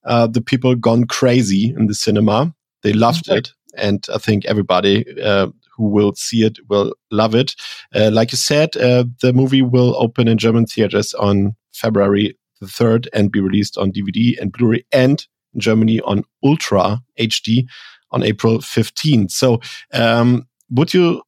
uh, 0.05 0.27
the 0.27 0.41
people 0.41 0.75
gone 0.75 1.05
crazy 1.05 1.73
in 1.77 1.87
the 1.87 1.93
cinema. 1.93 2.53
They 2.81 2.93
loved 2.93 3.29
it. 3.29 3.51
And 3.75 4.05
I 4.13 4.17
think 4.17 4.45
everybody 4.45 5.05
uh, 5.21 5.47
who 5.75 5.89
will 5.89 6.13
see 6.15 6.45
it 6.45 6.57
will 6.69 6.93
love 7.11 7.35
it. 7.35 7.55
Uh, 7.95 8.09
like 8.11 8.31
you 8.31 8.37
said, 8.37 8.75
uh, 8.77 9.05
the 9.21 9.33
movie 9.33 9.61
will 9.61 9.95
open 9.97 10.27
in 10.27 10.37
German 10.37 10.65
theaters 10.65 11.13
on 11.15 11.55
February 11.73 12.37
the 12.59 12.67
3rd 12.67 13.07
and 13.13 13.31
be 13.31 13.39
released 13.39 13.77
on 13.77 13.91
DVD 13.91 14.39
and 14.39 14.51
Blu 14.51 14.67
ray 14.67 14.85
and 14.91 15.25
in 15.53 15.59
Germany 15.59 15.99
on 16.01 16.23
Ultra 16.43 17.01
HD 17.19 17.65
on 18.11 18.23
April 18.23 18.59
15th. 18.59 19.31
So, 19.31 19.59
um, 19.91 20.47
would 20.69 20.93
you 20.93 21.21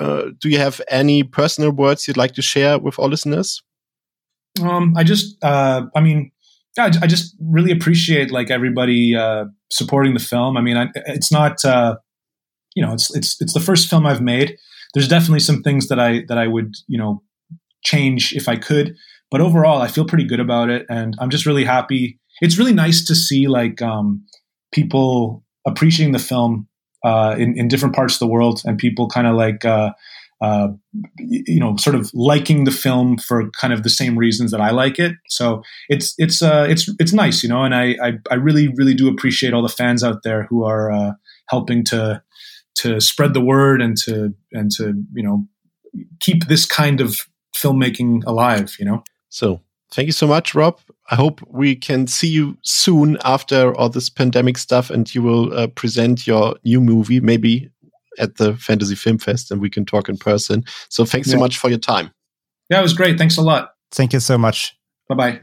uh, 0.00 0.30
do 0.38 0.48
you 0.48 0.58
have 0.58 0.80
any 0.88 1.22
personal 1.22 1.70
words 1.70 2.08
you'd 2.08 2.16
like 2.16 2.32
to 2.32 2.42
share 2.42 2.78
with 2.78 2.98
our 2.98 3.08
listeners? 3.08 3.62
Um, 4.62 4.94
I 4.96 5.04
just, 5.04 5.36
uh, 5.44 5.82
I 5.94 6.00
mean, 6.00 6.32
I, 6.78 6.86
I, 6.86 7.06
just 7.06 7.36
really 7.38 7.70
appreciate 7.70 8.30
like 8.30 8.50
everybody 8.50 9.14
uh, 9.14 9.44
supporting 9.70 10.14
the 10.14 10.20
film. 10.20 10.56
I 10.56 10.62
mean, 10.62 10.76
I, 10.78 10.88
it's 11.06 11.30
not, 11.30 11.64
uh, 11.64 11.96
you 12.74 12.84
know, 12.84 12.92
it's 12.92 13.14
it's 13.14 13.40
it's 13.40 13.54
the 13.54 13.60
first 13.60 13.88
film 13.88 14.06
I've 14.06 14.22
made. 14.22 14.56
There's 14.94 15.08
definitely 15.08 15.40
some 15.40 15.62
things 15.62 15.88
that 15.88 15.98
I 15.98 16.24
that 16.28 16.38
I 16.38 16.46
would 16.46 16.74
you 16.86 16.98
know 16.98 17.22
change 17.82 18.34
if 18.34 18.48
I 18.48 18.56
could, 18.56 18.94
but 19.30 19.40
overall, 19.40 19.80
I 19.80 19.88
feel 19.88 20.04
pretty 20.04 20.24
good 20.24 20.40
about 20.40 20.70
it, 20.70 20.86
and 20.88 21.16
I'm 21.20 21.30
just 21.30 21.46
really 21.46 21.64
happy. 21.64 22.18
It's 22.40 22.58
really 22.58 22.72
nice 22.72 23.04
to 23.06 23.14
see 23.14 23.46
like 23.46 23.80
um, 23.82 24.24
people 24.72 25.44
appreciating 25.66 26.12
the 26.12 26.18
film 26.18 26.68
uh, 27.04 27.36
in 27.38 27.56
in 27.58 27.68
different 27.68 27.94
parts 27.94 28.14
of 28.14 28.20
the 28.20 28.26
world, 28.28 28.62
and 28.64 28.78
people 28.78 29.08
kind 29.08 29.26
of 29.26 29.36
like 29.36 29.64
uh, 29.64 29.90
uh, 30.40 30.68
you 31.18 31.60
know, 31.60 31.76
sort 31.76 31.94
of 31.94 32.10
liking 32.14 32.64
the 32.64 32.70
film 32.70 33.18
for 33.18 33.50
kind 33.50 33.72
of 33.72 33.82
the 33.82 33.90
same 33.90 34.16
reasons 34.16 34.50
that 34.50 34.60
I 34.60 34.70
like 34.70 34.98
it. 34.98 35.12
So 35.28 35.62
it's 35.88 36.14
it's 36.16 36.42
uh, 36.42 36.66
it's 36.68 36.90
it's 36.98 37.12
nice, 37.12 37.42
you 37.42 37.48
know, 37.48 37.62
and 37.62 37.74
I, 37.74 37.96
I, 38.02 38.12
I 38.30 38.34
really 38.34 38.68
really 38.68 38.94
do 38.94 39.08
appreciate 39.08 39.52
all 39.52 39.62
the 39.62 39.68
fans 39.68 40.02
out 40.02 40.22
there 40.22 40.44
who 40.44 40.64
are 40.64 40.90
uh, 40.90 41.12
helping 41.48 41.84
to 41.86 42.22
to 42.82 43.00
spread 43.00 43.34
the 43.34 43.40
word 43.40 43.80
and 43.82 43.96
to 44.04 44.34
and 44.52 44.70
to 44.72 44.94
you 45.14 45.22
know 45.22 45.46
keep 46.20 46.46
this 46.46 46.66
kind 46.66 47.00
of 47.00 47.26
filmmaking 47.56 48.24
alive. 48.26 48.76
You 48.78 48.86
know. 48.86 49.04
So 49.28 49.60
thank 49.92 50.06
you 50.06 50.12
so 50.12 50.26
much, 50.26 50.54
Rob. 50.54 50.78
I 51.10 51.16
hope 51.16 51.40
we 51.48 51.74
can 51.74 52.06
see 52.06 52.28
you 52.28 52.56
soon 52.62 53.18
after 53.24 53.74
all 53.76 53.88
this 53.88 54.08
pandemic 54.08 54.58
stuff, 54.58 54.90
and 54.90 55.12
you 55.14 55.22
will 55.22 55.52
uh, 55.52 55.66
present 55.68 56.26
your 56.26 56.56
new 56.64 56.80
movie, 56.80 57.20
maybe 57.20 57.70
at 58.18 58.36
the 58.36 58.56
Fantasy 58.56 58.94
Film 58.94 59.18
Fest, 59.18 59.50
and 59.50 59.60
we 59.60 59.70
can 59.70 59.84
talk 59.84 60.08
in 60.08 60.16
person. 60.16 60.64
So 60.88 61.04
thanks 61.04 61.28
yeah. 61.28 61.34
so 61.34 61.40
much 61.40 61.58
for 61.58 61.68
your 61.68 61.78
time. 61.78 62.10
Yeah, 62.68 62.78
it 62.78 62.82
was 62.82 62.94
great. 62.94 63.18
Thanks 63.18 63.36
a 63.36 63.42
lot. 63.42 63.72
Thank 63.90 64.12
you 64.12 64.20
so 64.20 64.38
much. 64.38 64.76
Bye 65.08 65.14
bye. 65.16 65.40